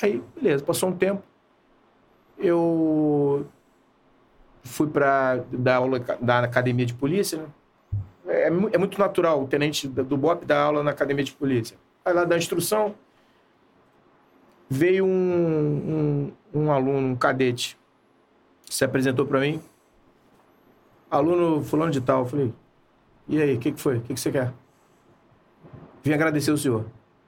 Aí, 0.02 0.22
beleza, 0.36 0.64
passou 0.64 0.90
um 0.90 0.94
tempo. 0.96 1.22
Eu 2.38 3.48
fui 4.64 4.88
para 4.88 5.44
dar 5.52 5.78
aula 5.78 6.00
da 6.20 6.40
academia 6.40 6.86
de 6.86 6.94
polícia, 6.94 7.38
né? 7.40 7.46
É, 8.48 8.76
é, 8.76 8.78
muito 8.78 8.98
natural 8.98 9.44
o 9.44 9.48
tenente 9.48 9.88
do 9.88 10.16
BOP 10.16 10.46
dar 10.46 10.64
aula 10.64 10.82
na 10.82 10.92
academia 10.92 11.24
de 11.24 11.34
polícia. 11.34 11.78
Aí 12.06 12.14
lá 12.14 12.24
dá 12.24 12.38
instrução, 12.38 12.96
veio 14.70 15.06
um, 15.06 16.32
um, 16.54 16.62
um 16.62 16.72
aluno, 16.72 17.10
um 17.10 17.16
cadete, 17.16 17.78
se 18.70 18.86
apresentou 18.86 19.26
para 19.26 19.42
mim. 19.42 19.62
Aluno 21.12 21.62
fulano 21.64 21.92
de 21.92 22.00
tal. 22.00 22.22
Eu 22.22 22.26
falei, 22.26 22.54
e 23.28 23.42
aí, 23.42 23.56
o 23.56 23.60
que, 23.60 23.74
que 23.74 23.82
foi? 23.82 23.98
O 23.98 24.02
que, 24.02 24.14
que 24.14 24.20
você 24.20 24.32
quer? 24.32 24.54
Vim 26.02 26.14
agradecer 26.14 26.52
o 26.52 26.58
senhor. 26.58 26.86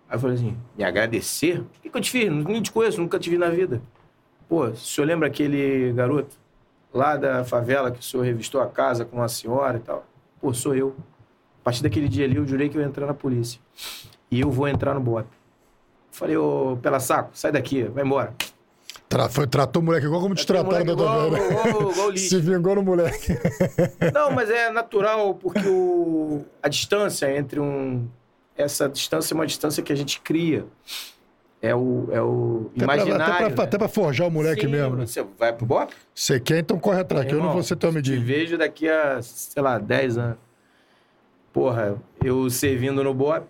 Aí 0.07 0.15
eu 0.15 0.19
falei 0.19 0.37
assim, 0.37 0.57
me 0.77 0.83
agradecer? 0.85 1.59
O 1.59 1.65
que, 1.81 1.89
que 1.89 1.97
eu 1.97 2.01
te 2.01 2.11
fiz? 2.11 2.31
Nem 2.31 2.61
te 2.61 2.71
conheço, 2.71 3.01
nunca 3.01 3.19
te 3.19 3.29
vi 3.29 3.37
na 3.37 3.49
vida. 3.49 3.81
Pô, 4.47 4.67
o 4.67 4.75
senhor 4.75 5.05
lembra 5.05 5.27
aquele 5.27 5.91
garoto 5.91 6.35
lá 6.93 7.17
da 7.17 7.43
favela 7.43 7.91
que 7.91 7.99
o 7.99 8.03
senhor 8.03 8.23
revistou 8.23 8.61
a 8.61 8.67
casa 8.67 9.03
com 9.03 9.21
a 9.21 9.27
senhora 9.27 9.77
e 9.77 9.81
tal? 9.81 10.05
Pô, 10.39 10.53
sou 10.53 10.73
eu. 10.73 10.95
A 11.69 11.71
partir 11.71 11.83
daquele 11.83 12.09
dia 12.09 12.25
ali, 12.25 12.35
eu 12.35 12.47
jurei 12.47 12.67
que 12.67 12.75
eu 12.75 12.81
ia 12.81 12.87
entrar 12.87 13.05
na 13.05 13.13
polícia. 13.13 13.61
E 14.31 14.41
eu 14.41 14.49
vou 14.49 14.67
entrar 14.67 14.95
no 14.95 14.99
bote. 14.99 15.29
Falei, 16.11 16.35
ô, 16.35 16.79
pela 16.81 16.99
saco, 16.99 17.29
sai 17.33 17.51
daqui, 17.51 17.83
vai 17.83 18.03
embora. 18.03 18.33
Tra 19.07 19.29
foi, 19.29 19.45
tratou 19.45 19.79
o 19.79 19.85
moleque 19.85 20.07
igual 20.07 20.19
como 20.19 20.33
te 20.33 20.47
trataram 20.47 20.83
da 20.83 20.93
igual 20.93 22.17
Se 22.17 22.39
vingou 22.39 22.73
no 22.73 22.81
moleque. 22.81 23.37
Não, 24.11 24.31
mas 24.31 24.49
é 24.49 24.71
natural, 24.71 25.35
porque 25.35 25.67
o, 25.67 26.43
a 26.63 26.67
distância 26.67 27.37
entre 27.37 27.59
um. 27.59 28.07
Essa 28.57 28.89
distância 28.89 29.31
é 29.31 29.35
uma 29.35 29.45
distância 29.45 29.83
que 29.83 29.93
a 29.93 29.95
gente 29.95 30.21
cria. 30.21 30.65
É 31.61 31.75
o, 31.75 32.09
é 32.11 32.19
o 32.19 32.71
até 32.75 32.83
imaginário. 32.83 33.15
Pra, 33.15 33.25
até, 33.25 33.49
pra, 33.49 33.63
né? 33.63 33.63
até 33.67 33.77
pra 33.77 33.87
forjar 33.87 34.27
o 34.27 34.31
moleque 34.31 34.61
Sim, 34.65 34.71
mesmo, 34.71 34.95
né? 34.95 35.05
Você 35.05 35.23
vai 35.37 35.53
pro 35.53 35.67
BOP? 35.67 35.93
Você 36.15 36.39
quer, 36.39 36.57
então 36.57 36.79
corre 36.79 37.01
atrás, 37.01 37.27
que 37.27 37.35
eu 37.35 37.39
não 37.39 37.53
vou 37.53 37.61
ser 37.61 37.75
teu 37.75 37.91
medida. 37.91 38.17
Te 38.17 38.23
vejo 38.23 38.57
daqui 38.57 38.89
a, 38.89 39.21
sei 39.21 39.61
lá, 39.61 39.77
10 39.77 40.17
anos. 40.17 40.48
Porra, 41.59 42.01
eu 42.23 42.49
servindo 42.49 43.03
no 43.03 43.13
BOP, 43.13 43.45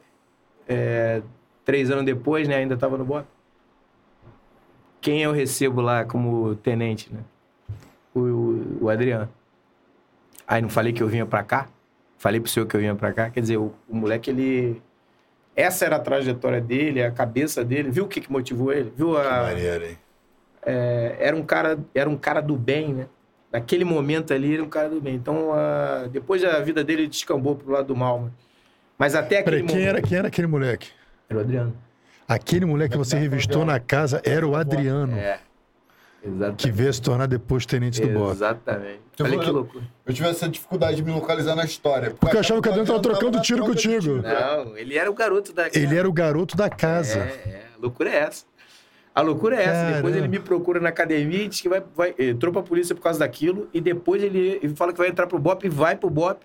é, 0.67 1.21
três 1.63 1.91
anos 1.91 2.03
depois, 2.03 2.47
né? 2.47 2.55
Ainda 2.55 2.73
estava 2.73 2.97
no 2.97 3.05
BOP. 3.05 3.23
Quem 4.99 5.21
eu 5.21 5.31
recebo 5.31 5.79
lá 5.79 6.03
como 6.03 6.55
tenente, 6.55 7.13
né? 7.13 7.19
O, 8.15 8.81
o, 8.81 8.89
Adriano. 8.89 9.29
Aí 10.47 10.59
não 10.59 10.69
falei 10.69 10.91
que 10.91 11.03
eu 11.03 11.07
vinha 11.07 11.23
para 11.23 11.43
cá? 11.43 11.67
Falei 12.17 12.39
pro 12.39 12.49
senhor 12.49 12.65
que 12.65 12.75
eu 12.75 12.79
vinha 12.79 12.95
para 12.95 13.13
cá? 13.13 13.29
Quer 13.29 13.41
dizer, 13.41 13.57
o, 13.57 13.75
o, 13.87 13.95
moleque, 13.95 14.31
ele... 14.31 14.81
Essa 15.55 15.85
era 15.85 15.97
a 15.97 15.99
trajetória 15.99 16.59
dele, 16.59 17.03
a 17.03 17.11
cabeça 17.11 17.63
dele. 17.63 17.91
Viu 17.91 18.05
o 18.05 18.07
que, 18.07 18.21
que 18.21 18.31
motivou 18.31 18.73
ele? 18.73 18.91
Viu 18.97 19.15
a... 19.19 19.21
Que 19.21 19.53
maneiro, 19.53 19.85
hein? 19.85 19.97
É, 20.65 21.15
era, 21.19 21.35
um 21.35 21.43
cara, 21.43 21.77
era 21.93 22.09
um 22.09 22.17
cara 22.17 22.41
do 22.41 22.57
bem, 22.57 22.91
né? 22.91 23.07
Naquele 23.51 23.83
momento 23.83 24.33
ali, 24.33 24.47
ele 24.47 24.55
era 24.55 24.63
um 24.63 24.69
cara 24.69 24.89
do 24.89 25.01
bem. 25.01 25.15
Então, 25.15 25.49
uh, 25.51 26.07
depois 26.09 26.43
a 26.43 26.59
vida 26.59 26.83
dele 26.83 27.07
descambou 27.07 27.55
pro 27.55 27.71
lado 27.71 27.87
do 27.87 27.95
mal. 27.95 28.21
Mas, 28.21 29.13
mas 29.13 29.15
até 29.15 29.39
aquele 29.39 29.57
Peraí, 29.57 29.67
quem 29.67 29.75
momento... 29.75 29.89
Era, 29.89 30.01
quem 30.01 30.17
era 30.17 30.27
aquele 30.27 30.47
moleque? 30.47 30.89
Era 31.27 31.39
o 31.39 31.41
Adriano. 31.41 31.75
Aquele 32.27 32.65
moleque 32.65 32.91
que 32.91 32.97
você 32.97 33.17
revistou 33.17 33.65
na 33.65 33.79
casa 33.79 34.21
era 34.23 34.47
o 34.47 34.55
Adriano. 34.55 35.17
É. 35.17 35.39
Exatamente. 36.23 36.63
Que 36.63 36.71
veio 36.71 36.93
se 36.93 37.01
tornar 37.01 37.27
depois 37.27 37.65
tenente 37.65 38.01
do 38.01 38.07
BOP. 38.09 38.31
Exatamente. 38.31 38.99
Olha 39.21 39.39
que 39.39 39.49
loucura. 39.49 39.83
Eu 40.05 40.13
tive 40.13 40.27
essa 40.27 40.47
dificuldade 40.47 40.97
de 40.97 41.03
me 41.03 41.11
localizar 41.11 41.55
na 41.55 41.63
história. 41.63 42.11
Porque 42.11 42.35
eu 42.35 42.39
achava 42.39 42.61
que 42.61 42.67
o 42.67 42.71
Adriano 42.71 42.87
tava 42.87 43.01
trocando 43.01 43.41
tiro 43.41 43.65
contigo. 43.65 44.21
Não, 44.21 44.77
ele 44.77 44.97
era 44.97 45.09
o 45.09 45.13
garoto 45.13 45.53
da 45.53 45.63
casa. 45.69 45.79
Ele 45.79 45.97
era 45.97 46.07
o 46.07 46.13
garoto 46.13 46.55
da 46.55 46.69
casa. 46.69 47.19
É, 47.19 47.49
é. 47.49 47.65
A 47.75 47.81
loucura 47.81 48.09
é 48.09 48.17
essa. 48.17 48.45
A 49.19 49.21
loucura 49.21 49.57
é 49.57 49.63
essa. 49.65 49.95
Depois 49.95 50.15
ele 50.15 50.29
me 50.29 50.39
procura 50.39 50.79
na 50.79 50.87
academia 50.87 51.43
e 51.43 51.47
diz 51.49 51.59
que 51.59 51.67
vai, 51.67 51.83
vai, 51.93 52.15
entrou 52.17 52.53
pra 52.53 52.61
polícia 52.63 52.95
por 52.95 53.01
causa 53.01 53.19
daquilo. 53.19 53.67
E 53.73 53.81
depois 53.81 54.23
ele, 54.23 54.59
ele 54.63 54.73
fala 54.75 54.93
que 54.93 54.97
vai 54.97 55.09
entrar 55.09 55.27
pro 55.27 55.37
BOP 55.37 55.65
e 55.65 55.69
vai 55.69 55.97
pro 55.97 56.09
BOP. 56.09 56.41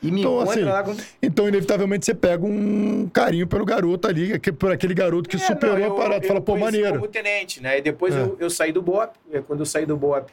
E 0.00 0.12
me 0.12 0.20
então, 0.20 0.38
assim, 0.38 0.62
lá 0.62 0.84
com... 0.84 0.94
Então, 1.20 1.48
inevitavelmente, 1.48 2.06
você 2.06 2.14
pega 2.14 2.46
um 2.46 3.08
carinho 3.08 3.48
pelo 3.48 3.64
garoto 3.64 4.06
ali, 4.06 4.38
por 4.38 4.70
aquele 4.70 4.94
garoto 4.94 5.28
que 5.28 5.34
é, 5.34 5.40
superou 5.40 5.76
não, 5.76 5.86
eu, 5.86 5.92
a 5.92 5.96
parada. 5.96 6.24
Fala, 6.24 6.40
pô, 6.40 6.56
maneiro. 6.56 7.00
como 7.00 7.08
tenente, 7.08 7.60
né? 7.60 7.78
E 7.78 7.82
depois 7.82 8.14
é. 8.14 8.20
eu, 8.20 8.36
eu 8.38 8.48
saí 8.48 8.70
do 8.70 8.80
BOP. 8.80 9.16
E 9.32 9.40
quando 9.40 9.58
eu 9.58 9.66
saí 9.66 9.84
do 9.84 9.96
BOP, 9.96 10.30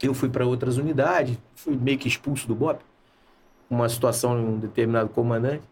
eu 0.00 0.14
fui 0.14 0.28
para 0.28 0.46
outras 0.46 0.76
unidades. 0.76 1.36
Fui 1.56 1.76
meio 1.76 1.98
que 1.98 2.06
expulso 2.06 2.46
do 2.46 2.54
BOP. 2.54 2.80
Uma 3.68 3.88
situação 3.88 4.36
de 4.36 4.46
um 4.46 4.56
determinado 4.56 5.08
comandante. 5.08 5.62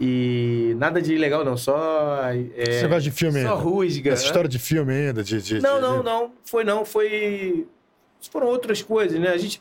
E 0.00 0.74
nada 0.78 1.02
de 1.02 1.14
ilegal, 1.14 1.44
não. 1.44 1.56
Só. 1.56 2.20
É, 2.56 2.80
você 2.80 2.86
gosta 2.86 3.02
de 3.02 3.10
filme 3.10 3.42
só 3.42 3.48
ainda? 3.48 3.60
Rusga. 3.60 4.12
Essa 4.12 4.24
história 4.24 4.48
de 4.48 4.58
filme 4.58 4.92
ainda? 4.92 5.24
De, 5.24 5.42
de 5.42 5.60
não, 5.60 5.76
de, 5.76 5.82
não, 5.82 6.02
não. 6.02 6.32
Foi 6.44 6.62
não. 6.62 6.84
Foi. 6.84 7.66
Foram 8.30 8.46
outras 8.46 8.80
coisas, 8.80 9.18
né? 9.18 9.30
A 9.30 9.36
gente, 9.36 9.58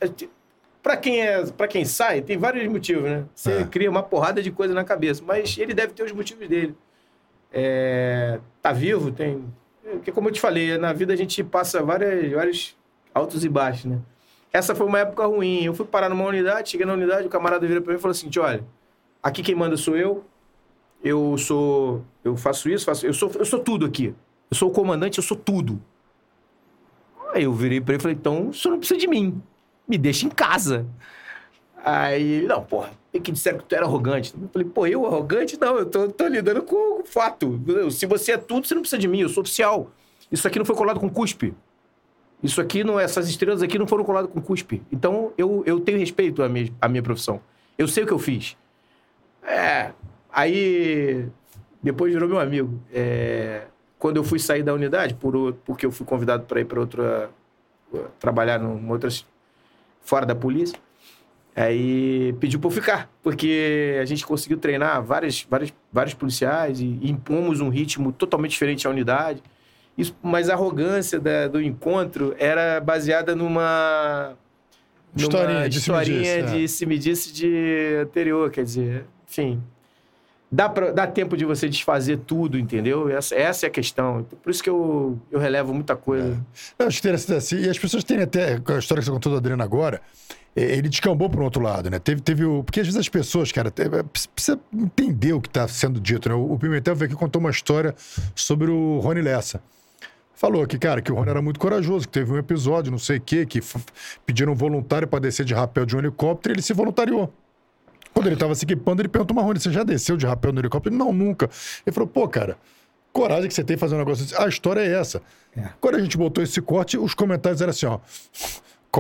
para 0.81 0.95
quem 0.95 1.22
é, 1.22 1.45
para 1.45 1.68
quem 1.68 1.85
sai, 1.85 2.22
tem 2.22 2.38
vários 2.38 2.68
motivos, 2.68 3.03
né? 3.03 3.26
Você 3.34 3.51
é. 3.51 3.64
cria 3.65 3.89
uma 3.89 4.03
porrada 4.03 4.41
de 4.41 4.51
coisa 4.51 4.73
na 4.73 4.84
cabeça, 4.84 5.23
mas 5.26 5.57
ele 5.57 5.73
deve 5.73 5.93
ter 5.93 6.03
os 6.03 6.11
motivos 6.11 6.47
dele. 6.47 6.76
É, 7.51 8.39
tá 8.61 8.72
vivo, 8.72 9.11
tem, 9.11 9.43
porque 9.84 10.11
como 10.11 10.30
eu 10.30 10.34
te 10.34 10.39
falei, 10.39 10.77
na 10.77 10.93
vida 10.93 11.14
a 11.14 11.15
gente 11.15 11.43
passa 11.43 11.81
várias, 11.81 12.31
vários 12.31 12.77
altos 13.14 13.43
e 13.43 13.49
baixos, 13.49 13.85
né? 13.85 13.99
Essa 14.51 14.73
foi 14.73 14.85
uma 14.85 14.99
época 14.99 15.26
ruim. 15.26 15.64
Eu 15.65 15.73
fui 15.73 15.85
parar 15.85 16.09
numa 16.09 16.26
unidade, 16.26 16.69
cheguei 16.69 16.85
na 16.85 16.93
unidade, 16.93 17.27
o 17.27 17.30
camarada 17.30 17.68
vira 17.68 17.81
para 17.81 17.91
mim 17.91 17.99
e 17.99 18.01
falou 18.01 18.11
assim: 18.11 18.30
"Olha, 18.39 18.64
aqui 19.28 19.44
quem 19.44 19.56
manda 19.56 19.78
sou 19.78 19.95
eu. 19.95 20.24
Eu 21.04 21.38
sou, 21.38 22.04
eu 22.24 22.36
faço 22.36 22.70
isso, 22.70 22.86
faço, 22.86 23.06
eu 23.06 23.14
sou, 23.14 23.32
eu 23.36 23.45
sou 23.45 23.60
tudo 23.60 23.86
aqui. 23.86 24.16
Eu 24.49 24.58
sou 24.58 24.70
o 24.70 24.74
comandante, 24.74 25.20
eu 25.20 25.24
sou 25.24 25.38
tudo." 25.38 25.82
Aí 27.34 27.44
eu 27.44 27.54
virei 27.54 27.80
para 27.80 27.94
ele 27.94 28.02
e 28.02 28.02
falei: 28.02 28.18
"Então, 28.18 28.49
o 28.49 28.54
senhor 28.54 28.72
não 28.74 28.80
precisa 28.80 28.99
de 28.99 29.08
mim." 29.08 29.41
me 29.88 29.98
deixa 29.98 30.26
em 30.26 30.30
casa. 30.30 30.86
Aí, 31.84 32.45
não, 32.45 32.62
porra, 32.64 32.91
tem 33.12 33.22
que 33.22 33.32
disseram 33.32 33.60
que 33.60 33.64
tu 33.64 33.74
era 33.74 33.86
arrogante. 33.86 34.34
Eu 34.40 34.49
falei, 34.49 34.68
pô, 34.68 34.86
eu 34.86 35.06
arrogante? 35.06 35.58
Não, 35.60 35.78
eu 35.78 35.86
tô, 35.86 36.10
tô 36.10 36.28
lidando 36.28 36.62
com 36.64 37.02
o 37.02 37.06
fato. 37.06 37.60
Se 37.91 38.06
você 38.06 38.34
é 38.34 38.38
tudo, 38.38 38.68
você 38.68 38.76
não 38.76 38.82
precisa 38.82 38.99
de 38.99 39.08
mim, 39.08 39.22
eu 39.22 39.30
sou 39.30 39.41
oficial. 39.41 39.90
Isso 40.30 40.45
aqui 40.45 40.60
não 40.60 40.66
foi 40.66 40.76
colado 40.76 40.99
com 40.99 41.10
cuspe. 41.10 41.54
Isso 42.44 42.60
aqui 42.60 42.84
não 42.84 42.99
é, 42.99 43.04
essas 43.04 43.30
estrelas 43.30 43.64
aqui 43.64 43.80
não 43.80 43.88
foram 43.88 44.04
coladas 44.04 44.30
com 44.30 44.41
cuspe. 44.41 44.84
Então 44.91 45.32
eu, 45.38 45.64
eu 45.66 45.80
tenho 45.80 45.98
respeito 45.98 46.44
à 46.44 46.49
minha, 46.49 46.72
à 46.82 46.90
minha 46.90 47.02
profissão. 47.02 47.40
Eu 47.78 47.88
sei 47.88 48.04
o 48.04 48.08
que 48.08 48.14
eu 48.14 48.20
fiz. 48.20 48.58
É. 49.48 49.91
Aí 50.32 51.28
depois 51.82 52.14
virou 52.14 52.28
meu 52.28 52.40
amigo. 52.40 52.80
É, 52.94 53.64
quando 53.98 54.18
eu 54.18 54.24
fui 54.24 54.40
sair 54.40 54.61
da 54.61 54.74
unidade, 54.74 55.14
por, 55.14 55.53
porque 55.65 55.86
eu 55.86 55.91
fui 55.91 56.06
convidado 56.06 56.44
para 56.44 56.60
ir 56.60 56.65
para 56.65 56.80
outra. 56.80 57.30
trabalhar 58.19 58.60
numa 58.60 58.94
outra. 58.94 59.10
fora 60.02 60.26
da 60.26 60.36
polícia. 60.36 60.78
Aí 61.56 62.34
pediu 62.40 62.60
para 62.60 62.68
eu 62.68 62.72
ficar, 62.72 63.10
porque 63.24 63.98
a 63.99 64.06
gente 64.06 64.24
conseguiu 64.24 64.60
treinar 64.60 65.02
várias, 65.02 65.44
várias, 65.49 65.74
vários 65.91 66.14
policiais 66.14 66.80
e, 66.80 66.99
e 67.02 67.10
impomos 67.10 67.61
um 67.61 67.69
ritmo 67.69 68.11
totalmente 68.11 68.52
diferente 68.52 68.86
à 68.86 68.91
unidade. 68.91 69.41
Isso, 69.98 70.15
mas 70.22 70.49
a 70.49 70.53
arrogância 70.53 71.19
da, 71.19 71.48
do 71.48 71.60
encontro 71.60 72.36
era 72.38 72.80
baseada 72.80 73.36
numa. 73.36 74.36
numa 75.15 75.24
Historinha 75.24 75.68
de 75.68 75.82
se 75.82 75.90
me 75.91 75.98
historinha 75.98 76.22
disse, 76.22 76.56
é. 76.56 76.60
de 76.60 76.68
se 76.68 76.86
me 76.86 76.98
disse 76.99 77.34
de 77.34 77.98
anterior, 78.03 78.52
quer 78.52 78.64
dizer, 78.64 79.06
enfim. 79.30 79.62
Dá, 80.49 80.70
pra, 80.70 80.91
dá 80.91 81.06
tempo 81.06 81.36
de 81.36 81.44
você 81.44 81.68
desfazer 81.68 82.20
tudo, 82.20 82.58
entendeu? 82.58 83.10
Essa, 83.10 83.36
essa 83.36 83.66
é 83.66 83.68
a 83.68 83.70
questão. 83.70 84.26
Por 84.41 84.49
isso 84.49 84.64
que 84.64 84.70
eu, 84.70 85.20
eu 85.30 85.40
relevo 85.40 85.74
muita 85.74 85.95
coisa. 85.95 86.41
Não, 86.80 86.88
acho 86.88 86.99
interessante 86.99 87.34
assim. 87.34 87.58
E 87.58 87.70
as 87.70 87.78
pessoas 87.78 88.04
têm 88.06 88.22
até, 88.22 88.58
com 88.58 88.72
a 88.72 88.80
história 88.80 89.02
que 89.02 89.06
você 89.06 89.12
contou 89.12 89.34
do 89.34 89.38
Adriano 89.38 89.62
agora, 89.62 90.02
ele 90.56 90.88
descambou 90.88 91.30
para 91.30 91.41
um 91.41 91.44
outro 91.44 91.62
lado, 91.62 91.90
né? 91.90 91.99
Teve, 91.99 92.22
teve 92.22 92.45
o. 92.45 92.64
Porque 92.64 92.80
às 92.80 92.88
vezes 92.88 92.99
as 92.99 93.10
pessoas, 93.10 93.52
cara, 93.52 93.72
eh, 93.78 94.04
precisa 94.34 94.60
entender 94.74 95.34
o 95.34 95.41
que 95.41 95.49
está 95.49 95.68
sendo 95.68 95.99
dito, 95.99 96.30
né? 96.30 96.36
O 96.36 96.58
Pimentel 96.58 96.95
veio 96.95 97.12
aqui 97.12 97.20
contou 97.20 97.40
uma 97.40 97.52
história 97.52 97.94
sobre 98.34 98.72
o 98.72 98.99
Rony 98.99 99.22
Lessa. 99.22 99.62
Falou 100.34 100.66
que, 100.66 100.78
cara, 100.78 101.02
que 101.02 101.12
o 101.12 101.16
Rony 101.16 101.30
era 101.30 101.41
muito 101.41 101.60
corajoso, 101.60 102.08
que 102.08 102.14
teve 102.14 102.32
um 102.32 102.38
episódio, 102.38 102.91
não 102.91 102.99
sei 102.99 103.18
o 103.18 103.22
quê, 103.22 103.45
que 103.45 103.60
pediram 104.26 104.54
um 104.54 104.56
voluntário 104.56 105.08
para 105.08 105.20
descer 105.20 105.45
de 105.45 105.54
rapel 105.54 105.86
de 105.86 105.95
um 105.95 105.99
helicóptero 105.99 106.54
e 106.54 106.56
ele 106.56 106.62
se 106.62 106.74
voluntariou. 106.74 107.34
Quando 108.18 108.26
ele 108.26 108.34
estava 108.34 108.56
se 108.56 108.65
equipando, 108.65 108.99
ele 108.99 109.10
perguntou, 109.10 109.35
mas 109.35 109.45
Rony, 109.45 109.60
você 109.60 109.72
já 109.72 109.84
desceu 109.84 110.18
de 110.18 110.26
rapel 110.26 110.52
no 110.52 110.60
helicóptero? 110.60 110.91
Ele, 110.91 110.98
não, 110.98 111.14
nunca. 111.14 111.48
Ele 111.85 111.94
falou, 111.94 112.10
pô, 112.10 112.27
cara, 112.27 112.57
coragem 113.14 113.48
que 113.48 113.53
você 113.53 113.64
tem 113.64 113.76
de 113.76 113.80
fazer 113.80 113.94
um 113.94 113.99
negócio 113.99 114.26
assim. 114.26 114.44
A 114.44 114.48
história 114.48 114.80
é 114.81 114.91
essa. 114.99 115.22
Quando 115.80 115.98
a 115.98 115.99
gente 115.99 116.18
botou 116.18 116.44
esse 116.44 116.60
corte, 116.60 116.98
os 116.98 117.14
comentários 117.14 117.61
eram 117.61 117.69
assim, 117.69 117.85
ó. 117.85 117.99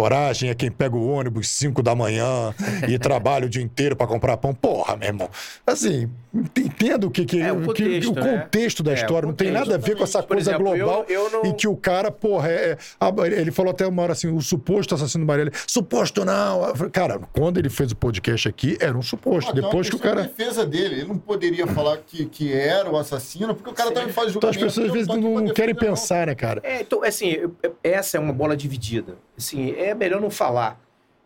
Coragem 0.01 0.51
é 0.51 0.53
quem 0.53 0.69
pega 0.69 0.95
o 0.95 1.07
ônibus 1.09 1.49
5 1.49 1.81
da 1.81 1.95
manhã 1.95 2.53
e 2.87 2.99
trabalha 2.99 3.47
o 3.47 3.49
dia 3.49 3.63
inteiro 3.63 3.95
para 3.95 4.05
comprar 4.05 4.37
pão. 4.37 4.53
Porra, 4.53 4.95
meu 4.95 5.07
irmão. 5.07 5.27
Assim, 5.65 6.07
entendo 6.55 7.07
o 7.07 7.11
que, 7.11 7.25
que, 7.25 7.41
É, 7.41 7.51
o 7.51 7.55
o 7.67 7.73
que- 7.73 7.83
contexto, 7.83 8.11
o 8.11 8.13
né? 8.15 8.37
contexto 8.43 8.83
da 8.83 8.91
É, 8.91 8.93
história. 8.93 9.25
o 9.25 9.29
Não 9.29 9.35
tem 9.35 9.47
contexto, 9.47 9.69
nada 9.71 9.75
a 9.83 9.83
ver 9.87 9.97
com 9.97 10.03
essa 10.03 10.21
coisa 10.21 10.51
exemplo, 10.51 10.75
eu- 10.75 10.85
global 10.85 11.05
eu 11.09 11.31
não- 11.31 11.41
em 11.45 11.53
que 11.55 11.67
o 11.67 11.75
cara, 11.75 12.11
porra, 12.11 12.47
é, 12.49 12.77
é- 13.01 13.41
ele 13.41 13.51
falou 13.51 13.71
até 13.71 13.87
uma 13.87 14.03
hora 14.03 14.11
assim, 14.13 14.27
o 14.31 14.39
suposto 14.39 14.93
assassino 14.93 15.23
do 15.25 15.27
Marielle. 15.27 15.51
Suposto 15.65 16.23
não. 16.23 16.63
Eu 16.67 16.91
Cara, 16.91 17.19
quando 17.33 17.57
ele 17.57 17.69
fez 17.69 17.91
o 17.91 17.95
podcast 17.95 18.47
aqui, 18.47 18.77
era 18.79 18.95
um 18.95 19.01
suposto. 19.01 19.49
Ah, 19.49 19.53
Depois 19.55 19.89
que 19.89 19.95
o 19.95 19.99
cara. 19.99 20.21
defesa 20.21 20.63
dele. 20.63 20.93
Ele 20.93 21.05
não 21.07 21.17
poderia 21.17 21.65
falar 21.65 21.97
que, 22.05 22.25
que 22.27 22.53
era 22.53 22.87
o 22.87 22.97
assassino, 22.97 23.55
porque 23.55 23.71
o 23.71 23.73
cara 23.73 23.89
também 23.91 24.13
faz 24.13 24.29
Então 24.35 24.47
as 24.47 24.55
julgamento. 24.55 24.75
pessoas 24.75 24.85
às 24.85 24.89
eu 24.89 24.93
vezes 24.93 25.07
não, 25.07 25.15
não 25.17 25.53
querem 25.53 25.73
defender, 25.73 25.73
não. 25.73 25.95
pensar, 25.95 26.27
né, 26.27 26.35
cara? 26.35 26.61
É, 26.63 26.81
então, 26.81 27.03
assim, 27.03 27.29
eu- 27.29 27.55
eu- 27.63 27.75
essa 27.83 28.17
é 28.17 28.19
uma 28.19 28.31
bola 28.33 28.55
dividida. 28.55 29.15
Assim, 29.37 29.71
é 29.71 29.93
melhor 29.93 30.19
não 30.19 30.29
falar, 30.29 30.79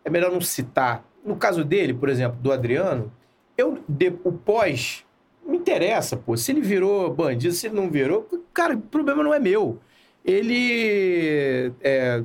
é 0.04 0.10
melhor 0.10 0.30
não 0.30 0.40
citar. 0.40 1.04
No 1.24 1.36
caso 1.36 1.64
dele, 1.64 1.94
por 1.94 2.08
exemplo, 2.08 2.36
do 2.40 2.52
Adriano, 2.52 3.10
eu 3.56 3.78
de- 3.88 4.12
o 4.24 4.32
pós 4.32 5.04
me 5.46 5.56
interessa, 5.56 6.16
pô. 6.16 6.36
Se 6.36 6.52
ele 6.52 6.60
virou 6.60 7.12
bandido, 7.12 7.54
se 7.54 7.66
ele 7.66 7.76
não 7.76 7.90
virou, 7.90 8.28
cara, 8.52 8.74
o 8.74 8.80
problema 8.80 9.22
não 9.22 9.32
é 9.32 9.38
meu. 9.38 9.78
Ele 10.24 11.72
é, 11.82 12.22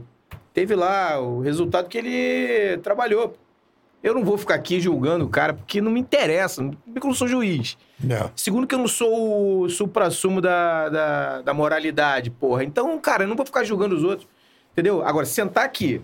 teve 0.53 0.75
lá 0.75 1.19
o 1.19 1.39
resultado 1.39 1.87
que 1.87 1.97
ele 1.97 2.77
trabalhou. 2.79 3.35
Eu 4.03 4.13
não 4.13 4.23
vou 4.23 4.37
ficar 4.37 4.55
aqui 4.55 4.79
julgando 4.79 5.25
o 5.25 5.29
cara, 5.29 5.53
porque 5.53 5.81
não 5.81 5.91
me 5.91 5.99
interessa, 5.99 6.63
porque 6.63 6.99
eu 7.05 7.09
não 7.09 7.13
sou 7.13 7.27
juiz. 7.27 7.77
É. 8.07 8.29
Segundo 8.35 8.67
que 8.67 8.75
eu 8.75 8.79
não 8.79 8.87
sou 8.87 9.61
o 9.63 9.69
supra-sumo 9.69 10.39
da, 10.39 10.89
da, 10.89 11.41
da 11.41 11.53
moralidade, 11.53 12.29
porra. 12.29 12.63
Então, 12.63 12.97
cara, 12.99 13.23
eu 13.23 13.27
não 13.27 13.35
vou 13.35 13.45
ficar 13.45 13.63
julgando 13.63 13.95
os 13.95 14.03
outros. 14.03 14.27
Entendeu? 14.77 15.03
Agora, 15.03 15.25
sentar 15.25 15.65
aqui 15.65 15.99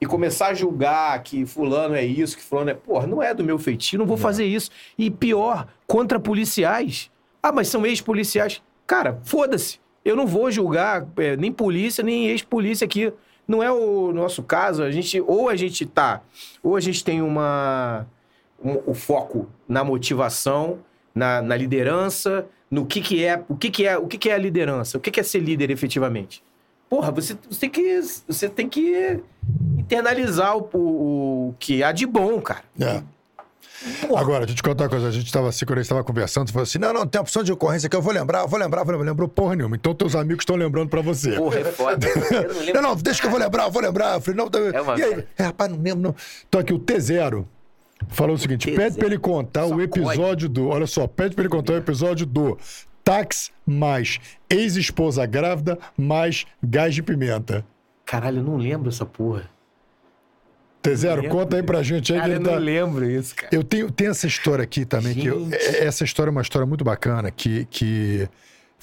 e 0.00 0.06
começar 0.06 0.46
a 0.46 0.54
julgar 0.54 1.22
que 1.22 1.44
fulano 1.44 1.94
é 1.94 2.02
isso, 2.02 2.34
que 2.34 2.42
fulano 2.42 2.70
é... 2.70 2.74
Porra, 2.74 3.06
não 3.06 3.22
é 3.22 3.34
do 3.34 3.44
meu 3.44 3.58
feitio, 3.58 3.98
não 3.98 4.06
vou 4.06 4.16
fazer 4.16 4.46
isso. 4.46 4.70
E 4.96 5.10
pior, 5.10 5.68
contra 5.86 6.18
policiais. 6.18 7.10
Ah, 7.42 7.52
mas 7.52 7.68
são 7.68 7.84
ex-policiais. 7.84 8.62
Cara, 8.86 9.20
foda-se. 9.22 9.78
Eu 10.02 10.16
não 10.16 10.26
vou 10.26 10.50
julgar 10.50 11.06
é, 11.18 11.36
nem 11.36 11.52
polícia, 11.52 12.02
nem 12.02 12.28
ex-polícia 12.28 12.86
aqui. 12.86 13.12
Não 13.46 13.62
é 13.62 13.70
o 13.70 14.14
nosso 14.14 14.42
caso. 14.42 14.82
A 14.82 14.90
gente, 14.90 15.20
ou 15.20 15.50
a 15.50 15.54
gente 15.54 15.84
tá... 15.84 16.22
Ou 16.62 16.74
a 16.74 16.80
gente 16.80 17.04
tem 17.04 17.20
uma... 17.20 18.06
um- 18.64 18.80
o 18.86 18.94
foco 18.94 19.46
na 19.68 19.84
motivação, 19.84 20.78
na, 21.14 21.42
na 21.42 21.54
liderança, 21.54 22.46
no 22.70 22.86
que 22.86 23.02
que 23.02 23.22
é, 23.22 23.44
o 23.46 23.54
que 23.54 23.70
que 23.70 23.86
é, 23.86 23.98
o 23.98 24.06
que 24.06 24.16
que 24.16 24.30
é 24.30 24.34
a 24.34 24.38
liderança, 24.38 24.96
o 24.96 25.00
que 25.02 25.10
que 25.10 25.20
é 25.20 25.22
ser 25.22 25.40
líder 25.40 25.70
efetivamente. 25.70 26.42
Porra, 26.88 27.10
você, 27.10 27.36
você 27.48 27.60
tem 27.60 27.70
que 27.70 28.00
você 28.28 28.48
tem 28.48 28.68
que 28.68 29.20
internalizar 29.78 30.56
o, 30.56 30.68
o, 30.72 31.48
o 31.48 31.54
que 31.58 31.82
há 31.82 31.92
de 31.92 32.06
bom, 32.06 32.40
cara. 32.40 32.62
É. 32.80 33.02
Porra. 34.06 34.20
Agora, 34.20 34.38
deixa 34.40 34.52
eu 34.52 34.56
te 34.56 34.62
contar 34.62 34.84
uma 34.84 34.90
coisa. 34.90 35.08
A 35.08 35.10
gente 35.10 35.26
estava 35.26 35.48
assim, 35.48 35.66
quando 35.66 35.78
a 35.78 35.82
gente 35.82 35.86
estava 35.86 36.02
conversando, 36.02 36.46
você 36.48 36.52
falou 36.52 36.62
assim: 36.62 36.78
não, 36.78 36.92
não, 36.92 37.06
tem 37.06 37.20
opção 37.20 37.42
de 37.42 37.52
ocorrência 37.52 37.88
que 37.88 37.96
eu 37.96 38.00
vou 38.00 38.12
lembrar, 38.12 38.40
eu 38.40 38.48
vou 38.48 38.58
lembrar, 38.58 38.80
eu 38.80 38.84
vou 38.84 38.94
lembrar. 38.94 39.10
Lembrou 39.10 39.28
porra 39.28 39.54
nenhuma. 39.54 39.76
Então 39.76 39.94
teus 39.94 40.14
amigos 40.14 40.42
estão 40.42 40.56
lembrando 40.56 40.88
pra 40.88 41.02
você. 41.02 41.32
Porra, 41.32 41.60
é 41.60 41.64
foda. 41.64 42.06
Não. 42.72 42.82
Não, 42.82 42.82
não, 42.90 42.96
deixa 42.96 43.20
que 43.20 43.26
eu 43.26 43.30
vou 43.30 43.38
lembrar, 43.38 43.64
eu 43.64 43.70
vou 43.70 43.82
lembrar. 43.82 44.14
Eu 44.14 44.20
falei, 44.20 44.36
não, 44.36 44.48
tá... 44.50 44.58
É 44.58 44.98
E 44.98 45.02
aí? 45.02 45.26
É, 45.38 45.42
rapaz, 45.44 45.70
não 45.70 45.78
lembro, 45.80 46.00
não. 46.00 46.14
Então 46.48 46.60
aqui 46.60 46.72
o 46.72 46.78
T0 46.78 47.44
falou 48.08 48.34
o 48.34 48.38
seguinte: 48.38 48.70
T0. 48.70 48.76
pede 48.76 48.96
pra 48.96 49.06
ele 49.06 49.18
contar 49.18 49.64
o 49.64 49.68
Sacode. 49.68 49.84
episódio 49.84 50.48
do. 50.48 50.68
Olha 50.68 50.86
só, 50.86 51.06
pede 51.06 51.34
pra 51.34 51.42
ele 51.42 51.50
contar 51.50 51.74
o 51.74 51.76
episódio 51.76 52.26
do 52.26 52.58
táxi 53.06 53.52
mais 53.64 54.18
ex-esposa 54.50 55.24
grávida 55.26 55.78
mais 55.96 56.44
gás 56.60 56.92
de 56.92 57.04
pimenta. 57.04 57.64
Caralho, 58.04 58.38
eu 58.38 58.42
não 58.42 58.56
lembro 58.56 58.88
essa 58.88 59.06
porra. 59.06 59.48
T0, 60.82 61.16
lembro. 61.16 61.30
conta 61.30 61.56
aí 61.56 61.62
pra 61.62 61.82
gente 61.84 62.12
aí 62.12 62.18
Cara, 62.20 62.32
eu 62.34 62.42
tá. 62.42 62.50
não 62.52 62.58
lembro 62.58 63.08
isso, 63.08 63.34
cara. 63.34 63.48
Eu 63.54 63.62
tenho, 63.62 63.90
tenho 63.92 64.10
essa 64.10 64.26
história 64.26 64.62
aqui 64.64 64.84
também, 64.84 65.14
que 65.14 65.26
eu- 65.26 65.48
é- 65.52 65.84
essa 65.84 66.02
história 66.04 66.30
é 66.30 66.32
uma 66.32 66.42
história 66.42 66.66
muito 66.66 66.84
bacana 66.84 67.30
que, 67.30 67.64
que 67.66 68.28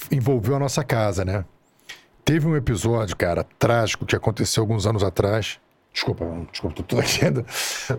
envolveu 0.10 0.56
a 0.56 0.60
nossa 0.60 0.84
casa, 0.85 1.24
né? 1.26 1.43
Teve 2.26 2.48
um 2.48 2.56
episódio, 2.56 3.16
cara, 3.18 3.45
trágico 3.60 4.06
que 4.06 4.16
aconteceu 4.16 4.64
alguns 4.64 4.85
anos 4.88 5.03
atrás. 5.03 5.60
Desculpa, 5.94 6.26
desculpa, 6.52 6.84
tô, 6.84 6.98
aqui 7.00 7.24
ainda. 7.24 7.46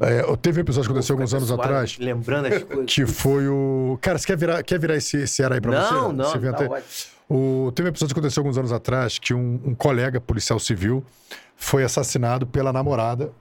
É, 0.00 0.36
teve 0.38 0.58
um 0.58 0.62
episódio 0.62 0.88
que 0.88 0.92
aconteceu 0.92 1.14
alguns 1.14 1.32
anos 1.32 1.52
atrás, 1.52 1.96
Lembrando 1.96 2.46
as 2.46 2.62
coisas. 2.64 2.92
que 2.92 3.06
foi 3.06 3.46
o. 3.46 3.96
Cara, 4.00 4.18
você 4.18 4.26
quer 4.26 4.36
virar, 4.36 4.62
quer 4.64 4.80
virar 4.80 4.96
esse, 4.96 5.18
esse 5.18 5.42
era 5.42 5.54
aí 5.54 5.60
pra 5.60 5.70
você? 5.70 5.94
Não, 5.94 6.12
não, 6.12 6.32
tá 6.32 6.64
ótimo. 6.64 7.14
O, 7.28 7.72
teve 7.72 7.88
um 7.88 7.90
episódio 7.90 8.12
que 8.12 8.18
aconteceu 8.18 8.40
alguns 8.40 8.58
anos 8.58 8.72
atrás 8.72 9.18
que 9.18 9.32
um, 9.32 9.60
um 9.64 9.74
colega 9.74 10.20
policial 10.20 10.58
civil 10.58 11.04
foi 11.56 11.84
assassinado 11.84 12.46
pela 12.46 12.72
namorada, 12.72 13.32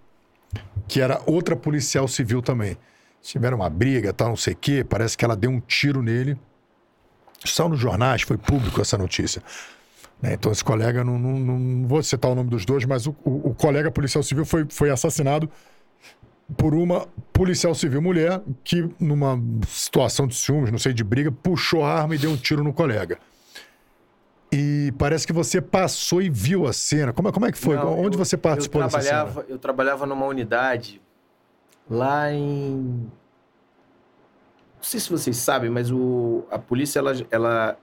que 0.87 1.01
era 1.01 1.19
outra 1.25 1.55
policial 1.55 2.07
civil 2.07 2.41
também. 2.41 2.77
Tiveram 3.23 3.57
uma 3.57 3.69
briga, 3.69 4.13
tal, 4.13 4.29
não 4.29 4.35
sei 4.35 4.53
o 4.53 4.57
quê. 4.57 4.85
Parece 4.87 5.17
que 5.17 5.25
ela 5.25 5.35
deu 5.35 5.49
um 5.49 5.59
tiro 5.59 6.01
nele. 6.03 6.37
Saiu 7.43 7.69
nos 7.69 7.79
jornais, 7.79 8.21
foi 8.21 8.37
público 8.37 8.79
essa 8.79 8.97
notícia. 8.97 9.41
Né, 10.23 10.33
Então, 10.35 10.51
esse 10.53 10.63
colega, 10.63 11.03
não, 11.03 11.19
não, 11.19 11.37
não 11.37 11.85
vou 11.87 12.01
citar 12.01 12.31
o 12.31 12.35
nome 12.35 12.49
dos 12.49 12.65
dois, 12.65 12.85
mas 12.85 13.05
o, 13.05 13.13
o- 13.25 13.49
o 13.49 13.53
colega 13.53 13.91
policial 13.91 14.23
civil 14.23 14.45
foi, 14.45 14.65
foi 14.69 14.89
assassinado 14.89 15.49
por 16.57 16.73
uma 16.73 17.07
policial 17.33 17.75
civil 17.75 18.01
mulher 18.01 18.41
que, 18.63 18.89
numa 18.99 19.37
situação 19.67 20.25
de 20.25 20.35
ciúmes, 20.35 20.71
não 20.71 20.77
sei, 20.79 20.93
de 20.93 21.03
briga, 21.03 21.29
puxou 21.29 21.83
a 21.83 21.91
arma 21.93 22.15
e 22.15 22.17
deu 22.17 22.31
um 22.31 22.37
tiro 22.37 22.63
no 22.63 22.71
colega. 22.73 23.17
E 24.51 24.93
parece 24.97 25.25
que 25.27 25.33
você 25.33 25.59
passou 25.59 26.21
e 26.21 26.29
viu 26.29 26.65
a 26.67 26.71
cena. 26.73 27.11
Como, 27.11 27.27
é- 27.27 27.31
como 27.31 27.45
é 27.45 27.51
que 27.51 27.57
foi? 27.57 27.75
Não, 27.75 27.99
Onde 27.99 28.15
eu- 28.15 28.23
você 28.23 28.37
participou 28.37 28.81
eu 28.81 28.87
dessa 28.87 29.01
cena? 29.01 29.45
Eu 29.49 29.57
trabalhava 29.57 30.05
numa 30.05 30.25
unidade 30.25 31.01
lá 31.89 32.31
em. 32.31 32.77
Não 34.77 34.83
sei 34.89 34.99
se 34.99 35.09
vocês 35.09 35.35
sabem, 35.37 35.69
mas 35.69 35.91
o, 35.91 36.43
a 36.51 36.59
polícia 36.59 36.99
ela, 36.99 37.13
ela, 37.31 37.77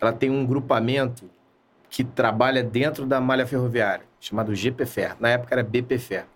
ela 0.00 0.12
tem 0.12 0.28
um 0.30 0.44
grupamento 0.44 1.24
que 1.90 2.04
trabalha 2.04 2.62
dentro 2.62 3.06
da 3.06 3.20
malha 3.20 3.46
ferroviária, 3.46 4.04
chamado 4.20 4.54
GPFER. 4.54 5.16
Na 5.18 5.30
época 5.30 5.54
era 5.54 5.62
BPFER. 5.62 6.26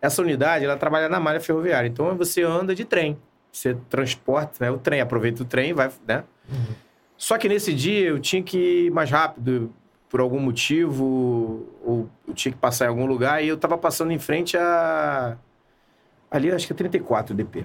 Essa 0.00 0.22
unidade 0.22 0.64
ela 0.64 0.76
trabalha 0.76 1.08
na 1.08 1.20
malha 1.20 1.40
ferroviária. 1.40 1.88
Então 1.88 2.16
você 2.16 2.42
anda 2.42 2.74
de 2.74 2.84
trem. 2.84 3.18
Você 3.52 3.74
transporta 3.88 4.64
né, 4.64 4.70
o 4.70 4.78
trem, 4.78 5.00
aproveita 5.00 5.42
o 5.42 5.46
trem 5.46 5.70
e 5.70 5.72
vai. 5.72 5.90
Né? 6.06 6.24
Só 7.16 7.36
que 7.36 7.48
nesse 7.48 7.74
dia 7.74 8.08
eu 8.08 8.18
tinha 8.18 8.42
que 8.42 8.86
ir 8.86 8.90
mais 8.90 9.10
rápido, 9.10 9.72
por 10.10 10.20
algum 10.20 10.40
motivo, 10.40 11.68
ou 11.84 12.10
eu 12.26 12.34
tinha 12.34 12.52
que 12.52 12.58
passar 12.58 12.86
em 12.86 12.88
algum 12.88 13.06
lugar, 13.06 13.42
e 13.42 13.48
eu 13.48 13.56
tava 13.56 13.78
passando 13.78 14.10
em 14.12 14.18
frente 14.18 14.56
a. 14.56 15.38
Ali, 16.28 16.50
acho 16.50 16.66
que 16.66 16.72
é 16.72 16.76
34 16.76 17.34
DP. 17.34 17.60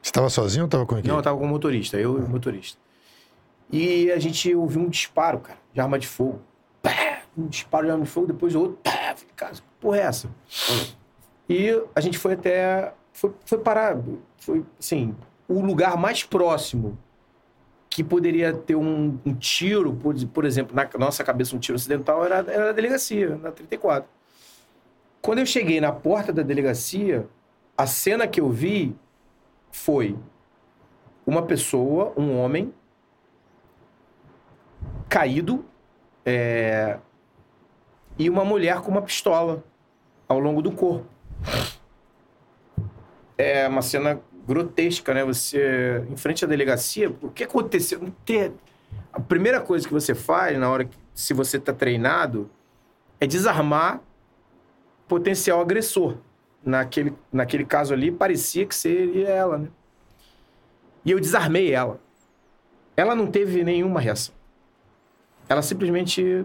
Você 0.00 0.10
estava 0.10 0.28
sozinho 0.30 0.64
ou 0.64 0.66
estava 0.66 0.86
com 0.86 0.94
a 0.94 0.98
equipe? 0.98 1.08
Não, 1.08 1.18
eu 1.18 1.22
tava 1.22 1.36
com 1.36 1.44
o 1.44 1.48
motorista, 1.48 1.98
eu 1.98 2.18
e 2.18 2.22
o 2.22 2.28
motorista. 2.28 2.78
E 3.70 4.10
a 4.10 4.18
gente 4.18 4.54
ouviu 4.54 4.82
um 4.82 4.88
disparo, 4.88 5.40
cara, 5.40 5.58
de 5.72 5.80
arma 5.80 5.98
de 5.98 6.06
fogo. 6.06 6.40
Um 7.36 7.46
disparo 7.46 7.86
de 7.86 7.92
arma 7.92 8.04
de 8.04 8.10
fogo, 8.10 8.26
depois 8.26 8.54
outro, 8.54 8.78
pá, 8.82 8.90
falei, 8.90 9.34
cara, 9.36 9.52
que 9.52 9.62
porra 9.78 9.98
é 9.98 10.00
essa? 10.00 10.28
E 11.48 11.70
a 11.94 12.00
gente 12.00 12.18
foi 12.18 12.32
até, 12.32 12.92
foi, 13.12 13.32
foi 13.44 13.58
parar, 13.58 13.96
foi, 14.38 14.64
assim, 14.78 15.14
o 15.46 15.60
lugar 15.60 15.96
mais 15.96 16.24
próximo 16.24 16.98
que 17.88 18.04
poderia 18.04 18.52
ter 18.52 18.76
um, 18.76 19.18
um 19.24 19.34
tiro, 19.34 19.92
por, 19.94 20.14
por, 20.26 20.44
exemplo, 20.44 20.74
na 20.74 20.88
nossa 20.98 21.24
cabeça 21.24 21.56
um 21.56 21.58
tiro 21.58 21.76
acidental, 21.76 22.24
era, 22.24 22.36
era 22.50 22.70
a 22.70 22.72
delegacia, 22.72 23.36
na 23.36 23.50
34. 23.50 24.08
Quando 25.22 25.38
eu 25.38 25.46
cheguei 25.46 25.80
na 25.80 25.90
porta 25.90 26.32
da 26.32 26.42
delegacia, 26.42 27.26
a 27.76 27.86
cena 27.86 28.26
que 28.26 28.40
eu 28.40 28.50
vi 28.50 28.94
foi 29.70 30.16
uma 31.26 31.42
pessoa, 31.42 32.12
um 32.16 32.38
homem, 32.38 32.72
caído, 35.08 35.64
é, 36.24 36.98
e 38.18 38.28
uma 38.28 38.44
mulher 38.44 38.80
com 38.80 38.90
uma 38.90 39.02
pistola 39.02 39.64
ao 40.28 40.38
longo 40.38 40.60
do 40.60 40.72
corpo. 40.72 41.06
É 43.36 43.68
uma 43.68 43.82
cena 43.82 44.20
grotesca, 44.46 45.14
né? 45.14 45.24
Você, 45.24 46.04
em 46.10 46.16
frente 46.16 46.44
à 46.44 46.48
delegacia, 46.48 47.08
o 47.22 47.30
que 47.30 47.44
aconteceu? 47.44 48.12
A 49.12 49.20
primeira 49.20 49.60
coisa 49.60 49.86
que 49.86 49.92
você 49.92 50.14
faz 50.14 50.58
na 50.58 50.68
hora 50.68 50.84
que, 50.84 50.96
se 51.14 51.32
você 51.32 51.56
está 51.56 51.72
treinado, 51.72 52.50
é 53.20 53.26
desarmar 53.26 54.00
potencial 55.06 55.60
agressor. 55.60 56.16
Naquele, 56.64 57.14
naquele 57.32 57.64
caso 57.64 57.94
ali, 57.94 58.10
parecia 58.10 58.66
que 58.66 58.74
seria 58.74 59.28
ela, 59.28 59.58
né? 59.58 59.68
E 61.04 61.12
eu 61.12 61.20
desarmei 61.20 61.72
ela. 61.72 62.00
Ela 62.96 63.14
não 63.14 63.28
teve 63.28 63.62
nenhuma 63.62 64.00
reação. 64.00 64.34
Ela 65.48 65.62
simplesmente 65.62 66.44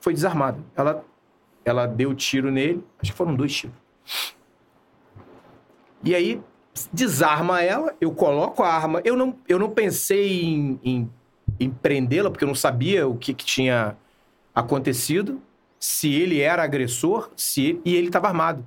foi 0.00 0.12
desarmada. 0.12 0.58
Ela, 0.74 1.04
ela 1.64 1.86
deu 1.86 2.14
tiro 2.14 2.50
nele, 2.50 2.84
acho 3.00 3.12
que 3.12 3.16
foram 3.16 3.34
dois 3.34 3.54
tiros. 3.54 3.76
E 6.04 6.14
aí, 6.14 6.40
desarma 6.92 7.62
ela, 7.62 7.94
eu 8.00 8.12
coloco 8.12 8.62
a 8.62 8.68
arma. 8.68 9.00
Eu 9.04 9.16
não, 9.16 9.36
eu 9.48 9.58
não 9.58 9.70
pensei 9.70 10.42
em, 10.42 10.80
em, 10.82 11.10
em 11.60 11.70
prendê-la, 11.70 12.30
porque 12.30 12.44
eu 12.44 12.48
não 12.48 12.54
sabia 12.54 13.06
o 13.06 13.16
que, 13.16 13.32
que 13.32 13.44
tinha 13.44 13.96
acontecido, 14.54 15.40
se 15.78 16.12
ele 16.12 16.40
era 16.40 16.62
agressor, 16.62 17.30
se 17.36 17.64
ele, 17.64 17.80
e 17.84 17.94
ele 17.94 18.08
estava 18.08 18.28
armado. 18.28 18.66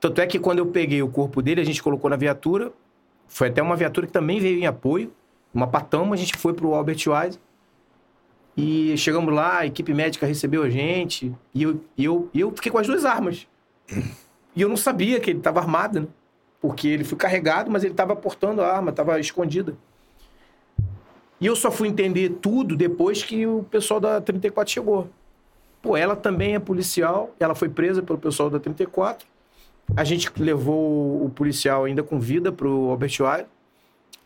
Tanto 0.00 0.20
é 0.20 0.26
que 0.26 0.38
quando 0.38 0.58
eu 0.58 0.66
peguei 0.66 1.00
o 1.02 1.08
corpo 1.08 1.40
dele, 1.40 1.60
a 1.60 1.64
gente 1.64 1.82
colocou 1.82 2.10
na 2.10 2.16
viatura. 2.16 2.72
Foi 3.28 3.48
até 3.48 3.62
uma 3.62 3.76
viatura 3.76 4.06
que 4.06 4.12
também 4.12 4.40
veio 4.40 4.58
em 4.58 4.66
apoio, 4.66 5.12
uma 5.54 5.66
patama, 5.66 6.14
a 6.14 6.18
gente 6.18 6.36
foi 6.36 6.52
para 6.52 6.66
o 6.66 6.74
Albert 6.74 6.98
Wise. 7.06 7.38
E 8.56 8.96
chegamos 8.96 9.32
lá, 9.32 9.58
a 9.60 9.66
equipe 9.66 9.94
médica 9.94 10.26
recebeu 10.26 10.62
a 10.62 10.70
gente, 10.70 11.34
e 11.54 11.62
eu, 11.62 11.80
eu, 11.96 12.28
eu 12.34 12.50
fiquei 12.52 12.70
com 12.70 12.78
as 12.78 12.86
duas 12.86 13.04
armas. 13.04 13.46
E 14.54 14.60
eu 14.60 14.68
não 14.68 14.76
sabia 14.76 15.18
que 15.18 15.30
ele 15.30 15.38
estava 15.38 15.60
armado, 15.60 16.00
né? 16.00 16.06
Porque 16.60 16.86
ele 16.86 17.04
foi 17.04 17.16
carregado, 17.16 17.70
mas 17.70 17.82
ele 17.82 17.94
estava 17.94 18.14
portando 18.14 18.60
a 18.60 18.70
arma, 18.70 18.90
estava 18.90 19.18
escondida. 19.18 19.76
E 21.40 21.46
eu 21.46 21.56
só 21.56 21.70
fui 21.70 21.88
entender 21.88 22.36
tudo 22.40 22.76
depois 22.76 23.24
que 23.24 23.46
o 23.46 23.64
pessoal 23.64 23.98
da 23.98 24.20
34 24.20 24.72
chegou. 24.72 25.08
Pô, 25.80 25.96
ela 25.96 26.14
também 26.14 26.54
é 26.54 26.60
policial, 26.60 27.34
ela 27.40 27.54
foi 27.54 27.68
presa 27.68 28.02
pelo 28.02 28.18
pessoal 28.18 28.48
da 28.48 28.60
34. 28.60 29.26
A 29.96 30.04
gente 30.04 30.30
levou 30.40 31.24
o 31.24 31.28
policial 31.30 31.84
ainda 31.84 32.02
com 32.02 32.20
vida 32.20 32.52
pro 32.52 32.90
Albert 32.90 33.16
Wilde. 33.18 33.46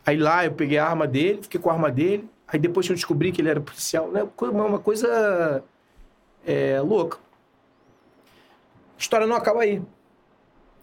Aí 0.04 0.18
lá 0.18 0.44
eu 0.44 0.52
peguei 0.52 0.76
a 0.76 0.86
arma 0.86 1.06
dele, 1.06 1.38
fiquei 1.42 1.58
com 1.58 1.70
a 1.70 1.72
arma 1.72 1.90
dele. 1.90 2.28
Aí 2.48 2.58
depois 2.58 2.88
eu 2.88 2.94
descobri 2.94 3.32
que 3.32 3.40
ele 3.40 3.48
era 3.48 3.60
policial. 3.60 4.08
Né? 4.10 4.26
Uma 4.40 4.78
coisa 4.78 5.62
é, 6.44 6.80
louca. 6.80 7.18
A 8.96 9.00
história 9.00 9.26
não 9.26 9.36
acaba 9.36 9.62
aí. 9.62 9.82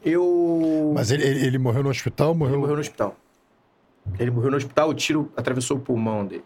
Eu. 0.04 0.92
Mas 0.94 1.12
ele, 1.12 1.24
ele, 1.24 1.46
ele 1.48 1.58
morreu 1.58 1.82
no 1.82 1.90
hospital? 1.90 2.36
Morreu... 2.36 2.56
Ele 2.56 2.62
morreu 2.62 2.76
no 2.76 2.82
hospital. 2.82 3.16
Ele 4.20 4.32
morreu 4.32 4.52
no 4.52 4.58
hospital, 4.58 4.90
o 4.90 4.94
tiro 4.94 5.32
atravessou 5.36 5.78
o 5.78 5.80
pulmão 5.80 6.26
dele. 6.26 6.44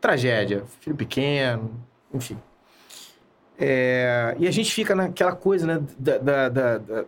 Tragédia. 0.00 0.64
Filho 0.80 0.96
pequeno, 0.96 1.70
enfim. 2.12 2.38
É... 3.58 4.34
E 4.38 4.48
a 4.48 4.50
gente 4.50 4.72
fica 4.72 4.94
naquela 4.94 5.36
coisa, 5.36 5.66
né? 5.66 5.82
Da, 5.98 6.16
da, 6.16 6.48
da, 6.48 6.78
da, 6.78 7.04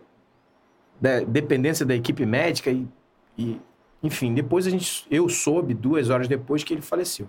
da 0.99 1.19
dependência 1.21 1.85
da 1.85 1.95
equipe 1.95 2.23
médica 2.25 2.69
e, 2.69 2.87
e, 3.35 3.59
enfim, 4.03 4.33
depois 4.33 4.65
a 4.65 4.69
gente, 4.69 5.05
eu 5.11 5.29
soube 5.29 5.73
duas 5.73 6.09
horas 6.09 6.27
depois 6.27 6.63
que 6.63 6.73
ele 6.73 6.81
faleceu. 6.81 7.27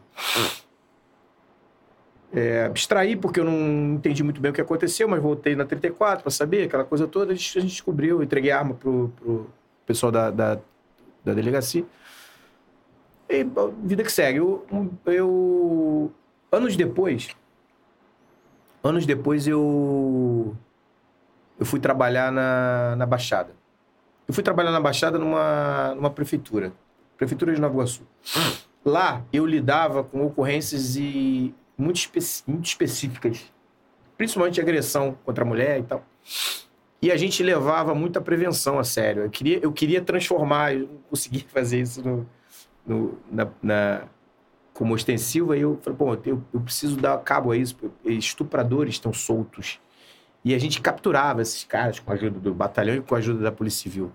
É, 2.32 2.64
abstraí 2.64 3.14
porque 3.14 3.38
eu 3.40 3.44
não 3.44 3.94
entendi 3.94 4.22
muito 4.22 4.40
bem 4.40 4.50
o 4.50 4.54
que 4.54 4.60
aconteceu, 4.60 5.06
mas 5.06 5.20
voltei 5.20 5.54
na 5.54 5.66
34 5.66 6.22
para 6.22 6.30
saber, 6.30 6.64
aquela 6.64 6.84
coisa 6.84 7.06
toda. 7.06 7.32
A 7.32 7.34
gente, 7.34 7.58
a 7.58 7.60
gente 7.60 7.72
descobriu, 7.72 8.22
entreguei 8.22 8.50
a 8.50 8.58
arma 8.58 8.74
pro, 8.74 9.12
pro 9.16 9.50
pessoal 9.84 10.10
da, 10.10 10.30
da, 10.30 10.58
da 11.22 11.34
delegacia. 11.34 11.84
E 13.28 13.46
vida 13.84 14.02
que 14.02 14.12
segue. 14.12 14.38
Eu, 14.38 14.66
eu, 15.04 16.12
anos 16.50 16.74
depois, 16.74 17.28
anos 18.82 19.04
depois 19.04 19.46
eu 19.46 20.56
eu 21.58 21.66
fui 21.66 21.78
trabalhar 21.78 22.32
na, 22.32 22.96
na 22.96 23.06
Baixada. 23.06 23.54
Eu 24.32 24.34
fui 24.34 24.42
trabalhar 24.42 24.70
na 24.70 24.80
Baixada 24.80 25.18
numa, 25.18 25.94
numa 25.94 26.08
prefeitura, 26.08 26.72
prefeitura 27.18 27.52
de 27.52 27.60
Nova 27.60 27.74
Iguaçu. 27.74 28.00
Lá 28.82 29.22
eu 29.30 29.44
lidava 29.44 30.02
com 30.02 30.24
ocorrências 30.24 30.96
e 30.96 31.54
muito, 31.76 31.96
especi 31.96 32.42
muito 32.46 32.64
específicas, 32.64 33.52
principalmente 34.16 34.58
agressão 34.58 35.18
contra 35.22 35.44
a 35.44 35.46
mulher 35.46 35.80
e 35.80 35.82
tal. 35.82 36.02
E 37.02 37.12
a 37.12 37.16
gente 37.18 37.42
levava 37.42 37.94
muita 37.94 38.22
prevenção 38.22 38.78
a 38.78 38.84
sério. 38.84 39.24
Eu 39.24 39.28
queria, 39.28 39.58
eu 39.58 39.70
queria 39.70 40.00
transformar, 40.00 40.72
eu 40.72 40.88
não 40.88 40.98
conseguia 41.10 41.44
fazer 41.52 41.82
isso 41.82 42.02
no, 42.02 42.26
no 42.86 43.18
na, 43.30 43.48
na, 43.62 44.04
como 44.72 44.94
ostensiva. 44.94 45.58
E 45.58 45.60
eu 45.60 45.78
falei, 45.82 45.98
pô, 45.98 46.14
eu, 46.24 46.42
eu 46.54 46.60
preciso 46.62 46.96
dar 46.96 47.18
cabo 47.18 47.50
a 47.50 47.56
isso. 47.58 47.76
Estupradores 48.02 48.94
estão 48.94 49.12
soltos. 49.12 49.78
E 50.44 50.54
a 50.54 50.58
gente 50.58 50.80
capturava 50.80 51.40
esses 51.40 51.64
caras 51.64 52.00
com 52.00 52.10
a 52.10 52.14
ajuda 52.14 52.40
do 52.40 52.52
batalhão 52.52 52.96
e 52.96 53.00
com 53.00 53.14
a 53.14 53.18
ajuda 53.18 53.42
da 53.42 53.52
Polícia 53.52 53.82
Civil. 53.82 54.12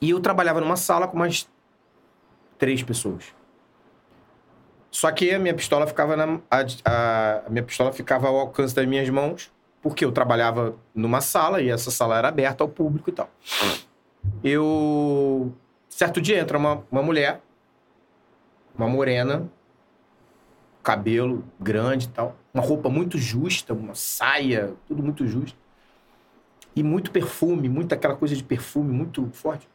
E 0.00 0.10
eu 0.10 0.20
trabalhava 0.20 0.60
numa 0.60 0.76
sala 0.76 1.06
com 1.06 1.16
mais 1.16 1.48
três 2.58 2.82
pessoas. 2.82 3.32
Só 4.90 5.10
que 5.12 5.30
a 5.32 5.38
minha 5.38 5.54
pistola 5.54 5.86
ficava 5.86 6.16
na, 6.16 6.40
a, 6.50 7.44
a, 7.46 7.50
minha 7.50 7.62
pistola 7.62 7.92
ficava 7.92 8.26
ao 8.26 8.36
alcance 8.36 8.74
das 8.74 8.86
minhas 8.86 9.08
mãos, 9.08 9.52
porque 9.82 10.04
eu 10.04 10.10
trabalhava 10.10 10.74
numa 10.94 11.20
sala 11.20 11.60
e 11.60 11.70
essa 11.70 11.90
sala 11.90 12.18
era 12.18 12.28
aberta 12.28 12.64
ao 12.64 12.68
público 12.68 13.10
e 13.10 13.12
tal. 13.12 13.30
Eu 14.42 15.52
certo 15.88 16.20
dia 16.20 16.38
entra 16.38 16.58
uma, 16.58 16.82
uma 16.90 17.02
mulher, 17.02 17.40
uma 18.76 18.88
morena, 18.88 19.48
cabelo 20.82 21.44
grande 21.60 22.06
e 22.06 22.08
tal, 22.08 22.34
uma 22.58 22.66
roupa 22.66 22.88
muito 22.88 23.16
justa, 23.16 23.72
uma 23.72 23.94
saia, 23.94 24.74
tudo 24.86 25.02
muito 25.02 25.26
justo. 25.26 25.56
E 26.74 26.82
muito 26.82 27.10
perfume, 27.10 27.68
muita 27.68 27.94
aquela 27.94 28.16
coisa 28.16 28.34
de 28.34 28.42
perfume 28.42 28.92
muito 28.92 29.28
forte. 29.32 29.68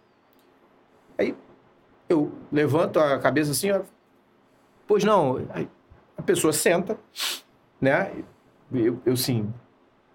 Aí 1.18 1.36
eu 2.10 2.32
levanto 2.52 3.00
a 3.00 3.18
cabeça 3.20 3.52
assim, 3.52 3.72
ó, 3.72 3.82
Pois 4.88 5.04
não. 5.04 5.46
Aí 5.50 5.68
a 6.18 6.22
pessoa 6.22 6.54
senta, 6.54 6.98
né? 7.80 8.12
Eu, 8.72 9.00
eu 9.06 9.16
sim. 9.16 9.52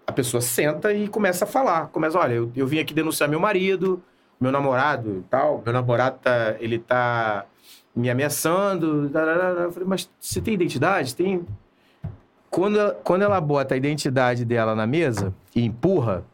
A 0.05 0.11
pessoa 0.11 0.41
senta 0.41 0.93
e 0.93 1.07
começa 1.07 1.45
a 1.45 1.47
falar. 1.47 1.87
Começa, 1.87 2.17
olha, 2.17 2.33
eu, 2.33 2.51
eu 2.55 2.67
vim 2.67 2.79
aqui 2.79 2.93
denunciar 2.93 3.29
meu 3.29 3.39
marido, 3.39 4.01
meu 4.39 4.51
namorado 4.51 5.17
e 5.17 5.23
tal. 5.23 5.61
Meu 5.63 5.73
namorado 5.73 6.19
tá, 6.19 6.55
ele 6.59 6.79
tá 6.79 7.45
me 7.95 8.09
ameaçando. 8.09 9.11
Eu 9.13 9.71
falei, 9.71 9.87
mas 9.87 10.09
você 10.19 10.41
tem 10.41 10.53
identidade? 10.53 11.15
Tem. 11.15 11.45
Quando, 12.49 12.95
quando 13.03 13.21
ela 13.21 13.39
bota 13.39 13.75
a 13.75 13.77
identidade 13.77 14.43
dela 14.43 14.73
na 14.75 14.87
mesa 14.87 15.33
e 15.55 15.63
empurra, 15.63 16.25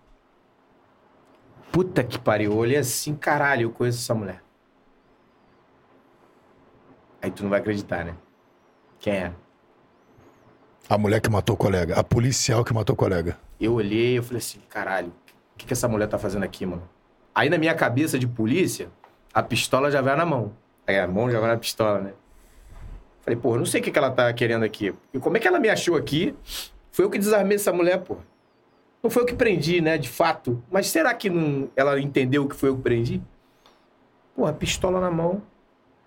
puta 1.71 2.03
que 2.03 2.17
pariu, 2.17 2.53
eu 2.53 2.57
olhei 2.57 2.77
assim, 2.77 3.15
caralho, 3.15 3.63
eu 3.63 3.71
conheço 3.71 3.99
essa 3.99 4.15
mulher. 4.15 4.41
Aí 7.21 7.31
tu 7.31 7.43
não 7.43 7.49
vai 7.49 7.59
acreditar, 7.59 8.05
né? 8.05 8.15
Quem 8.99 9.13
é? 9.13 9.31
A 10.87 10.97
mulher 10.97 11.19
que 11.19 11.29
matou 11.29 11.55
o 11.55 11.57
colega. 11.57 11.99
A 11.99 12.03
policial 12.03 12.63
que 12.63 12.73
matou 12.73 12.93
o 12.93 12.97
colega. 12.97 13.37
Eu 13.59 13.73
olhei 13.73 14.17
e 14.17 14.21
falei 14.21 14.37
assim, 14.37 14.59
caralho, 14.69 15.07
o 15.09 15.57
que, 15.57 15.65
que 15.65 15.73
essa 15.73 15.87
mulher 15.87 16.07
tá 16.07 16.17
fazendo 16.17 16.43
aqui, 16.43 16.65
mano? 16.65 16.87
Aí 17.33 17.49
na 17.49 17.57
minha 17.57 17.73
cabeça 17.73 18.17
de 18.17 18.27
polícia, 18.27 18.89
a 19.33 19.43
pistola 19.43 19.91
já 19.91 20.01
vai 20.01 20.15
na 20.15 20.25
mão. 20.25 20.53
Aí 20.87 20.99
a 20.99 21.07
mão 21.07 21.29
já 21.29 21.39
vai 21.39 21.49
na 21.49 21.57
pistola, 21.57 21.99
né? 21.99 22.13
Falei, 23.25 23.39
pô, 23.39 23.57
não 23.57 23.65
sei 23.65 23.81
o 23.81 23.83
que, 23.83 23.89
que 23.89 23.97
ela 23.97 24.11
tá 24.11 24.31
querendo 24.31 24.63
aqui. 24.63 24.93
E 25.11 25.17
como 25.17 25.35
é 25.35 25.39
que 25.39 25.47
ela 25.47 25.59
me 25.59 25.67
achou 25.67 25.95
aqui? 25.95 26.35
Foi 26.91 27.03
eu 27.03 27.09
que 27.09 27.17
desarmei 27.17 27.55
essa 27.55 27.73
mulher, 27.73 28.03
pô. 28.03 28.17
Não 29.01 29.09
foi 29.09 29.23
eu 29.23 29.25
que 29.25 29.33
prendi, 29.33 29.81
né, 29.81 29.97
de 29.97 30.07
fato. 30.07 30.63
Mas 30.71 30.87
será 30.87 31.11
que 31.13 31.27
não, 31.27 31.67
ela 31.75 31.99
entendeu 31.99 32.47
que 32.47 32.55
foi 32.55 32.69
eu 32.69 32.75
que 32.75 32.83
prendi? 32.83 33.21
Pô, 34.35 34.45
a 34.45 34.53
pistola 34.53 35.01
na 35.01 35.09
mão. 35.09 35.41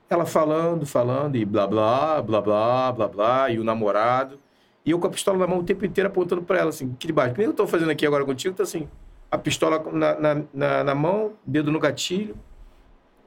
Ela 0.08 0.24
falando, 0.24 0.86
falando, 0.86 1.36
e 1.36 1.44
blá 1.44 1.66
blá, 1.66 2.22
blá 2.22 2.40
blá, 2.40 2.92
blá 2.92 3.08
blá, 3.08 3.50
e 3.50 3.58
o 3.58 3.64
namorado. 3.64 4.38
E 4.86 4.92
eu 4.92 4.98
com 4.98 5.08
a 5.08 5.10
pistola 5.10 5.36
na 5.36 5.46
mão 5.46 5.58
o 5.58 5.64
tempo 5.64 5.84
inteiro 5.84 6.08
apontando 6.08 6.42
pra 6.42 6.60
ela, 6.60 6.70
assim, 6.70 6.92
aqui 6.94 7.08
de 7.08 7.12
baixo. 7.12 7.34
Que 7.34 7.40
nem 7.40 7.48
eu 7.48 7.52
tô 7.52 7.66
fazendo 7.66 7.90
aqui 7.90 8.06
agora 8.06 8.24
contigo, 8.24 8.54
tá 8.54 8.62
assim, 8.62 8.88
a 9.30 9.36
pistola 9.36 9.84
na, 9.92 10.14
na, 10.18 10.42
na, 10.54 10.84
na 10.84 10.94
mão, 10.94 11.32
dedo 11.44 11.70
no 11.70 11.78
gatilho, 11.78 12.36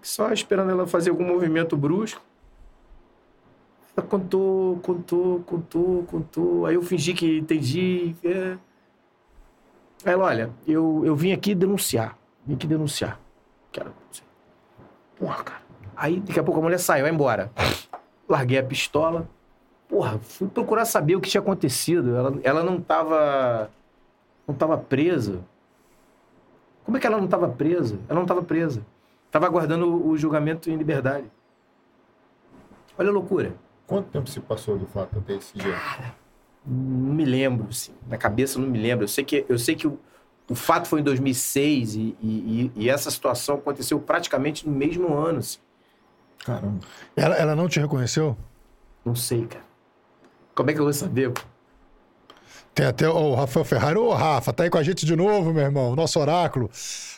só 0.02 0.32
esperando 0.32 0.72
ela 0.72 0.88
fazer 0.88 1.12
algum 1.12 1.26
movimento 1.26 1.78
brusco. 1.78 2.22
Contou, 4.08 4.78
contou, 4.78 5.40
contou, 5.42 6.04
contou. 6.04 6.66
Aí 6.66 6.76
eu 6.76 6.82
fingi 6.82 7.14
que 7.14 7.40
entendi. 7.40 8.16
É. 8.24 8.58
Aí 10.06 10.14
ela, 10.14 10.26
olha, 10.26 10.50
eu, 10.66 11.04
eu 11.06 11.16
vim 11.16 11.34
aqui 11.34 11.54
denunciar. 11.54 12.18
Vim 12.46 12.56
aqui 12.56 12.66
denunciar. 12.66 13.20
Quero. 13.72 13.94
Porra, 15.18 15.44
cara. 15.44 15.62
Aí 15.96 16.20
daqui 16.20 16.40
a 16.40 16.44
pouco 16.44 16.60
a 16.60 16.64
mulher 16.64 16.80
saiu, 16.80 17.04
vai 17.04 17.12
embora. 17.12 17.52
Larguei 18.28 18.58
a 18.58 18.64
pistola. 18.64 19.30
Porra, 19.88 20.20
fui 20.20 20.48
procurar 20.48 20.86
saber 20.86 21.16
o 21.16 21.22
que 21.22 21.30
tinha 21.30 21.42
acontecido. 21.42 22.16
Ela, 22.16 22.40
ela 22.44 22.64
não 22.64 22.80
tava. 22.80 23.70
Não 24.48 24.56
tava 24.56 24.78
presa. 24.78 25.42
Como 26.86 26.98
é 26.98 27.00
que 27.00 27.06
ela 27.06 27.18
não 27.18 27.28
tava 27.28 27.48
presa? 27.50 28.00
Ela 28.08 28.20
não 28.20 28.26
tava 28.26 28.42
presa. 28.42 28.86
Tava 29.30 29.46
aguardando 29.46 30.08
o 30.08 30.18
julgamento 30.18 30.70
em 30.70 30.76
liberdade. 30.76 31.30
Olha 32.98 33.10
a 33.10 33.14
loucura. 33.14 33.54
Quanto 33.92 34.08
tempo 34.08 34.30
se 34.30 34.40
passou 34.40 34.78
do 34.78 34.86
fato 34.86 35.20
até 35.20 35.34
esse 35.34 35.54
dia? 35.54 35.78
Não 36.66 37.14
me 37.14 37.26
lembro, 37.26 37.68
assim. 37.70 37.92
Na 38.08 38.18
cabeça 38.18 38.58
não 38.58 38.66
me 38.66 38.80
lembro. 38.80 39.04
Eu 39.04 39.08
sei 39.10 39.26
que, 39.26 39.46
eu 39.50 39.60
sei 39.60 39.76
que 39.76 39.86
o, 39.86 40.00
o 40.50 40.56
fato 40.56 40.88
foi 40.88 41.02
em 41.02 41.04
2006 41.04 41.96
e, 41.96 42.16
e, 42.22 42.72
e 42.74 42.90
essa 42.90 43.12
situação 43.12 43.56
aconteceu 43.56 44.00
praticamente 44.00 44.66
no 44.66 44.74
mesmo 44.74 45.14
ano. 45.14 45.40
Assim. 45.40 45.60
Caramba. 46.46 46.80
Ela, 47.18 47.36
ela 47.36 47.54
não 47.54 47.68
te 47.68 47.82
reconheceu? 47.82 48.38
Não 49.04 49.14
sei, 49.14 49.46
cara. 49.46 49.66
Como 50.56 50.72
é 50.72 50.74
que 50.74 50.80
eu 50.80 50.86
vou 50.86 50.94
saber? 50.94 51.34
Tem 52.74 52.86
até 52.86 53.10
o 53.10 53.36
Rafael 53.36 53.66
Ferrari. 53.66 53.98
Ô, 53.98 54.14
Rafa, 54.14 54.54
tá 54.54 54.64
aí 54.64 54.70
com 54.70 54.78
a 54.78 54.84
gente 54.84 55.06
de 55.06 55.18
novo, 55.18 55.54
meu 55.54 55.64
irmão. 55.64 55.98
Nosso 55.98 56.18
oráculo. 56.18 56.72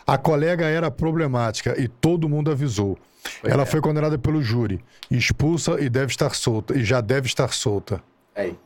A 0.08 0.18
colega 0.18 0.66
era 0.66 0.90
problemática 0.90 1.80
e 1.80 1.88
todo 1.88 2.27
mundo 2.27 2.50
avisou. 2.50 2.98
Pois 3.42 3.53
ela 3.53 3.64
é. 3.64 3.66
foi 3.66 3.82
condenada 3.82 4.18
pelo 4.18 4.42
júri, 4.42 4.84
expulsa 5.10 5.80
e 5.80 5.90
deve 5.90 6.08
estar 6.11 6.34
solta. 6.35 6.77
E 6.77 6.84
já 6.84 7.02
deve 7.02 7.27
estar 7.27 7.52
solta. 7.53 8.02
Aí. 8.35 8.58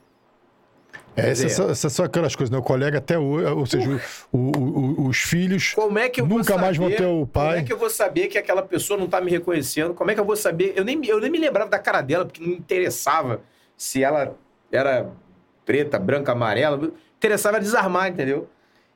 É, 1.16 1.32
essas, 1.32 1.45
é. 1.45 1.50
são- 1.50 1.69
essas 1.69 1.94
são 1.94 2.06
aquelas 2.06 2.36
coisas, 2.36 2.52
né? 2.52 2.58
O 2.60 2.61
colega 2.64 3.00
até 3.00 3.18
hoje, 3.18 3.45
ou 3.48 3.66
seja, 3.66 4.00
o- 4.32 4.38
o- 4.38 4.80
o- 5.02 5.08
os 5.08 5.18
filhos 5.18 5.74
Como 5.74 5.98
é 5.98 6.10
que 6.10 6.22
eu 6.22 6.27
vou 6.27 6.38
nunca 6.38 6.58
mais 6.60 6.77
vão 6.77 6.90
ter 6.92 7.06
o 7.08 7.26
pai. 7.26 7.48
Como 7.48 7.58
é 7.60 7.64
que 7.64 7.74
eu 7.74 7.77
vou 7.77 7.90
saber 7.90 8.27
que 8.27 8.38
aquela 8.38 8.61
pessoa 8.61 9.00
não 9.00 9.08
tá 9.08 9.19
me 9.19 9.32
reconhecendo? 9.32 9.95
Como 9.95 10.11
é 10.11 10.14
que 10.14 10.19
eu 10.19 10.26
vou 10.26 10.36
saber? 10.36 10.74
Eu 10.76 10.86
nem, 10.86 11.03
eu 11.08 11.19
nem 11.19 11.32
me 11.32 11.40
lembrava 11.40 11.69
da 11.72 11.80
cara 11.80 12.02
dela, 12.02 12.24
porque 12.26 12.40
não 12.40 12.50
me 12.50 12.56
interessava 12.56 13.42
se 13.76 14.03
ela 14.03 14.36
era 14.72 15.10
preta, 15.66 15.98
branca, 15.98 16.34
amarela. 16.34 16.77
Me 16.77 16.94
interessava 17.18 17.60
desarmar, 17.60 18.10
entendeu? 18.10 18.48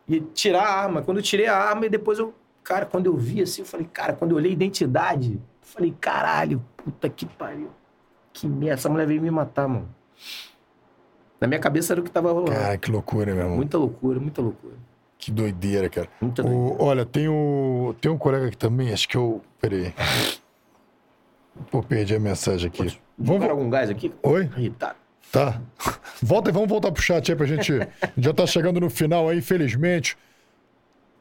E 0.07 0.19
tirar 0.21 0.61
a 0.63 0.73
arma. 0.83 1.01
Quando 1.01 1.17
eu 1.17 1.23
tirei 1.23 1.47
a 1.47 1.55
arma 1.57 1.87
e 1.87 1.89
depois 1.89 2.19
eu. 2.19 2.33
Cara, 2.63 2.85
quando 2.85 3.07
eu 3.07 3.17
vi 3.17 3.41
assim, 3.41 3.63
eu 3.63 3.65
falei, 3.65 3.87
cara, 3.91 4.13
quando 4.13 4.31
eu 4.31 4.37
olhei 4.37 4.51
identidade, 4.51 5.41
falei, 5.73 5.95
caralho, 5.99 6.63
puta 6.77 7.09
que 7.09 7.25
pariu. 7.25 7.69
Que 8.33 8.47
merda, 8.47 8.75
essa 8.75 8.89
mulher 8.89 9.07
veio 9.07 9.21
me 9.21 9.31
matar, 9.31 9.67
mano. 9.67 9.89
Na 11.39 11.47
minha 11.47 11.59
cabeça 11.59 11.93
era 11.93 12.01
o 12.01 12.03
que 12.03 12.11
tava 12.11 12.31
rolando. 12.31 12.51
Cara, 12.51 12.77
que 12.77 12.91
loucura, 12.91 13.33
meu 13.33 13.43
irmão. 13.43 13.57
Muita 13.57 13.77
loucura, 13.77 14.19
muita 14.19 14.41
loucura. 14.41 14.75
Que 15.17 15.31
doideira, 15.31 15.89
cara. 15.89 16.07
Muita 16.21 16.43
O- 16.43 16.77
olha, 16.81 17.05
tem, 17.05 17.27
o, 17.27 17.95
tem 17.99 18.11
um 18.11 18.17
colega 18.17 18.47
aqui 18.47 18.57
também, 18.57 18.91
acho 18.93 19.07
que 19.07 19.17
eu. 19.17 19.41
Peraí. 19.59 19.93
Pô, 21.69 21.83
perdi 21.83 22.15
a 22.15 22.19
mensagem 22.19 22.67
aqui. 22.67 22.79
Vamos 23.17 23.41
Vamos. 23.41 23.49
algum 23.49 23.69
gás 23.69 23.89
aqui? 23.89 24.13
Oi? 24.23 24.49
Irritado. 24.57 24.95
Tá. 25.31 25.61
Volta 26.21 26.49
e 26.49 26.53
vamos 26.53 26.69
voltar 26.69 26.91
pro 26.91 27.01
chat 27.01 27.31
aí 27.31 27.37
pra 27.37 27.45
gente. 27.45 27.73
Já 28.17 28.33
tá 28.33 28.45
chegando 28.47 28.79
no 28.79 28.89
final 28.89 29.29
aí, 29.29 29.37
infelizmente. 29.39 30.17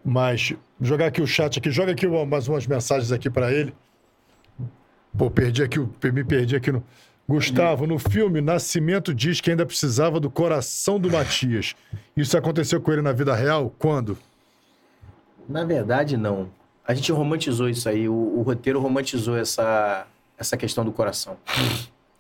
Mas 0.04 0.54
jogar 0.80 1.06
aqui 1.06 1.20
o 1.20 1.26
chat 1.26 1.58
aqui, 1.58 1.70
joga 1.70 1.92
aqui 1.92 2.06
mais 2.26 2.48
umas 2.48 2.66
mensagens 2.66 3.12
aqui 3.12 3.28
pra 3.28 3.52
ele. 3.52 3.74
Pô, 5.16 5.30
perdi 5.30 5.62
aqui, 5.62 5.78
o- 5.78 5.90
me 6.12 6.24
perdi 6.24 6.56
aqui 6.56 6.70
no. 6.72 6.82
Gustavo, 7.28 7.86
no 7.86 7.96
filme, 7.96 8.40
Nascimento 8.40 9.14
diz 9.14 9.40
que 9.40 9.50
ainda 9.52 9.64
precisava 9.64 10.18
do 10.18 10.28
coração 10.28 10.98
do 10.98 11.08
Matias. 11.08 11.76
Isso 12.16 12.36
aconteceu 12.36 12.80
com 12.80 12.90
ele 12.92 13.02
na 13.02 13.12
vida 13.12 13.32
real? 13.36 13.72
Quando? 13.78 14.18
Na 15.48 15.62
verdade, 15.64 16.16
não. 16.16 16.50
A 16.84 16.92
gente 16.92 17.12
romantizou 17.12 17.68
isso 17.68 17.88
aí. 17.88 18.08
O, 18.08 18.14
o 18.14 18.42
roteiro 18.42 18.80
romantizou 18.80 19.36
essa, 19.36 20.08
essa 20.36 20.56
questão 20.56 20.84
do 20.84 20.90
coração. 20.90 21.36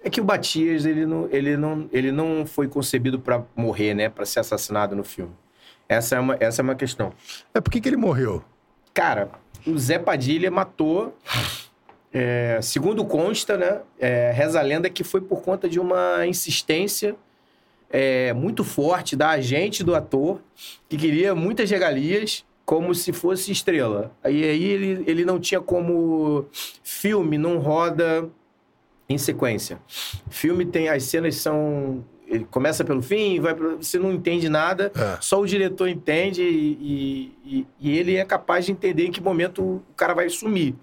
É 0.04 0.08
que 0.08 0.20
o 0.20 0.24
Batias, 0.24 0.84
ele 0.84 1.04
não, 1.04 1.28
ele 1.32 1.56
não, 1.56 1.88
ele 1.92 2.12
não 2.12 2.46
foi 2.46 2.68
concebido 2.68 3.18
pra 3.18 3.42
morrer, 3.56 3.94
né? 3.94 4.08
Pra 4.08 4.24
ser 4.24 4.38
assassinado 4.38 4.94
no 4.94 5.02
filme. 5.02 5.32
Essa 5.88 6.14
é 6.14 6.20
uma, 6.20 6.36
essa 6.38 6.62
é 6.62 6.64
uma 6.64 6.76
questão. 6.76 7.12
É 7.52 7.60
por 7.60 7.68
que, 7.72 7.80
que 7.80 7.88
ele 7.88 7.96
morreu? 7.96 8.44
Cara, 8.94 9.28
o 9.66 9.76
Zé 9.76 9.98
Padilha 9.98 10.52
matou. 10.52 11.16
É, 12.12 12.58
segundo 12.62 13.04
consta, 13.04 13.56
né? 13.56 13.80
é, 13.98 14.30
reza 14.32 14.58
a 14.58 14.62
lenda 14.62 14.90
que 14.90 15.04
foi 15.04 15.20
por 15.20 15.42
conta 15.42 15.68
de 15.68 15.78
uma 15.78 16.26
insistência 16.26 17.14
é, 17.90 18.32
muito 18.32 18.62
forte 18.64 19.14
da 19.16 19.30
agente 19.30 19.82
do 19.84 19.94
ator, 19.94 20.40
que 20.88 20.96
queria 20.96 21.34
muitas 21.34 21.70
regalias, 21.70 22.44
como 22.64 22.94
se 22.94 23.12
fosse 23.12 23.50
estrela. 23.50 24.12
Aí, 24.22 24.44
aí 24.44 24.64
ele, 24.64 25.04
ele 25.06 25.24
não 25.24 25.40
tinha 25.40 25.60
como. 25.60 26.46
Filme 26.84 27.36
não 27.36 27.58
roda 27.58 28.28
em 29.08 29.18
sequência. 29.18 29.80
Filme 30.28 30.64
tem. 30.64 30.88
As 30.88 31.02
cenas 31.04 31.34
são. 31.36 32.04
Começa 32.52 32.84
pelo 32.84 33.02
fim, 33.02 33.40
vai 33.40 33.56
pro, 33.56 33.78
você 33.78 33.98
não 33.98 34.12
entende 34.12 34.48
nada, 34.48 34.92
É. 34.94 35.18
só 35.20 35.40
o 35.40 35.46
diretor 35.46 35.88
entende 35.88 36.42
e, 36.42 37.32
e- 37.44 37.66
e 37.80 37.98
ele 37.98 38.14
é 38.14 38.24
capaz 38.24 38.66
de 38.66 38.70
entender 38.70 39.06
em 39.06 39.10
que 39.10 39.20
momento 39.20 39.60
o 39.60 39.82
cara 39.96 40.14
vai 40.14 40.28
sumir. 40.30 40.76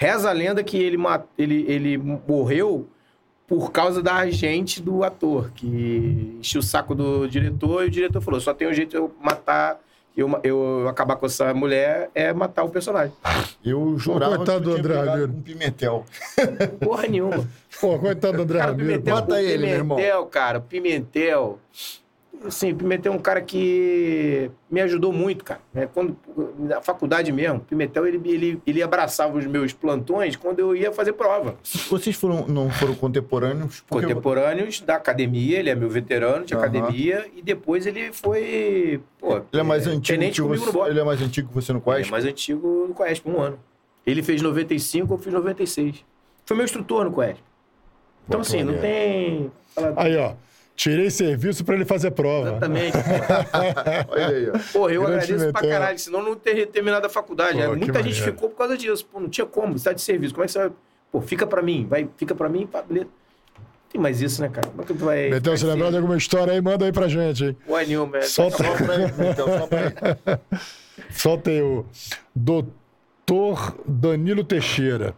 Reza 0.00 0.30
a 0.30 0.32
lenda 0.32 0.62
que 0.62 0.76
ele, 0.76 0.96
ele, 1.36 1.64
ele 1.66 1.98
morreu 1.98 2.86
por 3.48 3.72
causa 3.72 4.00
da 4.00 4.14
agente 4.14 4.80
do 4.80 5.02
ator, 5.02 5.50
que 5.50 6.36
encheu 6.38 6.60
o 6.60 6.62
saco 6.62 6.94
do 6.94 7.26
diretor 7.26 7.82
e 7.82 7.88
o 7.88 7.90
diretor 7.90 8.20
falou: 8.20 8.40
só 8.40 8.54
tem 8.54 8.68
um 8.68 8.72
jeito 8.72 8.90
de 8.90 8.96
eu 8.96 9.12
matar, 9.20 9.80
eu, 10.16 10.38
eu 10.44 10.86
acabar 10.86 11.16
com 11.16 11.26
essa 11.26 11.52
mulher, 11.52 12.10
é 12.14 12.32
matar 12.32 12.62
o 12.62 12.68
personagem. 12.68 13.12
Eu 13.64 13.98
jurava 13.98 14.36
coitado 14.36 14.60
que 14.60 14.64
do 14.66 14.76
André 14.76 14.94
Ramiro. 14.94 15.32
com 15.32 15.42
Pimentel. 15.42 16.06
Porra 16.80 17.08
nenhuma. 17.08 17.48
Pô, 17.80 17.98
coitado 17.98 18.36
do 18.36 18.42
André 18.44 18.58
Cara, 18.60 18.70
o 18.70 18.76
Ramiro. 18.76 19.02
Pimentel, 19.02 19.36
ele, 19.36 19.66
meu 19.66 19.74
irmão. 19.74 19.96
Pimentel, 19.96 20.26
cara, 20.26 20.58
o 20.58 20.62
Pimentel. 20.62 21.58
Assim, 22.46 22.72
o 22.72 22.76
Pimentel 22.76 23.12
é 23.12 23.16
um 23.16 23.18
cara 23.18 23.40
que 23.40 24.50
me 24.70 24.80
ajudou 24.80 25.12
muito, 25.12 25.44
cara. 25.44 25.60
É, 25.74 25.86
quando, 25.86 26.16
na 26.58 26.80
faculdade 26.80 27.32
mesmo, 27.32 27.56
o 27.56 27.60
Pimentel, 27.60 28.06
ele, 28.06 28.20
ele, 28.24 28.62
ele 28.66 28.82
abraçava 28.82 29.36
os 29.36 29.44
meus 29.46 29.72
plantões 29.72 30.36
quando 30.36 30.60
eu 30.60 30.76
ia 30.76 30.92
fazer 30.92 31.14
prova. 31.14 31.56
Vocês 31.90 32.14
foram, 32.14 32.46
não 32.46 32.70
foram 32.70 32.94
contemporâneos? 32.94 33.82
Porque 33.86 34.06
Contemporâneos 34.06 34.80
da 34.80 34.94
academia, 34.94 35.58
ele 35.58 35.68
é 35.70 35.74
meu 35.74 35.90
veterano 35.90 36.44
de 36.44 36.54
Aham. 36.54 36.62
academia, 36.64 37.26
e 37.34 37.42
depois 37.42 37.86
ele 37.86 38.12
foi, 38.12 39.00
pô... 39.18 39.36
ele 39.52 39.60
é 39.60 39.62
mais 39.62 39.86
antigo 39.86 40.18
tenente 40.18 40.40
que 40.40 40.46
comigo 40.46 40.64
você. 40.64 40.78
no. 40.78 40.86
Ele 40.86 41.00
é 41.00 41.04
mais 41.04 41.20
antigo 41.20 41.48
que 41.48 41.54
você 41.54 41.72
no 41.72 41.78
Ele 41.78 41.96
Quest? 41.96 42.08
é 42.08 42.10
mais 42.10 42.24
antigo 42.24 42.86
no 42.88 42.94
Coesp, 42.94 43.28
um 43.28 43.40
ano. 43.40 43.58
Ele 44.06 44.22
fez 44.22 44.40
95, 44.40 45.12
eu 45.12 45.18
fiz 45.18 45.32
96. 45.32 46.04
Foi 46.46 46.56
meu 46.56 46.64
instrutor 46.64 47.04
no 47.04 47.10
Coesp. 47.10 47.42
Então, 48.26 48.40
assim, 48.40 48.62
não 48.62 48.78
tem... 48.78 49.50
Aí, 49.96 50.16
ó. 50.16 50.34
Tirei 50.78 51.10
serviço 51.10 51.64
pra 51.64 51.74
ele 51.74 51.84
fazer 51.84 52.12
prova. 52.12 52.50
Exatamente. 52.50 52.96
Olha 54.08 54.26
aí, 54.28 54.48
ó. 54.48 54.58
Porra, 54.72 54.92
eu 54.92 55.02
Grande 55.02 55.24
agradeço 55.24 55.50
pra 55.52 55.60
Pimentel. 55.60 55.70
caralho, 55.80 55.98
senão 55.98 56.22
não 56.22 56.36
teria 56.36 56.66
terminado 56.68 57.04
a 57.04 57.10
faculdade. 57.10 57.54
Pô, 57.58 57.62
que 57.62 57.68
Muita 57.78 57.84
gente 58.00 58.14
maneiro. 58.20 58.24
ficou 58.24 58.48
por 58.48 58.56
causa 58.56 58.76
disso. 58.78 59.04
Pô, 59.06 59.18
não 59.18 59.28
tinha 59.28 59.44
como, 59.44 59.76
você 59.76 59.86
tá 59.86 59.92
de 59.92 60.00
serviço. 60.00 60.32
Como 60.32 60.44
é 60.44 60.46
que 60.46 60.52
você 60.52 60.58
vai. 60.60 60.70
Pô, 61.10 61.20
fica 61.20 61.44
pra 61.48 61.60
mim, 61.62 61.84
vai, 61.90 62.08
fica 62.16 62.32
pra 62.32 62.48
mim, 62.48 62.64
pá, 62.64 62.80
beleza. 62.80 63.08
Tem 63.90 64.00
mais 64.00 64.22
isso, 64.22 64.40
né, 64.40 64.48
cara? 64.50 64.68
Como 64.68 64.82
é 64.82 64.84
que 64.84 64.94
tu 64.94 65.04
vai. 65.04 65.30
Betel, 65.30 65.56
se 65.56 65.66
lembrar 65.66 65.90
de 65.90 65.96
alguma 65.96 66.16
história 66.16 66.52
aí, 66.52 66.60
manda 66.60 66.84
aí 66.84 66.92
pra 66.92 67.08
gente, 67.08 67.44
hein? 67.46 67.56
Porra 67.66 67.82
nenhuma, 67.84 68.18
é. 68.18 68.20
Solta, 68.22 68.62
Só 68.62 68.74
pra 68.76 68.94
ele, 68.94 69.12
Pimentel, 69.12 69.46
só 69.58 69.66
pra 69.66 69.80
ele. 69.80 70.40
solta 71.10 71.50
aí 71.50 71.60
o 71.60 71.84
Doutor 72.36 73.74
Danilo 73.84 74.44
Teixeira. 74.44 75.12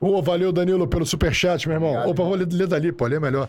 Ô, 0.00 0.22
valeu, 0.22 0.52
Danilo, 0.52 0.86
pelo 0.86 1.04
superchat, 1.04 1.66
meu 1.66 1.76
irmão. 1.76 1.90
Obrigado, 1.90 2.10
Opa, 2.10 2.22
vou 2.22 2.34
ler, 2.34 2.46
dali, 2.46 2.92
pô, 2.92 3.04
ler 3.06 3.20
melhor. 3.20 3.48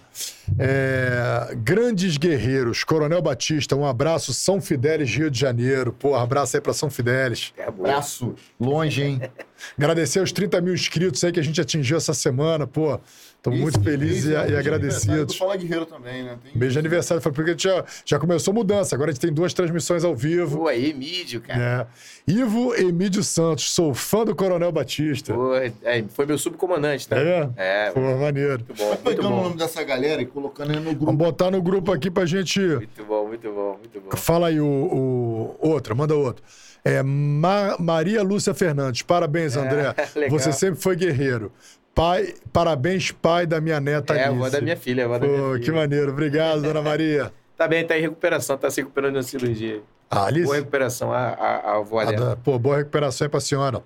É, 0.58 1.56
Grandes 1.58 2.18
Guerreiros, 2.18 2.84
Coronel 2.84 3.22
Batista, 3.22 3.76
um 3.76 3.86
abraço, 3.86 4.34
São 4.34 4.60
Fidélis, 4.60 5.16
Rio 5.16 5.30
de 5.30 5.40
Janeiro. 5.40 5.94
Pô, 5.94 6.16
abraço 6.16 6.58
aí 6.58 6.62
pra 6.62 6.74
São 6.74 6.90
Fidélis. 6.90 7.54
É, 7.56 7.70
boa. 7.70 7.90
Braço 7.90 8.34
longe, 8.60 9.04
hein? 9.04 9.22
Agradecer 9.78 10.22
os 10.22 10.32
30 10.32 10.60
mil 10.60 10.74
inscritos 10.74 11.24
aí 11.24 11.32
que 11.32 11.40
a 11.40 11.44
gente 11.44 11.62
atingiu 11.62 11.98
essa 11.98 12.16
semana, 12.16 12.66
pô. 12.66 13.00
Estamos 13.40 13.58
muito 13.62 13.82
felizes 13.82 14.26
e, 14.26 14.36
é 14.36 14.42
um 14.42 14.50
e 14.50 14.56
agradecidos. 14.58 15.38
Fala 15.38 15.56
Guerreiro 15.56 15.86
também, 15.86 16.24
né? 16.24 16.38
Tem... 16.44 16.52
Beijo 16.54 16.74
de 16.74 16.80
aniversário, 16.80 17.24
foi 17.24 17.32
porque 17.32 17.56
já, 17.58 17.86
já 18.04 18.20
começou 18.20 18.54
mudança. 18.54 18.94
Agora 18.96 19.12
a 19.12 19.14
gente 19.14 19.22
tem 19.22 19.32
duas 19.32 19.54
transmissões 19.54 20.04
ao 20.04 20.14
vivo. 20.14 20.58
Pô, 20.58 20.68
aí, 20.68 20.90
Emílio, 20.90 21.40
cara. 21.40 21.90
É. 22.28 22.32
Ivo 22.32 22.76
Emílio 22.76 23.24
Santos, 23.24 23.72
sou 23.72 23.94
fã 23.94 24.26
do 24.26 24.36
Coronel 24.36 24.74
Batista. 24.74 25.34
Pô, 25.34 25.56
é, 25.56 26.04
foi 26.10 26.26
meu 26.26 26.38
subcomandante, 26.38 27.08
tá? 27.08 27.18
É? 27.18 27.50
É. 27.56 27.92
Pô, 27.92 28.02
maneiro. 28.18 28.66
Muito 28.68 28.74
bom, 28.74 28.88
muito 28.88 29.04
pegando 29.04 29.28
o 29.28 29.32
bom. 29.32 29.44
nome 29.44 29.56
dessa 29.56 29.82
galera 29.84 30.22
e 30.22 30.26
colocando 30.26 30.72
ele 30.72 30.82
no 30.82 30.90
grupo. 30.92 31.06
Vamos 31.06 31.18
botar 31.20 31.50
no 31.50 31.62
grupo 31.62 31.94
aqui 31.94 32.12
pra 32.12 32.26
gente. 32.26 32.60
Muito 32.60 33.06
bom, 33.06 33.26
muito 33.26 33.50
bom, 33.54 33.78
muito 33.80 34.02
bom. 34.02 34.18
Fala 34.18 34.48
aí 34.50 34.60
o, 34.60 34.66
o 34.68 35.56
outra, 35.62 35.96
manda 35.96 36.14
outro. 36.14 36.44
É 36.84 37.04
Ma- 37.04 37.78
Maria 37.80 38.22
Lúcia 38.24 38.54
Fernandes. 38.54 39.02
Parabéns, 39.02 39.56
André. 39.56 39.94
legal. 40.16 40.30
Você 40.40 40.52
sempre 40.52 40.80
foi 40.82 40.96
guerreiro. 40.96 41.52
Pai, 42.00 42.34
parabéns, 42.54 43.12
pai 43.12 43.46
da 43.46 43.60
minha 43.60 43.78
neta 43.82 44.16
É, 44.16 44.28
avó 44.28 44.50
da 44.50 44.62
minha 44.62 44.78
filha, 44.78 45.04
avó 45.04 45.20
da 45.20 45.28
minha 45.28 45.38
Pô, 45.38 45.54
filha. 45.56 45.66
que 45.66 45.70
maneiro. 45.70 46.12
Obrigado, 46.14 46.62
dona 46.62 46.82
Maria. 46.82 47.30
Tá 47.58 47.68
bem, 47.68 47.86
tá 47.86 47.98
em 47.98 48.02
recuperação, 48.02 48.58
tá 48.58 48.70
se 48.72 48.80
recuperando 48.80 49.16
da 49.16 49.22
cirurgia. 49.22 49.82
Ah, 50.10 50.28
Alice? 50.28 50.46
Boa 50.46 50.56
recuperação, 50.56 51.12
a, 51.12 51.28
a, 51.28 51.56
a 51.58 51.76
avó 51.76 52.06
dela. 52.06 52.40
Pô, 52.42 52.58
boa 52.58 52.78
recuperação 52.78 53.26
aí 53.26 53.30
pra 53.30 53.42
senhora. 53.42 53.84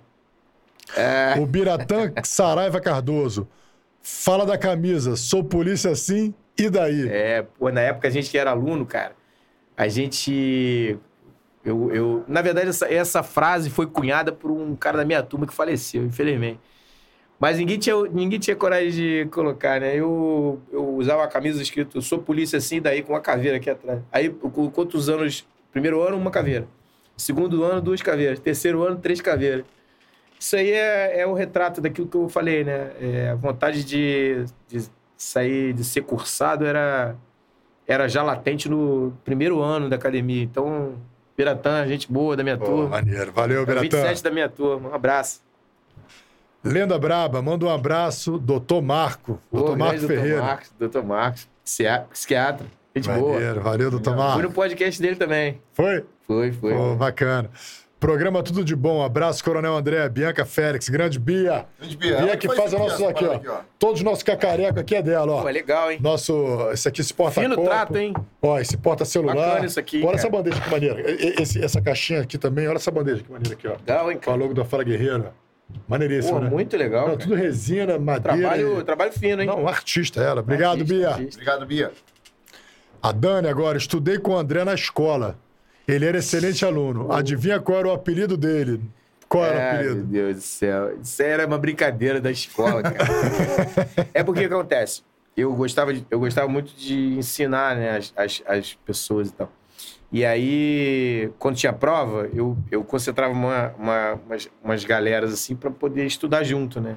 É, 0.96 1.34
O 1.40 1.44
Biratã 1.44 2.12
Saraiva 2.22 2.80
Cardoso. 2.80 3.48
Fala 4.00 4.46
da 4.46 4.56
camisa. 4.56 5.16
Sou 5.16 5.42
polícia 5.42 5.92
sim, 5.96 6.32
e 6.56 6.70
daí? 6.70 7.08
é, 7.08 7.42
pô, 7.42 7.68
na 7.72 7.80
época 7.80 8.06
a 8.06 8.10
gente 8.12 8.30
que 8.30 8.38
era 8.38 8.52
aluno, 8.52 8.86
cara, 8.86 9.16
a 9.76 9.88
gente. 9.88 10.96
Eu, 11.64 11.90
eu, 11.92 12.24
na 12.28 12.42
verdade, 12.42 12.68
essa, 12.68 12.86
essa 12.86 13.24
frase 13.24 13.70
foi 13.70 13.88
cunhada 13.88 14.30
por 14.30 14.52
um 14.52 14.76
cara 14.76 14.98
da 14.98 15.04
minha 15.04 15.20
turma 15.20 15.48
que 15.48 15.52
faleceu, 15.52 16.04
infelizmente. 16.04 16.60
Mas 17.38 17.58
ninguém 17.58 17.78
tinha, 17.78 17.96
ninguém 18.04 18.38
tinha 18.38 18.56
coragem 18.56 18.90
de 18.90 19.28
colocar, 19.30 19.80
né? 19.80 19.94
Eu, 19.96 20.60
eu 20.72 20.94
usava 20.96 21.22
uma 21.22 21.28
camisa 21.28 21.60
escrito 21.60 22.00
sou 22.00 22.18
polícia 22.18 22.56
assim, 22.56 22.80
daí 22.80 23.02
com 23.02 23.12
uma 23.12 23.20
caveira 23.20 23.56
aqui 23.56 23.68
atrás. 23.68 24.00
Aí, 24.12 24.30
com 24.30 24.70
quantos 24.70 25.08
anos? 25.08 25.46
Primeiro 25.72 26.00
ano, 26.00 26.16
uma 26.16 26.30
caveira. 26.30 26.66
Segundo 27.16 27.64
ano, 27.64 27.80
duas 27.80 28.00
caveiras. 28.00 28.38
Terceiro 28.38 28.82
ano, 28.82 28.96
três 28.96 29.20
caveiras. 29.20 29.64
Isso 30.38 30.56
aí 30.56 30.70
é, 30.70 31.20
é 31.20 31.26
o 31.26 31.32
retrato 31.32 31.80
daquilo 31.80 32.06
que 32.06 32.16
eu 32.16 32.28
falei, 32.28 32.64
né? 32.64 32.90
É, 33.00 33.30
a 33.30 33.34
vontade 33.34 33.84
de, 33.84 34.44
de 34.68 34.84
sair, 35.16 35.72
de 35.72 35.84
ser 35.84 36.02
cursado 36.02 36.64
era, 36.64 37.16
era 37.86 38.08
já 38.08 38.22
latente 38.22 38.68
no 38.68 39.12
primeiro 39.24 39.60
ano 39.60 39.88
da 39.88 39.96
academia. 39.96 40.42
Então, 40.42 40.94
Piratã, 41.36 41.86
gente 41.86 42.10
boa 42.10 42.36
da 42.36 42.42
minha 42.42 42.56
Pô, 42.56 42.64
turma. 42.64 42.88
maneiro. 42.88 43.32
Valeu, 43.32 43.66
Biratã. 43.66 43.82
27 43.82 44.22
da 44.22 44.30
minha 44.30 44.48
turma. 44.48 44.90
Um 44.90 44.94
abraço. 44.94 45.43
Lenda 46.64 46.98
Braba, 46.98 47.42
manda 47.42 47.66
um 47.66 47.70
abraço. 47.70 48.38
Doutor 48.38 48.80
Marco. 48.82 49.38
Doutor 49.52 49.76
Marco 49.76 50.00
Ferreira. 50.00 50.28
Doutor 50.36 50.46
Marcos, 50.46 50.72
doutor 50.78 51.04
Marcos, 51.04 51.48
psiquiatra. 52.12 52.66
Gente 52.96 53.08
boa. 53.10 53.34
Maneiro. 53.34 53.60
Valeu, 53.60 53.90
doutor 53.90 54.14
Fui 54.14 54.22
Marco. 54.22 54.42
no 54.42 54.50
podcast 54.52 55.02
dele 55.02 55.16
também. 55.16 55.60
Foi? 55.72 56.04
Foi, 56.26 56.52
foi. 56.52 56.72
Pô, 56.74 56.94
bacana. 56.94 57.50
Programa 57.98 58.42
Tudo 58.42 58.62
de 58.64 58.76
Bom. 58.76 59.02
Abraço, 59.02 59.42
Coronel 59.42 59.74
André, 59.74 60.06
Bianca 60.10 60.44
Félix, 60.44 60.88
grande 60.90 61.18
Bia. 61.18 61.64
Grande 61.78 61.96
Bia. 61.96 62.16
Bia 62.22 62.36
que 62.36 62.46
faz 62.46 62.58
faz 62.58 62.72
isso 62.72 62.76
os 62.82 62.88
nossos 62.88 63.00
essa 63.00 63.10
aqui, 63.10 63.48
ó. 63.48 63.60
Todos 63.78 64.00
os 64.00 64.04
nossos 64.04 64.22
cacareco 64.22 64.78
aqui 64.78 64.94
é 64.94 65.02
dela, 65.02 65.32
ó. 65.32 65.42
Pô, 65.42 65.48
legal, 65.48 65.90
hein? 65.90 65.98
Nosso, 66.02 66.70
esse 66.70 66.86
aqui 66.86 67.02
se 67.02 67.12
porta 67.14 67.40
Fino 67.40 67.56
copo. 67.56 67.66
trato, 67.68 67.96
hein? 67.96 68.12
Ó, 68.42 68.58
esse 68.58 68.76
porta 68.76 69.04
celular. 69.06 69.34
Bacana 69.34 69.66
isso 69.66 69.80
aqui, 69.80 69.96
Olha 69.98 70.04
cara. 70.06 70.16
essa 70.16 70.28
bandeja 70.30 70.60
que 70.60 70.70
maneira. 70.70 71.02
Esse, 71.40 71.64
essa 71.64 71.80
caixinha 71.80 72.20
aqui 72.20 72.36
também, 72.36 72.68
olha 72.68 72.76
essa 72.76 72.90
bandeja 72.90 73.22
que 73.22 73.32
maneira 73.32 73.54
aqui, 73.54 73.66
ó. 73.66 73.72
Legal, 73.72 74.10
hein, 74.12 74.18
Com 74.18 74.22
a 74.22 74.32
cara? 74.34 74.36
logo 74.36 74.54
da 74.54 74.64
Fala 74.66 74.84
Guerreiro. 74.84 75.28
Maneiríssimo, 75.88 76.34
Pô, 76.38 76.44
né? 76.44 76.50
muito 76.50 76.76
legal. 76.76 77.08
Não, 77.08 77.16
tudo 77.16 77.34
resina, 77.34 77.98
madeira. 77.98 78.38
Trabalho, 78.38 78.80
e- 78.80 78.84
trabalho 78.84 79.12
fino, 79.12 79.42
hein? 79.42 79.48
Não, 79.48 79.62
um 79.62 79.68
artista 79.68 80.20
ela. 80.22 80.40
Obrigado, 80.40 80.80
Artista, 80.80 80.94
Bia. 80.94 81.08
artista. 81.10 81.34
Obrigado, 81.42 81.66
Bia. 81.66 81.92
A 83.02 83.12
Dani 83.12 83.48
agora, 83.48 83.76
estudei 83.76 84.18
com 84.18 84.32
o 84.32 84.36
André 84.38 84.64
na 84.64 84.74
escola. 84.74 85.38
Ele 85.86 86.06
era 86.06 86.18
excelente 86.18 86.64
aluno. 86.64 87.12
Adivinha 87.12 87.60
qual 87.60 87.78
era 87.78 87.88
o 87.88 87.92
apelido 87.92 88.36
dele? 88.36 88.80
Qual 89.28 89.44
era 89.44 89.56
o 89.56 89.60
Ai, 89.60 89.72
meu 89.82 89.90
apelido? 89.92 90.06
Deus 90.06 90.36
do 90.36 90.42
céu. 90.42 90.98
Isso 91.02 91.22
era 91.22 91.46
uma 91.46 91.58
brincadeira 91.58 92.20
da 92.20 92.30
escola, 92.30 92.82
cara. 92.82 93.04
é 94.14 94.22
porque 94.22 94.44
acontece. 94.44 95.02
Eu 95.36 95.52
gostava, 95.54 95.92
de- 95.92 96.06
eu 96.10 96.18
gostava 96.20 96.46
muito 96.48 96.72
de 96.74 97.18
ensinar 97.18 97.76
né, 97.76 97.96
as, 97.96 98.12
as, 98.16 98.42
as 98.46 98.74
pessoas 98.86 99.28
e 99.28 99.32
tal. 99.32 99.52
E 100.14 100.24
aí, 100.24 101.28
quando 101.40 101.56
tinha 101.56 101.72
prova, 101.72 102.30
eu, 102.32 102.56
eu 102.70 102.84
concentrava 102.84 103.32
uma, 103.34 103.74
uma- 103.76 104.12
umas, 104.24 104.48
umas 104.62 104.84
galeras 104.84 105.32
assim 105.32 105.56
para 105.56 105.72
poder 105.72 106.06
estudar 106.06 106.44
junto, 106.44 106.80
né? 106.80 106.96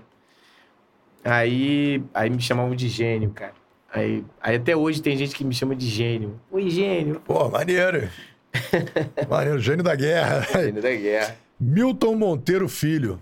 Aí, 1.25 2.03
aí 2.13 2.29
me 2.29 2.39
chamavam 2.39 2.75
de 2.75 2.87
gênio, 2.87 3.31
cara. 3.31 3.53
Aí, 3.91 4.23
aí 4.39 4.57
até 4.57 4.75
hoje 4.75 5.01
tem 5.01 5.17
gente 5.17 5.33
que 5.35 5.43
me 5.43 5.51
chama 5.55 5.75
de 5.75 5.87
gênio. 5.87 6.39
Oi, 6.51 6.69
gênio. 6.69 7.19
Pô, 7.25 7.49
maneiro. 7.49 8.07
maneiro, 9.27 9.57
gênio 9.57 9.83
da 9.83 9.95
guerra. 9.95 10.41
Gênio 10.61 10.79
da 10.79 10.91
guerra. 10.93 11.35
Milton 11.59 12.13
Monteiro 12.15 12.69
Filho. 12.69 13.19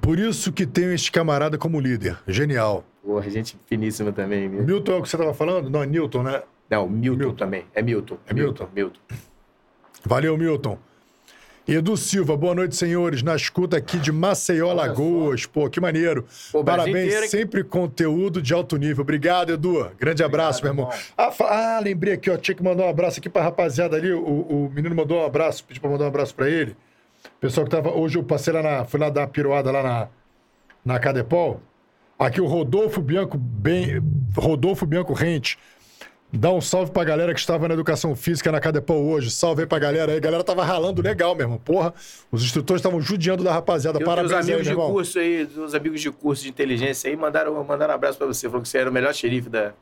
Por 0.00 0.20
isso 0.20 0.52
que 0.52 0.64
tenho 0.64 0.92
este 0.92 1.10
camarada 1.10 1.58
como 1.58 1.80
líder. 1.80 2.16
Genial. 2.28 2.84
Porra, 3.02 3.28
gente 3.28 3.58
finíssima 3.66 4.12
também. 4.12 4.48
Viu? 4.48 4.62
Milton 4.62 4.92
é 4.92 4.96
o 4.98 5.02
que 5.02 5.08
você 5.08 5.16
estava 5.16 5.34
falando? 5.34 5.68
Não, 5.68 5.82
é 5.82 5.86
Newton, 5.86 6.22
né? 6.22 6.42
Não, 6.70 6.88
Milton, 6.88 7.18
Milton. 7.18 7.36
também. 7.36 7.64
É 7.74 7.82
Milton. 7.82 8.18
É 8.26 8.34
Milton? 8.34 8.68
Milton. 8.74 9.00
Valeu, 10.04 10.36
Milton. 10.36 10.78
Edu 11.66 11.98
Silva, 11.98 12.34
boa 12.34 12.54
noite, 12.54 12.74
senhores. 12.76 13.22
Na 13.22 13.36
escuta 13.36 13.76
aqui 13.76 13.98
de 13.98 14.10
Maceió, 14.10 14.72
Lagoas. 14.72 15.44
Pô, 15.44 15.68
que 15.68 15.78
maneiro. 15.78 16.24
Pô, 16.50 16.64
Parabéns, 16.64 17.08
inteiro, 17.08 17.28
sempre 17.28 17.62
conteúdo 17.62 18.40
de 18.40 18.54
alto 18.54 18.78
nível. 18.78 19.02
Obrigado, 19.02 19.52
Edu. 19.52 19.90
Grande 19.98 20.24
abraço, 20.24 20.62
meu 20.62 20.72
irmão. 20.72 20.90
Ah, 21.16 21.30
ah, 21.40 21.80
lembrei 21.82 22.14
aqui, 22.14 22.30
ó. 22.30 22.38
Tinha 22.38 22.54
que 22.54 22.62
mandar 22.62 22.84
um 22.84 22.88
abraço 22.88 23.18
aqui 23.18 23.28
pra 23.28 23.42
rapaziada 23.42 23.96
ali. 23.96 24.10
O, 24.10 24.20
o 24.24 24.72
menino 24.74 24.94
mandou 24.94 25.20
um 25.20 25.26
abraço, 25.26 25.62
pediu 25.62 25.82
pra 25.82 25.90
mandar 25.90 26.04
um 26.04 26.08
abraço 26.08 26.34
pra 26.34 26.48
ele. 26.48 26.74
Pessoal 27.38 27.66
que 27.66 27.70
tava. 27.70 27.90
Hoje 27.90 28.16
eu 28.16 28.24
passei 28.24 28.52
lá 28.52 28.62
na. 28.62 28.84
Fui 28.86 28.98
lá 28.98 29.10
dar 29.10 29.20
uma 29.20 29.28
piroada 29.28 29.70
lá 29.70 29.82
na, 29.82 30.08
na 30.82 30.98
Cadepol. 30.98 31.60
Aqui 32.18 32.40
o 32.40 32.46
Rodolfo 32.46 33.02
Bianco 33.02 33.36
bem, 33.36 34.02
Rodolfo 34.34 34.86
Bianco 34.86 35.12
Rente. 35.12 35.58
Dá 36.30 36.52
um 36.52 36.60
salve 36.60 36.92
pra 36.92 37.04
galera 37.04 37.32
que 37.32 37.40
estava 37.40 37.66
na 37.66 37.72
educação 37.72 38.14
física 38.14 38.52
na 38.52 38.60
Cadepol 38.60 39.02
hoje. 39.06 39.30
Salve 39.30 39.62
aí 39.62 39.66
pra 39.66 39.78
galera 39.78 40.12
aí. 40.12 40.18
A 40.18 40.20
galera 40.20 40.44
tava 40.44 40.62
ralando 40.62 41.00
legal, 41.00 41.34
meu 41.34 41.44
irmão. 41.44 41.58
Porra, 41.58 41.94
os 42.30 42.44
instrutores 42.44 42.80
estavam 42.80 43.00
judiando 43.00 43.42
da 43.42 43.50
rapaziada. 43.52 43.98
E 43.98 44.02
os 44.02 44.06
Parabéns 44.06 44.32
aí, 44.32 44.38
amigos 44.38 44.56
meu 44.56 44.62
de 44.62 44.70
irmão. 44.70 44.92
curso 44.92 45.18
aí, 45.18 45.48
os 45.56 45.74
amigos 45.74 46.00
de 46.02 46.10
curso 46.10 46.42
de 46.42 46.50
inteligência 46.50 47.08
aí, 47.08 47.16
mandaram, 47.16 47.54
mandaram 47.64 47.92
um 47.92 47.96
abraço 47.96 48.18
pra 48.18 48.26
você. 48.26 48.46
Falou 48.46 48.60
que 48.62 48.68
você 48.68 48.76
era 48.76 48.90
o 48.90 48.92
melhor 48.92 49.14
xerife 49.14 49.48
da, 49.48 49.72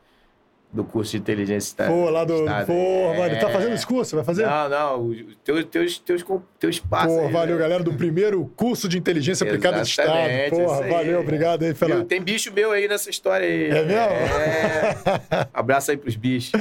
do 0.72 0.84
curso 0.84 1.12
de 1.12 1.18
inteligência. 1.18 1.74
Da, 1.76 1.86
Pô, 1.86 2.10
lá 2.10 2.24
do. 2.24 2.34
estado. 2.34 2.66
Porra, 2.66 3.14
mano. 3.18 3.40
Tá 3.40 3.48
É. 3.48 3.52
fazendo 3.52 3.74
esse 3.74 3.86
curso? 3.86 4.16
Vai 4.16 4.24
fazer? 4.24 4.46
Não, 4.46 4.68
não. 4.68 5.16
Teus, 5.44 5.64
teus, 5.64 5.98
teus, 5.98 6.24
teus 6.58 6.78
passos. 6.80 7.12
Porra, 7.14 7.26
aí, 7.26 7.32
valeu, 7.32 7.54
né? 7.56 7.60
galera 7.62 7.82
do 7.82 7.94
primeiro 7.94 8.44
curso 8.56 8.88
de 8.88 8.98
inteligência 8.98 9.46
aplicada 9.46 9.80
de 9.82 9.88
Estado. 9.88 10.10
Porra, 10.50 10.84
aí. 10.84 10.90
valeu, 10.90 11.20
obrigado 11.20 11.62
aí? 11.64 11.72
Fela. 11.74 12.04
Tem 12.04 12.20
bicho 12.20 12.52
meu 12.52 12.72
aí 12.72 12.86
nessa 12.88 13.08
história 13.08 13.46
aí. 13.46 13.64
É 13.70 13.82
mesmo? 13.84 13.90
É. 13.90 15.48
Abraço 15.54 15.90
aí 15.90 15.96
pros 15.96 16.16
bichos. 16.16 16.52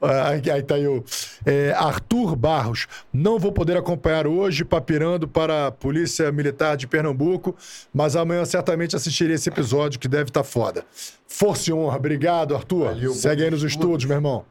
Aí, 0.00 0.62
tá 0.62 0.74
aí 0.76 0.86
o 0.86 1.04
é, 1.44 1.72
Arthur 1.76 2.36
Barros. 2.36 2.86
Não 3.12 3.38
vou 3.38 3.52
poder 3.52 3.76
acompanhar 3.76 4.26
hoje, 4.26 4.64
papirando 4.64 5.26
para 5.28 5.66
a 5.66 5.70
Polícia 5.70 6.30
Militar 6.32 6.76
de 6.76 6.86
Pernambuco, 6.86 7.54
mas 7.92 8.16
amanhã 8.16 8.44
certamente 8.44 8.96
assistirei 8.96 9.34
esse 9.34 9.48
episódio 9.48 9.98
que 9.98 10.08
deve 10.08 10.30
estar 10.30 10.44
foda. 10.44 10.84
Força 11.28 11.70
e 11.70 11.72
honra. 11.74 11.96
Obrigado, 11.98 12.56
Arthur. 12.56 12.86
Valeu, 12.86 13.12
Segue 13.12 13.44
aí 13.44 13.50
nos 13.50 13.62
estudos. 13.62 14.06
meu 14.06 14.16
irmão. 14.16 14.44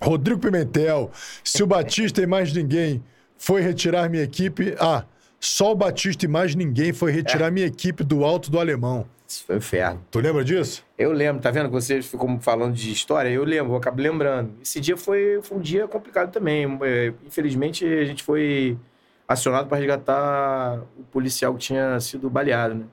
Rodrigo 0.00 0.38
Pimentel. 0.40 1.10
Se 1.42 1.62
o 1.62 1.66
Batista 1.66 2.20
e 2.22 2.26
mais 2.26 2.52
ninguém 2.52 3.02
foi 3.38 3.62
retirar 3.62 4.08
minha 4.10 4.22
equipe. 4.22 4.74
Ah, 4.78 5.04
só 5.40 5.72
o 5.72 5.74
Batista 5.74 6.24
e 6.26 6.28
mais 6.28 6.54
ninguém 6.54 6.92
foi 6.92 7.10
retirar 7.10 7.50
minha 7.50 7.66
equipe 7.66 8.04
do 8.04 8.24
alto 8.24 8.50
do 8.50 8.60
alemão. 8.60 9.06
Isso 9.26 9.44
foi 9.46 9.54
um 9.54 9.58
inferno. 9.58 10.04
Tu 10.10 10.20
lembra 10.20 10.44
disso? 10.44 10.84
Eu 10.98 11.10
lembro, 11.12 11.40
tá 11.40 11.50
vendo 11.50 11.66
que 11.68 11.72
você 11.72 12.02
ficou 12.02 12.38
falando 12.40 12.74
de 12.74 12.92
história? 12.92 13.30
Eu 13.30 13.42
lembro, 13.44 13.72
eu 13.72 13.76
acabo 13.76 14.02
lembrando. 14.02 14.52
Esse 14.62 14.78
dia 14.78 14.96
foi, 14.96 15.40
foi 15.42 15.56
um 15.56 15.60
dia 15.60 15.88
complicado 15.88 16.30
também. 16.30 16.66
É, 16.82 17.12
Infelizmente, 17.26 17.84
a 17.86 18.04
gente 18.04 18.22
foi 18.22 18.76
acionado 19.26 19.68
para 19.68 19.78
resgatar 19.78 20.80
o 20.98 21.02
policial 21.04 21.54
que 21.54 21.60
tinha 21.60 21.98
sido 22.00 22.28
baleado, 22.28 22.74
né? 22.74 22.84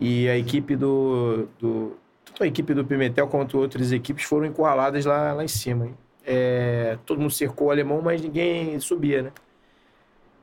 E 0.00 0.28
a 0.28 0.36
equipe 0.36 0.76
do, 0.76 1.48
do. 1.58 1.96
Tanto 2.24 2.42
a 2.42 2.46
equipe 2.46 2.74
do 2.74 2.84
Pimentel 2.84 3.28
quanto 3.28 3.58
outras 3.58 3.92
equipes 3.92 4.24
foram 4.24 4.46
encurraladas 4.46 5.04
lá, 5.04 5.32
lá 5.32 5.44
em 5.44 5.48
cima. 5.48 5.90
É, 6.26 6.98
todo 7.06 7.20
mundo 7.20 7.30
cercou 7.30 7.68
o 7.68 7.70
alemão, 7.70 8.00
mas 8.02 8.20
ninguém 8.20 8.78
subia, 8.80 9.22
né? 9.22 9.32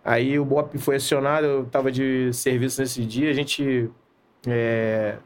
Aí 0.03 0.39
o 0.39 0.45
BOP 0.45 0.77
foi 0.77 0.95
acionado, 0.95 1.45
eu 1.45 1.63
estava 1.63 1.91
de 1.91 2.33
serviço 2.33 2.81
nesse 2.81 3.05
dia, 3.05 3.29
a 3.29 3.33
gente. 3.33 3.89
é, 4.47 5.17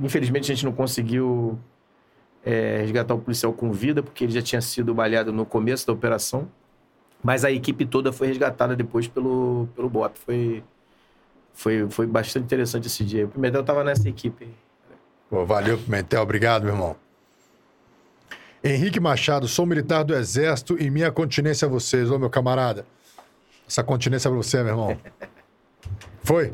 Infelizmente 0.00 0.50
a 0.50 0.54
gente 0.54 0.64
não 0.64 0.72
conseguiu 0.72 1.58
é, 2.44 2.78
resgatar 2.80 3.14
o 3.14 3.20
policial 3.20 3.52
com 3.52 3.72
vida, 3.72 4.02
porque 4.02 4.24
ele 4.24 4.32
já 4.32 4.42
tinha 4.42 4.60
sido 4.60 4.94
baleado 4.94 5.32
no 5.32 5.46
começo 5.46 5.86
da 5.86 5.92
operação. 5.92 6.48
Mas 7.22 7.44
a 7.44 7.50
equipe 7.50 7.86
toda 7.86 8.12
foi 8.12 8.28
resgatada 8.28 8.76
depois 8.76 9.08
pelo, 9.08 9.68
pelo 9.74 9.88
BOP. 9.88 10.16
Foi, 10.18 10.64
foi, 11.56 11.88
foi 11.88 12.06
bastante 12.06 12.44
interessante 12.44 12.86
esse 12.86 13.02
dia. 13.02 13.24
O 13.24 13.28
Pimentel 13.28 13.62
estava 13.62 13.82
nessa 13.82 14.06
equipe. 14.06 14.46
Pô, 15.28 15.44
valeu, 15.46 15.78
Pimentel. 15.78 16.22
Obrigado, 16.22 16.64
meu 16.64 16.74
irmão. 16.74 16.94
Henrique 18.62 19.00
Machado, 19.00 19.48
sou 19.48 19.64
militar 19.64 20.04
do 20.04 20.14
Exército 20.14 20.76
e 20.78 20.90
minha 20.90 21.10
continência 21.10 21.64
a 21.64 21.68
vocês. 21.68 22.10
Ô, 22.10 22.18
meu 22.18 22.28
camarada. 22.28 22.86
Essa 23.66 23.82
continência 23.82 24.28
é 24.28 24.30
pra 24.30 24.36
você, 24.36 24.62
meu 24.62 24.72
irmão. 24.74 24.98
Foi? 26.22 26.52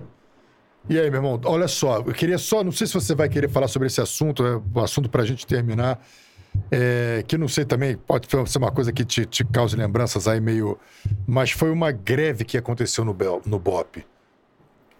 E 0.88 0.98
aí, 0.98 1.10
meu 1.10 1.18
irmão? 1.18 1.40
Olha 1.46 1.66
só, 1.66 1.98
eu 1.98 2.12
queria 2.12 2.38
só, 2.38 2.62
não 2.62 2.72
sei 2.72 2.86
se 2.86 2.94
você 2.94 3.14
vai 3.14 3.28
querer 3.28 3.48
falar 3.48 3.66
sobre 3.66 3.88
esse 3.88 4.00
assunto, 4.00 4.46
é 4.46 4.56
um 4.56 4.82
assunto 4.82 5.10
pra 5.10 5.24
gente 5.24 5.46
terminar. 5.46 6.00
É, 6.70 7.24
que 7.26 7.36
não 7.36 7.48
sei 7.48 7.64
também, 7.64 7.96
pode 7.96 8.28
ser 8.46 8.58
uma 8.58 8.70
coisa 8.70 8.92
que 8.92 9.04
te, 9.04 9.24
te 9.26 9.42
cause 9.44 9.74
lembranças 9.74 10.28
aí 10.28 10.40
meio. 10.40 10.78
Mas 11.26 11.50
foi 11.50 11.70
uma 11.70 11.90
greve 11.90 12.44
que 12.44 12.56
aconteceu 12.56 13.04
no, 13.04 13.12
Bel, 13.12 13.42
no 13.44 13.58
BOP. 13.58 14.04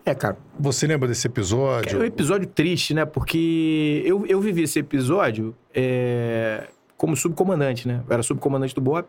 É, 0.05 0.15
cara. 0.15 0.37
Você 0.59 0.87
lembra 0.87 1.09
desse 1.09 1.27
episódio? 1.27 1.99
É 1.99 2.01
um 2.01 2.05
episódio 2.05 2.49
triste, 2.49 2.93
né? 2.93 3.05
Porque 3.05 4.03
eu, 4.05 4.27
eu 4.27 4.41
vivi 4.41 4.63
esse 4.63 4.81
episódio 4.81 5.55
é, 5.73 6.69
como 6.97 7.17
subcomandante, 7.17 7.87
né? 7.87 8.03
Eu 8.07 8.13
era 8.13 8.23
subcomandante 8.23 8.75
do 8.75 8.81
BOP. 8.81 9.09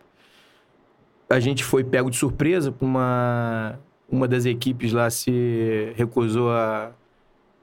A 1.30 1.40
gente 1.40 1.64
foi 1.64 1.84
pego 1.84 2.10
de 2.10 2.18
surpresa 2.18 2.72
por 2.72 2.86
uma. 2.86 3.80
Uma 4.10 4.28
das 4.28 4.46
equipes 4.46 4.94
lá 4.94 5.10
se 5.10 5.92
recusou 5.96 6.52
a, 6.52 6.92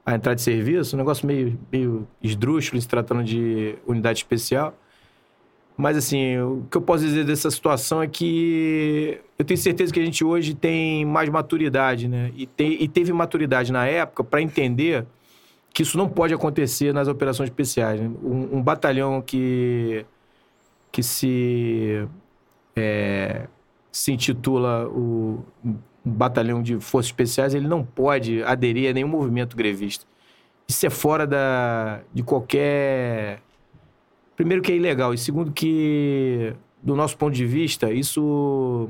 a 0.05 0.15
entrar 0.15 0.33
de 0.33 0.41
serviço, 0.41 0.97
um 0.97 0.99
negócio 0.99 1.25
meio, 1.25 1.57
meio 1.71 2.05
esdrúxulo 2.21 2.81
se 2.81 2.87
tratando 2.87 3.23
de 3.23 3.77
unidade 3.87 4.19
especial. 4.19 4.75
Mas, 5.77 5.97
assim, 5.97 6.37
o 6.37 6.65
que 6.69 6.77
eu 6.77 6.81
posso 6.81 7.03
dizer 7.03 7.25
dessa 7.25 7.49
situação 7.49 8.01
é 8.01 8.07
que 8.07 9.19
eu 9.39 9.45
tenho 9.45 9.57
certeza 9.57 9.91
que 9.91 9.99
a 9.99 10.05
gente 10.05 10.23
hoje 10.23 10.53
tem 10.53 11.05
mais 11.05 11.29
maturidade, 11.29 12.07
né? 12.07 12.31
E, 12.35 12.45
tem, 12.45 12.81
e 12.81 12.87
teve 12.87 13.11
maturidade 13.11 13.71
na 13.71 13.85
época 13.87 14.23
para 14.23 14.41
entender 14.41 15.05
que 15.73 15.83
isso 15.83 15.97
não 15.97 16.09
pode 16.09 16.33
acontecer 16.33 16.93
nas 16.93 17.07
operações 17.07 17.49
especiais. 17.49 17.99
Né? 17.99 18.11
Um, 18.23 18.57
um, 18.57 18.61
batalhão 18.61 19.21
que, 19.21 20.05
que 20.91 21.01
se, 21.01 22.05
é, 22.75 23.47
se 23.91 24.11
intitula 24.11 24.87
o 24.87 25.43
um 25.63 25.75
batalhão 26.03 26.61
de 26.61 26.79
forças 26.79 27.09
especiais, 27.09 27.53
ele 27.53 27.67
não 27.67 27.83
pode 27.83 28.43
aderir 28.43 28.89
a 28.89 28.93
nenhum 28.93 29.07
movimento 29.07 29.55
grevista. 29.55 30.05
Isso 30.67 30.85
é 30.85 30.89
fora 30.89 31.27
da, 31.27 32.01
de 32.13 32.23
qualquer 32.23 33.41
primeiro 34.35 34.61
que 34.61 34.71
é 34.71 34.75
ilegal 34.75 35.13
e 35.13 35.17
segundo 35.17 35.51
que 35.51 36.53
do 36.81 36.95
nosso 36.95 37.17
ponto 37.17 37.33
de 37.33 37.45
vista 37.45 37.91
isso 37.91 38.89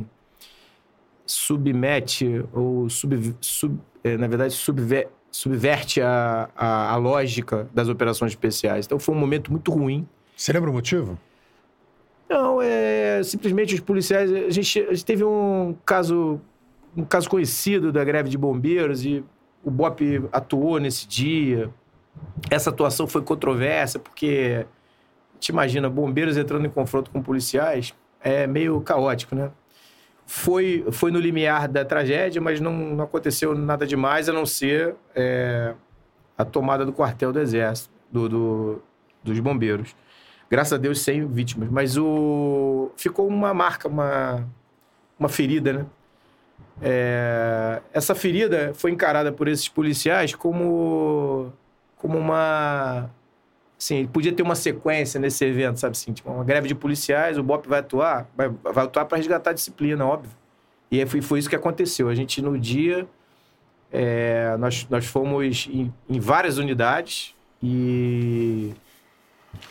submete 1.26 2.44
ou 2.54 2.90
sub, 2.90 3.36
sub 3.42 3.80
é, 4.04 4.18
na 4.18 4.28
verdade 4.28 4.54
subver, 4.54 5.10
subverte 5.32 6.02
a, 6.02 6.50
a, 6.56 6.92
a, 6.94 6.96
lógica 6.98 7.70
das 7.74 7.88
operações 7.88 8.32
especiais. 8.32 8.86
Então 8.86 9.00
foi 9.00 9.16
um 9.16 9.18
momento 9.18 9.52
muito 9.52 9.72
ruim. 9.72 10.08
Você 10.36 10.52
lembra 10.52 10.70
o 10.70 10.74
motivo? 10.74 11.18
Não, 12.30 12.62
é 12.62 13.22
simplesmente 13.24 13.76
os 13.76 13.82
policiais. 13.82 14.32
A 14.32 14.50
gente, 14.50 14.80
a 14.80 14.94
gente 14.94 15.06
teve 15.06 15.24
um 15.24 15.76
caso 15.86 16.42
um 16.96 17.06
caso 17.06 17.30
conhecido 17.30 17.92
da 17.92 18.04
greve 18.04 18.30
de 18.30 18.38
bombeiros 18.38 19.06
e 19.06 19.24
o 19.64 19.72
BOP 19.72 20.24
atuou 20.32 20.80
nesse 20.80 21.08
dia. 21.08 21.70
Essa 22.50 22.70
atuação 22.70 23.08
foi 23.08 23.22
controversa 23.22 23.98
porque 23.98 24.66
te 25.42 25.52
imagina, 25.52 25.90
bombeiros 25.90 26.38
entrando 26.38 26.68
em 26.68 26.70
confronto 26.70 27.10
com 27.10 27.22
policiais, 27.22 27.96
é 28.24 28.46
meio 28.46 28.80
caótico, 28.82 29.36
né? 29.36 29.52
Foi, 30.26 30.86
foi 30.92 31.12
no 31.12 31.20
limiar 31.20 31.68
da 31.68 31.84
tragédia, 31.84 32.40
mas 32.40 32.62
não, 32.62 32.72
não 32.72 33.04
aconteceu 33.04 33.58
nada 33.58 33.86
demais 33.86 34.30
a 34.30 34.32
não 34.32 34.46
ser 34.46 34.96
é, 35.16 35.74
a 36.38 36.46
tomada 36.46 36.86
do 36.86 36.94
quartel 36.94 37.34
do 37.34 37.40
Exército, 37.40 37.90
do, 38.12 38.30
do, 38.30 38.84
dos 39.24 39.40
bombeiros. 39.40 39.96
Graças 40.50 40.74
a 40.74 40.78
Deus, 40.78 41.02
sem 41.02 41.26
vítimas. 41.26 41.70
Mas 41.70 41.98
o 41.98 42.92
ficou 42.96 43.28
uma 43.28 43.52
marca, 43.52 43.88
uma, 43.88 44.48
uma 45.20 45.28
ferida, 45.28 45.74
né? 45.74 45.86
É, 46.82 47.82
essa 47.92 48.14
ferida 48.14 48.74
foi 48.76 48.92
encarada 48.92 49.32
por 49.32 49.48
esses 49.48 49.68
policiais 49.68 50.36
como, 50.36 51.52
como 51.98 52.18
uma 52.18 53.10
Sim, 53.82 54.06
podia 54.06 54.32
ter 54.32 54.44
uma 54.44 54.54
sequência 54.54 55.20
nesse 55.20 55.44
evento, 55.44 55.80
sabe 55.80 55.94
assim? 55.94 56.14
Tipo, 56.14 56.30
uma 56.30 56.44
greve 56.44 56.68
de 56.68 56.76
policiais, 56.76 57.36
o 57.40 57.42
BOP 57.42 57.68
vai 57.68 57.80
atuar, 57.80 58.30
vai, 58.38 58.48
vai 58.48 58.86
atuar 58.86 59.06
para 59.06 59.18
resgatar 59.18 59.50
a 59.50 59.54
disciplina, 59.54 60.06
óbvio. 60.06 60.30
E 60.92 61.04
foi, 61.08 61.20
foi 61.20 61.40
isso 61.40 61.50
que 61.50 61.56
aconteceu. 61.56 62.08
A 62.08 62.14
gente, 62.14 62.44
no 62.44 62.60
dia, 62.60 63.08
é, 63.92 64.56
nós, 64.60 64.86
nós 64.88 65.08
fomos 65.08 65.68
em, 65.68 65.92
em 66.08 66.20
várias 66.20 66.60
unidades 66.60 67.34
e, 67.64 68.72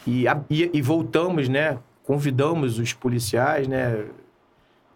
e, 0.05 0.25
e, 0.51 0.83
voltamos, 0.83 1.49
né? 1.49 1.79
Convidamos 2.03 2.81
os 2.81 2.93
policiais, 2.93 3.69
né? 3.69 4.07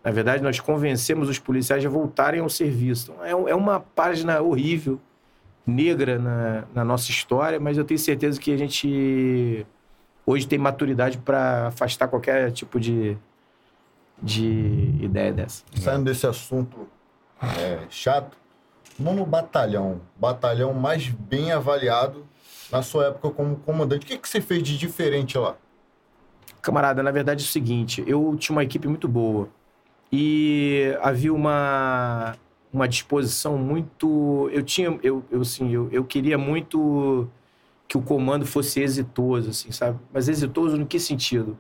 Na 0.03 0.11
verdade, 0.11 0.43
nós 0.43 0.59
convencemos 0.59 1.29
os 1.29 1.39
policiais 1.39 1.87
a 1.87 1.89
voltarem 1.89 2.41
ao 2.41 2.49
serviço. 2.49 3.13
Então, 3.13 3.47
é, 3.47 3.53
é 3.53 3.55
uma 3.55 3.79
página 3.79 4.43
horrível 4.43 5.01
negra 5.67 6.19
na, 6.19 6.65
na 6.75 6.85
nossa 6.85 7.11
história, 7.11 7.59
mas 7.59 7.79
eu 7.79 7.85
tenho 7.85 7.99
certeza 7.99 8.39
que 8.41 8.53
a 8.53 8.57
gente 8.57 9.67
hoje 10.27 10.47
tem 10.47 10.59
maturidade 10.59 11.19
para 11.19 11.69
afastar 11.69 12.09
qualquer 12.09 12.51
tipo 12.53 12.79
de, 12.81 13.17
de 14.23 14.95
ideia 15.01 15.33
dessa. 15.33 15.65
Saindo 15.75 16.05
desse 16.05 16.27
assunto 16.27 16.89
é, 17.59 17.81
chato, 17.91 18.37
nono 18.99 19.25
batalhão, 19.27 20.01
batalhão 20.17 20.73
mais 20.73 21.09
bem 21.09 21.53
avaliado 21.53 22.27
na 22.71 22.83
sua 22.83 23.07
época 23.07 23.31
como 23.31 23.57
comandante. 23.57 24.05
O 24.05 24.09
que, 24.09 24.19
que 24.19 24.29
você 24.29 24.41
fez 24.41 24.63
de 24.63 24.79
diferente 24.79 25.37
lá? 25.37 25.57
Camarada, 26.63 27.03
na 27.03 27.11
verdade 27.11 27.43
é 27.43 27.47
o 27.47 27.49
seguinte, 27.49 28.03
eu 28.07 28.35
tinha 28.39 28.57
uma 28.57 28.65
equipe 28.65 28.89
muito 28.89 29.07
boa 29.07 29.49
e 30.11 30.97
havia 31.03 31.33
uma 31.33 32.37
uma 32.75 32.89
disposição 32.89 33.57
muito. 33.57 34.51
Eu 34.53 34.63
tinha. 34.63 34.99
Eu, 35.03 35.25
eu, 35.31 35.41
assim, 35.43 35.73
eu, 35.73 35.89
eu 35.93 36.05
queria 36.05 36.37
muito 36.37 37.29
que 37.87 37.97
o 37.97 38.03
comando 38.03 38.45
fosse 38.45 38.81
exitoso, 38.83 39.51
assim, 39.51 39.71
sabe? 39.71 39.99
Mas 40.13 40.29
exitoso 40.29 40.77
no 40.77 40.85
que 40.85 40.99
sentido? 40.99 41.57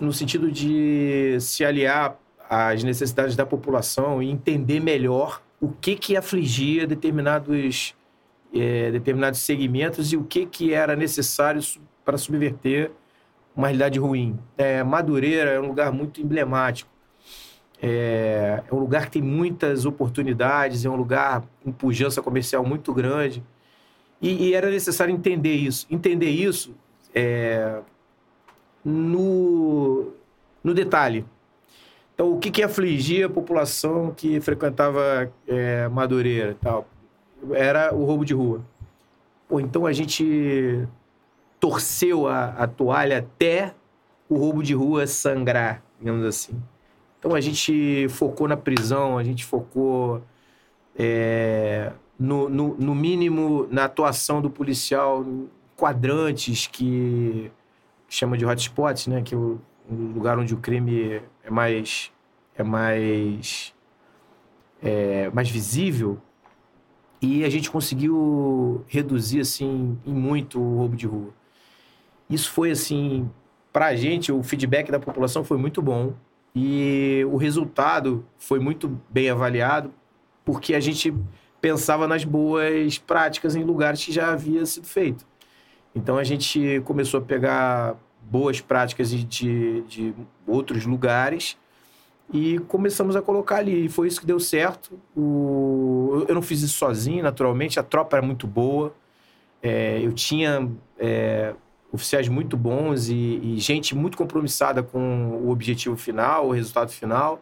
No 0.00 0.12
sentido 0.12 0.50
de 0.50 1.38
se 1.40 1.64
aliar 1.64 2.18
às 2.50 2.84
necessidades 2.84 3.34
da 3.34 3.46
população 3.46 4.22
e 4.22 4.28
entender 4.30 4.80
melhor 4.80 5.40
o 5.60 5.68
que 5.68 5.96
que 5.96 6.16
afligia 6.16 6.86
determinados, 6.86 7.94
é, 8.52 8.90
determinados 8.90 9.40
segmentos 9.40 10.12
e 10.12 10.16
o 10.16 10.24
que 10.24 10.44
que 10.44 10.74
era 10.74 10.94
necessário 10.94 11.62
para 12.04 12.18
subverter 12.18 12.90
uma 13.56 13.68
realidade 13.68 13.98
ruim. 13.98 14.38
É, 14.58 14.82
Madureira 14.82 15.52
é 15.52 15.60
um 15.60 15.68
lugar 15.68 15.92
muito 15.92 16.20
emblemático 16.20 16.91
é, 17.84 18.62
é 18.70 18.74
um 18.74 18.78
lugar 18.78 19.06
que 19.06 19.12
tem 19.12 19.22
muitas 19.22 19.84
oportunidades, 19.84 20.84
é 20.84 20.88
um 20.88 20.94
lugar 20.94 21.42
com 21.64 21.72
pujança 21.72 22.22
comercial 22.22 22.64
muito 22.64 22.94
grande. 22.94 23.42
E, 24.20 24.50
e 24.50 24.54
era 24.54 24.70
necessário 24.70 25.12
entender 25.12 25.54
isso. 25.54 25.84
Entender 25.90 26.30
isso 26.30 26.76
é, 27.12 27.80
no, 28.84 30.12
no 30.62 30.72
detalhe. 30.72 31.24
Então, 32.14 32.32
o 32.32 32.38
que, 32.38 32.52
que 32.52 32.62
afligia 32.62 33.26
a 33.26 33.28
população 33.28 34.14
que 34.16 34.40
frequentava 34.40 35.32
é, 35.48 35.88
Madureira 35.88 36.56
tal? 36.60 36.86
Era 37.52 37.92
o 37.92 38.04
roubo 38.04 38.24
de 38.24 38.32
rua. 38.32 38.64
Pô, 39.48 39.58
então 39.58 39.86
a 39.86 39.92
gente 39.92 40.86
torceu 41.58 42.28
a, 42.28 42.50
a 42.50 42.68
toalha 42.68 43.18
até 43.18 43.74
o 44.28 44.36
roubo 44.36 44.62
de 44.62 44.72
rua 44.72 45.04
sangrar, 45.08 45.82
digamos 45.98 46.24
assim. 46.24 46.62
Então 47.22 47.36
a 47.36 47.40
gente 47.40 48.08
focou 48.08 48.48
na 48.48 48.56
prisão, 48.56 49.16
a 49.16 49.22
gente 49.22 49.44
focou 49.44 50.20
é, 50.98 51.92
no, 52.18 52.48
no, 52.48 52.74
no, 52.74 52.94
mínimo 52.96 53.68
na 53.70 53.84
atuação 53.84 54.42
do 54.42 54.50
policial, 54.50 55.24
quadrantes 55.76 56.66
que, 56.66 57.48
chama 58.08 58.36
de 58.36 58.44
hotspots, 58.44 59.06
né? 59.06 59.22
Que 59.22 59.36
é 59.36 59.38
o, 59.38 59.60
lugar 59.88 60.36
onde 60.36 60.52
o 60.52 60.56
crime 60.56 61.22
é 61.44 61.50
mais 61.50 62.10
é 62.56 62.64
mais 62.64 63.72
é, 64.82 65.30
mais 65.30 65.48
visível 65.48 66.20
e 67.20 67.44
a 67.44 67.48
gente 67.48 67.70
conseguiu 67.70 68.84
reduzir 68.88 69.38
assim 69.38 69.96
em 70.04 70.12
muito 70.12 70.60
o 70.60 70.78
roubo 70.78 70.96
de 70.96 71.06
rua. 71.06 71.32
Isso 72.28 72.50
foi 72.50 72.72
assim 72.72 73.30
para 73.72 73.86
a 73.86 73.94
gente 73.94 74.32
o 74.32 74.42
feedback 74.42 74.90
da 74.90 74.98
população 74.98 75.44
foi 75.44 75.56
muito 75.56 75.80
bom. 75.80 76.14
E 76.54 77.24
o 77.30 77.36
resultado 77.36 78.24
foi 78.36 78.58
muito 78.58 79.00
bem 79.08 79.30
avaliado, 79.30 79.92
porque 80.44 80.74
a 80.74 80.80
gente 80.80 81.14
pensava 81.60 82.06
nas 82.06 82.24
boas 82.24 82.98
práticas 82.98 83.54
em 83.54 83.62
lugares 83.62 84.04
que 84.04 84.12
já 84.12 84.32
havia 84.32 84.66
sido 84.66 84.86
feito. 84.86 85.24
Então 85.94 86.18
a 86.18 86.24
gente 86.24 86.82
começou 86.84 87.18
a 87.20 87.22
pegar 87.22 87.96
boas 88.22 88.60
práticas 88.60 89.10
de, 89.10 89.82
de, 89.82 90.14
outros 90.46 90.84
lugares 90.84 91.56
e 92.32 92.58
começamos 92.60 93.14
a 93.14 93.22
colocar 93.22 93.56
ali. 93.56 93.86
E 93.86 93.88
foi 93.88 94.08
isso 94.08 94.20
que 94.20 94.26
deu 94.26 94.40
certo. 94.40 94.98
O, 95.16 96.10
eu, 96.14 96.26
eu 96.28 96.34
não 96.34 96.42
fiz 96.42 96.62
isso 96.62 96.78
sozinho, 96.78 97.22
naturalmente, 97.22 97.78
a 97.78 97.82
tropa 97.82 98.16
era 98.16 98.26
muito 98.26 98.46
boa. 98.46 98.94
É, 99.62 100.00
eu 100.02 100.12
tinha 100.12 100.68
é, 100.98 101.54
oficiais 101.92 102.26
muito 102.28 102.56
bons 102.56 103.08
e, 103.08 103.40
e, 103.42 103.58
gente 103.58 103.94
muito 103.94 104.16
compromissada 104.16 104.82
com 104.82 105.28
o 105.44 105.50
objetivo 105.50 105.96
final, 105.96 106.48
o 106.48 106.50
resultado 106.52 106.90
final. 106.90 107.40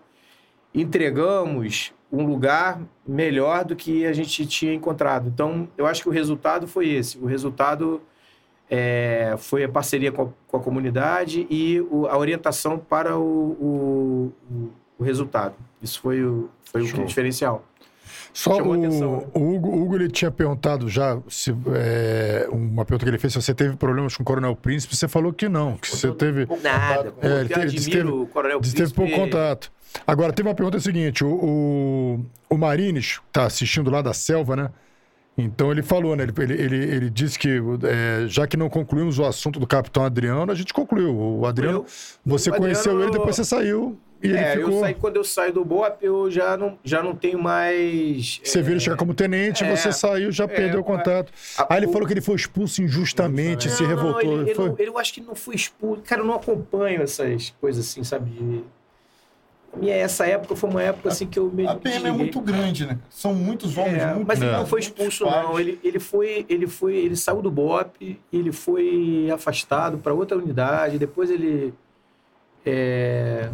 Entregamos 0.74 1.92
um 2.12 2.26
lugar 2.26 2.80
melhor 3.06 3.64
do 3.64 3.76
que 3.76 4.04
a 4.04 4.12
gente 4.12 4.44
tinha 4.44 4.74
encontrado. 4.74 5.28
Então, 5.28 5.68
eu 5.78 5.86
acho 5.86 6.02
que 6.02 6.08
o 6.08 6.12
resultado 6.12 6.66
foi 6.66 6.88
esse. 6.88 7.16
O 7.18 7.26
resultado 7.26 8.02
é, 8.68 9.34
foi 9.38 9.62
a 9.62 9.68
parceria 9.68 10.10
com 10.10 10.22
a, 10.22 10.28
com 10.48 10.56
a 10.56 10.60
comunidade 10.60 11.46
e 11.48 11.80
o, 11.82 12.06
a 12.06 12.18
orientação 12.18 12.78
para 12.78 13.16
o, 13.16 13.22
o, 13.60 14.32
o, 14.98 15.04
resultado. 15.04 15.54
Isso 15.80 16.00
foi 16.00 16.24
o, 16.24 16.50
foi 16.64 16.82
o 16.82 17.04
diferencial. 17.06 17.64
Só 18.32 18.56
o, 18.62 18.72
atenção, 18.72 19.16
né? 19.16 19.26
o, 19.34 19.54
Hugo, 19.54 19.68
o 19.68 19.82
Hugo 19.82 19.96
ele 19.96 20.08
tinha 20.08 20.30
perguntado 20.30 20.88
já 20.88 21.18
se, 21.28 21.54
é, 21.74 22.46
uma 22.50 22.84
pergunta 22.84 23.04
que 23.04 23.10
ele 23.10 23.18
fez 23.18 23.32
se 23.32 23.42
você 23.42 23.52
teve 23.52 23.76
problemas 23.76 24.16
com 24.16 24.22
o 24.22 24.26
Coronel 24.26 24.54
Príncipe. 24.54 24.94
Você 24.94 25.08
falou 25.08 25.32
que 25.32 25.48
não, 25.48 25.76
que 25.76 25.88
você 25.88 26.12
teve. 26.12 26.46
Nada. 26.62 27.12
É, 27.20 27.40
ele 27.40 27.48
teve, 27.48 27.90
teve, 27.90 28.08
o 28.08 28.26
Coronel 28.26 28.60
Príncipe. 28.60 28.82
Teve 28.82 28.94
pouco 28.94 29.14
contato. 29.14 29.72
Agora, 30.06 30.32
tem 30.32 30.46
uma 30.46 30.54
pergunta 30.54 30.78
seguinte: 30.78 31.24
o, 31.24 31.28
o, 31.28 32.26
o 32.48 32.56
Marines, 32.56 33.20
tá 33.32 33.46
assistindo 33.46 33.90
lá 33.90 34.00
da 34.00 34.12
selva, 34.12 34.54
né? 34.54 34.70
Então 35.36 35.72
ele 35.72 35.82
falou, 35.82 36.14
né? 36.14 36.24
Ele, 36.24 36.34
ele, 36.38 36.62
ele, 36.62 36.76
ele 36.76 37.10
disse 37.10 37.38
que 37.38 37.48
é, 37.48 38.26
já 38.28 38.46
que 38.46 38.56
não 38.56 38.68
concluímos 38.68 39.18
o 39.18 39.24
assunto 39.24 39.58
do 39.58 39.66
capitão 39.66 40.04
Adriano, 40.04 40.50
a 40.52 40.54
gente 40.54 40.72
concluiu. 40.72 41.14
O 41.14 41.46
Adriano, 41.46 41.78
eu, 41.78 41.86
você 42.24 42.50
o 42.50 42.54
conheceu 42.54 42.92
Adriano... 42.92 43.10
ele, 43.12 43.18
depois 43.18 43.36
você 43.36 43.44
saiu. 43.44 43.98
E 44.22 44.32
é, 44.32 44.56
ficou... 44.56 44.72
eu 44.72 44.80
saí, 44.80 44.94
quando 44.94 45.16
eu 45.16 45.24
saio 45.24 45.52
do 45.52 45.64
BOP, 45.64 46.02
eu 46.02 46.30
já 46.30 46.56
não, 46.56 46.78
já 46.84 47.02
não 47.02 47.14
tenho 47.14 47.38
mais. 47.38 48.40
Você 48.44 48.58
é... 48.58 48.62
vira 48.62 48.78
chegar 48.78 48.96
como 48.96 49.14
tenente, 49.14 49.64
é, 49.64 49.74
você 49.74 49.92
saiu, 49.92 50.30
já 50.30 50.44
é, 50.44 50.46
perdeu 50.46 50.80
o 50.80 50.84
contato. 50.84 51.32
A, 51.56 51.74
Aí 51.74 51.80
ele 51.80 51.86
o... 51.86 51.92
falou 51.92 52.06
que 52.06 52.12
ele 52.12 52.20
foi 52.20 52.36
expulso 52.36 52.82
injustamente, 52.82 53.68
não, 53.68 53.74
se 53.74 53.84
revoltou. 53.84 54.36
Não, 54.36 54.42
ele, 54.42 54.54
foi... 54.54 54.74
ele, 54.78 54.90
eu 54.90 54.98
acho 54.98 55.14
que 55.14 55.20
não 55.20 55.34
foi 55.34 55.54
expulso. 55.54 56.02
Cara, 56.02 56.20
eu 56.20 56.26
não 56.26 56.34
acompanho 56.34 57.02
essas 57.02 57.54
coisas 57.60 57.86
assim, 57.86 58.04
sabe? 58.04 58.30
De 58.30 58.62
minha, 59.76 59.94
essa 59.94 60.26
época 60.26 60.56
foi 60.56 60.68
uma 60.68 60.82
época 60.82 61.08
assim 61.10 61.26
que 61.26 61.38
eu 61.38 61.50
me. 61.50 61.66
A 61.66 61.76
pena 61.76 62.08
é 62.08 62.12
muito 62.12 62.40
grande, 62.40 62.86
né? 62.86 62.98
São 63.08 63.32
muitos 63.32 63.76
homens 63.78 64.02
é, 64.02 64.14
muito 64.14 64.26
Mas 64.26 64.42
ele 64.42 64.50
não 64.50 64.66
foi 64.66 64.80
expulso, 64.80 65.24
não. 65.24 65.58
Ele, 65.60 65.78
ele 65.84 66.00
foi, 66.00 66.44
ele 66.48 66.66
foi, 66.66 66.96
ele 66.96 67.16
saiu 67.16 67.40
do 67.40 67.50
BOP, 67.50 68.18
ele 68.32 68.50
foi 68.50 69.30
afastado 69.32 69.98
para 69.98 70.12
outra 70.12 70.36
unidade, 70.36 70.98
depois 70.98 71.30
ele. 71.30 71.72
É, 72.66 73.48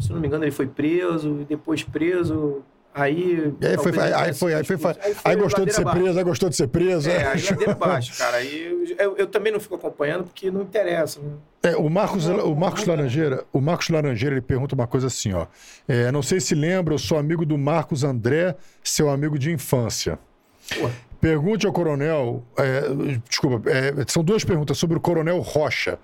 se 0.00 0.12
não 0.12 0.20
me 0.20 0.26
engano, 0.26 0.44
ele 0.44 0.50
foi 0.50 0.66
preso, 0.66 1.40
e 1.40 1.44
depois 1.44 1.82
preso, 1.82 2.62
Aí. 2.94 3.52
aí 3.60 3.76
foi, 3.76 3.98
aí, 3.98 4.32
foi, 4.32 4.54
aí, 4.54 4.64
foi, 4.64 4.90
aí, 5.02 5.16
aí 5.24 5.36
gostou 5.36 5.66
de 5.66 5.74
ser 5.74 5.80
abaixo. 5.80 6.00
preso, 6.00 6.18
aí 6.18 6.24
gostou 6.24 6.48
de 6.48 6.56
ser 6.56 6.68
preso. 6.68 7.10
É, 7.10 7.16
é. 7.16 7.26
aí 7.26 7.42
ladeira 7.42 7.74
baixo, 7.74 8.16
cara. 8.16 8.36
Aí 8.36 8.86
eu, 8.96 9.16
eu, 9.16 9.26
também 9.26 9.52
não 9.52 9.58
fico 9.58 9.74
acompanhando 9.74 10.22
porque 10.22 10.48
não 10.48 10.62
interessa. 10.62 11.18
Né? 11.20 11.32
É, 11.64 11.76
o 11.76 11.90
Marcos, 11.90 12.24
o 12.26 12.54
Marcos 12.54 12.86
Laranjeira, 12.86 13.44
o 13.52 13.60
Marcos 13.60 13.88
Laranjeira, 13.88 14.36
ele 14.36 14.42
pergunta 14.42 14.76
uma 14.76 14.86
coisa 14.86 15.08
assim, 15.08 15.32
ó. 15.32 15.48
É, 15.88 16.12
não 16.12 16.22
sei 16.22 16.38
se 16.38 16.54
lembra, 16.54 16.94
eu 16.94 16.98
sou 16.98 17.18
amigo 17.18 17.44
do 17.44 17.58
Marcos 17.58 18.04
André, 18.04 18.54
seu 18.84 19.10
amigo 19.10 19.36
de 19.40 19.50
infância. 19.50 20.16
Pô. 20.78 20.88
Pergunte 21.20 21.66
ao 21.66 21.72
coronel. 21.72 22.44
É, 22.56 22.82
desculpa, 23.28 23.68
é, 23.68 23.92
são 24.06 24.22
duas 24.22 24.44
perguntas 24.44 24.78
sobre 24.78 24.96
o 24.96 25.00
coronel 25.00 25.40
Rocha 25.40 25.98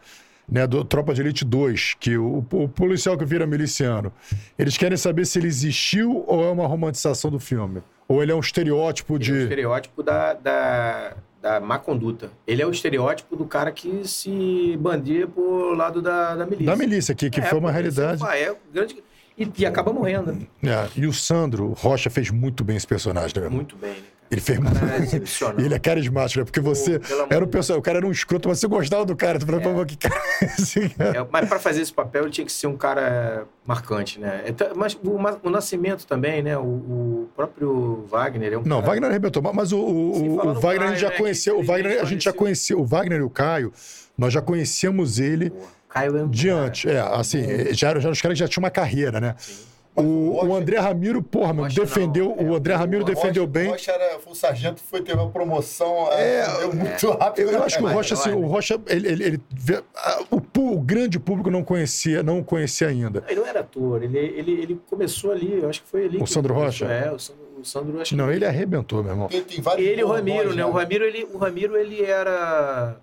né, 0.51 0.67
do 0.67 0.85
Tropa 0.85 1.15
de 1.15 1.21
Elite 1.21 1.45
2, 1.45 1.97
que 2.01 2.19
o, 2.19 2.45
o, 2.53 2.69
policial 2.69 3.17
que 3.17 3.25
vira 3.25 3.47
miliciano, 3.47 4.13
eles 4.59 4.77
querem 4.77 4.97
saber 4.97 5.25
se 5.25 5.39
ele 5.39 5.47
existiu 5.47 6.25
ou 6.27 6.45
é 6.45 6.51
uma 6.51 6.67
romantização 6.67 7.31
do 7.31 7.39
filme. 7.39 7.83
Ou 8.09 8.23
ele 8.23 8.33
é 8.33 8.35
um 8.35 8.41
estereótipo 8.41 9.15
ele 9.15 9.25
de. 9.25 9.31
É 9.31 9.35
um 9.35 9.43
estereótipo 9.43 10.03
da, 10.03 10.35
da, 10.35 11.13
da 11.41 11.61
má 11.61 11.79
conduta. 11.79 12.31
Ele 12.45 12.61
é 12.61 12.67
o 12.67 12.71
estereótipo 12.71 13.37
do 13.37 13.45
cara 13.45 13.71
que 13.71 14.07
se 14.07 14.77
bandia 14.81 15.29
por 15.29 15.77
lado 15.77 16.03
da, 16.03 16.35
da 16.35 16.45
milícia. 16.45 16.67
Da 16.67 16.77
milícia, 16.77 17.15
que, 17.15 17.31
que 17.31 17.41
é, 17.41 17.45
foi 17.45 17.59
uma 17.59 17.71
realidade. 17.71 18.21
É, 18.27 18.53
grande. 18.73 19.03
E, 19.39 19.49
e 19.59 19.65
acaba 19.65 19.93
morrendo. 19.93 20.47
É, 20.63 20.89
e 20.97 21.07
o 21.07 21.13
Sandro 21.13 21.73
Rocha 21.73 22.11
fez 22.11 22.31
muito 22.31 22.65
bem 22.65 22.77
esse 22.77 22.87
personagem, 22.87 23.41
né? 23.41 23.49
Muito 23.49 23.77
bem, 23.77 23.93
né? 23.93 24.03
Ele 24.31 24.41
fez 24.41 24.61
muito. 24.61 24.77
É 24.79 25.65
ele 25.65 25.75
é 25.75 25.79
carismático, 25.79 26.39
né? 26.39 26.45
Porque 26.45 26.61
você 26.61 27.01
Pô, 27.01 27.27
era 27.29 27.45
o 27.45 27.49
pessoal, 27.49 27.81
o 27.81 27.83
cara 27.83 27.99
era 27.99 28.07
um 28.07 28.13
escroto, 28.13 28.49
mas 28.49 28.61
você 28.61 28.69
gostava 28.69 29.05
do 29.05 29.17
cara. 29.17 29.41
Tu 29.41 29.47
falou, 29.47 29.83
é. 29.83 29.85
que 29.85 29.97
cara 29.97 30.23
é 30.41 30.45
esse, 30.45 30.89
cara? 30.91 31.19
É, 31.19 31.27
mas 31.29 31.49
para 31.49 31.59
fazer 31.59 31.83
esse 31.83 31.93
papel, 31.93 32.23
ele 32.23 32.31
tinha 32.31 32.45
que 32.45 32.53
ser 32.53 32.69
um 32.69 32.77
cara 32.77 33.45
marcante, 33.67 34.21
né? 34.21 34.45
Então, 34.47 34.69
mas 34.77 34.97
o, 35.03 35.17
o 35.43 35.51
Nascimento 35.51 36.07
também, 36.07 36.43
né? 36.43 36.57
O, 36.57 36.63
o, 36.63 37.29
próprio 37.35 38.07
Wagner 38.09 38.53
é 38.53 38.59
um 38.59 38.63
Não, 38.63 38.77
cara... 38.77 38.93
Wagner 38.93 39.11
arrebentou, 39.11 39.43
mas 39.53 39.73
o, 39.73 39.81
o, 39.81 40.15
Sim, 40.15 40.29
o 40.29 40.37
Wagner 40.55 40.61
Caio, 40.61 40.83
a 40.83 40.87
gente 40.87 41.01
já 41.01 41.11
né? 41.11 41.17
conheceu, 41.17 41.59
o 41.59 41.65
Wagner 41.65 42.01
a 42.01 42.05
gente 42.05 42.25
já 42.25 42.33
conheceu, 42.33 42.81
o 42.81 42.85
Wagner 42.85 43.19
e 43.19 43.25
o 43.25 43.31
Caio, 43.31 43.73
nós 44.17 44.33
já 44.33 44.41
conhecemos 44.41 45.19
ele. 45.19 45.51
Pô, 45.51 45.57
Caio 45.89 46.17
é 46.17 46.23
um 46.23 46.29
diante, 46.29 46.89
é, 46.89 47.01
assim, 47.01 47.43
já, 47.73 47.99
já 47.99 48.09
os 48.09 48.23
caras 48.23 48.39
já 48.39 48.47
tinham 48.47 48.63
uma 48.63 48.71
carreira, 48.71 49.21
né? 49.21 49.35
Sim. 49.39 49.70
O, 50.01 50.47
o, 50.47 50.55
André 50.55 50.79
Ramiro, 50.79 51.23
porra, 51.23 51.53
meu, 51.53 51.69
defendeu. 51.69 52.35
Não, 52.37 52.47
é, 52.47 52.51
o 52.51 52.55
André 52.55 52.75
Ramiro 52.75 53.03
o 53.03 53.07
defendeu 53.07 53.45
Rocha, 53.45 53.53
bem. 53.53 53.69
O 53.69 53.73
Rocha 53.73 53.93
era, 53.93 54.19
foi 54.19 54.33
o 54.33 54.37
sargento, 54.37 54.81
foi 54.81 55.03
ter 55.03 55.15
uma 55.15 55.29
promoção 55.31 56.11
é, 56.13 56.47
deu 56.59 56.75
muito 56.75 57.11
rápido. 57.11 57.49
Eu, 57.49 57.53
eu 57.53 57.63
acho 57.65 57.79
que 57.79 57.85
o 57.85 57.89
Rocha, 57.89 58.15
assim, 58.15 58.33
o 58.33 58.47
Rocha, 58.47 58.81
ele, 58.87 59.09
ele, 59.09 59.25
ele 59.25 59.41
o, 60.31 60.61
o, 60.61 60.81
grande 60.81 61.19
público 61.19 61.51
não 61.51 61.63
conhecia, 61.63 62.23
não 62.23 62.43
conhecia 62.43 62.89
ainda. 62.89 63.25
Ele 63.29 63.41
não 63.41 63.47
era 63.47 63.61
ator, 63.61 64.03
ele, 64.03 64.19
ele, 64.19 64.53
ele 64.53 64.81
começou 64.89 65.33
ali, 65.33 65.61
eu 65.61 65.69
acho 65.69 65.83
que 65.83 65.89
foi 65.89 66.07
ali. 66.07 66.19
O 66.23 66.27
Sandro 66.27 66.55
Rocha? 66.55 66.87
É, 66.87 67.13
o 67.13 67.19
Sandro, 67.19 67.43
o 67.61 67.65
Sandro 67.65 68.01
acho 68.01 68.17
Não, 68.17 68.29
que... 68.29 68.35
ele 68.35 68.45
arrebentou, 68.45 69.03
meu 69.03 69.13
irmão. 69.13 69.29
Ele, 69.31 69.45
ele 69.79 70.01
e 70.01 70.05
o 70.05 70.09
Ramiro, 70.09 70.55
né? 70.55 70.65
O 70.65 70.71
Ramiro, 70.71 71.05
ele, 71.05 71.25
o 71.33 71.39
Ramiro, 71.39 71.77
ele 71.77 72.03
era. 72.03 72.97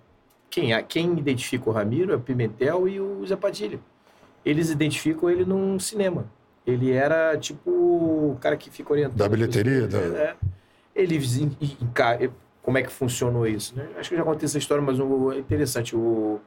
Quem, 0.50 0.70
quem 0.84 1.12
identifica 1.18 1.68
o 1.68 1.72
Ramiro 1.72 2.12
é 2.12 2.16
o 2.16 2.20
Pimentel 2.20 2.88
e 2.88 3.00
o 3.00 3.24
Zé 3.26 3.36
Padilha. 3.36 3.78
Eles 4.44 4.70
identificam 4.70 5.28
ele 5.28 5.44
num 5.44 5.78
cinema. 5.78 6.26
Ele 6.68 6.92
era 6.92 7.34
tipo 7.38 7.70
o 7.70 8.36
cara 8.42 8.54
que 8.54 8.70
fica 8.70 8.92
orientando. 8.92 9.16
Da 9.16 9.26
bilheteria? 9.26 9.86
Da... 9.86 9.98
É. 9.98 10.36
Ele, 10.94 11.18
como 12.62 12.76
é 12.76 12.82
que 12.82 12.92
funcionou 12.92 13.46
isso, 13.46 13.74
né? 13.74 13.88
Acho 13.96 14.10
que 14.10 14.14
eu 14.14 14.18
já 14.18 14.24
contei 14.24 14.44
essa 14.44 14.58
história, 14.58 14.84
mas 14.84 14.98
é 15.00 15.38
interessante. 15.38 15.96
O, 15.96 16.38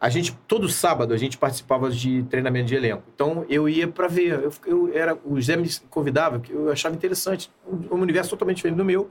a 0.00 0.08
gente, 0.08 0.36
todo 0.48 0.68
sábado, 0.68 1.14
a 1.14 1.16
gente 1.16 1.38
participava 1.38 1.88
de 1.90 2.24
treinamento 2.24 2.66
de 2.66 2.74
elenco. 2.74 3.04
Então, 3.14 3.46
eu 3.48 3.68
ia 3.68 3.86
para 3.86 4.08
ver. 4.08 4.32
Eu, 4.32 4.52
eu, 4.66 4.90
era, 4.92 5.16
o 5.24 5.40
Zé 5.40 5.56
me 5.56 5.68
convidava, 5.88 6.40
que 6.40 6.52
eu 6.52 6.72
achava 6.72 6.96
interessante. 6.96 7.48
Um, 7.64 7.94
um 7.94 8.00
universo 8.00 8.30
totalmente 8.30 8.56
diferente 8.56 8.78
do 8.78 8.84
meu. 8.84 9.08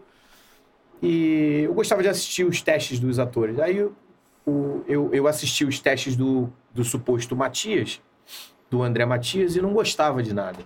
E 1.01 1.61
eu 1.63 1.73
gostava 1.73 2.01
de 2.01 2.09
assistir 2.09 2.43
os 2.43 2.61
testes 2.61 2.99
dos 2.99 3.19
atores. 3.19 3.57
Aí, 3.57 3.87
o, 4.45 4.83
eu, 4.85 5.09
eu 5.13 5.27
assisti 5.27 5.63
os 5.63 5.79
testes 5.79 6.17
do, 6.17 6.51
do 6.73 6.83
suposto 6.83 7.37
Matias, 7.37 8.01
do 8.69 8.83
André 8.83 9.05
Matias 9.05 9.55
e 9.55 9.61
não 9.61 9.73
gostava 9.73 10.21
de 10.21 10.33
nada. 10.33 10.59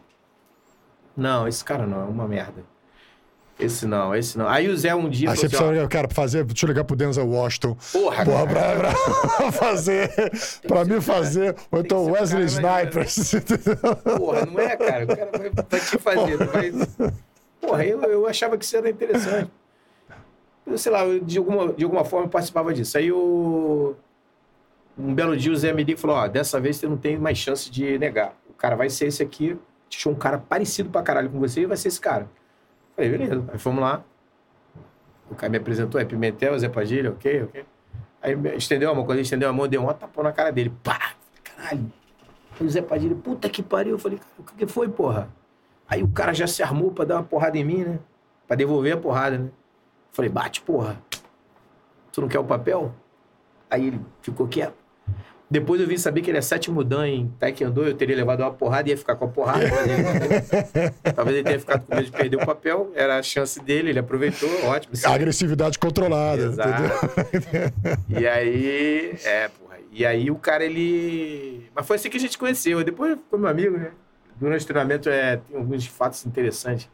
Não, 1.15 1.47
esse 1.47 1.63
cara 1.63 1.85
não, 1.85 2.01
é 2.01 2.05
uma 2.05 2.27
merda. 2.27 2.63
Esse 3.59 3.85
não, 3.85 4.15
esse 4.15 4.37
não. 4.37 4.47
Aí 4.47 4.69
o 4.69 4.77
Zé 4.77 4.95
um 4.95 5.09
dia. 5.09 5.31
Aí 5.31 5.35
você 5.35 5.49
precisa, 5.49 5.69
assim, 5.69 5.87
cara, 5.89 6.07
pra 6.07 6.15
fazer. 6.15 6.45
Deixa 6.45 6.65
eu 6.65 6.69
ligar 6.69 6.85
pro 6.85 6.95
Denzel 6.95 7.27
Washington. 7.27 7.75
Porra, 7.91 8.23
Porra 8.23 8.47
pra, 8.47 8.75
pra 8.77 9.51
fazer. 9.51 10.09
pra 10.65 10.85
mim 10.85 11.01
fazer. 11.01 11.57
Ou 11.69 11.81
então 11.81 12.05
Wesley 12.05 12.45
Snipers. 12.45 13.33
Porra, 14.17 14.45
não 14.45 14.59
é, 14.61 14.77
cara. 14.77 15.03
O 15.03 15.07
cara 15.07 15.29
vai, 15.37 15.49
vai 15.49 15.79
te 15.81 15.97
fazer. 15.97 16.37
Vai... 16.37 16.71
Porra, 17.59 17.85
eu, 17.85 18.01
eu 18.03 18.27
achava 18.27 18.57
que 18.57 18.63
isso 18.63 18.77
era 18.77 18.89
interessante. 18.89 19.51
Eu, 20.65 20.77
sei 20.77 20.91
lá, 20.91 21.01
de, 21.21 21.37
alguma, 21.37 21.73
de 21.73 21.83
alguma 21.83 22.05
forma 22.05 22.27
eu 22.27 22.29
participava 22.29 22.73
disso. 22.73 22.97
Aí 22.97 23.11
o. 23.11 23.93
Eu 23.93 23.97
um 24.99 25.13
belo 25.13 25.35
dia 25.35 25.51
o 25.51 25.55
Zé 25.55 25.71
me 25.71 25.83
liga 25.83 25.97
e 25.97 26.01
falou: 26.01 26.17
Ó, 26.17 26.27
dessa 26.27 26.59
vez 26.59 26.77
você 26.77 26.87
não 26.87 26.97
tem 26.97 27.17
mais 27.17 27.37
chance 27.37 27.71
de 27.71 27.97
negar. 27.97 28.35
O 28.49 28.53
cara 28.53 28.75
vai 28.75 28.89
ser 28.89 29.07
esse 29.07 29.23
aqui. 29.23 29.57
Tinha 29.87 30.13
um 30.13 30.15
cara 30.15 30.37
parecido 30.37 30.89
pra 30.89 31.01
caralho 31.01 31.29
com 31.29 31.39
você 31.39 31.61
e 31.61 31.65
vai 31.65 31.77
ser 31.77 31.87
esse 31.87 31.99
cara. 31.99 32.29
Falei, 32.95 33.09
beleza. 33.09 33.43
Aí 33.51 33.57
fomos 33.57 33.81
lá. 33.81 34.03
O 35.31 35.35
cara 35.35 35.49
me 35.49 35.57
apresentou, 35.57 35.99
é 35.99 36.05
Pimentel, 36.05 36.57
Zé 36.59 36.67
Padilha, 36.67 37.11
ok, 37.11 37.43
ok. 37.43 37.65
Aí 38.21 38.35
estendeu 38.57 38.91
a 38.91 38.95
mão, 38.95 39.05
quando 39.05 39.17
ele 39.17 39.23
estendeu 39.23 39.47
a 39.47 39.53
mão, 39.53 39.67
deu 39.67 39.81
um 39.81 39.93
tapão 39.93 40.23
na 40.23 40.31
cara 40.31 40.51
dele. 40.51 40.73
Pá! 40.83 41.13
Caralho! 41.43 41.91
O 42.59 42.67
Zé 42.67 42.81
Padilha, 42.81 43.15
puta 43.15 43.49
que 43.49 43.63
pariu. 43.63 43.93
Eu 43.93 43.99
falei, 43.99 44.19
o 44.37 44.43
que 44.43 44.67
foi, 44.67 44.89
porra? 44.89 45.29
Aí 45.87 46.03
o 46.03 46.07
cara 46.09 46.33
já 46.33 46.45
se 46.45 46.61
armou 46.61 46.91
pra 46.91 47.05
dar 47.05 47.15
uma 47.15 47.23
porrada 47.23 47.57
em 47.57 47.63
mim, 47.63 47.83
né? 47.83 47.99
Pra 48.47 48.55
devolver 48.55 48.93
a 48.93 48.97
porrada, 48.97 49.37
né? 49.37 49.49
falei, 50.11 50.29
bate, 50.29 50.61
porra. 50.61 51.01
Tu 52.11 52.21
não 52.21 52.27
quer 52.27 52.39
o 52.39 52.43
papel? 52.43 52.93
Aí 53.69 53.87
ele 53.87 54.01
ficou 54.21 54.47
quieto. 54.47 54.78
Depois 55.51 55.81
eu 55.81 55.87
vim 55.87 55.97
saber 55.97 56.21
que 56.21 56.29
ele 56.29 56.37
é 56.37 56.41
sétimo 56.41 56.83
dan 56.83 57.07
em 57.07 57.27
Taekwondo, 57.39 57.83
eu 57.83 57.95
teria 57.95 58.15
levado 58.15 58.41
uma 58.41 58.51
porrada 58.51 58.87
e 58.87 58.91
ia 58.91 58.97
ficar 58.97 59.15
com 59.15 59.25
a 59.25 59.27
porrada. 59.27 59.65
Talvez 61.15 61.37
ele 61.37 61.43
tenha 61.43 61.59
ficado 61.59 61.85
com 61.85 61.95
medo 61.95 62.05
de 62.05 62.11
perder 62.11 62.37
o 62.37 62.45
papel, 62.45 62.91
era 62.93 63.17
a 63.17 63.23
chance 63.23 63.59
dele, 63.59 63.89
ele 63.89 63.97
aproveitou, 63.97 64.47
ótimo. 64.65 64.95
Sim. 64.95 65.07
Agressividade 65.07 65.79
controlada, 65.79 66.43
Exato. 66.43 66.83
E 68.09 68.27
aí, 68.27 69.15
é, 69.23 69.47
porra. 69.47 69.77
E 69.91 70.05
aí 70.05 70.29
o 70.29 70.35
cara, 70.35 70.63
ele... 70.63 71.67
Mas 71.73 71.87
foi 71.87 71.95
assim 71.95 72.11
que 72.11 72.17
a 72.17 72.19
gente 72.19 72.37
conheceu. 72.37 72.83
Depois 72.83 73.17
foi 73.27 73.39
meu 73.39 73.49
amigo, 73.49 73.75
né? 73.75 73.89
Durante 74.39 74.63
o 74.63 74.67
treinamento 74.67 75.09
é, 75.09 75.37
tem 75.37 75.57
alguns 75.57 75.87
fatos 75.87 76.25
interessantes. 76.27 76.87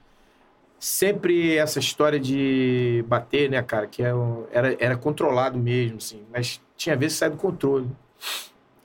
sempre 0.80 1.58
essa 1.58 1.80
história 1.80 2.19
de 2.19 3.03
bater, 3.08 3.50
né, 3.50 3.61
cara, 3.61 3.85
que 3.85 4.01
é 4.01 4.11
era, 4.51 4.75
era 4.80 4.95
controlado 4.95 5.58
mesmo, 5.58 5.98
assim, 5.98 6.24
mas 6.32 6.61
tinha 6.77 6.95
vezes 6.95 7.16
que 7.16 7.19
sai 7.19 7.30
do 7.30 7.38
controle. 7.38 7.88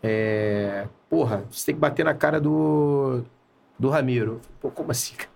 É, 0.02 0.86
porra, 1.09 1.44
você 1.50 1.67
tem 1.67 1.75
que 1.75 1.81
bater 1.81 2.05
na 2.05 2.15
cara 2.15 2.41
do, 2.41 3.23
do 3.78 3.89
Ramiro. 3.89 4.41
Pô, 4.60 4.70
como 4.70 4.91
assim, 4.91 5.15
cara? 5.15 5.31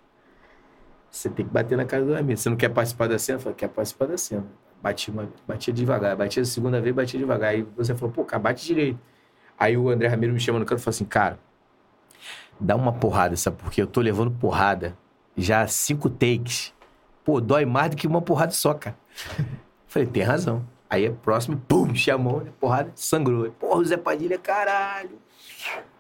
Você 1.11 1.29
tem 1.31 1.47
que 1.47 1.53
bater 1.53 1.77
na 1.77 1.85
cara 1.85 2.05
do 2.05 2.13
Ramiro. 2.13 2.39
Você 2.39 2.49
não 2.49 2.57
quer 2.57 2.71
participar 2.71 3.09
da 3.09 3.19
cena? 3.19 3.39
Eu 3.39 3.43
falei, 3.43 3.57
quer 3.57 3.69
participar 3.69 4.07
da 4.07 4.19
cena. 4.19 4.45
Bati 4.83 5.11
uma, 5.11 5.29
batia 5.47 5.73
devagar, 5.73 6.17
batia 6.17 6.43
a 6.43 6.47
segunda 6.47 6.81
vez, 6.81 6.95
batia 6.95 7.19
devagar. 7.19 7.51
Aí 7.51 7.63
você 7.77 7.95
falou, 7.95 8.13
pô, 8.13 8.25
cara, 8.25 8.43
bate 8.43 8.67
direito. 8.67 8.99
Aí 9.59 9.77
o 9.77 9.89
André 9.89 10.09
Ramiro 10.09 10.33
me 10.33 10.41
chama 10.41 10.59
no 10.59 10.67
canto 10.67 10.81
e 10.81 10.83
falou 10.83 10.95
assim, 10.95 11.05
cara, 11.05 11.39
dá 12.61 12.75
uma 12.77 12.93
porrada, 12.93 13.37
sabe? 13.37 13.57
Porque 13.59 13.81
eu 13.81 13.87
tô 13.87 14.01
levando 14.01 14.31
porrada 14.31 14.97
já 15.37 15.67
cinco 15.67 16.11
takes. 16.11 16.73
Pô, 17.25 17.41
dói 17.41 17.65
mais 17.65 17.91
do 17.91 17.97
que 17.97 18.07
uma 18.07 18.21
porrada 18.21 18.53
só, 18.53 18.75
cara. 18.75 18.97
Falei, 19.87 20.09
tem 20.09 20.23
razão. 20.23 20.65
Aí, 20.95 21.11
próximo, 21.11 21.57
pum, 21.69 21.95
chamou, 21.95 22.41
né? 22.43 22.51
porrada, 22.61 22.93
sangrou. 22.95 23.51
Porra, 23.59 23.81
o 23.81 23.85
Zé 23.85 23.97
Padilha, 23.97 24.39
caralho. 24.39 25.11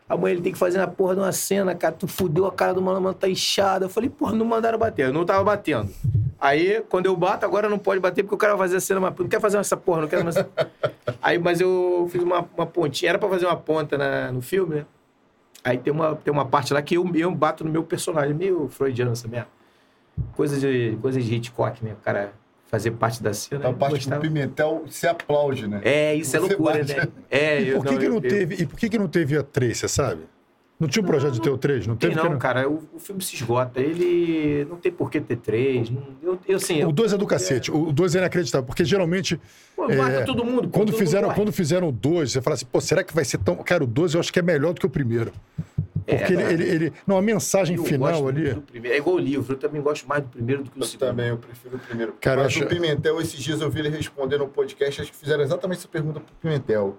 Amanhã 0.08 0.34
ele 0.34 0.42
tem 0.42 0.52
que 0.52 0.58
fazer 0.58 0.78
na 0.78 0.86
porra 0.86 1.14
de 1.14 1.20
uma 1.20 1.32
cena, 1.32 1.74
cara. 1.74 1.94
Tu 1.94 2.06
fudeu 2.06 2.46
a 2.46 2.52
cara 2.52 2.74
do 2.74 2.82
mano, 2.82 3.12
tá 3.14 3.28
inchada. 3.28 3.86
Eu 3.86 3.88
falei, 3.88 4.10
porra, 4.10 4.32
não 4.34 4.44
mandaram 4.44 4.78
bater. 4.78 5.06
Eu 5.06 5.12
não 5.12 5.24
tava 5.24 5.42
batendo. 5.42 5.90
Aí, 6.38 6.82
quando 6.90 7.06
eu 7.06 7.16
bato, 7.16 7.46
agora 7.46 7.68
não 7.70 7.78
pode 7.78 8.00
bater, 8.00 8.22
porque 8.22 8.34
o 8.34 8.38
cara 8.38 8.54
vai 8.54 8.66
fazer 8.66 8.76
a 8.76 8.80
cena, 8.80 9.00
mas 9.00 9.14
não 9.18 9.26
quer 9.28 9.40
fazer 9.40 9.56
essa 9.56 9.76
porra, 9.78 10.02
não 10.02 10.08
quero 10.08 10.22
mais. 10.22 10.36
Aí, 11.22 11.38
mas 11.38 11.60
eu 11.60 12.06
fiz 12.12 12.22
uma, 12.22 12.46
uma 12.56 12.66
pontinha. 12.66 13.08
Era 13.10 13.18
pra 13.18 13.28
fazer 13.30 13.46
uma 13.46 13.56
ponta 13.56 13.96
na- 13.96 14.30
no 14.30 14.42
filme, 14.42 14.76
né? 14.76 14.86
Aí 15.64 15.78
tem 15.78 15.90
uma, 15.90 16.14
tem 16.14 16.30
uma 16.30 16.44
parte 16.44 16.74
lá 16.74 16.82
que 16.82 16.96
eu, 16.96 17.10
eu 17.16 17.30
bato 17.34 17.64
no 17.64 17.70
meu 17.70 17.82
personagem, 17.82 18.34
meio 18.34 18.68
freudiano 18.68 19.12
essa 19.12 19.26
merda. 19.26 19.48
Coisa 20.36 20.58
de, 20.60 20.98
coisa 21.00 21.18
de 21.18 21.34
Hitchcock, 21.34 21.82
né? 21.82 21.92
O 21.94 22.04
cara 22.04 22.34
fazer 22.74 22.90
parte 22.90 23.22
da 23.22 23.32
cena. 23.32 23.60
Então, 23.60 23.70
a 23.70 23.74
eu 23.74 23.78
parte 23.78 23.94
gostava. 23.94 24.20
do 24.20 24.22
Pimentel 24.22 24.84
se 24.88 25.06
aplaude, 25.06 25.68
né? 25.68 25.80
É, 25.84 26.14
isso 26.14 26.36
é 26.36 26.40
Você 26.40 26.46
loucura, 26.48 26.78
bate. 26.78 26.96
né? 26.96 27.08
É, 27.30 27.62
E 27.62 27.68
eu, 27.68 27.76
por 27.76 27.86
que, 27.86 27.96
que 27.98 28.04
eu- 28.04 28.08
não 28.10 28.16
eu- 28.16 28.20
teve? 28.20 28.54
E 28.62 28.66
por 28.66 28.76
que, 28.78 28.88
que 28.88 28.98
não 28.98 29.06
teve 29.08 29.36
a 29.36 29.42
3, 29.44 29.78
você 29.78 29.86
sabe? 29.88 30.22
Não 30.80 30.88
tinha 30.88 31.02
um 31.04 31.06
projeto 31.06 31.32
de 31.34 31.40
ter 31.40 31.50
o 31.50 31.56
3? 31.56 31.86
Não 31.86 31.94
teve? 31.94 32.16
não, 32.16 32.32
que 32.32 32.36
cara. 32.38 32.68
O, 32.68 32.82
o 32.92 32.98
filme 32.98 33.22
se 33.22 33.36
esgota. 33.36 33.80
Ele 33.80 34.66
não 34.68 34.76
tem 34.76 34.90
por 34.90 35.08
que 35.08 35.20
ter 35.20 35.36
três. 35.36 35.88
não- 35.88 36.02
eu, 36.20 36.36
eu, 36.48 36.56
assim, 36.56 36.78
eu, 36.80 36.88
O 36.88 36.92
2 36.92 37.12
é 37.12 37.16
do 37.16 37.26
cacete. 37.28 37.70
O 37.70 37.92
2 37.92 38.16
é 38.16 38.18
inacreditável. 38.18 38.66
Porque 38.66 38.84
geralmente, 38.84 39.40
pô, 39.76 39.88
é, 39.88 39.94
mata 39.96 40.24
todo 40.24 40.44
mundo. 40.44 40.68
quando 40.68 40.88
todo 40.90 40.98
fizeram, 40.98 41.28
mundo 41.28 41.36
quando 41.36 41.52
fizeram 41.52 41.88
o 41.88 41.92
2, 41.92 42.32
você 42.32 42.42
fala 42.42 42.54
assim, 42.54 42.66
pô, 42.66 42.80
será 42.80 43.04
que 43.04 43.14
vai 43.14 43.24
ser 43.24 43.38
tão. 43.38 43.54
Cara, 43.58 43.84
o 43.84 43.86
2 43.86 44.14
eu 44.14 44.20
acho 44.20 44.32
que 44.32 44.38
é 44.40 44.42
melhor 44.42 44.74
do 44.74 44.80
que 44.80 44.86
o 44.86 44.90
primeiro. 44.90 45.32
É, 46.06 46.16
Porque 46.18 46.32
ele, 46.34 46.42
cara. 46.42 46.52
ele, 46.54 46.64
ele- 46.68 46.92
Não, 47.06 47.16
a 47.16 47.22
mensagem 47.22 47.76
Eu 47.76 47.84
final 47.84 48.28
ali. 48.28 48.52
do 48.54 48.60
primeiro. 48.62 48.94
É 48.94 48.98
igual 48.98 49.16
o 49.16 49.18
livro. 49.18 49.54
Eu 49.54 49.58
também 49.58 49.80
gosto 49.80 50.06
mais 50.06 50.22
do 50.22 50.28
primeiro 50.28 50.62
do 50.62 50.70
que 50.70 50.78
o 50.78 50.82
Eu 50.82 50.86
segundo. 50.86 51.08
também, 51.08 51.28
eu 51.28 51.38
prefiro 51.38 51.76
o 51.76 51.78
primeiro. 51.78 52.14
Cara, 52.20 52.40
eu 52.40 52.44
Mas 52.44 52.54
acho- 52.54 52.64
o 52.64 52.68
Pimentel, 52.68 53.20
esses 53.20 53.40
dias 53.42 53.60
eu 53.60 53.70
vi 53.70 53.80
ele 53.80 53.88
responder 53.88 54.36
no 54.38 54.46
podcast, 54.48 55.00
acho 55.00 55.10
que 55.10 55.16
fizeram 55.16 55.42
exatamente 55.42 55.78
essa 55.78 55.88
pergunta 55.88 56.20
pro 56.20 56.34
Pimentel. 56.42 56.96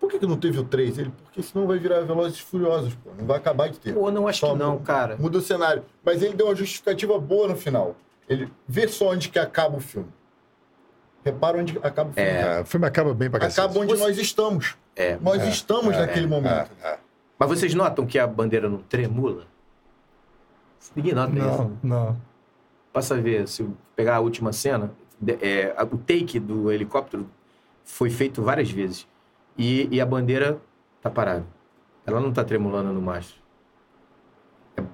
Por 0.00 0.08
que, 0.10 0.18
que 0.20 0.26
não 0.26 0.36
teve 0.36 0.58
o 0.60 0.64
3? 0.64 0.96
Ele, 0.96 1.12
porque 1.24 1.42
senão 1.42 1.66
vai 1.66 1.76
virar 1.78 2.00
Velozes 2.02 2.38
e 2.38 2.42
Furiosos, 2.42 2.94
pô. 2.94 3.10
Não 3.18 3.26
vai 3.26 3.36
acabar 3.36 3.68
de 3.68 3.80
ter. 3.80 3.92
Pô, 3.92 4.10
não 4.10 4.28
acho 4.28 4.38
Só 4.40 4.52
que 4.52 4.58
não, 4.58 4.72
muda- 4.74 4.84
cara. 4.84 5.16
Muda 5.18 5.38
o 5.38 5.42
cenário. 5.42 5.82
Mas 6.04 6.22
ele 6.22 6.34
deu 6.34 6.46
uma 6.46 6.54
justificativa 6.54 7.18
boa 7.18 7.48
no 7.48 7.56
final. 7.56 7.96
Ele 8.28 8.48
vê 8.66 8.86
só 8.86 9.10
onde 9.10 9.28
que 9.28 9.38
acaba 9.38 9.76
o 9.76 9.80
filme. 9.80 10.08
Repara 11.24 11.58
onde 11.58 11.76
acaba 11.82 12.10
o 12.10 12.12
filme. 12.12 12.30
É, 12.30 12.60
o 12.60 12.64
filme 12.64 12.86
acaba 12.86 13.12
bem 13.12 13.28
pra 13.28 13.40
cacete. 13.40 13.60
Acaba 13.60 13.80
onde 13.80 13.92
Você- 13.96 14.02
nós 14.04 14.18
estamos. 14.18 14.76
É. 14.94 15.16
Nós 15.20 15.42
É, 15.42 15.48
estamos 15.48 15.94
é, 15.94 16.00
naquele 16.00 16.26
momento. 16.28 16.70
É, 17.40 17.44
é. 17.44 17.46
Mas 17.46 17.48
vocês 17.48 17.74
notam 17.74 18.06
que 18.06 18.18
a 18.18 18.26
bandeira 18.26 18.68
não 18.68 18.78
tremula? 18.78 19.46
Ninguém 20.94 21.12
nota 21.14 21.32
isso. 21.38 21.46
Não, 21.82 22.06
não. 22.06 22.16
Passa 22.92 23.14
a 23.14 23.20
ver, 23.20 23.46
se 23.46 23.62
eu 23.62 23.76
pegar 23.94 24.16
a 24.16 24.20
última 24.20 24.52
cena, 24.52 24.92
é, 25.40 25.74
o 25.92 25.98
take 25.98 26.38
do 26.40 26.70
helicóptero 26.72 27.28
foi 27.84 28.10
feito 28.10 28.42
várias 28.42 28.70
vezes. 28.70 29.06
E, 29.56 29.88
e 29.90 30.00
a 30.00 30.06
bandeira 30.06 30.60
tá 31.02 31.10
parada. 31.10 31.44
Ela 32.06 32.20
não 32.20 32.32
tá 32.32 32.44
tremulando 32.44 32.92
no 32.92 33.02
mastro. 33.02 33.36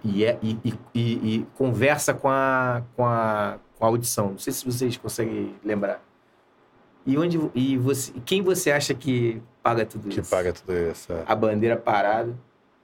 E, 0.03 0.25
é, 0.25 0.39
e, 0.43 0.59
e- 0.65 0.75
e- 0.95 1.35
e 1.37 1.47
conversa 1.57 2.15
com 2.15 2.29
a, 2.29 2.83
com, 2.97 3.05
a, 3.07 3.59
com 3.79 3.85
a 3.85 3.89
audição. 3.89 4.31
Não 4.31 4.39
sei 4.39 4.53
se 4.53 4.65
vocês 4.65 4.97
conseguem 4.97 5.55
lembrar. 5.63 6.03
E, 7.07 7.17
onde, 7.19 7.39
e 7.55 7.77
você, 7.77 8.13
quem 8.25 8.41
você 8.43 8.73
acha 8.73 8.95
que 8.95 9.43
paga 9.65 9.87
tudo 9.87 10.09
Que 10.11 10.21
isso? 10.21 10.31
paga 10.31 10.53
tudo 10.53 10.73
isso. 10.75 11.11
é. 11.13 11.23
a 11.27 11.35
bandeira 11.35 11.77
parada, 11.77 12.33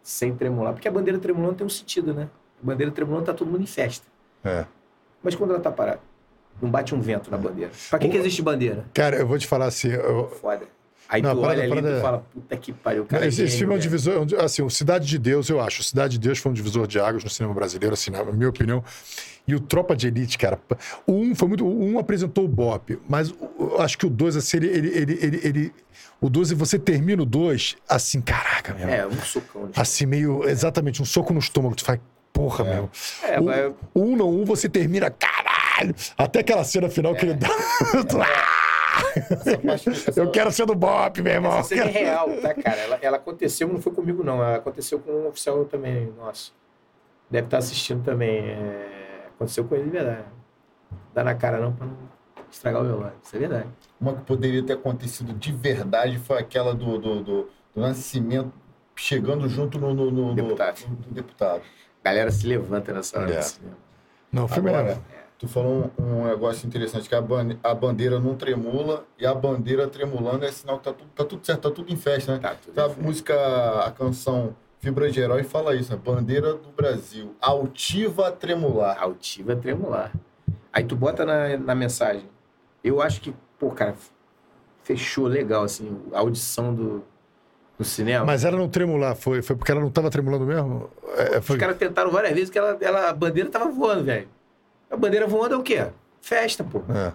sem 0.02 0.34
tremular. 0.34 0.72
Porque 0.72 0.88
a 0.88 0.90
bandeira 0.90 1.18
tremulando 1.18 1.54
tem 1.56 1.66
um 1.66 1.70
sentido, 1.70 2.14
né? 2.14 2.28
A 2.62 2.66
bandeira 2.66 2.90
tremulando 2.90 3.26
tá 3.26 3.34
todo 3.34 3.48
mundo 3.50 3.62
em 3.62 3.66
festa. 3.66 4.06
É. 4.42 4.64
Mas 5.22 5.34
quando 5.34 5.50
ela 5.50 5.60
tá 5.60 5.70
parada, 5.70 6.00
não 6.60 6.70
bate 6.70 6.94
um 6.94 7.00
vento 7.00 7.30
na 7.30 7.36
bandeira. 7.36 7.70
Pra 7.90 7.98
que, 7.98 8.08
que 8.08 8.16
existe 8.16 8.40
bandeira? 8.42 8.86
Cara, 8.94 9.16
eu 9.16 9.26
vou 9.26 9.38
te 9.38 9.46
falar 9.46 9.66
assim. 9.66 9.88
eu- 9.90 10.30
Foda. 10.30 10.66
Aí 11.10 11.20
Não, 11.22 11.34
tu 11.34 11.40
parada- 11.40 11.60
olha 11.62 11.64
ali 11.64 11.72
a 11.72 11.76
e 11.76 11.82
parada 11.82 11.98
é- 11.98 12.00
fala, 12.00 12.24
puta 12.32 12.56
que 12.56 12.72
pariu, 12.72 13.04
cara. 13.04 13.26
esse, 13.26 13.42
esse 13.42 13.58
filme 13.58 13.74
é 13.74 13.76
um 13.76 13.80
divisor. 13.80 14.26
é 14.38 14.44
Assim, 14.44 14.62
o 14.62 14.70
Cidade 14.70 15.06
de 15.06 15.18
Deus, 15.18 15.48
eu 15.48 15.60
acho. 15.60 15.82
Cidade 15.82 16.12
de 16.12 16.20
Deus 16.20 16.38
foi 16.38 16.50
um 16.52 16.54
divisor 16.54 16.86
de 16.86 17.00
águas 17.00 17.24
no 17.24 17.30
cinema 17.30 17.52
brasileiro, 17.52 17.94
assim, 17.94 18.10
na 18.12 18.22
minha 18.24 18.48
opinião. 18.48 18.82
E 19.48 19.54
o 19.54 19.58
Tropa 19.58 19.96
de 19.96 20.06
Elite, 20.06 20.38
cara. 20.38 20.58
O 21.06 21.12
um 21.14 21.34
foi 21.34 21.48
muito. 21.48 21.66
O 21.66 21.84
um 21.84 21.98
apresentou 21.98 22.44
o 22.44 22.48
Bop, 22.48 22.96
mas 23.08 23.30
o- 23.30 23.50
eu 23.58 23.80
acho 23.80 23.98
que 23.98 24.06
o 24.06 24.10
dois, 24.10 24.36
assim, 24.36 24.58
ele. 24.58 24.68
ele, 24.68 25.18
ele, 25.20 25.40
ele, 25.42 25.72
o 26.20 26.28
12, 26.28 26.54
você 26.54 26.78
termina 26.78 27.22
o 27.22 27.26
2, 27.26 27.76
assim, 27.88 28.20
caraca, 28.20 28.74
meu. 28.74 28.86
É, 28.88 29.06
um 29.06 29.12
socão. 29.22 29.62
né? 29.64 29.70
Assim, 29.74 30.04
meio. 30.06 30.46
Exatamente, 30.48 31.00
um 31.00 31.04
soco 31.06 31.32
no 31.32 31.38
estômago. 31.40 31.74
Tu 31.74 31.84
faz. 31.84 31.98
Porra, 32.32 32.62
meu. 32.62 32.90
É, 33.24 33.40
o, 33.40 33.44
mas- 33.44 33.72
o 33.94 34.00
um 34.02 34.16
não, 34.16 34.30
um 34.30 34.44
você 34.44 34.68
termina, 34.68 35.10
caralho! 35.10 35.94
Até 36.16 36.38
aquela 36.40 36.62
cena 36.62 36.88
final 36.88 37.14
que 37.16 37.24
ele 37.26 37.34
dá. 37.34 37.48
Eu 40.16 40.30
quero 40.30 40.50
ser 40.52 40.66
do 40.66 40.74
Bop, 40.74 41.20
meu 41.22 41.32
irmão. 41.32 41.58
Essa 41.58 41.68
cena 41.70 41.84
é 41.84 41.88
real, 41.92 42.28
tá, 42.40 42.54
cara? 42.54 42.76
Ela, 42.80 42.98
ela 43.02 43.16
aconteceu, 43.16 43.68
não 43.68 43.80
foi 43.80 43.92
comigo, 43.92 44.22
não. 44.22 44.36
Ela 44.42 44.56
aconteceu 44.56 44.98
com 44.98 45.10
um 45.10 45.28
oficial 45.28 45.64
também, 45.64 46.12
nosso. 46.18 46.54
Deve 47.30 47.46
estar 47.46 47.58
assistindo 47.58 48.02
também. 48.04 48.38
É, 48.38 49.26
Aconteceu 49.34 49.64
com 49.64 49.74
ele 49.74 49.84
de 49.84 49.90
verdade. 49.90 50.24
Dá 51.14 51.24
na 51.24 51.34
cara 51.34 51.58
não 51.60 51.72
pra 51.72 51.86
não 51.86 51.96
estragar 52.50 52.82
o 52.82 52.84
meu 52.84 53.00
lado. 53.00 53.14
Isso 53.22 53.36
é 53.36 53.38
verdade. 53.38 53.68
Uma 54.00 54.14
que 54.14 54.22
poderia 54.24 54.62
ter 54.62 54.74
acontecido 54.74 55.32
de 55.32 55.52
verdade 55.52 56.18
foi 56.18 56.38
aquela 56.38 56.74
do, 56.74 56.98
do, 56.98 57.22
do- 57.22 57.48
do 57.74 57.80
Nascimento 57.80 58.52
chegando 58.96 59.48
junto 59.48 59.78
no, 59.78 59.94
no- 59.94 60.10
no- 60.10 60.34
Deputado. 60.34 60.80
no- 60.88 60.96
no 61.06 61.12
deputado. 61.12 61.62
A 62.02 62.08
galera 62.08 62.30
se 62.30 62.46
levanta 62.46 62.92
nessa 62.92 63.18
hora 63.18 63.32
É. 63.32 63.38
do 63.38 63.42
cinema. 63.44 63.76
Não, 64.32 64.44
Agora, 64.50 65.00
é. 65.12 65.19
Tu 65.40 65.48
falou 65.48 65.90
um, 65.98 66.04
um 66.04 66.24
negócio 66.26 66.66
interessante, 66.66 67.08
que 67.08 67.14
a, 67.14 67.20
ban- 67.20 67.56
a 67.64 67.74
bandeira 67.74 68.20
não 68.20 68.36
tremula 68.36 69.04
e 69.18 69.26
a 69.26 69.34
bandeira 69.34 69.88
tremulando 69.88 70.44
é 70.44 70.52
sinal 70.52 70.78
que 70.78 70.84
tá 70.84 70.92
tudo, 70.92 71.10
tá 71.16 71.24
tudo 71.24 71.46
certo, 71.46 71.62
tá 71.62 71.70
tudo 71.74 71.90
em 71.92 71.96
festa, 71.96 72.34
né? 72.34 72.38
Tá, 72.38 72.54
tudo 72.54 72.74
Tá, 72.74 72.84
a 72.84 72.88
bem. 72.88 73.02
música, 73.02 73.34
a 73.86 73.90
canção 73.90 74.54
Fibra 74.80 75.10
de 75.10 75.18
Herói 75.18 75.42
fala 75.42 75.74
isso, 75.74 75.90
né? 75.92 75.98
Bandeira 76.02 76.52
do 76.54 76.68
Brasil, 76.76 77.34
altiva 77.40 78.28
a 78.28 78.32
tremular. 78.32 79.02
Altiva 79.02 79.56
tremular. 79.56 80.12
Aí 80.72 80.84
tu 80.84 80.94
bota 80.94 81.24
na, 81.24 81.56
na 81.56 81.74
mensagem. 81.74 82.28
Eu 82.84 83.00
acho 83.02 83.20
que, 83.22 83.34
pô, 83.58 83.70
cara, 83.70 83.94
fechou 84.82 85.26
legal, 85.26 85.64
assim, 85.64 85.98
a 86.12 86.18
audição 86.20 86.74
do, 86.74 87.02
do 87.78 87.84
cinema. 87.84 88.24
Mas 88.26 88.44
ela 88.44 88.56
não 88.58 88.68
tremular, 88.68 89.14
foi, 89.16 89.42
foi 89.42 89.56
porque 89.56 89.72
ela 89.72 89.80
não 89.80 89.90
tava 89.90 90.10
tremulando 90.10 90.44
mesmo? 90.46 90.90
É, 91.16 91.38
Os 91.38 91.46
foi... 91.46 91.58
caras 91.58 91.76
tentaram 91.76 92.10
várias 92.10 92.32
vezes 92.34 92.50
que 92.50 92.58
ela, 92.58 92.76
ela, 92.80 93.08
a 93.08 93.12
bandeira 93.12 93.48
tava 93.50 93.70
voando, 93.70 94.04
velho. 94.04 94.28
A 94.90 94.96
bandeira 94.96 95.26
voando 95.26 95.54
é 95.54 95.58
o 95.58 95.62
quê? 95.62 95.86
Festa, 96.20 96.64
pô. 96.64 96.80
É. 96.92 97.12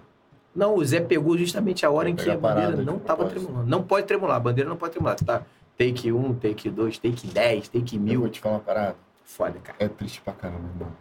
Não, 0.55 0.75
o 0.75 0.85
Zé 0.85 1.01
pegou 1.01 1.37
justamente 1.37 1.85
a 1.85 1.91
hora 1.91 2.09
em 2.09 2.15
que 2.15 2.29
a 2.29 2.37
parada 2.37 2.61
bandeira 2.67 2.81
de 2.81 2.85
não 2.85 2.97
tava 2.99 3.23
propósito. 3.25 3.41
tremulando. 3.45 3.69
Não 3.69 3.83
pode 3.83 4.07
tremular, 4.07 4.37
a 4.37 4.39
bandeira 4.39 4.69
não 4.69 4.77
pode 4.77 4.93
tremular. 4.93 5.15
Tá? 5.15 5.43
Take 5.77 6.11
1, 6.11 6.33
take 6.35 6.69
2, 6.69 6.97
take 6.97 7.27
10, 7.27 7.67
take 7.67 7.95
Eu 7.97 8.01
mil. 8.01 8.19
vou 8.21 8.29
te 8.29 8.39
falar 8.39 8.55
uma 8.55 8.61
parada, 8.61 8.95
Foda, 9.25 9.59
cara. 9.61 9.77
é 9.79 9.87
triste 9.89 10.21
pra 10.21 10.31
caramba, 10.33 10.63
irmão. 10.73 10.91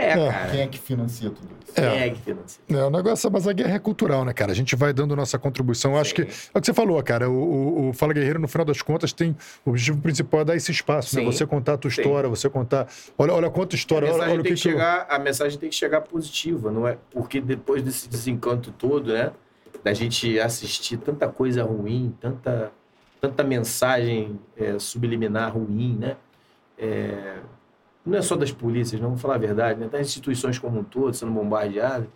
É, 0.00 0.10
É. 0.12 0.30
cara. 0.30 0.50
Quem 0.50 0.60
é 0.60 0.66
que 0.68 0.78
financia 0.78 1.28
tudo 1.30 1.48
isso? 1.64 1.74
Quem 1.74 1.84
É. 1.84 2.06
é 2.06 2.10
que 2.10 2.20
financia? 2.20 2.60
É, 2.68 2.84
o 2.84 2.90
negócio, 2.90 3.30
mas 3.32 3.48
a 3.48 3.52
guerra 3.52 3.74
é 3.74 3.78
cultural, 3.80 4.24
né, 4.24 4.32
cara? 4.32 4.52
A 4.52 4.54
gente 4.54 4.76
vai 4.76 4.92
dando 4.92 5.16
nossa 5.16 5.38
contribuição. 5.38 5.94
Eu 5.94 5.98
acho 6.00 6.14
que 6.14 6.22
é 6.22 6.26
o 6.54 6.60
que 6.60 6.66
você 6.66 6.72
falou, 6.72 7.02
cara. 7.02 7.28
O, 7.28 7.34
o- 7.34 7.88
o 7.88 7.92
Fala 7.92 8.12
Guerreiro, 8.12 8.38
no 8.38 8.46
final 8.46 8.64
das 8.64 8.80
contas, 8.80 9.12
tem 9.12 9.36
o 9.66 9.70
objetivo 9.70 10.00
principal 10.00 10.42
é 10.42 10.44
dar 10.44 10.56
esse 10.56 10.70
espaço, 10.70 11.16
né? 11.16 11.22
Sim. 11.22 11.26
Você 11.26 11.44
contar 11.46 11.74
a 11.74 11.76
tua 11.78 11.90
Sim. 11.90 12.00
história, 12.00 12.28
você 12.28 12.48
contar. 12.48 12.86
Olha, 13.18 13.32
olha 13.34 13.50
quanta 13.50 13.74
A 13.74 13.76
história, 13.76 14.06
olha, 14.06 14.12
mensagem, 14.14 14.32
olha 14.34 14.40
o 14.40 14.44
que, 14.44 14.54
que 14.54 14.62
que 14.62 14.68
eu- 14.68 14.72
chegar, 14.72 15.06
a 15.10 15.18
mensagem 15.18 15.58
tem 15.58 15.68
que 15.68 15.74
chegar 15.74 16.00
positiva, 16.02 16.70
não 16.70 16.86
é? 16.86 16.96
Porque 17.10 17.40
depois 17.40 17.82
desse 17.82 18.08
desencanto 18.08 18.70
todo, 18.70 19.12
né? 19.12 19.32
Da 19.82 19.92
gente 19.92 20.38
assistir 20.38 20.96
tanta 20.98 21.26
coisa 21.28 21.62
ruim, 21.64 22.14
tanta, 22.20 22.70
tanta 23.20 23.42
mensagem 23.44 24.38
é, 24.56 24.78
subliminar 24.78 25.52
ruim, 25.54 25.96
né? 25.98 26.16
É, 26.78 27.36
não 28.08 28.18
é 28.18 28.22
só 28.22 28.34
das 28.36 28.50
polícias, 28.50 29.00
não 29.00 29.10
vou 29.10 29.18
falar 29.18 29.34
a 29.34 29.38
verdade, 29.38 29.78
né? 29.78 29.88
Das 29.90 30.06
instituições 30.06 30.58
como 30.58 30.80
um 30.80 30.84
todo 30.84 31.12
sendo 31.14 31.32
bombardeadas. 31.32 32.08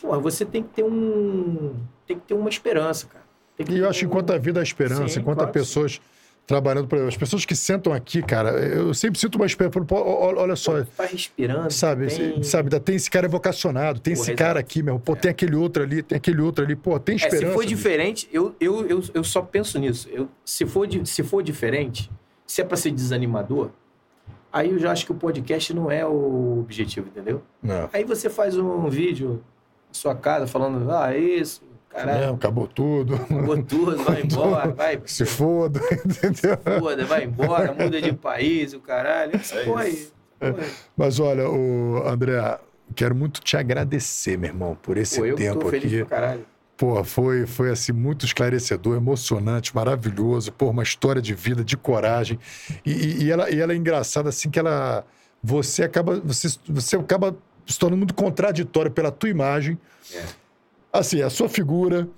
Porra, 0.00 0.18
você 0.18 0.44
tem 0.44 0.62
que 0.62 0.70
ter 0.70 0.82
um. 0.84 1.74
Tem 2.06 2.18
que 2.18 2.26
ter 2.26 2.34
uma 2.34 2.48
esperança, 2.48 3.06
cara. 3.06 3.24
E 3.68 3.78
eu 3.78 3.88
acho 3.88 4.00
que 4.00 4.06
um- 4.06 4.08
enquanto 4.08 4.30
a 4.32 4.38
vida 4.38 4.58
há 4.58 4.62
esperança, 4.62 5.08
Sim, 5.08 5.20
enquanto 5.20 5.36
claro 5.36 5.50
as 5.50 5.52
que 5.52 5.58
sim. 5.58 5.64
pessoas 5.66 6.00
trabalhando 6.46 6.88
para 6.88 7.06
as 7.06 7.16
pessoas 7.16 7.44
que 7.44 7.54
sentam 7.54 7.92
aqui, 7.92 8.22
cara. 8.22 8.50
Eu 8.52 8.92
sempre 8.94 9.20
sinto 9.20 9.36
uma 9.36 9.44
esperança. 9.46 9.78
Pô, 9.82 9.96
Olha 10.02 10.56
só, 10.56 10.82
Tá 10.96 11.04
respirando. 11.04 11.70
sabe, 11.70 12.06
tem- 12.08 12.42
sabe, 12.42 12.80
tem 12.80 12.96
esse 12.96 13.08
cara 13.10 13.28
vocacionado, 13.28 14.00
tem 14.00 14.14
Porra, 14.14 14.26
esse 14.26 14.34
cara 14.34 14.58
aqui, 14.58 14.82
meu. 14.82 14.98
Pô, 14.98 15.14
tem 15.14 15.30
aquele 15.30 15.54
outro 15.54 15.82
ali, 15.82 16.02
tem 16.02 16.16
aquele 16.16 16.40
outro 16.40 16.64
ali. 16.64 16.74
Pô, 16.74 16.98
tem 16.98 17.12
É, 17.12 17.16
esperança. 17.18 17.46
se 17.48 17.52
for 17.52 17.64
diferente, 17.66 18.28
eu, 18.32 18.54
eu, 18.58 18.86
eu, 18.88 19.02
eu 19.14 19.22
só 19.22 19.42
penso 19.42 19.78
nisso. 19.78 20.08
Eu, 20.10 20.28
se, 20.44 20.64
for, 20.66 20.88
se 21.04 21.22
for 21.22 21.42
diferente, 21.42 22.10
se 22.46 22.62
é 22.62 22.64
pra 22.64 22.76
ser 22.76 22.90
desanimador, 22.90 23.70
aí 24.52 24.70
eu 24.70 24.78
já 24.78 24.92
acho 24.92 25.04
que 25.06 25.12
o 25.12 25.14
podcast 25.14 25.72
não 25.74 25.90
é 25.90 26.04
o 26.06 26.60
objetivo, 26.60 27.08
entendeu? 27.08 27.42
Não. 27.62 27.88
Aí 27.92 28.04
você 28.04 28.28
faz 28.30 28.56
um 28.56 28.88
vídeo 28.88 29.42
na 29.88 29.94
sua 29.94 30.14
casa 30.14 30.46
falando, 30.46 30.90
ah, 30.90 31.16
isso, 31.16 31.62
caralho, 31.88 32.26
Não, 32.28 32.34
acabou 32.34 32.66
tudo. 32.66 33.14
acabou 33.16 33.62
tudo, 33.62 33.96
vai 34.04 34.22
embora, 34.24 34.70
vai, 34.72 35.00
Se 35.06 35.24
foda, 35.24 35.80
entendeu? 36.04 36.58
foda, 36.80 37.04
vai 37.04 37.24
embora, 37.24 37.72
muda 37.72 38.00
de 38.00 38.12
país, 38.12 38.72
o 38.74 38.80
caralho. 38.80 39.32
É 39.34 39.36
isso. 39.36 39.54
essa 39.56 39.64
porra 39.64 39.82
aí. 39.82 40.08
Mas 40.96 41.20
olha, 41.20 41.48
o 41.48 42.02
André, 42.06 42.58
quero 42.94 43.14
muito 43.14 43.40
te 43.40 43.56
agradecer, 43.56 44.38
meu 44.38 44.48
irmão, 44.50 44.76
por 44.80 44.96
esse 44.96 45.18
Pô, 45.20 45.26
eu 45.26 45.36
tempo 45.36 45.60
tô 45.60 45.68
feliz 45.68 45.92
aqui. 45.92 46.04
pra 46.04 46.16
caralho. 46.20 46.46
Pô, 46.80 47.04
foi, 47.04 47.44
foi 47.44 47.68
assim, 47.70 47.92
muito 47.92 48.24
esclarecedor, 48.24 48.96
emocionante, 48.96 49.76
maravilhoso. 49.76 50.50
Pô, 50.50 50.70
uma 50.70 50.82
história 50.82 51.20
de 51.20 51.34
vida, 51.34 51.62
de 51.62 51.76
coragem. 51.76 52.38
E, 52.86 53.24
e- 53.24 53.30
ela, 53.30 53.50
e 53.50 53.60
ela 53.60 53.74
é 53.74 53.76
engraçada, 53.76 54.30
assim, 54.30 54.48
que 54.48 54.58
ela. 54.58 55.04
Você 55.44 55.82
acaba. 55.82 56.18
Você, 56.20 56.48
você 56.66 56.96
acaba 56.96 57.36
se 57.66 57.78
tornando 57.78 57.98
muito 57.98 58.14
contraditório 58.14 58.90
pela 58.90 59.10
tua 59.12 59.28
imagem. 59.28 59.78
É. 60.10 60.24
Assim, 60.90 61.20
a 61.20 61.28
sua 61.28 61.50
figura. 61.50 62.08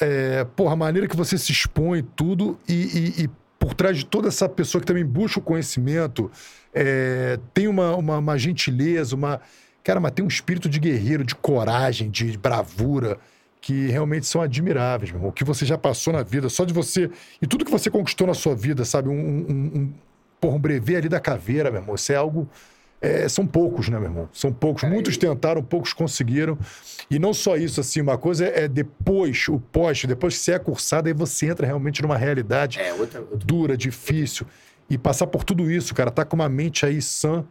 É, 0.00 0.42
porra, 0.56 0.72
a 0.72 0.76
maneira 0.76 1.06
que 1.06 1.14
você 1.14 1.36
se 1.36 1.52
expõe, 1.52 2.02
tudo. 2.16 2.58
E, 2.66 2.72
e- 3.18 3.24
e 3.24 3.30
por 3.58 3.74
trás 3.74 3.98
de 3.98 4.06
toda 4.06 4.28
essa 4.28 4.48
pessoa 4.48 4.80
que 4.80 4.86
também 4.86 5.04
busca 5.04 5.38
o 5.38 5.42
conhecimento, 5.42 6.30
é, 6.72 7.38
tem 7.52 7.68
uma, 7.68 7.94
uma, 7.94 8.16
uma 8.16 8.38
gentileza, 8.38 9.14
uma. 9.14 9.38
Cara, 9.84 10.00
mas 10.00 10.12
tem 10.12 10.24
um 10.24 10.28
espírito 10.28 10.66
de 10.66 10.80
guerreiro, 10.80 11.24
de 11.24 11.34
coragem, 11.34 12.08
de 12.08 12.38
bravura 12.38 13.18
que 13.60 13.88
realmente 13.88 14.26
são 14.26 14.40
admiráveis, 14.40 15.10
meu 15.10 15.18
irmão. 15.18 15.30
O 15.30 15.32
que 15.32 15.44
você 15.44 15.66
já 15.66 15.76
passou 15.76 16.12
na 16.12 16.22
vida, 16.22 16.48
só 16.48 16.64
de 16.64 16.72
você. 16.72 17.10
E 17.42 17.46
tudo 17.46 17.64
que 17.64 17.70
você 17.70 17.90
conquistou 17.90 18.26
na 18.26 18.34
sua 18.34 18.54
vida, 18.54 18.84
sabe? 18.84 19.08
Um, 19.08 19.12
um, 19.12 19.54
um, 19.80 19.92
porra, 20.40 20.56
um 20.56 20.60
brevet 20.60 20.96
ali 20.96 21.08
da 21.08 21.20
caveira, 21.20 21.70
meu 21.70 21.80
irmão. 21.80 21.94
Isso 21.94 22.12
é 22.12 22.16
algo. 22.16 22.48
é, 23.00 23.28
são 23.28 23.46
poucos, 23.46 23.88
né, 23.88 23.98
meu 23.98 24.08
irmão? 24.08 24.28
São 24.32 24.52
poucos. 24.52 24.84
É, 24.84 24.88
Muitos 24.88 25.14
e- 25.16 25.18
tentaram, 25.18 25.62
poucos 25.62 25.92
conseguiram. 25.92 26.56
E 27.10 27.18
não 27.18 27.32
só 27.34 27.56
isso, 27.56 27.80
assim, 27.80 28.00
uma 28.00 28.16
coisa 28.18 28.46
é 28.46 28.66
depois, 28.68 29.48
o 29.48 29.58
pós, 29.58 30.04
depois 30.04 30.34
que 30.36 30.40
você 30.40 30.52
é 30.52 30.58
cursado, 30.58 31.08
aí 31.08 31.14
você 31.14 31.46
entra 31.46 31.66
realmente 31.66 32.00
numa 32.02 32.16
realidade 32.16 32.78
É, 32.80 32.92
outra, 32.92 33.20
outra 33.20 33.38
dura, 33.38 33.76
difícil. 33.76 34.46
E 34.90 34.96
passar 34.96 35.26
por 35.26 35.44
tudo 35.44 35.70
isso, 35.70 35.94
cara, 35.94 36.10
tá 36.10 36.24
com 36.24 36.34
uma 36.36 36.48
mente 36.48 36.86
aí 36.86 37.02
sã, 37.02 37.44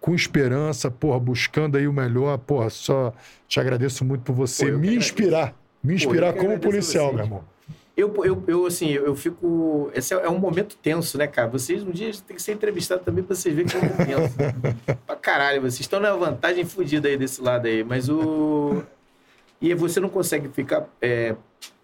com 0.00 0.14
esperança, 0.14 0.90
porra, 0.90 1.18
buscando 1.18 1.76
aí 1.76 1.88
o 1.88 1.92
melhor, 1.92 2.38
porra, 2.38 2.70
só 2.70 3.12
te 3.48 3.58
agradeço 3.58 4.04
muito 4.04 4.22
por 4.22 4.34
você 4.34 4.70
Pô, 4.70 4.78
me 4.78 4.94
inspirar, 4.94 5.54
me 5.82 5.94
inspirar 5.94 6.32
que 6.32 6.40
como 6.40 6.58
policial, 6.58 7.12
meu 7.12 7.24
irmão. 7.24 7.44
Eu, 7.96 8.14
eu, 8.24 8.44
eu, 8.46 8.66
assim, 8.66 8.90
eu 8.90 9.16
fico. 9.16 9.90
Esse 9.94 10.12
é 10.12 10.18
é 10.18 10.28
um 10.28 10.38
momento 10.38 10.76
tenso, 10.76 11.16
né, 11.16 11.26
cara? 11.26 11.48
Vocês 11.48 11.82
um 11.82 11.90
dia 11.90 12.12
tem 12.26 12.36
que 12.36 12.42
ser 12.42 12.52
entrevistado 12.52 13.02
também 13.02 13.24
pra 13.24 13.34
vocês 13.34 13.54
verem 13.54 13.70
que 13.70 13.74
é 13.74 13.80
um 13.80 13.82
momento 13.84 14.36
tenso. 14.36 14.98
pra 15.06 15.16
caralho, 15.16 15.62
vocês 15.62 15.80
estão 15.80 15.98
na 15.98 16.12
vantagem 16.14 16.66
fodida 16.66 17.08
aí 17.08 17.16
desse 17.16 17.40
lado 17.40 17.66
aí. 17.66 17.82
Mas 17.82 18.10
o. 18.10 18.82
E 19.62 19.72
você 19.72 19.98
não 19.98 20.10
consegue 20.10 20.50
ficar 20.50 20.86
é, 21.00 21.34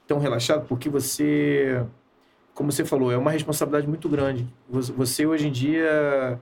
tão 0.07 0.19
relaxado 0.19 0.67
porque 0.69 0.91
você. 0.91 1.83
Como 2.53 2.71
você 2.71 2.85
falou, 2.85 3.11
é 3.11 3.17
uma 3.17 3.31
responsabilidade 3.31 3.89
muito 3.89 4.07
grande. 4.07 4.47
Você 4.69 5.25
hoje 5.25 5.49
em 5.49 5.51
dia 5.51 6.39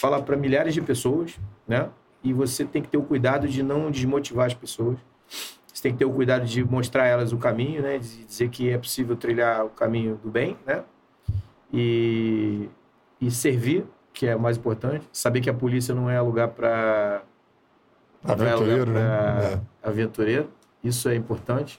fala 0.00 0.22
para 0.22 0.34
milhares 0.34 0.72
de 0.72 0.80
pessoas, 0.80 1.38
né? 1.68 1.90
E 2.24 2.32
você 2.32 2.64
tem 2.64 2.80
que 2.80 2.88
ter 2.88 2.96
o 2.96 3.02
cuidado 3.02 3.46
de 3.46 3.62
não 3.62 3.90
desmotivar 3.90 4.46
as 4.46 4.54
pessoas. 4.54 4.98
Você 5.70 5.82
tem 5.82 5.92
que 5.92 5.98
ter 5.98 6.06
o 6.06 6.12
cuidado 6.12 6.46
de 6.46 6.64
mostrar 6.64 7.02
a 7.02 7.06
elas 7.06 7.32
o 7.32 7.36
caminho, 7.38 7.82
né? 7.82 7.98
De 7.98 8.24
dizer 8.24 8.48
que 8.48 8.70
é 8.70 8.78
possível 8.78 9.14
trilhar 9.14 9.66
o 9.66 9.68
caminho 9.68 10.18
do 10.22 10.30
bem, 10.30 10.56
né? 10.66 10.82
E, 11.70 12.70
e 13.20 13.30
servir, 13.30 13.84
que 14.14 14.26
é 14.26 14.34
o 14.34 14.40
mais 14.40 14.56
importante. 14.56 15.06
Saber 15.12 15.42
que 15.42 15.50
a 15.50 15.54
polícia 15.54 15.94
não 15.94 16.08
é 16.08 16.18
lugar 16.18 16.48
para 16.48 17.22
Aventureiro, 18.24 18.90
não 18.92 19.00
é 19.00 19.04
lugar 19.04 19.34
né? 19.34 19.60
pra 19.82 19.90
aventureiro. 19.90 20.50
Isso 20.82 21.10
é 21.10 21.14
importante. 21.14 21.78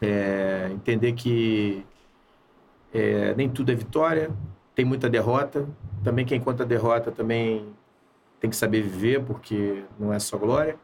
É, 0.00 0.70
entender 0.72 1.12
que 1.12 1.84
é, 2.92 3.34
nem 3.34 3.50
tudo 3.50 3.70
é 3.70 3.74
vitória, 3.74 4.30
tem 4.74 4.84
muita 4.84 5.10
derrota. 5.10 5.66
Também 6.02 6.24
quem 6.24 6.40
conta 6.40 6.64
derrota 6.64 7.10
também 7.10 7.66
tem 8.40 8.48
que 8.48 8.56
saber 8.56 8.82
viver, 8.82 9.22
porque 9.24 9.82
não 9.98 10.12
é 10.12 10.18
só 10.18 10.38
glória. 10.38 10.76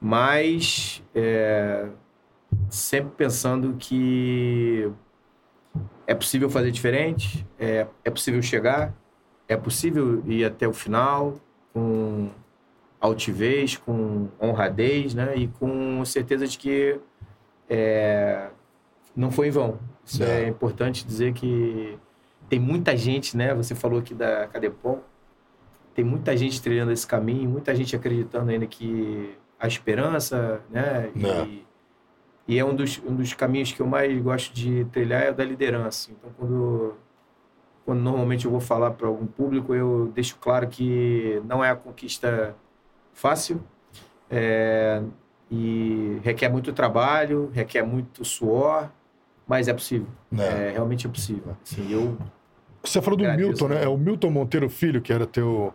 Mas 0.00 1.02
é, 1.14 1.88
sempre 2.70 3.12
pensando 3.16 3.74
que 3.78 4.90
é 6.06 6.14
possível 6.14 6.48
fazer 6.48 6.70
diferente, 6.70 7.46
é, 7.58 7.86
é 8.04 8.10
possível 8.10 8.40
chegar, 8.42 8.94
é 9.48 9.56
possível 9.56 10.22
ir 10.26 10.44
até 10.44 10.66
o 10.68 10.72
final 10.72 11.34
com 11.72 12.30
altivez, 13.00 13.76
com 13.76 14.28
honradez, 14.40 15.14
né? 15.14 15.36
E 15.36 15.48
com 15.48 16.04
certeza 16.04 16.46
de 16.46 16.58
que 16.58 16.98
é, 17.68 18.48
não 19.14 19.30
foi 19.30 19.48
em 19.48 19.50
vão. 19.50 19.78
Isso 20.04 20.22
É. 20.22 20.44
é 20.44 20.48
importante 20.48 21.06
dizer 21.06 21.32
que 21.32 21.98
tem 22.48 22.58
muita 22.58 22.96
gente, 22.96 23.36
né? 23.36 23.54
Você 23.54 23.74
falou 23.74 23.98
aqui 24.00 24.14
da 24.14 24.46
Cadepom, 24.48 25.00
tem 25.94 26.04
muita 26.04 26.36
gente 26.36 26.62
trilhando 26.62 26.92
esse 26.92 27.06
caminho, 27.06 27.50
muita 27.50 27.74
gente 27.74 27.94
acreditando 27.94 28.50
ainda 28.50 28.66
que 28.66 29.36
a 29.58 29.66
esperança, 29.66 30.60
né? 30.70 31.10
É. 31.16 31.44
E, 31.44 31.66
e 32.46 32.58
é 32.58 32.64
um 32.64 32.74
dos, 32.74 33.00
um 33.04 33.14
dos 33.14 33.34
caminhos 33.34 33.72
que 33.72 33.80
eu 33.80 33.86
mais 33.86 34.20
gosto 34.22 34.54
de 34.54 34.84
trilhar 34.86 35.22
é 35.22 35.30
o 35.30 35.34
da 35.34 35.44
liderança. 35.44 36.10
Então, 36.10 36.30
quando, 36.38 36.94
quando 37.84 38.00
normalmente 38.00 38.44
eu 38.44 38.50
vou 38.50 38.60
falar 38.60 38.92
para 38.92 39.06
algum 39.06 39.26
público, 39.26 39.74
eu 39.74 40.10
deixo 40.14 40.36
claro 40.40 40.68
que 40.68 41.42
não 41.44 41.62
é 41.62 41.70
a 41.70 41.76
conquista 41.76 42.54
fácil 43.12 43.60
é, 44.30 45.02
e 45.50 46.20
requer 46.22 46.48
muito 46.48 46.72
trabalho, 46.72 47.50
requer 47.52 47.82
muito 47.82 48.24
suor, 48.24 48.88
mas 49.46 49.66
é 49.66 49.74
possível. 49.74 50.06
Né? 50.30 50.68
É, 50.68 50.70
realmente 50.70 51.06
é 51.06 51.10
possível. 51.10 51.56
Assim, 51.62 51.90
eu, 51.90 52.16
Você 52.82 53.02
falou 53.02 53.16
do 53.16 53.24
Agradeço, 53.24 53.48
Milton, 53.48 53.68
né? 53.68 53.74
né? 53.76 53.84
É 53.84 53.88
o 53.88 53.96
Milton 53.96 54.30
Monteiro 54.30 54.68
Filho, 54.70 55.00
que 55.02 55.12
era 55.12 55.26
teu. 55.26 55.72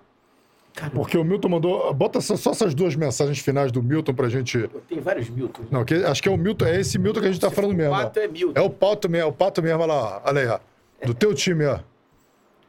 cara, 0.74 0.92
Porque 0.92 1.18
o 1.18 1.24
Milton 1.24 1.50
mandou. 1.50 1.94
Bota 1.94 2.20
só, 2.22 2.52
essas 2.52 2.74
duas 2.74 2.96
mensagens 2.96 3.40
finais 3.40 3.72
do 3.72 3.84
Milton 3.84 4.14
pra 4.14 4.30
gente. 4.30 4.70
tem 4.88 5.00
vários 5.00 5.30
Milton. 5.30 5.64
Não, 5.70 5.84
que, 5.86 5.94
acho 5.96 6.22
que 6.24 6.30
é 6.30 6.32
o 6.32 6.38
Milton, 6.38 6.66
é 6.66 6.80
esse 6.80 6.98
Milton 6.98 7.20
que 7.22 7.28
a 7.28 7.32
gente 7.32 7.42
tá 7.42 7.50
Se 7.50 7.56
falando 7.56 7.74
mesmo. 7.76 7.94
ó. 7.94 8.04
Pato 8.04 8.20
é 8.20 8.28
Milton. 8.28 8.60
É 8.60 8.62
o 8.64 8.70
Pato 8.70 9.10
mesmo, 9.10 9.26
é 9.28 9.30
o 9.30 9.34
Pato 9.34 9.62
mesmo, 9.62 9.80
olha 9.84 9.94
lá, 9.94 10.22
ó. 10.26 10.30
olha 10.30 10.42
aí, 10.42 10.48
ó. 10.48 10.60
Do 11.06 11.14
teu 11.14 11.34
time, 11.34 11.66
ó. 11.66 11.80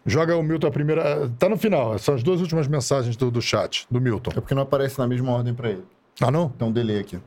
Joga 0.07 0.37
o 0.37 0.43
Milton 0.43 0.67
a 0.67 0.71
primeira. 0.71 1.31
Tá 1.39 1.49
no 1.49 1.57
final, 1.57 1.99
são 1.99 2.15
as 2.15 2.23
duas 2.23 2.41
últimas 2.41 2.67
mensagens 2.69 3.17
do, 3.17 3.31
do 3.31 3.41
chat, 3.41 3.87
do 3.91 4.01
Milton. 4.01 4.33
É 4.37 4.41
porque 4.41 4.55
não 4.55 4.63
aparece 4.63 4.99
na 4.99 5.07
mesma 5.07 5.33
ordem 5.33 5.55
pra 5.55 5.71
ele. 5.71 5.85
Ah, 6.21 6.31
não? 6.31 6.49
Tem 6.51 6.69
um 6.69 6.73
delay 6.73 6.99
aqui. 6.99 7.19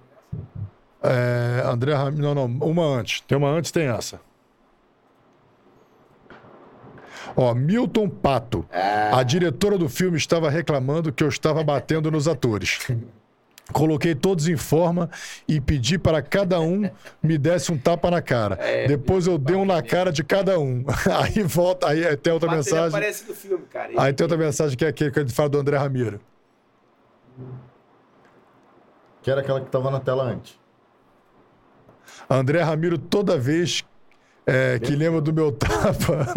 É, 1.01 1.63
André 1.65 1.93
Ram... 1.93 2.11
Não, 2.11 2.35
não, 2.35 2.45
uma 2.45 2.83
antes. 2.85 3.21
Tem 3.21 3.37
uma 3.37 3.49
antes, 3.49 3.71
tem 3.71 3.87
essa. 3.87 4.19
Ó, 7.37 7.53
Milton 7.53 8.09
Pato. 8.09 8.65
A 8.71 9.21
diretora 9.21 9.77
do 9.77 9.87
filme 9.87 10.17
estava 10.17 10.49
reclamando 10.49 11.13
que 11.13 11.23
eu 11.23 11.29
estava 11.29 11.63
batendo 11.63 12.09
nos 12.09 12.27
atores. 12.27 12.79
Coloquei 13.71 14.15
todos 14.15 14.47
em 14.47 14.57
forma 14.57 15.07
e 15.47 15.61
pedi 15.61 15.99
para 15.99 16.19
cada 16.21 16.59
um 16.59 16.89
me 17.21 17.37
desse 17.37 17.71
um 17.71 17.77
tapa 17.77 18.09
na 18.09 18.23
cara. 18.23 18.57
Depois 18.87 19.27
eu 19.27 19.37
dei 19.37 19.55
um 19.55 19.65
na 19.65 19.83
cara 19.83 20.11
de 20.11 20.23
cada 20.23 20.59
um. 20.59 20.83
Aí 21.21 21.43
volta, 21.43 21.87
aí 21.87 22.17
tem 22.17 22.33
outra 22.33 22.49
mensagem. 22.49 22.87
aparece 22.87 23.27
no 23.27 23.35
filme, 23.35 23.65
cara. 23.65 23.91
Aí 23.97 24.13
tem 24.13 24.23
outra 24.23 24.37
mensagem 24.37 24.75
que 24.75 24.85
é 24.85 24.87
aquele 24.87 25.11
que 25.11 25.19
a 25.19 25.21
gente 25.21 25.33
fala 25.33 25.49
do 25.49 25.59
André 25.59 25.77
Ramiro. 25.77 26.19
Que 29.21 29.29
era 29.29 29.41
aquela 29.41 29.61
que 29.61 29.69
tava 29.69 29.91
na 29.91 29.99
tela 29.99 30.23
antes. 30.23 30.57
André 32.29 32.61
Ramiro, 32.61 32.97
toda 32.97 33.37
vez 33.37 33.83
é, 34.47 34.79
que 34.79 34.95
lembra 34.95 35.19
do 35.21 35.33
meu 35.33 35.51
tapa, 35.51 36.33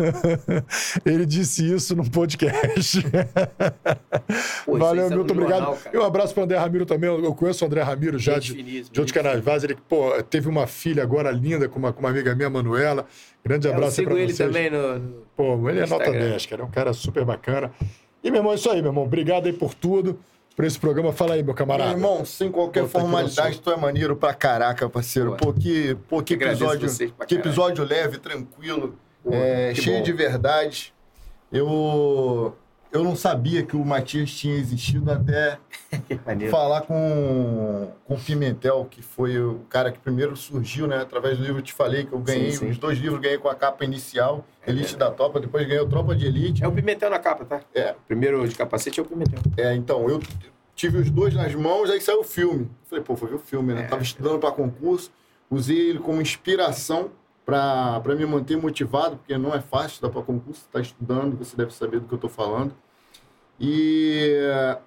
ele 1.07 1.25
disse 1.25 1.73
isso 1.73 1.95
num 1.95 2.05
podcast. 2.05 3.03
Pô, 4.67 4.77
Valeu, 4.77 5.09
Milton, 5.09 5.33
obrigado. 5.33 5.65
jornal, 5.65 5.79
e 5.93 5.97
um 5.97 6.05
abraço 6.05 6.35
para 6.35 6.41
o 6.41 6.45
André 6.45 6.59
Ramiro 6.59 6.85
também. 6.85 7.09
Eu 7.09 7.31
eu 7.31 7.35
conheço 7.35 7.65
o 7.65 7.67
André 7.67 7.83
Ramiro 7.83 8.19
já 8.19 8.39
de, 8.39 8.53
finíssima, 8.53 8.93
de 8.93 9.01
outros 9.01 9.13
canais. 9.13 9.41
Vaz, 9.41 9.63
ele 9.63 9.77
pô, 9.89 10.11
teve 10.25 10.49
uma 10.49 10.67
filha 10.67 11.03
agora 11.03 11.31
linda 11.31 11.69
com 11.69 11.79
uma, 11.79 11.93
com 11.93 12.01
uma 12.01 12.11
amiga 12.11 12.35
minha, 12.35 12.51
Manuela. 12.51 13.07
Grande 13.45 13.69
É, 13.69 13.71
Eu 13.71 13.75
abraço 13.75 14.01
aí 14.01 14.05
sigo 14.05 14.11
para 14.11 14.21
ele 14.21 14.33
vocês. 14.35 14.49
também 14.49 14.71
no... 14.71 15.25
Pô, 15.37 15.69
ele 15.71 15.79
é 15.81 15.87
nota 15.87 16.05
Instagram. 16.05 16.31
10, 16.31 16.47
cara. 16.47 16.63
É 16.63 16.65
um 16.65 16.71
cara 16.71 16.93
super 16.93 17.25
bacana. 17.25 17.71
E, 18.23 18.31
meu 18.31 18.41
irmão, 18.41 18.53
é 18.53 18.57
isso 18.57 18.69
aí, 18.71 18.83
meu 18.83 18.91
irmão. 18.91 19.05
Obrigado 19.05 19.47
aí 19.47 19.53
por 19.53 19.73
tudo, 19.73 20.19
por 20.61 20.67
esse 20.67 20.79
programa. 20.79 21.11
Fala 21.11 21.35
aí, 21.35 21.39
meu 21.39 21.47
Meu 21.47 21.55
camarada. 21.55 21.91
irmão, 21.93 22.23
sem 22.23 22.53
qualquer 22.53 22.83
tá 22.83 22.89
formalidade, 22.89 23.61
tu 23.61 23.71
é 23.71 23.77
maneiro 23.79 24.15
pra 24.15 24.35
caraca, 24.35 24.91
parceiro. 24.91 25.35
Pô, 25.37 25.47
Pô, 25.47 25.53
que, 25.55 25.95
pô, 26.07 26.23
que 26.23 26.35
episódio, 26.35 26.89
que 27.27 27.35
episódio 27.35 27.83
leve, 27.83 28.19
tranquilo. 28.19 28.99
Pô, 29.25 29.31
é, 29.33 29.75
cheio 29.75 29.99
bom. 29.99 30.03
de 30.03 30.13
verdade. 30.13 30.93
Eu, 31.51 32.55
eu 32.93 33.05
não 33.05 33.15
sabia 33.15 33.63
que 33.63 33.77
o 33.77 33.85
Matias 33.85 34.31
tinha 34.33 34.57
existido 34.57 35.11
até 35.11 35.59
falar 36.51 36.83
com, 36.83 37.89
com 38.05 38.15
o 38.15 38.21
Pimentel, 38.21 38.87
que 38.91 39.01
foi 39.01 39.39
o 39.39 39.61
cara 39.69 39.93
que 39.93 39.99
primeiro 39.99 40.37
surgiu, 40.37 40.87
né? 40.87 40.99
Através 40.99 41.39
do 41.39 41.45
livro 41.45 41.59
eu 41.59 41.63
te 41.63 41.73
falei 41.73 42.05
que 42.05 42.13
eu 42.13 42.19
ganhei, 42.19 42.53
Sim, 42.53 42.59
sim. 42.59 42.71
os 42.71 42.79
dois 42.79 42.99
livros 42.99 43.21
ganhei 43.21 43.39
com 43.39 43.49
a 43.49 43.55
capa 43.55 43.85
inicial, 43.85 44.45
Elite 44.67 44.97
da 44.97 45.11
Topa, 45.11 45.41
depois 45.41 45.67
ganhei 45.67 45.83
o 45.83 45.89
Tropa 45.89 46.15
de 46.15 46.27
Elite. 46.27 46.65
É 46.65 46.69
o 46.69 46.73
Pimentel 46.73 47.11
na 47.11 47.19
capa, 47.19 47.45
tá? 47.45 47.61
É. 47.75 47.95
Primeiro 48.07 48.47
de 48.47 48.55
capacete 48.55 48.99
é 48.99 49.03
o 49.03 49.07
Pimentel. 49.07 49.41
É, 49.57 49.75
então, 49.75 50.09
eu 50.09 50.21
tive 50.75 50.99
os 50.99 51.11
dois 51.11 51.35
nas 51.35 51.55
mãos, 51.55 51.91
aí 51.91 52.01
saiu 52.01 52.21
o 52.21 52.25
filme. 52.25 52.71
Falei, 52.85 53.05
pô, 53.05 53.17
foi 53.17 53.29
ver 53.29 53.37
o 53.37 53.39
filme, 53.39 53.73
né? 53.73 53.83
É. 53.83 53.87
Tava 53.87 54.03
estudando 54.03 54.39
para 54.39 54.51
concurso, 54.51 55.11
usei 55.51 55.91
ele 55.91 55.99
como 55.99 56.21
inspiração 56.21 57.11
para 57.51 58.15
me 58.15 58.25
manter 58.25 58.57
motivado, 58.57 59.17
porque 59.17 59.37
não 59.37 59.53
é 59.53 59.61
fácil 59.61 59.89
estudar 59.95 60.11
para 60.11 60.23
concurso, 60.23 60.63
tá 60.71 60.81
estudando, 60.81 61.37
você 61.37 61.57
deve 61.57 61.75
saber 61.75 61.99
do 62.01 62.07
que 62.07 62.15
eu 62.15 62.19
tô 62.19 62.29
falando. 62.29 62.73
E 63.59 64.39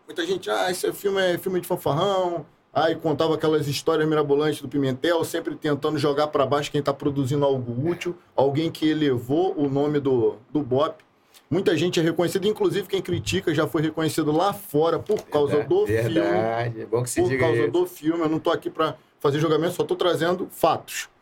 muita 0.07 0.25
gente, 0.25 0.49
ah, 0.49 0.71
esse 0.71 0.91
filme 0.93 1.21
é 1.21 1.37
filme 1.37 1.59
de 1.59 1.67
fanfarrão. 1.67 2.45
Aí 2.73 2.95
contava 2.95 3.35
aquelas 3.35 3.67
histórias 3.67 4.07
mirabolantes 4.07 4.59
do 4.59 4.67
Pimentel, 4.67 5.23
sempre 5.23 5.55
tentando 5.55 5.99
jogar 5.99 6.27
para 6.27 6.43
baixo 6.43 6.71
quem 6.71 6.79
está 6.79 6.91
produzindo 6.91 7.45
algo 7.45 7.87
útil, 7.87 8.17
alguém 8.35 8.71
que 8.71 8.89
elevou 8.89 9.53
o 9.55 9.69
nome 9.69 9.99
do, 9.99 10.37
do 10.51 10.61
BOP. 10.63 11.03
Muita 11.51 11.77
gente 11.77 11.99
é 11.99 12.03
reconhecida, 12.03 12.47
inclusive 12.47 12.87
quem 12.87 12.99
critica 12.99 13.53
já 13.53 13.67
foi 13.67 13.83
reconhecido 13.83 14.31
lá 14.31 14.53
fora 14.53 14.97
por 14.97 15.21
causa 15.23 15.63
do 15.63 15.85
filme 15.85 16.01
Verdade. 16.01 16.81
É 16.81 16.85
bom 16.87 17.03
que 17.03 17.11
se 17.11 17.21
por 17.21 17.29
diga 17.29 17.45
causa 17.45 17.61
isso. 17.61 17.71
do 17.71 17.85
filme. 17.85 18.23
Eu 18.23 18.29
não 18.29 18.39
tô 18.39 18.49
aqui 18.49 18.71
para 18.71 18.95
fazer 19.19 19.39
julgamento, 19.39 19.75
só 19.75 19.83
tô 19.83 19.95
trazendo 19.95 20.47
fatos. 20.49 21.12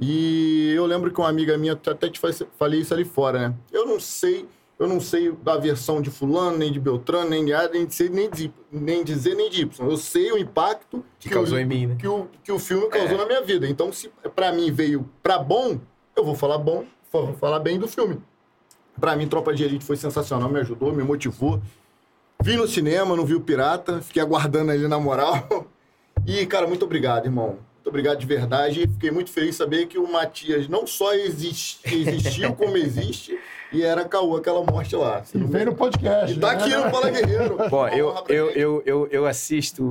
E 0.00 0.72
eu 0.74 0.84
lembro 0.86 1.10
que 1.12 1.20
uma 1.20 1.28
amiga 1.28 1.56
minha, 1.56 1.74
até 1.74 2.08
te 2.08 2.18
fa- 2.18 2.28
falei 2.58 2.80
isso 2.80 2.92
ali 2.92 3.04
fora, 3.04 3.48
né? 3.48 3.54
Eu 3.70 3.86
não 3.86 4.00
sei, 4.00 4.46
eu 4.78 4.88
não 4.88 4.98
sei 5.00 5.30
da 5.30 5.56
versão 5.56 6.00
de 6.02 6.10
fulano, 6.10 6.58
nem 6.58 6.72
de 6.72 6.80
Beltrano, 6.80 7.30
nem 7.30 7.44
de 7.44 7.52
A, 7.54 7.68
nem 7.68 7.86
de 7.86 7.94
C, 7.94 8.08
nem 8.08 8.28
de, 8.28 8.52
nem 8.70 9.04
de 9.04 9.14
Z, 9.14 9.34
nem 9.34 9.48
de 9.48 9.62
Y. 9.62 9.88
Eu 9.90 9.96
sei 9.96 10.32
o 10.32 10.38
impacto 10.38 11.04
Que 11.20 11.28
causou 11.28 11.56
o, 11.56 11.60
em 11.60 11.64
mim, 11.64 11.86
né? 11.86 11.96
que 11.98 12.08
o, 12.08 12.26
que 12.42 12.50
o 12.50 12.58
filme 12.58 12.88
causou 12.88 13.14
É. 13.14 13.18
na 13.18 13.26
minha 13.26 13.42
vida. 13.42 13.68
Então, 13.68 13.92
se 13.92 14.10
para 14.34 14.50
mim 14.52 14.72
veio 14.72 15.08
para 15.22 15.38
bom, 15.38 15.78
eu 16.16 16.24
vou 16.24 16.34
falar 16.34 16.58
bom, 16.58 16.84
vou 17.12 17.34
falar 17.34 17.60
bem 17.60 17.78
do 17.78 17.86
filme. 17.86 18.18
Para 19.00 19.14
mim, 19.16 19.26
Tropa 19.28 19.54
de 19.54 19.64
Elite 19.64 19.84
foi 19.84 19.96
sensacional, 19.96 20.48
me 20.50 20.58
ajudou, 20.60 20.92
me 20.92 21.02
motivou. 21.02 21.62
Vi 22.42 22.56
no 22.56 22.66
cinema, 22.66 23.14
não 23.16 23.24
vi 23.24 23.34
o 23.34 23.40
Pirata, 23.40 24.00
fiquei 24.02 24.20
aguardando 24.20 24.72
ali 24.72 24.88
na 24.88 24.98
moral. 24.98 25.46
E, 26.26 26.46
cara, 26.46 26.68
muito 26.68 26.84
obrigado, 26.84 27.24
irmão. 27.24 27.58
Muito 27.82 27.88
obrigado 27.88 28.18
de 28.18 28.26
verdade. 28.26 28.86
Fiquei 28.86 29.10
muito 29.10 29.28
feliz 29.32 29.50
de 29.50 29.56
saber 29.56 29.86
que 29.86 29.98
o 29.98 30.10
Matias 30.10 30.68
não 30.68 30.86
só 30.86 31.12
existe, 31.14 31.80
existiu 31.84 32.54
como 32.54 32.76
existe 32.76 33.36
e 33.72 33.82
era 33.82 34.04
caô 34.04 34.36
aquela 34.36 34.62
morte 34.62 34.94
lá. 34.94 35.24
Você 35.24 35.36
E 35.36 35.40
não 35.40 35.48
vem 35.48 35.64
no 35.64 35.74
podcast. 35.74 36.32
E 36.32 36.38
tá 36.38 36.54
né? 36.54 36.62
aqui 36.62 36.76
no 36.76 36.90
Fala 36.90 37.10
Guerreiro. 37.10 37.56
Bom, 37.68 37.88
eu, 37.88 38.14
eu, 38.28 38.50
eu, 38.50 38.82
eu, 38.86 39.08
eu 39.10 39.26
assisto 39.26 39.82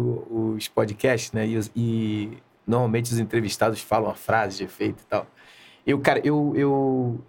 os 0.56 0.70
podcasts, 0.70 1.34
né? 1.34 1.46
E, 1.46 1.60
e 1.76 2.38
normalmente 2.66 3.12
os 3.12 3.20
entrevistados 3.20 3.82
falam 3.82 4.10
a 4.10 4.16
frase 4.16 4.60
de 4.60 4.64
efeito 4.64 5.02
e 5.02 5.06
tal. 5.08 5.28
Eu, 5.86 6.00
cara, 6.00 6.22
eu, 6.24 6.54
eu, 6.56 7.20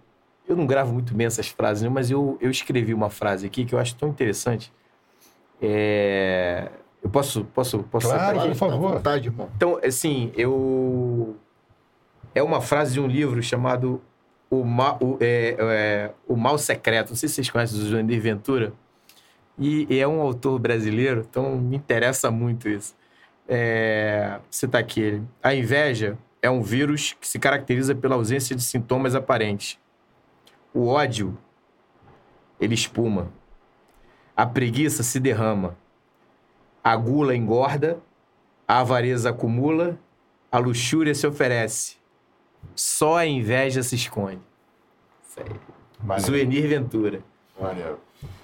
eu 0.47 0.55
não 0.55 0.65
gravo 0.65 0.93
muito 0.93 1.13
bem 1.13 1.27
essas 1.27 1.49
frases, 1.49 1.83
né? 1.83 1.89
Mas 1.89 2.09
eu, 2.09 2.37
eu 2.39 2.49
escrevi 2.49 2.93
uma 2.93 3.09
frase 3.09 3.45
aqui 3.45 3.65
que 3.65 3.75
eu 3.75 3.79
acho 3.79 3.97
tão 3.97 4.07
interessante. 4.07 4.71
É... 5.61 6.69
Eu 7.03 7.09
posso, 7.09 7.43
posso, 7.45 7.79
posso 7.83 8.07
Claro, 8.07 8.39
por 8.39 8.55
favor. 8.55 8.79
Tá 8.79 8.87
à 8.87 8.93
vontade, 8.93 9.27
irmão. 9.27 9.49
Então, 9.55 9.79
assim, 9.83 10.31
eu. 10.35 11.35
É 12.33 12.41
uma 12.41 12.61
frase 12.61 12.93
de 12.93 12.99
um 12.99 13.05
livro 13.05 13.43
chamado 13.43 14.01
O 14.49 14.63
Mal, 14.63 14.97
o, 15.01 15.17
é, 15.19 15.55
é, 15.59 16.11
o 16.27 16.35
Mal 16.35 16.57
Secreto. 16.57 17.09
Não 17.09 17.15
sei 17.17 17.27
se 17.27 17.35
vocês 17.35 17.49
conhecem 17.49 17.79
o 17.79 17.85
Joandir 17.85 18.21
Ventura. 18.21 18.73
E, 19.59 19.85
e 19.89 19.99
é 19.99 20.07
um 20.07 20.19
autor 20.19 20.57
brasileiro, 20.57 21.25
então 21.29 21.55
me 21.57 21.75
interessa 21.77 22.31
muito 22.31 22.67
isso. 22.67 22.95
É, 23.47 24.39
você 24.49 24.67
tá 24.67 24.79
aqui 24.79 25.01
ele. 25.01 25.23
A 25.43 25.53
inveja 25.53 26.17
é 26.41 26.49
um 26.49 26.61
vírus 26.61 27.15
que 27.19 27.27
se 27.27 27.37
caracteriza 27.37 27.93
pela 27.93 28.15
ausência 28.15 28.55
de 28.55 28.63
sintomas 28.63 29.13
aparentes. 29.13 29.77
O 30.73 30.87
ódio, 30.87 31.37
ele 32.59 32.73
espuma. 32.73 33.31
A 34.35 34.45
preguiça 34.45 35.03
se 35.03 35.19
derrama. 35.19 35.77
A 36.83 36.95
gula 36.95 37.35
engorda 37.35 37.99
a 38.67 38.79
avareza 38.79 39.29
acumula, 39.29 39.99
a 40.51 40.57
luxúria 40.57 41.13
se 41.13 41.27
oferece. 41.27 41.97
Só 42.75 43.17
a 43.17 43.25
inveja 43.25 43.83
se 43.83 43.95
esconde. 43.95 44.41
Isso 45.27 45.39
aí. 45.39 45.55
Maneiro, 46.01 46.25
Zuenir 46.31 46.67
Ventura. 46.67 47.21
maneiro. 47.59 47.99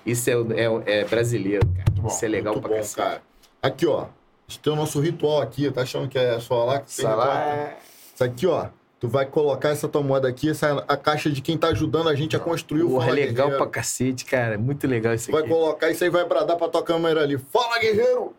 Isso 0.05 0.29
é, 0.29 0.33
é 0.33 0.99
é 0.99 1.05
brasileiro, 1.05 1.65
cara. 1.67 1.85
bom, 1.91 2.07
Isso 2.07 2.25
é 2.25 2.27
legal 2.27 2.59
pra 2.59 2.69
bom, 2.69 2.75
cacete. 2.75 2.95
cara. 2.95 3.21
Aqui, 3.61 3.85
ó. 3.87 4.01
A 4.03 4.07
gente 4.47 4.59
tem 4.59 4.73
o 4.73 4.75
nosso 4.75 4.99
ritual 4.99 5.41
aqui. 5.41 5.71
Tá 5.71 5.81
achando 5.81 6.07
que 6.09 6.17
é 6.17 6.39
só 6.39 6.65
lá 6.65 6.79
que 6.79 6.95
tem 6.95 7.05
Isso 7.05 7.21
é... 7.21 7.77
Isso 8.13 8.23
aqui, 8.23 8.47
ó. 8.47 8.67
Tu 8.99 9.07
vai 9.07 9.25
colocar 9.25 9.69
essa 9.69 9.87
tua 9.87 10.01
moeda 10.03 10.27
aqui, 10.27 10.49
essa 10.49 10.67
é 10.67 10.83
a 10.87 10.97
caixa 10.97 11.29
de 11.29 11.41
quem 11.41 11.57
tá 11.57 11.69
ajudando 11.69 12.09
a 12.09 12.15
gente 12.15 12.35
a 12.35 12.39
construir 12.39 12.83
o 12.83 12.89
Porra, 12.89 13.05
Fala 13.07 13.19
é 13.19 13.25
legal 13.25 13.47
Guerreiro. 13.47 13.57
pra 13.57 13.71
cacete, 13.71 14.25
cara. 14.25 14.57
Muito 14.57 14.85
legal 14.87 15.13
isso 15.13 15.31
Vai 15.31 15.39
aqui. 15.41 15.49
colocar 15.49 15.89
isso 15.89 16.03
aí, 16.03 16.09
vai 16.09 16.25
bradar 16.25 16.57
pra 16.57 16.67
tua 16.67 16.83
câmera 16.83 17.21
ali. 17.21 17.37
Fala, 17.37 17.79
guerreiro! 17.79 18.33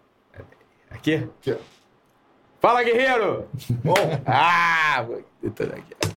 Aqui? 0.90 1.26
Aqui. 1.40 1.56
Fala, 2.60 2.82
guerreiro! 2.82 3.48
Bom, 3.82 3.94
Ah! 4.26 5.00
aqui. 5.00 6.09